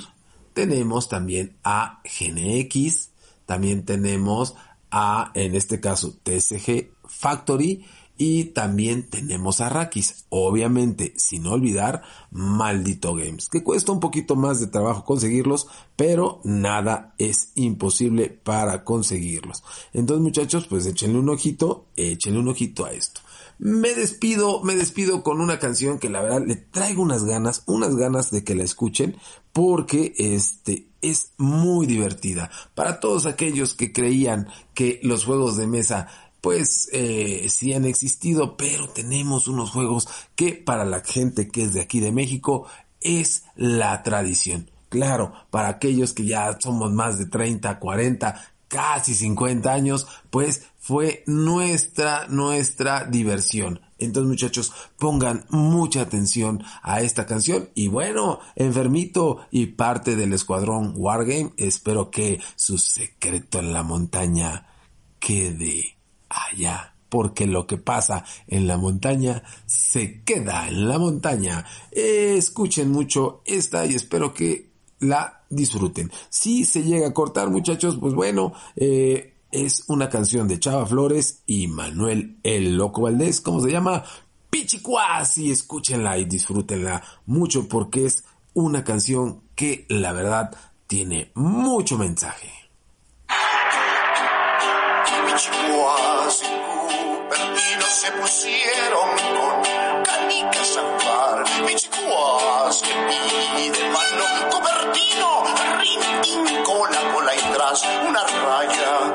tenemos 0.53 1.07
también 1.07 1.55
a 1.63 2.01
GNX, 2.03 3.11
también 3.45 3.85
tenemos 3.85 4.55
a, 4.89 5.31
en 5.35 5.55
este 5.55 5.79
caso, 5.79 6.13
TSG 6.23 6.91
Factory, 7.07 7.85
y 8.23 8.43
también 8.43 9.09
tenemos 9.09 9.61
a 9.61 9.69
Rakis, 9.69 10.25
obviamente, 10.29 11.11
sin 11.17 11.47
olvidar 11.47 12.03
Maldito 12.29 13.15
Games, 13.15 13.49
que 13.49 13.63
cuesta 13.63 13.93
un 13.93 13.99
poquito 13.99 14.35
más 14.35 14.59
de 14.59 14.67
trabajo 14.67 15.03
conseguirlos, 15.03 15.65
pero 15.95 16.39
nada 16.43 17.15
es 17.17 17.51
imposible 17.55 18.29
para 18.29 18.83
conseguirlos. 18.83 19.63
Entonces, 19.91 20.21
muchachos, 20.21 20.67
pues 20.67 20.85
échenle 20.85 21.17
un 21.17 21.29
ojito, 21.29 21.87
échenle 21.95 22.37
un 22.37 22.49
ojito 22.49 22.85
a 22.85 22.91
esto. 22.91 23.21
Me 23.57 23.95
despido, 23.95 24.61
me 24.61 24.75
despido 24.75 25.23
con 25.23 25.41
una 25.41 25.57
canción 25.57 25.97
que 25.97 26.11
la 26.11 26.21
verdad 26.21 26.43
le 26.45 26.57
traigo 26.57 27.01
unas 27.01 27.23
ganas, 27.23 27.63
unas 27.65 27.95
ganas 27.95 28.29
de 28.29 28.43
que 28.43 28.53
la 28.53 28.63
escuchen, 28.63 29.17
porque 29.51 30.13
este 30.19 30.85
es 31.01 31.31
muy 31.37 31.87
divertida. 31.87 32.51
Para 32.75 32.99
todos 32.99 33.25
aquellos 33.25 33.73
que 33.73 33.91
creían 33.91 34.47
que 34.75 34.99
los 35.01 35.25
juegos 35.25 35.57
de 35.57 35.65
mesa 35.65 36.07
pues 36.41 36.89
eh, 36.91 37.47
sí 37.49 37.73
han 37.73 37.85
existido, 37.85 38.57
pero 38.57 38.89
tenemos 38.89 39.47
unos 39.47 39.69
juegos 39.69 40.07
que 40.35 40.53
para 40.53 40.83
la 40.85 41.01
gente 41.01 41.47
que 41.49 41.63
es 41.63 41.73
de 41.73 41.81
aquí 41.81 41.99
de 41.99 42.11
México 42.11 42.67
es 42.99 43.43
la 43.55 44.01
tradición. 44.03 44.69
Claro, 44.89 45.31
para 45.51 45.69
aquellos 45.69 46.13
que 46.13 46.25
ya 46.25 46.57
somos 46.59 46.91
más 46.91 47.17
de 47.17 47.27
30, 47.27 47.79
40, 47.79 48.41
casi 48.67 49.13
50 49.13 49.71
años, 49.71 50.07
pues 50.29 50.67
fue 50.79 51.23
nuestra, 51.27 52.27
nuestra 52.27 53.05
diversión. 53.05 53.81
Entonces 53.99 54.29
muchachos, 54.29 54.73
pongan 54.97 55.45
mucha 55.49 56.01
atención 56.01 56.63
a 56.81 57.01
esta 57.01 57.25
canción 57.25 57.69
y 57.75 57.87
bueno, 57.87 58.39
enfermito 58.55 59.45
y 59.51 59.67
parte 59.67 60.15
del 60.15 60.33
escuadrón 60.33 60.93
Wargame, 60.97 61.53
espero 61.57 62.09
que 62.09 62.41
su 62.55 62.77
secreto 62.77 63.59
en 63.59 63.73
la 63.73 63.83
montaña 63.83 64.65
quede 65.19 66.00
allá, 66.31 66.95
porque 67.09 67.45
lo 67.45 67.67
que 67.67 67.77
pasa 67.77 68.23
en 68.47 68.67
la 68.67 68.77
montaña 68.77 69.43
se 69.65 70.23
queda 70.23 70.67
en 70.67 70.87
la 70.87 70.97
montaña. 70.97 71.65
escuchen 71.91 72.91
mucho 72.91 73.41
esta 73.45 73.85
y 73.85 73.95
espero 73.95 74.33
que 74.33 74.71
la 74.99 75.43
disfruten. 75.49 76.11
Si 76.29 76.63
se 76.63 76.83
llega 76.83 77.07
a 77.07 77.13
cortar, 77.13 77.49
muchachos, 77.49 77.97
pues 77.99 78.13
bueno, 78.13 78.53
eh, 78.75 79.33
es 79.51 79.83
una 79.87 80.09
canción 80.09 80.47
de 80.47 80.59
Chava 80.59 80.85
Flores 80.85 81.43
y 81.45 81.67
Manuel 81.67 82.37
El 82.43 82.77
Loco 82.77 83.01
Valdés, 83.01 83.41
¿cómo 83.41 83.61
se 83.61 83.71
llama? 83.71 84.03
Pichicuas 84.49 85.37
y 85.37 85.51
escúchenla 85.51 86.17
y 86.17 86.25
disfrútenla 86.25 87.03
mucho 87.25 87.67
porque 87.67 88.05
es 88.05 88.23
una 88.53 88.83
canción 88.83 89.41
que 89.55 89.85
la 89.89 90.13
verdad 90.13 90.51
tiene 90.87 91.31
mucho 91.35 91.97
mensaje. 91.97 92.60
Se 97.91 98.09
pusieron 98.13 99.09
con 99.35 100.03
canicas 100.03 100.77
a 100.77 100.81
jugar, 100.81 101.43
pichicuas 101.67 102.81
que 102.83 102.93
pide 103.57 103.89
mano, 103.89 104.49
cobertino, 104.49 105.43
rintín, 105.77 106.63
cola, 106.63 107.13
cola 107.13 107.35
y 107.35 107.39
tras, 107.53 107.83
una 108.07 108.23
raya 108.23 109.13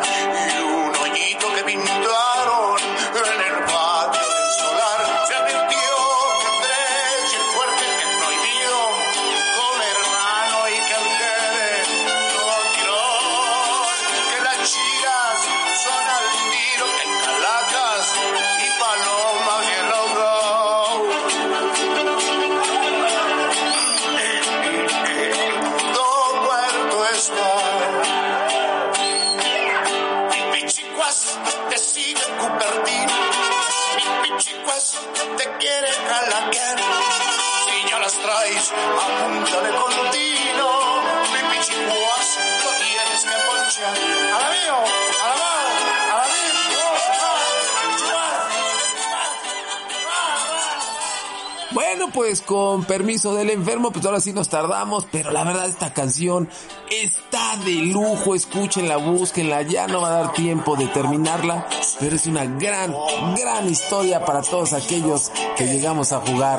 pues 52.17 52.41
con 52.41 52.87
permiso 52.87 53.35
del 53.35 53.51
enfermo, 53.51 53.91
pues 53.91 54.07
ahora 54.07 54.21
sí 54.21 54.33
nos 54.33 54.49
tardamos, 54.49 55.07
pero 55.13 55.31
la 55.33 55.45
verdad 55.45 55.69
esta 55.69 55.93
canción 55.93 56.49
está 56.91 57.59
de 57.59 57.73
lujo, 57.73 58.35
escúchenla, 58.35 58.97
búsquenla, 58.97 59.61
ya 59.61 59.87
no 59.87 60.01
va 60.01 60.09
a 60.09 60.23
dar 60.23 60.33
tiempo 60.33 60.77
de 60.77 60.87
terminarla, 60.87 61.69
pero 62.01 62.17
es 62.17 62.27
una 62.27 62.47
gran, 62.47 62.95
gran 63.37 63.69
historia 63.69 64.25
para 64.25 64.41
todos 64.41 64.73
aquellos 64.73 65.31
que 65.59 65.67
llegamos 65.67 66.13
a 66.13 66.21
jugar 66.21 66.59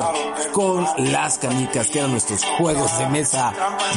con 0.52 0.86
las 0.98 1.38
canicas, 1.38 1.88
que 1.88 1.98
eran 1.98 2.12
nuestros 2.12 2.44
juegos 2.56 2.96
de 2.96 3.08
mesa 3.08 3.52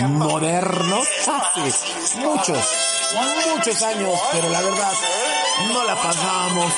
modernos 0.10 1.08
hace 1.28 2.18
muchos, 2.22 2.58
muchos 3.56 3.84
años, 3.84 4.20
pero 4.32 4.50
la 4.50 4.62
verdad 4.62 4.94
no 5.68 5.84
la 5.84 5.96
pasábamos 5.96 6.74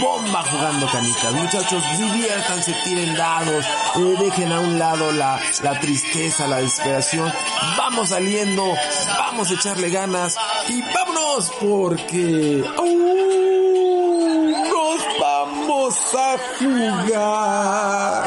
bomba 0.00 0.42
jugando 0.42 0.86
canicas. 0.90 1.32
Muchachos, 1.32 1.82
diviértanse, 1.98 2.74
tiren 2.84 3.14
dados, 3.14 3.64
eh, 3.96 4.14
dejen 4.18 4.52
a 4.52 4.60
un 4.60 4.78
lado 4.78 5.12
la, 5.12 5.40
la 5.62 5.80
tristeza, 5.80 6.46
la 6.46 6.58
desesperación. 6.58 7.32
Vamos 7.76 8.10
saliendo, 8.10 8.74
vamos 9.18 9.50
a 9.50 9.54
echarle 9.54 9.90
ganas 9.90 10.36
y 10.68 10.82
vámonos 10.82 11.52
porque 11.60 12.64
nos 14.70 15.20
vamos 15.20 15.98
a 16.14 16.36
jugar. 16.58 18.23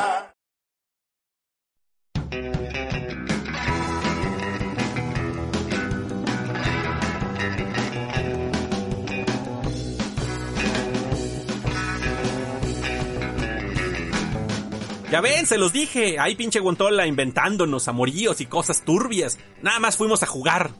Ya 15.11 15.21
ven, 15.21 15.45
se 15.45 15.57
los 15.57 15.71
dije. 15.71 16.19
Ahí 16.19 16.35
pinche 16.35 16.59
Guantola 16.59 17.07
inventándonos 17.07 17.87
amoríos 17.87 18.41
y 18.41 18.45
cosas 18.45 18.83
turbias. 18.83 19.39
Nada 19.61 19.79
más 19.79 19.95
fuimos 19.95 20.21
a 20.21 20.25
jugar. 20.25 20.71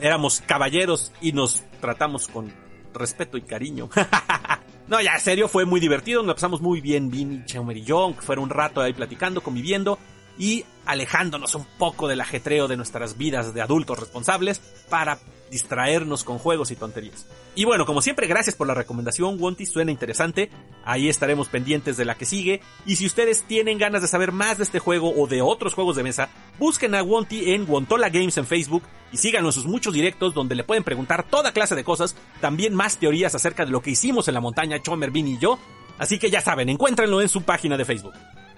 Éramos 0.00 0.40
caballeros 0.46 1.12
y 1.20 1.32
nos 1.32 1.64
tratamos 1.80 2.28
con 2.28 2.52
respeto 2.94 3.36
y 3.36 3.42
cariño. 3.42 3.90
no, 4.86 5.00
ya, 5.00 5.14
en 5.14 5.20
serio, 5.20 5.48
fue 5.48 5.64
muy 5.64 5.80
divertido. 5.80 6.22
Nos 6.22 6.36
pasamos 6.36 6.60
muy 6.60 6.80
bien, 6.80 7.10
Vini, 7.10 7.44
Chemer 7.44 7.76
y 7.76 7.82
yo. 7.82 8.14
Que 8.14 8.22
fueron 8.22 8.44
un 8.44 8.50
rato 8.50 8.80
ahí 8.80 8.92
platicando, 8.92 9.42
conviviendo 9.42 9.98
y 10.38 10.64
alejándonos 10.86 11.54
un 11.54 11.64
poco 11.78 12.08
del 12.08 12.20
ajetreo 12.20 12.68
de 12.68 12.76
nuestras 12.76 13.16
vidas 13.16 13.54
de 13.54 13.62
adultos 13.62 13.98
responsables 13.98 14.60
para 14.88 15.18
distraernos 15.52 16.24
con 16.24 16.38
juegos 16.38 16.70
y 16.70 16.76
tonterías. 16.76 17.26
Y 17.54 17.66
bueno, 17.66 17.84
como 17.84 18.00
siempre, 18.00 18.26
gracias 18.26 18.56
por 18.56 18.66
la 18.66 18.72
recomendación, 18.74 19.38
Wonty, 19.38 19.66
suena 19.66 19.90
interesante. 19.90 20.50
Ahí 20.82 21.10
estaremos 21.10 21.48
pendientes 21.48 21.98
de 21.98 22.06
la 22.06 22.14
que 22.14 22.24
sigue. 22.24 22.62
Y 22.86 22.96
si 22.96 23.04
ustedes 23.04 23.42
tienen 23.42 23.76
ganas 23.76 24.00
de 24.00 24.08
saber 24.08 24.32
más 24.32 24.56
de 24.56 24.64
este 24.64 24.78
juego 24.78 25.12
o 25.14 25.26
de 25.26 25.42
otros 25.42 25.74
juegos 25.74 25.96
de 25.96 26.02
mesa, 26.02 26.30
busquen 26.58 26.94
a 26.94 27.02
Wonty 27.02 27.52
en 27.52 27.70
Wontola 27.70 28.08
Games 28.08 28.38
en 28.38 28.46
Facebook 28.46 28.82
y 29.12 29.18
síganlo 29.18 29.50
en 29.50 29.52
sus 29.52 29.66
muchos 29.66 29.92
directos 29.92 30.32
donde 30.32 30.54
le 30.54 30.64
pueden 30.64 30.84
preguntar 30.84 31.28
toda 31.28 31.52
clase 31.52 31.74
de 31.74 31.84
cosas, 31.84 32.16
también 32.40 32.74
más 32.74 32.96
teorías 32.96 33.34
acerca 33.34 33.66
de 33.66 33.72
lo 33.72 33.82
que 33.82 33.90
hicimos 33.90 34.28
en 34.28 34.34
la 34.34 34.40
montaña 34.40 34.80
Chomer, 34.80 35.10
Vin 35.10 35.28
y 35.28 35.38
yo. 35.38 35.58
Así 35.98 36.18
que 36.18 36.30
ya 36.30 36.40
saben, 36.40 36.70
encuéntrenlo 36.70 37.20
en 37.20 37.28
su 37.28 37.42
página 37.42 37.76
de 37.76 37.84
Facebook. 37.84 38.14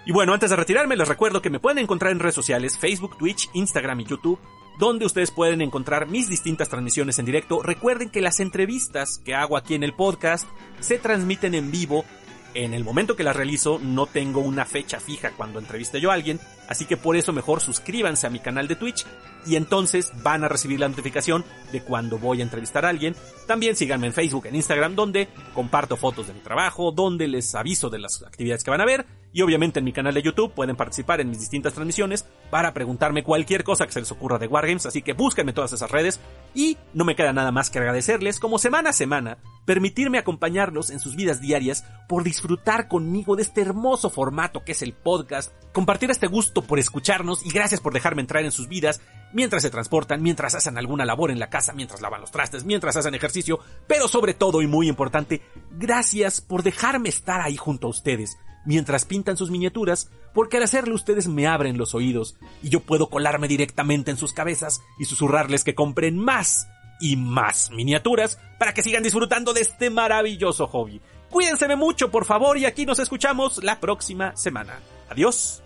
Y 0.07 0.13
bueno, 0.13 0.35
antes 0.35 0.51
de 0.51 0.57
retirarme 0.57 0.97
les 0.97 1.09
recuerdo 1.09 1.41
que 1.41 1.49
me 1.49 1.61
pueden 1.61 1.79
encontrar 1.79 2.13
en 2.13 2.19
redes 2.19 2.35
sociales, 2.35 2.77
Facebook, 2.77 3.17
Twitch, 3.17 3.49
Instagram 3.55 4.01
y 4.01 4.05
YouTube, 4.05 4.39
donde 4.79 5.07
ustedes 5.07 5.31
pueden 5.31 5.63
encontrar 5.63 6.09
mis 6.09 6.29
distintas 6.29 6.69
transmisiones 6.69 7.19
en 7.19 7.25
directo. 7.25 7.63
Recuerden 7.63 8.11
que 8.11 8.21
las 8.21 8.39
entrevistas 8.41 9.19
que 9.25 9.35
hago 9.35 9.57
aquí 9.57 9.75
en 9.75 9.83
el 9.83 9.95
podcast 9.95 10.47
se 10.81 10.99
transmiten 10.99 11.55
en 11.55 11.71
vivo. 11.71 12.05
En 12.53 12.75
el 12.75 12.85
momento 12.85 13.17
que 13.17 13.25
las 13.25 13.35
realizo 13.35 13.81
no 13.83 14.07
tengo 14.07 14.41
una 14.41 14.67
fecha 14.67 15.01
fija 15.01 15.33
cuando 15.33 15.59
entreviste 15.59 16.01
yo 16.01 16.11
a 16.11 16.15
alguien, 16.15 16.39
así 16.69 16.85
que 16.85 16.97
por 16.97 17.17
eso 17.17 17.33
mejor 17.33 17.61
suscríbanse 17.61 18.27
a 18.27 18.31
mi 18.31 18.39
canal 18.39 18.69
de 18.69 18.77
Twitch 18.77 19.07
y 19.47 19.57
entonces 19.57 20.13
van 20.23 20.45
a 20.45 20.49
recibir 20.49 20.79
la 20.79 20.89
notificación 20.89 21.45
de 21.73 21.83
cuando 21.83 22.19
voy 22.19 22.41
a 22.41 22.45
entrevistar 22.45 22.85
a 22.85 22.91
alguien. 22.91 23.17
También 23.47 23.75
síganme 23.75 24.07
en 24.07 24.13
Facebook, 24.13 24.47
en 24.47 24.55
Instagram, 24.55 24.95
donde 24.95 25.29
comparto 25.55 25.97
fotos 25.97 26.27
de 26.27 26.35
mi 26.35 26.41
trabajo, 26.41 26.93
donde 26.93 27.27
les 27.27 27.55
aviso 27.55 27.89
de 27.91 27.99
las 27.99 28.23
actividades 28.23 28.63
que 28.63 28.71
van 28.71 28.83
a 28.83 28.87
ver 28.87 29.24
Y 29.35 29.43
obviamente 29.43 29.81
en 29.81 29.85
mi 29.85 29.93
canal 29.93 30.15
de 30.15 30.23
YouTube 30.23 30.55
pueden 30.55 30.77
participar 30.77 31.21
en 31.21 31.29
mis 31.29 31.41
distintas 31.41 31.75
transmisiones 31.75 32.25
para 32.51 32.73
preguntarme 32.73 33.25
cualquier 33.25 33.65
cosa 33.65 33.85
que 33.85 33.93
se 33.93 33.99
les 33.99 34.13
ocurra 34.13 34.39
de 34.39 34.47
Wargames, 34.47 34.87
así 34.87 35.03
que 35.03 35.13
búsquenme 35.13 35.53
todas 35.53 35.73
esas 35.73 35.91
redes. 35.91 36.21
Y 36.55 36.79
no 36.93 37.05
me 37.05 37.17
queda 37.17 37.33
nada 37.33 37.51
más 37.51 37.69
que 37.69 37.81
agradecerles 37.81 38.39
como 38.39 38.61
semana 38.61 38.91
a 38.91 38.93
semana 38.93 39.39
permitirme 39.65 40.19
acompañarlos 40.19 40.91
en 40.91 41.01
sus 41.01 41.17
vidas 41.17 41.41
diarias 41.41 41.85
por 42.09 42.23
disfrutar 42.23 42.87
conmigo 42.87 43.35
de 43.35 43.43
este 43.43 43.63
hermoso 43.63 44.09
formato 44.09 44.63
que 44.63 44.71
es 44.73 44.83
el 44.83 44.93
podcast, 44.93 45.53
compartir 45.73 46.13
este 46.13 46.29
gusto 46.29 46.63
por 46.63 46.79
escucharnos 46.79 47.45
y 47.45 47.51
gracias 47.51 47.81
por 47.81 47.93
dejarme 47.93 48.21
entrar 48.21 48.45
en 48.45 48.53
sus 48.53 48.69
vidas 48.69 49.01
mientras 49.33 49.63
se 49.63 49.71
transportan, 49.71 50.23
mientras 50.23 50.55
hacen 50.55 50.79
alguna 50.79 51.05
labor 51.05 51.33
en 51.33 51.41
la 51.41 51.51
casa, 51.51 51.73
mientras 51.73 52.01
lavan 52.01 52.21
los 52.21 52.31
trastes, 52.31 52.65
mientras 52.65 52.95
hacen 52.97 53.17
ejercicio, 53.17 53.59
pero 53.89 54.07
sobre 54.07 54.35
todo 54.35 54.63
y 54.63 54.69
muy 54.69 54.89
importante, 54.89 55.43
gracias 55.73 56.41
por 56.41 56.63
dejarme 56.63 57.09
estar 57.09 57.41
ahí 57.41 57.57
junto 57.57 57.89
a 57.89 57.91
ustedes 57.91 58.39
mientras 58.65 59.05
pintan 59.05 59.37
sus 59.37 59.51
miniaturas, 59.51 60.11
porque 60.33 60.57
al 60.57 60.63
hacerlo 60.63 60.95
ustedes 60.95 61.29
me 61.29 61.47
abren 61.47 61.79
los 61.79 61.95
oídos 61.95 62.37
y 62.63 62.69
yo 62.69 62.81
puedo 62.81 63.09
colarme 63.09 63.49
directamente 63.49 64.11
en 64.11 64.17
sus 64.17 64.33
cabezas 64.33 64.83
y 64.99 65.05
susurrarles 65.05 65.65
que 65.65 65.75
compren 65.75 66.19
más 66.19 66.69
y 67.01 67.17
más 67.17 67.71
miniaturas 67.71 68.39
para 68.59 68.73
que 68.73 68.83
sigan 68.83 69.03
disfrutando 69.03 69.53
de 69.53 69.61
este 69.61 69.91
maravilloso 69.91 70.67
hobby. 70.67 71.01
Cuídense 71.31 71.75
mucho, 71.77 72.11
por 72.11 72.25
favor, 72.25 72.57
y 72.59 72.65
aquí 72.65 72.87
nos 72.87 72.99
escuchamos 72.99 73.63
la 73.65 73.81
próxima 73.81 74.37
semana. 74.37 74.79
Adiós. 75.11 75.63